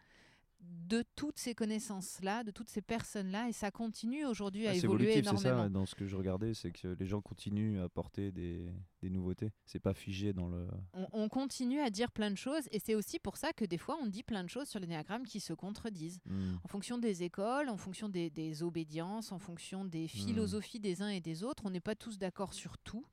de 0.61 1.05
toutes 1.17 1.39
ces 1.39 1.55
connaissances-là, 1.55 2.45
de 2.45 2.51
toutes 2.51 2.71
ces 2.71 2.81
personnes-là, 2.81 3.49
et 3.49 3.53
ça 3.53 3.71
continue 3.71 4.25
aujourd'hui 4.25 4.67
à 4.67 4.71
Ah, 4.71 4.75
c'est 4.75 4.85
évoluer 4.85 5.11
évolutif, 5.19 5.25
c'est 5.37 5.49
énormément. 5.49 5.63
ça, 5.65 5.69
dans 5.69 5.87
ce 5.87 5.95
que 5.95 6.07
je 6.07 6.17
regardais, 6.17 6.55
c'est 6.55 6.71
que 6.73 6.89
les 6.99 7.07
gens 7.07 7.21
continuent 7.21 7.79
à 7.79 7.85
apporter 7.85 8.33
des, 8.33 8.73
des 9.03 9.11
nouveautés. 9.11 9.53
C'est 9.67 9.81
pas 9.81 9.93
figé 9.93 10.33
dans 10.33 10.49
le. 10.49 10.67
on, 10.95 11.07
on 11.13 11.29
continue 11.29 11.81
à 11.81 11.91
dire 11.91 12.11
plein 12.11 12.31
de 12.31 12.37
choses, 12.37 12.65
et 12.73 12.79
c'est 12.79 12.95
aussi 12.95 13.19
pour 13.19 13.37
ça 13.37 13.53
que 13.53 13.65
des 13.67 13.77
fois 13.79 13.99
on 14.03 14.07
dit 14.07 14.23
plein 14.23 14.43
de 14.43 14.49
choses 14.49 14.69
sur 14.69 14.81
l'énéagramme 14.81 15.27
qui 15.27 15.41
se 15.41 15.53
contredisent. 15.53 16.21
Hmm. 16.25 16.57
En 16.65 16.69
fonction 16.69 16.97
des 16.99 17.23
écoles, 17.23 17.69
en 17.69 17.77
fonction 17.77 18.09
des, 18.09 18.31
des 18.31 18.63
obédiences, 18.63 19.31
en 19.31 19.39
fonction 19.39 19.85
Hmm. 19.85 19.91
des 19.91 20.09
philosophies 20.09 20.81
des 20.81 21.03
uns 21.03 21.09
et 21.11 21.21
des 21.21 21.45
autres, 21.45 21.65
on 21.67 21.71
n'est 21.71 21.81
pas 21.81 21.95
tous 21.95 22.19
d'accord 22.19 22.55
sur 22.55 22.79
tout 22.79 23.05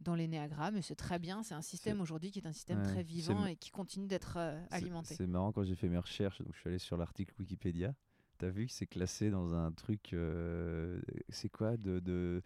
dans 0.00 0.14
l'énéagramme, 0.14 0.76
et 0.76 0.82
c'est 0.82 0.94
très 0.94 1.18
bien. 1.18 1.42
C'est 1.42 1.54
un 1.54 1.62
système 1.62 2.00
aujourd'hui 2.00 2.30
qui 2.30 2.38
est 2.38 2.46
un 2.46 2.52
système 2.52 2.78
Ouais, 2.78 2.84
très 2.92 3.02
vivant 3.02 3.46
et 3.46 3.56
qui 3.56 3.70
continue 3.70 4.06
d'être 4.06 4.36
euh, 4.38 4.58
alimenté. 4.70 5.14
C'est 5.14 5.26
marrant 5.26 5.52
quand 5.52 5.62
j'ai 5.64 5.74
fait 5.74 5.88
mes 5.88 5.98
recherches, 5.98 6.38
donc 6.40 6.54
je 6.54 6.60
suis 6.60 6.68
allé 6.68 6.78
sur 6.78 6.96
l'article 6.96 7.34
Wikipédia. 7.38 7.94
T'as 8.38 8.48
vu 8.48 8.66
que 8.66 8.72
c'est 8.72 8.86
classé 8.86 9.30
dans 9.30 9.54
un 9.54 9.70
truc, 9.72 10.14
euh, 10.14 10.98
c'est 11.28 11.50
quoi, 11.50 11.76
de, 11.76 11.98
de, 12.00 12.42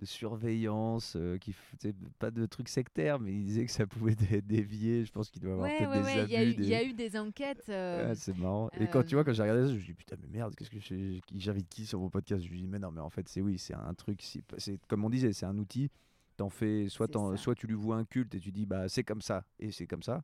de 0.00 0.04
surveillance, 0.06 1.14
euh, 1.16 1.38
qui 1.38 1.54
pas 2.18 2.32
de 2.32 2.44
truc 2.46 2.68
sectaire, 2.68 3.20
mais 3.20 3.32
il 3.32 3.44
disait 3.44 3.64
que 3.64 3.70
ça 3.70 3.86
pouvait 3.86 4.16
dé- 4.16 4.42
dévier. 4.42 5.04
Je 5.04 5.12
pense 5.12 5.30
qu'il 5.30 5.40
doit 5.40 5.50
y 5.50 5.54
avoir 5.54 5.68
Ouais, 5.68 5.78
peut-être 5.78 5.90
ouais, 5.90 6.02
des 6.02 6.18
ouais, 6.18 6.24
il 6.24 6.32
y, 6.32 6.36
a 6.36 6.40
abus. 6.40 6.54
il 6.62 6.68
y 6.68 6.74
a 6.74 6.82
eu 6.82 6.92
des 6.94 7.16
enquêtes. 7.16 7.68
euh, 7.68 8.12
c'est 8.16 8.36
marrant. 8.36 8.68
Et 8.80 8.88
quand 8.88 9.04
tu 9.04 9.14
vois, 9.14 9.22
quand 9.22 9.32
j'ai 9.32 9.42
regardé 9.42 9.62
ça, 9.62 9.68
je 9.68 9.74
me 9.74 9.78
suis 9.78 9.88
dit 9.88 9.94
putain, 9.94 10.16
mais 10.20 10.28
merde, 10.28 10.54
qu'est-ce 10.56 10.70
que 10.70 10.78
j'invite 11.36 11.68
qui 11.68 11.86
sur 11.86 12.00
vos 12.00 12.10
podcasts 12.10 12.42
Je 12.44 12.50
lui 12.50 12.60
dis, 12.62 12.66
mais 12.66 12.80
non, 12.80 12.90
mais 12.90 13.00
en 13.00 13.10
fait, 13.10 13.28
c'est 13.28 13.40
oui, 13.40 13.58
c'est 13.58 13.74
un 13.74 13.94
truc, 13.94 14.20
c'est- 14.58 14.78
comme 14.88 15.04
on 15.04 15.10
disait, 15.10 15.32
c'est 15.32 15.46
un 15.46 15.56
outil. 15.58 15.90
T'en 16.38 16.48
fais, 16.48 16.88
soit, 16.88 17.08
ça. 17.12 17.36
soit 17.36 17.54
tu 17.56 17.66
lui 17.66 17.74
vois 17.74 17.96
un 17.96 18.04
culte 18.04 18.34
et 18.34 18.40
tu 18.40 18.52
dis, 18.52 18.64
bah 18.64 18.88
c'est 18.88 19.02
comme 19.04 19.20
ça, 19.20 19.44
et 19.58 19.72
c'est 19.72 19.86
comme 19.88 20.04
ça, 20.04 20.22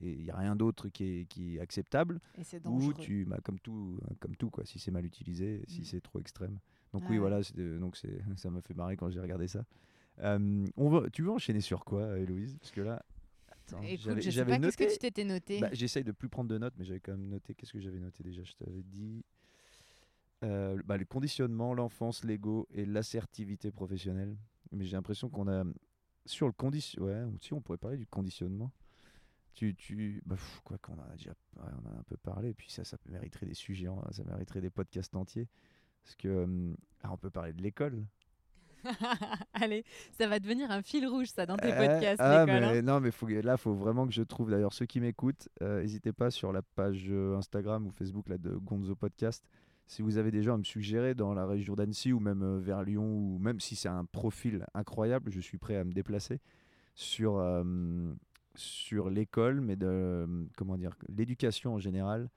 et 0.00 0.12
il 0.12 0.22
n'y 0.24 0.30
a 0.30 0.36
rien 0.36 0.54
d'autre 0.54 0.88
qui 0.90 1.04
est, 1.04 1.24
qui 1.26 1.56
est 1.56 1.60
acceptable. 1.60 2.20
et 2.38 2.44
Ou 2.66 2.92
tu, 2.92 3.24
bah, 3.24 3.38
comme 3.42 3.58
tout, 3.58 3.98
comme 4.20 4.36
tout 4.36 4.50
quoi, 4.50 4.64
si 4.66 4.78
c'est 4.78 4.90
mal 4.90 5.04
utilisé, 5.06 5.64
si 5.66 5.80
Mm. 5.80 5.84
c'est 5.84 6.00
trop 6.02 6.20
extrême. 6.20 6.58
Donc 6.92 7.02
Ouais, 7.04 7.08
oui, 7.10 7.14
ouais. 7.16 7.20
voilà, 7.20 7.42
c'est- 7.42 7.78
donc 7.78 7.96
c'est, 7.96 8.18
ça 8.38 8.50
m'a 8.50 8.60
fait 8.60 8.74
marrer 8.74 8.96
quand 8.98 9.08
j'ai 9.10 9.20
regardé 9.20 9.48
ça. 9.48 9.64
Euh, 10.20 10.66
on 10.76 10.90
va, 10.90 11.08
tu 11.10 11.22
veux 11.22 11.30
enchaîner 11.30 11.60
sur 11.62 11.84
quoi, 11.84 12.18
Héloïse? 12.18 12.56
Parce 12.60 12.70
que 12.70 12.82
là, 12.82 13.02
j'avais- 13.96 14.20
qu'est-ce 14.60 14.76
que 14.76 14.92
tu 14.92 14.98
t'étais 14.98 15.24
noté? 15.24 15.60
bah, 15.60 15.70
J'essaye 15.72 16.04
de 16.04 16.12
plus 16.12 16.28
prendre 16.28 16.50
de 16.50 16.58
notes, 16.58 16.74
mais 16.76 16.84
j'avais 16.84 17.00
quand 17.00 17.12
même 17.12 17.28
noté. 17.28 17.54
Qu'est-ce 17.54 17.72
que 17.72 17.80
j'avais 17.80 17.98
noté 18.00 18.22
déjà? 18.22 18.42
Je 18.44 18.52
t'avais 18.52 18.82
dit. 18.82 19.24
euh, 20.44 20.78
bah, 20.84 20.98
le 20.98 21.06
conditionnement, 21.06 21.72
l'enfance, 21.72 22.22
l'ego 22.22 22.66
et 22.70 22.84
l'assertivité 22.84 23.70
professionnelle. 23.70 24.36
Mais 24.74 24.84
j'ai 24.84 24.96
l'impression 24.96 25.28
qu'on 25.28 25.48
a. 25.48 25.64
Sur 26.26 26.46
le 26.46 26.52
condition. 26.52 27.02
Ouais, 27.02 27.22
ou 27.24 27.36
si 27.38 27.52
on 27.52 27.60
pourrait 27.60 27.78
parler 27.78 27.98
du 27.98 28.06
conditionnement. 28.06 28.72
Tu. 29.52 29.74
tu... 29.74 30.22
Bah, 30.24 30.36
pff, 30.36 30.60
quoi 30.64 30.78
qu'on 30.78 30.94
en 30.94 31.02
a 31.02 31.16
déjà 31.16 31.30
ouais, 31.30 31.70
on 31.82 31.88
en 31.88 31.96
a 31.96 31.98
un 31.98 32.02
peu 32.04 32.16
parlé. 32.16 32.50
Et 32.50 32.54
puis 32.54 32.70
ça, 32.70 32.84
ça 32.84 32.96
mériterait 33.06 33.46
des 33.46 33.54
sujets, 33.54 33.86
hein, 33.86 34.02
ça 34.10 34.24
mériterait 34.24 34.60
des 34.60 34.70
podcasts 34.70 35.14
entiers. 35.14 35.48
Parce 36.02 36.16
que. 36.16 36.74
alors, 37.02 37.14
on 37.14 37.18
peut 37.18 37.30
parler 37.30 37.52
de 37.52 37.62
l'école. 37.62 38.04
Allez, 39.54 39.84
ça 40.12 40.26
va 40.26 40.38
devenir 40.38 40.70
un 40.70 40.82
fil 40.82 41.06
rouge, 41.06 41.28
ça, 41.28 41.46
dans 41.46 41.56
tes 41.56 41.72
Euh, 41.72 41.76
podcasts, 41.76 42.20
ah, 42.20 42.44
mais 42.46 42.52
hein. 42.52 42.82
non, 42.82 43.00
mais 43.00 43.10
faut, 43.10 43.26
là, 43.26 43.56
faut 43.56 43.74
vraiment 43.74 44.06
que 44.06 44.12
je 44.12 44.22
trouve. 44.22 44.50
D'ailleurs, 44.50 44.72
ceux 44.72 44.86
qui 44.86 45.00
m'écoutent, 45.00 45.48
euh, 45.62 45.80
n'hésitez 45.80 46.12
pas 46.12 46.30
sur 46.30 46.52
la 46.52 46.62
page 46.62 47.06
euh, 47.08 47.36
Instagram 47.36 47.86
ou 47.86 47.90
Facebook 47.90 48.28
là, 48.28 48.38
de 48.38 48.50
Gonzo 48.50 48.94
Podcast. 48.94 49.44
Si 49.86 50.02
vous 50.02 50.16
avez 50.16 50.30
des 50.30 50.42
gens 50.42 50.54
à 50.54 50.58
me 50.58 50.64
suggérer 50.64 51.14
dans 51.14 51.34
la 51.34 51.46
région 51.46 51.74
d'Annecy 51.74 52.12
ou 52.12 52.20
même 52.20 52.42
euh, 52.42 52.58
vers 52.58 52.82
Lyon, 52.82 53.06
ou 53.06 53.38
même 53.38 53.60
si 53.60 53.76
c'est 53.76 53.88
un 53.88 54.04
profil 54.04 54.66
incroyable, 54.74 55.30
je 55.30 55.40
suis 55.40 55.58
prêt 55.58 55.76
à 55.76 55.84
me 55.84 55.92
déplacer 55.92 56.40
sur, 56.94 57.38
euh, 57.38 58.14
sur 58.54 59.10
l'école, 59.10 59.60
mais 59.60 59.76
de 59.76 60.26
comment 60.56 60.76
dire, 60.76 60.96
l'éducation 61.08 61.74
en 61.74 61.78
général 61.78 62.30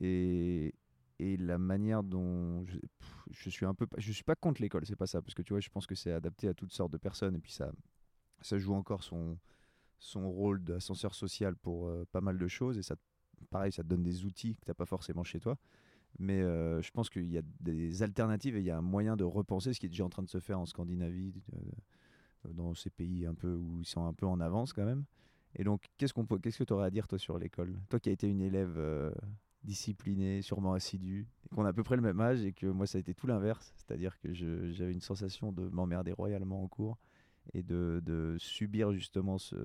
et, 0.00 0.74
et 1.18 1.36
la 1.36 1.58
manière 1.58 2.02
dont 2.02 2.64
je, 2.66 2.78
pff, 2.78 3.48
suis 3.48 3.64
un 3.64 3.74
peu, 3.74 3.86
je 3.96 4.12
suis 4.12 4.24
pas 4.24 4.34
contre 4.34 4.60
l'école, 4.60 4.84
c'est 4.84 4.96
pas 4.96 5.06
ça, 5.06 5.22
parce 5.22 5.34
que 5.34 5.42
tu 5.42 5.52
vois, 5.52 5.60
je 5.60 5.70
pense 5.70 5.86
que 5.86 5.94
c'est 5.94 6.12
adapté 6.12 6.48
à 6.48 6.54
toutes 6.54 6.72
sortes 6.72 6.92
de 6.92 6.98
personnes 6.98 7.36
et 7.36 7.38
puis 7.38 7.52
ça, 7.52 7.72
ça 8.40 8.58
joue 8.58 8.74
encore 8.74 9.02
son, 9.02 9.38
son 9.98 10.30
rôle 10.30 10.62
d'ascenseur 10.62 11.14
social 11.14 11.56
pour 11.56 11.86
euh, 11.86 12.04
pas 12.12 12.20
mal 12.20 12.38
de 12.38 12.48
choses 12.48 12.76
et 12.76 12.82
ça, 12.82 12.96
pareil, 13.50 13.72
ça 13.72 13.82
te 13.82 13.88
donne 13.88 14.02
des 14.02 14.24
outils 14.24 14.56
que 14.56 14.64
t'as 14.66 14.74
pas 14.74 14.86
forcément 14.86 15.24
chez 15.24 15.40
toi. 15.40 15.56
Mais 16.18 16.40
euh, 16.40 16.80
je 16.82 16.90
pense 16.90 17.10
qu'il 17.10 17.30
y 17.30 17.38
a 17.38 17.42
des 17.60 18.02
alternatives 18.02 18.56
et 18.56 18.60
il 18.60 18.66
y 18.66 18.70
a 18.70 18.78
un 18.78 18.82
moyen 18.82 19.16
de 19.16 19.24
repenser 19.24 19.72
ce 19.72 19.80
qui 19.80 19.86
est 19.86 19.88
déjà 19.88 20.04
en 20.04 20.10
train 20.10 20.22
de 20.22 20.28
se 20.28 20.40
faire 20.40 20.60
en 20.60 20.66
Scandinavie, 20.66 21.34
euh, 21.54 22.52
dans 22.52 22.74
ces 22.74 22.90
pays 22.90 23.26
un 23.26 23.34
peu 23.34 23.54
où 23.54 23.80
ils 23.80 23.86
sont 23.86 24.04
un 24.04 24.12
peu 24.12 24.26
en 24.26 24.40
avance 24.40 24.72
quand 24.72 24.84
même. 24.84 25.04
Et 25.56 25.64
donc, 25.64 25.84
qu'est-ce 25.98 26.12
qu'on 26.12 26.26
peut, 26.26 26.38
qu'est-ce 26.38 26.58
que 26.58 26.64
tu 26.64 26.72
aurais 26.72 26.86
à 26.86 26.90
dire 26.90 27.06
toi 27.06 27.18
sur 27.18 27.38
l'école? 27.38 27.78
Toi 27.88 28.00
qui 28.00 28.08
as 28.08 28.12
été 28.12 28.28
une 28.28 28.40
élève 28.40 28.74
euh, 28.76 29.12
disciplinée, 29.64 30.42
sûrement 30.42 30.72
assidue, 30.72 31.26
qu'on 31.54 31.64
a 31.64 31.68
à 31.68 31.72
peu 31.72 31.82
près 31.82 31.96
le 31.96 32.02
même 32.02 32.20
âge 32.20 32.44
et 32.44 32.52
que 32.52 32.66
moi 32.66 32.86
ça 32.86 32.98
a 32.98 33.00
été 33.00 33.14
tout 33.14 33.26
l'inverse, 33.26 33.72
c'est-à-dire 33.76 34.18
que 34.18 34.32
j'avais 34.32 34.92
une 34.92 35.00
sensation 35.00 35.52
de 35.52 35.68
m'emmerder 35.68 36.12
royalement 36.12 36.62
en 36.62 36.68
cours 36.68 36.98
et 37.52 37.62
de, 37.62 38.02
de 38.04 38.36
subir 38.38 38.92
justement 38.92 39.38
ce. 39.38 39.56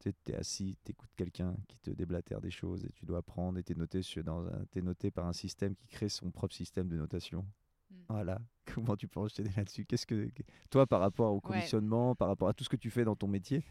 Tu 0.00 0.14
es 0.28 0.34
assis, 0.34 0.76
tu 0.84 0.92
écoutes 0.92 1.10
quelqu'un 1.16 1.56
qui 1.66 1.76
te 1.78 1.90
déblatère 1.90 2.40
des 2.40 2.50
choses 2.52 2.84
et 2.84 2.90
tu 2.94 3.04
dois 3.04 3.18
apprendre 3.18 3.58
et 3.58 3.64
tu 3.64 3.72
es 3.72 3.74
noté, 3.74 4.02
sur- 4.02 4.22
dans 4.22 4.46
un, 4.46 4.64
t'es 4.70 4.80
noté 4.80 5.10
par 5.10 5.26
un 5.26 5.32
système 5.32 5.74
qui 5.74 5.88
crée 5.88 6.08
son 6.08 6.30
propre 6.30 6.54
système 6.54 6.88
de 6.88 6.96
notation. 6.96 7.44
Mm. 7.90 7.94
Voilà, 8.08 8.38
comment 8.94 8.96
tu 8.96 9.08
peux 9.08 9.18
enchaîner 9.20 9.50
là-dessus? 9.56 9.84
Qu'est-ce 9.86 10.06
que 10.06 10.28
toi 10.70 10.86
par 10.86 11.00
rapport 11.00 11.32
au 11.34 11.40
conditionnement, 11.40 12.14
par 12.14 12.28
rapport 12.28 12.48
à 12.48 12.54
tout 12.54 12.62
ce 12.64 12.68
que 12.68 12.76
tu 12.76 12.90
fais 12.90 13.04
dans 13.04 13.16
ton 13.16 13.26
métier 13.28 13.64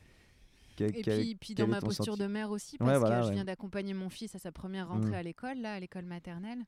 quel- 0.76 0.96
Et 0.96 1.36
puis, 1.36 1.56
dans 1.56 1.66
ma 1.68 1.80
posture 1.82 2.06
senti- 2.14 2.20
de 2.20 2.28
mère 2.28 2.52
aussi, 2.52 2.76
Ouais, 2.80 2.86
parce 2.86 3.00
voilà, 3.00 3.22
que 3.22 3.28
je 3.28 3.32
viens 3.34 3.46
d'accompagner 3.46 3.96
mon 3.96 4.10
fils 4.10 4.36
à 4.36 4.40
sa 4.40 4.52
première 4.52 4.90
rentrée 4.90 5.10
Mm. 5.12 5.14
à 5.16 5.24
l'école, 5.24 5.58
là, 5.60 5.74
à 5.74 5.80
l'école 5.80 6.06
maternelle. 6.06 6.66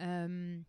Euh, 0.00 0.60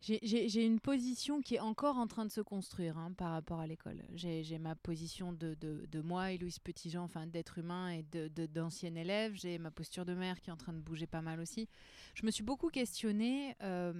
j'ai- 0.00 0.64
une 0.66 0.80
position 0.80 1.40
qui 1.40 1.54
est 1.56 1.60
encore 1.60 1.96
en 1.96 2.06
train 2.06 2.24
de 2.24 2.30
se 2.30 2.40
construire 2.40 2.98
hein, 2.98 3.12
par 3.12 3.30
rapport 3.30 3.60
à 3.60 3.66
l'école. 3.66 4.02
J'ai 4.14 4.58
ma 4.58 4.74
position 4.74 5.32
de, 5.32 6.00
moi, 6.02 6.32
Héloïse 6.32 6.58
Petitjean, 6.58 7.02
enfin 7.04 7.26
d'être 7.26 7.58
humain 7.58 7.90
et 7.90 8.02
d'ancien 8.48 8.94
élève. 8.94 9.34
J'ai 9.34 9.58
ma 9.58 9.70
posture 9.70 10.04
de 10.04 10.14
mère 10.14 10.40
qui 10.40 10.50
est 10.50 10.52
en 10.52 10.56
train 10.56 10.72
de 10.72 10.80
bouger 10.80 11.06
pas 11.06 11.22
mal 11.22 11.40
aussi. 11.40 11.68
Je 12.14 12.26
me 12.26 12.30
suis 12.30 12.42
beaucoup 12.44 12.68
questionnée 12.68 13.56
euh, 13.62 13.92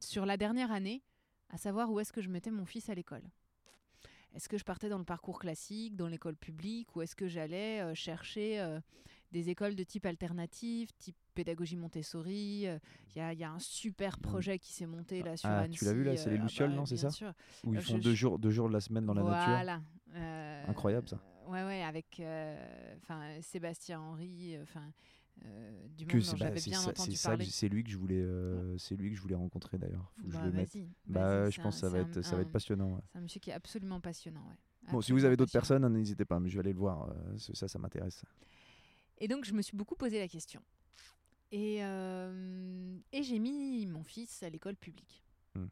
sur 0.00 0.26
la 0.26 0.36
dernière 0.36 0.72
année, 0.72 1.02
à 1.50 1.58
savoir 1.58 1.90
où 1.90 2.00
est-ce 2.00 2.12
que 2.12 2.22
je 2.22 2.28
mettais 2.28 2.50
mon 2.50 2.64
fils 2.66 2.88
à 2.88 2.94
l'école. 2.94 3.22
Est-ce 4.34 4.48
que 4.48 4.58
je 4.58 4.64
partais 4.64 4.88
dans 4.88 4.98
le 4.98 5.04
parcours 5.04 5.40
classique, 5.40 5.96
dans 5.96 6.06
l'école 6.06 6.36
publique, 6.36 6.94
ou 6.94 7.02
est-ce 7.02 7.16
que 7.16 7.26
j'allais 7.26 7.80
euh, 7.80 7.94
chercher 7.94 8.60
euh, 8.60 8.80
des 9.32 9.50
écoles 9.50 9.74
de 9.74 9.82
type 9.82 10.06
alternatif, 10.06 10.90
type 10.98 11.16
pédagogie 11.30 11.76
Montessori 11.76 12.66
euh, 12.66 12.78
Il 13.14 13.18
y, 13.18 13.20
a- 13.20 13.32
il 13.32 13.38
y 13.38 13.44
a 13.44 13.50
un 13.52 13.58
super 13.58 14.18
projet 14.18 14.58
qui 14.58 14.72
s'est 14.72 14.86
monté 14.86 15.22
là 15.22 15.36
sur 15.36 15.48
Ah, 15.48 15.60
Annecy. 15.60 15.78
tu 15.78 15.84
l'as 15.84 15.92
vu, 15.92 16.04
là, 16.04 16.16
c'est 16.16 16.30
les 16.30 16.36
euh, 16.36 16.40
ah 16.40 16.44
Lucioles, 16.44 16.70
bah, 16.70 16.76
non, 16.76 16.86
c'est 16.86 16.96
ça 16.96 17.10
sûr. 17.10 17.32
Où 17.64 17.74
ils 17.74 17.78
Euh, 17.78 17.82
font 17.82 17.96
je- 17.96 18.02
deux, 18.02 18.10
je- 18.10 18.16
jours, 18.16 18.38
deux 18.38 18.50
jours 18.50 18.68
de 18.68 18.72
la 18.74 18.80
semaine 18.80 19.06
dans 19.06 19.14
la 19.14 19.22
nature. 19.22 19.46
Voilà. 19.46 19.80
Incroyable, 20.68 21.08
ça. 21.08 21.20
Ouais, 21.48 21.64
ouais, 21.64 21.82
avec 21.82 22.22
enfin 23.02 23.40
Sébastien 23.40 24.00
Henry, 24.00 24.56
enfin 24.62 24.92
euh, 25.44 25.86
du 25.96 26.06
Que 26.06 26.20
c'est 26.20 26.36
bah, 26.38 26.50
c'est 27.48 27.68
lui 27.68 27.82
que 27.82 27.90
je 27.90 27.96
voulais, 27.96 28.20
euh, 28.20 28.76
c'est 28.78 28.94
lui 28.94 29.10
que 29.10 29.16
je 29.16 29.22
voulais 29.22 29.34
rencontrer 29.34 29.78
d'ailleurs. 29.78 30.12
Faut 30.16 30.26
que 30.28 30.32
Bah, 30.32 30.38
je 30.42 30.46
le 30.46 30.52
mette. 30.52 30.76
Bah, 31.06 31.48
je 31.50 31.60
pense 31.60 31.76
que 31.76 31.80
ça 31.80 31.88
va 31.88 31.98
être, 32.00 32.22
ça 32.22 32.36
va 32.36 32.42
être 32.42 32.52
passionnant. 32.52 32.94
ouais. 32.94 33.00
C'est 33.10 33.18
un 33.18 33.22
monsieur 33.22 33.40
qui 33.40 33.50
est 33.50 33.54
absolument 33.54 34.00
passionnant. 34.00 34.46
Ouais. 34.46 34.92
Bon, 34.92 35.00
si 35.00 35.12
vous 35.12 35.24
avez 35.24 35.36
d'autres 35.36 35.52
personnes, 35.52 35.86
n'hésitez 35.88 36.24
pas. 36.24 36.38
Mais 36.40 36.48
je 36.50 36.54
vais 36.56 36.60
aller 36.60 36.72
le 36.72 36.78
voir. 36.78 37.08
euh, 37.10 37.38
ça, 37.38 37.68
ça 37.68 37.78
m'intéresse. 37.78 38.22
Et 39.18 39.28
donc, 39.28 39.44
je 39.44 39.52
me 39.52 39.62
suis 39.62 39.76
beaucoup 39.76 39.96
posé 39.96 40.18
la 40.18 40.28
question. 40.28 40.60
Et, 41.52 41.78
euh, 41.84 42.98
et 43.12 43.22
j'ai 43.22 43.38
mis 43.38 43.84
mon 43.86 44.04
fils 44.04 44.42
à 44.42 44.50
l'école 44.50 44.76
publique. 44.76 45.22
Hmm. 45.54 45.66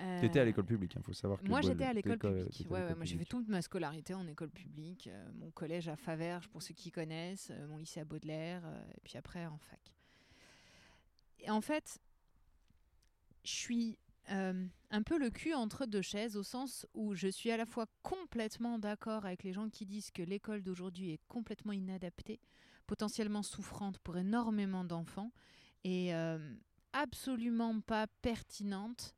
Euh, 0.00 0.20
T'étais 0.20 0.40
à 0.40 0.44
l'école 0.44 0.64
publique, 0.66 0.94
il 0.96 1.02
faut 1.02 1.12
savoir 1.12 1.40
que. 1.40 1.48
Moi, 1.48 1.60
j'étais 1.60 1.84
à 1.84 1.92
l'école 1.92 2.18
publique. 2.18 2.66
Ouais, 2.70 2.82
ouais, 2.82 2.94
moi, 2.94 3.04
j'ai 3.04 3.16
fait 3.18 3.24
toute 3.24 3.48
ma 3.48 3.62
scolarité 3.62 4.14
en 4.14 4.26
école 4.26 4.50
publique. 4.50 5.08
euh, 5.08 5.30
mon 5.34 5.50
collège 5.50 5.88
à 5.88 5.96
Faverges, 5.96 6.48
pour 6.48 6.62
ceux 6.62 6.74
qui 6.74 6.90
connaissent, 6.90 7.50
euh, 7.50 7.66
mon 7.68 7.78
lycée 7.78 8.00
à 8.00 8.04
Baudelaire, 8.04 8.62
et 8.96 9.00
puis 9.02 9.16
après 9.16 9.46
en 9.46 9.58
fac. 9.58 9.92
Et 11.40 11.50
en 11.50 11.60
fait, 11.60 11.98
je 13.44 13.50
suis 13.50 13.98
un 14.30 15.02
peu 15.02 15.18
le 15.18 15.30
cul 15.30 15.54
entre 15.54 15.86
deux 15.86 16.02
chaises, 16.02 16.36
au 16.36 16.42
sens 16.42 16.86
où 16.92 17.14
je 17.14 17.28
suis 17.28 17.50
à 17.50 17.56
la 17.56 17.64
fois 17.64 17.86
complètement 18.02 18.78
d'accord 18.78 19.24
avec 19.24 19.42
les 19.42 19.54
gens 19.54 19.70
qui 19.70 19.86
disent 19.86 20.10
que 20.10 20.20
l'école 20.22 20.62
d'aujourd'hui 20.62 21.12
est 21.12 21.20
complètement 21.28 21.72
inadaptée, 21.72 22.38
potentiellement 22.88 23.44
souffrante 23.44 23.98
pour 24.00 24.16
énormément 24.16 24.82
d'enfants, 24.82 25.30
et 25.84 26.12
euh, 26.14 26.38
absolument 26.92 27.80
pas 27.80 28.08
pertinente 28.22 29.14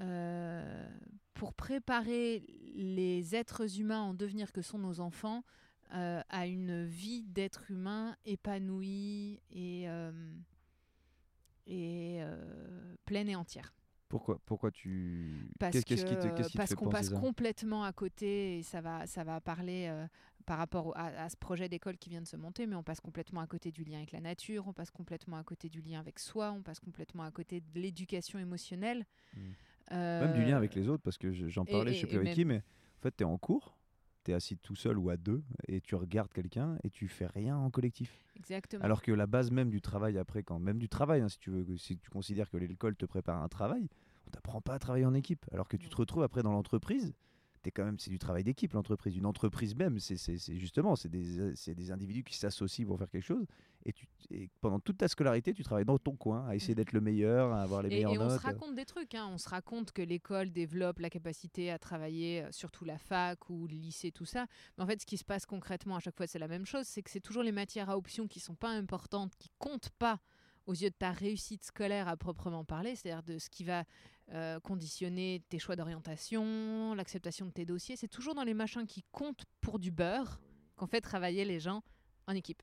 euh, 0.00 0.88
pour 1.34 1.52
préparer 1.52 2.46
les 2.74 3.34
êtres 3.36 3.78
humains 3.80 4.00
en 4.00 4.14
devenir 4.14 4.52
que 4.52 4.62
sont 4.62 4.78
nos 4.78 5.00
enfants 5.00 5.44
euh, 5.92 6.22
à 6.30 6.46
une 6.46 6.84
vie 6.86 7.24
d'être 7.24 7.70
humain 7.70 8.16
épanouie 8.24 9.40
et, 9.50 9.86
et 11.66 12.20
pleine 13.04 13.28
et 13.28 13.36
entière. 13.36 13.74
Pourquoi, 14.08 14.38
pourquoi 14.46 14.70
tu. 14.70 15.50
Parce 15.58 15.72
Qu'est-ce 15.72 15.86
qu'est-ce 15.86 16.04
qui 16.04 16.16
te, 16.16 16.28
que- 16.28 16.36
qu'est-ce 16.36 16.48
qui 16.48 16.52
te 16.52 16.58
parce 16.58 16.70
fait 16.70 16.76
qu'on 16.76 16.84
penser 16.84 16.98
passe 16.98 17.08
ça? 17.10 17.20
complètement 17.20 17.84
à 17.84 17.92
côté 17.92 18.58
et 18.58 18.62
ça 18.62 18.80
va, 18.80 19.06
ça 19.06 19.24
va 19.24 19.40
parler 19.40 19.86
euh, 19.88 20.06
par 20.46 20.58
rapport 20.58 20.96
à, 20.96 21.06
à 21.06 21.28
ce 21.28 21.36
projet 21.36 21.68
d'école 21.68 21.96
qui 21.96 22.10
vient 22.10 22.20
de 22.20 22.26
se 22.26 22.36
monter, 22.36 22.66
mais 22.66 22.76
on 22.76 22.82
passe 22.82 23.00
complètement 23.00 23.40
à 23.40 23.46
côté 23.46 23.70
du 23.72 23.84
lien 23.84 23.98
avec 23.98 24.12
la 24.12 24.20
nature, 24.20 24.66
on 24.68 24.72
passe 24.72 24.90
complètement 24.90 25.36
à 25.38 25.42
côté 25.44 25.68
du 25.68 25.80
lien 25.80 26.00
avec 26.00 26.18
soi, 26.18 26.52
on 26.52 26.62
passe 26.62 26.80
complètement 26.80 27.22
à 27.24 27.30
côté 27.30 27.60
de 27.60 27.80
l'éducation 27.80 28.38
émotionnelle. 28.38 29.06
Mm. 29.34 29.40
Euh, 29.92 30.26
Même 30.26 30.34
du 30.34 30.44
lien 30.44 30.56
avec 30.56 30.74
les 30.74 30.88
autres, 30.88 31.02
parce 31.02 31.18
que 31.18 31.32
je- 31.32 31.48
j'en 31.48 31.64
et- 31.64 31.70
parlais, 31.70 31.92
je 31.92 31.98
et- 31.98 32.00
sais 32.02 32.06
plus 32.06 32.16
avec 32.16 32.28
même- 32.28 32.34
qui, 32.34 32.44
mais 32.44 32.58
en 32.58 33.02
fait, 33.02 33.14
tu 33.16 33.22
es 33.22 33.26
en 33.26 33.36
cours, 33.38 33.76
tu 34.24 34.30
es 34.30 34.34
assis 34.34 34.56
tout 34.56 34.74
seul 34.76 34.98
ou 34.98 35.10
à 35.10 35.16
deux, 35.16 35.42
et 35.68 35.80
tu 35.80 35.94
regardes 35.94 36.32
quelqu'un 36.32 36.78
et 36.84 36.90
tu 36.90 37.08
fais 37.08 37.26
rien 37.26 37.56
en 37.56 37.70
collectif. 37.70 38.24
Exactement. 38.36 38.82
Alors 38.84 39.02
que 39.02 39.12
la 39.12 39.26
base 39.26 39.50
même 39.50 39.70
du 39.70 39.80
travail 39.80 40.16
après, 40.18 40.42
quand 40.42 40.58
même 40.58 40.78
du 40.78 40.88
travail, 40.88 41.20
hein, 41.20 41.28
si 41.28 41.38
tu 41.38 41.50
veux, 41.50 41.76
si 41.76 41.98
tu 41.98 42.08
considères 42.10 42.48
que 42.50 42.56
l'école 42.56 42.96
te 42.96 43.04
prépare 43.06 43.42
un 43.42 43.48
travail, 43.48 43.88
on 44.26 44.30
t'apprend 44.30 44.60
pas 44.62 44.74
à 44.74 44.78
travailler 44.78 45.04
en 45.06 45.14
équipe. 45.14 45.44
Alors 45.52 45.68
que 45.68 45.76
tu 45.76 45.88
te 45.88 45.96
retrouves 45.96 46.22
après 46.22 46.42
dans 46.42 46.52
l'entreprise, 46.52 47.14
t'es 47.64 47.70
quand 47.72 47.84
même, 47.84 47.98
c'est 47.98 48.10
du 48.10 48.18
travail 48.18 48.44
d'équipe 48.44 48.72
l'entreprise. 48.74 49.16
Une 49.16 49.26
entreprise 49.26 49.74
même, 49.74 49.98
c'est 49.98 50.16
justement, 50.56 50.94
c'est 50.94 51.08
des, 51.08 51.54
des 51.74 51.90
individus 51.90 52.22
qui 52.22 52.36
s'associent 52.36 52.86
pour 52.86 52.98
faire 52.98 53.10
quelque 53.10 53.24
chose. 53.24 53.44
Et, 53.86 53.92
tu, 53.92 54.06
et 54.30 54.48
pendant 54.60 54.78
toute 54.78 54.98
ta 54.98 55.08
scolarité, 55.08 55.52
tu 55.52 55.62
travailles 55.62 55.84
dans 55.84 55.98
ton 55.98 56.14
coin, 56.16 56.46
à 56.46 56.54
essayer 56.54 56.74
Mm. 56.74 56.76
d'être 56.76 56.92
le 56.92 57.00
meilleur, 57.00 57.52
à 57.52 57.62
avoir 57.62 57.82
les 57.82 57.88
Et, 57.88 57.94
meilleures 57.96 58.14
et 58.14 58.18
on 58.18 58.28
notes. 58.28 58.40
se 58.40 58.46
raconte 58.46 58.74
des 58.74 58.84
trucs, 58.84 59.14
hein. 59.14 59.28
on 59.32 59.38
se 59.38 59.48
raconte 59.48 59.92
que 59.92 60.02
l'école 60.02 60.50
développe 60.52 60.98
la 61.00 61.10
capacité 61.10 61.70
à 61.70 61.78
travailler, 61.78 62.42
euh, 62.44 62.48
surtout 62.52 62.84
la 62.84 62.98
fac 62.98 63.50
ou 63.50 63.66
le 63.66 63.74
lycée, 63.74 64.12
tout 64.12 64.24
ça. 64.24 64.46
Mais 64.78 64.84
en 64.84 64.86
fait, 64.86 65.00
ce 65.00 65.06
qui 65.06 65.16
se 65.18 65.24
passe 65.24 65.44
concrètement 65.46 65.96
à 65.96 66.00
chaque 66.00 66.16
fois, 66.16 66.26
c'est 66.26 66.38
la 66.38 66.48
même 66.48 66.66
chose, 66.66 66.86
c'est 66.86 67.02
que 67.02 67.10
c'est 67.10 67.20
toujours 67.20 67.42
les 67.42 67.52
matières 67.52 67.90
à 67.90 67.96
option 67.98 68.26
qui 68.28 68.40
sont 68.40 68.54
pas 68.54 68.70
importantes, 68.70 69.32
qui 69.36 69.50
comptent 69.58 69.90
pas 69.98 70.20
aux 70.66 70.72
yeux 70.72 70.88
de 70.88 70.94
ta 70.98 71.12
réussite 71.12 71.62
scolaire 71.62 72.08
à 72.08 72.16
proprement 72.16 72.64
parler, 72.64 72.96
c'est-à-dire 72.96 73.22
de 73.22 73.38
ce 73.38 73.50
qui 73.50 73.64
va 73.64 73.84
euh, 74.32 74.58
conditionner 74.60 75.42
tes 75.48 75.58
choix 75.58 75.76
d'orientation, 75.76 76.94
l'acceptation 76.94 77.46
de 77.46 77.50
tes 77.52 77.64
dossiers. 77.66 77.96
C'est 77.96 78.08
toujours 78.08 78.34
dans 78.34 78.44
les 78.44 78.54
machins 78.54 78.86
qui 78.86 79.04
comptent 79.12 79.44
pour 79.60 79.78
du 79.78 79.90
beurre 79.90 80.40
qu'on 80.76 80.86
fait 80.86 81.00
travailler 81.00 81.44
les 81.44 81.60
gens 81.60 81.82
en 82.26 82.34
équipe. 82.34 82.62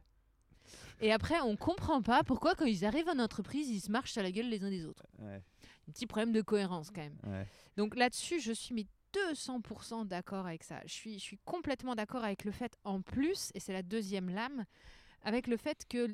Et 1.02 1.12
après, 1.12 1.40
on 1.42 1.56
comprend 1.56 2.02
pas 2.02 2.24
pourquoi 2.24 2.56
quand 2.56 2.66
ils 2.66 2.86
arrivent 2.86 3.10
en 3.10 3.20
entreprise, 3.20 3.70
ils 3.70 3.82
se 3.82 3.92
marchent 3.92 4.12
sur 4.14 4.24
la 4.24 4.32
gueule 4.32 4.50
les 4.50 4.64
uns 4.64 4.70
des 4.70 4.86
autres 4.86 5.06
Ouais, 5.20 5.42
un 5.88 5.92
petit 5.92 6.08
problème 6.08 6.32
de 6.32 6.42
cohérence 6.42 6.90
quand 6.92 7.02
même. 7.02 7.18
ouais. 7.28 7.46
Donc 7.78 7.96
là-dessus, 7.96 8.40
je 8.40 8.52
suis 8.52 8.74
mais 8.76 8.86
200% 9.14 10.08
d'accord 10.08 10.46
avec 10.46 10.64
ça. 10.64 10.80
Je 10.86 10.94
suis, 10.94 11.16
je 11.16 11.24
suis 11.24 11.38
complètement 11.44 11.96
d'accord 11.96 12.24
avec 12.24 12.44
le 12.46 12.52
fait, 12.52 12.78
en 12.84 13.02
plus, 13.02 13.52
et 13.54 13.60
c'est 13.60 13.74
la 13.74 13.82
deuxième 13.84 14.30
lame, 14.30 14.66
avec 15.24 15.48
le 15.48 15.58
fait 15.58 15.86
que 15.90 16.08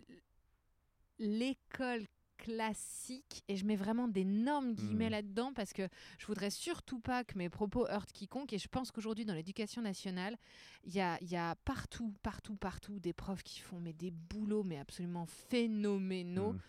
l'école 1.20 2.06
classique, 2.38 3.44
et 3.48 3.56
je 3.58 3.66
mets 3.66 3.76
vraiment 3.76 4.08
d'énormes 4.08 4.74
guillemets 4.74 5.06
Mhm. 5.06 5.12
là-dedans 5.12 5.54
parce 5.54 5.74
que 5.74 5.88
je 6.18 6.26
voudrais 6.28 6.50
surtout 6.50 7.00
pas 7.00 7.24
que 7.24 7.38
mes 7.38 7.50
propos 7.50 7.88
heurtent 7.90 8.12
quiconque, 8.14 8.54
et 8.54 8.58
je 8.58 8.68
pense 8.68 8.92
qu'aujourd'hui 8.92 9.26
dans 9.26 9.34
l'éducation 9.34 9.82
nationale, 9.82 10.38
il 10.84 10.94
y 10.96 11.02
a, 11.02 11.18
il 11.22 11.30
y 11.30 11.36
a 11.36 11.56
partout, 11.66 12.14
partout, 12.24 12.56
partout 12.56 13.00
des 13.00 13.14
profs 13.14 13.44
qui 13.44 13.60
font 13.60 13.80
mais 13.80 13.94
des 13.94 14.12
boulots 14.12 14.64
mais 14.64 14.78
absolument 14.78 15.26
phénoménaux 15.26 16.54
Mm. 16.54 16.60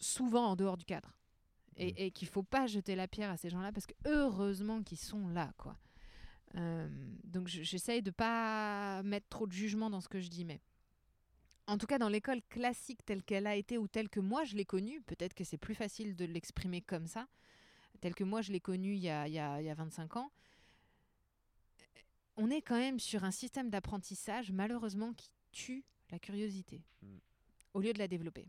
souvent 0.00 0.46
en 0.48 0.56
dehors 0.56 0.76
du 0.76 0.84
cadre. 0.84 1.14
Et, 1.76 1.92
Mm. 1.92 1.94
et 1.96 2.10
qu'il 2.12 2.28
faut 2.28 2.42
pas 2.44 2.66
jeter 2.66 2.94
la 2.94 3.08
pierre 3.08 3.30
à 3.30 3.36
ces 3.36 3.50
gens-là 3.50 3.72
parce 3.72 3.86
que 3.86 3.94
heureusement 4.04 4.82
qu'ils 4.82 4.98
sont 4.98 5.26
là, 5.28 5.52
quoi. 5.56 5.76
Euh, 6.56 6.88
donc 7.24 7.48
je- 7.48 7.62
j'essaye 7.62 8.00
de 8.00 8.12
pas 8.12 9.02
mettre 9.02 9.26
trop 9.28 9.46
de 9.46 9.52
jugement 9.52 9.90
dans 9.90 10.00
ce 10.00 10.08
que 10.08 10.20
je 10.20 10.28
dis, 10.28 10.44
mais 10.44 10.60
en 11.66 11.78
tout 11.78 11.86
cas 11.86 11.98
dans 11.98 12.08
l'école 12.08 12.42
classique 12.50 13.04
telle 13.04 13.22
qu'elle 13.22 13.46
a 13.46 13.56
été 13.56 13.78
ou 13.78 13.88
telle 13.88 14.08
que 14.08 14.20
moi 14.20 14.44
je 14.44 14.54
l'ai 14.56 14.64
connue, 14.64 15.00
peut-être 15.02 15.34
que 15.34 15.44
c'est 15.44 15.58
plus 15.58 15.74
facile 15.74 16.14
de 16.16 16.24
l'exprimer 16.24 16.80
comme 16.82 17.06
ça, 17.06 17.26
telle 18.00 18.14
que 18.14 18.24
moi 18.24 18.42
je 18.42 18.52
l'ai 18.52 18.60
connue 18.60 18.94
il 18.94 19.00
y 19.02 19.08
a, 19.10 19.26
il 19.28 19.34
y 19.34 19.38
a- 19.38 19.60
il 19.60 19.66
y 19.66 19.70
a 19.70 19.74
25 19.74 20.16
ans, 20.16 20.30
on 22.36 22.50
est 22.50 22.62
quand 22.62 22.76
même 22.78 22.98
sur 22.98 23.24
un 23.24 23.30
système 23.30 23.70
d'apprentissage 23.70 24.50
malheureusement 24.52 25.12
qui 25.14 25.30
tue 25.52 25.84
la 26.10 26.18
curiosité 26.18 26.82
Mm. 27.02 27.16
au 27.74 27.80
lieu 27.80 27.92
de 27.92 27.98
la 27.98 28.08
développer. 28.08 28.46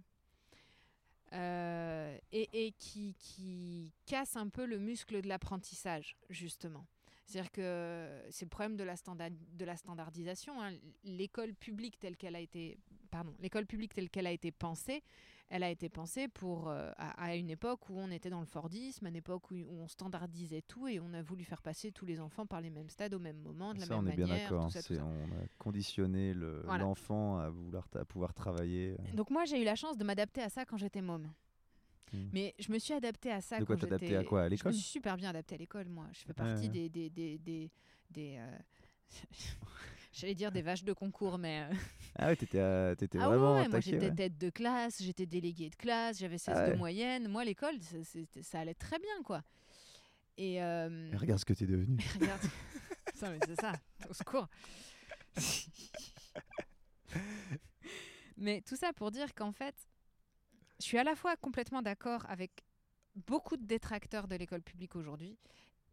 Euh, 1.34 2.18
et, 2.32 2.68
et 2.68 2.72
qui, 2.74 3.16
qui 3.20 3.92
casse 4.06 4.36
un 4.38 4.48
peu 4.48 4.66
le 4.66 4.78
muscle 4.78 5.22
de 5.22 5.28
l'apprentissage, 5.28 6.16
justement. 6.30 6.86
C'est-à-dire 7.26 7.52
que 7.52 8.22
c'est 8.30 8.46
le 8.46 8.50
problème 8.50 8.78
de 8.78 8.84
la, 8.84 8.96
standard, 8.96 9.32
de 9.32 9.66
la 9.66 9.76
standardisation. 9.76 10.62
hein. 10.62 10.74
L'école 11.04 11.54
publique 11.56 12.00
telle 12.00 12.16
qu'elle 12.16 12.36
a 12.36 12.40
été, 12.40 12.78
pardon, 13.16 13.34
l'école 13.40 13.66
publique 13.66 13.94
telle 13.94 14.10
qu'elle 14.10 14.28
a 14.28 14.32
été 14.32 14.52
pensée, 14.52 15.02
elle 15.48 15.64
a 15.64 15.70
été 15.70 15.88
pensée 15.90 16.28
pour 16.28 16.68
euh, 16.68 16.92
à, 16.98 17.24
à 17.28 17.36
une 17.36 17.50
époque 17.50 17.90
où 17.90 17.98
on 17.98 18.12
était 18.12 18.30
dans 18.30 18.42
le 18.42 18.46
Fordisme, 18.46 19.06
à 19.06 19.10
une 19.10 19.16
époque 19.16 19.52
où, 19.52 19.56
où 19.56 19.80
on 19.84 19.88
standardisait 19.88 20.64
tout 20.64 20.88
et 20.90 21.00
on 21.00 21.14
a 21.14 21.22
voulu 21.22 21.46
faire 21.46 21.62
passer 21.62 21.92
tous 21.94 22.06
les 22.06 22.20
enfants 22.20 22.46
par 22.46 22.60
les 22.60 22.70
mêmes 22.70 22.90
stades 22.90 23.14
au 23.14 23.20
même 23.20 23.38
moment, 23.38 23.74
de 23.74 23.80
la 23.80 23.86
Ça, 23.86 23.98
on 23.98 24.02
même 24.02 24.12
est 24.14 24.16
bien 24.18 24.28
manière. 24.28 24.50
d'accord. 24.50 24.66
hein. 24.66 25.06
On 25.32 25.32
a 25.44 25.48
conditionné 25.58 26.34
le- 26.34 26.62
Voilà. 26.66 26.84
l'enfant 26.84 27.38
à, 27.38 27.50
vouloir 27.50 27.88
à 27.96 28.04
pouvoir 28.04 28.34
travailler. 28.34 28.98
Donc 29.14 29.30
moi 29.30 29.46
j'ai 29.46 29.62
eu 29.62 29.66
la 29.66 29.76
chance 29.76 29.98
de 29.98 30.04
m'adapter 30.04 30.42
à 30.42 30.50
ça 30.50 30.66
quand 30.66 30.76
j'étais 30.78 31.02
môme. 31.02 31.32
Mm. 32.12 32.18
Mais 32.34 32.54
je 32.60 32.72
me 32.72 32.78
suis 32.80 32.94
adaptée 32.94 33.32
à 33.32 33.40
ça 33.40 33.60
De 33.60 33.64
quoi 33.66 33.78
t'adapter 33.78 34.18
à 34.18 34.24
quoi, 34.26 34.42
à 34.42 34.44
Je 34.44 34.46
me 34.48 34.56
l'école 34.58 34.74
suis 34.74 34.82
super 34.84 35.16
bien 35.16 35.30
adaptée 35.30 35.56
à 35.56 35.58
l'école 35.58 35.88
moi. 35.88 36.08
Je 36.12 36.20
fais 36.20 36.34
partie 36.34 36.64
ouais. 36.64 36.90
des 36.90 36.90
des 36.90 37.10
des, 37.40 37.72
des, 38.10 38.38
euh, 38.40 38.58
J'allais 40.16 40.34
dire 40.34 40.50
des 40.50 40.62
vaches 40.62 40.86
de 40.86 40.94
concours, 40.94 41.38
mais 41.38 41.64
euh, 41.70 41.76
Ah 42.18 42.28
ouais, 42.28 42.38
t'étais, 42.38 42.96
t'étais 42.96 43.18
ah 43.20 43.28
vraiment 43.28 43.56
ouais, 43.56 43.68
moi 43.68 43.82
j'étais 43.82 44.06
ouais. 44.06 44.16
tête 44.16 44.38
de 44.38 44.50
classe, 44.50 45.04
j'étais 45.04 45.26
déléguée 45.26 45.70
de 45.70 45.76
classe, 45.76 46.20
j'avais 46.20 46.38
16 46.38 46.56
Ah 46.58 46.70
de 46.70 46.76
moyenne. 46.76 47.28
Moi 47.28 47.44
l'école, 47.44 47.76
ça, 48.42 48.60
allait 48.60 48.76
très 48.76 48.98
bien 48.98 49.24
quoi. 49.26 49.44
Et 50.38 50.64
euh, 50.64 51.12
Et 51.12 51.18
regarde 51.18 51.42
ce 51.42 51.46
que 51.46 51.52
t'es 51.52 51.66
devenu. 51.66 51.98
regarde, 52.20 52.42
mais 53.24 53.40
c'est 53.46 53.60
ça, 53.60 53.74
au 54.10 54.14
secours. 54.14 54.48
mais 58.38 58.62
tout 58.62 58.78
ça 58.78 58.94
pour 58.94 59.12
dire 59.12 59.36
qu'en 59.36 59.52
fait, 59.52 59.76
je 60.80 60.86
suis 60.86 60.98
à 60.98 61.04
la 61.04 61.18
fois 61.18 61.36
complètement 61.36 61.82
d'accord 61.82 62.26
avec 62.30 62.64
beaucoup 63.28 63.58
de 63.58 63.66
détracteurs 63.66 64.30
de 64.30 64.38
l'école 64.38 64.62
publique 64.62 64.96
aujourd'hui, 64.96 65.38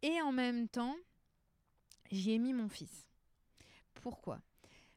et 0.01 0.21
en 0.21 0.31
même 0.31 0.69
temps, 0.69 0.95
j'y 2.09 2.31
ai 2.31 2.39
mis 2.39 2.53
mon 2.53 2.69
fils. 2.69 3.05
Pourquoi? 4.01 4.39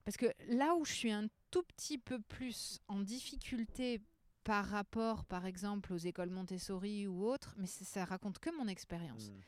Parce 0.04 0.16
que 0.16 0.26
là 0.48 0.74
où 0.76 0.84
je 0.84 0.92
suis 0.92 1.10
un 1.12 1.26
tout 1.50 1.62
petit 1.62 1.98
peu 1.98 2.20
plus 2.20 2.78
en 2.88 3.00
difficulté 3.00 4.00
par 4.44 4.66
rapport, 4.66 5.24
par 5.24 5.46
exemple, 5.46 5.92
aux 5.92 5.96
écoles 5.98 6.30
Montessori 6.30 7.06
ou 7.06 7.24
autres, 7.26 7.54
mais 7.58 7.66
ça, 7.66 7.84
ça 7.84 8.04
raconte 8.04 8.38
que 8.38 8.50
mon 8.56 8.68
expérience 8.68 9.30
Mm. 9.30 9.40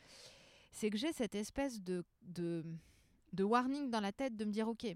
c'est 0.72 0.90
que 0.90 0.98
j'ai 0.98 1.12
cette 1.12 1.34
espèce 1.34 1.80
de, 1.82 2.04
de, 2.22 2.64
de 3.32 3.44
warning 3.44 3.90
dans 3.90 4.00
la 4.00 4.12
tête 4.12 4.36
de 4.36 4.44
me 4.44 4.50
dire, 4.52 4.68
OK, 4.68 4.86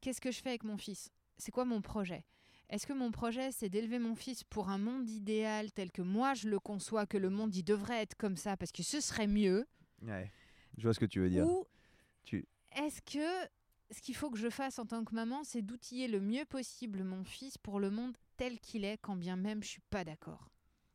qu'est-ce 0.00 0.20
que 0.20 0.30
je 0.30 0.40
fais 0.40 0.50
avec 0.50 0.64
mon 0.64 0.78
fils? 0.78 1.10
C'est 1.36 1.50
quoi 1.52 1.64
mon 1.64 1.80
projet? 1.82 2.24
Est-ce 2.70 2.86
que 2.86 2.92
mon 2.94 3.10
projet, 3.10 3.52
c'est 3.52 3.68
d'élever 3.68 3.98
mon 3.98 4.14
fils 4.14 4.44
pour 4.44 4.70
un 4.70 4.78
monde 4.78 5.08
idéal 5.10 5.70
tel 5.72 5.92
que 5.92 6.00
moi 6.00 6.32
je 6.32 6.48
le 6.48 6.58
conçois, 6.58 7.04
que 7.06 7.18
le 7.18 7.28
monde 7.28 7.54
il 7.54 7.62
devrait 7.64 8.00
être 8.00 8.14
comme 8.16 8.36
ça 8.38 8.56
parce 8.56 8.72
que 8.72 8.82
ce 8.82 9.00
serait 9.00 9.26
mieux? 9.26 9.66
Ouais. 10.02 10.32
Je 10.78 10.82
vois 10.84 10.94
ce 10.94 11.00
que 11.00 11.04
tu 11.04 11.20
veux 11.20 11.28
dire. 11.28 11.46
Ou 11.46 11.66
Tu- 12.24 12.46
est-ce 12.74 13.02
que 13.02 13.46
ce 13.92 14.00
qu'il 14.00 14.14
faut 14.16 14.30
que 14.30 14.38
je 14.38 14.50
fasse 14.50 14.78
en 14.78 14.86
tant 14.86 15.04
que 15.04 15.14
maman, 15.14 15.44
c'est 15.44 15.62
d'outiller 15.62 16.08
le 16.08 16.20
mieux 16.20 16.44
possible 16.44 17.04
mon 17.04 17.24
fils 17.24 17.58
pour 17.58 17.78
le 17.80 17.90
monde 17.90 18.16
tel 18.36 18.58
qu'il 18.60 18.84
est, 18.84 18.98
quand 18.98 19.16
bien 19.16 19.36
même 19.36 19.62
je 19.62 19.68
suis 19.68 19.82
pas 19.90 20.04
d'accord 20.04 20.48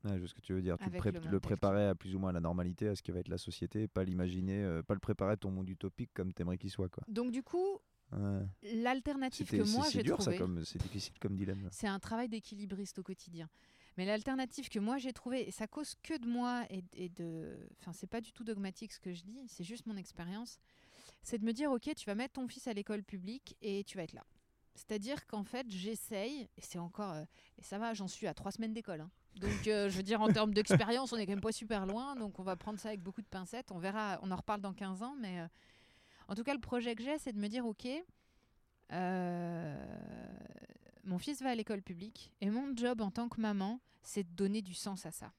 Ouais, 0.03 0.13
je 0.13 0.19
vois 0.19 0.27
ce 0.27 0.33
que 0.35 0.41
tu 0.41 0.53
veux 0.53 0.61
dire. 0.61 0.77
Tu 0.77 0.85
le, 0.89 0.97
pré- 0.97 1.11
le 1.11 1.39
préparais 1.39 1.87
à 1.87 1.95
plus 1.95 2.15
ou 2.15 2.19
moins 2.19 2.31
la 2.31 2.39
normalité, 2.39 2.87
à 2.87 2.95
ce 2.95 3.01
qui 3.01 3.11
va 3.11 3.19
être 3.19 3.29
la 3.29 3.39
société, 3.39 3.87
pas 3.87 4.03
l'imaginer, 4.03 4.63
euh, 4.63 4.83
pas 4.83 4.93
le 4.93 4.99
préparer 4.99 5.31
à 5.33 5.37
ton 5.37 5.49
monde 5.51 5.67
utopique 5.69 6.11
comme 6.13 6.31
t'aimerais 6.33 6.57
qu'il 6.57 6.69
soit. 6.69 6.87
Quoi. 6.89 7.03
Donc 7.07 7.31
du 7.31 7.43
coup, 7.43 7.79
Ouais. 8.13 8.45
l'alternative 8.75 9.49
que 9.49 9.69
moi 9.69 9.89
j'ai 9.89 10.01
trouvée... 10.03 10.39
c'est 10.63 10.81
difficile 10.81 11.13
comme 11.19 11.35
dilemme. 11.35 11.67
C'est 11.71 11.87
un 11.87 11.99
travail 11.99 12.29
d'équilibriste 12.29 12.99
au 12.99 13.03
quotidien. 13.03 13.49
Mais 13.97 14.05
l'alternative 14.05 14.69
que 14.69 14.79
moi 14.79 14.97
j'ai 14.97 15.11
trouvée, 15.11 15.47
et 15.47 15.51
ça 15.51 15.67
cause 15.67 15.95
que 16.03 16.17
de 16.17 16.27
moi 16.27 16.63
et, 16.69 16.83
et 16.93 17.09
de. 17.09 17.57
Enfin, 17.81 17.91
c'est 17.93 18.07
pas 18.07 18.21
du 18.21 18.31
tout 18.31 18.43
dogmatique 18.43 18.93
ce 18.93 18.99
que 18.99 19.11
je 19.11 19.23
dis, 19.23 19.39
c'est 19.47 19.63
juste 19.63 19.87
mon 19.87 19.97
expérience. 19.97 20.59
C'est 21.29 21.39
de 21.39 21.43
me 21.43 21.51
dire, 21.51 21.69
ok, 21.73 21.93
tu 21.93 22.05
vas 22.05 22.15
mettre 22.15 22.35
ton 22.35 22.47
fils 22.47 22.69
à 22.69 22.73
l'école 22.73 23.03
publique 23.03 23.57
et 23.61 23.83
tu 23.83 23.97
vas 23.97 24.03
être 24.03 24.13
là. 24.13 24.23
C'est-à-dire 24.75 25.27
qu'en 25.27 25.43
fait, 25.43 25.69
j'essaye, 25.69 26.47
et 26.55 26.61
c'est 26.61 26.79
encore. 26.79 27.11
euh, 27.11 27.25
et 27.57 27.63
ça 27.63 27.77
va, 27.77 27.93
j'en 27.93 28.07
suis 28.07 28.27
à 28.27 28.33
trois 28.33 28.53
semaines 28.53 28.73
d'école. 28.73 29.01
hein. 29.01 29.11
Donc, 29.35 29.67
euh, 29.67 29.89
je 29.89 29.97
veux 29.97 30.03
dire, 30.03 30.21
en 30.21 30.29
termes 30.31 30.53
d'expérience, 30.53 31.11
on 31.11 31.17
est 31.17 31.25
quand 31.25 31.33
même 31.33 31.41
pas 31.41 31.51
super 31.51 31.85
loin. 31.85 32.15
Donc, 32.15 32.39
on 32.39 32.43
va 32.43 32.55
prendre 32.55 32.79
ça 32.79 32.87
avec 32.87 33.01
beaucoup 33.01 33.21
de 33.21 33.27
pincettes. 33.27 33.73
On 33.73 33.77
verra, 33.77 34.19
on 34.21 34.31
en 34.31 34.37
reparle 34.37 34.61
dans 34.61 34.71
15 34.71 35.03
ans. 35.03 35.17
Mais 35.19 35.41
euh, 35.41 35.47
en 36.29 36.35
tout 36.35 36.43
cas, 36.45 36.53
le 36.53 36.61
projet 36.61 36.95
que 36.95 37.03
j'ai, 37.03 37.17
c'est 37.17 37.33
de 37.33 37.39
me 37.39 37.49
dire, 37.49 37.65
ok, 37.65 37.85
mon 41.03 41.17
fils 41.19 41.41
va 41.41 41.49
à 41.49 41.55
l'école 41.55 41.81
publique 41.81 42.31
et 42.39 42.49
mon 42.49 42.73
job 42.73 43.01
en 43.01 43.11
tant 43.11 43.27
que 43.27 43.41
maman, 43.41 43.81
c'est 44.01 44.23
de 44.23 44.33
donner 44.33 44.61
du 44.61 44.73
sens 44.73 45.05
à 45.05 45.11
ça. 45.11 45.33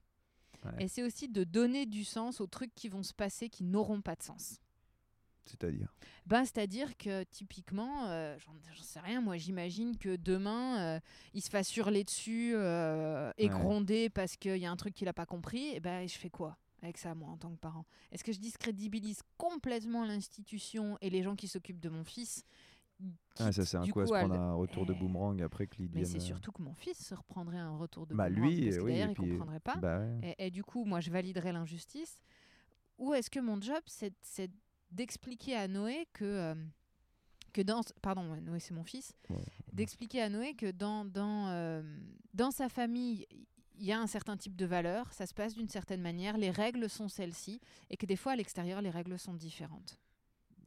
Ouais. 0.66 0.84
Et 0.84 0.88
c'est 0.88 1.02
aussi 1.02 1.30
de 1.30 1.44
donner 1.44 1.86
du 1.86 2.04
sens 2.04 2.42
aux 2.42 2.46
trucs 2.46 2.74
qui 2.74 2.90
vont 2.90 3.02
se 3.02 3.14
passer 3.14 3.48
qui 3.48 3.64
n'auront 3.64 4.02
pas 4.02 4.16
de 4.16 4.22
sens. 4.22 4.60
C'est-à-dire 5.48 5.92
Ben, 6.26 6.44
C'est-à-dire 6.44 6.96
que 6.96 7.22
typiquement, 7.24 8.06
euh, 8.08 8.36
j'en 8.38 8.82
sais 8.82 9.00
rien, 9.00 9.20
moi 9.20 9.36
j'imagine 9.36 9.96
que 9.96 10.16
demain, 10.16 10.78
euh, 10.78 11.00
il 11.34 11.42
se 11.42 11.50
fasse 11.50 11.74
hurler 11.76 12.04
dessus 12.04 12.52
euh, 12.54 13.32
et 13.38 13.48
Ouais. 13.48 13.50
gronder 13.58 14.10
parce 14.10 14.36
qu'il 14.36 14.56
y 14.58 14.66
a 14.66 14.70
un 14.70 14.76
truc 14.76 14.94
qu'il 14.94 15.06
n'a 15.06 15.12
pas 15.12 15.26
compris, 15.26 15.68
et 15.74 15.80
ben, 15.80 16.06
je 16.08 16.16
fais 16.18 16.30
quoi 16.30 16.56
avec 16.82 16.96
ça, 16.98 17.12
moi, 17.14 17.28
en 17.30 17.36
tant 17.36 17.50
que 17.50 17.56
parent? 17.58 17.84
Est-ce 18.12 18.22
que 18.22 18.30
je 18.32 18.38
discrédibilise 18.38 19.20
complètement 19.36 20.04
l'institution 20.04 20.96
et 21.00 21.10
les 21.10 21.22
gens 21.24 21.34
qui 21.34 21.48
s'occupent 21.48 21.80
de 21.80 21.88
mon 21.88 22.04
fils 22.04 22.44
Ah, 23.38 23.50
ça 23.50 23.64
sert 23.64 23.82
à 23.82 23.86
quoi 23.88 24.04
coup, 24.04 24.08
se 24.08 24.14
prendre 24.14 24.34
un 24.34 24.52
retour 24.54 24.86
de 24.86 24.92
Eh, 24.92 24.96
boomerang 24.98 25.42
après 25.42 25.66
que 25.66 25.76
Mais 25.92 26.04
c'est 26.04 26.20
surtout 26.20 26.52
que 26.52 26.62
mon 26.62 26.74
fils 26.74 27.04
se 27.04 27.14
reprendrait 27.14 27.58
un 27.58 27.76
retour 27.76 28.06
de 28.06 28.14
Bah, 28.14 28.28
boomerang, 28.28 28.50
lui, 28.52 28.64
parce 28.66 28.76
que 28.76 28.82
oui, 28.82 28.92
d'ailleurs, 28.92 29.08
et 29.08 29.12
il 29.12 29.14
puis- 29.14 29.30
comprendrait 29.30 29.60
pas. 29.60 29.76
Bah 29.76 29.98
ouais. 30.00 30.34
Et, 30.38 30.46
et 30.46 30.50
du 30.50 30.62
coup, 30.62 30.84
moi, 30.84 31.00
je 31.00 31.10
validerais 31.10 31.52
l'injustice. 31.52 32.20
Ou 32.98 33.14
est-ce 33.14 33.30
que 33.30 33.40
mon 33.40 33.60
job, 33.60 33.80
c'est 33.86 34.50
d'expliquer 34.90 35.54
à 35.56 35.68
Noé 35.68 36.06
que, 36.12 36.24
euh, 36.24 36.54
que 37.52 37.62
dans... 37.62 37.80
Pardon, 38.02 38.22
Noé, 38.40 38.60
c'est 38.60 38.74
mon 38.74 38.84
fils. 38.84 39.12
Ouais. 39.30 39.36
D'expliquer 39.72 40.22
à 40.22 40.28
Noé 40.28 40.54
que 40.54 40.70
dans, 40.70 41.04
dans, 41.04 41.48
euh, 41.48 41.82
dans 42.34 42.50
sa 42.50 42.68
famille, 42.68 43.26
il 43.78 43.84
y 43.86 43.92
a 43.92 44.00
un 44.00 44.06
certain 44.06 44.36
type 44.36 44.56
de 44.56 44.66
valeurs, 44.66 45.12
ça 45.12 45.26
se 45.26 45.34
passe 45.34 45.54
d'une 45.54 45.68
certaine 45.68 46.00
manière, 46.02 46.36
les 46.36 46.50
règles 46.50 46.88
sont 46.90 47.08
celles-ci, 47.08 47.60
et 47.90 47.96
que 47.96 48.06
des 48.06 48.16
fois, 48.16 48.32
à 48.32 48.36
l'extérieur, 48.36 48.80
les 48.82 48.90
règles 48.90 49.18
sont 49.18 49.34
différentes. 49.34 49.98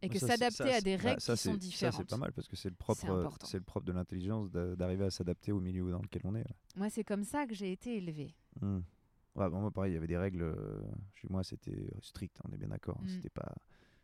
Et 0.03 0.09
que 0.09 0.17
Ça, 0.17 0.27
c'est- 0.29 0.37
s'adapter 0.37 0.73
à 0.73 0.81
des 0.81 0.97
bah, 0.97 1.03
règles 1.09 1.21
ça, 1.21 1.33
qui 1.35 1.43
sont 1.43 1.53
différentes. 1.53 1.93
Ça, 1.93 1.99
c'est 1.99 2.09
pas 2.09 2.17
mal 2.17 2.31
parce 2.33 2.47
que 2.47 2.55
c'est 2.55 2.69
le 2.69 2.75
propre, 2.75 3.29
c'est 3.43 3.57
le 3.57 3.63
propre 3.63 3.85
de 3.85 3.91
l'intelligence 3.91 4.49
d'a- 4.49 4.75
d'arriver 4.75 5.05
à 5.05 5.11
s'adapter 5.11 5.51
au 5.51 5.59
milieu 5.59 5.91
dans 5.91 6.01
lequel 6.01 6.23
on 6.25 6.33
est. 6.33 6.39
ouais. 6.39 6.55
Moi, 6.75 6.89
c'est 6.89 7.03
comme 7.03 7.23
ça 7.23 7.45
que 7.45 7.53
j'ai 7.53 7.71
été 7.71 7.97
élevée. 7.97 8.33
Hmm. 8.61 8.79
Ouais, 9.35 9.47
bon, 9.49 9.61
moi, 9.61 9.69
pareil, 9.71 9.91
il 9.91 9.95
y 9.95 9.97
avait 9.97 10.07
des 10.07 10.17
règles. 10.17 10.41
euh, 10.41 10.81
chez 11.13 11.27
moi, 11.29 11.43
c'était 11.43 11.87
strict, 12.01 12.35
on 12.43 12.51
est 12.51 12.57
bien 12.57 12.69
d'accord. 12.69 12.97
hein, 12.99 13.05
Mm. 13.05 13.09
C'était 13.09 13.29
pas. 13.29 13.53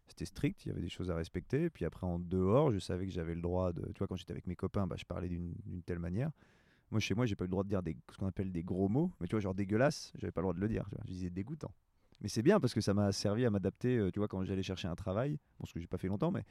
C'était 0.08 0.26
strict, 0.26 0.66
il 0.66 0.70
y 0.70 0.72
avait 0.72 0.82
des 0.82 0.90
choses 0.90 1.12
à 1.12 1.16
respecter. 1.16 1.70
Puis 1.70 1.86
après, 1.86 2.08
en 2.08 2.20
dehors, 2.20 2.72
je 2.72 2.80
savais 2.80 3.06
que 3.06 3.12
j'avais 3.12 3.36
le 3.36 3.42
droit 3.42 3.74
de. 3.74 3.82
Tu 3.94 4.00
vois, 4.00 4.08
quand 4.08 4.16
j'étais 4.16 4.32
avec 4.32 4.48
mes 4.48 4.56
copains, 4.56 4.88
bah, 4.88 4.96
je 4.98 5.06
parlais 5.06 5.30
d'une 5.30 5.54
telle 5.86 6.00
manière. 6.00 6.32
Moi, 6.92 7.00
chez 7.02 7.16
moi, 7.16 7.26
j'ai 7.26 7.36
pas 7.36 7.44
eu 7.46 7.48
le 7.48 7.52
droit 7.52 7.64
de 7.64 7.70
dire 7.70 7.84
des, 7.84 7.98
ce 8.12 8.18
qu'on 8.18 8.28
appelle 8.28 8.52
des 8.52 8.64
gros 8.64 8.90
mots. 8.90 9.12
Mais 9.20 9.28
tu 9.28 9.32
vois, 9.36 9.42
genre 9.42 9.56
dégueulasse, 9.56 10.14
j'avais 10.18 10.32
pas 10.32 10.42
le 10.42 10.46
droit 10.46 10.54
de 10.54 10.60
le 10.62 10.68
dire. 10.70 10.86
tu 10.90 10.96
vois. 10.96 11.04
Je 11.08 11.12
disais 11.14 11.30
dégoûtant. 11.30 11.74
Mais 12.22 12.30
c'est 12.30 12.42
bien 12.42 12.60
parce 12.60 12.74
que 12.74 12.82
ça 12.82 12.94
m'a 12.96 13.12
servi 13.12 13.46
à 13.46 13.52
m'adapter. 13.52 13.98
euh, 13.98 14.12
tu 14.12 14.20
vois, 14.20 14.28
quand 14.28 14.44
j'allais 14.44 14.64
chercher 14.64 14.88
un 14.88 14.96
travail, 14.96 15.38
bon, 15.60 15.66
ce 15.68 15.74
que 15.74 15.80
j'ai 15.80 15.88
pas 15.88 16.00
fait 16.00 16.08
longtemps, 16.08 16.32
mais 16.32 16.44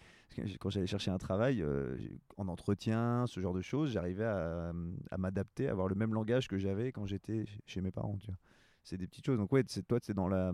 quand 0.60 0.70
j'allais 0.70 0.86
chercher 0.86 1.10
un 1.10 1.18
travail 1.18 1.60
euh, 1.62 1.96
en 2.36 2.46
entretien, 2.48 3.26
ce 3.26 3.40
genre 3.40 3.54
de 3.54 3.62
choses, 3.62 3.90
j'arrivais 3.90 4.24
à, 4.24 4.72
à 5.10 5.18
m'adapter, 5.18 5.68
à 5.68 5.72
avoir 5.72 5.88
le 5.88 5.96
même 5.96 6.14
langage 6.14 6.46
que 6.48 6.58
j'avais 6.58 6.92
quand 6.92 7.06
j'étais 7.06 7.46
chez- 7.66 7.80
mes 7.80 7.90
parents. 7.90 8.16
Tu 8.20 8.28
vois 8.28 8.36
c'est 8.84 8.96
des 8.96 9.08
petites 9.08 9.26
choses. 9.26 9.38
Donc 9.38 9.50
ouais, 9.52 9.64
toi, 9.64 9.98
c'est 10.00 10.14
dans 10.14 10.28
la, 10.28 10.52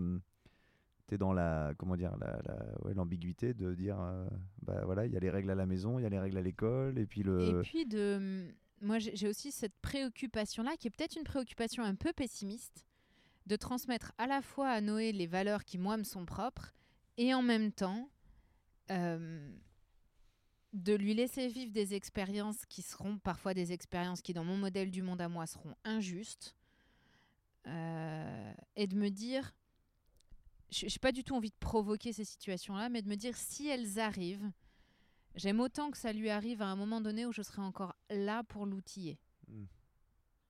t'es 1.07 1.17
dans 1.17 1.33
la, 1.33 1.73
comment 1.77 1.95
dire, 1.97 2.15
la, 2.17 2.39
la- 2.45 2.93
l'ambiguïté 2.93 3.53
de 3.53 3.73
dire, 3.73 3.99
euh, 3.99 4.27
bah 4.61 4.83
voilà, 4.85 5.05
il 5.05 5.11
y 5.13 5.17
a 5.17 5.19
les 5.19 5.29
règles 5.29 5.49
à 5.51 5.55
la 5.55 5.65
maison, 5.65 5.99
il 5.99 6.03
y 6.03 6.05
a 6.05 6.09
les 6.09 6.19
règles 6.19 6.37
à 6.37 6.41
l'école, 6.41 6.97
et 6.97 7.05
puis 7.05 7.23
le. 7.23 7.41
Et 7.41 7.61
puis 7.61 7.85
de, 7.85 8.47
moi 8.81 8.99
j'ai 8.99 9.15
j'ai 9.15 9.27
aussi 9.27 9.51
cette 9.51 9.75
préoccupation 9.81 10.63
là 10.63 10.75
qui 10.77 10.87
est 10.87 10.91
peut-être 10.91 11.15
une 11.15 11.23
préoccupation 11.23 11.83
un 11.83 11.95
peu 11.95 12.11
pessimiste 12.13 12.85
de 13.45 13.55
transmettre 13.55 14.11
à 14.17 14.27
la 14.27 14.41
fois 14.41 14.69
à 14.69 14.81
Noé 14.81 15.11
les 15.11 15.27
valeurs 15.27 15.63
qui 15.65 15.77
moi 15.77 15.97
me 15.97 16.03
sont 16.03 16.25
propres 16.25 16.73
et 17.17 17.33
en 17.33 17.41
même 17.41 17.71
temps 17.71 18.09
euh, 18.91 19.49
de 20.73 20.93
lui 20.93 21.13
laisser 21.13 21.47
vivre 21.47 21.71
des 21.71 21.93
expériences 21.93 22.65
qui 22.65 22.81
seront 22.81 23.17
parfois 23.19 23.53
des 23.53 23.71
expériences 23.73 24.21
qui 24.21 24.33
dans 24.33 24.43
mon 24.45 24.57
modèle 24.57 24.91
du 24.91 25.01
monde 25.01 25.21
à 25.21 25.29
moi 25.29 25.45
seront 25.45 25.75
injustes 25.85 26.55
euh, 27.67 28.53
et 28.75 28.87
de 28.87 28.95
me 28.95 29.09
dire 29.09 29.53
je 30.73 30.85
n'ai 30.85 30.91
pas 31.01 31.11
du 31.11 31.23
tout 31.23 31.35
envie 31.35 31.49
de 31.51 31.55
provoquer 31.59 32.11
ces 32.13 32.25
situations 32.25 32.75
là 32.75 32.89
mais 32.89 33.01
de 33.01 33.07
me 33.09 33.15
dire 33.15 33.35
si 33.37 33.67
elles 33.67 33.99
arrivent 33.99 34.51
J'aime 35.35 35.59
autant 35.61 35.89
que 35.89 35.97
ça 35.97 36.13
lui 36.13 36.29
arrive 36.29 36.61
à 36.61 36.67
un 36.67 36.75
moment 36.75 37.01
donné 37.01 37.25
où 37.25 37.31
je 37.31 37.41
serai 37.41 37.61
encore 37.63 37.95
là 38.11 38.43
pour 38.43 38.65
l'outiller 38.67 39.17
Mm. 39.47 39.65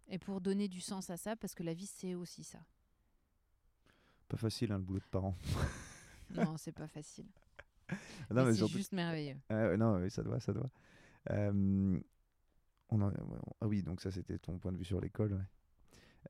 et 0.09 0.19
pour 0.19 0.39
donner 0.41 0.67
du 0.67 0.79
sens 0.81 1.09
à 1.09 1.15
ça, 1.17 1.35
parce 1.35 1.55
que 1.55 1.63
la 1.63 1.73
vie, 1.73 1.87
c'est 1.87 2.13
aussi 2.15 2.43
ça. 2.43 2.59
Pas 4.27 4.37
facile, 4.37 4.71
hein, 4.71 4.77
le 4.77 4.83
boulot 4.83 4.99
de 4.99 5.05
parent. 5.05 5.35
Non, 6.31 6.57
c'est 6.57 6.71
pas 6.71 6.87
facile. 6.87 7.27
non, 7.89 7.95
mais 8.29 8.45
mais 8.45 8.53
c'est 8.55 8.67
juste 8.67 8.91
merveilleux. 8.91 9.37
Ah 9.49 9.77
non, 9.77 9.97
oui, 10.01 10.09
ça 10.11 10.21
doit, 10.23 10.39
ça 10.39 10.51
doit. 10.53 10.69
Euh, 11.29 11.99
on 12.89 13.01
en- 13.01 13.13
ah 13.61 13.67
oui, 13.67 13.83
donc 13.83 14.01
ça, 14.01 14.09
c'était 14.11 14.37
ton 14.39 14.57
point 14.59 14.71
de 14.71 14.77
vue 14.77 14.85
sur 14.85 14.99
l'école. 14.99 15.33
ouais. 15.33 15.45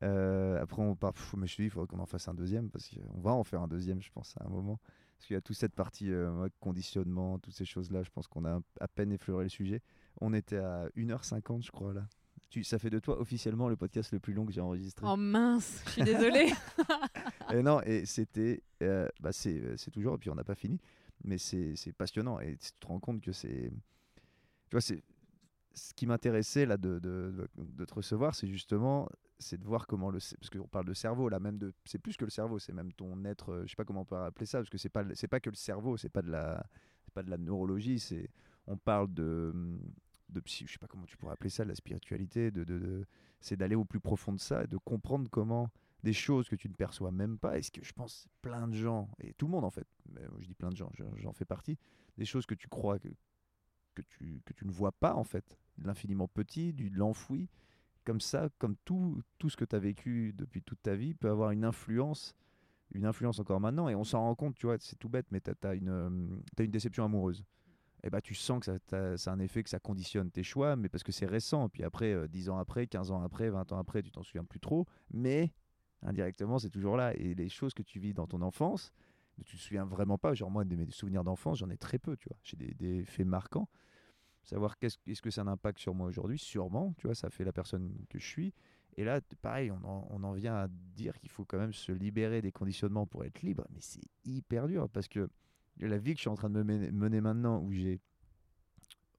Euh, 0.02 0.60
après, 0.60 0.82
on 0.82 0.94
part. 0.96 1.12
pff, 1.12 1.34
mais 1.36 1.46
je 1.46 1.56
te 1.56 1.62
dis, 1.62 1.66
il 1.66 1.70
faudrait 1.70 1.86
qu'on 1.86 2.02
en 2.02 2.06
fasse 2.06 2.28
un 2.28 2.34
deuxième 2.34 2.70
parce 2.70 2.88
qu'on 2.88 3.20
va 3.20 3.32
en 3.32 3.44
faire 3.44 3.62
un 3.62 3.68
deuxième, 3.68 4.02
je 4.02 4.10
pense, 4.10 4.34
à 4.40 4.44
un 4.46 4.48
moment. 4.48 4.80
Parce 5.16 5.26
qu'il 5.28 5.34
y 5.34 5.36
a 5.36 5.40
toute 5.40 5.56
cette 5.56 5.74
partie 5.74 6.10
euh, 6.12 6.48
conditionnement, 6.60 7.38
toutes 7.38 7.54
ces 7.54 7.64
choses-là. 7.64 8.02
Je 8.02 8.10
pense 8.10 8.26
qu'on 8.26 8.44
a 8.44 8.60
à 8.80 8.88
peine 8.88 9.12
effleuré 9.12 9.44
le 9.44 9.48
sujet. 9.48 9.80
On 10.20 10.32
était 10.34 10.56
à 10.58 10.88
1h50, 10.96 11.64
je 11.64 11.70
crois, 11.70 11.94
là. 11.94 12.06
Tu, 12.50 12.62
ça 12.62 12.78
fait 12.78 12.90
de 12.90 12.98
toi 12.98 13.18
officiellement 13.20 13.68
le 13.68 13.76
podcast 13.76 14.12
le 14.12 14.20
plus 14.20 14.32
long 14.32 14.44
que 14.44 14.52
j'ai 14.52 14.60
enregistré. 14.60 15.06
Oh 15.08 15.16
mince, 15.16 15.82
je 15.86 15.90
suis 15.92 16.02
désolée. 16.02 16.52
Et 17.52 17.62
non, 17.62 17.80
et 17.82 18.06
c'était. 18.06 18.62
euh, 18.82 19.08
bah, 19.20 19.32
c'est 19.32 19.76
toujours, 19.92 20.14
et 20.14 20.18
puis 20.18 20.30
on 20.30 20.34
n'a 20.34 20.44
pas 20.44 20.54
fini, 20.54 20.80
mais 21.24 21.36
c'est 21.38 21.74
c'est 21.76 21.92
passionnant. 21.92 22.40
Et 22.40 22.56
tu 22.56 22.70
te 22.80 22.86
rends 22.86 22.98
compte 23.00 23.20
que 23.20 23.32
c'est. 23.32 23.70
Tu 23.70 24.70
vois, 24.72 24.80
c'est. 24.80 25.02
Ce 25.74 25.92
qui 25.94 26.06
m'intéressait 26.06 26.66
là 26.66 26.76
de, 26.76 26.98
de, 27.00 27.48
de- 27.56 27.84
te 27.84 27.94
recevoir, 27.94 28.34
c'est 28.34 28.46
justement 28.46 29.08
c'est 29.40 29.58
de 29.58 29.64
voir 29.66 29.86
comment 29.88 30.10
le 30.10 30.18
parce 30.38 30.48
qu'on 30.50 30.68
parle 30.68 30.86
de 30.86 30.94
cerveau 30.94 31.28
là 31.28 31.40
même 31.40 31.58
de 31.58 31.72
c'est 31.84 31.98
plus 31.98 32.16
que 32.16 32.24
le 32.24 32.30
cerveau 32.30 32.60
c'est 32.60 32.72
même 32.72 32.92
ton 32.92 33.24
être 33.24 33.50
euh, 33.52 33.62
je 33.64 33.70
sais 33.70 33.76
pas 33.76 33.84
comment 33.84 34.02
on 34.02 34.04
peut 34.04 34.16
appeler 34.16 34.46
ça 34.46 34.58
parce 34.58 34.70
que 34.70 34.78
c'est 34.78 34.88
pas 34.88 35.04
c'est 35.14 35.26
pas 35.26 35.40
que 35.40 35.50
le 35.50 35.56
cerveau 35.56 35.96
c'est 35.96 36.08
pas 36.08 36.22
de 36.22 36.30
la 36.30 36.64
pas 37.12 37.22
de 37.24 37.30
la 37.30 37.36
neurologie 37.38 37.98
c'est 37.98 38.30
on 38.68 38.76
parle 38.76 39.12
de 39.12 39.52
de 40.28 40.40
psy, 40.40 40.64
je 40.66 40.72
sais 40.72 40.78
pas 40.78 40.86
comment 40.86 41.04
tu 41.06 41.16
pourrais 41.16 41.32
appeler 41.32 41.50
ça 41.50 41.64
de 41.64 41.68
la 41.68 41.74
spiritualité 41.74 42.50
de, 42.50 42.64
de, 42.64 43.04
c'est 43.40 43.56
d'aller 43.56 43.74
au 43.76 43.84
plus 43.84 44.00
profond 44.00 44.32
de 44.32 44.40
ça 44.40 44.64
et 44.64 44.66
de 44.66 44.76
comprendre 44.78 45.28
comment 45.30 45.70
des 46.02 46.12
choses 46.12 46.48
que 46.48 46.56
tu 46.56 46.68
ne 46.68 46.74
perçois 46.74 47.10
même 47.10 47.38
pas, 47.38 47.56
et 47.58 47.62
ce 47.62 47.70
que 47.70 47.82
je 47.82 47.92
pense 47.92 48.26
plein 48.42 48.68
de 48.68 48.74
gens, 48.74 49.08
et 49.20 49.32
tout 49.34 49.46
le 49.46 49.52
monde 49.52 49.64
en 49.64 49.70
fait, 49.70 49.86
mais 50.12 50.20
je 50.40 50.46
dis 50.46 50.54
plein 50.54 50.70
de 50.70 50.76
gens, 50.76 50.90
je- 50.94 51.04
j'en 51.16 51.32
fais 51.32 51.46
partie, 51.46 51.78
des 52.18 52.24
choses 52.26 52.44
que 52.46 52.54
tu 52.54 52.68
crois 52.68 52.98
que, 52.98 53.08
que, 53.94 54.02
tu, 54.02 54.42
que 54.44 54.52
tu 54.52 54.66
ne 54.66 54.72
vois 54.72 54.92
pas 54.92 55.14
en 55.14 55.24
fait, 55.24 55.58
de 55.78 55.86
l'infiniment 55.86 56.28
petit, 56.28 56.72
du, 56.72 56.90
de 56.90 56.98
l'enfoui, 56.98 57.48
comme 58.04 58.20
ça, 58.20 58.48
comme 58.58 58.76
tout, 58.84 59.22
tout 59.38 59.48
ce 59.48 59.56
que 59.56 59.64
tu 59.64 59.74
as 59.74 59.78
vécu 59.78 60.34
depuis 60.36 60.62
toute 60.62 60.82
ta 60.82 60.94
vie 60.94 61.14
peut 61.14 61.30
avoir 61.30 61.50
une 61.50 61.64
influence, 61.64 62.34
une 62.92 63.06
influence 63.06 63.38
encore 63.38 63.60
maintenant, 63.60 63.88
et 63.88 63.94
on 63.94 64.04
s'en 64.04 64.20
rend 64.20 64.34
compte, 64.34 64.54
tu 64.56 64.66
vois, 64.66 64.76
c'est 64.78 64.96
tout 64.96 65.08
bête, 65.08 65.26
mais 65.30 65.40
tu 65.40 65.50
as, 65.62 65.74
une, 65.74 65.88
euh, 65.88 66.08
une 66.58 66.70
déception 66.70 67.04
amoureuse. 67.04 67.44
Et 68.02 68.10
bah, 68.10 68.20
tu 68.20 68.34
sens 68.34 68.60
que 68.60 68.66
ça, 68.66 69.16
ça 69.16 69.30
a 69.30 69.34
un 69.34 69.38
effet 69.38 69.62
que 69.62 69.70
ça 69.70 69.78
conditionne 69.78 70.30
tes 70.30 70.42
choix, 70.42 70.76
mais 70.76 70.90
parce 70.90 71.02
que 71.02 71.10
c'est 71.10 71.24
récent. 71.24 71.70
Puis 71.70 71.82
après, 71.84 72.12
euh, 72.12 72.28
10 72.28 72.50
ans 72.50 72.58
après, 72.58 72.86
15 72.86 73.10
ans 73.10 73.22
après, 73.22 73.48
20 73.48 73.72
ans 73.72 73.78
après, 73.78 74.02
tu 74.02 74.10
t'en 74.10 74.22
souviens 74.22 74.44
plus 74.44 74.60
trop. 74.60 74.86
Mais 75.10 75.54
indirectement, 76.02 76.58
c'est 76.58 76.68
toujours 76.68 76.98
là. 76.98 77.14
Et 77.14 77.34
les 77.34 77.48
choses 77.48 77.72
que 77.72 77.82
tu 77.82 77.98
vis 77.98 78.12
dans 78.12 78.26
ton 78.26 78.42
enfance, 78.42 78.92
tu 79.44 79.56
te 79.56 79.62
souviens 79.62 79.84
vraiment 79.84 80.18
pas. 80.18 80.34
Genre, 80.34 80.50
moi, 80.50 80.64
de 80.64 80.76
mes 80.76 80.90
souvenirs 80.90 81.24
d'enfance, 81.24 81.58
j'en 81.58 81.70
ai 81.70 81.76
très 81.76 81.98
peu, 81.98 82.16
tu 82.16 82.28
vois. 82.28 82.38
J'ai 82.42 82.56
des, 82.56 82.74
des 82.74 83.04
faits 83.04 83.26
marquants. 83.26 83.68
Savoir 84.42 84.78
qu'est-ce 84.78 84.98
est-ce 85.06 85.22
que 85.22 85.30
ça 85.30 85.40
a 85.40 85.44
un 85.44 85.48
impact 85.48 85.78
sur 85.78 85.94
moi 85.94 86.06
aujourd'hui 86.06 86.38
Sûrement, 86.38 86.92
tu 86.98 87.06
vois, 87.06 87.14
ça 87.14 87.30
fait 87.30 87.44
la 87.44 87.52
personne 87.52 87.94
que 88.10 88.18
je 88.18 88.26
suis. 88.26 88.54
Et 88.96 89.04
là, 89.04 89.20
pareil, 89.42 89.70
on 89.70 89.82
en, 89.84 90.06
on 90.10 90.22
en 90.22 90.32
vient 90.32 90.54
à 90.54 90.68
dire 90.68 91.18
qu'il 91.18 91.30
faut 91.30 91.44
quand 91.44 91.58
même 91.58 91.72
se 91.72 91.92
libérer 91.92 92.42
des 92.42 92.52
conditionnements 92.52 93.06
pour 93.06 93.24
être 93.24 93.42
libre. 93.42 93.66
Mais 93.70 93.80
c'est 93.80 94.02
hyper 94.24 94.68
dur 94.68 94.88
parce 94.88 95.08
que 95.08 95.28
la 95.80 95.98
vie 95.98 96.12
que 96.12 96.18
je 96.18 96.22
suis 96.22 96.30
en 96.30 96.36
train 96.36 96.50
de 96.50 96.54
me 96.54 96.62
mener, 96.62 96.92
mener 96.92 97.20
maintenant, 97.20 97.60
où 97.60 97.72
j'ai 97.72 98.00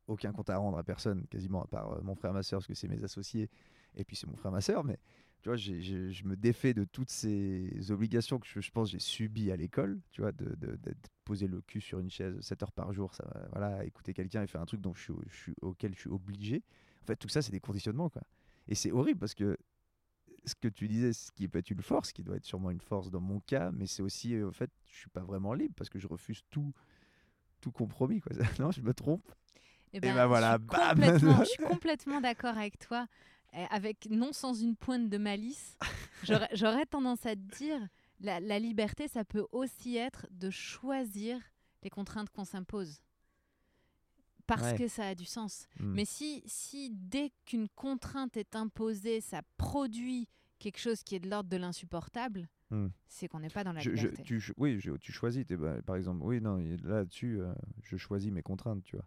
aucun 0.08 0.32
compte 0.32 0.50
à 0.50 0.58
rendre 0.58 0.78
à 0.78 0.84
personne, 0.84 1.26
quasiment 1.28 1.64
à 1.64 1.68
part 1.68 1.92
euh, 1.94 2.02
mon 2.04 2.16
frère, 2.16 2.34
ma 2.34 2.44
soeur, 2.44 2.60
parce 2.60 2.68
que 2.68 2.74
c'est 2.74 2.88
mes 2.88 3.04
associés, 3.04 3.50
et 3.96 4.06
puis 4.06 4.16
c'est 4.16 4.28
mon 4.28 4.36
frère, 4.36 4.52
ma 4.52 4.62
soeur, 4.62 4.84
mais 4.84 5.00
tu 5.46 5.50
vois, 5.50 5.58
j'ai- 5.58 5.80
je 6.12 6.26
me 6.26 6.36
défais 6.36 6.74
de 6.74 6.86
toutes 6.86 7.12
ces 7.12 7.92
obligations 7.92 8.40
que 8.40 8.48
je, 8.48 8.62
je 8.62 8.72
pense 8.72 8.90
j'ai 8.90 8.98
subies 8.98 9.52
à 9.52 9.56
l'école, 9.56 10.00
tu 10.10 10.22
vois, 10.22 10.32
de, 10.32 10.56
de, 10.56 10.76
posé 11.24 11.46
le 11.46 11.62
cul 11.62 11.82
sur 11.82 12.00
une 12.00 12.10
chaise 12.10 12.36
7 12.42 12.64
heures 12.64 12.72
par 12.72 12.92
jour, 12.94 13.14
ça, 13.14 13.32
voilà, 13.52 13.86
écouter 13.86 14.16
quelqu'un 14.16 14.42
et 14.42 14.48
faire 14.48 14.62
un 14.62 14.66
truc 14.66 14.82
dont 14.82 14.96
je 14.96 15.04
suis, 15.04 15.14
je 15.30 15.36
suis- 15.36 15.56
auquel 15.62 15.94
je 15.94 16.00
suis 16.00 16.10
obligé. 16.10 16.64
En 17.04 17.06
fait, 17.06 17.16
tout 17.16 17.30
ça, 17.30 17.44
c'est 17.44 17.52
des 17.52 17.60
conditionnements, 17.60 18.10
quoi. 18.10 18.24
Et 18.68 18.74
c'est 18.74 18.92
horrible 18.92 19.20
parce 19.20 19.36
que 19.36 19.56
ce 20.46 20.56
que 20.56 20.68
tu 20.68 20.88
disais, 20.88 21.14
ce 21.14 21.32
qui 21.32 21.48
peut 21.48 21.60
être 21.60 21.70
une 21.70 21.84
force, 21.84 22.12
qui 22.12 22.24
doit 22.24 22.38
être 22.38 22.46
sûrement 22.46 22.72
une 22.72 22.82
force 22.82 23.12
dans 23.12 23.22
mon 23.22 23.40
cas, 23.40 23.70
mais 23.72 23.86
c'est 23.86 24.02
aussi, 24.02 24.34
euh, 24.34 24.48
en 24.50 24.52
fait, 24.52 24.72
je 24.90 24.98
suis 24.98 25.10
pas 25.12 25.22
vraiment 25.22 25.54
libre 25.54 25.76
parce 25.78 25.92
que 25.92 26.00
je 26.00 26.08
refuse 26.08 26.42
tout, 26.50 26.74
tout 27.62 27.72
compromis, 27.72 28.20
quoi. 28.20 28.32
non, 28.60 28.72
je 28.72 28.82
me 28.82 28.96
trompe. 28.96 29.32
Et 29.94 30.00
ben 30.00 30.26
voilà, 30.26 30.54
je 30.54 30.58
suis 30.58 30.66
bam 30.66 30.90
complètement, 30.96 31.44
je 31.44 31.50
suis 31.50 31.64
complètement 31.70 32.20
d'accord 32.20 32.58
avec 32.58 32.80
toi, 32.80 33.06
euh, 33.06 33.45
avec 33.70 34.08
non 34.10 34.34
sans 34.34 34.54
une 34.54 34.76
pointe 34.76 35.10
de 35.10 35.18
malice. 35.18 35.78
J'aurais 36.54 36.86
tendance 36.86 37.26
à 37.26 37.36
te 37.36 37.56
dire, 37.58 37.88
la, 38.20 38.40
la 38.40 38.60
liberté, 38.60 39.08
ça 39.08 39.24
peut 39.26 39.46
aussi 39.52 39.98
être 39.98 40.28
de 40.32 40.50
choisir 40.50 41.40
les 41.84 41.90
contraintes 41.90 42.30
qu'on 42.30 42.46
s'impose. 42.46 43.00
Parce 44.48 44.62
Ouais. 44.74 44.78
que 44.78 44.88
ça 44.88 45.08
a 45.08 45.16
du 45.16 45.26
sens. 45.26 45.68
Hmm. 45.80 45.94
Mais 45.94 46.06
si, 46.06 46.44
si 46.46 46.92
dès 46.92 47.32
qu'une 47.46 47.68
contrainte 47.70 48.38
est 48.38 48.56
imposée, 48.56 49.20
ça 49.22 49.42
produit 49.58 50.28
quelque 50.60 50.78
chose 50.80 51.02
qui 51.04 51.16
est 51.16 51.20
de 51.20 51.30
l'ordre 51.30 51.50
de 51.50 51.58
l'insupportable, 51.58 52.48
Hmm. 52.72 52.88
c'est 53.08 53.28
qu'on 53.28 53.40
n'est 53.40 53.50
pas 53.50 53.64
dans 53.64 53.74
la 53.74 53.80
Je- 53.80 53.96
je- 53.96 54.08
liberté. 54.08 54.24
tu, 54.24 54.54
oui, 54.58 54.80
tu 55.00 55.12
choisis. 55.12 55.46
bah, 55.46 55.82
par 55.84 55.96
exemple, 55.98 56.22
oui, 56.24 56.42
non, 56.42 56.58
là-dessus, 56.84 57.40
euh, 57.40 57.54
je 57.84 57.96
choisis 57.96 58.32
mes 58.32 58.42
contraintes, 58.42 58.84
tu 58.84 58.96
vois. 58.96 59.06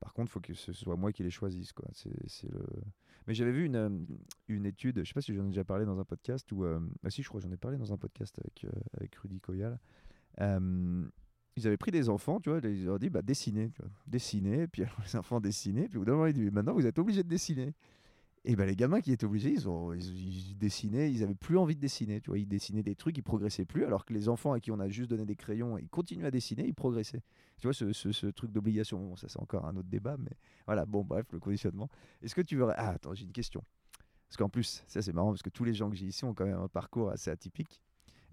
Par 0.00 0.12
contre, 0.12 0.28
il 0.30 0.32
faut 0.32 0.40
que 0.40 0.52
ce 0.54 0.72
soit 0.74 0.96
moi 0.96 1.10
qui 1.12 1.22
les 1.22 1.30
choisisse, 1.30 1.72
quoi. 1.72 1.88
C'est 1.92 2.10
le... 2.50 2.66
Mais 3.28 3.34
j'avais 3.34 3.52
vu 3.52 3.66
une, 3.66 3.76
euh, 3.76 3.90
une 4.48 4.64
étude, 4.64 5.00
je 5.00 5.04
sais 5.04 5.12
pas 5.12 5.20
si 5.20 5.34
j'en 5.34 5.44
ai 5.44 5.48
déjà 5.48 5.62
parlé 5.62 5.84
dans 5.84 6.00
un 6.00 6.04
podcast, 6.04 6.50
ou... 6.50 6.64
euh, 6.64 6.80
ah 7.04 7.10
si, 7.10 7.22
je 7.22 7.28
crois 7.28 7.42
j'en 7.42 7.52
ai 7.52 7.58
parlé 7.58 7.76
dans 7.76 7.92
un 7.92 7.98
podcast 7.98 8.34
avec, 8.38 8.64
euh, 8.64 8.70
avec 8.94 9.14
Rudy 9.16 9.38
Koyal. 9.38 9.78
Euh, 10.40 11.06
ils 11.54 11.66
avaient 11.66 11.76
pris 11.76 11.90
des 11.90 12.08
enfants, 12.08 12.40
tu 12.40 12.48
vois, 12.48 12.60
ils 12.64 12.86
leur 12.86 12.98
dit, 12.98 13.10
bah, 13.10 13.20
dessinez, 13.20 13.70
tu. 13.70 13.82
Dessinez, 14.06 14.66
puis 14.66 14.82
alors, 14.82 14.96
les 15.04 15.14
enfants 15.14 15.40
dessinaient, 15.40 15.88
puis 15.88 15.98
au 15.98 16.00
bout 16.00 16.06
d'un 16.06 16.12
moment, 16.12 16.26
ils 16.26 16.32
disaient, 16.32 16.50
maintenant, 16.50 16.72
vous 16.72 16.86
êtes 16.86 16.98
obligés 16.98 17.22
de 17.22 17.28
dessiner. 17.28 17.74
Et 18.44 18.56
ben 18.56 18.64
les 18.66 18.76
gamins 18.76 19.00
qui 19.00 19.12
étaient 19.12 19.26
obligés, 19.26 19.50
ils, 19.50 19.68
ont, 19.68 19.92
ils, 19.92 20.56
dessinaient, 20.56 21.12
ils 21.12 21.22
avaient 21.22 21.34
plus 21.34 21.58
envie 21.58 21.74
de 21.74 21.80
dessiner, 21.80 22.20
tu 22.20 22.30
vois, 22.30 22.38
ils 22.38 22.46
dessinaient 22.48 22.82
des 22.84 22.94
trucs, 22.94 23.18
ils 23.18 23.22
progressaient 23.22 23.66
plus, 23.66 23.84
alors 23.84 24.04
que 24.06 24.14
les 24.14 24.28
enfants 24.28 24.52
à 24.52 24.60
qui 24.60 24.70
on 24.70 24.80
a 24.80 24.88
juste 24.88 25.10
donné 25.10 25.26
des 25.26 25.36
crayons, 25.36 25.76
ils 25.76 25.88
continuaient 25.88 26.26
à 26.28 26.30
dessiner, 26.30 26.64
ils 26.66 26.74
progressaient. 26.74 27.22
Tu 27.58 27.66
vois, 27.66 27.74
ce, 27.74 27.92
ce- 27.92 28.12
ce 28.12 28.26
truc 28.28 28.50
d'obligation, 28.52 28.98
bon, 29.00 29.16
ça 29.16 29.28
c'est 29.28 29.40
encore 29.40 29.66
un 29.66 29.76
autre 29.76 29.88
débat, 29.88 30.16
mais 30.18 30.30
voilà, 30.66 30.86
bon, 30.86 31.04
bref, 31.04 31.26
le 31.32 31.40
conditionnement. 31.40 31.88
Est-ce 32.22 32.34
que 32.34 32.40
tu 32.40 32.56
veux... 32.56 32.66
Ah, 32.70 32.90
attends, 32.90 33.12
j'ai 33.12 33.24
une 33.24 33.32
question. 33.32 33.62
Parce 34.28 34.36
qu'en 34.38 34.48
plus, 34.48 34.82
ça 34.86 35.02
c'est 35.02 35.12
marrant, 35.12 35.30
parce 35.30 35.42
que 35.42 35.50
tous 35.50 35.64
les 35.64 35.74
gens 35.74 35.90
que 35.90 35.96
j'ai 35.96 36.06
ici 36.06 36.24
ont 36.24 36.32
quand 36.32 36.46
même 36.46 36.58
un 36.60 36.68
parcours 36.68 37.10
assez 37.10 37.30
atypique. 37.30 37.82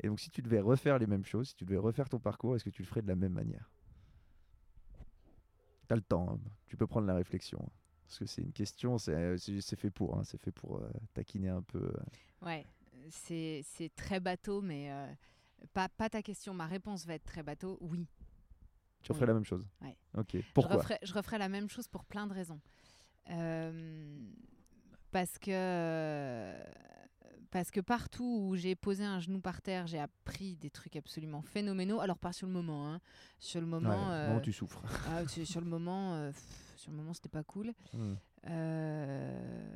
Et 0.02 0.08
donc 0.08 0.20
si 0.20 0.30
tu 0.30 0.42
devais 0.42 0.60
refaire 0.60 1.00
les 1.00 1.08
mêmes 1.08 1.26
choses, 1.26 1.50
si 1.50 1.56
tu 1.56 1.66
devais 1.66 1.78
refaire 1.78 2.08
ton 2.10 2.20
parcours, 2.20 2.56
est-ce 2.56 2.64
que 2.64 2.70
tu 2.70 2.84
le 2.84 2.88
ferais 2.88 3.02
de 3.02 3.08
la 3.08 3.16
même 3.16 3.34
manière? 3.34 3.72
T'as 5.88 5.96
le 5.96 6.02
temps, 6.02 6.30
hein. 6.34 6.40
tu 6.68 6.78
peux 6.78 6.88
prendre 6.88 7.08
la 7.08 7.16
réflexion. 7.16 7.60
hein. 7.62 7.70
Parce 8.06 8.20
que 8.20 8.26
c'est 8.26 8.42
une 8.42 8.54
question, 8.54 8.98
c'est 8.98 9.38
fait 9.76 9.90
pour, 9.90 10.18
hein, 10.18 10.24
c'est 10.24 10.38
fait 10.40 10.52
pour 10.52 10.78
euh, 10.78 10.90
taquiner 11.14 11.50
un 11.50 11.62
peu. 11.64 11.80
euh. 11.84 12.46
Ouais, 12.46 12.66
c'est 13.10 13.64
très 13.96 14.20
bateau, 14.20 14.62
mais 14.62 14.92
euh, 14.92 15.08
pas, 15.74 15.90
pas 15.90 16.10
ta 16.10 16.22
question. 16.22 16.54
Ma 16.54 16.68
réponse 16.68 17.06
va 17.06 17.16
être 17.16 17.26
très 17.26 17.44
bateau. 17.44 17.78
Oui. 17.82 18.08
Tu 19.02 19.12
referais 19.12 19.26
Oui. 19.26 19.30
la 19.30 19.34
même 19.34 19.46
chose? 19.46 19.68
Ouais. 19.82 19.96
Ok. 20.18 20.30
Je 20.36 20.42
Pourquoi? 20.54 20.78
referais, 20.78 21.00
je 21.04 21.14
referais 21.14 21.38
la 21.40 21.50
même 21.50 21.70
chose 21.70 21.88
pour 21.88 22.06
plein 22.06 22.28
de 22.28 22.34
raisons. 22.34 22.60
Euh, 23.32 24.20
parce 25.12 25.38
que 25.40 26.54
parce 27.50 27.72
que 27.72 27.80
partout 27.80 28.48
où 28.50 28.56
j'ai 28.56 28.76
posé 28.76 29.04
un 29.04 29.20
genou 29.20 29.40
par 29.40 29.62
terre, 29.62 29.88
j'ai 29.88 30.00
appris 30.00 30.58
des 30.58 30.70
trucs 30.70 30.96
absolument 30.96 31.42
phénoménaux. 31.42 32.02
Alors 32.02 32.18
pas 32.20 32.34
sur 32.34 32.46
le 32.48 32.54
moment, 32.54 32.92
hein. 32.94 33.00
Sur 33.40 33.62
le 33.62 33.68
Ouais, 33.68 33.72
moment, 33.74 34.12
euh, 34.12 34.34
non, 34.34 34.42
tu 34.42 34.52
souffres. 34.54 34.82
ah, 35.08 35.26
sur 35.28 35.62
le 35.62 35.68
moment, 35.68 36.16
euh, 36.16 36.32
sur 36.86 36.92
le 36.92 36.98
moment, 36.98 37.14
c'était 37.14 37.30
pas 37.30 37.44
cool. 37.44 37.74
Hmm. 37.94 38.14
Euh, 38.48 39.68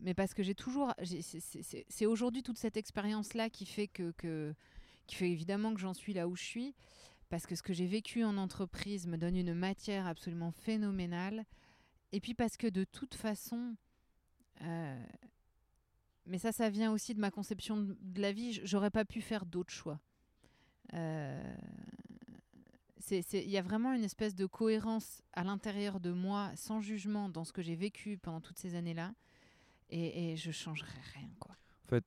mais 0.00 0.14
parce 0.14 0.34
que 0.34 0.42
j'ai 0.42 0.54
toujours. 0.56 0.92
c'est- 1.04 2.06
aujourd'hui 2.06 2.42
toute 2.42 2.58
cette 2.58 2.76
expérience-là 2.76 3.48
qui 3.50 3.66
fait 3.66 3.86
que, 3.86 4.10
que- 4.12 4.52
qui 5.06 5.14
fait 5.14 5.30
évidemment 5.30 5.72
que 5.74 5.80
j'en 5.80 5.94
suis 5.94 6.12
là 6.12 6.26
où 6.26 6.34
je 6.34 6.42
suis. 6.42 6.74
Parce 7.28 7.46
que 7.46 7.54
ce 7.54 7.62
que 7.62 7.72
j'ai 7.72 7.86
vécu 7.86 8.24
en 8.24 8.36
entreprise 8.36 9.06
me 9.06 9.16
donne 9.16 9.36
une 9.36 9.54
matière 9.54 10.08
absolument 10.08 10.50
phénoménale. 10.50 11.44
Et 12.10 12.20
puis 12.20 12.34
parce 12.34 12.56
que 12.56 12.66
de 12.66 12.82
toute 12.84 13.14
façon. 13.14 13.76
euh, 14.62 15.06
mais 16.26 16.38
ça, 16.38 16.50
ça 16.52 16.68
vient 16.68 16.90
aussi 16.92 17.14
de 17.14 17.20
ma 17.20 17.30
conception 17.30 17.76
de 18.00 18.20
la 18.20 18.32
vie. 18.32 18.60
J'aurais 18.64 18.90
pas 18.90 19.04
pu 19.04 19.20
faire 19.20 19.46
d'autres 19.46 19.72
choix. 19.72 20.00
Euh, 20.94 21.54
Il 23.32 23.50
y 23.50 23.56
a 23.58 23.62
vraiment 23.62 23.92
une 23.92 24.04
espèce 24.04 24.34
de 24.34 24.46
cohérence 24.46 25.22
à 25.32 25.44
l'intérieur 25.44 26.00
de 26.00 26.12
moi, 26.12 26.50
sans 26.56 26.80
jugement, 26.80 27.28
dans 27.28 27.44
ce 27.44 27.52
que 27.52 27.62
j'ai 27.62 27.76
vécu 27.76 28.18
pendant 28.18 28.40
toutes 28.40 28.58
ces 28.58 28.74
années-là. 28.74 29.12
Et, 29.90 30.32
et 30.32 30.36
je 30.36 30.50
changerais 30.50 30.88
rien, 31.14 31.28
quoi. 31.38 31.56
Euh, 31.92 32.00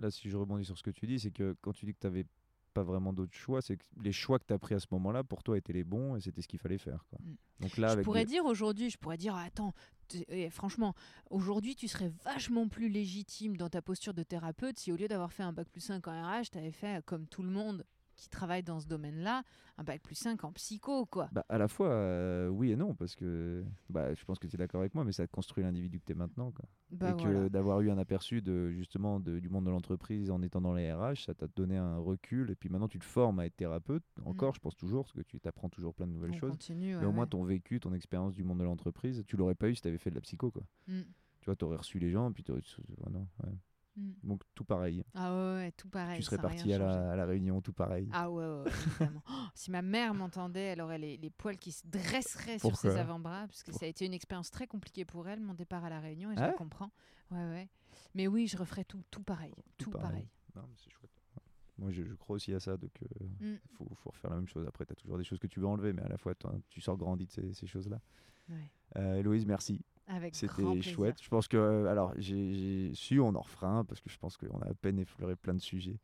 Là, 0.00 0.10
si 0.10 0.28
je 0.28 0.36
rebondis 0.36 0.64
sur 0.64 0.76
ce 0.76 0.82
que 0.82 0.90
tu 0.90 1.06
dis, 1.06 1.20
c'est 1.20 1.30
que 1.30 1.54
quand 1.60 1.72
tu 1.72 1.86
dis 1.86 1.94
que 1.94 2.00
tu 2.00 2.06
n'avais 2.08 2.26
pas 2.74 2.82
vraiment 2.82 3.12
d'autres 3.12 3.36
choix, 3.36 3.62
c'est 3.62 3.76
que 3.76 3.84
les 4.02 4.10
choix 4.10 4.38
que 4.40 4.44
tu 4.44 4.52
as 4.52 4.58
pris 4.58 4.74
à 4.74 4.80
ce 4.80 4.86
moment-là, 4.90 5.22
pour 5.22 5.44
toi, 5.44 5.56
étaient 5.56 5.72
les 5.72 5.84
bons 5.84 6.16
et 6.16 6.20
c'était 6.20 6.42
ce 6.42 6.48
qu'il 6.48 6.58
fallait 6.58 6.78
faire. 6.78 7.04
Quoi. 7.10 7.18
Mm. 7.22 7.36
Donc 7.60 7.76
là, 7.76 7.88
je 7.88 7.92
avec 7.92 8.04
pourrais 8.04 8.24
dire 8.24 8.44
aujourd'hui, 8.44 8.90
je 8.90 8.98
pourrais 8.98 9.16
dire, 9.16 9.36
ah, 9.36 9.42
attends, 9.44 9.72
t- 10.08 10.24
eh, 10.28 10.50
franchement, 10.50 10.94
aujourd'hui, 11.30 11.76
tu 11.76 11.86
serais 11.86 12.12
vachement 12.24 12.68
plus 12.68 12.88
légitime 12.88 13.56
dans 13.56 13.68
ta 13.68 13.82
posture 13.82 14.14
de 14.14 14.24
thérapeute 14.24 14.78
si 14.80 14.90
au 14.90 14.96
lieu 14.96 15.06
d'avoir 15.06 15.32
fait 15.32 15.44
un 15.44 15.52
bac 15.52 15.68
plus 15.68 15.80
5 15.80 16.06
en 16.08 16.10
RH, 16.40 16.50
tu 16.50 16.58
avais 16.58 16.72
fait, 16.72 17.04
comme 17.04 17.26
tout 17.28 17.42
le 17.44 17.50
monde 17.50 17.84
qui 18.18 18.28
travaille 18.28 18.62
dans 18.62 18.80
ce 18.80 18.86
domaine-là, 18.86 19.44
un 19.78 19.84
bac 19.84 20.02
plus 20.02 20.16
5 20.16 20.42
en 20.44 20.52
psycho, 20.52 21.06
quoi. 21.06 21.28
Bah, 21.32 21.44
à 21.48 21.56
la 21.56 21.68
fois, 21.68 21.88
euh, 21.88 22.48
oui 22.48 22.72
et 22.72 22.76
non, 22.76 22.94
parce 22.94 23.14
que 23.14 23.64
bah, 23.88 24.12
je 24.14 24.24
pense 24.24 24.38
que 24.40 24.46
tu 24.48 24.56
es 24.56 24.58
d'accord 24.58 24.80
avec 24.80 24.94
moi, 24.94 25.04
mais 25.04 25.12
ça 25.12 25.24
te 25.26 25.30
construit 25.32 25.62
l'individu 25.64 26.00
que 26.00 26.04
tu 26.04 26.12
es 26.12 26.14
maintenant. 26.16 26.50
Quoi. 26.50 26.64
Bah, 26.90 27.10
et 27.10 27.16
que 27.16 27.28
voilà. 27.28 27.48
d'avoir 27.48 27.80
eu 27.80 27.90
un 27.90 27.96
aperçu 27.98 28.42
de, 28.42 28.70
justement 28.72 29.20
de- 29.20 29.38
du 29.38 29.48
monde 29.48 29.64
de 29.66 29.70
l'entreprise 29.70 30.30
en 30.32 30.42
étant 30.42 30.60
dans 30.60 30.74
les 30.74 30.92
RH, 30.92 31.24
ça 31.26 31.34
t'a 31.34 31.46
donné 31.46 31.76
un 31.76 31.98
recul. 31.98 32.50
Et 32.50 32.56
puis 32.56 32.68
maintenant, 32.68 32.88
tu 32.88 32.98
te 32.98 33.04
formes 33.04 33.38
à 33.38 33.46
être 33.46 33.56
thérapeute. 33.56 34.02
Encore, 34.24 34.52
je 34.54 34.60
pense 34.60 34.76
toujours, 34.76 35.04
parce 35.04 35.12
que 35.14 35.22
tu 35.22 35.38
t'apprends 35.38 35.68
toujours 35.68 35.94
plein 35.94 36.06
de 36.08 36.12
nouvelles 36.12 36.32
Mm. 36.32 36.34
On 36.34 36.38
choses. 36.40 36.50
continue, 36.50 36.96
Mais 36.96 37.06
au 37.06 37.12
moins, 37.12 37.24
ouais. 37.24 37.30
ton 37.30 37.44
vécu, 37.44 37.78
ton 37.78 37.92
expérience 37.94 38.34
du 38.34 38.42
monde 38.42 38.58
de 38.58 38.64
l'entreprise, 38.64 39.22
tu 39.28 39.36
l'aurais 39.36 39.54
pas 39.54 39.68
eu 39.68 39.76
si 39.76 39.82
tu 39.82 39.88
avais 39.88 39.98
fait 39.98 40.10
de 40.10 40.16
la 40.16 40.20
psycho. 40.22 40.50
Quoi. 40.50 40.62
Mm, 40.88 41.02
Tu 41.40 41.44
vois, 41.46 41.54
tu 41.54 41.64
aurais 41.64 41.76
reçu 41.76 42.00
les 42.00 42.10
gens, 42.10 42.32
puis 42.32 42.42
tu 42.42 42.50
non, 42.50 43.28
ouais. 43.44 43.52
Mm. 43.98 44.14
Donc, 44.22 44.42
tout 44.54 44.64
pareil. 44.64 45.04
Ah 45.14 45.32
ouais, 45.34 45.54
ouais, 45.56 45.72
tout 45.72 45.88
pareil. 45.88 46.18
tu 46.18 46.22
serais 46.24 46.38
parti 46.38 46.72
à 46.72 46.78
la, 46.78 47.12
à 47.12 47.16
la 47.16 47.26
réunion, 47.26 47.60
tout 47.60 47.72
pareil. 47.72 48.08
Ah 48.12 48.30
ouais, 48.30 48.44
ouais, 48.44 48.70
évidemment. 48.70 49.22
Oh, 49.30 49.34
si 49.54 49.70
ma 49.70 49.82
mère 49.82 50.14
m'entendait, 50.14 50.60
elle 50.72 50.80
aurait 50.80 50.98
les, 50.98 51.16
les 51.16 51.30
poils 51.30 51.58
qui 51.58 51.72
se 51.72 51.86
dresseraient 51.86 52.58
sur 52.58 52.76
ses 52.76 52.96
avant-bras, 52.96 53.46
parce 53.46 53.62
que 53.62 53.72
ça 53.72 53.84
a 53.86 53.88
été 53.88 54.06
une 54.06 54.14
expérience 54.14 54.50
très 54.50 54.66
compliquée 54.66 55.04
pour 55.04 55.28
elle, 55.28 55.40
mon 55.40 55.54
départ 55.54 55.84
à 55.84 55.90
la 55.90 56.00
Réunion, 56.00 56.30
et 56.30 56.34
je 56.36 56.40
Ah 56.40 56.46
la 56.46 56.48
ouais 56.52 56.56
comprends. 56.56 56.90
Ouais, 57.30 57.44
ouais. 57.44 57.68
Mais 58.14 58.26
oui, 58.26 58.46
je 58.46 58.56
referais 58.56 58.84
tout, 58.84 59.02
tout 59.10 59.22
pareil, 59.22 59.54
tout, 59.76 59.90
pareil. 59.90 60.26
Non, 60.56 60.62
mais 60.68 60.74
c'est 60.76 60.90
chouette. 60.90 61.10
Ouais. 61.36 61.42
Moi, 61.78 61.90
je, 61.92 62.02
je 62.04 62.14
crois 62.14 62.36
aussi 62.36 62.52
à 62.54 62.60
ça. 62.60 62.76
Donc, 62.76 62.98
il 63.20 63.26
Mm. 63.52 63.58
faut, 63.76 63.86
faut 63.96 64.10
refaire 64.10 64.30
la 64.30 64.36
même 64.36 64.48
chose. 64.48 64.66
Après, 64.66 64.84
tu 64.86 64.92
as 64.92 64.96
toujours 64.96 65.18
des 65.18 65.24
choses 65.24 65.38
que 65.38 65.46
tu 65.46 65.60
veux 65.60 65.66
enlever, 65.66 65.92
mais 65.92 66.02
à 66.02 66.08
la 66.08 66.16
fois, 66.16 66.34
tu 66.70 66.80
sors 66.80 66.96
grandi 66.96 67.26
de 67.26 67.30
ces, 67.30 67.52
ces 67.52 67.66
choses-là. 67.66 68.00
Ouais. 68.48 68.56
Euh, 68.96 69.16
Héloïse, 69.16 69.44
merci. 69.46 69.84
C'était 70.32 70.82
chouette. 70.82 71.22
Je 71.22 71.28
pense 71.28 71.48
que, 71.48 71.56
euh, 71.56 71.86
alors, 71.86 72.12
j'ai 72.16 72.52
j'ai 72.54 72.94
su, 72.94 73.20
on 73.20 73.34
en 73.34 73.40
refera 73.40 73.68
un, 73.68 73.84
parce 73.84 74.00
que 74.00 74.10
je 74.10 74.18
pense 74.18 74.36
qu'on 74.36 74.60
a 74.60 74.70
à 74.70 74.74
peine 74.74 74.98
effleuré 74.98 75.36
plein 75.36 75.54
de 75.54 75.60
sujets. 75.60 75.98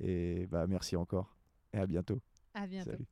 Et 0.00 0.46
bah, 0.46 0.66
merci 0.66 0.96
encore. 0.96 1.36
Et 1.72 1.78
à 1.78 1.86
bientôt. 1.86 2.20
À 2.54 2.66
bientôt. 2.66 2.90
Salut. 2.90 3.06